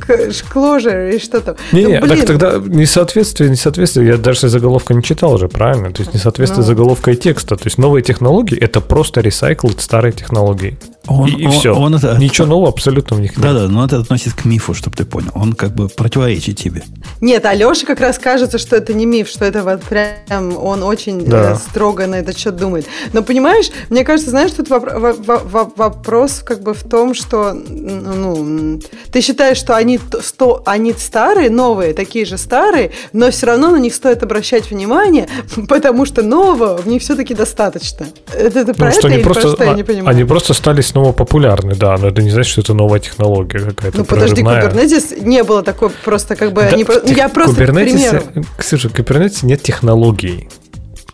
Clojure 0.53 1.15
и 1.15 1.19
что-то. 1.19 1.57
Не, 1.71 1.99
да, 1.99 2.07
так 2.07 2.25
тогда 2.25 2.53
несоответствие, 2.65 3.49
несоответствие, 3.49 4.07
я 4.07 4.17
даже 4.17 4.47
заголовка 4.47 4.93
не 4.93 5.03
читал 5.03 5.33
уже, 5.33 5.47
правильно? 5.47 5.91
То 5.91 6.01
есть 6.01 6.13
несоответствие 6.13 6.61
ну. 6.61 6.67
заголовка 6.67 7.11
и 7.11 7.15
текста. 7.15 7.55
То 7.55 7.65
есть 7.65 7.77
новые 7.90 8.03
технологии— 8.03 8.56
это 8.59 8.82
просто 8.82 9.22
ресайкл 9.22 9.68
старой 9.69 10.11
технологии. 10.11 10.77
Он, 11.09 11.27
и, 11.27 11.31
и 11.31 11.45
он, 11.45 11.51
все. 11.51 11.73
Он 11.73 11.95
это, 11.95 12.17
Ничего 12.17 12.47
нового 12.47 12.69
абсолютно 12.69 13.17
в 13.17 13.21
них 13.21 13.35
нет. 13.35 13.45
Да-да, 13.45 13.67
но 13.67 13.85
это 13.85 13.97
относится 13.97 14.35
к 14.38 14.45
мифу, 14.45 14.73
чтобы 14.73 14.95
ты 14.95 15.05
понял. 15.05 15.31
Он 15.33 15.53
как 15.53 15.73
бы 15.73 15.89
противоречит 15.89 16.57
тебе. 16.57 16.83
Нет, 17.21 17.45
Алеша 17.45 17.85
как 17.85 17.99
раз 17.99 18.19
кажется, 18.19 18.57
что 18.57 18.75
это 18.75 18.93
не 18.93 19.05
миф, 19.05 19.27
что 19.27 19.45
это 19.45 19.63
вот 19.63 19.81
прям 19.83 20.55
он 20.57 20.83
очень 20.83 21.25
да. 21.25 21.53
Э, 21.53 21.55
строго 21.55 22.07
на 22.07 22.15
этот 22.15 22.38
счет 22.38 22.55
думает. 22.55 22.85
Но 23.13 23.23
понимаешь, 23.23 23.71
мне 23.89 24.03
кажется, 24.03 24.29
знаешь, 24.29 24.51
тут 24.51 24.69
вопрос 24.69 26.41
как 26.45 26.61
бы 26.61 26.73
в 26.73 26.83
том, 26.83 27.13
что 27.13 27.53
ну, 27.53 28.79
ты 29.11 29.21
считаешь, 29.21 29.57
что 29.57 29.75
они, 29.75 29.99
сто, 30.21 30.61
они 30.65 30.93
старые, 30.97 31.49
новые, 31.49 31.93
такие 31.93 32.25
же 32.25 32.38
старые, 32.38 32.91
но 33.13 33.31
все 33.31 33.47
равно 33.47 33.71
на 33.71 33.77
них 33.77 33.93
стоит 33.93 34.23
обращать 34.23 34.69
внимание, 34.69 35.27
потому 35.67 36.05
что 36.05 36.21
нового 36.21 36.77
в 36.77 36.88
них 36.88 37.01
все-таки 37.01 37.33
достаточно. 37.33 38.07
Это, 38.33 38.59
это 38.59 38.67
ну, 38.67 38.73
про 38.75 38.91
это 38.91 39.07
или 39.07 39.23
просто, 39.23 39.41
про 39.41 39.51
что 39.55 39.63
я 39.63 39.73
не 39.73 39.83
понимаю? 39.83 40.09
Они 40.09 40.23
просто 40.23 40.53
стали 40.53 40.81
снова 40.81 40.98
популярны, 41.13 41.75
да, 41.75 41.97
но 41.97 42.07
это 42.07 42.21
не 42.21 42.29
значит, 42.29 42.51
что 42.51 42.61
это 42.61 42.73
новая 42.73 42.99
технология 42.99 43.59
какая-то. 43.59 43.97
Ну 43.99 44.05
подожди, 44.05 44.41
Kubernetes 44.41 45.23
не 45.23 45.43
было 45.43 45.63
такой 45.63 45.89
просто 45.89 46.35
как 46.35 46.53
бы... 46.53 46.61
Да, 46.61 46.77
не, 46.77 46.85
тех, 46.85 47.17
я 47.17 47.29
просто 47.29 47.61
Kubernetes, 47.61 48.45
к 48.55 48.59
Ксюша, 48.59 48.89
Kubernetes 48.89 49.39
нет 49.45 49.61
технологий. 49.61 50.49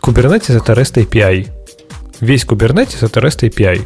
Kubernetes 0.03 0.55
это 0.57 0.73
REST 0.73 1.05
API. 1.05 1.47
Весь 2.19 2.45
Kubernetes 2.45 3.05
это 3.05 3.19
REST 3.19 3.49
API. 3.49 3.81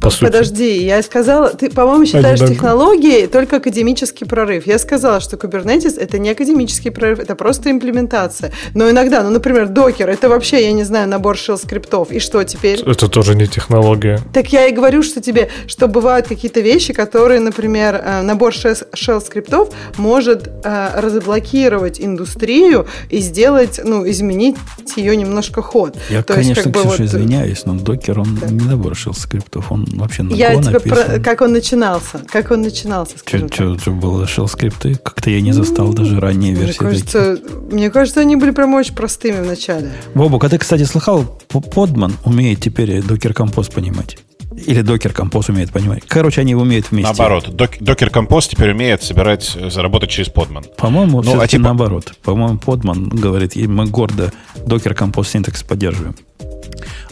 По 0.00 0.10
Подожди, 0.10 0.74
сути. 0.74 0.84
я 0.84 1.02
сказала, 1.02 1.50
ты, 1.50 1.68
по-моему, 1.68 2.06
считаешь 2.06 2.40
Один, 2.40 2.54
технологии 2.54 3.26
только 3.26 3.56
академический 3.56 4.26
прорыв. 4.26 4.66
Я 4.66 4.78
сказала, 4.78 5.20
что 5.20 5.36
Kubernetes 5.36 5.98
это 5.98 6.18
не 6.18 6.30
академический 6.30 6.90
прорыв, 6.90 7.18
это 7.18 7.34
просто 7.34 7.70
имплементация. 7.70 8.50
Но 8.74 8.88
иногда, 8.88 9.22
ну, 9.22 9.30
например, 9.30 9.68
докер, 9.68 10.08
это 10.08 10.28
вообще, 10.28 10.64
я 10.64 10.72
не 10.72 10.84
знаю, 10.84 11.08
набор 11.08 11.36
shell 11.36 11.58
скриптов. 11.58 12.10
И 12.12 12.18
что 12.18 12.42
теперь? 12.44 12.80
Это 12.80 13.08
тоже 13.08 13.34
не 13.34 13.46
технология. 13.46 14.20
Так 14.32 14.52
я 14.52 14.66
и 14.66 14.72
говорю, 14.72 15.02
что 15.02 15.20
тебе, 15.20 15.50
что 15.66 15.86
бывают 15.86 16.28
какие-то 16.28 16.60
вещи, 16.60 16.94
которые, 16.94 17.40
например, 17.40 18.00
э, 18.02 18.22
набор 18.22 18.52
shell 18.52 19.20
скриптов 19.20 19.68
может 19.98 20.48
э, 20.64 20.88
разблокировать 20.96 22.00
индустрию 22.00 22.86
и 23.10 23.18
сделать, 23.18 23.80
ну, 23.84 24.08
изменить 24.08 24.56
ее 24.96 25.14
немножко 25.14 25.60
ход. 25.60 25.96
Я, 26.08 26.22
То 26.22 26.34
конечно, 26.34 26.60
есть, 26.60 26.72
как 26.72 26.82
Ксюша, 26.82 26.88
вот... 26.88 27.00
извиняюсь, 27.00 27.66
но 27.66 27.74
докер, 27.74 28.20
он 28.20 28.36
да. 28.36 28.46
не 28.48 28.64
набор 28.64 28.92
shell 28.92 29.14
скриптов 29.14 29.70
он 29.70 29.89
вообще 29.92 30.22
на 30.22 30.34
Я 30.34 30.60
тебе 30.60 30.80
про... 30.80 31.18
Как 31.20 31.40
он 31.40 31.52
начинался? 31.52 32.20
Как 32.30 32.50
он 32.50 32.62
начинался, 32.62 33.18
скажем 33.18 33.48
Что, 33.48 33.78
что 33.78 33.90
было 33.90 34.24
shell 34.24 34.46
скрипты? 34.46 34.94
Как-то 34.94 35.30
я 35.30 35.40
не 35.40 35.52
застал 35.52 35.92
даже 35.92 36.20
ранние 36.20 36.54
версии. 36.54 36.82
Мне 36.82 36.90
кажется, 36.90 37.38
мне 37.70 37.90
кажется, 37.90 38.20
они 38.20 38.36
были 38.36 38.50
прям 38.50 38.74
очень 38.74 38.94
простыми 38.94 39.42
в 39.42 39.46
начале. 39.46 39.92
Бобук, 40.14 40.44
а 40.44 40.48
ты, 40.48 40.58
кстати, 40.58 40.84
слыхал, 40.84 41.40
Подман 41.48 42.14
умеет 42.24 42.60
теперь 42.60 43.02
докер 43.02 43.34
композ 43.34 43.68
понимать? 43.68 44.18
Или 44.66 44.80
докер 44.82 45.12
композ 45.12 45.48
умеет 45.48 45.70
понимать. 45.70 46.02
Короче, 46.06 46.40
они 46.40 46.54
умеют 46.54 46.90
вместе. 46.90 47.06
Наоборот, 47.06 47.54
докер 47.54 48.10
композ 48.10 48.48
теперь 48.48 48.72
умеет 48.72 49.02
собирать, 49.02 49.56
заработать 49.70 50.10
через 50.10 50.28
подман. 50.28 50.64
По-моему, 50.76 51.22
ну, 51.22 51.40
а 51.40 51.46
типа... 51.46 51.62
наоборот. 51.62 52.12
По-моему, 52.22 52.58
подман 52.58 53.08
говорит, 53.08 53.54
мы 53.56 53.86
гордо 53.86 54.32
докер 54.66 54.94
композ 54.94 55.28
синтекс 55.28 55.62
поддерживаем. 55.62 56.16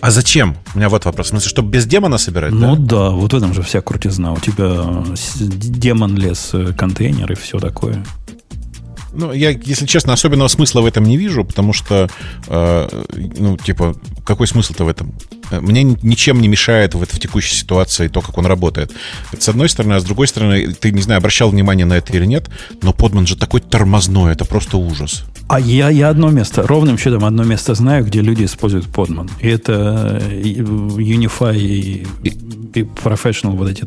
А 0.00 0.10
зачем? 0.10 0.56
У 0.74 0.78
меня 0.78 0.88
вот 0.88 1.04
вопрос. 1.04 1.26
В 1.26 1.30
смысле, 1.30 1.48
чтобы 1.48 1.70
без 1.70 1.86
демона 1.86 2.18
собирать? 2.18 2.52
Ну 2.52 2.76
да, 2.76 2.96
да 2.96 3.10
вот 3.10 3.32
в 3.32 3.36
этом 3.36 3.52
же 3.52 3.62
вся 3.62 3.80
крутизна. 3.80 4.32
У 4.32 4.38
тебя 4.38 5.04
демон 5.34 6.16
лес, 6.16 6.50
э, 6.52 6.72
контейнер 6.72 7.32
и 7.32 7.34
все 7.34 7.58
такое. 7.58 8.04
Ну, 9.12 9.32
я, 9.32 9.50
если 9.50 9.86
честно, 9.86 10.12
особенного 10.12 10.48
смысла 10.48 10.80
в 10.80 10.86
этом 10.86 11.04
не 11.04 11.16
вижу, 11.16 11.44
потому 11.44 11.72
что, 11.72 12.08
э, 12.46 13.04
ну, 13.38 13.56
типа, 13.56 13.96
какой 14.24 14.46
смысл-то 14.46 14.84
в 14.84 14.88
этом? 14.88 15.14
Мне 15.50 15.82
ничем 15.82 16.40
не 16.40 16.48
мешает 16.48 16.94
в, 16.94 17.04
в 17.04 17.18
текущей 17.18 17.54
ситуации 17.54 18.08
то, 18.08 18.20
как 18.20 18.36
он 18.36 18.46
работает. 18.46 18.92
Это 19.32 19.42
с 19.42 19.48
одной 19.48 19.68
стороны, 19.70 19.94
а 19.94 20.00
с 20.00 20.04
другой 20.04 20.28
стороны, 20.28 20.72
ты, 20.72 20.92
не 20.92 21.02
знаю, 21.02 21.18
обращал 21.18 21.50
внимание 21.50 21.86
на 21.86 21.94
это 21.94 22.12
или 22.12 22.26
нет, 22.26 22.48
но 22.82 22.92
подман 22.92 23.26
же 23.26 23.36
такой 23.36 23.60
тормозной, 23.60 24.32
это 24.32 24.44
просто 24.44 24.76
ужас. 24.76 25.24
А 25.48 25.58
я, 25.58 25.88
я 25.88 26.10
одно 26.10 26.30
место, 26.30 26.66
ровным 26.66 26.98
счетом 26.98 27.24
одно 27.24 27.42
место 27.42 27.74
знаю, 27.74 28.04
где 28.04 28.20
люди 28.20 28.44
используют 28.44 28.86
подман. 28.86 29.30
И 29.40 29.48
это 29.48 30.22
Unify 30.30 31.56
и, 31.56 32.06
и 32.22 32.82
Professional, 32.82 33.56
вот 33.56 33.70
эти 33.70 33.86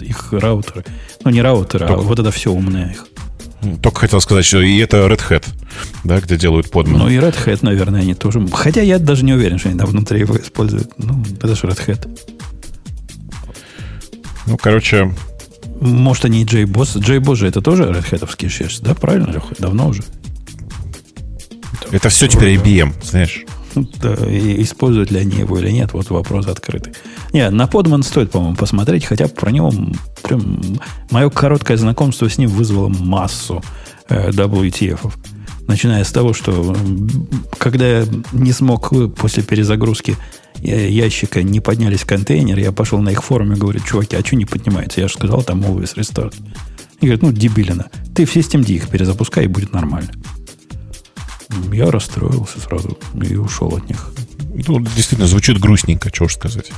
их 0.00 0.32
раутеры. 0.32 0.84
Ну, 1.24 1.30
не 1.30 1.42
раутеры, 1.42 1.84
а 1.84 1.88
Только... 1.88 2.02
а 2.02 2.04
вот 2.04 2.18
это 2.18 2.30
все 2.32 2.52
умное 2.52 2.90
их. 2.90 3.06
Только 3.82 4.00
хотел 4.00 4.20
сказать, 4.20 4.44
что 4.44 4.60
и 4.60 4.78
это 4.78 4.98
Red 4.98 5.20
Hat, 5.30 5.46
да, 6.04 6.20
где 6.20 6.36
делают 6.36 6.70
подман. 6.70 6.98
Ну 6.98 7.08
и 7.08 7.16
Red 7.16 7.36
Hat, 7.46 7.60
наверное, 7.62 8.00
они 8.02 8.14
тоже. 8.14 8.44
Хотя 8.52 8.82
я 8.82 8.98
даже 8.98 9.24
не 9.24 9.32
уверен, 9.32 9.58
что 9.58 9.68
они 9.68 9.78
там 9.78 9.88
внутри 9.88 10.20
его 10.20 10.36
используют. 10.36 10.92
Ну, 10.98 11.22
это 11.40 11.54
же 11.54 11.66
Red 11.66 11.86
Hat. 11.86 12.18
Ну, 14.46 14.56
короче... 14.56 15.14
Может, 15.80 16.24
они 16.24 16.42
и 16.42 16.44
JBoss. 16.44 16.96
JBoss 16.96 17.36
же 17.36 17.46
это 17.48 17.60
тоже 17.60 17.84
Red 17.84 18.10
Hat 18.10 18.48
шерсть, 18.48 18.82
да? 18.82 18.94
Правильно, 18.94 19.30
Леха? 19.30 19.54
Давно 19.58 19.88
уже. 19.88 20.02
Это 21.90 22.08
все 22.08 22.28
теперь 22.28 22.56
IBM, 22.56 22.92
знаешь. 23.02 23.44
Да, 24.00 24.14
используют 24.14 25.10
ли 25.10 25.18
они 25.20 25.36
его 25.38 25.58
или 25.58 25.70
нет, 25.70 25.92
вот 25.92 26.08
вопрос 26.08 26.46
открытый. 26.46 26.94
Не, 27.34 27.50
на 27.50 27.66
подман 27.66 28.02
стоит, 28.02 28.30
по-моему, 28.30 28.56
посмотреть, 28.56 29.04
хотя 29.04 29.28
про 29.28 29.50
него 29.50 29.70
прям 30.22 30.60
мое 31.10 31.28
короткое 31.28 31.76
знакомство 31.76 32.28
с 32.30 32.38
ним 32.38 32.48
вызвало 32.48 32.88
массу 32.88 33.62
э, 34.08 34.30
WTF. 34.30 35.12
Начиная 35.66 36.04
с 36.04 36.12
того, 36.12 36.32
что 36.32 36.76
когда 37.58 37.98
я 37.98 38.06
не 38.32 38.52
смог 38.52 38.92
после 39.14 39.42
перезагрузки 39.42 40.16
э, 40.62 40.88
ящика 40.88 41.42
не 41.42 41.60
поднялись 41.60 42.04
контейнер, 42.04 42.58
я 42.58 42.72
пошел 42.72 43.00
на 43.00 43.10
их 43.10 43.22
форум 43.22 43.52
и 43.52 43.56
говорю, 43.56 43.80
чуваки, 43.80 44.16
а 44.16 44.24
что 44.24 44.36
не 44.36 44.44
поднимается? 44.44 45.00
Я 45.00 45.08
же 45.08 45.14
сказал, 45.14 45.42
там 45.42 45.62
always 45.62 45.96
restart. 45.96 46.34
И 47.00 47.06
говорят, 47.06 47.22
ну, 47.22 47.32
дебилина. 47.32 47.90
Ты 48.14 48.24
в 48.24 48.34
Systemd 48.34 48.70
их 48.72 48.88
перезапускай, 48.88 49.44
и 49.44 49.48
будет 49.48 49.72
нормально. 49.72 50.10
Я 51.72 51.90
расстроился 51.90 52.60
сразу 52.60 52.98
и 53.22 53.36
ушел 53.36 53.76
от 53.76 53.88
них. 53.88 54.10
Ну, 54.66 54.80
действительно, 54.80 55.26
звучит 55.26 55.58
грустненько, 55.58 56.10
чего 56.10 56.26
уж 56.26 56.34
сказать. 56.34 56.70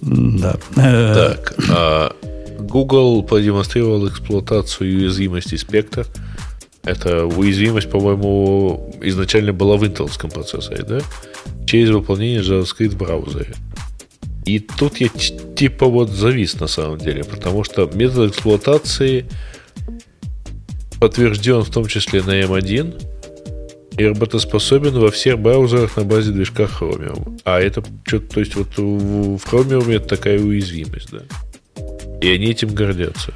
Да. 0.00 0.56
Так, 0.74 1.54
а 1.68 2.14
Google 2.58 3.22
продемонстрировал 3.22 4.08
эксплуатацию 4.08 4.98
уязвимости 4.98 5.54
Spectre. 5.54 6.06
Это 6.84 7.26
уязвимость, 7.26 7.90
по-моему, 7.90 8.92
изначально 9.02 9.52
была 9.52 9.76
в 9.76 9.86
интеловском 9.86 10.30
процессоре, 10.30 10.82
да? 10.82 11.00
Через 11.66 11.90
выполнение 11.90 12.40
JavaScript 12.40 12.90
в 12.90 12.96
браузере. 12.96 13.54
И 14.44 14.58
тут 14.58 14.96
я 15.00 15.08
типа 15.08 15.86
вот 15.86 16.10
завис 16.10 16.58
на 16.58 16.66
самом 16.66 16.98
деле, 16.98 17.22
потому 17.22 17.62
что 17.62 17.88
метод 17.94 18.30
эксплуатации 18.32 19.26
подтвержден 20.98 21.62
в 21.62 21.70
том 21.70 21.86
числе 21.86 22.22
на 22.22 22.40
M1, 22.40 23.11
и 23.96 24.04
работоспособен 24.04 24.98
во 24.98 25.10
всех 25.10 25.38
браузерах 25.38 25.96
на 25.96 26.04
базе 26.04 26.32
движка 26.32 26.64
Chromium. 26.64 27.40
А 27.44 27.60
это 27.60 27.82
что-то, 28.06 28.34
то 28.34 28.40
есть 28.40 28.54
вот 28.54 28.76
в 28.76 29.36
Chromium 29.36 29.92
это 29.94 30.08
такая 30.08 30.38
уязвимость, 30.38 31.10
да. 31.10 31.22
И 32.20 32.28
они 32.28 32.46
этим 32.46 32.74
гордятся. 32.74 33.32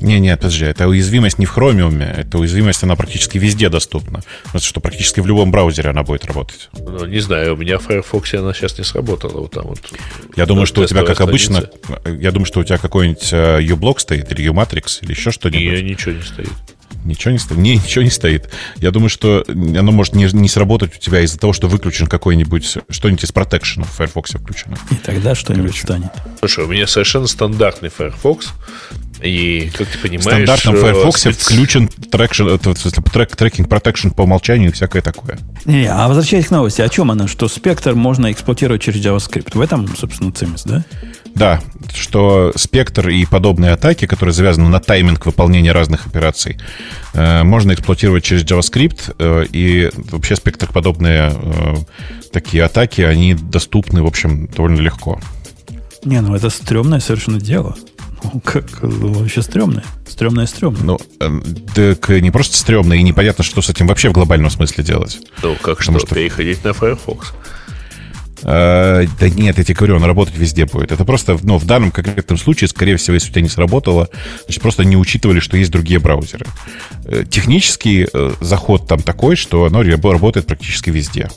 Не, 0.00 0.20
не, 0.20 0.36
подожди, 0.36 0.64
это 0.64 0.86
уязвимость 0.86 1.38
не 1.38 1.46
в 1.46 1.56
Chromium, 1.56 2.00
это 2.04 2.38
уязвимость, 2.38 2.84
она 2.84 2.94
практически 2.94 3.36
везде 3.38 3.68
доступна. 3.68 4.22
Потому 4.44 4.62
что 4.62 4.80
практически 4.80 5.18
в 5.18 5.26
любом 5.26 5.50
браузере 5.50 5.90
она 5.90 6.04
будет 6.04 6.24
работать. 6.24 6.70
Ну, 6.78 7.04
не 7.06 7.18
знаю, 7.18 7.54
у 7.54 7.56
меня 7.56 7.78
в 7.78 7.82
Firefox 7.82 8.34
она 8.34 8.54
сейчас 8.54 8.78
не 8.78 8.84
сработала. 8.84 9.40
Вот 9.40 9.50
там 9.50 9.66
вот. 9.66 9.80
Я 10.36 10.46
думаю, 10.46 10.66
что 10.66 10.82
у 10.82 10.84
тебя, 10.86 11.02
как 11.02 11.20
обычно, 11.20 11.68
я 12.06 12.30
думаю, 12.30 12.46
что 12.46 12.60
у 12.60 12.64
тебя 12.64 12.78
какой-нибудь 12.78 13.32
э, 13.32 13.60
uBlock 13.62 13.98
стоит, 13.98 14.30
или 14.30 14.48
uMatrix, 14.48 15.00
или 15.02 15.10
еще 15.10 15.32
что-нибудь. 15.32 15.82
Не, 15.82 15.90
ничего 15.90 16.14
не 16.14 16.22
стоит. 16.22 16.52
Ничего 17.04 17.32
не 17.32 17.38
стоит? 17.38 17.58
Не, 17.58 17.76
ничего 17.76 18.04
не 18.04 18.10
стоит. 18.10 18.50
Я 18.76 18.90
думаю, 18.90 19.08
что 19.08 19.44
оно 19.48 19.92
может 19.92 20.14
не, 20.14 20.28
не 20.32 20.48
сработать 20.48 20.96
у 20.96 20.98
тебя 20.98 21.20
из-за 21.20 21.38
того, 21.38 21.52
что 21.52 21.68
выключен 21.68 22.06
какой-нибудь, 22.06 22.78
что-нибудь 22.88 23.24
из 23.24 23.30
Protection 23.30 23.84
в 23.84 23.90
Firefox 23.90 24.32
включено. 24.32 24.76
И 24.90 24.94
тогда 24.96 25.34
что-нибудь 25.34 25.76
станет. 25.76 26.10
Слушай, 26.38 26.64
у 26.64 26.68
меня 26.68 26.86
совершенно 26.86 27.26
стандартный 27.26 27.88
Firefox. 27.88 28.48
И, 29.22 29.70
как 29.76 29.88
ты 29.88 29.98
понимаешь... 29.98 30.20
В 30.20 30.30
стандартном 30.30 30.74
э, 30.76 30.80
Firefox 30.80 31.20
спец... 31.20 31.36
включен 31.38 31.88
traction, 31.88 32.48
это, 32.48 32.70
в 32.74 32.78
смысле, 32.78 33.02
трек, 33.02 33.34
tracking 33.34 33.68
protection 33.68 34.14
по 34.14 34.22
умолчанию 34.22 34.70
и 34.70 34.72
всякое 34.72 35.02
такое. 35.02 35.38
Не, 35.64 35.86
а 35.86 36.06
возвращаясь 36.06 36.46
к 36.46 36.50
новости, 36.50 36.82
о 36.82 36.88
чем 36.88 37.10
она? 37.10 37.26
Что 37.26 37.46
Spectre 37.46 37.94
можно 37.94 38.30
эксплуатировать 38.30 38.82
через 38.82 39.04
JavaScript. 39.04 39.56
В 39.56 39.60
этом, 39.60 39.88
собственно, 39.96 40.30
цимис, 40.32 40.62
да? 40.64 40.84
Да, 41.38 41.60
что 41.94 42.52
Spectre 42.56 43.10
и 43.10 43.24
подобные 43.24 43.70
атаки, 43.70 44.06
которые 44.06 44.32
завязаны 44.32 44.68
на 44.68 44.80
тайминг 44.80 45.24
выполнения 45.24 45.70
разных 45.70 46.06
операций, 46.08 46.58
э, 47.14 47.44
можно 47.44 47.72
эксплуатировать 47.72 48.24
через 48.24 48.42
JavaScript, 48.42 49.14
э, 49.18 49.46
и 49.52 49.88
вообще 50.10 50.34
Spectre 50.34 50.68
подобные 50.72 51.32
э, 51.32 51.74
такие 52.32 52.64
атаки, 52.64 53.02
они 53.02 53.34
доступны, 53.34 54.02
в 54.02 54.06
общем, 54.06 54.48
довольно 54.48 54.80
легко. 54.80 55.20
Не, 56.04 56.20
ну 56.20 56.34
это 56.34 56.50
стрёмное 56.50 56.98
совершенно 56.98 57.40
дело. 57.40 57.76
Ну, 58.24 58.40
как 58.40 58.82
вообще 58.82 59.40
стрёмное. 59.42 59.84
Стрёмное 60.08 60.46
стрёмное. 60.46 60.82
Ну, 60.82 60.98
так 61.72 62.08
не 62.08 62.32
просто 62.32 62.56
стрёмное, 62.56 62.96
и 62.96 63.02
непонятно, 63.04 63.44
что 63.44 63.62
с 63.62 63.70
этим 63.70 63.86
вообще 63.86 64.08
в 64.08 64.12
глобальном 64.12 64.50
смысле 64.50 64.82
делать. 64.82 65.20
Ну, 65.44 65.54
как 65.54 65.82
что, 65.82 65.96
что 66.00 66.16
переходить 66.16 66.64
на 66.64 66.72
Firefox. 66.72 67.32
Э, 68.42 69.06
да 69.18 69.28
нет, 69.28 69.58
я 69.58 69.64
тебе 69.64 69.74
говорю, 69.74 69.96
он 69.96 70.04
работать 70.04 70.36
везде 70.36 70.66
будет. 70.66 70.92
Это 70.92 71.04
просто, 71.04 71.38
ну, 71.42 71.58
в 71.58 71.66
данном 71.66 71.90
конкретном 71.90 72.38
случае, 72.38 72.68
скорее 72.68 72.96
всего, 72.96 73.14
если 73.14 73.30
у 73.30 73.32
тебя 73.32 73.42
не 73.42 73.48
сработало, 73.48 74.08
значит, 74.44 74.62
просто 74.62 74.84
не 74.84 74.96
учитывали, 74.96 75.40
что 75.40 75.56
есть 75.56 75.70
другие 75.70 76.00
браузеры. 76.00 76.46
Э, 77.04 77.24
технический 77.28 78.06
э, 78.12 78.32
заход 78.40 78.86
там 78.86 79.00
такой, 79.00 79.36
что 79.36 79.64
оно 79.64 79.82
работает 79.82 80.46
практически 80.46 80.90
везде. 80.90 81.28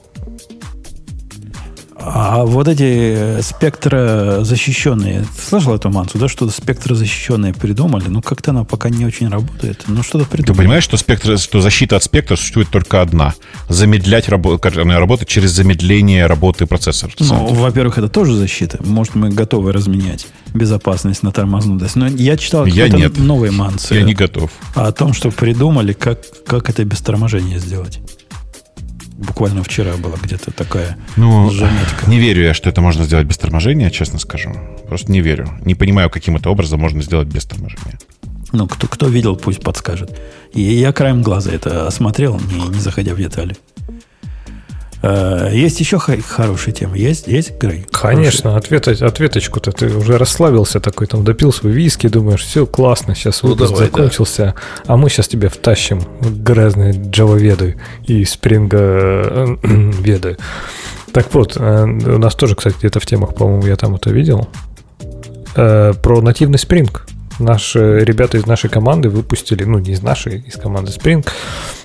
А 2.03 2.43
вот 2.45 2.67
эти 2.67 3.13
э, 3.15 3.41
спектрозащищенные, 3.41 5.25
слышал 5.39 5.75
эту 5.75 5.89
мансу, 5.89 6.17
да, 6.17 6.27
что-то 6.27 6.51
спектрозащищенные 6.51 7.53
придумали, 7.53 8.05
ну 8.07 8.21
как-то 8.21 8.51
она 8.51 8.63
пока 8.63 8.89
не 8.89 9.05
очень 9.05 9.29
работает, 9.29 9.83
но 9.87 10.01
что-то 10.03 10.25
придумали. 10.25 10.53
Ты 10.53 10.57
понимаешь, 10.57 10.83
что, 10.83 10.97
спектр, 10.97 11.37
что 11.37 11.61
защита 11.61 11.95
от 11.97 12.03
спектра 12.03 12.35
существует 12.35 12.69
только 12.69 13.01
одна? 13.01 13.35
Замедлять 13.69 14.29
работу, 14.29 14.69
работать 14.73 15.27
через 15.27 15.51
замедление 15.51 16.25
работы 16.25 16.65
процессора. 16.65 17.11
Ну, 17.19 17.47
во-первых, 17.53 17.97
это 17.97 18.09
тоже 18.09 18.35
защита. 18.35 18.79
Может, 18.83 19.15
мы 19.15 19.29
готовы 19.29 19.71
разменять 19.71 20.27
безопасность 20.53 21.23
на 21.23 21.31
тормознутость. 21.31 21.95
Но 21.95 22.07
я 22.07 22.37
читал 22.37 22.65
я 22.65 22.89
нет. 22.89 23.17
новые 23.17 23.51
мансы. 23.51 23.95
Я 23.95 24.01
не 24.01 24.13
готов. 24.13 24.51
О 24.75 24.91
том, 24.91 25.13
что 25.13 25.31
придумали, 25.31 25.93
как, 25.93 26.19
как 26.45 26.69
это 26.69 26.83
без 26.83 27.01
торможения 27.01 27.59
сделать. 27.59 27.99
Буквально 29.21 29.63
вчера 29.63 29.97
была 29.97 30.15
где-то 30.21 30.51
такая 30.51 30.97
ну, 31.15 31.51
заметка. 31.51 32.09
Не 32.09 32.19
верю 32.19 32.43
я, 32.43 32.53
что 32.55 32.69
это 32.69 32.81
можно 32.81 33.03
сделать 33.03 33.27
без 33.27 33.37
торможения, 33.37 33.91
честно 33.91 34.17
скажу. 34.17 34.51
Просто 34.87 35.11
не 35.11 35.21
верю. 35.21 35.47
Не 35.63 35.75
понимаю, 35.75 36.09
каким 36.09 36.37
это 36.37 36.49
образом 36.49 36.79
можно 36.79 37.03
сделать 37.03 37.27
без 37.27 37.45
торможения. 37.45 37.99
Ну, 38.51 38.67
кто, 38.67 38.87
кто 38.87 39.07
видел, 39.07 39.35
пусть 39.35 39.61
подскажет. 39.61 40.19
И 40.53 40.61
я 40.61 40.91
краем 40.91 41.21
глаза 41.21 41.51
это 41.51 41.87
осмотрел, 41.87 42.39
не, 42.51 42.67
не 42.69 42.79
заходя 42.79 43.13
в 43.13 43.17
детали. 43.17 43.55
Э, 45.01 45.49
есть 45.51 45.79
еще 45.79 45.99
хорошие 45.99 46.73
темы? 46.73 46.97
Есть, 46.97 47.27
есть 47.27 47.57
Грей? 47.57 47.85
Конечно, 47.91 48.55
ответ, 48.55 48.87
ответочку-то 48.87 49.71
ты 49.71 49.95
уже 49.95 50.17
расслабился 50.17 50.79
такой, 50.79 51.07
там 51.07 51.23
допил 51.23 51.51
свой 51.51 51.71
виски, 51.71 52.07
думаешь, 52.07 52.43
все 52.43 52.65
классно, 52.65 53.15
сейчас 53.15 53.41
ну, 53.43 53.49
выпуск 53.49 53.71
давай, 53.71 53.85
закончился, 53.87 54.55
да. 54.55 54.93
а 54.93 54.97
мы 54.97 55.09
сейчас 55.09 55.27
тебе 55.27 55.49
втащим 55.49 56.01
грязные 56.21 56.93
Java 56.93 57.37
веды 57.37 57.77
и 58.05 58.23
Spring 58.23 58.69
э, 58.71 59.55
веды. 60.01 60.37
Так 61.11 61.33
вот, 61.33 61.57
э, 61.57 61.83
у 61.83 62.17
нас 62.17 62.35
тоже, 62.35 62.55
кстати, 62.55 62.75
где-то 62.77 62.99
в 62.99 63.05
темах, 63.05 63.33
по-моему, 63.35 63.65
я 63.65 63.75
там 63.75 63.95
это 63.95 64.11
видел, 64.11 64.47
про 65.53 66.21
нативный 66.21 66.57
Spring. 66.57 66.89
Наши 67.41 67.99
ребята 68.05 68.37
из 68.37 68.45
нашей 68.45 68.69
команды 68.69 69.09
выпустили, 69.09 69.63
ну 69.63 69.79
не 69.79 69.93
из 69.93 70.03
нашей, 70.03 70.43
из 70.47 70.55
команды 70.57 70.91
Spring, 70.91 71.25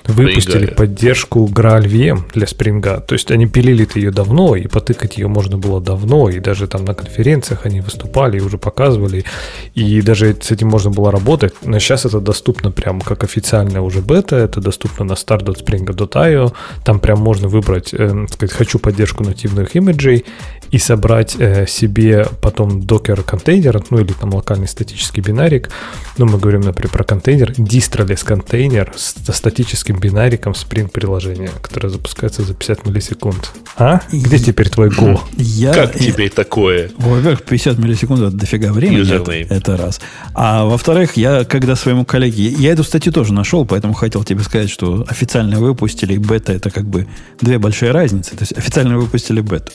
выпустили 0.05 0.65
Спринга. 0.65 0.75
поддержку 0.75 1.47
GraalVM 1.47 2.31
для 2.33 2.45
Spring. 2.45 3.01
То 3.01 3.13
есть 3.13 3.31
они 3.31 3.47
пилили 3.47 3.87
ее 3.95 4.11
давно, 4.11 4.55
и 4.55 4.67
потыкать 4.67 5.17
ее 5.17 5.27
можно 5.27 5.57
было 5.57 5.81
давно, 5.81 6.29
и 6.29 6.39
даже 6.39 6.67
там 6.67 6.85
на 6.85 6.93
конференциях 6.93 7.65
они 7.65 7.81
выступали 7.81 8.37
и 8.37 8.41
уже 8.41 8.57
показывали, 8.57 9.25
и 9.73 10.01
даже 10.01 10.35
с 10.39 10.51
этим 10.51 10.67
можно 10.67 10.91
было 10.91 11.11
работать. 11.11 11.53
Но 11.63 11.79
сейчас 11.79 12.05
это 12.05 12.19
доступно 12.19 12.71
прям 12.71 13.01
как 13.01 13.23
официальная 13.23 13.81
уже 13.81 14.01
бета, 14.01 14.35
это 14.35 14.61
доступно 14.61 15.05
на 15.05 15.13
start.spring.io, 15.13 16.53
там 16.85 16.99
прям 16.99 17.19
можно 17.19 17.47
выбрать, 17.47 17.93
э, 17.93 18.27
сказать, 18.31 18.55
хочу 18.55 18.77
поддержку 18.77 19.23
нативных 19.23 19.75
имиджей, 19.75 20.25
и 20.71 20.77
собрать 20.77 21.35
э, 21.37 21.65
себе 21.67 22.25
потом 22.41 22.81
докер-контейнер, 22.81 23.83
ну 23.89 23.99
или 23.99 24.13
там 24.13 24.33
локальный 24.33 24.67
статический 24.67 25.21
бинарик, 25.21 25.69
ну 26.17 26.25
мы 26.25 26.37
говорим, 26.37 26.61
например, 26.61 26.91
про 26.91 27.03
контейнер, 27.03 27.53
дистролес 27.57 28.23
контейнер 28.23 28.93
с 28.95 29.15
статическим 29.31 29.99
бинариком 29.99 30.53
Spring 30.53 30.89
приложения, 30.89 31.49
которое 31.61 31.89
запускается 31.89 32.43
за 32.43 32.53
50 32.53 32.85
миллисекунд. 32.85 33.51
А? 33.77 34.01
Где 34.11 34.39
теперь 34.39 34.69
твой 34.69 34.89
Go? 34.89 35.19
Я, 35.37 35.73
как 35.73 35.95
я, 35.95 36.11
тебе 36.11 36.29
такое? 36.29 36.89
Во-первых, 36.97 37.43
50 37.43 37.77
миллисекунд 37.77 38.21
это 38.21 38.31
дофига 38.31 38.71
времени. 38.73 39.13
Это, 39.13 39.31
это 39.53 39.77
раз. 39.77 40.01
А 40.33 40.65
во-вторых, 40.65 41.17
я 41.17 41.43
когда 41.45 41.75
своему 41.75 42.05
коллеге... 42.05 42.49
Я 42.49 42.73
эту 42.73 42.83
статью 42.83 43.11
тоже 43.11 43.33
нашел, 43.33 43.65
поэтому 43.65 43.93
хотел 43.93 44.23
тебе 44.23 44.43
сказать, 44.43 44.69
что 44.69 45.05
официально 45.07 45.59
выпустили, 45.59 46.13
и 46.13 46.17
бета 46.17 46.53
это 46.53 46.69
как 46.69 46.85
бы 46.85 47.07
две 47.39 47.59
большие 47.59 47.91
разницы. 47.91 48.31
То 48.31 48.41
есть 48.41 48.57
официально 48.57 48.97
выпустили 48.97 49.41
бету. 49.41 49.71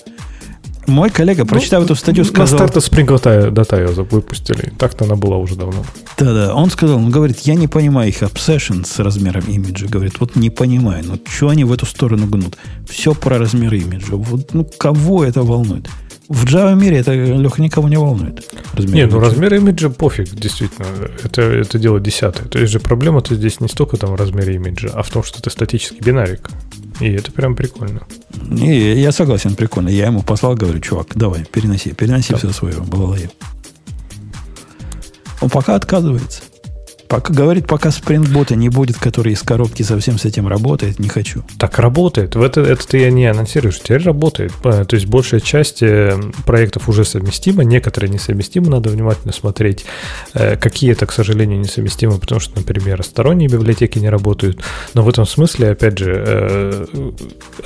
Мой 0.87 1.11
коллега, 1.11 1.45
прочитав 1.45 1.81
ну, 1.81 1.85
эту 1.87 1.95
статью, 1.95 2.25
сказал... 2.25 2.59
На 2.59 2.69
старте 2.69 2.79
Spring 2.81 3.07
Data 3.07 4.07
выпустили. 4.11 4.73
Так-то 4.79 5.05
она 5.05 5.17
была 5.17 5.37
уже 5.37 5.55
давно. 5.55 5.85
Да-да. 6.19 6.55
Он 6.55 6.71
сказал, 6.71 6.97
он 6.97 7.11
говорит, 7.11 7.41
я 7.41 7.55
не 7.55 7.69
понимаю 7.69 8.09
их 8.09 8.23
obsession 8.23 8.85
с 8.85 8.99
размером 8.99 9.45
имиджа. 9.47 9.87
Говорит, 9.87 10.15
вот 10.19 10.37
не 10.37 10.51
понимаю. 10.51 11.05
Ну, 11.07 11.19
что 11.29 11.49
они 11.49 11.65
в 11.65 11.73
эту 11.73 11.87
сторону 11.87 12.27
гнут? 12.27 12.57
Все 12.89 13.15
про 13.15 13.39
размер 13.39 13.73
имиджа. 13.75 14.17
Вот, 14.17 14.55
ну, 14.55 14.69
кого 14.79 15.25
это 15.25 15.43
волнует? 15.43 15.89
В 16.29 16.47
Java 16.47 16.75
мире 16.75 16.99
это, 16.99 17.13
Леха, 17.13 17.61
никого 17.61 17.89
не 17.89 17.99
волнует. 17.99 18.43
Размер 18.75 18.95
не, 18.95 19.07
ну 19.07 19.21
размер 19.21 19.55
имиджа 19.55 19.91
пофиг, 19.91 20.31
действительно. 20.31 20.87
Это, 21.23 21.43
это 21.43 21.79
дело 21.79 22.01
десятое. 22.01 22.49
То 22.49 22.59
есть 22.59 22.73
же 22.73 22.81
проблема-то 22.81 23.35
здесь 23.35 23.61
не 23.61 23.69
столько 23.69 23.99
там 23.99 24.13
в 24.13 24.15
размере 24.15 24.55
имиджа, 24.55 24.91
а 24.95 25.03
в 25.03 25.11
том, 25.11 25.23
что 25.23 25.41
это 25.41 25.51
статический 25.51 26.01
бинарик. 26.01 26.49
И 27.01 27.11
это 27.11 27.33
прям 27.33 27.57
прикольно. 27.57 28.03
Не, 28.35 29.01
я 29.01 29.13
согласен, 29.13 29.55
прикольно. 29.55 29.89
Я 29.89 30.07
ему 30.07 30.23
послал, 30.23 30.55
говорю, 30.55 30.81
чувак, 30.81 31.09
давай, 31.15 31.45
переноси, 31.45 31.93
переноси 31.93 32.33
да. 32.33 32.39
все 32.39 32.51
свое, 32.51 32.81
балалайю. 32.81 33.31
Он 35.41 35.51
пока 35.51 35.75
отказывается. 35.75 36.43
Пока, 37.13 37.35
говорит, 37.35 37.67
пока 37.67 37.91
спринтбота 37.91 38.57
не 38.57 38.71
будет, 38.71 38.97
который 38.97 39.35
из 39.35 39.43
коробки 39.43 39.83
совсем 39.83 40.17
с 40.17 40.25
этим 40.25 40.49
работает, 40.49 40.99
не 40.99 41.11
хочу. 41.11 41.43
Так 41.59 41.79
работает. 41.79 42.37
В 42.37 42.43
это, 42.43 42.63
это 42.63 42.89
ты 42.89 43.01
я 43.01 43.11
не 43.11 43.27
анонсируешь. 43.27 43.81
Теперь 43.81 44.03
работает. 44.03 44.51
То 44.63 44.87
есть 44.91 45.05
большая 45.05 45.41
часть 45.41 45.83
э, 45.83 46.19
проектов 46.47 46.89
уже 46.89 47.05
совместима, 47.05 47.65
некоторые 47.65 48.11
несовместимы, 48.11 48.71
надо 48.71 48.89
внимательно 48.89 49.35
смотреть. 49.35 49.85
Э, 50.33 50.57
какие-то, 50.57 51.05
к 51.05 51.13
сожалению, 51.13 51.61
несовместимы, 51.61 52.19
потому 52.19 52.41
что, 52.41 52.59
например, 52.59 53.03
сторонние 53.03 53.51
библиотеки 53.51 53.99
не 53.99 54.09
работают. 54.09 54.63
Но 54.95 55.03
в 55.03 55.09
этом 55.11 55.27
смысле, 55.27 55.73
опять 55.73 55.99
же, 55.99 56.15
э, 56.17 56.87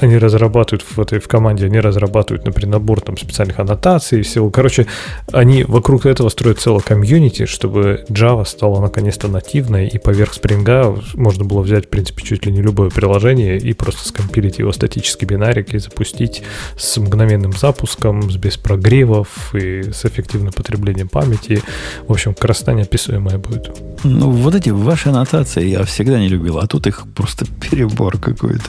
они 0.01 0.19
разрабатывают 0.19 0.85
в 0.91 1.01
этой 1.01 1.21
в 1.21 1.29
команде, 1.29 1.67
они 1.67 1.79
разрабатывают, 1.79 2.45
например, 2.45 2.73
набор 2.73 3.01
там 3.01 3.17
специальных 3.17 3.61
аннотаций 3.61 4.19
и 4.19 4.23
всего. 4.23 4.51
Короче, 4.51 4.89
они 5.31 5.63
вокруг 5.63 6.05
этого 6.05 6.31
строят 6.31 6.59
целое 6.59 6.81
комьюнити, 6.81 7.47
чтобы 7.47 8.05
Java 8.09 8.45
стала 8.45 8.81
наконец-то 8.81 9.36
нативной, 9.37 9.89
и 9.89 9.99
поверх 9.99 10.35
Spring 10.35 10.67
можно 11.15 11.45
было 11.45 11.61
взять, 11.61 11.87
в 11.87 11.89
принципе, 11.89 12.25
чуть 12.25 12.47
ли 12.47 12.53
не 12.53 12.63
любое 12.63 12.91
приложение 12.91 13.59
и 13.59 13.73
просто 13.73 14.09
скомпилить 14.09 14.59
его 14.59 14.73
статический 14.73 15.27
бинарик 15.27 15.75
и 15.75 15.79
запустить 15.79 16.43
с 16.77 16.97
мгновенным 16.97 17.53
запуском, 17.53 18.31
с 18.31 18.37
без 18.37 18.57
прогревов 18.57 19.55
и 19.55 19.83
с 19.93 20.05
эффективным 20.05 20.53
потреблением 20.53 21.09
памяти. 21.09 21.63
В 22.09 22.13
общем, 22.13 22.35
красота 22.35 22.73
неописуемая 22.73 23.39
будет. 23.39 23.71
Ну, 24.05 24.31
вот 24.31 24.55
эти 24.55 24.71
ваши 24.71 25.11
аннотации 25.11 25.67
я 25.67 25.85
всегда 25.85 26.19
не 26.19 26.29
любил, 26.29 26.59
а 26.59 26.67
тут 26.67 26.87
их 26.87 27.05
просто 27.15 27.47
перебор 27.61 28.19
какой-то. 28.19 28.65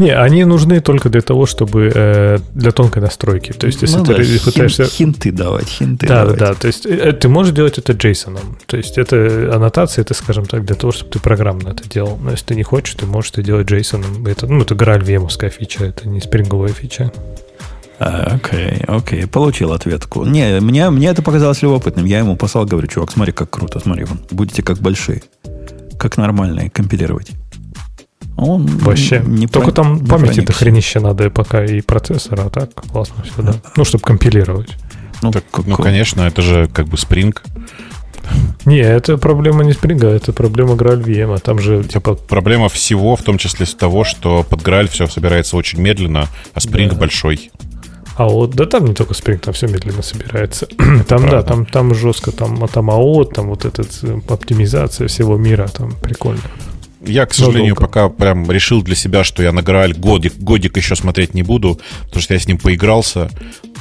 Не, 0.00 0.16
они 0.16 0.44
нужны 0.44 0.80
только 0.80 1.10
для 1.10 1.20
того, 1.20 1.44
чтобы 1.44 1.92
э, 1.94 2.38
для 2.54 2.70
тонкой 2.72 3.02
настройки. 3.02 3.52
То 3.52 3.66
есть, 3.66 3.82
если 3.82 3.98
ну, 3.98 4.04
ты 4.04 4.14
да, 4.14 4.44
пытаешься... 4.44 4.84
Хинты 4.84 5.30
давать, 5.30 5.68
хинты 5.68 6.06
да, 6.06 6.24
давать. 6.24 6.38
Да, 6.38 6.48
да. 6.48 6.54
То 6.54 6.68
есть, 6.68 6.86
э, 6.86 7.12
ты 7.12 7.28
можешь 7.28 7.52
делать 7.52 7.76
это 7.76 7.92
JSON. 7.92 8.38
То 8.64 8.78
есть, 8.78 8.96
это 8.96 9.50
аннотация, 9.54 10.02
это, 10.02 10.14
скажем 10.14 10.46
так, 10.46 10.64
для 10.64 10.74
того, 10.74 10.90
чтобы 10.90 11.10
ты 11.10 11.18
программно 11.18 11.68
это 11.68 11.86
делал. 11.86 12.18
Но 12.22 12.30
если 12.30 12.46
ты 12.46 12.54
не 12.54 12.62
хочешь, 12.62 12.94
ты 12.94 13.04
можешь 13.04 13.32
это 13.32 13.42
делать 13.42 13.70
JSON. 13.70 14.26
Это, 14.26 14.46
ну, 14.46 14.62
это 14.62 14.74
Graal 14.74 15.02
VM 15.02 15.50
фича, 15.50 15.84
это 15.84 16.08
не 16.08 16.20
спринговая 16.20 16.72
фича. 16.72 17.12
А, 17.98 18.36
окей, 18.36 18.82
окей, 18.88 19.26
получил 19.26 19.72
ответку. 19.72 20.24
Не, 20.24 20.60
мне, 20.60 20.88
мне 20.88 21.08
это 21.08 21.20
показалось 21.20 21.60
любопытным. 21.60 22.06
Я 22.06 22.20
ему 22.20 22.36
послал, 22.36 22.64
говорю, 22.64 22.86
чувак, 22.86 23.10
смотри, 23.10 23.32
как 23.34 23.50
круто, 23.50 23.80
смотри, 23.80 24.04
вон, 24.04 24.18
будете 24.30 24.62
как 24.62 24.78
большие, 24.78 25.22
как 25.98 26.16
нормальные 26.16 26.70
компилировать. 26.70 27.32
Он 28.40 28.66
Вообще. 28.66 29.22
Не 29.26 29.46
Только 29.46 29.70
про, 29.70 29.82
там 29.82 30.06
памяти 30.06 30.40
до 30.40 30.52
хренище 30.52 30.98
надо 31.00 31.26
и 31.26 31.28
пока, 31.28 31.64
и 31.64 31.82
процессора, 31.82 32.44
а 32.46 32.50
так 32.50 32.74
классно 32.74 33.22
все, 33.22 33.42
да. 33.42 33.54
Ну, 33.76 33.84
чтобы 33.84 34.02
компилировать. 34.02 34.76
Ну, 35.22 35.30
так, 35.30 35.44
ну, 35.66 35.76
конечно, 35.76 36.22
это 36.22 36.40
же 36.40 36.66
как 36.72 36.86
бы 36.86 36.96
Spring. 36.96 37.36
Не, 38.64 38.78
это 38.78 39.18
проблема 39.18 39.62
не 39.64 39.72
Spring, 39.72 40.02
это 40.06 40.32
проблема 40.32 40.74
Graal 40.74 41.04
VM. 41.04 41.38
Там 41.40 41.58
же 41.58 41.84
типа... 41.84 42.14
Проблема 42.14 42.70
всего, 42.70 43.14
в 43.14 43.22
том 43.22 43.36
числе 43.36 43.66
с 43.66 43.74
того, 43.74 44.04
что 44.04 44.42
под 44.42 44.62
Graal 44.62 44.88
все 44.88 45.06
собирается 45.06 45.56
очень 45.56 45.80
медленно, 45.80 46.28
а 46.54 46.58
Spring 46.58 46.88
да. 46.88 46.96
большой. 46.96 47.50
А 48.16 48.26
вот, 48.26 48.54
да 48.54 48.64
там 48.64 48.86
не 48.86 48.94
только 48.94 49.12
Spring, 49.12 49.38
там 49.38 49.52
все 49.52 49.66
медленно 49.66 50.02
собирается. 50.02 50.66
там, 50.76 51.04
Правда. 51.04 51.30
да, 51.30 51.42
там, 51.42 51.66
там 51.66 51.94
жестко, 51.94 52.32
там, 52.32 52.66
там 52.68 52.90
АО, 52.90 53.24
там 53.24 53.48
вот 53.48 53.66
эта 53.66 53.82
э, 53.82 54.20
оптимизация 54.28 55.08
всего 55.08 55.36
мира, 55.36 55.68
там 55.68 55.92
прикольно. 55.92 56.42
Я, 57.02 57.24
к 57.26 57.32
сожалению, 57.32 57.76
пока 57.76 58.08
прям 58.08 58.50
решил 58.50 58.82
для 58.82 58.94
себя, 58.94 59.24
что 59.24 59.42
я 59.42 59.52
на 59.52 59.62
Грааль 59.62 59.94
годик, 59.94 60.34
годик 60.36 60.76
еще 60.76 60.94
смотреть 60.96 61.34
не 61.34 61.42
буду, 61.42 61.80
потому 62.04 62.22
что 62.22 62.34
я 62.34 62.40
с 62.40 62.46
ним 62.46 62.58
поигрался, 62.58 63.30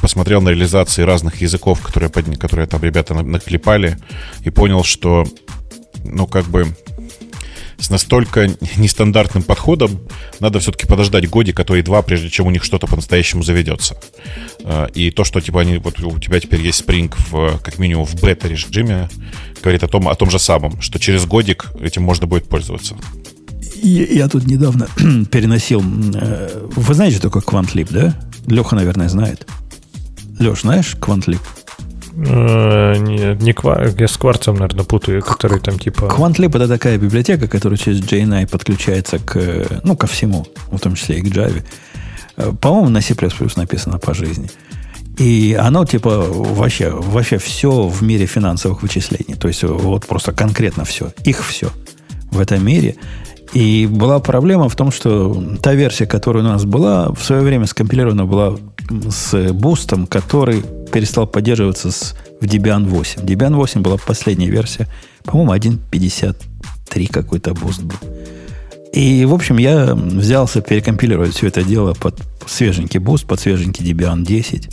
посмотрел 0.01 0.41
на 0.41 0.49
реализации 0.49 1.03
разных 1.03 1.41
языков, 1.41 1.81
которые, 1.81 2.09
которые 2.09 2.67
там 2.67 2.81
ребята 2.81 3.14
наклепали, 3.14 3.98
и 4.45 4.49
понял, 4.49 4.83
что, 4.83 5.25
ну, 6.06 6.27
как 6.27 6.45
бы, 6.45 6.67
с 7.80 7.90
настолько 7.90 8.49
нестандартным 8.77 9.43
подходом 9.43 9.99
надо 10.40 10.59
все-таки 10.59 10.85
подождать 10.85 11.30
годик, 11.30 11.56
который 11.56 11.82
два, 11.82 12.01
прежде 12.01 12.30
чем 12.30 12.48
у 12.48 12.51
них 12.51 12.64
что-то 12.64 12.88
по-настоящему 12.88 13.43
заведется. 13.43 13.99
А, 14.64 14.85
и 14.88 15.11
то, 15.11 15.24
что 15.24 15.40
типа 15.40 15.61
они, 15.61 15.77
вот 15.77 15.99
у 15.99 16.19
тебя 16.19 16.40
теперь 16.40 16.61
есть 16.61 16.83
Spring 16.83 17.14
в, 17.30 17.59
как 17.64 17.80
минимум 17.80 18.06
в 18.06 18.22
бета-режиме, 18.22 19.09
говорит 19.61 19.83
о 19.83 19.88
том, 19.88 20.08
о 20.08 20.16
том 20.16 20.30
же 20.30 20.40
самом, 20.40 20.82
что 20.82 20.99
через 20.99 21.25
годик 21.25 21.72
этим 21.82 22.03
можно 22.03 22.27
будет 22.27 22.49
пользоваться. 22.49 22.95
Я, 23.82 24.06
я 24.06 24.27
тут 24.27 24.45
недавно 24.45 24.88
переносил... 25.32 25.82
Э, 26.16 26.67
вы 26.75 26.93
знаете, 26.93 27.17
что 27.17 27.30
такое 27.30 27.43
QuantLib, 27.43 27.88
да? 27.91 28.19
Леха, 28.48 28.75
наверное, 28.75 29.09
знает. 29.09 29.48
Леш, 30.40 30.61
знаешь 30.61 30.95
QuantLib? 30.99 31.40
Э, 32.27 32.95
нет, 32.98 33.41
не 33.41 33.53
квар, 33.53 33.93
я 33.98 34.07
с 34.07 34.17
кварцем, 34.17 34.56
наверное, 34.56 34.83
путаю, 34.83 35.22
который 35.22 35.59
там 35.59 35.80
типа... 35.80 36.06
QuantLib 36.06 36.56
это 36.56 36.67
такая 36.67 36.98
библиотека, 36.98 37.48
которая 37.48 37.77
через 37.77 38.01
JNI 38.01 38.48
подключается 38.49 39.19
к, 39.19 39.81
ну, 39.83 39.95
ко 39.95 40.07
всему, 40.07 40.45
в 40.72 40.80
том 40.80 40.95
числе 40.95 41.19
и 41.19 41.22
к 41.22 41.25
Java. 41.25 41.64
Э, 42.38 42.51
по-моему, 42.59 42.89
на 42.89 43.01
C++ 43.01 43.15
написано 43.56 43.99
по 43.99 44.14
жизни. 44.14 44.49
И 45.17 45.57
оно 45.59 45.85
типа 45.85 46.25
вообще, 46.30 46.89
вообще 46.91 47.38
все 47.38 47.88
в 47.88 48.01
мире 48.01 48.25
финансовых 48.25 48.83
вычислений. 48.83 49.35
То 49.35 49.49
есть 49.49 49.64
вот 49.64 50.06
просто 50.07 50.31
конкретно 50.31 50.85
все. 50.85 51.11
Их 51.25 51.45
все 51.45 51.69
в 52.31 52.39
этом 52.39 52.65
мире. 52.65 52.95
И 53.53 53.88
была 53.88 54.19
проблема 54.19 54.69
в 54.69 54.75
том, 54.75 54.91
что 54.91 55.57
та 55.61 55.73
версия, 55.73 56.06
которая 56.06 56.43
у 56.43 56.48
нас 56.48 56.64
была, 56.65 57.09
в 57.11 57.22
свое 57.23 57.41
время 57.41 57.65
скомпилирована 57.65 58.25
была 58.25 58.57
с 59.09 59.53
Boost 59.53 59.87
ом, 59.87 60.07
который 60.07 60.63
перестал 60.91 61.27
поддерживаться 61.27 61.91
с, 61.91 62.15
в 62.41 62.45
Debian 62.45 62.85
8. 62.85 63.21
Debian 63.21 63.55
8 63.55 63.81
была 63.81 63.97
последняя 63.97 64.49
версия, 64.49 64.87
по-моему, 65.23 65.53
1.53 65.53 67.07
какой-то 67.11 67.53
Boost 67.53 67.83
был. 67.83 67.97
И, 68.93 69.23
в 69.25 69.33
общем, 69.33 69.57
я 69.57 69.93
взялся 69.93 70.61
перекомпилировать 70.61 71.35
все 71.35 71.47
это 71.47 71.63
дело 71.63 71.93
под 71.93 72.19
свеженький 72.47 72.99
Boost, 72.99 73.25
под 73.27 73.39
свеженький 73.39 73.85
Debian 73.85 74.23
10. 74.23 74.69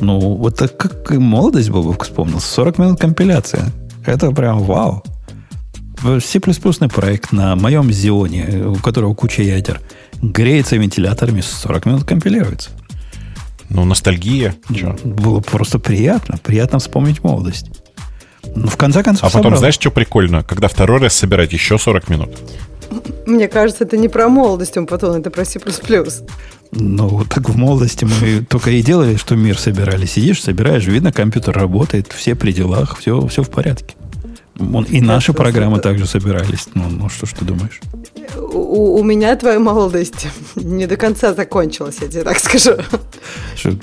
Ну, 0.00 0.18
вот 0.18 0.56
так 0.56 0.76
как 0.76 1.10
молодость 1.12 1.70
Бобук 1.70 2.04
вспомнил. 2.04 2.40
40 2.40 2.78
минут 2.78 3.00
компиляция. 3.00 3.72
Это 4.04 4.30
прям 4.32 4.60
вау. 4.60 5.02
C++ 6.20 6.40
проект 6.40 7.32
на 7.32 7.56
моем 7.56 7.90
Xeon 7.90 8.41
е, 8.41 8.66
у 8.66 8.74
которого 8.76 9.14
куча 9.14 9.42
ядер, 9.42 9.80
греется 10.20 10.76
вентиляторами, 10.76 11.40
40 11.40 11.86
минут 11.86 12.04
компилируется. 12.04 12.70
Ну, 13.68 13.84
ностальгия. 13.84 14.54
Че? 14.74 14.96
Было 15.04 15.40
просто 15.40 15.78
приятно. 15.78 16.38
Приятно 16.42 16.78
вспомнить 16.78 17.22
молодость. 17.24 17.66
Ну, 18.54 18.68
в 18.68 18.76
конце 18.76 19.02
концов, 19.02 19.24
А 19.24 19.26
потом, 19.26 19.42
собрал. 19.44 19.58
знаешь, 19.58 19.74
что 19.74 19.90
прикольно? 19.90 20.42
Когда 20.44 20.68
второй 20.68 21.00
раз 21.00 21.14
собирать 21.14 21.52
еще 21.52 21.78
40 21.78 22.08
минут. 22.08 22.30
Мне 23.26 23.48
кажется, 23.48 23.84
это 23.84 23.96
не 23.96 24.08
про 24.08 24.28
молодость, 24.28 24.76
он 24.76 24.86
потом, 24.86 25.16
это 25.16 25.30
про 25.30 25.44
C++. 25.44 25.60
Ну, 26.72 27.24
так 27.28 27.48
в 27.48 27.56
молодости 27.56 28.04
мы 28.04 28.44
только 28.48 28.70
и 28.70 28.82
делали, 28.82 29.16
что 29.16 29.34
мир 29.36 29.58
собирали. 29.58 30.06
Сидишь, 30.06 30.42
собираешь, 30.42 30.86
видно, 30.86 31.12
компьютер 31.12 31.54
работает, 31.56 32.12
все 32.12 32.34
при 32.34 32.52
делах, 32.52 32.96
все, 32.98 33.26
все 33.26 33.42
в 33.42 33.50
порядке. 33.50 33.94
Он, 34.58 34.84
и 34.84 35.00
наши 35.00 35.32
программы 35.32 35.80
также 35.80 36.06
собирались. 36.06 36.68
Ну, 36.74 36.84
ну 36.88 37.08
что 37.08 37.26
ж 37.26 37.30
ты 37.38 37.44
думаешь? 37.44 37.80
У, 38.36 38.98
у 38.98 39.02
меня 39.04 39.36
твоя 39.36 39.58
молодость 39.58 40.26
не 40.54 40.86
до 40.86 40.96
конца 40.96 41.34
закончилась, 41.34 41.96
я 42.00 42.08
тебе 42.08 42.22
так 42.22 42.38
скажу. 42.38 42.72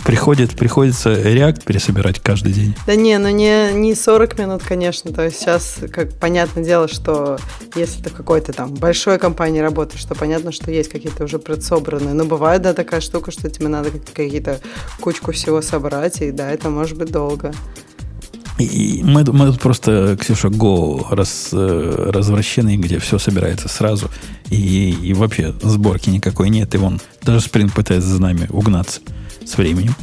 Приходит, 0.06 0.52
приходится 0.52 1.12
React 1.12 1.64
пересобирать 1.66 2.20
каждый 2.20 2.54
день? 2.54 2.76
Да 2.86 2.96
не, 2.96 3.18
ну 3.18 3.30
не, 3.30 3.74
не 3.74 3.96
40 3.96 4.38
минут, 4.40 4.64
конечно. 4.64 5.12
То 5.12 5.24
есть 5.24 5.40
сейчас, 5.40 5.78
как 5.92 6.14
понятное 6.14 6.64
дело, 6.64 6.88
что 6.88 7.38
если 7.76 8.02
ты 8.02 8.10
какой-то 8.10 8.54
там 8.54 8.74
большой 8.74 9.18
компании 9.20 9.60
работаешь, 9.60 10.02
что 10.02 10.16
понятно, 10.16 10.52
что 10.52 10.72
есть 10.72 10.90
какие-то 10.90 11.24
уже 11.24 11.40
предсобранные. 11.40 12.14
Но 12.14 12.26
бывает, 12.26 12.62
да, 12.62 12.74
такая 12.74 13.02
штука, 13.02 13.32
что 13.32 13.50
тебе 13.50 13.68
надо 13.68 13.90
какие-то 14.14 14.60
кучку 15.00 15.32
всего 15.32 15.62
собрать, 15.62 16.22
и 16.22 16.32
да, 16.32 16.52
это 16.52 16.70
может 16.70 16.98
быть 16.98 17.12
долго. 17.12 17.54
И 18.60 19.02
мы, 19.04 19.24
мы 19.26 19.48
тут 19.48 19.60
просто, 19.60 20.16
Ксюша, 20.20 20.50
Go 20.50 21.08
раз, 21.10 21.50
э, 21.52 22.10
развращенный, 22.12 22.78
где 22.78 23.00
все 23.00 23.18
собирается 23.18 23.68
сразу, 23.68 24.10
и, 24.50 24.92
и 24.92 25.14
вообще 25.14 25.54
сборки 25.62 26.10
никакой 26.10 26.50
нет, 26.50 26.76
и 26.76 26.78
вон 26.78 27.02
даже 27.24 27.48
Spring 27.48 27.74
пытается 27.74 28.10
за 28.10 28.22
нами 28.22 28.48
угнаться 28.52 29.02
с 29.44 29.58
временем. 29.58 29.96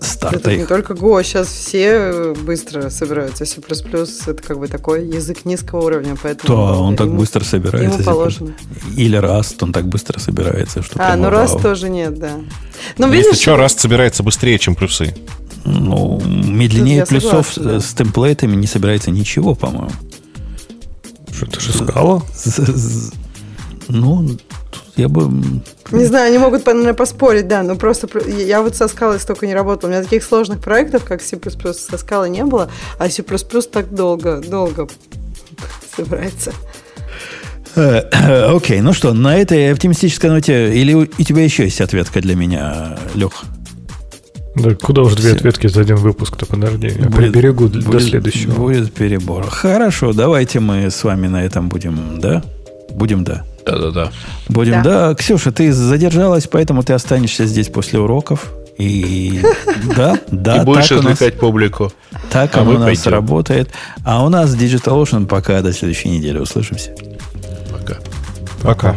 Старта 0.00 0.38
это 0.38 0.50
их. 0.52 0.58
не 0.60 0.66
только 0.66 0.92
Go, 0.92 1.22
сейчас 1.24 1.48
все 1.48 2.34
быстро 2.34 2.90
собираются. 2.90 3.44
C++ 3.44 3.60
это 3.60 4.42
как 4.42 4.58
бы 4.58 4.68
такой 4.68 5.06
язык 5.06 5.44
низкого 5.44 5.86
уровня, 5.86 6.16
поэтому... 6.22 6.56
Да, 6.56 6.78
он 6.78 6.88
ему, 6.88 6.96
так 6.96 7.14
быстро 7.14 7.44
собирается. 7.44 8.00
Ему 8.00 8.04
положено. 8.04 8.54
Или 8.96 9.18
Rust, 9.18 9.56
он 9.60 9.72
так 9.72 9.88
быстро 9.88 10.18
собирается, 10.20 10.82
что... 10.82 11.00
А, 11.00 11.16
ну 11.16 11.28
Rust 11.28 11.60
тоже 11.62 11.88
нет, 11.88 12.18
да. 12.18 12.36
Но, 12.98 13.06
ну, 13.06 13.12
видишь, 13.12 13.38
что, 13.38 13.56
Rust 13.56 13.78
собирается 13.78 14.22
быстрее, 14.22 14.58
чем 14.58 14.74
плюсы. 14.74 15.14
Ну, 15.66 16.22
медленнее 16.24 17.04
плюсов 17.04 17.52
согласна, 17.52 17.64
да. 17.64 17.80
с 17.80 17.92
темплейтами 17.92 18.54
не 18.54 18.68
собирается 18.68 19.10
ничего, 19.10 19.54
по-моему. 19.56 19.90
Что 21.32 21.46
ты 21.46 21.60
же 21.60 21.72
сказала? 21.72 22.22
Ну, 23.88 24.36
я 24.96 25.08
бы... 25.08 25.30
Не 25.90 26.04
знаю, 26.04 26.28
они 26.28 26.38
могут, 26.38 26.64
наверное, 26.66 26.94
поспорить, 26.94 27.48
да, 27.48 27.62
но 27.62 27.76
просто 27.76 28.08
я 28.28 28.62
вот 28.62 28.76
со 28.76 28.88
скалой 28.88 29.20
столько 29.20 29.46
не 29.46 29.54
работала. 29.54 29.90
У 29.90 29.92
меня 29.92 30.02
таких 30.02 30.24
сложных 30.24 30.60
проектов, 30.60 31.04
как 31.04 31.20
C++ 31.20 31.38
со 31.38 31.98
скалой 31.98 32.30
не 32.30 32.44
было, 32.44 32.70
а 32.98 33.10
C++ 33.10 33.22
так 33.22 33.92
долго, 33.92 34.40
долго 34.40 34.88
собирается. 35.96 36.52
Э, 37.74 38.54
окей, 38.54 38.80
ну 38.80 38.92
что, 38.92 39.12
на 39.12 39.36
этой 39.36 39.72
оптимистической 39.72 40.30
ноте, 40.30 40.74
или 40.74 40.94
у 40.94 41.06
тебя 41.06 41.42
еще 41.42 41.64
есть 41.64 41.80
ответка 41.80 42.20
для 42.20 42.34
меня, 42.34 42.98
Лех? 43.14 43.44
Да 44.56 44.74
куда 44.74 45.02
уж 45.02 45.14
две 45.14 45.32
ответки 45.32 45.66
за 45.66 45.82
один 45.82 45.96
выпуск-то, 45.96 46.46
подожди. 46.46 46.88
Я 46.88 46.94
будет, 46.94 47.14
приберегу 47.14 47.68
будет, 47.68 47.84
до 47.84 48.00
следующего. 48.00 48.52
Будет 48.52 48.92
перебор. 48.92 49.46
Хорошо, 49.50 50.14
давайте 50.14 50.60
мы 50.60 50.90
с 50.90 51.04
вами 51.04 51.26
на 51.26 51.44
этом 51.44 51.68
будем, 51.68 52.20
да? 52.20 52.42
Будем, 52.90 53.22
да. 53.22 53.44
Да-да-да. 53.66 54.10
Будем, 54.48 54.82
да. 54.82 55.08
да. 55.08 55.14
Ксюша, 55.14 55.52
ты 55.52 55.72
задержалась, 55.72 56.46
поэтому 56.46 56.82
ты 56.82 56.94
останешься 56.94 57.44
здесь 57.44 57.68
после 57.68 57.98
уроков. 57.98 58.52
И 58.78 59.42
да, 59.96 60.18
да. 60.30 60.56
И 60.62 60.64
будешь 60.64 60.90
развлекать 60.90 61.38
публику. 61.38 61.92
Так 62.30 62.56
а 62.56 62.62
оно 62.62 62.72
у 62.72 62.74
нас 62.74 62.84
пойдем. 62.84 63.12
работает. 63.12 63.70
А 64.04 64.24
у 64.24 64.28
нас 64.30 64.54
DigitalOcean 64.54 65.26
пока 65.26 65.60
до 65.60 65.72
следующей 65.72 66.10
недели. 66.10 66.38
Услышимся. 66.38 66.94
Пока. 67.70 67.98
Пока. 68.62 68.96